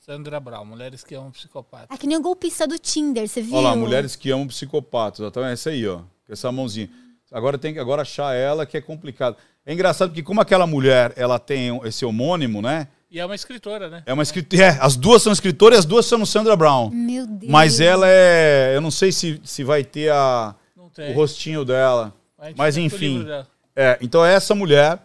Sandra 0.00 0.40
Brown, 0.40 0.64
mulheres 0.64 1.04
que 1.04 1.14
amam 1.14 1.30
psicopata. 1.30 1.86
Ah, 1.90 1.98
que 1.98 2.06
nem 2.06 2.16
o 2.16 2.20
golpista 2.22 2.66
do 2.66 2.78
Tinder, 2.78 3.28
você 3.28 3.42
viu? 3.42 3.54
Olha 3.54 3.68
lá, 3.68 3.76
mulheres 3.76 4.16
que 4.16 4.30
amam 4.30 4.46
psicopatas. 4.46 5.20
Ó, 5.20 5.30
tá? 5.30 5.48
Essa 5.50 5.70
aí, 5.70 5.86
ó. 5.86 5.98
Com 6.26 6.32
essa 6.32 6.50
mãozinha. 6.50 6.88
Agora 7.30 7.58
tem 7.58 7.74
que 7.74 7.78
agora 7.78 8.02
achar 8.02 8.34
ela 8.34 8.64
que 8.64 8.76
é 8.76 8.80
complicado. 8.80 9.36
É 9.66 9.72
engraçado 9.74 10.08
porque 10.08 10.22
como 10.22 10.40
aquela 10.40 10.66
mulher, 10.66 11.12
ela 11.14 11.38
tem 11.38 11.78
esse 11.84 12.04
homônimo, 12.06 12.62
né? 12.62 12.88
E 13.10 13.18
é 13.18 13.24
uma 13.24 13.34
escritora, 13.34 13.88
né? 13.88 14.02
É 14.04 14.12
uma 14.12 14.22
escritora. 14.22 14.62
É, 14.62 14.78
as 14.80 14.94
duas 14.94 15.22
são 15.22 15.32
escritoras 15.32 15.76
e 15.76 15.80
as 15.80 15.84
duas 15.84 16.04
são 16.04 16.24
Sandra 16.26 16.54
Brown. 16.54 16.90
Meu 16.90 17.26
Deus. 17.26 17.50
Mas 17.50 17.80
ela 17.80 18.06
é. 18.06 18.72
Eu 18.74 18.80
não 18.80 18.90
sei 18.90 19.10
se, 19.12 19.40
se 19.44 19.64
vai 19.64 19.82
ter 19.82 20.12
a, 20.12 20.54
o 20.76 21.12
rostinho 21.12 21.64
dela. 21.64 22.12
Mas 22.56 22.76
enfim. 22.76 23.24
dela. 23.24 23.48
É, 23.74 23.98
então 24.02 24.24
essa 24.24 24.54
mulher 24.54 24.98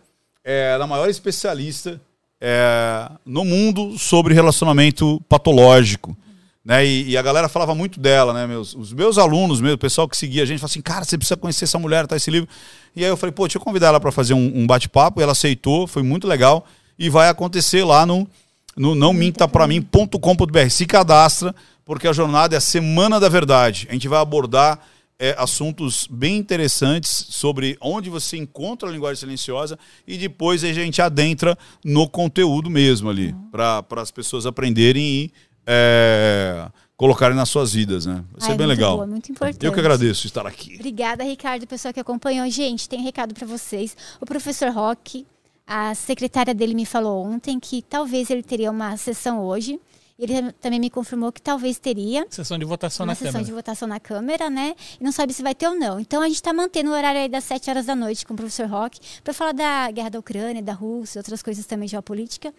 é 0.43 0.73
ela 0.73 0.83
é 0.83 0.85
a 0.85 0.87
maior 0.87 1.09
especialista 1.09 2.01
é, 2.41 3.09
no 3.25 3.45
mundo 3.45 3.97
sobre 3.97 4.33
relacionamento 4.33 5.21
patológico. 5.29 6.17
Né? 6.65 6.85
E, 6.85 7.09
e 7.11 7.17
a 7.17 7.21
galera 7.21 7.47
falava 7.47 7.73
muito 7.73 7.99
dela, 7.99 8.33
né? 8.33 8.47
Meus, 8.47 8.73
os 8.75 8.91
meus 8.91 9.17
alunos, 9.17 9.61
meu, 9.61 9.75
o 9.75 9.77
pessoal 9.77 10.07
que 10.07 10.15
seguia 10.17 10.43
a 10.43 10.45
gente, 10.45 10.59
falava 10.59 10.71
assim, 10.71 10.81
cara, 10.81 11.05
você 11.05 11.17
precisa 11.17 11.37
conhecer 11.37 11.65
essa 11.65 11.79
mulher, 11.79 12.05
tá 12.07 12.15
esse 12.15 12.31
livro. 12.31 12.49
E 12.95 13.03
aí 13.03 13.09
eu 13.09 13.17
falei, 13.17 13.31
pô, 13.31 13.45
deixa 13.45 13.57
eu 13.57 13.61
convidar 13.61 13.87
ela 13.87 13.99
para 13.99 14.11
fazer 14.11 14.33
um, 14.33 14.59
um 14.59 14.67
bate-papo, 14.67 15.19
e 15.19 15.23
ela 15.23 15.33
aceitou, 15.33 15.87
foi 15.87 16.03
muito 16.03 16.27
legal. 16.27 16.65
E 16.97 17.09
vai 17.09 17.29
acontecer 17.29 17.83
lá 17.83 18.05
no, 18.05 18.27
no 18.75 18.95
não 18.95 19.13
minta 19.13 19.47
pra 19.47 19.67
mim.com.br. 19.67 20.69
Se 20.69 20.85
cadastra, 20.85 21.53
porque 21.85 22.07
a 22.07 22.13
jornada 22.13 22.55
é 22.55 22.57
a 22.57 22.61
Semana 22.61 23.19
da 23.19 23.29
Verdade. 23.29 23.87
A 23.89 23.93
gente 23.93 24.07
vai 24.07 24.19
abordar 24.19 24.79
é, 25.19 25.35
assuntos 25.37 26.07
bem 26.09 26.37
interessantes 26.37 27.27
sobre 27.29 27.77
onde 27.79 28.09
você 28.09 28.37
encontra 28.37 28.89
a 28.89 28.91
linguagem 28.91 29.19
silenciosa 29.19 29.77
e 30.07 30.17
depois 30.17 30.63
a 30.63 30.73
gente 30.73 31.01
adentra 31.01 31.57
no 31.83 32.09
conteúdo 32.09 32.69
mesmo 32.69 33.09
ali, 33.09 33.35
para 33.51 33.85
as 34.01 34.11
pessoas 34.11 34.45
aprenderem 34.45 35.03
e 35.03 35.31
é, 35.65 36.67
colocarem 36.97 37.35
nas 37.35 37.49
suas 37.49 37.73
vidas, 37.73 38.05
né? 38.05 38.23
Vai 38.31 38.41
ser 38.41 38.51
Ai, 38.51 38.57
bem 38.57 38.67
muito 38.67 38.77
legal. 38.77 38.95
boa, 38.95 39.07
muito 39.07 39.31
importante. 39.31 39.65
Eu 39.65 39.71
que 39.71 39.79
agradeço 39.79 40.27
estar 40.27 40.45
aqui. 40.45 40.75
Obrigada, 40.75 41.23
Ricardo, 41.23 41.65
pessoal 41.65 41.93
que 41.93 41.99
acompanhou. 41.99 42.49
Gente, 42.49 42.89
tem 42.89 42.99
um 42.99 43.03
recado 43.03 43.33
para 43.33 43.47
vocês. 43.47 43.95
O 44.19 44.25
professor 44.25 44.71
Roque, 44.71 45.25
a 45.65 45.95
secretária 45.95 46.53
dele 46.53 46.73
me 46.73 46.85
falou 46.85 47.23
ontem 47.25 47.59
que 47.59 47.81
talvez 47.81 48.29
ele 48.29 48.43
teria 48.43 48.69
uma 48.71 48.97
sessão 48.97 49.43
hoje. 49.43 49.79
Ele 50.19 50.51
também 50.53 50.79
me 50.79 50.89
confirmou 50.91 51.31
que 51.31 51.41
talvez 51.41 51.79
teria 51.79 52.25
Sessão 52.29 52.57
de 52.59 52.65
votação 52.65 53.03
na 53.05 53.15
sessão 53.15 53.31
Câmara. 53.31 53.45
de 53.45 53.51
votação 53.51 53.87
na 53.87 53.99
Câmara, 53.99 54.49
né? 54.49 54.75
E 54.99 55.03
não 55.03 55.11
sabe 55.11 55.33
se 55.33 55.41
vai 55.41 55.55
ter 55.55 55.67
ou 55.67 55.75
não. 55.75 55.99
Então 55.99 56.21
a 56.21 56.27
gente 56.27 56.35
está 56.35 56.53
mantendo 56.53 56.91
o 56.91 56.93
horário 56.93 57.19
aí 57.19 57.27
das 57.27 57.43
7 57.45 57.69
horas 57.69 57.87
da 57.87 57.95
noite 57.95 58.25
com 58.25 58.33
o 58.33 58.37
professor 58.37 58.67
Roque 58.67 58.99
para 59.23 59.33
falar 59.33 59.53
da 59.53 59.89
guerra 59.89 60.09
da 60.09 60.19
Ucrânia, 60.19 60.61
da 60.61 60.73
Rússia, 60.73 61.19
outras 61.19 61.41
coisas 61.41 61.65
também 61.65 61.87
geopolítica. 61.87 62.53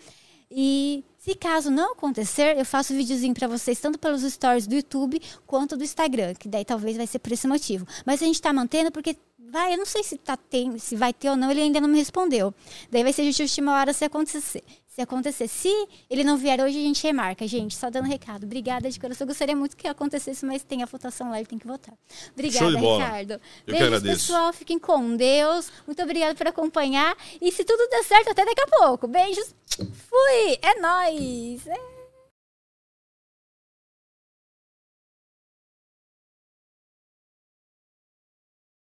E 0.51 1.05
se 1.19 1.35
caso 1.35 1.71
não 1.71 1.93
acontecer, 1.93 2.57
eu 2.59 2.65
faço 2.65 2.93
um 2.93 2.97
videozinho 2.97 3.35
para 3.35 3.49
vocês, 3.49 3.81
tanto 3.81 3.99
pelos 3.99 4.23
stories 4.23 4.67
do 4.67 4.75
YouTube 4.75 5.21
quanto 5.47 5.77
do 5.77 5.83
Instagram, 5.83 6.35
que 6.35 6.49
daí 6.49 6.65
talvez 6.65 6.97
vai 6.97 7.07
ser 7.07 7.19
por 7.19 7.33
esse 7.33 7.47
motivo. 7.47 7.87
Mas 8.05 8.21
a 8.23 8.27
gente 8.27 8.37
está 8.37 8.53
mantendo 8.53 8.93
porque 8.93 9.17
vai, 9.51 9.75
eu 9.75 9.79
não 9.79 9.87
sei 9.87 10.03
se, 10.03 10.17
tá 10.19 10.37
tem, 10.37 10.79
se 10.79 10.97
vai 10.97 11.13
ter 11.13 11.31
ou 11.31 11.37
não, 11.37 11.51
ele 11.51 11.63
ainda 11.63 11.81
não 11.81 11.89
me 11.89 11.99
respondeu. 11.99 12.55
Daí 12.91 13.03
vai 13.03 13.13
ser 13.13 13.31
de 13.31 13.43
última 13.43 13.73
hora 13.75 13.93
se 13.93 14.05
acontecer. 14.05 14.63
Se 14.89 15.01
acontecer. 15.01 15.49
Se 15.49 15.69
ele 16.09 16.23
não 16.23 16.37
vier 16.37 16.61
hoje, 16.61 16.79
a 16.79 16.83
gente 16.83 17.03
remarca, 17.03 17.45
gente. 17.49 17.75
Só 17.75 17.91
dando 17.91 18.07
recado. 18.07 18.45
Obrigada 18.45 18.89
de 18.89 19.01
coração. 19.01 19.25
Eu 19.25 19.29
gostaria 19.29 19.57
muito 19.57 19.77
que 19.77 19.89
acontecesse, 19.89 20.47
mas 20.47 20.63
tem 20.63 20.85
a 20.85 20.87
votação 20.87 21.31
lá, 21.31 21.39
ele 21.39 21.49
tem 21.49 21.59
que 21.59 21.67
votar. 21.67 21.95
Obrigada. 22.33 22.79
Ricardo. 22.79 23.33
Eu 23.33 23.39
que 23.39 23.73
Beijos, 23.73 23.87
agradeço. 23.87 24.27
pessoal. 24.29 24.53
Fiquem 24.53 24.79
com 24.79 25.17
Deus. 25.17 25.73
Muito 25.85 26.01
obrigada 26.01 26.37
por 26.37 26.47
acompanhar. 26.47 27.17
E 27.41 27.51
se 27.51 27.65
tudo 27.65 27.89
der 27.89 28.05
certo, 28.05 28.31
até 28.31 28.45
daqui 28.45 28.63
a 28.63 28.67
pouco. 28.69 29.09
Beijos. 29.09 29.53
Fui. 29.77 30.59
É 30.63 30.81
nóis. 30.81 31.67
É. 31.67 31.94